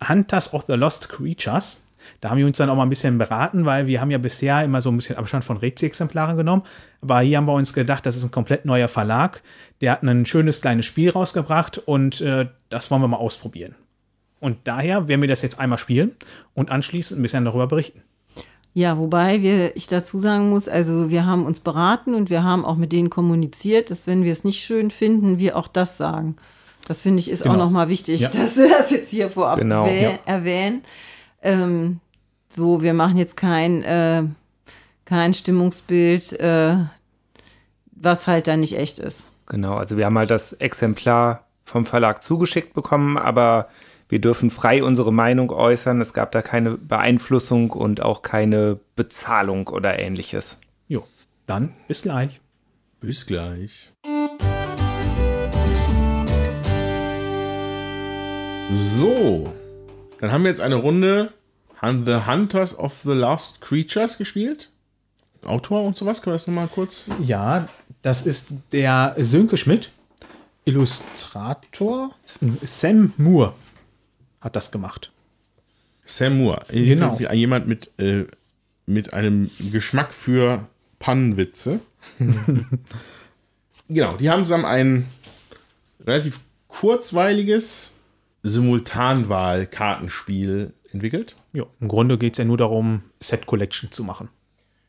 Hunters 0.06 0.52
of 0.54 0.64
the 0.66 0.74
Lost 0.74 1.08
Creatures. 1.08 1.85
Da 2.20 2.30
haben 2.30 2.38
wir 2.38 2.46
uns 2.46 2.56
dann 2.58 2.70
auch 2.70 2.76
mal 2.76 2.82
ein 2.84 2.88
bisschen 2.88 3.18
beraten, 3.18 3.64
weil 3.64 3.86
wir 3.86 4.00
haben 4.00 4.10
ja 4.10 4.18
bisher 4.18 4.64
immer 4.64 4.80
so 4.80 4.90
ein 4.90 4.96
bisschen 4.96 5.16
Abstand 5.16 5.44
von 5.44 5.56
Rezi-Exemplaren 5.58 6.36
genommen. 6.36 6.62
Aber 7.02 7.20
hier 7.20 7.36
haben 7.36 7.46
wir 7.46 7.52
uns 7.54 7.72
gedacht, 7.72 8.06
das 8.06 8.16
ist 8.16 8.24
ein 8.24 8.30
komplett 8.30 8.64
neuer 8.64 8.88
Verlag. 8.88 9.42
Der 9.80 9.92
hat 9.92 10.02
ein 10.02 10.24
schönes 10.26 10.60
kleines 10.60 10.86
Spiel 10.86 11.10
rausgebracht 11.10 11.78
und 11.78 12.20
äh, 12.20 12.46
das 12.68 12.90
wollen 12.90 13.02
wir 13.02 13.08
mal 13.08 13.18
ausprobieren. 13.18 13.74
Und 14.40 14.58
daher 14.64 15.08
werden 15.08 15.20
wir 15.20 15.28
das 15.28 15.42
jetzt 15.42 15.58
einmal 15.60 15.78
spielen 15.78 16.12
und 16.54 16.70
anschließend 16.70 17.18
ein 17.18 17.22
bisschen 17.22 17.44
darüber 17.44 17.66
berichten. 17.66 18.02
Ja, 18.74 18.98
wobei 18.98 19.40
wir, 19.40 19.74
ich 19.76 19.86
dazu 19.86 20.18
sagen 20.18 20.50
muss, 20.50 20.68
also 20.68 21.08
wir 21.08 21.24
haben 21.24 21.46
uns 21.46 21.60
beraten 21.60 22.14
und 22.14 22.28
wir 22.28 22.44
haben 22.44 22.64
auch 22.66 22.76
mit 22.76 22.92
denen 22.92 23.08
kommuniziert, 23.08 23.90
dass 23.90 24.06
wenn 24.06 24.22
wir 24.22 24.32
es 24.32 24.44
nicht 24.44 24.62
schön 24.62 24.90
finden, 24.90 25.38
wir 25.38 25.56
auch 25.56 25.68
das 25.68 25.96
sagen. 25.96 26.36
Das 26.86 27.00
finde 27.00 27.20
ich 27.20 27.30
ist 27.30 27.42
Genau. 27.42 27.54
auch 27.54 27.58
nochmal 27.58 27.88
wichtig, 27.88 28.20
Ja. 28.20 28.28
dass 28.28 28.56
wir 28.58 28.68
das 28.68 28.90
jetzt 28.90 29.10
hier 29.10 29.30
vorab 29.30 29.58
Genau, 29.58 29.86
erwäh- 29.86 30.02
ja. 30.02 30.18
erwähnen. 30.26 30.82
Ähm, 31.42 32.00
so, 32.56 32.82
wir 32.82 32.94
machen 32.94 33.18
jetzt 33.18 33.36
kein, 33.36 33.82
äh, 33.82 34.24
kein 35.04 35.34
Stimmungsbild, 35.34 36.32
äh, 36.40 36.76
was 37.92 38.26
halt 38.26 38.46
dann 38.46 38.60
nicht 38.60 38.78
echt 38.78 38.98
ist. 38.98 39.26
Genau, 39.44 39.74
also 39.74 39.98
wir 39.98 40.06
haben 40.06 40.16
halt 40.16 40.30
das 40.30 40.54
Exemplar 40.54 41.44
vom 41.64 41.84
Verlag 41.84 42.22
zugeschickt 42.22 42.72
bekommen, 42.72 43.18
aber 43.18 43.68
wir 44.08 44.22
dürfen 44.22 44.48
frei 44.48 44.82
unsere 44.82 45.12
Meinung 45.12 45.50
äußern. 45.50 46.00
Es 46.00 46.14
gab 46.14 46.32
da 46.32 46.40
keine 46.40 46.78
Beeinflussung 46.78 47.72
und 47.72 48.00
auch 48.00 48.22
keine 48.22 48.80
Bezahlung 48.96 49.68
oder 49.68 49.98
ähnliches. 49.98 50.60
Jo, 50.88 51.04
dann 51.44 51.74
bis 51.88 52.02
gleich. 52.02 52.40
Bis 53.00 53.26
gleich. 53.26 53.92
So, 58.72 59.52
dann 60.20 60.32
haben 60.32 60.42
wir 60.42 60.48
jetzt 60.48 60.62
eine 60.62 60.76
Runde 60.76 61.34
The 61.80 62.26
Hunters 62.26 62.78
of 62.78 63.00
the 63.02 63.12
Lost 63.12 63.60
Creatures 63.60 64.18
gespielt. 64.18 64.70
Autor 65.44 65.84
und 65.84 65.96
sowas, 65.96 66.22
können 66.22 66.34
wir 66.34 66.38
das 66.38 66.46
nochmal 66.46 66.68
kurz? 66.68 67.04
Ja, 67.22 67.68
das 68.02 68.26
ist 68.26 68.48
der 68.72 69.14
Sönke 69.18 69.56
Schmidt, 69.56 69.90
Illustrator. 70.64 72.14
Sam 72.62 73.12
Moore 73.16 73.54
hat 74.40 74.56
das 74.56 74.70
gemacht. 74.70 75.10
Sam 76.04 76.38
Moore. 76.38 76.64
Genau. 76.70 77.18
Jemand 77.18 77.68
mit, 77.68 77.90
äh, 77.98 78.26
mit 78.86 79.12
einem 79.12 79.50
Geschmack 79.72 80.14
für 80.14 80.66
Pannenwitze. 80.98 81.80
genau, 83.88 84.16
die 84.16 84.30
haben 84.30 84.44
zusammen 84.44 84.64
ein 84.64 85.06
relativ 86.04 86.40
kurzweiliges 86.68 87.94
Simultanwahl-Kartenspiel 88.42 90.72
entwickelt. 90.92 91.36
Ja, 91.56 91.64
im 91.80 91.88
Grunde 91.88 92.18
geht 92.18 92.34
es 92.34 92.38
ja 92.38 92.44
nur 92.44 92.58
darum, 92.58 93.00
Set 93.18 93.46
Collection 93.46 93.90
zu 93.90 94.04
machen. 94.04 94.28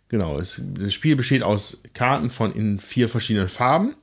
Genau, 0.09 0.37
es, 0.37 0.61
das 0.77 0.93
Spiel 0.93 1.15
besteht 1.15 1.41
aus 1.41 1.81
Karten 1.93 2.29
von 2.29 2.53
in 2.53 2.81
vier 2.81 3.07
verschiedenen 3.07 3.47
Farben 3.47 3.95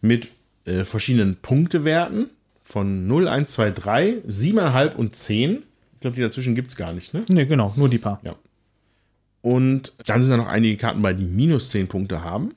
mit 0.00 0.28
äh, 0.66 0.84
verschiedenen 0.84 1.34
Punktewerten 1.34 2.30
von 2.62 3.08
0, 3.08 3.26
1, 3.26 3.50
2, 3.50 3.70
3, 3.72 4.08
7,5 4.28 4.94
und 4.94 5.16
10. 5.16 5.64
Ich 5.94 6.00
glaube, 6.00 6.14
die 6.14 6.22
dazwischen 6.22 6.54
gibt 6.54 6.70
es 6.70 6.76
gar 6.76 6.92
nicht, 6.92 7.12
ne? 7.12 7.24
Ne, 7.28 7.44
genau, 7.44 7.72
nur 7.74 7.88
die 7.88 7.98
paar. 7.98 8.20
Ja. 8.22 8.36
Und 9.42 9.92
dann 10.06 10.22
sind 10.22 10.30
da 10.30 10.36
noch 10.36 10.46
einige 10.46 10.76
Karten 10.76 11.02
bei, 11.02 11.12
die 11.12 11.26
minus 11.26 11.70
10 11.70 11.88
Punkte 11.88 12.22
haben. 12.22 12.54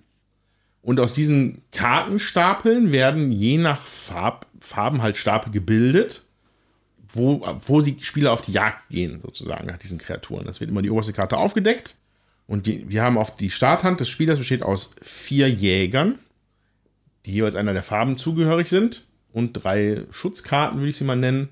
Und 0.83 0.99
aus 0.99 1.15
diesen 1.15 1.63
Kartenstapeln 1.71 2.91
werden 2.91 3.31
je 3.31 3.57
nach 3.57 3.81
Farb, 3.81 4.45
Farben 4.59 5.01
halt 5.01 5.17
Stapel 5.17 5.51
gebildet, 5.51 6.28
wo, 7.09 7.45
wo 7.65 7.81
die 7.81 7.97
Spieler 8.01 8.31
auf 8.31 8.41
die 8.41 8.51
Jagd 8.51 8.89
gehen, 8.89 9.19
sozusagen, 9.21 9.67
nach 9.67 9.77
diesen 9.77 9.97
Kreaturen. 9.97 10.45
Das 10.45 10.59
wird 10.59 10.69
immer 10.69 10.81
die 10.81 10.91
oberste 10.91 11.13
Karte 11.13 11.37
aufgedeckt. 11.37 11.95
Und 12.47 12.65
die, 12.65 12.89
wir 12.89 13.03
haben 13.03 13.17
auf 13.17 13.35
die 13.35 13.51
Starthand 13.51 13.99
des 13.99 14.09
Spielers 14.09 14.37
besteht 14.37 14.63
aus 14.63 14.91
vier 15.01 15.49
Jägern, 15.49 16.17
die 17.25 17.33
jeweils 17.33 17.55
einer 17.55 17.73
der 17.73 17.83
Farben 17.83 18.17
zugehörig 18.17 18.69
sind, 18.69 19.05
und 19.31 19.53
drei 19.53 20.05
Schutzkarten, 20.11 20.79
würde 20.79 20.89
ich 20.89 20.97
sie 20.97 21.03
mal 21.03 21.15
nennen, 21.15 21.49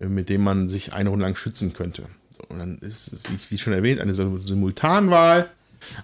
äh, 0.00 0.06
mit 0.06 0.28
denen 0.28 0.44
man 0.44 0.68
sich 0.68 0.92
eine 0.92 1.10
Runde 1.10 1.24
lang 1.24 1.36
schützen 1.36 1.72
könnte. 1.72 2.04
So, 2.30 2.42
und 2.48 2.58
dann 2.58 2.78
ist 2.78 3.12
es, 3.12 3.50
wie, 3.50 3.58
schon 3.58 3.72
erwähnt, 3.72 4.00
eine 4.00 4.14
Simultanwahl. 4.14 5.50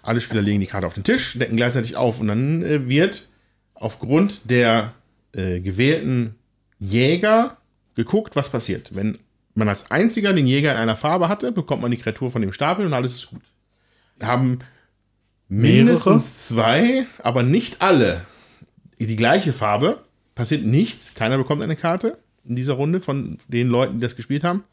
Alle 0.02 0.20
Spieler 0.20 0.42
legen 0.42 0.60
die 0.60 0.66
Karte 0.66 0.86
auf 0.86 0.94
den 0.94 1.04
Tisch, 1.04 1.38
decken 1.38 1.56
gleichzeitig 1.56 1.96
auf 1.96 2.20
und 2.20 2.28
dann 2.28 2.62
äh, 2.62 2.88
wird 2.88 3.30
aufgrund 3.74 4.48
der 4.50 4.92
äh, 5.32 5.60
gewählten 5.60 6.36
Jäger 6.78 7.56
geguckt, 7.94 8.36
was 8.36 8.50
passiert. 8.50 8.94
Wenn 8.94 9.18
man 9.54 9.68
als 9.68 9.90
einziger 9.90 10.32
den 10.32 10.46
Jäger 10.46 10.72
in 10.72 10.78
einer 10.78 10.96
Farbe 10.96 11.28
hatte, 11.28 11.52
bekommt 11.52 11.82
man 11.82 11.90
die 11.90 11.96
Kreatur 11.96 12.30
von 12.30 12.42
dem 12.42 12.52
Stapel 12.52 12.86
und 12.86 12.94
alles 12.94 13.14
ist 13.14 13.30
gut. 13.30 13.42
Haben 14.22 14.58
mindestens 15.48 16.48
zwei, 16.48 17.06
aber 17.22 17.42
nicht 17.42 17.82
alle 17.82 18.24
die 18.98 19.16
gleiche 19.16 19.52
Farbe. 19.52 20.04
Passiert 20.34 20.64
nichts, 20.64 21.14
keiner 21.14 21.38
bekommt 21.38 21.62
eine 21.62 21.76
Karte 21.76 22.18
in 22.44 22.56
dieser 22.56 22.74
Runde 22.74 23.00
von 23.00 23.38
den 23.48 23.68
Leuten, 23.68 23.94
die 23.94 24.00
das 24.00 24.16
gespielt 24.16 24.44
haben. 24.44 24.64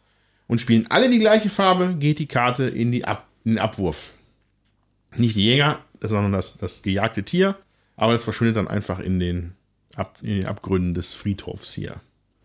Und 0.48 0.62
spielen 0.62 0.88
alle 0.90 1.10
die 1.10 1.20
gleiche 1.20 1.50
Farbe, 1.50 1.96
geht 2.00 2.20
die 2.20 2.28
Karte 2.28 2.66
in, 2.66 2.92
die 2.92 3.04
Ab 3.06 3.28
in 3.44 3.54
den 3.54 3.60
Abwurf. 3.60 4.14
Nicht 5.16 5.36
die 5.36 5.46
Jäger, 5.46 5.80
sondern 6.00 6.32
das, 6.32 6.58
das 6.58 6.84
gejagte 6.84 7.24
Tier, 7.24 7.58
aber 7.96 8.14
das 8.14 8.24
verschwindet 8.24 8.58
dann 8.58 8.68
einfach 8.68 9.00
in 9.00 9.20
den, 9.20 9.54
Ab 9.96 10.20
in 10.22 10.38
den 10.38 10.46
Abgründen 10.46 10.94
des 10.94 11.14
Friedhofs 11.14 11.74
hier. 11.74 12.00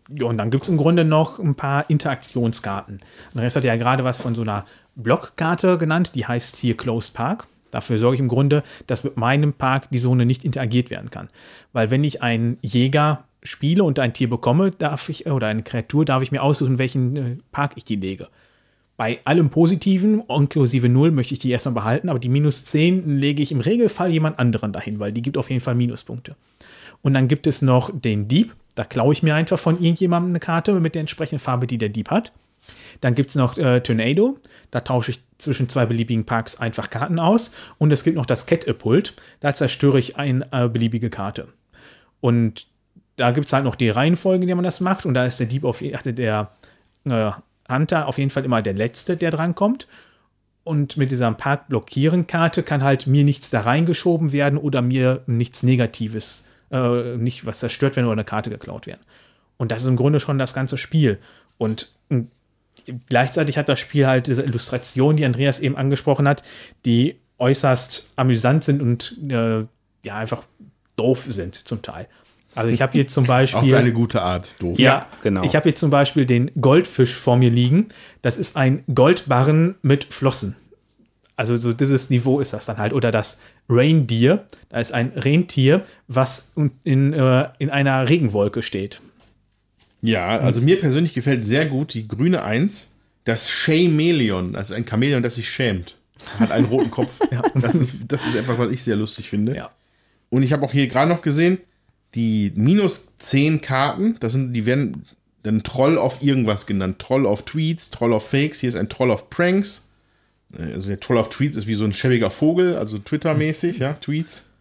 Ja, 0.09 0.25
und 0.25 0.37
dann 0.37 0.49
gibt 0.49 0.63
es 0.63 0.69
im 0.69 0.77
Grunde 0.77 1.05
noch 1.05 1.39
ein 1.39 1.55
paar 1.55 1.89
Interaktionskarten. 1.89 2.99
Andreas 3.33 3.55
hat 3.55 3.63
ja 3.63 3.75
gerade 3.75 4.03
was 4.03 4.17
von 4.17 4.35
so 4.35 4.41
einer 4.41 4.65
Blockkarte 4.95 5.77
genannt, 5.77 6.13
die 6.15 6.25
heißt 6.25 6.57
hier 6.57 6.75
Closed 6.75 7.13
Park. 7.13 7.47
Dafür 7.71 7.97
sorge 7.97 8.15
ich 8.15 8.19
im 8.19 8.27
Grunde, 8.27 8.63
dass 8.85 9.03
mit 9.03 9.17
meinem 9.17 9.53
Park 9.53 9.89
die 9.89 9.99
Zone 9.99 10.25
nicht 10.25 10.43
interagiert 10.45 10.91
werden 10.91 11.09
kann. 11.09 11.29
Weil 11.71 11.89
wenn 11.89 12.03
ich 12.03 12.21
einen 12.21 12.57
Jäger 12.61 13.23
spiele 13.41 13.83
und 13.83 13.97
ein 13.99 14.13
Tier 14.13 14.29
bekomme, 14.29 14.71
darf 14.71 15.09
ich, 15.09 15.25
oder 15.25 15.47
eine 15.47 15.63
Kreatur, 15.63 16.05
darf 16.05 16.21
ich 16.21 16.31
mir 16.31 16.43
aussuchen, 16.43 16.77
welchen 16.77 17.17
äh, 17.17 17.37
Park 17.51 17.73
ich 17.75 17.83
die 17.83 17.95
lege. 17.95 18.27
Bei 18.95 19.19
allem 19.25 19.49
Positiven, 19.49 20.21
inklusive 20.29 20.87
0, 20.87 21.11
möchte 21.11 21.33
ich 21.33 21.39
die 21.39 21.49
erstmal 21.49 21.73
behalten, 21.73 22.09
aber 22.09 22.19
die 22.19 22.29
minus 22.29 22.63
10 22.65 23.17
lege 23.17 23.41
ich 23.41 23.51
im 23.51 23.59
Regelfall 23.59 24.11
jemand 24.11 24.37
anderen 24.37 24.71
dahin, 24.71 24.99
weil 24.99 25.11
die 25.11 25.23
gibt 25.23 25.37
auf 25.37 25.49
jeden 25.49 25.61
Fall 25.61 25.73
Minuspunkte. 25.73 26.35
Und 27.03 27.13
dann 27.13 27.27
gibt 27.27 27.45
es 27.45 27.61
noch 27.61 27.91
den 27.93 28.27
Dieb. 28.27 28.55
Da 28.73 28.83
klaue 28.83 29.13
ich 29.13 29.21
mir 29.21 29.35
einfach 29.35 29.59
von 29.59 29.75
irgendjemandem 29.75 30.31
eine 30.31 30.39
Karte 30.39 30.73
mit 30.79 30.95
der 30.95 31.01
entsprechenden 31.01 31.39
Farbe, 31.39 31.67
die 31.67 31.77
der 31.77 31.89
Dieb 31.89 32.09
hat. 32.09 32.31
Dann 33.01 33.13
gibt 33.13 33.29
es 33.29 33.35
noch 33.35 33.57
äh, 33.57 33.81
Tornado. 33.81 34.39
Da 34.71 34.79
tausche 34.79 35.11
ich 35.11 35.21
zwischen 35.37 35.69
zwei 35.69 35.85
beliebigen 35.85 36.25
Parks 36.25 36.59
einfach 36.59 36.89
Karten 36.89 37.19
aus. 37.19 37.53
Und 37.77 37.91
es 37.91 38.03
gibt 38.03 38.15
noch 38.15 38.25
das 38.25 38.45
Catapult. 38.47 39.13
Da 39.41 39.53
zerstöre 39.53 39.99
ich 39.99 40.17
eine 40.17 40.47
äh, 40.51 40.67
beliebige 40.67 41.09
Karte. 41.09 41.49
Und 42.21 42.67
da 43.17 43.31
gibt 43.31 43.47
es 43.47 43.53
halt 43.53 43.65
noch 43.65 43.75
die 43.75 43.89
Reihenfolge, 43.89 44.43
in 44.43 44.47
der 44.47 44.55
man 44.55 44.63
das 44.63 44.79
macht. 44.79 45.05
Und 45.05 45.13
da 45.13 45.25
ist 45.25 45.39
der 45.39 45.47
Dieb 45.47 45.65
auf 45.65 45.79
der 45.79 46.51
äh, 47.05 47.31
Hunter 47.69 48.07
auf 48.07 48.17
jeden 48.17 48.29
Fall 48.29 48.45
immer 48.45 48.61
der 48.61 48.73
Letzte, 48.73 49.17
der 49.17 49.31
drankommt. 49.31 49.87
Und 50.63 50.95
mit 50.95 51.11
dieser 51.11 51.31
Park-Blockieren-Karte 51.33 52.63
kann 52.63 52.83
halt 52.83 53.05
mir 53.05 53.25
nichts 53.25 53.49
da 53.49 53.61
reingeschoben 53.61 54.31
werden 54.31 54.57
oder 54.57 54.81
mir 54.81 55.21
nichts 55.27 55.61
Negatives, 55.61 56.45
äh, 56.73 57.17
nicht 57.17 57.45
was 57.45 57.59
zerstört 57.59 57.95
werden 57.95 58.07
oder 58.07 58.13
eine 58.13 58.25
Karte 58.25 58.49
geklaut 58.49 58.87
werden. 58.87 59.01
Und 59.57 59.71
das 59.71 59.83
ist 59.83 59.87
im 59.87 59.95
Grunde 59.95 60.19
schon 60.19 60.37
das 60.37 60.53
ganze 60.53 60.77
Spiel. 60.77 61.19
Und 61.57 61.93
gleichzeitig 63.07 63.57
hat 63.57 63.69
das 63.69 63.79
Spiel 63.79 64.07
halt 64.07 64.27
diese 64.27 64.41
Illustrationen, 64.41 65.15
die 65.15 65.25
Andreas 65.25 65.59
eben 65.59 65.77
angesprochen 65.77 66.27
hat, 66.27 66.43
die 66.85 67.19
äußerst 67.37 68.11
amüsant 68.15 68.63
sind 68.63 68.81
und 68.81 69.17
äh, 69.29 69.65
ja 70.03 70.15
einfach 70.15 70.43
doof 70.95 71.25
sind 71.27 71.55
zum 71.55 71.81
Teil. 71.81 72.07
Also 72.55 72.69
ich 72.69 72.81
habe 72.81 72.93
hier 72.93 73.07
zum 73.07 73.25
Beispiel. 73.27 73.73
Auf 73.73 73.79
eine 73.79 73.93
gute 73.93 74.21
Art 74.21 74.55
doof. 74.59 74.77
Ja, 74.79 75.07
genau. 75.21 75.43
Ich 75.43 75.55
habe 75.55 75.63
hier 75.63 75.75
zum 75.75 75.89
Beispiel 75.89 76.25
den 76.25 76.51
Goldfisch 76.59 77.15
vor 77.15 77.37
mir 77.37 77.49
liegen. 77.49 77.87
Das 78.21 78.37
ist 78.37 78.57
ein 78.57 78.83
Goldbarren 78.93 79.75
mit 79.81 80.05
Flossen. 80.05 80.55
Also 81.35 81.57
so 81.57 81.73
dieses 81.73 82.09
Niveau 82.09 82.39
ist 82.39 82.53
das 82.53 82.65
dann 82.65 82.77
halt. 82.77 82.93
Oder 82.93 83.11
das 83.11 83.41
Reindeer. 83.69 84.45
Da 84.69 84.79
ist 84.79 84.93
ein 84.93 85.09
Rentier, 85.15 85.85
was 86.07 86.53
in, 86.83 87.13
äh, 87.13 87.49
in 87.59 87.69
einer 87.69 88.07
Regenwolke 88.09 88.61
steht. 88.61 89.01
Ja, 90.01 90.37
also 90.37 90.61
mir 90.61 90.79
persönlich 90.79 91.13
gefällt 91.13 91.45
sehr 91.45 91.65
gut 91.65 91.93
die 91.93 92.07
grüne 92.07 92.43
Eins, 92.43 92.93
das 93.23 93.49
Chameleon, 93.49 94.55
also 94.55 94.73
ein 94.73 94.85
Chamäleon, 94.85 95.23
das 95.23 95.35
sich 95.35 95.49
schämt. 95.49 95.95
Hat 96.39 96.51
einen 96.51 96.65
roten 96.65 96.91
Kopf. 96.91 97.21
ja. 97.31 97.41
das, 97.55 97.75
ist, 97.75 97.95
das 98.07 98.25
ist 98.27 98.35
etwas, 98.35 98.57
was 98.57 98.69
ich 98.69 98.83
sehr 98.83 98.97
lustig 98.97 99.29
finde. 99.29 99.55
Ja. 99.55 99.71
Und 100.29 100.43
ich 100.43 100.51
habe 100.51 100.65
auch 100.65 100.71
hier 100.71 100.87
gerade 100.87 101.09
noch 101.09 101.21
gesehen, 101.21 101.59
die 102.15 102.51
minus 102.55 103.13
10 103.17 103.61
Karten, 103.61 104.17
das 104.19 104.33
sind, 104.33 104.53
die 104.53 104.65
werden 104.65 105.05
dann 105.43 105.63
Troll 105.63 105.97
auf 105.97 106.21
irgendwas 106.21 106.65
genannt. 106.65 106.99
Troll 106.99 107.25
auf 107.25 107.43
Tweets, 107.43 107.89
Troll 107.89 108.13
auf 108.13 108.29
Fakes, 108.29 108.59
hier 108.59 108.69
ist 108.69 108.75
ein 108.75 108.89
Troll 108.89 109.11
auf 109.11 109.29
Pranks. 109.29 109.89
Also 110.57 110.89
der 110.89 110.99
Troll 110.99 111.17
auf 111.17 111.29
Tweets 111.29 111.57
ist 111.57 111.67
wie 111.67 111.75
so 111.75 111.85
ein 111.85 111.93
schäbiger 111.93 112.29
Vogel, 112.29 112.77
also 112.77 112.99
Twitter-mäßig, 112.99 113.79
ja, 113.79 113.93
Tweets. 113.93 114.51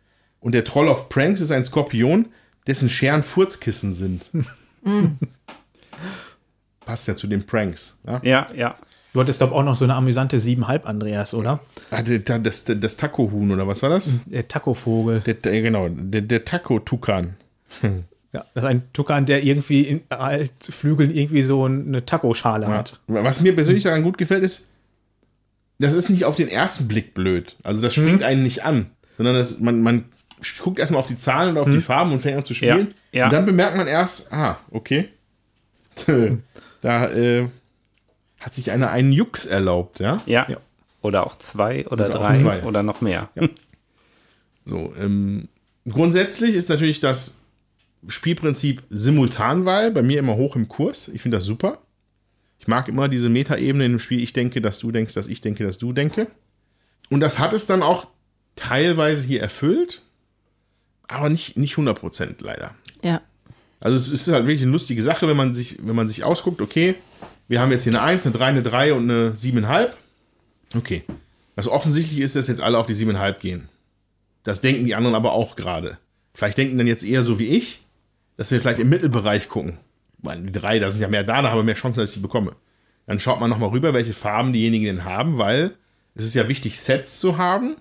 Und 0.41 0.53
der 0.53 0.65
Troll 0.65 0.89
auf 0.89 1.09
Pranks 1.09 1.41
ist 1.41 1.51
ein 1.51 1.65
Skorpion, 1.65 2.29
dessen 2.67 2.89
Scheren 2.89 3.23
Furzkissen 3.23 3.95
sind. 3.95 4.31
Passt 6.85 7.09
ja 7.09 7.15
zu 7.15 7.27
den 7.27 7.45
Pranks. 7.45 7.99
Ja, 8.07 8.21
ja. 8.25 8.47
ja. 8.55 8.75
Du 9.13 9.21
hattest, 9.21 9.41
glaube 9.41 9.55
auch 9.55 9.63
noch 9.63 9.77
so 9.77 9.85
eine 9.85 9.95
amüsante 9.95 10.39
7,5, 10.39 10.85
Andreas, 10.85 11.35
oder? 11.35 11.61
Ah, 11.91 12.03
das, 12.03 12.23
das, 12.43 12.65
das 12.81 12.97
Taco-Huhn, 12.97 13.51
oder 13.51 13.69
was 13.69 13.83
war 13.83 13.91
das? 13.91 14.21
Der 14.25 14.49
Taco-Vogel. 14.49 15.21
Der, 15.21 15.35
der, 15.35 15.61
genau, 15.61 15.89
der, 15.91 16.23
der 16.23 16.45
Taco-Tukan. 16.45 17.35
Ja, 18.33 18.47
das 18.55 18.65
ist 18.65 18.71
ein 18.71 18.83
Tukan, 18.95 19.27
der 19.27 19.45
irgendwie 19.45 19.83
in 19.83 20.03
halt 20.11 20.53
Flügeln 20.63 21.11
irgendwie 21.11 21.43
so 21.43 21.67
eine 21.67 22.07
Taco-Schale 22.07 22.67
ja. 22.67 22.73
hat. 22.73 23.01
Was 23.07 23.43
mir 23.43 23.55
persönlich 23.55 23.85
daran 23.85 24.03
gut 24.03 24.17
gefällt, 24.17 24.43
ist, 24.43 24.71
das 25.79 25.95
ist 25.95 26.11
nicht 26.11 26.25
auf 26.25 26.37
den 26.37 26.49
ersten 26.49 26.89
Blick 26.89 27.15
blöd. 27.15 27.57
Also 27.63 27.83
das 27.83 27.95
springt 27.95 28.21
hm. 28.21 28.27
einen 28.27 28.43
nicht 28.43 28.65
an, 28.65 28.87
sondern 29.17 29.35
das, 29.37 29.59
man, 29.61 29.83
man 29.83 30.05
guckt 30.61 30.79
erstmal 30.79 31.01
auf 31.01 31.07
die 31.07 31.17
Zahlen 31.17 31.51
und 31.51 31.59
auf 31.59 31.67
hm. 31.67 31.75
die 31.75 31.81
Farben 31.81 32.13
und 32.13 32.21
fängt 32.21 32.39
an 32.39 32.45
zu 32.45 32.55
spielen. 32.55 32.95
Ja. 33.13 33.19
Ja. 33.21 33.25
Und 33.27 33.33
dann 33.33 33.47
bemerkt 33.47 33.77
man 33.77 33.87
erst, 33.87 34.33
ah, 34.33 34.59
okay. 34.71 35.09
da 36.81 37.11
äh, 37.11 37.49
hat 38.41 38.55
sich 38.55 38.71
einer 38.71 38.91
einen 38.91 39.13
Jux 39.13 39.47
erlaubt, 39.47 40.01
ja? 40.01 40.23
Ja. 40.27 40.47
ja. 40.49 40.59
Oder 41.03 41.27
auch 41.27 41.37
zwei 41.39 41.87
oder, 41.87 42.07
Oder 42.07 42.19
drei 42.19 42.39
zwei. 42.39 42.63
oder 42.63 42.83
noch 42.83 43.01
mehr. 43.01 43.29
So, 44.65 44.95
ähm, 44.97 45.49
grundsätzlich 45.89 46.55
ist 46.55 46.69
natürlich 46.69 47.01
das 47.01 47.39
Spielprinzip 48.07 48.83
Simultanwahl 48.91 49.91
bei 49.91 50.03
mir 50.03 50.19
immer 50.19 50.37
hoch 50.37 50.57
im 50.57 50.69
Kurs. 50.69 51.09
Ich 51.09 51.23
finde 51.23 51.39
das 51.39 51.45
super. 51.45 51.79
Ich 52.63 52.69
mag 52.69 52.87
immer 52.87 53.09
diese 53.09 53.29
Metaebene 53.29 53.87
in 53.87 53.93
dem 53.95 53.99
Spiel. 53.99 54.23
Ich 54.23 54.33
denke, 54.33 54.61
dass 54.61 54.79
du 54.79 54.93
denkst, 54.93 55.15
dass 55.15 55.27
ich 55.27 55.41
denke, 55.41 55.65
dass 55.65 55.79
du 55.79 55.93
denke. 55.93 56.29
Und 57.11 57.19
das 57.19 57.41
hat 57.41 57.53
es 57.53 57.67
dann 57.67 57.83
auch 57.83 58.07
teilweise 58.55 59.27
hier 59.27 59.43
erfüllt, 59.43 60.03
aber 61.09 61.29
nicht, 61.29 61.59
nicht 61.59 61.75
100% 61.75 62.37
leider. 62.41 62.73
Ja. 63.03 63.21
Also 63.81 63.99
es 63.99 64.09
ist 64.09 64.33
halt 64.33 64.47
wirklich 64.47 64.63
eine 64.63 64.71
lustige 64.71 65.03
Sache, 65.03 65.27
wenn 65.27 65.37
man 65.37 65.55
sich, 65.55 65.85
wenn 65.85 65.97
man 65.97 66.07
sich 66.07 66.23
ausguckt, 66.23 66.61
okay, 66.61 66.95
wir 67.49 67.61
haben 67.61 67.73
jetzt 67.73 67.83
hier 67.83 67.93
eine 67.93 68.03
1, 68.03 68.27
eine 68.27 68.37
3, 68.37 68.45
eine 68.47 68.63
3 68.63 68.93
und 68.93 69.11
eine 69.11 69.31
7,5. 69.33 69.89
Okay. 70.77 71.03
Also 71.57 71.73
offensichtlich 71.73 72.21
ist, 72.21 72.37
dass 72.37 72.47
jetzt 72.47 72.61
alle 72.61 72.79
auf 72.79 72.87
die 72.87 72.95
7,5 72.95 73.41
gehen. 73.41 73.69
Das 74.45 74.61
denken 74.61 74.85
die 74.85 74.95
anderen 74.95 75.17
aber 75.17 75.33
auch 75.33 75.57
gerade. 75.57 75.99
Vielleicht 76.33 76.59
denken 76.59 76.79
dann 76.79 76.87
jetzt 76.87 77.03
eher 77.03 77.25
so 77.25 77.41
wie 77.41 77.49
ich, 77.49 77.83
dass 78.37 78.53
wir 78.53 78.61
vielleicht 78.61 78.79
im 78.79 78.89
Mittelbereich 78.89 79.49
gucken. 79.49 79.79
Weil 80.23 80.43
die 80.43 80.53
drei, 80.53 80.79
da 80.79 80.91
sind 80.91 81.01
ja 81.01 81.09
mehr 81.09 81.25
da, 81.25 81.43
da 81.43 81.51
haben 81.51 81.59
wir 81.59 81.65
mehr 81.65 81.75
Chancen, 81.75 82.01
dass 82.01 82.11
ich 82.11 82.15
sie 82.15 82.23
bekomme. 82.23 82.57
Dann 83.07 83.21
schaut 83.21 83.41
man 83.41 83.51
nochmal 83.51 83.71
rüber, 83.71 83.93
welche 83.93 84.13
Farben 84.13 84.53
diejenigen 84.53 84.85
denn 84.87 85.05
haben, 85.05 85.39
weil 85.39 85.73
es 86.15 86.25
ist 86.25 86.35
ja 86.35 86.49
wichtig, 86.49 86.81
Sets 86.81 87.21
zu 87.21 87.39
haben. 87.39 87.77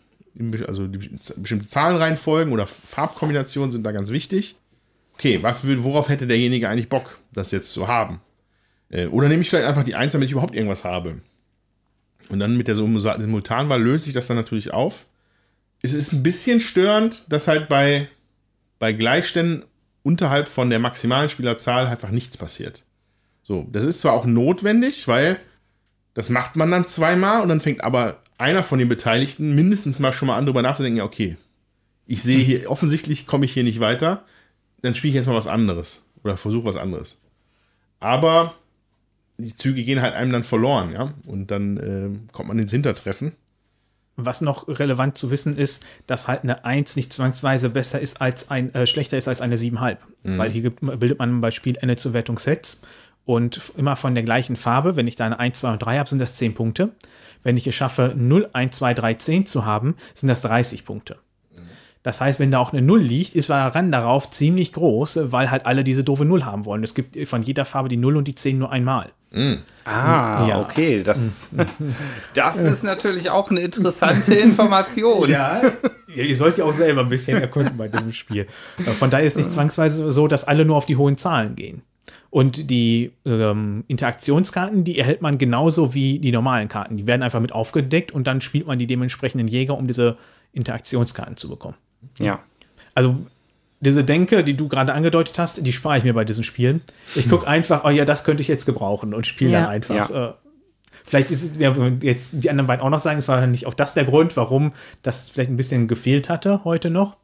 Also 0.67 0.87
die 0.87 0.97
bestimmte 1.37 1.67
Zahlenreihenfolgen 1.67 2.53
oder 2.53 2.65
Farbkombinationen 2.65 3.71
sind 3.71 3.83
da 3.83 3.91
ganz 3.91 4.09
wichtig. 4.09 4.55
Okay, 5.13 5.39
was 5.43 5.65
will, 5.65 5.83
worauf 5.83 6.09
hätte 6.09 6.25
derjenige 6.25 6.67
eigentlich 6.67 6.89
Bock, 6.89 7.19
das 7.31 7.51
jetzt 7.51 7.71
zu 7.73 7.87
haben? 7.87 8.21
Äh, 8.89 9.07
Oder 9.07 9.27
nehme 9.29 9.41
ich 9.41 9.49
vielleicht 9.49 9.67
einfach 9.67 9.83
die 9.83 9.95
Eins, 9.95 10.13
damit 10.13 10.27
ich 10.27 10.31
überhaupt 10.31 10.55
irgendwas 10.55 10.83
habe. 10.83 11.21
Und 12.29 12.39
dann 12.39 12.57
mit 12.57 12.67
der 12.67 12.75
Simultanwahl 12.75 13.81
löse 13.81 14.07
ich 14.07 14.13
das 14.13 14.27
dann 14.27 14.37
natürlich 14.37 14.73
auf. 14.73 15.05
Es 15.81 15.93
ist 15.93 16.13
ein 16.13 16.23
bisschen 16.23 16.59
störend, 16.59 17.25
dass 17.29 17.47
halt 17.47 17.67
bei, 17.67 18.07
bei 18.79 18.93
Gleichständen 18.93 19.63
unterhalb 20.03 20.47
von 20.47 20.69
der 20.69 20.79
maximalen 20.79 21.29
Spielerzahl 21.29 21.87
einfach 21.87 22.09
nichts 22.09 22.37
passiert. 22.37 22.83
So, 23.43 23.67
das 23.71 23.85
ist 23.85 24.01
zwar 24.01 24.13
auch 24.13 24.25
notwendig, 24.25 25.07
weil 25.07 25.37
das 26.13 26.29
macht 26.29 26.55
man 26.55 26.71
dann 26.71 26.85
zweimal 26.85 27.41
und 27.41 27.49
dann 27.49 27.61
fängt 27.61 27.83
aber 27.83 28.21
einer 28.37 28.63
von 28.63 28.79
den 28.79 28.89
Beteiligten 28.89 29.55
mindestens 29.55 29.99
mal 29.99 30.13
schon 30.13 30.27
mal 30.27 30.37
an, 30.37 30.45
darüber 30.45 30.61
nachzudenken, 30.61 30.97
ja, 30.97 31.03
okay, 31.03 31.37
ich 32.07 32.23
sehe 32.23 32.39
hier, 32.39 32.69
offensichtlich 32.69 33.27
komme 33.27 33.45
ich 33.45 33.53
hier 33.53 33.63
nicht 33.63 33.79
weiter, 33.79 34.25
dann 34.81 34.95
spiele 34.95 35.09
ich 35.09 35.15
jetzt 35.15 35.27
mal 35.27 35.35
was 35.35 35.47
anderes 35.47 36.01
oder 36.23 36.37
versuche 36.37 36.65
was 36.65 36.75
anderes. 36.75 37.19
Aber 37.99 38.55
die 39.37 39.55
Züge 39.55 39.83
gehen 39.83 40.01
halt 40.01 40.15
einem 40.15 40.31
dann 40.31 40.43
verloren, 40.43 40.91
ja, 40.91 41.13
und 41.25 41.51
dann 41.51 41.77
äh, 41.77 42.31
kommt 42.31 42.49
man 42.49 42.59
ins 42.59 42.71
Hintertreffen. 42.71 43.33
Was 44.25 44.41
noch 44.41 44.67
relevant 44.67 45.17
zu 45.17 45.31
wissen 45.31 45.57
ist, 45.57 45.85
dass 46.07 46.27
halt 46.27 46.43
eine 46.43 46.65
1 46.65 46.95
nicht 46.95 47.13
zwangsweise 47.13 47.69
besser 47.69 47.99
ist 47.99 48.21
als 48.21 48.49
ein, 48.51 48.73
äh, 48.73 48.85
schlechter 48.85 49.17
ist 49.17 49.27
als 49.27 49.41
eine 49.41 49.57
7,5. 49.57 49.97
Weil 50.37 50.51
hier 50.51 50.61
gibt, 50.61 50.79
bildet 50.81 51.19
man 51.19 51.41
bei 51.41 51.51
Spielende 51.51 51.97
zur 51.97 52.13
Wertung 52.13 52.37
Sets 52.37 52.81
und 53.25 53.61
immer 53.77 53.95
von 53.95 54.13
der 54.15 54.23
gleichen 54.23 54.55
Farbe. 54.55 54.95
Wenn 54.95 55.07
ich 55.07 55.15
da 55.15 55.25
eine 55.25 55.39
1, 55.39 55.59
2 55.59 55.73
und 55.73 55.79
3 55.79 55.97
habe, 55.97 56.09
sind 56.09 56.19
das 56.19 56.35
10 56.35 56.53
Punkte. 56.53 56.89
Wenn 57.43 57.57
ich 57.57 57.67
es 57.67 57.75
schaffe, 57.75 58.13
0, 58.15 58.49
1, 58.53 58.75
2, 58.77 58.93
3, 58.93 59.13
10 59.15 59.45
zu 59.45 59.65
haben, 59.65 59.95
sind 60.13 60.29
das 60.29 60.41
30 60.41 60.85
Punkte. 60.85 61.17
Das 62.03 62.19
heißt, 62.19 62.39
wenn 62.39 62.49
da 62.49 62.59
auch 62.59 62.73
eine 62.73 62.81
0 62.81 62.99
liegt, 62.99 63.35
ist 63.35 63.49
der 63.49 63.75
Rand 63.75 63.93
darauf 63.93 64.29
ziemlich 64.29 64.73
groß, 64.73 65.31
weil 65.31 65.51
halt 65.51 65.65
alle 65.65 65.83
diese 65.83 66.03
doofe 66.03 66.25
0 66.25 66.45
haben 66.45 66.65
wollen. 66.65 66.83
Es 66.83 66.95
gibt 66.95 67.17
von 67.27 67.43
jeder 67.43 67.65
Farbe 67.65 67.89
die 67.89 67.97
0 67.97 68.17
und 68.17 68.27
die 68.27 68.35
10 68.35 68.57
nur 68.57 68.71
einmal. 68.71 69.11
Ah, 69.85 70.45
Ja. 70.47 70.61
okay. 70.61 71.03
Das, 71.03 71.49
das 72.33 72.57
ist 72.57 72.83
natürlich 72.83 73.29
auch 73.29 73.49
eine 73.49 73.61
interessante 73.61 74.33
Information. 74.35 75.29
Ja, 75.29 75.61
ihr 76.13 76.35
sollt 76.35 76.57
ja 76.57 76.65
auch 76.65 76.73
selber 76.73 77.01
ein 77.01 77.09
bisschen 77.09 77.39
erkunden 77.39 77.77
bei 77.77 77.87
diesem 77.87 78.11
Spiel. 78.13 78.47
Äh, 78.79 78.83
Von 78.91 79.09
daher 79.09 79.25
ist 79.25 79.37
nicht 79.37 79.51
zwangsweise 79.51 80.11
so, 80.11 80.27
dass 80.27 80.43
alle 80.47 80.65
nur 80.65 80.75
auf 80.75 80.85
die 80.85 80.97
hohen 80.97 81.17
Zahlen 81.17 81.55
gehen. 81.55 81.81
Und 82.29 82.69
die 82.69 83.11
ähm, 83.25 83.83
Interaktionskarten, 83.87 84.83
die 84.85 84.97
erhält 84.97 85.21
man 85.21 85.37
genauso 85.37 85.93
wie 85.93 86.19
die 86.19 86.31
normalen 86.31 86.67
Karten. 86.69 86.95
Die 86.97 87.05
werden 87.07 87.23
einfach 87.23 87.41
mit 87.41 87.51
aufgedeckt 87.51 88.11
und 88.13 88.25
dann 88.27 88.39
spielt 88.41 88.67
man 88.67 88.79
die 88.79 88.87
dementsprechenden 88.87 89.47
Jäger, 89.47 89.77
um 89.77 89.85
diese 89.87 90.17
Interaktionskarten 90.53 91.35
zu 91.37 91.49
bekommen. 91.49 91.75
Ja. 92.19 92.39
Also 92.95 93.17
diese 93.81 94.03
Denke, 94.03 94.43
die 94.43 94.55
du 94.55 94.67
gerade 94.67 94.93
angedeutet 94.93 95.37
hast, 95.39 95.65
die 95.65 95.73
spare 95.73 95.97
ich 95.97 96.03
mir 96.03 96.13
bei 96.13 96.23
diesen 96.23 96.43
Spielen. 96.43 96.81
Ich 97.15 97.27
gucke 97.27 97.47
einfach, 97.47 97.83
oh 97.83 97.89
ja, 97.89 98.05
das 98.05 98.23
könnte 98.23 98.41
ich 98.41 98.47
jetzt 98.47 98.65
gebrauchen 98.65 99.13
und 99.13 99.25
spiele 99.27 99.51
Ja. 99.51 99.61
dann 99.61 99.69
einfach. 99.69 100.09
Äh, 100.09 100.33
vielleicht 101.03 101.31
ist 101.31 101.43
es, 101.43 101.57
ja, 101.59 101.75
jetzt 102.01 102.43
die 102.43 102.49
anderen 102.49 102.67
beiden 102.67 102.83
auch 102.85 102.89
noch 102.89 102.99
sagen, 102.99 103.17
es 103.19 103.27
war 103.27 103.45
nicht 103.47 103.65
auch 103.65 103.73
das 103.73 103.93
der 103.95 104.05
Grund, 104.05 104.37
warum 104.37 104.71
das 105.03 105.27
vielleicht 105.29 105.49
ein 105.51 105.57
bisschen 105.57 105.87
gefehlt 105.87 106.29
hatte 106.29 106.63
heute 106.63 106.89
noch. 106.89 107.17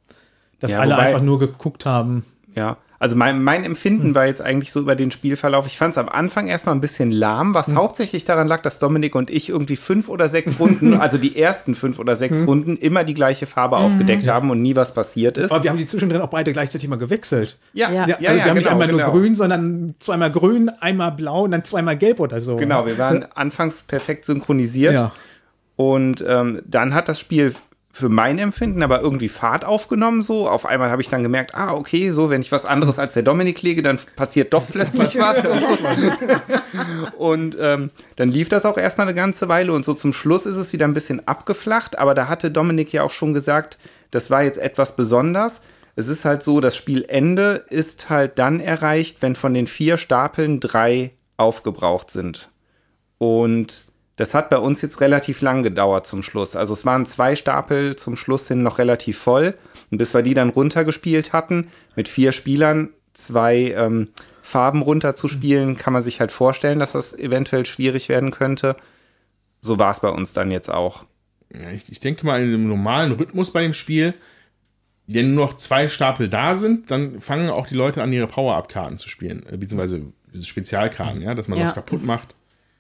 Dass 0.60 0.72
Ja, 0.72 0.80
alle 0.80 0.94
wobei- 0.96 1.04
einfach 1.06 1.22
nur 1.22 1.38
geguckt 1.40 1.86
haben. 1.86 2.26
Ja, 2.56 2.78
also 3.00 3.16
mein, 3.16 3.44
mein 3.44 3.64
Empfinden 3.64 4.16
war 4.16 4.26
jetzt 4.26 4.42
eigentlich 4.42 4.72
so 4.72 4.80
über 4.80 4.96
den 4.96 5.12
Spielverlauf. 5.12 5.68
Ich 5.68 5.78
fand 5.78 5.92
es 5.92 5.98
am 5.98 6.10
Anfang 6.10 6.48
erstmal 6.48 6.74
ein 6.74 6.82
bisschen 6.82 7.12
lahm, 7.12 7.54
was 7.54 7.74
hauptsächlich 7.76 8.26
daran 8.26 8.48
lag, 8.48 8.62
dass 8.62 8.80
Dominik 8.80 9.14
und 9.14 9.30
ich 9.30 9.50
irgendwie 9.50 9.76
fünf 9.76 10.10
oder 10.10 10.30
sechs 10.30 10.60
Runden, 10.60 10.94
also 11.00 11.18
die 11.18 11.40
ersten 11.40 11.76
fünf 11.76 12.00
oder 12.00 12.16
sechs 12.16 12.48
Runden, 12.48 12.76
immer 12.76 13.04
die 13.04 13.14
gleiche 13.14 13.46
Farbe 13.46 13.78
aufgedeckt 13.78 14.28
haben 14.28 14.50
und 14.50 14.62
nie 14.62 14.76
was 14.76 14.94
passiert 14.94 15.38
ist. 15.38 15.52
Aber 15.52 15.64
wir 15.64 15.70
haben 15.70 15.78
die 15.78 15.86
zwischendrin 15.86 16.22
auch 16.22 16.30
beide 16.30 16.52
gleichzeitig 16.54 16.90
mal 16.90 16.96
gewechselt. 16.96 17.60
Ja, 17.74 17.92
Ja. 17.92 18.08
ja, 18.08 18.18
Ja, 18.20 18.30
also 18.30 18.44
wir 18.44 18.50
haben 18.50 18.58
nicht 18.58 18.68
einmal 18.68 18.88
genau. 18.88 19.04
nur 19.04 19.12
grün, 19.12 19.36
sondern 19.36 19.96
zweimal 20.00 20.32
grün, 20.32 20.70
einmal 20.80 21.12
blau 21.12 21.44
und 21.44 21.52
dann 21.52 21.64
zweimal 21.64 21.98
gelb 21.98 22.20
oder 22.20 22.42
so. 22.42 22.56
Genau, 22.56 22.86
wir 22.86 22.98
waren 22.98 23.26
anfangs 23.36 23.84
perfekt 23.84 24.26
synchronisiert. 24.26 24.94
Ja. 24.96 25.12
Und 25.76 26.26
ähm, 26.28 26.62
dann 26.66 26.96
hat 26.96 27.08
das 27.08 27.20
Spiel 27.20 27.54
für 27.98 28.10
mein 28.10 28.38
Empfinden 28.38 28.84
aber 28.84 29.02
irgendwie 29.02 29.28
Fahrt 29.28 29.66
aufgenommen 29.66 30.22
so. 30.22 30.48
Auf 30.48 30.66
einmal 30.66 30.92
habe 30.92 31.02
ich 31.02 31.10
dann 31.10 31.24
gemerkt, 31.24 31.56
ah, 31.56 31.74
okay, 31.74 32.12
so, 32.12 32.30
wenn 32.30 32.42
ich 32.42 32.52
was 32.52 32.66
anderes 32.66 33.00
als 33.00 33.14
der 33.14 33.24
Dominik 33.24 33.62
lege, 33.64 33.82
dann 33.82 34.00
passiert 34.16 34.54
doch 34.54 34.64
plötzlich 34.72 35.20
was. 35.20 35.44
Und, 37.18 37.58
ähm, 37.60 37.90
dann 38.16 38.30
lief 38.30 38.50
das 38.50 38.66
auch 38.66 38.78
erstmal 38.78 39.08
eine 39.08 39.16
ganze 39.16 39.48
Weile 39.50 39.74
und 39.74 39.84
so 39.84 39.94
zum 39.96 40.14
Schluss 40.14 40.46
ist 40.46 40.58
es 40.58 40.74
wieder 40.74 40.88
ein 40.88 40.94
bisschen 40.94 41.28
abgeflacht, 41.28 41.98
aber 41.98 42.14
da 42.14 42.28
hatte 42.28 42.52
Dominik 42.52 42.94
ja 42.94 43.02
auch 43.04 43.12
schon 43.12 43.34
gesagt, 43.34 43.80
das 44.12 44.30
war 44.30 44.44
jetzt 44.44 44.60
etwas 44.60 44.96
besonders. 44.96 45.64
Es 45.96 46.08
ist 46.08 46.24
halt 46.24 46.44
so, 46.44 46.62
das 46.62 46.76
Spielende 46.76 47.66
ist 47.70 48.12
halt 48.12 48.38
dann 48.38 48.60
erreicht, 48.60 49.24
wenn 49.24 49.34
von 49.34 49.56
den 49.56 49.66
vier 49.66 49.98
Stapeln 49.98 50.60
drei 50.60 51.12
aufgebraucht 51.38 52.12
sind. 52.12 52.50
Und 53.18 53.87
das 54.18 54.34
hat 54.34 54.50
bei 54.50 54.58
uns 54.58 54.82
jetzt 54.82 55.00
relativ 55.00 55.42
lang 55.42 55.64
gedauert 55.64 56.06
zum 56.06 56.24
Schluss. 56.24 56.56
Also 56.56 56.74
es 56.74 56.86
waren 56.86 57.06
zwei 57.06 57.36
Stapel 57.36 57.96
zum 57.96 58.16
Schluss 58.16 58.48
hin 58.48 58.64
noch 58.64 58.80
relativ 58.80 59.18
voll. 59.18 59.56
Und 59.90 60.00
bis 60.00 60.14
wir 60.14 60.24
die 60.24 60.34
dann 60.34 60.50
runtergespielt 60.50 61.34
hatten, 61.34 61.70
mit 61.96 62.10
vier 62.10 62.32
Spielern 62.34 62.90
zwei 63.14 63.74
ähm, 63.78 64.10
Farben 64.42 64.82
runterzuspielen, 64.82 65.78
kann 65.78 65.94
man 65.94 66.04
sich 66.04 66.20
halt 66.20 66.32
vorstellen, 66.32 66.80
dass 66.80 66.92
das 66.94 67.18
eventuell 67.18 67.66
schwierig 67.66 68.10
werden 68.10 68.32
könnte. 68.32 68.76
So 69.62 69.78
war 69.80 69.92
es 69.92 70.00
bei 70.00 70.10
uns 70.10 70.34
dann 70.34 70.52
jetzt 70.52 70.70
auch. 70.70 71.04
Ja, 71.54 71.70
ich, 71.72 71.92
ich 71.92 72.00
denke 72.00 72.26
mal, 72.26 72.42
in 72.42 72.50
einem 72.54 72.68
normalen 72.68 73.14
Rhythmus 73.14 73.52
bei 73.54 73.62
dem 73.62 73.74
Spiel, 73.74 74.14
wenn 75.06 75.36
nur 75.36 75.46
noch 75.46 75.58
zwei 75.58 75.88
Stapel 75.90 76.28
da 76.28 76.56
sind, 76.56 76.92
dann 76.92 77.22
fangen 77.22 77.50
auch 77.50 77.68
die 77.68 77.76
Leute 77.76 78.02
an, 78.04 78.12
ihre 78.12 78.28
Power-Up-Karten 78.28 78.98
zu 78.98 79.10
spielen, 79.10 79.46
äh, 79.50 79.58
beziehungsweise 79.58 80.02
Spezialkarten, 80.42 81.22
ja, 81.22 81.36
dass 81.36 81.48
man 81.48 81.60
Ja. 81.60 81.66
was 81.66 81.74
kaputt 81.74 82.04
macht, 82.04 82.36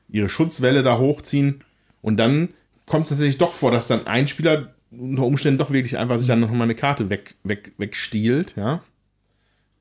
ihre 0.09 0.29
Schutzwelle 0.29 0.84
da 0.84 0.97
hochziehen 0.97 1.63
und 2.01 2.17
dann 2.17 2.49
kommt 2.85 3.03
es 3.03 3.09
tatsächlich 3.09 3.38
doch 3.38 3.53
vor, 3.53 3.71
dass 3.71 3.88
dann 3.88 4.07
ein 4.07 4.27
Spieler 4.27 4.73
unter 4.91 5.23
Umständen 5.23 5.57
doch 5.57 5.71
wirklich 5.71 5.97
einfach 5.97 6.17
sich 6.17 6.27
dann 6.27 6.39
noch 6.39 6.51
mal 6.51 6.63
eine 6.63 6.75
Karte 6.75 7.09
weg, 7.09 7.35
weg, 7.43 7.73
wegstiehlt, 7.77 8.55
ja. 8.55 8.81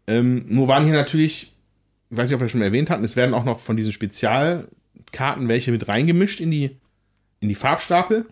Ähm, 0.09 0.45
nur 0.49 0.69
waren 0.69 0.85
hier 0.85 0.95
natürlich, 0.95 1.55
ich 2.11 2.17
weiß 2.17 2.29
nicht, 2.29 2.35
ob 2.35 2.41
wir 2.41 2.49
schon 2.49 2.63
erwähnt 2.63 2.91
hatten, 2.91 3.05
es 3.05 3.17
werden 3.17 3.35
auch 3.35 3.45
noch 3.45 3.61
von 3.61 3.77
diesen 3.77 3.93
Spezialkarten 3.93 5.49
welche 5.49 5.73
mit 5.73 5.89
reingemischt 5.89 6.41
in 6.41 6.51
die, 6.51 6.77
in 7.41 7.49
die 7.49 7.55
Farbstapel. 7.55 8.27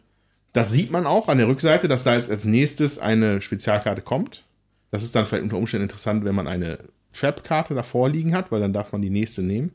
Das 0.52 0.70
sieht 0.70 0.92
man 0.92 1.06
auch 1.06 1.28
an 1.28 1.38
der 1.38 1.48
Rückseite, 1.48 1.88
dass 1.88 2.04
da 2.04 2.14
jetzt 2.14 2.30
als 2.30 2.44
nächstes 2.44 3.00
eine 3.00 3.40
Spezialkarte 3.40 4.02
kommt. 4.02 4.44
Das 4.92 5.02
ist 5.02 5.14
dann 5.14 5.26
vielleicht 5.26 5.42
unter 5.42 5.56
Umständen 5.56 5.84
interessant, 5.84 6.24
wenn 6.24 6.34
man 6.34 6.46
eine 6.46 6.78
Trap-Karte 7.12 7.74
davor 7.74 8.08
liegen 8.08 8.34
hat, 8.34 8.52
weil 8.52 8.60
dann 8.60 8.72
darf 8.72 8.92
man 8.92 9.02
die 9.02 9.10
nächste 9.10 9.42
nehmen. 9.42 9.72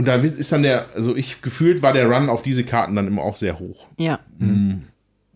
Und 0.00 0.08
da 0.08 0.14
ist 0.14 0.50
dann 0.50 0.62
der, 0.62 0.86
also 0.94 1.14
ich 1.14 1.42
gefühlt 1.42 1.82
war 1.82 1.92
der 1.92 2.10
Run 2.10 2.30
auf 2.30 2.42
diese 2.42 2.64
Karten 2.64 2.96
dann 2.96 3.06
immer 3.06 3.20
auch 3.20 3.36
sehr 3.36 3.58
hoch. 3.58 3.86
Ja. 3.98 4.18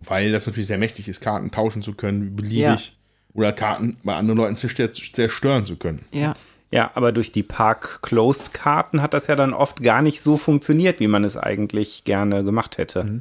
Weil 0.00 0.32
das 0.32 0.46
natürlich 0.46 0.68
sehr 0.68 0.78
mächtig 0.78 1.06
ist, 1.06 1.20
Karten 1.20 1.50
tauschen 1.50 1.82
zu 1.82 1.92
können, 1.92 2.34
beliebig. 2.34 2.96
Oder 3.34 3.52
Karten 3.52 3.98
bei 4.04 4.14
anderen 4.14 4.38
Leuten 4.38 4.56
zerstör- 4.56 4.90
zerstören 4.90 5.66
zu 5.66 5.76
können. 5.76 6.06
Ja. 6.12 6.32
Ja, 6.70 6.92
aber 6.94 7.12
durch 7.12 7.30
die 7.30 7.42
Park-Closed-Karten 7.42 9.02
hat 9.02 9.12
das 9.12 9.26
ja 9.26 9.36
dann 9.36 9.52
oft 9.52 9.82
gar 9.82 10.00
nicht 10.00 10.22
so 10.22 10.38
funktioniert, 10.38 10.98
wie 10.98 11.08
man 11.08 11.24
es 11.24 11.36
eigentlich 11.36 12.04
gerne 12.04 12.42
gemacht 12.42 12.78
hätte. 12.78 13.20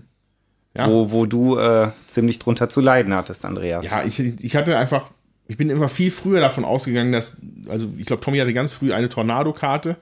Ja. 0.78 0.88
Wo, 0.88 1.12
wo 1.12 1.26
du 1.26 1.58
äh, 1.58 1.90
ziemlich 2.08 2.40
drunter 2.40 2.70
zu 2.70 2.80
leiden 2.80 3.14
hattest, 3.14 3.44
Andreas. 3.44 3.86
Ja, 3.90 4.06
ich, 4.06 4.18
ich 4.20 4.56
hatte 4.56 4.78
einfach, 4.78 5.12
ich 5.48 5.58
bin 5.58 5.70
immer 5.70 5.90
viel 5.90 6.10
früher 6.10 6.40
davon 6.40 6.64
ausgegangen, 6.64 7.12
dass, 7.12 7.42
also 7.68 7.90
ich 7.98 8.06
glaube, 8.06 8.24
Tommy 8.24 8.38
hatte 8.38 8.54
ganz 8.54 8.72
früh 8.72 8.94
eine 8.94 9.10
Tornado-Karte 9.10 9.98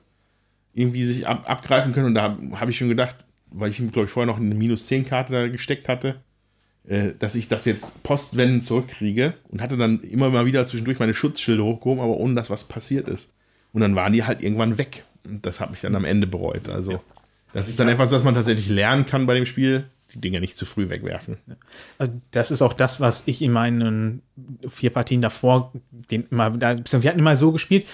irgendwie 0.73 1.03
sich 1.03 1.27
ab, 1.27 1.49
abgreifen 1.49 1.93
können 1.93 2.07
und 2.07 2.15
da 2.15 2.23
habe 2.23 2.59
hab 2.59 2.69
ich 2.69 2.77
schon 2.77 2.89
gedacht, 2.89 3.17
weil 3.51 3.69
ich 3.69 3.77
glaube 3.77 4.05
ich, 4.05 4.11
vorher 4.11 4.31
noch 4.31 4.39
eine 4.39 4.55
minus 4.55 4.87
10 4.87 5.05
Karte 5.05 5.33
da 5.33 5.47
gesteckt 5.47 5.89
hatte, 5.89 6.15
äh, 6.87 7.09
dass 7.19 7.35
ich 7.35 7.47
das 7.47 7.65
jetzt 7.65 8.01
postwendend 8.03 8.63
zurückkriege 8.63 9.33
und 9.49 9.61
hatte 9.61 9.77
dann 9.77 9.99
immer 10.01 10.29
mal 10.29 10.45
wieder 10.45 10.65
zwischendurch 10.65 10.99
meine 10.99 11.13
Schutzschilde 11.13 11.63
hochgehoben, 11.63 12.03
aber 12.03 12.17
ohne 12.17 12.35
dass 12.35 12.49
was 12.49 12.67
passiert 12.67 13.07
ist. 13.07 13.33
Und 13.73 13.81
dann 13.81 13.95
waren 13.95 14.13
die 14.13 14.23
halt 14.23 14.41
irgendwann 14.41 14.77
weg. 14.77 15.03
Und 15.25 15.45
das 15.45 15.59
habe 15.59 15.75
ich 15.75 15.81
dann 15.81 15.95
am 15.95 16.05
Ende 16.05 16.27
bereut. 16.27 16.69
Also, 16.69 17.01
das 17.53 17.69
ist 17.69 17.79
dann 17.79 17.87
etwas, 17.87 18.11
was 18.11 18.23
man 18.23 18.33
tatsächlich 18.33 18.69
lernen 18.69 19.05
kann 19.05 19.25
bei 19.27 19.35
dem 19.35 19.45
Spiel, 19.45 19.85
die 20.13 20.19
Dinge 20.19 20.41
nicht 20.41 20.57
zu 20.57 20.65
früh 20.65 20.89
wegwerfen. 20.89 21.37
Also 21.97 22.13
Das 22.31 22.51
ist 22.51 22.61
auch 22.61 22.73
das, 22.73 22.99
was 22.99 23.27
ich 23.27 23.41
in 23.41 23.51
meinen 23.51 24.21
vier 24.67 24.89
Partien 24.89 25.21
davor, 25.21 25.71
den 25.91 26.27
immer, 26.31 26.59
wir 26.59 26.69
hatten 26.69 27.19
immer 27.19 27.35
so 27.35 27.51
gespielt, 27.51 27.85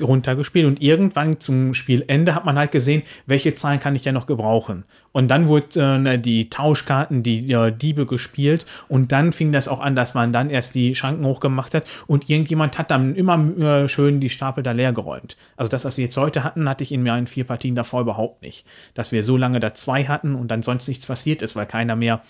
runtergespielt 0.00 0.66
und 0.66 0.80
irgendwann 0.80 1.40
zum 1.40 1.74
Spielende 1.74 2.34
hat 2.34 2.44
man 2.44 2.58
halt 2.58 2.70
gesehen, 2.70 3.02
welche 3.26 3.54
Zahlen 3.54 3.80
kann 3.80 3.94
ich 3.94 4.02
denn 4.02 4.14
noch 4.14 4.26
gebrauchen. 4.26 4.84
Und 5.12 5.28
dann 5.28 5.48
wurden 5.48 6.06
äh, 6.06 6.18
die 6.18 6.48
Tauschkarten, 6.48 7.22
die 7.22 7.52
äh, 7.52 7.70
Diebe 7.70 8.06
gespielt 8.06 8.66
und 8.88 9.12
dann 9.12 9.32
fing 9.32 9.52
das 9.52 9.68
auch 9.68 9.80
an, 9.80 9.94
dass 9.94 10.14
man 10.14 10.32
dann 10.32 10.50
erst 10.50 10.74
die 10.74 10.94
Schranken 10.94 11.24
hochgemacht 11.24 11.74
hat 11.74 11.84
und 12.06 12.30
irgendjemand 12.30 12.78
hat 12.78 12.90
dann 12.90 13.14
immer 13.14 13.38
äh, 13.58 13.88
schön 13.88 14.20
die 14.20 14.30
Stapel 14.30 14.62
da 14.62 14.72
leer 14.72 14.92
geräumt. 14.92 15.36
Also 15.56 15.68
das, 15.68 15.84
was 15.84 15.98
wir 15.98 16.04
jetzt 16.04 16.16
heute 16.16 16.44
hatten, 16.44 16.68
hatte 16.68 16.82
ich 16.82 16.92
in 16.92 17.02
meinen 17.02 17.26
vier 17.26 17.44
Partien 17.44 17.74
davor 17.74 18.00
überhaupt 18.00 18.42
nicht. 18.42 18.66
Dass 18.94 19.12
wir 19.12 19.22
so 19.22 19.36
lange 19.36 19.60
da 19.60 19.74
zwei 19.74 20.04
hatten 20.04 20.34
und 20.34 20.48
dann 20.48 20.62
sonst 20.62 20.88
nichts 20.88 21.06
passiert 21.06 21.42
ist, 21.42 21.56
weil 21.56 21.66
keiner 21.66 21.96
mehr 21.96 22.22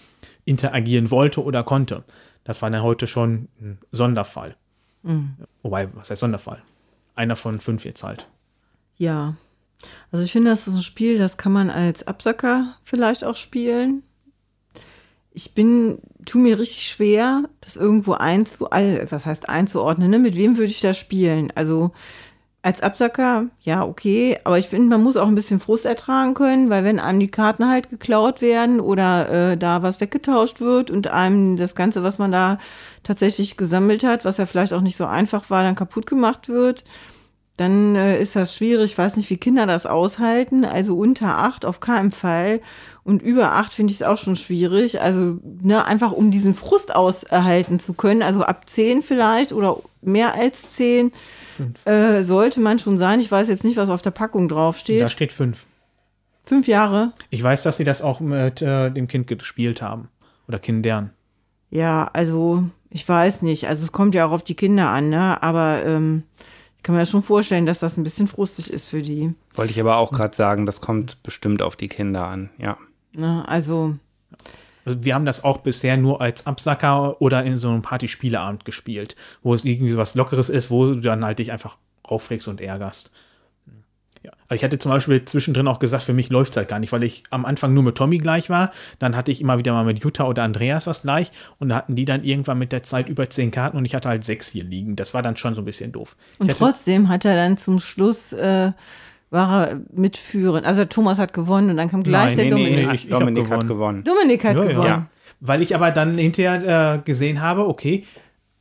interagieren 0.44 1.10
wollte 1.10 1.42
oder 1.42 1.62
konnte. 1.62 2.04
Das 2.42 2.60
war 2.62 2.70
dann 2.70 2.82
heute 2.82 3.06
schon 3.06 3.48
ein 3.60 3.78
Sonderfall. 3.92 4.56
Wobei, 5.62 5.88
was 5.94 6.10
heißt 6.10 6.20
Sonderfall? 6.20 6.62
Einer 7.14 7.36
von 7.36 7.60
fünf 7.60 7.84
jetzt 7.84 8.02
halt. 8.02 8.28
Ja. 8.96 9.34
Also 10.10 10.24
ich 10.24 10.32
finde, 10.32 10.50
das 10.50 10.66
ist 10.66 10.74
ein 10.74 10.82
Spiel, 10.82 11.18
das 11.18 11.36
kann 11.36 11.52
man 11.52 11.70
als 11.70 12.06
Absacker 12.06 12.76
vielleicht 12.84 13.24
auch 13.24 13.36
spielen. 13.36 14.02
Ich 15.32 15.54
bin, 15.54 15.98
tu 16.24 16.38
mir 16.38 16.58
richtig 16.58 16.88
schwer, 16.88 17.44
das 17.60 17.76
irgendwo 17.76 18.12
einzu, 18.12 18.70
also, 18.70 19.10
was 19.10 19.26
heißt 19.26 19.48
einzuordnen, 19.48 20.10
ne? 20.10 20.18
Mit 20.20 20.36
wem 20.36 20.56
würde 20.56 20.70
ich 20.70 20.80
das 20.80 20.96
spielen? 20.96 21.52
Also 21.56 21.92
als 22.64 22.80
Absacker, 22.80 23.48
ja, 23.60 23.84
okay, 23.84 24.38
aber 24.44 24.56
ich 24.56 24.68
finde, 24.68 24.88
man 24.88 25.02
muss 25.02 25.18
auch 25.18 25.28
ein 25.28 25.34
bisschen 25.34 25.60
Frust 25.60 25.84
ertragen 25.84 26.32
können, 26.32 26.70
weil 26.70 26.82
wenn 26.82 26.98
einem 26.98 27.20
die 27.20 27.28
Karten 27.28 27.68
halt 27.68 27.90
geklaut 27.90 28.40
werden 28.40 28.80
oder 28.80 29.50
äh, 29.52 29.56
da 29.58 29.82
was 29.82 30.00
weggetauscht 30.00 30.62
wird 30.62 30.90
und 30.90 31.08
einem 31.08 31.58
das 31.58 31.74
Ganze, 31.74 32.02
was 32.02 32.18
man 32.18 32.32
da 32.32 32.56
tatsächlich 33.02 33.58
gesammelt 33.58 34.02
hat, 34.02 34.24
was 34.24 34.38
ja 34.38 34.46
vielleicht 34.46 34.72
auch 34.72 34.80
nicht 34.80 34.96
so 34.96 35.04
einfach 35.04 35.50
war, 35.50 35.62
dann 35.62 35.74
kaputt 35.74 36.06
gemacht 36.06 36.48
wird, 36.48 36.84
dann 37.56 37.94
äh, 37.94 38.20
ist 38.20 38.34
das 38.34 38.54
schwierig. 38.54 38.92
Ich 38.92 38.98
weiß 38.98 39.16
nicht, 39.16 39.30
wie 39.30 39.36
Kinder 39.36 39.66
das 39.66 39.86
aushalten. 39.86 40.64
Also 40.64 40.96
unter 40.96 41.38
acht 41.38 41.64
auf 41.64 41.78
keinen 41.78 42.10
Fall. 42.10 42.60
Und 43.04 43.22
über 43.22 43.52
acht 43.52 43.72
finde 43.72 43.92
ich 43.92 44.00
es 44.00 44.06
auch 44.06 44.18
schon 44.18 44.34
schwierig. 44.34 45.00
Also 45.00 45.38
ne, 45.42 45.84
einfach 45.84 46.10
um 46.10 46.32
diesen 46.32 46.54
Frust 46.54 46.94
auserhalten 46.94 47.78
zu 47.78 47.94
können. 47.94 48.22
Also 48.22 48.42
ab 48.42 48.68
zehn 48.68 49.02
vielleicht 49.02 49.52
oder 49.52 49.78
mehr 50.02 50.34
als 50.34 50.72
zehn 50.72 51.12
äh, 51.84 52.24
sollte 52.24 52.60
man 52.60 52.80
schon 52.80 52.98
sein. 52.98 53.20
Ich 53.20 53.30
weiß 53.30 53.46
jetzt 53.48 53.64
nicht, 53.64 53.76
was 53.76 53.88
auf 53.88 54.02
der 54.02 54.10
Packung 54.10 54.48
draufsteht. 54.48 55.02
Da 55.02 55.08
steht 55.08 55.32
fünf. 55.32 55.66
Fünf 56.42 56.66
Jahre. 56.66 57.12
Ich 57.30 57.42
weiß, 57.42 57.62
dass 57.62 57.76
sie 57.76 57.84
das 57.84 58.02
auch 58.02 58.18
mit 58.18 58.62
äh, 58.62 58.90
dem 58.90 59.06
Kind 59.06 59.28
gespielt 59.28 59.80
haben. 59.80 60.08
Oder 60.48 60.58
Kindern. 60.58 61.10
Ja, 61.70 62.10
also 62.12 62.64
ich 62.90 63.08
weiß 63.08 63.42
nicht. 63.42 63.68
Also 63.68 63.84
es 63.84 63.92
kommt 63.92 64.14
ja 64.14 64.26
auch 64.26 64.32
auf 64.32 64.42
die 64.42 64.56
Kinder 64.56 64.90
an, 64.90 65.08
ne? 65.08 65.42
Aber 65.42 65.84
ähm, 65.84 66.24
kann 66.84 66.94
mir 66.94 67.00
das 67.00 67.10
schon 67.10 67.24
vorstellen, 67.24 67.66
dass 67.66 67.80
das 67.80 67.96
ein 67.96 68.04
bisschen 68.04 68.28
frustig 68.28 68.72
ist 68.72 68.88
für 68.88 69.02
die. 69.02 69.34
Wollte 69.54 69.72
ich 69.72 69.80
aber 69.80 69.96
auch 69.96 70.12
gerade 70.12 70.36
sagen, 70.36 70.66
das 70.66 70.80
kommt 70.80 71.20
bestimmt 71.24 71.62
auf 71.62 71.74
die 71.74 71.88
Kinder 71.88 72.26
an, 72.26 72.50
ja. 72.58 72.76
Ne? 73.12 73.44
Also 73.48 73.96
Also 74.84 75.04
wir 75.04 75.14
haben 75.14 75.24
das 75.24 75.44
auch 75.44 75.58
bisher 75.58 75.96
nur 75.96 76.20
als 76.20 76.46
Absacker 76.46 77.20
oder 77.20 77.42
in 77.42 77.56
so 77.56 77.70
einem 77.70 77.82
Partyspieleabend 77.82 78.64
gespielt, 78.64 79.16
wo 79.42 79.54
es 79.54 79.64
irgendwie 79.64 79.88
so 79.88 79.96
was 79.96 80.14
Lockeres 80.14 80.48
ist, 80.48 80.70
wo 80.70 80.86
du 80.86 81.00
dann 81.00 81.24
halt 81.24 81.38
dich 81.38 81.52
einfach 81.52 81.78
aufregst 82.02 82.48
und 82.48 82.60
ärgerst. 82.60 83.12
Ja. 84.24 84.30
Also 84.48 84.54
ich 84.56 84.64
hatte 84.64 84.78
zum 84.78 84.90
Beispiel 84.90 85.24
zwischendrin 85.24 85.68
auch 85.68 85.78
gesagt, 85.78 86.02
für 86.04 86.14
mich 86.14 86.30
läuft 86.30 86.52
es 86.52 86.56
halt 86.56 86.68
gar 86.68 86.78
nicht, 86.78 86.92
weil 86.92 87.02
ich 87.02 87.22
am 87.30 87.44
Anfang 87.44 87.74
nur 87.74 87.82
mit 87.82 87.94
Tommy 87.96 88.18
gleich 88.18 88.48
war. 88.48 88.70
Dann 88.98 89.14
hatte 89.16 89.30
ich 89.30 89.40
immer 89.42 89.58
wieder 89.58 89.72
mal 89.74 89.84
mit 89.84 90.02
Jutta 90.02 90.24
oder 90.24 90.42
Andreas 90.44 90.86
was 90.86 91.02
gleich 91.02 91.30
und 91.58 91.68
da 91.68 91.76
hatten 91.76 91.94
die 91.94 92.06
dann 92.06 92.24
irgendwann 92.24 92.58
mit 92.58 92.72
der 92.72 92.82
Zeit 92.82 93.08
über 93.08 93.28
zehn 93.28 93.50
Karten 93.50 93.76
und 93.76 93.84
ich 93.84 93.94
hatte 93.94 94.08
halt 94.08 94.24
sechs 94.24 94.48
hier 94.48 94.64
liegen. 94.64 94.96
Das 94.96 95.12
war 95.12 95.20
dann 95.22 95.36
schon 95.36 95.54
so 95.54 95.60
ein 95.62 95.66
bisschen 95.66 95.92
doof. 95.92 96.16
Und 96.38 96.48
hatte, 96.48 96.58
trotzdem 96.58 97.08
hat 97.10 97.24
er 97.26 97.36
dann 97.36 97.56
zum 97.58 97.78
Schluss 97.80 98.32
äh, 98.32 98.72
war 99.30 99.66
er 99.68 99.80
mitführend. 99.92 100.64
Also 100.66 100.84
Thomas 100.84 101.18
hat 101.18 101.32
gewonnen 101.32 101.70
und 101.70 101.76
dann 101.76 101.90
kam 101.90 102.02
gleich 102.02 102.34
Nein, 102.34 102.36
der 102.36 102.44
nee, 102.44 102.50
nee, 102.50 102.64
Dominik. 102.64 102.86
nee, 102.88 102.94
ich- 102.94 103.04
ich 103.04 103.10
Dominik 103.10 103.42
hat 103.50 103.50
gewonnen. 103.66 103.68
gewonnen. 103.68 104.04
Dominik 104.04 104.44
hat 104.44 104.58
ja. 104.58 104.64
gewonnen. 104.64 104.86
Ja. 104.86 105.06
Weil 105.40 105.60
ich 105.60 105.74
aber 105.74 105.90
dann 105.90 106.16
hinterher 106.16 106.94
äh, 106.94 106.98
gesehen 107.04 107.42
habe, 107.42 107.66
okay, 107.68 108.04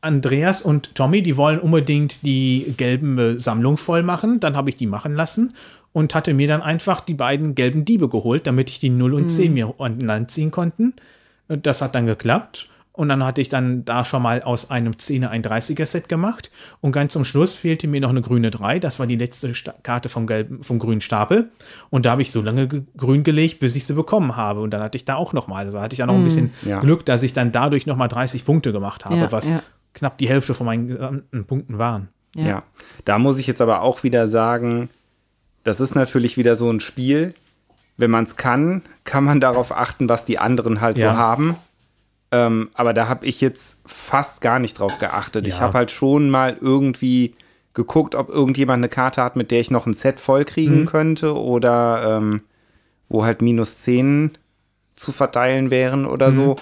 Andreas 0.03 0.61
und 0.61 0.95
Tommy, 0.95 1.21
die 1.23 1.37
wollen 1.37 1.59
unbedingt 1.59 2.23
die 2.23 2.73
gelben 2.77 3.17
äh, 3.17 3.39
Sammlung 3.39 3.77
voll 3.77 4.03
machen. 4.03 4.39
Dann 4.39 4.55
habe 4.55 4.69
ich 4.69 4.75
die 4.75 4.87
machen 4.87 5.13
lassen 5.15 5.53
und 5.93 6.13
hatte 6.15 6.33
mir 6.33 6.47
dann 6.47 6.61
einfach 6.61 7.01
die 7.01 7.13
beiden 7.13 7.55
gelben 7.55 7.85
Diebe 7.85 8.09
geholt, 8.09 8.47
damit 8.47 8.69
ich 8.69 8.79
die 8.79 8.89
0 8.89 9.13
und 9.13 9.29
10 9.29 9.53
mir 9.53 9.73
an 9.79 9.99
Land 9.99 10.31
ziehen 10.31 10.51
konnten. 10.51 10.93
Äh, 11.47 11.57
Das 11.57 11.81
hat 11.81 11.95
dann 11.95 12.05
geklappt. 12.05 12.69
Und 12.95 13.09
dann 13.09 13.23
hatte 13.25 13.41
ich 13.41 13.49
dann 13.49 13.85
da 13.85 14.05
schon 14.05 14.21
mal 14.21 14.43
aus 14.43 14.69
einem 14.69 14.93
10er 14.93 15.29
ein 15.29 15.41
30er 15.41 15.83
Set 15.87 16.07
gemacht. 16.09 16.51
Und 16.79 16.91
ganz 16.91 17.13
zum 17.13 17.25
Schluss 17.25 17.55
fehlte 17.55 17.87
mir 17.87 17.99
noch 17.99 18.11
eine 18.11 18.21
grüne 18.21 18.51
3. 18.51 18.77
Das 18.77 18.99
war 18.99 19.07
die 19.07 19.15
letzte 19.15 19.55
Sta 19.55 19.73
Karte 19.81 20.09
vom, 20.09 20.27
gelben, 20.27 20.61
vom 20.63 20.77
grünen 20.77 21.01
Stapel. 21.01 21.49
Und 21.89 22.05
da 22.05 22.11
habe 22.11 22.21
ich 22.21 22.29
so 22.31 22.43
lange 22.43 22.67
ge 22.67 22.83
grün 22.95 23.23
gelegt, 23.23 23.59
bis 23.61 23.75
ich 23.75 23.87
sie 23.87 23.95
bekommen 23.95 24.35
habe. 24.35 24.61
Und 24.61 24.69
dann 24.71 24.81
hatte 24.83 24.95
ich 24.95 25.05
da 25.05 25.15
auch 25.15 25.33
noch 25.33 25.47
mal. 25.47 25.65
Also 25.65 25.81
hatte 25.81 25.95
ich 25.95 25.99
ja 25.99 26.05
noch 26.05 26.13
ein 26.13 26.23
bisschen 26.23 26.51
Ja. 26.67 26.81
Glück, 26.81 27.03
dass 27.03 27.23
ich 27.23 27.33
dann 27.33 27.51
dadurch 27.51 27.87
noch 27.87 27.97
mal 27.97 28.09
30 28.09 28.45
Punkte 28.45 28.71
gemacht 28.71 29.05
habe, 29.05 29.15
Ja, 29.17 29.31
was 29.31 29.49
ja. 29.49 29.63
Knapp 29.93 30.17
die 30.17 30.29
Hälfte 30.29 30.53
von 30.53 30.65
meinen 30.65 30.87
gesamten 30.87 31.45
Punkten 31.45 31.77
waren. 31.77 32.09
Ja. 32.35 32.45
Ja. 32.45 32.63
Da 33.05 33.19
muss 33.19 33.37
ich 33.37 33.47
jetzt 33.47 33.61
aber 33.61 33.81
auch 33.81 34.03
wieder 34.03 34.27
sagen, 34.27 34.89
das 35.63 35.79
ist 35.79 35.95
natürlich 35.95 36.37
wieder 36.37 36.55
so 36.55 36.69
ein 36.71 36.79
Spiel. 36.79 37.33
Wenn 37.97 38.09
man 38.11 38.23
es 38.23 38.35
kann, 38.37 38.81
kann 39.03 39.23
man 39.23 39.39
darauf 39.39 39.71
achten, 39.71 40.09
was 40.09 40.25
die 40.25 40.39
anderen 40.39 40.81
halt 40.81 40.97
Ja. 40.97 41.11
so 41.13 41.17
haben. 41.17 41.55
Ähm, 42.31 42.69
aber 42.73 42.93
da 42.93 43.07
habe 43.07 43.27
ich 43.27 43.39
jetzt 43.41 43.75
fast 43.85 44.41
gar 44.41 44.57
nicht 44.57 44.79
drauf 44.79 44.97
geachtet. 44.97 45.45
Ich 45.47 45.55
Ja. 45.57 45.61
habe 45.61 45.77
halt 45.77 45.91
schon 45.91 46.31
mal 46.31 46.57
irgendwie 46.59 47.33
geguckt, 47.75 48.15
ob 48.15 48.29
irgendjemand 48.29 48.79
eine 48.79 48.89
Karte 48.89 49.21
hat, 49.21 49.35
mit 49.35 49.51
der 49.51 49.59
ich 49.59 49.69
noch 49.69 49.85
ein 49.85 49.93
Set 49.93 50.19
voll 50.19 50.43
kriegen 50.45 50.81
Mhm. 50.81 50.85
könnte 50.87 51.35
oder 51.39 52.17
ähm, 52.17 52.41
wo 53.09 53.23
halt 53.25 53.43
minus 53.43 53.81
10 53.83 54.31
zu 54.95 55.11
verteilen 55.11 55.69
wären 55.69 56.05
oder 56.07 56.29
Mhm. 56.31 56.35
so. 56.35 56.55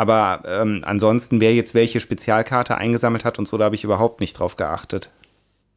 Aber 0.00 0.44
ähm, 0.46 0.80
ansonsten, 0.82 1.42
wer 1.42 1.54
jetzt 1.54 1.74
welche 1.74 2.00
Spezialkarte 2.00 2.78
eingesammelt 2.78 3.26
hat 3.26 3.38
und 3.38 3.46
so, 3.46 3.58
da 3.58 3.66
habe 3.66 3.74
ich 3.74 3.84
überhaupt 3.84 4.20
nicht 4.20 4.32
drauf 4.32 4.56
geachtet. 4.56 5.10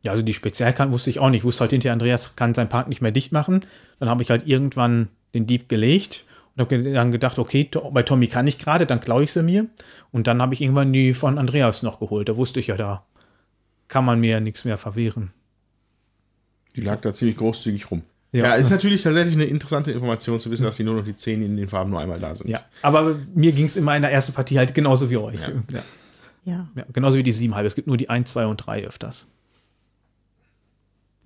Ja, 0.01 0.11
also 0.11 0.23
die 0.23 0.33
Spezialkarten 0.33 0.93
wusste 0.93 1.09
ich 1.09 1.19
auch 1.19 1.29
nicht. 1.29 1.41
Ich 1.41 1.43
wusste 1.43 1.59
halt 1.59 1.71
hinterher, 1.71 1.91
Andreas 1.91 2.37
kann 2.37 2.53
seinen 2.53 2.69
Park 2.69 2.87
nicht 2.87 3.01
mehr 3.01 3.11
dicht 3.11 3.33
machen. 3.33 3.65
Dann 3.99 4.07
habe 4.07 4.23
ich 4.23 4.29
halt 4.29 4.47
irgendwann 4.47 5.09
den 5.33 5.45
Dieb 5.45 5.67
gelegt 5.67 6.23
und 6.55 6.61
habe 6.61 6.81
dann 6.93 7.11
gedacht, 7.11 7.37
okay, 7.37 7.65
to- 7.65 7.91
bei 7.91 8.03
Tommy 8.03 8.27
kann 8.27 8.47
ich 8.47 8.59
gerade, 8.59 8.85
dann 8.85 9.01
klaue 9.01 9.23
ich 9.23 9.33
sie 9.33 9.43
mir. 9.43 9.67
Und 10.13 10.27
dann 10.27 10.41
habe 10.41 10.53
ich 10.53 10.61
irgendwann 10.61 10.93
die 10.93 11.13
von 11.13 11.37
Andreas 11.37 11.83
noch 11.83 11.99
geholt. 11.99 12.29
Da 12.29 12.37
wusste 12.37 12.61
ich 12.61 12.67
ja, 12.67 12.77
da 12.77 13.05
kann 13.89 14.05
man 14.05 14.21
mir 14.21 14.29
ja 14.31 14.39
nichts 14.39 14.63
mehr 14.63 14.77
verwehren. 14.77 15.33
Die 16.77 16.81
lag 16.81 17.01
da 17.01 17.13
ziemlich 17.13 17.35
großzügig 17.35 17.91
rum. 17.91 18.03
Ja. 18.33 18.45
Ja, 18.45 18.55
ist 18.55 18.71
natürlich 18.71 19.03
tatsächlich 19.03 19.35
eine 19.35 19.45
interessante 19.45 19.91
Information 19.91 20.39
zu 20.39 20.49
wissen, 20.49 20.63
dass 20.63 20.75
die 20.75 20.83
nur 20.83 20.95
noch 20.95 21.05
die 21.05 21.15
10 21.15 21.43
in 21.43 21.55
den 21.55 21.69
Farben 21.69 21.91
nur 21.91 21.99
einmal 21.99 22.19
da 22.19 22.33
sind. 22.33 22.49
Ja, 22.49 22.61
aber 22.81 23.15
mir 23.35 23.51
ging 23.51 23.65
es 23.65 23.77
immer 23.77 23.95
in 23.95 24.01
der 24.01 24.11
ersten 24.11 24.33
Partie 24.33 24.57
halt 24.57 24.73
genauso 24.73 25.09
wie 25.09 25.17
euch. 25.17 25.39
Ja. 25.39 25.49
Ja. 25.71 25.83
Ja. 26.45 26.67
Ja, 26.75 26.83
genauso 26.91 27.17
wie 27.17 27.23
die 27.23 27.31
sieben 27.31 27.55
halbe. 27.55 27.67
Es 27.67 27.75
gibt 27.75 27.87
nur 27.87 27.95
die 27.95 28.09
1, 28.09 28.31
2 28.31 28.47
und 28.47 28.57
3 28.57 28.85
öfters. 28.85 29.27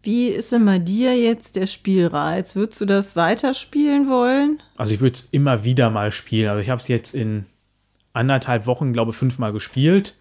Wie 0.03 0.27
ist 0.27 0.52
denn 0.52 0.66
bei 0.66 0.80
dir 0.80 1.18
jetzt 1.18 1.56
der 1.56 1.66
Spielreiz? 1.66 2.56
Würdest 2.56 2.80
du 2.82 2.86
das 2.86 3.16
weiterspielen 3.16 4.10
wollen? 4.10 4.61
Also 4.76 4.94
ich 4.94 5.02
würde 5.02 5.16
es 5.16 5.27
immer 5.32 5.64
wieder 5.64 5.90
mal 5.90 6.11
spielen. 6.11 6.50
Also 6.50 6.61
ich 6.61 6.69
habe 6.69 6.82
es 6.82 6.88
jetzt 6.88 7.16
in 7.16 7.45
anderthalb 8.14 8.68
Wochen, 8.68 8.94
glaube 8.94 9.11
ich, 9.11 9.18
fünfmal 9.18 9.53
gespielt. 9.53 10.16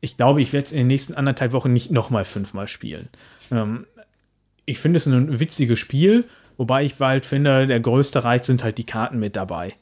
Ich 0.00 0.16
glaube, 0.16 0.40
ich 0.40 0.52
werde 0.52 0.66
es 0.66 0.72
in 0.72 0.78
den 0.78 0.86
nächsten 0.88 1.14
anderthalb 1.14 1.52
Wochen 1.52 1.72
nicht 1.72 1.90
nochmal 1.90 2.24
fünfmal 2.24 2.68
spielen. 2.68 3.08
Ähm, 3.50 3.86
ich 4.66 4.78
finde 4.78 4.96
es 4.98 5.06
ein 5.06 5.40
witziges 5.40 5.78
Spiel, 5.78 6.24
wobei 6.56 6.84
ich 6.84 6.96
bald 6.96 7.26
finde, 7.26 7.66
der 7.66 7.80
größte 7.80 8.24
Reiz 8.24 8.46
sind 8.46 8.62
halt 8.64 8.78
die 8.78 8.84
Karten 8.84 9.18
mit 9.18 9.36
dabei. 9.36 9.74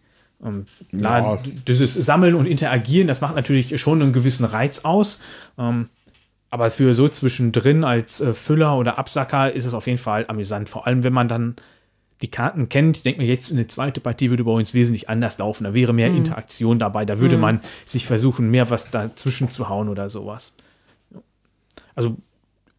Ähm, 0.45 0.65
klar, 0.91 1.37
Ja. 1.45 1.53
dieses 1.67 1.95
Sammeln 1.95 2.35
und 2.35 2.47
Interagieren, 2.47 3.09
das 3.09 3.21
macht 3.21 3.35
natürlich 3.37 3.79
schon 3.81 4.01
einen 4.01 4.13
gewissen 4.13 4.45
Reiz 4.45 4.85
aus. 4.85 5.21
Ähm, 5.59 5.89
aber 6.49 6.71
für 6.71 6.95
so 6.95 7.09
zwischendrin 7.09 7.85
als 7.85 8.21
äh, 8.21 8.35
Füller 8.35 8.77
oder 8.77 8.99
Absacker 8.99 9.53
ist 9.53 9.67
es 9.67 9.75
auf 9.75 9.87
jeden 9.87 9.99
Fall 9.99 10.25
amüsant. 10.29 10.69
Vor 10.69 10.87
allem, 10.87 11.05
wenn 11.05 11.13
man 11.13 11.29
dann 11.29 11.57
die 12.23 12.29
Karten 12.31 12.69
kennt. 12.69 12.99
Ich 12.99 13.03
denke 13.03 13.21
mir, 13.23 13.27
jetzt 13.27 13.51
eine 13.51 13.67
zweite 13.67 14.01
Partie 14.01 14.29
würde 14.31 14.45
bei 14.45 14.51
uns 14.51 14.75
wesentlich 14.75 15.09
anders 15.09 15.39
laufen. 15.39 15.65
Da 15.65 15.73
wäre 15.75 15.95
mehr 15.95 16.09
Interaktion 16.09 16.79
dabei. 16.79 17.05
Da 17.07 17.19
würde 17.19 17.39
man 17.39 17.61
sich 17.87 18.07
versuchen, 18.07 18.51
mehr 18.51 18.69
was 18.69 18.91
dazwischen 18.91 19.49
zu 19.49 19.69
hauen 19.71 19.89
oder 19.89 20.11
sowas. 20.11 20.53
Also, 21.95 22.17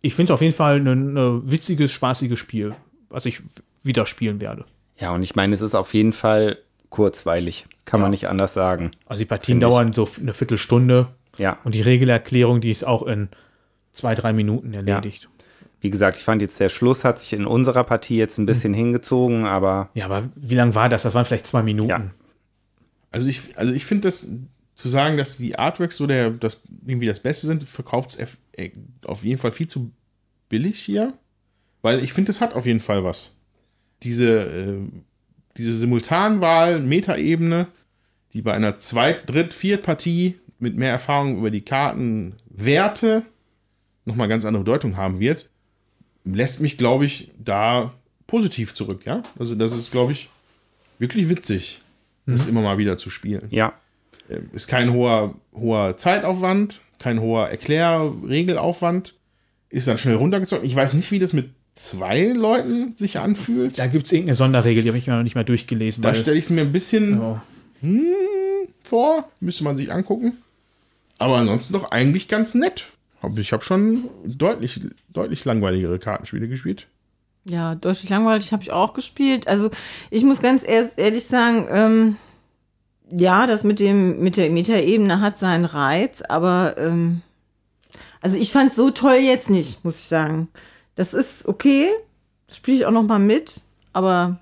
ich 0.01 0.15
finde 0.15 0.31
es 0.31 0.35
auf 0.35 0.41
jeden 0.41 0.53
Fall 0.55 0.79
ein, 0.79 1.17
ein 1.17 1.51
witziges, 1.51 1.91
spaßiges 1.91 2.39
Spiel, 2.39 2.73
was 3.09 3.25
ich 3.25 3.41
wieder 3.83 4.05
spielen 4.05 4.41
werde. 4.41 4.65
Ja, 4.97 5.11
und 5.13 5.23
ich 5.23 5.35
meine, 5.35 5.53
es 5.53 5.61
ist 5.61 5.75
auf 5.75 5.93
jeden 5.93 6.13
Fall 6.13 6.57
kurzweilig. 6.89 7.65
Kann 7.85 7.99
man 8.01 8.11
nicht 8.11 8.27
anders 8.27 8.53
sagen. 8.53 8.91
Also 9.07 9.19
die 9.19 9.25
Partien 9.25 9.55
Finde 9.55 9.67
ich. 9.67 9.71
dauern 9.71 9.93
so 9.93 10.07
eine 10.21 10.33
Viertelstunde 10.33 11.07
Ja. 11.37 11.57
und 11.63 11.73
die 11.73 11.81
Regelerklärung, 11.81 12.61
die 12.61 12.69
ist 12.71 12.83
auch 12.85 13.03
in 13.03 13.29
zwei, 13.91 14.13
drei 14.15 14.33
Minuten 14.33 14.73
erledigt. 14.73 15.27
Wie 15.79 15.89
gesagt, 15.89 16.17
ich 16.17 16.23
fand 16.23 16.41
jetzt 16.43 16.59
der 16.59 16.69
Schluss 16.69 17.03
hat 17.03 17.19
sich 17.19 17.33
in 17.33 17.45
unserer 17.47 17.83
Partie 17.83 18.17
jetzt 18.17 18.37
ein 18.37 18.45
bisschen 18.45 18.73
hingezogen, 18.73 19.45
aber 19.45 19.89
Ja, 19.95 20.05
aber 20.05 20.29
wie 20.35 20.53
lang 20.55 20.75
war 20.75 20.89
das? 20.89 21.01
Das 21.03 21.15
waren 21.15 21.25
vielleicht 21.25 21.47
zwei 21.47 21.63
Minuten. 21.63 21.89
Ja. 21.89 22.01
Also 23.09 23.27
ich, 23.27 23.41
also 23.57 23.73
ich 23.73 23.83
finde 23.85 24.07
das 24.07 24.29
zu 24.75 24.89
sagen, 24.89 25.17
dass 25.17 25.37
die 25.37 25.57
Artworks 25.57 25.97
so 25.97 26.05
der, 26.07 26.29
das 26.29 26.61
irgendwie 26.85 27.07
das 27.07 27.19
Beste 27.19 27.47
sind, 27.47 27.67
verkauft 27.67 28.11
es 28.11 28.15
auf 29.05 29.23
jeden 29.23 29.39
Fall 29.39 29.51
viel 29.51 29.67
zu 29.67 29.91
billig 30.49 30.79
hier. 30.79 31.13
Weil 31.81 32.03
ich 32.03 32.13
finde, 32.13 32.31
es 32.31 32.41
hat 32.41 32.53
auf 32.53 32.65
jeden 32.65 32.81
Fall 32.81 33.03
was. 33.03 33.37
Diese, 34.03 34.41
äh, 34.41 34.77
diese 35.57 35.73
Simultanwahl, 35.75 36.79
Metaebene, 36.79 37.67
die 38.33 38.41
bei 38.41 38.53
einer 38.53 38.77
Zweit-, 38.77 39.29
Dritt-, 39.29 39.53
Viert-Partie 39.53 40.35
mit 40.59 40.77
mehr 40.77 40.91
Erfahrung 40.91 41.37
über 41.37 41.49
die 41.49 41.61
Kartenwerte 41.61 43.23
nochmal 44.05 44.27
ganz 44.27 44.45
andere 44.45 44.63
Bedeutung 44.63 44.97
haben 44.97 45.19
wird, 45.19 45.49
lässt 46.23 46.61
mich, 46.61 46.77
glaube 46.77 47.05
ich, 47.05 47.31
da 47.37 47.93
positiv 48.27 48.73
zurück, 48.75 49.05
ja. 49.05 49.23
Also 49.39 49.55
das 49.55 49.73
ist, 49.73 49.91
glaube 49.91 50.11
ich, 50.11 50.29
wirklich 50.99 51.29
witzig, 51.29 51.81
das 52.25 52.45
immer 52.45 52.61
mal 52.61 52.77
wieder 52.77 52.97
zu 52.97 53.09
spielen. 53.09 53.47
ja. 53.49 53.73
Ähm, 54.29 54.49
Ist 54.53 54.67
kein 54.67 54.93
hoher, 54.93 55.35
hoher 55.53 55.97
Zeitaufwand, 55.97 56.79
kein 57.01 57.19
hoher 57.21 57.49
Erklärregelaufwand. 57.49 59.15
Ist 59.69 59.87
dann 59.87 59.97
schnell 59.97 60.15
runtergezogen. 60.15 60.65
Ich 60.65 60.75
weiß 60.75 60.93
nicht, 60.95 61.11
wie 61.11 61.19
das 61.19 61.33
mit 61.33 61.49
zwei 61.75 62.25
Leuten 62.27 62.95
sich 62.95 63.19
anfühlt. 63.19 63.79
Da 63.79 63.87
gibt 63.87 64.05
es 64.05 64.11
irgendeine 64.11 64.35
Sonderregel, 64.35 64.83
die 64.83 64.89
habe 64.89 64.97
ich 64.97 65.07
mir 65.07 65.15
noch 65.15 65.23
nicht 65.23 65.35
mal 65.35 65.45
durchgelesen. 65.45 66.03
Da 66.03 66.13
stelle 66.13 66.37
ich 66.37 66.45
es 66.45 66.49
mir 66.49 66.61
ein 66.61 66.71
bisschen 66.73 67.19
Ja. 67.21 67.41
vor. 68.83 69.29
Müsste 69.39 69.63
man 69.63 69.75
sich 69.77 69.91
angucken. 69.91 70.33
Aber 71.17 71.37
ansonsten 71.37 71.73
doch 71.73 71.91
eigentlich 71.91 72.27
ganz 72.27 72.53
nett. 72.55 72.85
Ich 73.37 73.53
habe 73.53 73.63
schon 73.63 74.05
deutlich, 74.25 74.81
deutlich 75.09 75.45
langweiligere 75.45 75.99
Kartenspiele 75.99 76.47
gespielt. 76.47 76.87
Ja, 77.45 77.75
deutlich 77.75 78.09
langweilig 78.09 78.51
habe 78.51 78.63
ich 78.63 78.71
auch 78.71 78.93
gespielt. 78.93 79.47
Also 79.47 79.69
ich 80.09 80.23
muss 80.23 80.41
ganz 80.41 80.63
erst 80.67 80.97
ehrlich 80.99 81.25
sagen, 81.25 81.67
ähm, 81.71 82.15
ja, 83.11 83.47
das 83.47 83.63
mit 83.63 83.79
dem 83.79 84.21
mit 84.21 84.37
der 84.37 84.49
Metaebene 84.49 85.21
hat 85.21 85.37
seinen 85.37 85.65
Reiz, 85.65 86.21
aber 86.21 86.77
ähm, 86.77 87.21
also 88.21 88.37
ich 88.37 88.51
fand 88.51 88.73
so 88.73 88.91
toll 88.91 89.17
jetzt 89.21 89.49
nicht, 89.49 89.83
muss 89.83 89.99
ich 89.99 90.05
sagen. 90.05 90.47
Das 90.95 91.13
ist 91.13 91.47
okay, 91.47 91.87
das 92.47 92.57
spiele 92.57 92.77
ich 92.77 92.85
auch 92.85 92.91
noch 92.91 93.03
mal 93.03 93.19
mit, 93.19 93.55
aber 93.93 94.39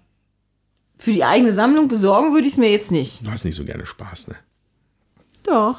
für 0.98 1.14
die 1.14 1.24
eigene 1.24 1.54
Sammlung 1.54 1.88
besorgen 1.88 2.34
würde 2.34 2.48
ich 2.48 2.54
es 2.54 2.60
mir 2.60 2.72
jetzt 2.72 2.92
nicht. 2.92 3.26
Du 3.26 3.32
hast 3.32 3.46
nicht 3.46 3.56
so 3.56 3.64
gerne 3.64 3.86
Spaß, 3.86 4.28
ne? 4.28 4.36
Doch. 5.44 5.78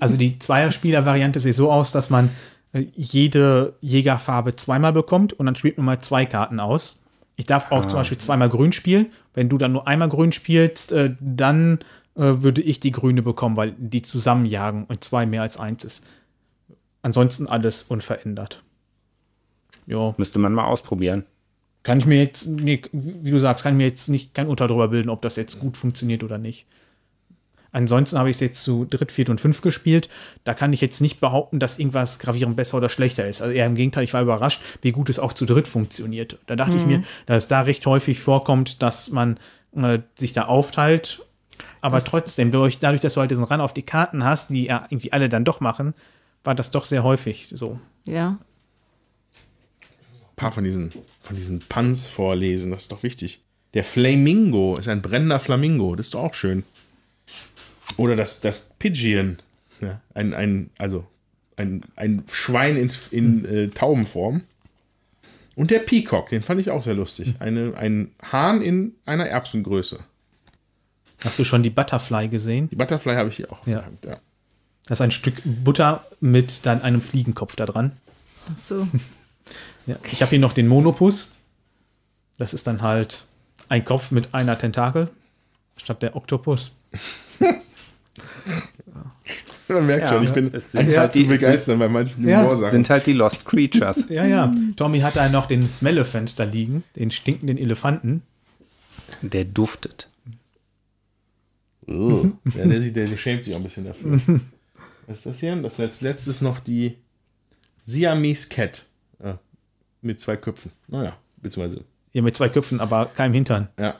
Also 0.00 0.16
die 0.16 0.38
Zweierspieler-Variante 0.38 1.38
sieht 1.38 1.54
so 1.54 1.70
aus, 1.70 1.92
dass 1.92 2.10
man 2.10 2.30
äh, 2.72 2.86
jede 2.94 3.74
Jägerfarbe 3.80 4.56
zweimal 4.56 4.92
bekommt 4.92 5.32
und 5.34 5.46
dann 5.46 5.54
spielt 5.54 5.76
man 5.76 5.86
mal 5.86 5.98
zwei 6.00 6.26
Karten 6.26 6.58
aus. 6.58 7.01
Ich 7.42 7.46
darf 7.46 7.72
auch 7.72 7.86
zum 7.86 7.98
Beispiel 7.98 8.18
zweimal 8.18 8.48
grün 8.48 8.70
spielen. 8.70 9.06
Wenn 9.34 9.48
du 9.48 9.58
dann 9.58 9.72
nur 9.72 9.88
einmal 9.88 10.08
grün 10.08 10.30
spielst, 10.30 10.92
äh, 10.92 11.16
dann 11.18 11.80
äh, 12.14 12.34
würde 12.36 12.60
ich 12.62 12.78
die 12.78 12.92
grüne 12.92 13.20
bekommen, 13.20 13.56
weil 13.56 13.72
die 13.76 14.00
zusammenjagen 14.00 14.84
und 14.84 15.02
zwei 15.02 15.26
mehr 15.26 15.42
als 15.42 15.58
eins 15.58 15.82
ist. 15.82 16.06
Ansonsten 17.02 17.48
alles 17.48 17.82
unverändert. 17.82 18.62
Ja, 19.88 20.14
Müsste 20.18 20.38
man 20.38 20.52
mal 20.52 20.66
ausprobieren. 20.66 21.24
kann 21.82 21.98
ich 21.98 22.06
mir 22.06 22.18
jetzt, 22.22 22.46
nee, 22.46 22.80
wie 22.92 23.32
du 23.32 23.40
sagst, 23.40 23.64
kann 23.64 23.74
ich 23.74 23.78
mir 23.78 23.86
jetzt 23.88 24.06
nicht 24.06 24.34
kein 24.34 24.46
Urteil 24.46 24.68
darüber 24.68 24.86
bilden, 24.86 25.10
ob 25.10 25.20
das 25.20 25.34
jetzt 25.34 25.58
gut 25.58 25.76
funktioniert 25.76 26.22
oder 26.22 26.38
nicht. 26.38 26.68
Ansonsten 27.72 28.18
habe 28.18 28.28
ich 28.28 28.36
es 28.36 28.40
jetzt 28.40 28.62
zu 28.62 28.84
dritt, 28.84 29.10
viert 29.10 29.30
und 29.30 29.40
fünf 29.40 29.62
gespielt. 29.62 30.10
Da 30.44 30.52
kann 30.52 30.74
ich 30.74 30.82
jetzt 30.82 31.00
nicht 31.00 31.20
behaupten, 31.20 31.58
dass 31.58 31.78
irgendwas 31.78 32.18
gravierend 32.18 32.54
besser 32.54 32.76
oder 32.76 32.90
schlechter 32.90 33.26
ist. 33.26 33.40
Also 33.40 33.54
eher 33.54 33.66
im 33.66 33.74
Gegenteil, 33.74 34.04
ich 34.04 34.12
war 34.12 34.20
überrascht, 34.20 34.62
wie 34.82 34.92
gut 34.92 35.08
es 35.08 35.18
auch 35.18 35.32
zu 35.32 35.46
dritt 35.46 35.66
funktioniert. 35.66 36.38
Da 36.46 36.54
dachte 36.54 36.76
ich 36.76 36.84
mir, 36.84 37.02
dass 37.26 37.44
es 37.44 37.48
da 37.48 37.62
recht 37.62 37.86
häufig 37.86 38.20
vorkommt, 38.20 38.82
dass 38.82 39.10
man 39.10 39.38
äh, 39.74 40.00
sich 40.14 40.34
da 40.34 40.44
aufteilt. 40.44 41.24
Aber 41.80 42.02
trotzdem, 42.04 42.52
durch, 42.52 42.78
dadurch, 42.78 43.00
dass 43.00 43.14
du 43.14 43.20
halt 43.20 43.30
diesen 43.30 43.44
Ran 43.44 43.60
auf 43.60 43.72
die 43.72 43.82
Karten 43.82 44.24
hast, 44.24 44.50
die 44.50 44.66
ja 44.66 44.86
irgendwie 44.90 45.12
alle 45.12 45.28
dann 45.28 45.44
doch 45.44 45.60
machen, 45.60 45.94
war 46.44 46.54
das 46.54 46.70
doch 46.70 46.84
sehr 46.84 47.02
häufig 47.02 47.52
so. 47.54 47.78
Ja. 48.04 48.38
Ein 49.38 50.36
paar 50.36 50.52
von 50.52 50.64
diesen, 50.64 50.92
von 51.22 51.36
diesen 51.36 51.60
Puns 51.60 52.06
vorlesen, 52.06 52.70
das 52.70 52.82
ist 52.82 52.92
doch 52.92 53.02
wichtig. 53.02 53.40
Der 53.74 53.84
Flamingo 53.84 54.76
ist 54.76 54.88
ein 54.88 55.00
brennender 55.00 55.40
Flamingo, 55.40 55.96
das 55.96 56.06
ist 56.06 56.14
doch 56.14 56.22
auch 56.22 56.34
schön. 56.34 56.64
Oder 57.96 58.16
das, 58.16 58.40
das 58.40 58.70
Pigeon, 58.78 59.38
ja, 59.80 60.00
ein, 60.14 60.34
ein, 60.34 60.70
also 60.78 61.06
ein, 61.56 61.82
ein 61.96 62.24
Schwein 62.30 62.76
in, 62.76 62.90
in 63.10 63.44
äh, 63.44 63.68
Taubenform. 63.68 64.42
Und 65.54 65.70
der 65.70 65.80
Peacock, 65.80 66.30
den 66.30 66.42
fand 66.42 66.60
ich 66.60 66.70
auch 66.70 66.82
sehr 66.82 66.94
lustig. 66.94 67.34
Eine, 67.38 67.74
ein 67.76 68.12
Hahn 68.30 68.62
in 68.62 68.94
einer 69.04 69.26
Erbsengröße. 69.26 69.98
Hast 71.24 71.38
du 71.38 71.44
schon 71.44 71.62
die 71.62 71.70
Butterfly 71.70 72.28
gesehen? 72.28 72.68
Die 72.70 72.76
Butterfly 72.76 73.14
habe 73.14 73.28
ich 73.28 73.36
hier 73.36 73.52
auch. 73.52 73.66
Ja. 73.66 73.84
ja. 74.04 74.18
Das 74.86 74.98
ist 74.98 75.02
ein 75.02 75.10
Stück 75.10 75.42
Butter 75.44 76.04
mit 76.20 76.66
dann 76.66 76.82
einem 76.82 77.00
Fliegenkopf 77.00 77.54
da 77.56 77.66
dran. 77.66 77.92
Ach 78.52 78.58
so. 78.58 78.86
Ja. 79.84 79.96
Ich 80.12 80.22
habe 80.22 80.30
hier 80.30 80.38
noch 80.38 80.52
den 80.52 80.68
Monopus. 80.68 81.32
Das 82.38 82.54
ist 82.54 82.68
dann 82.68 82.82
halt 82.82 83.24
ein 83.68 83.84
Kopf 83.84 84.12
mit 84.12 84.32
einer 84.32 84.56
Tentakel 84.56 85.10
statt 85.76 86.02
der 86.02 86.14
Oktopus. 86.14 86.70
Man 89.68 89.86
merkt 89.86 90.04
Ja, 90.04 90.08
schon, 90.12 90.24
ich 90.24 90.30
bin 90.32 90.52
es 90.52 90.72
sind 90.72 90.80
einfach 90.82 90.96
halt 90.98 91.12
zu 91.12 91.20
die- 91.20 91.24
begeistern 91.26 91.78
bei 91.78 91.88
manchen 91.88 92.28
Ja, 92.28 92.42
Humorsachen. 92.42 92.72
Sind 92.72 92.90
halt 92.90 93.06
die 93.06 93.12
Lost 93.14 93.44
Creatures. 93.44 94.06
Ja, 94.10 94.26
ja. 94.26 94.52
Tommy 94.76 95.00
hat 95.00 95.16
da 95.16 95.28
noch 95.28 95.46
den 95.46 95.68
Smelephant 95.68 96.38
da 96.38 96.44
liegen, 96.44 96.84
den 96.96 97.10
stinkenden 97.10 97.56
Elefanten. 97.58 98.22
Der 99.22 99.44
duftet. 99.44 100.08
Oh. 101.86 102.26
Ja, 102.56 102.66
der, 102.66 102.80
sieht- 102.82 102.96
der, 102.96 103.06
der 103.06 103.16
schämt 103.16 103.44
sich 103.44 103.54
auch 103.54 103.58
ein 103.58 103.62
bisschen 103.64 103.84
dafür. 103.86 104.20
Was 105.06 105.16
ist 105.18 105.26
das 105.26 105.40
hier? 105.40 105.56
Das 105.56 105.74
ist 105.74 105.80
als 105.80 106.00
letztes 106.00 106.40
noch 106.42 106.60
die 106.60 106.96
Siamese 107.86 108.48
Cat. 108.48 108.84
Ja, 109.24 109.38
mit 110.00 110.20
zwei 110.20 110.36
Köpfen. 110.36 110.70
Naja, 110.88 111.16
beziehungsweise. 111.38 111.84
Hier 112.12 112.22
mit 112.22 112.34
zwei 112.36 112.48
Köpfen, 112.48 112.78
aber 112.80 113.06
keinem 113.06 113.32
Hintern. 113.34 113.68
Ja. 113.78 113.96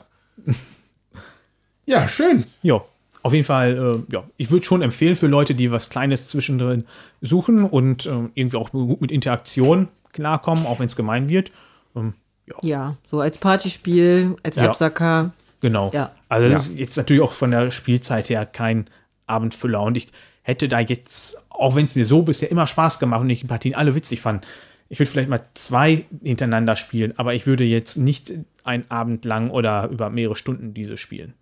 ja, 1.85 2.07
schön. 2.07 2.45
Ja, 2.61 2.83
auf 3.23 3.33
jeden 3.33 3.45
Fall, 3.45 4.03
äh, 4.09 4.13
ja, 4.13 4.23
ich 4.37 4.51
würde 4.51 4.65
schon 4.65 4.81
empfehlen 4.81 5.15
für 5.15 5.27
Leute, 5.27 5.55
die 5.55 5.71
was 5.71 5.89
Kleines 5.89 6.27
zwischendrin 6.27 6.85
suchen 7.21 7.63
und 7.63 8.05
äh, 8.05 8.11
irgendwie 8.35 8.57
auch 8.57 8.71
gut 8.71 9.01
mit 9.01 9.11
Interaktion 9.11 9.87
klarkommen, 10.11 10.65
auch 10.65 10.79
wenn 10.79 10.85
es 10.85 10.95
gemein 10.95 11.29
wird. 11.29 11.51
Ähm, 11.95 12.13
Ja, 12.61 12.97
so 13.07 13.21
als 13.21 13.37
Partyspiel, 13.37 14.35
als 14.43 14.57
Ja. 14.57 14.69
Absacker. 14.69 15.31
Genau. 15.61 15.91
Ja. 15.93 16.11
Also 16.27 16.49
das 16.49 16.67
ist 16.67 16.77
jetzt 16.77 16.97
natürlich 16.97 17.23
auch 17.23 17.31
von 17.31 17.51
der 17.51 17.71
Spielzeit 17.71 18.29
her 18.29 18.45
kein 18.45 18.87
Abendfüller. 19.25 19.81
Und 19.81 19.95
ich 19.95 20.09
hätte 20.41 20.67
da 20.67 20.81
jetzt, 20.81 21.41
auch 21.49 21.75
wenn 21.75 21.85
es 21.85 21.95
mir 21.95 22.05
so 22.05 22.23
bisher 22.23 22.51
immer 22.51 22.67
Spaß 22.67 22.99
gemacht 22.99 23.21
und 23.21 23.29
ich 23.29 23.39
die 23.39 23.47
Partien 23.47 23.73
alle 23.73 23.95
witzig 23.95 24.19
fand, 24.19 24.45
ich 24.89 24.99
würde 24.99 25.09
vielleicht 25.09 25.29
mal 25.29 25.41
zwei 25.53 26.03
hintereinander 26.21 26.75
spielen, 26.75 27.13
aber 27.17 27.33
ich 27.33 27.47
würde 27.47 27.63
jetzt 27.63 27.95
nicht 27.95 28.33
einen 28.65 28.83
Abend 28.91 29.23
lang 29.23 29.49
oder 29.49 29.87
über 29.87 30.09
mehrere 30.09 30.35
Stunden 30.35 30.73
diese 30.73 30.97
spielen. 30.97 31.33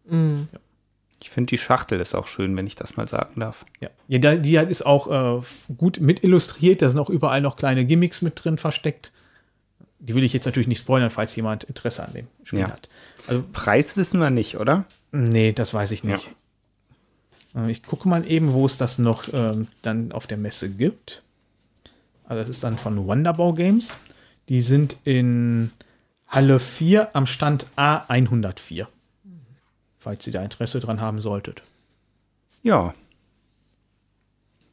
Ich 1.21 1.29
finde 1.29 1.49
die 1.51 1.57
Schachtel 1.57 1.99
ist 1.99 2.15
auch 2.15 2.27
schön, 2.27 2.55
wenn 2.57 2.65
ich 2.67 2.75
das 2.75 2.97
mal 2.97 3.07
sagen 3.07 3.39
darf. 3.39 3.63
Ja, 3.79 3.89
ja 4.07 4.35
die 4.37 4.55
ist 4.55 4.85
auch 4.85 5.39
äh, 5.39 5.41
gut 5.77 5.99
mit 5.99 6.23
illustriert. 6.23 6.81
Da 6.81 6.89
sind 6.89 6.99
auch 6.99 7.09
überall 7.09 7.41
noch 7.41 7.55
kleine 7.55 7.85
Gimmicks 7.85 8.21
mit 8.21 8.43
drin 8.43 8.57
versteckt. 8.57 9.11
Die 9.99 10.15
will 10.15 10.23
ich 10.23 10.33
jetzt 10.33 10.45
natürlich 10.45 10.67
nicht 10.67 10.79
spoilern, 10.79 11.11
falls 11.11 11.35
jemand 11.35 11.63
Interesse 11.65 12.03
an 12.03 12.13
dem 12.13 12.27
Spiel 12.43 12.59
Ja. 12.61 12.69
hat. 12.71 12.89
Also, 13.27 13.43
Preis 13.53 13.95
wissen 13.97 14.19
wir 14.19 14.31
nicht, 14.31 14.57
oder? 14.57 14.85
nee, 15.11 15.51
das 15.53 15.73
weiß 15.73 15.91
ich 15.91 16.03
nicht. 16.03 16.31
Äh, 17.55 17.69
Ich 17.69 17.83
gucke 17.83 18.07
mal 18.09 18.25
eben, 18.29 18.53
wo 18.53 18.65
es 18.65 18.77
das 18.77 18.97
noch 18.97 19.25
ähm, 19.33 19.67
dann 19.83 20.11
auf 20.11 20.25
der 20.25 20.37
Messe 20.37 20.69
gibt. 20.71 21.21
Also, 22.23 22.39
das 22.41 22.49
ist 22.49 22.63
dann 22.63 22.77
von 22.79 23.05
Wonderbau 23.05 23.53
Games. 23.53 23.99
Die 24.49 24.61
sind 24.61 24.97
in 25.03 25.71
Halle 26.27 26.59
4 26.59 27.15
am 27.15 27.27
Stand 27.27 27.67
A104. 27.77 28.87
Falls 30.01 30.25
ihr 30.25 30.33
da 30.33 30.43
Interesse 30.43 30.79
dran 30.79 30.99
haben 30.99 31.21
solltet. 31.21 31.61
Ja. 32.63 32.95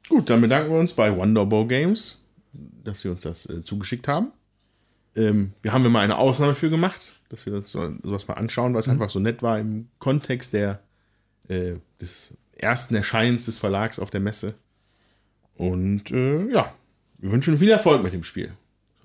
Gut, 0.09 0.31
dann 0.31 0.41
bedanken 0.41 0.73
wir 0.73 0.81
uns 0.81 0.95
bei 0.95 1.15
Wonderbow 1.15 1.67
Games, 1.67 2.25
dass 2.83 3.03
sie 3.03 3.11
uns 3.11 3.25
das 3.25 3.47
äh, 3.51 3.63
zugeschickt 3.63 4.09
haben. 4.09 4.33
Ähm, 5.15 5.53
wir 5.61 5.75
haben 5.75 5.83
wir 5.83 5.91
mal 5.91 6.01
eine 6.01 6.17
Ausnahme 6.17 6.55
für 6.55 6.71
gemacht, 6.71 7.13
dass 7.29 7.45
wir 7.45 7.53
uns 7.53 7.71
so, 7.71 7.93
sowas 8.03 8.27
mal 8.27 8.35
anschauen, 8.35 8.73
weil 8.73 8.81
es 8.81 8.89
einfach 8.89 9.11
so 9.11 9.19
nett 9.19 9.43
war 9.43 9.59
im 9.59 9.89
Kontext 9.99 10.55
der, 10.55 10.81
äh, 11.49 11.75
des 12.01 12.33
ersten 12.57 12.95
Erscheinens 12.95 13.45
des 13.45 13.59
Verlags 13.59 13.99
auf 13.99 14.09
der 14.09 14.21
Messe. 14.21 14.55
Und 15.57 16.11
äh, 16.11 16.51
ja, 16.51 16.73
wir 17.19 17.31
wünschen 17.33 17.59
viel 17.59 17.71
Erfolg 17.71 18.03
mit 18.03 18.15
dem 18.15 18.25
Spiel. 18.25 18.53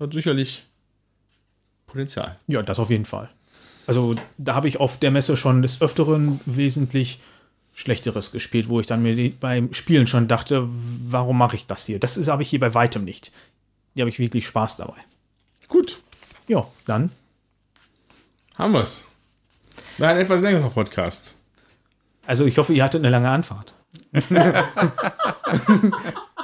Hat 0.00 0.14
sicherlich 0.14 0.66
Potenzial. 1.84 2.38
Ja, 2.46 2.62
das 2.62 2.78
auf 2.78 2.88
jeden 2.88 3.04
Fall. 3.04 3.28
Also 3.86 4.14
da 4.38 4.54
habe 4.54 4.68
ich 4.68 4.78
auf 4.80 4.98
der 4.98 5.10
Messe 5.10 5.36
schon 5.36 5.62
des 5.62 5.80
Öfteren 5.80 6.40
wesentlich 6.46 7.20
Schlechteres 7.74 8.30
gespielt, 8.30 8.68
wo 8.68 8.80
ich 8.80 8.86
dann 8.86 9.02
mir 9.02 9.32
beim 9.32 9.74
Spielen 9.74 10.06
schon 10.06 10.28
dachte, 10.28 10.68
warum 10.68 11.36
mache 11.38 11.56
ich 11.56 11.66
das 11.66 11.86
hier? 11.86 11.98
Das 11.98 12.16
habe 12.28 12.42
ich 12.42 12.48
hier 12.48 12.60
bei 12.60 12.72
weitem 12.72 13.04
nicht. 13.04 13.32
Hier 13.94 14.02
habe 14.02 14.10
ich 14.10 14.18
wirklich 14.18 14.46
Spaß 14.46 14.76
dabei. 14.76 14.96
Gut, 15.68 15.98
Ja, 16.46 16.66
dann 16.86 17.10
haben 18.56 18.72
wir's. 18.74 19.04
War 19.98 20.10
ein 20.10 20.18
etwas 20.18 20.40
längerer 20.40 20.70
Podcast. 20.70 21.34
Also 22.26 22.44
ich 22.44 22.58
hoffe, 22.58 22.72
ihr 22.72 22.84
hattet 22.84 23.00
eine 23.00 23.10
lange 23.10 23.28
Anfahrt. 23.28 23.74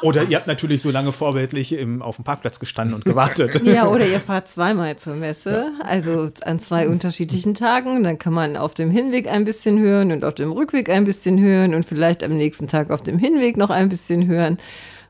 oder 0.02 0.24
ihr 0.24 0.36
habt 0.36 0.46
natürlich 0.46 0.82
so 0.82 0.90
lange 0.90 1.12
vorbildlich 1.12 1.72
im, 1.72 2.02
auf 2.02 2.16
dem 2.16 2.24
Parkplatz 2.24 2.58
gestanden 2.58 2.94
und 2.94 3.04
gewartet. 3.04 3.62
Ja, 3.70 3.86
oder 3.86 4.06
ihr 4.06 4.20
fahrt 4.20 4.48
zweimal 4.48 4.96
zur 4.96 5.14
Messe, 5.14 5.72
also 5.84 6.30
an 6.42 6.58
zwei 6.58 6.88
unterschiedlichen 6.88 7.54
Tagen. 7.54 8.02
Dann 8.02 8.18
kann 8.18 8.32
man 8.32 8.56
auf 8.56 8.74
dem 8.74 8.90
Hinweg 8.90 9.28
ein 9.28 9.44
bisschen 9.44 9.78
hören 9.78 10.10
und 10.10 10.24
auf 10.24 10.34
dem 10.34 10.50
Rückweg 10.50 10.90
ein 10.90 11.04
bisschen 11.04 11.38
hören 11.40 11.74
und 11.74 11.86
vielleicht 11.86 12.24
am 12.24 12.32
nächsten 12.32 12.66
Tag 12.66 12.90
auf 12.90 13.02
dem 13.02 13.18
Hinweg 13.18 13.56
noch 13.56 13.70
ein 13.70 13.88
bisschen 13.88 14.26
hören, 14.26 14.58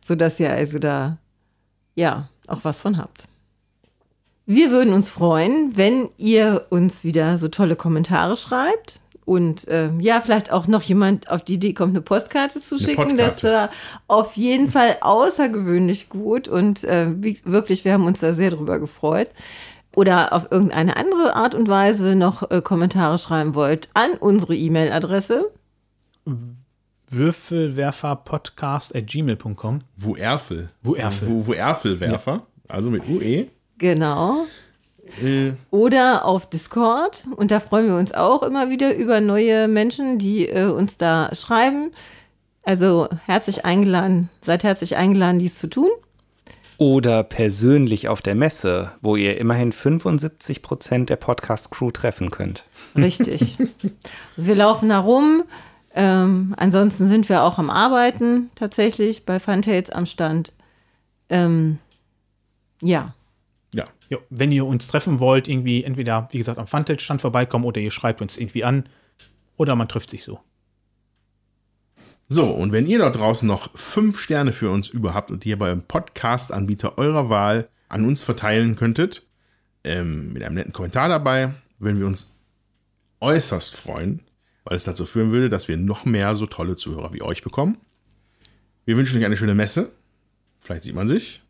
sodass 0.04 0.38
ihr 0.38 0.50
also 0.52 0.78
da 0.78 1.18
ja 1.94 2.28
auch 2.46 2.64
was 2.64 2.82
von 2.82 2.98
habt. 2.98 3.24
Wir 4.46 4.70
würden 4.70 4.92
uns 4.92 5.08
freuen, 5.08 5.76
wenn 5.76 6.08
ihr 6.18 6.66
uns 6.70 7.04
wieder 7.04 7.38
so 7.38 7.48
tolle 7.48 7.76
Kommentare 7.76 8.36
schreibt. 8.36 8.99
Und 9.24 9.68
äh, 9.68 9.90
ja, 10.00 10.20
vielleicht 10.20 10.50
auch 10.52 10.66
noch 10.66 10.82
jemand 10.82 11.30
auf 11.30 11.44
die 11.44 11.54
Idee 11.54 11.72
kommt, 11.72 11.90
eine 11.90 12.00
Postkarte 12.00 12.60
zu 12.60 12.78
schicken. 12.78 13.16
Das 13.16 13.34
Postkarte. 13.34 13.52
war 13.52 13.70
auf 14.08 14.36
jeden 14.36 14.70
Fall 14.70 14.96
außergewöhnlich 15.00 16.08
gut. 16.08 16.48
Und 16.48 16.84
äh, 16.84 17.08
wie, 17.16 17.38
wirklich, 17.44 17.84
wir 17.84 17.92
haben 17.92 18.06
uns 18.06 18.20
da 18.20 18.32
sehr 18.32 18.50
drüber 18.50 18.78
gefreut. 18.78 19.28
Oder 19.94 20.32
auf 20.32 20.50
irgendeine 20.50 20.96
andere 20.96 21.34
Art 21.34 21.54
und 21.54 21.68
Weise 21.68 22.14
noch 22.14 22.50
äh, 22.50 22.62
Kommentare 22.62 23.18
schreiben 23.18 23.54
wollt 23.54 23.88
an 23.94 24.10
unsere 24.18 24.54
E-Mail-Adresse. 24.54 25.50
Würfelwerferpodcast 27.10 28.94
at 28.94 29.06
gmail.com. 29.06 29.82
Wo 29.96 30.14
Erfel. 30.14 30.70
Wo 30.82 30.94
Erfel. 30.94 31.28
Wo, 31.28 31.46
wo 31.48 31.52
Erfelwerfer. 31.52 32.46
Also 32.68 32.90
mit 32.90 33.08
UE. 33.08 33.48
Genau. 33.78 34.46
Äh, 35.22 35.52
Oder 35.70 36.24
auf 36.24 36.48
Discord. 36.48 37.24
Und 37.36 37.50
da 37.50 37.60
freuen 37.60 37.86
wir 37.86 37.96
uns 37.96 38.12
auch 38.12 38.42
immer 38.42 38.70
wieder 38.70 38.94
über 38.94 39.20
neue 39.20 39.68
Menschen, 39.68 40.18
die 40.18 40.48
äh, 40.48 40.66
uns 40.66 40.96
da 40.96 41.34
schreiben. 41.34 41.92
Also 42.62 43.08
herzlich 43.26 43.64
eingeladen, 43.64 44.28
seid 44.42 44.64
herzlich 44.64 44.96
eingeladen, 44.96 45.38
dies 45.38 45.58
zu 45.58 45.68
tun. 45.68 45.90
Oder 46.78 47.24
persönlich 47.24 48.08
auf 48.08 48.22
der 48.22 48.34
Messe, 48.34 48.92
wo 49.02 49.14
ihr 49.14 49.38
immerhin 49.38 49.72
75 49.72 50.62
Prozent 50.62 51.10
der 51.10 51.16
Podcast-Crew 51.16 51.90
treffen 51.90 52.30
könnt. 52.30 52.64
Richtig. 52.96 53.58
also 53.60 54.48
wir 54.48 54.54
laufen 54.54 54.88
da 54.88 54.98
rum. 54.98 55.44
Ähm, 55.94 56.54
ansonsten 56.56 57.08
sind 57.08 57.28
wir 57.28 57.42
auch 57.42 57.58
am 57.58 57.68
Arbeiten 57.68 58.50
tatsächlich 58.54 59.26
bei 59.26 59.40
Funtails 59.40 59.90
am 59.90 60.06
Stand. 60.06 60.52
Ähm, 61.28 61.78
ja, 62.80 63.14
ja. 64.10 64.18
Wenn 64.28 64.52
ihr 64.52 64.66
uns 64.66 64.88
treffen 64.88 65.20
wollt, 65.20 65.48
irgendwie 65.48 65.84
entweder, 65.84 66.28
wie 66.32 66.38
gesagt, 66.38 66.58
am 66.58 66.66
Funtel-Stand 66.66 67.20
vorbeikommen 67.20 67.64
oder 67.64 67.80
ihr 67.80 67.90
schreibt 67.90 68.20
uns 68.20 68.36
irgendwie 68.36 68.64
an 68.64 68.84
oder 69.56 69.76
man 69.76 69.88
trifft 69.88 70.10
sich 70.10 70.24
so. 70.24 70.40
So, 72.28 72.46
und 72.46 72.72
wenn 72.72 72.86
ihr 72.86 72.98
da 72.98 73.10
draußen 73.10 73.46
noch 73.46 73.76
fünf 73.76 74.20
Sterne 74.20 74.52
für 74.52 74.70
uns 74.70 74.88
über 74.88 75.14
habt 75.14 75.30
und 75.30 75.44
die 75.44 75.50
ihr 75.50 75.58
beim 75.58 75.82
Podcast-Anbieter 75.82 76.98
eurer 76.98 77.28
Wahl 77.28 77.68
an 77.88 78.04
uns 78.04 78.22
verteilen 78.22 78.76
könntet, 78.76 79.26
ähm, 79.84 80.32
mit 80.32 80.42
einem 80.42 80.54
netten 80.56 80.72
Kommentar 80.72 81.08
dabei, 81.08 81.54
würden 81.78 81.98
wir 81.98 82.06
uns 82.06 82.36
äußerst 83.20 83.74
freuen, 83.74 84.22
weil 84.64 84.76
es 84.76 84.84
dazu 84.84 85.06
führen 85.06 85.32
würde, 85.32 85.50
dass 85.50 85.68
wir 85.68 85.76
noch 85.76 86.04
mehr 86.04 86.36
so 86.36 86.46
tolle 86.46 86.76
Zuhörer 86.76 87.12
wie 87.12 87.22
euch 87.22 87.42
bekommen. 87.42 87.78
Wir 88.84 88.96
wünschen 88.96 89.18
euch 89.18 89.24
eine 89.24 89.36
schöne 89.36 89.54
Messe. 89.54 89.92
Vielleicht 90.58 90.84
sieht 90.84 90.94
man 90.94 91.08
sich. 91.08 91.42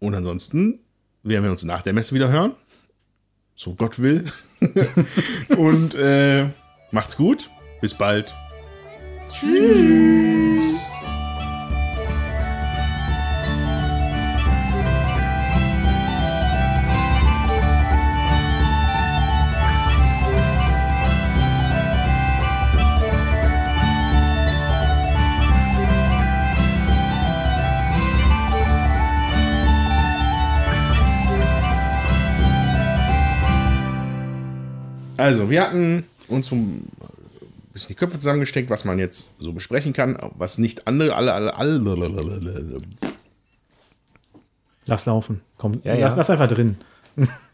Und 0.00 0.14
ansonsten 0.14 0.80
werden 1.28 1.44
wir 1.44 1.50
uns 1.50 1.64
nach 1.64 1.82
der 1.82 1.92
Messe 1.92 2.14
wieder 2.14 2.30
hören. 2.30 2.54
So 3.54 3.74
Gott 3.74 3.98
will. 3.98 4.24
und 5.56 5.94
äh, 5.94 6.46
macht's 6.90 7.16
gut. 7.16 7.50
Bis 7.80 7.94
bald. 7.94 8.34
Also, 35.28 35.50
wir 35.50 35.60
hatten 35.62 36.04
uns 36.28 36.50
ein 36.50 36.90
bisschen 37.74 37.88
die 37.88 37.94
Köpfe 37.96 38.18
zusammengesteckt, 38.18 38.70
was 38.70 38.86
man 38.86 38.98
jetzt 38.98 39.34
so 39.38 39.52
besprechen 39.52 39.92
kann, 39.92 40.16
was 40.36 40.56
nicht 40.56 40.86
andere, 40.86 41.14
alle, 41.14 41.34
alle, 41.34 41.54
alle, 41.54 42.80
Lass 44.86 45.04
laufen. 45.04 45.42
Komm, 45.58 45.82
Ja, 45.84 45.92
lass, 45.92 46.12
ja. 46.12 46.16
lass 46.16 46.30
einfach 46.30 46.48
drin. 46.48 46.78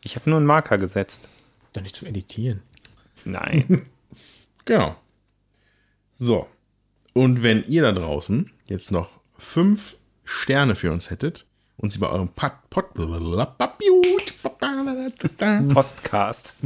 Ich 0.03 0.15
habe 0.15 0.31
nur 0.31 0.39
einen 0.39 0.47
Marker 0.47 0.79
gesetzt. 0.79 1.29
Doch 1.73 1.83
nicht 1.83 1.97
zum 1.97 2.07
Editieren. 2.09 2.63
Nein. 3.25 3.87
Genau. 4.67 4.97
So. 6.19 6.47
Und 7.13 7.43
wenn 7.43 7.65
ihr 7.69 7.83
da 7.83 7.93
draußen 7.93 8.51
jetzt 8.65 8.91
noch 8.93 9.11
fünf 9.37 9.97
Sterne 10.25 10.75
für 10.75 10.91
uns 10.91 11.11
hättet 11.11 11.45
und 11.77 11.93
sie 11.93 11.99
bei 11.99 12.09
eurem 12.09 12.29
Pod, 12.31 12.53
Pod, 12.71 12.87
Postcast. 15.75 16.57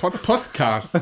Pod, 0.00 0.14
Postcast 0.14 0.92